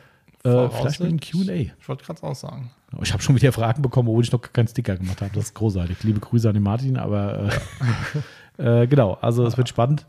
Äh, 0.45 0.69
vielleicht 0.71 1.01
mit 1.01 1.09
einem 1.09 1.21
QA. 1.21 1.53
Ich 1.79 1.89
wollte 1.89 2.05
gerade 2.05 2.23
auch 2.25 2.35
sagen. 2.35 2.73
Ich 3.03 3.13
habe 3.13 3.23
schon 3.23 3.37
wieder 3.37 3.53
Fragen 3.53 3.83
bekommen, 3.83 4.09
obwohl 4.09 4.25
ich 4.25 4.33
noch 4.33 4.41
keinen 4.41 4.69
Sticker 4.69 4.97
gemacht 4.97 5.21
habe. 5.21 5.31
Das 5.35 5.45
ist 5.45 5.55
großartig. 5.55 6.03
Liebe 6.05 6.21
Grüße 6.21 6.49
an 6.49 6.55
den 6.55 6.63
Martin, 6.63 6.97
aber 6.97 7.51
äh, 8.59 8.83
äh, 8.83 8.87
genau, 8.87 9.19
also 9.21 9.45
es 9.47 9.57
wird 9.57 9.69
spannend. 9.69 10.07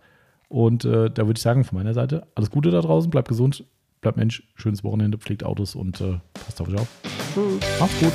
Und 0.47 0.85
äh, 0.85 1.09
da 1.11 1.27
würde 1.27 1.37
ich 1.37 1.41
sagen, 1.41 1.63
von 1.63 1.77
meiner 1.77 1.93
Seite, 1.93 2.25
alles 2.35 2.49
Gute 2.49 2.71
da 2.71 2.81
draußen, 2.81 3.11
bleibt 3.11 3.27
gesund. 3.27 3.65
bleibt 4.01 4.17
Mensch, 4.17 4.43
schönes 4.55 4.83
Wochenende, 4.83 5.17
pflegt 5.17 5.43
Autos 5.43 5.75
und 5.75 5.99
äh, 6.01 6.19
passt 6.33 6.61
auf 6.61 6.69
euch 6.69 6.75
auf. 6.75 6.87
Macht's 7.79 7.99
gut. 7.99 8.13